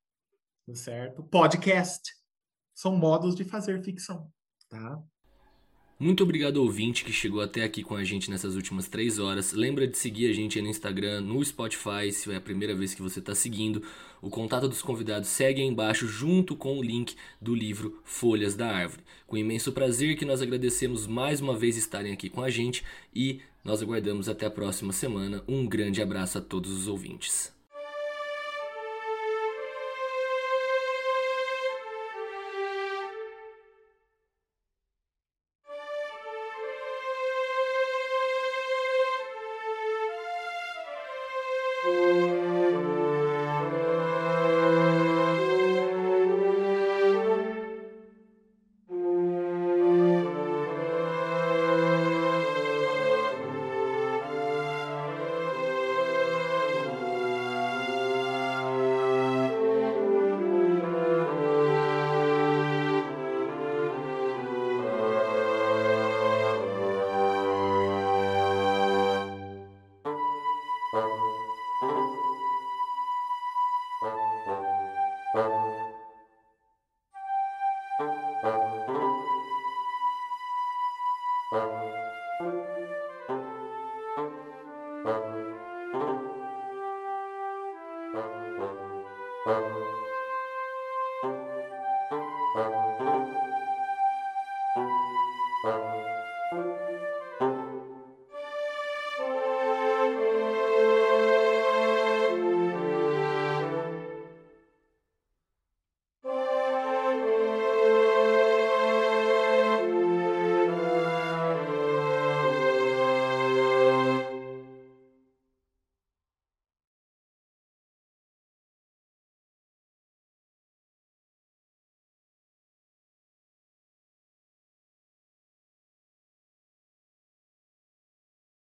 tá 0.66 0.74
certo? 0.74 1.22
Podcast. 1.24 2.12
São 2.74 2.97
modos 2.97 3.34
de 3.34 3.44
fazer 3.44 3.82
ficção, 3.84 4.32
tá? 4.68 5.02
Muito 6.02 6.24
obrigado 6.24 6.56
ouvinte 6.56 7.05
que 7.05 7.12
chegou 7.12 7.40
até 7.40 7.62
aqui 7.62 7.81
com 7.81 7.94
a 7.94 8.02
gente 8.02 8.28
nessas 8.28 8.56
últimas 8.56 8.89
três 8.89 9.20
horas. 9.20 9.52
Lembra 9.52 9.86
de 9.86 9.97
seguir 9.97 10.28
a 10.28 10.32
gente 10.32 10.58
aí 10.58 10.64
no 10.64 10.68
Instagram, 10.68 11.20
no 11.20 11.44
Spotify, 11.44 12.10
se 12.10 12.28
é 12.32 12.34
a 12.34 12.40
primeira 12.40 12.74
vez 12.74 12.92
que 12.92 13.00
você 13.00 13.20
está 13.20 13.36
seguindo. 13.36 13.81
O 14.20 14.28
contato 14.28 14.66
dos 14.66 14.82
convidados 14.82 15.28
segue 15.28 15.62
aí 15.62 15.68
embaixo 15.68 16.08
junto 16.08 16.56
com 16.56 16.76
o 16.76 16.82
link 16.82 17.14
do 17.40 17.55
livro 17.55 18.00
Folhas 18.02 18.56
da 18.56 18.66
Árvore. 18.66 19.05
Com 19.28 19.36
imenso 19.36 19.70
prazer 19.70 20.16
que 20.16 20.24
nós 20.24 20.42
agradecemos 20.42 21.06
mais 21.06 21.40
uma 21.40 21.56
vez 21.56 21.76
estarem 21.76 22.12
aqui 22.12 22.28
com 22.28 22.42
a 22.42 22.50
gente 22.50 22.82
e 23.14 23.39
nós 23.64 23.81
aguardamos 23.81 24.28
até 24.28 24.44
a 24.44 24.50
próxima 24.50 24.92
semana. 24.92 25.44
Um 25.47 25.64
grande 25.68 26.02
abraço 26.02 26.36
a 26.36 26.40
todos 26.40 26.72
os 26.72 26.89
ouvintes. 26.89 27.61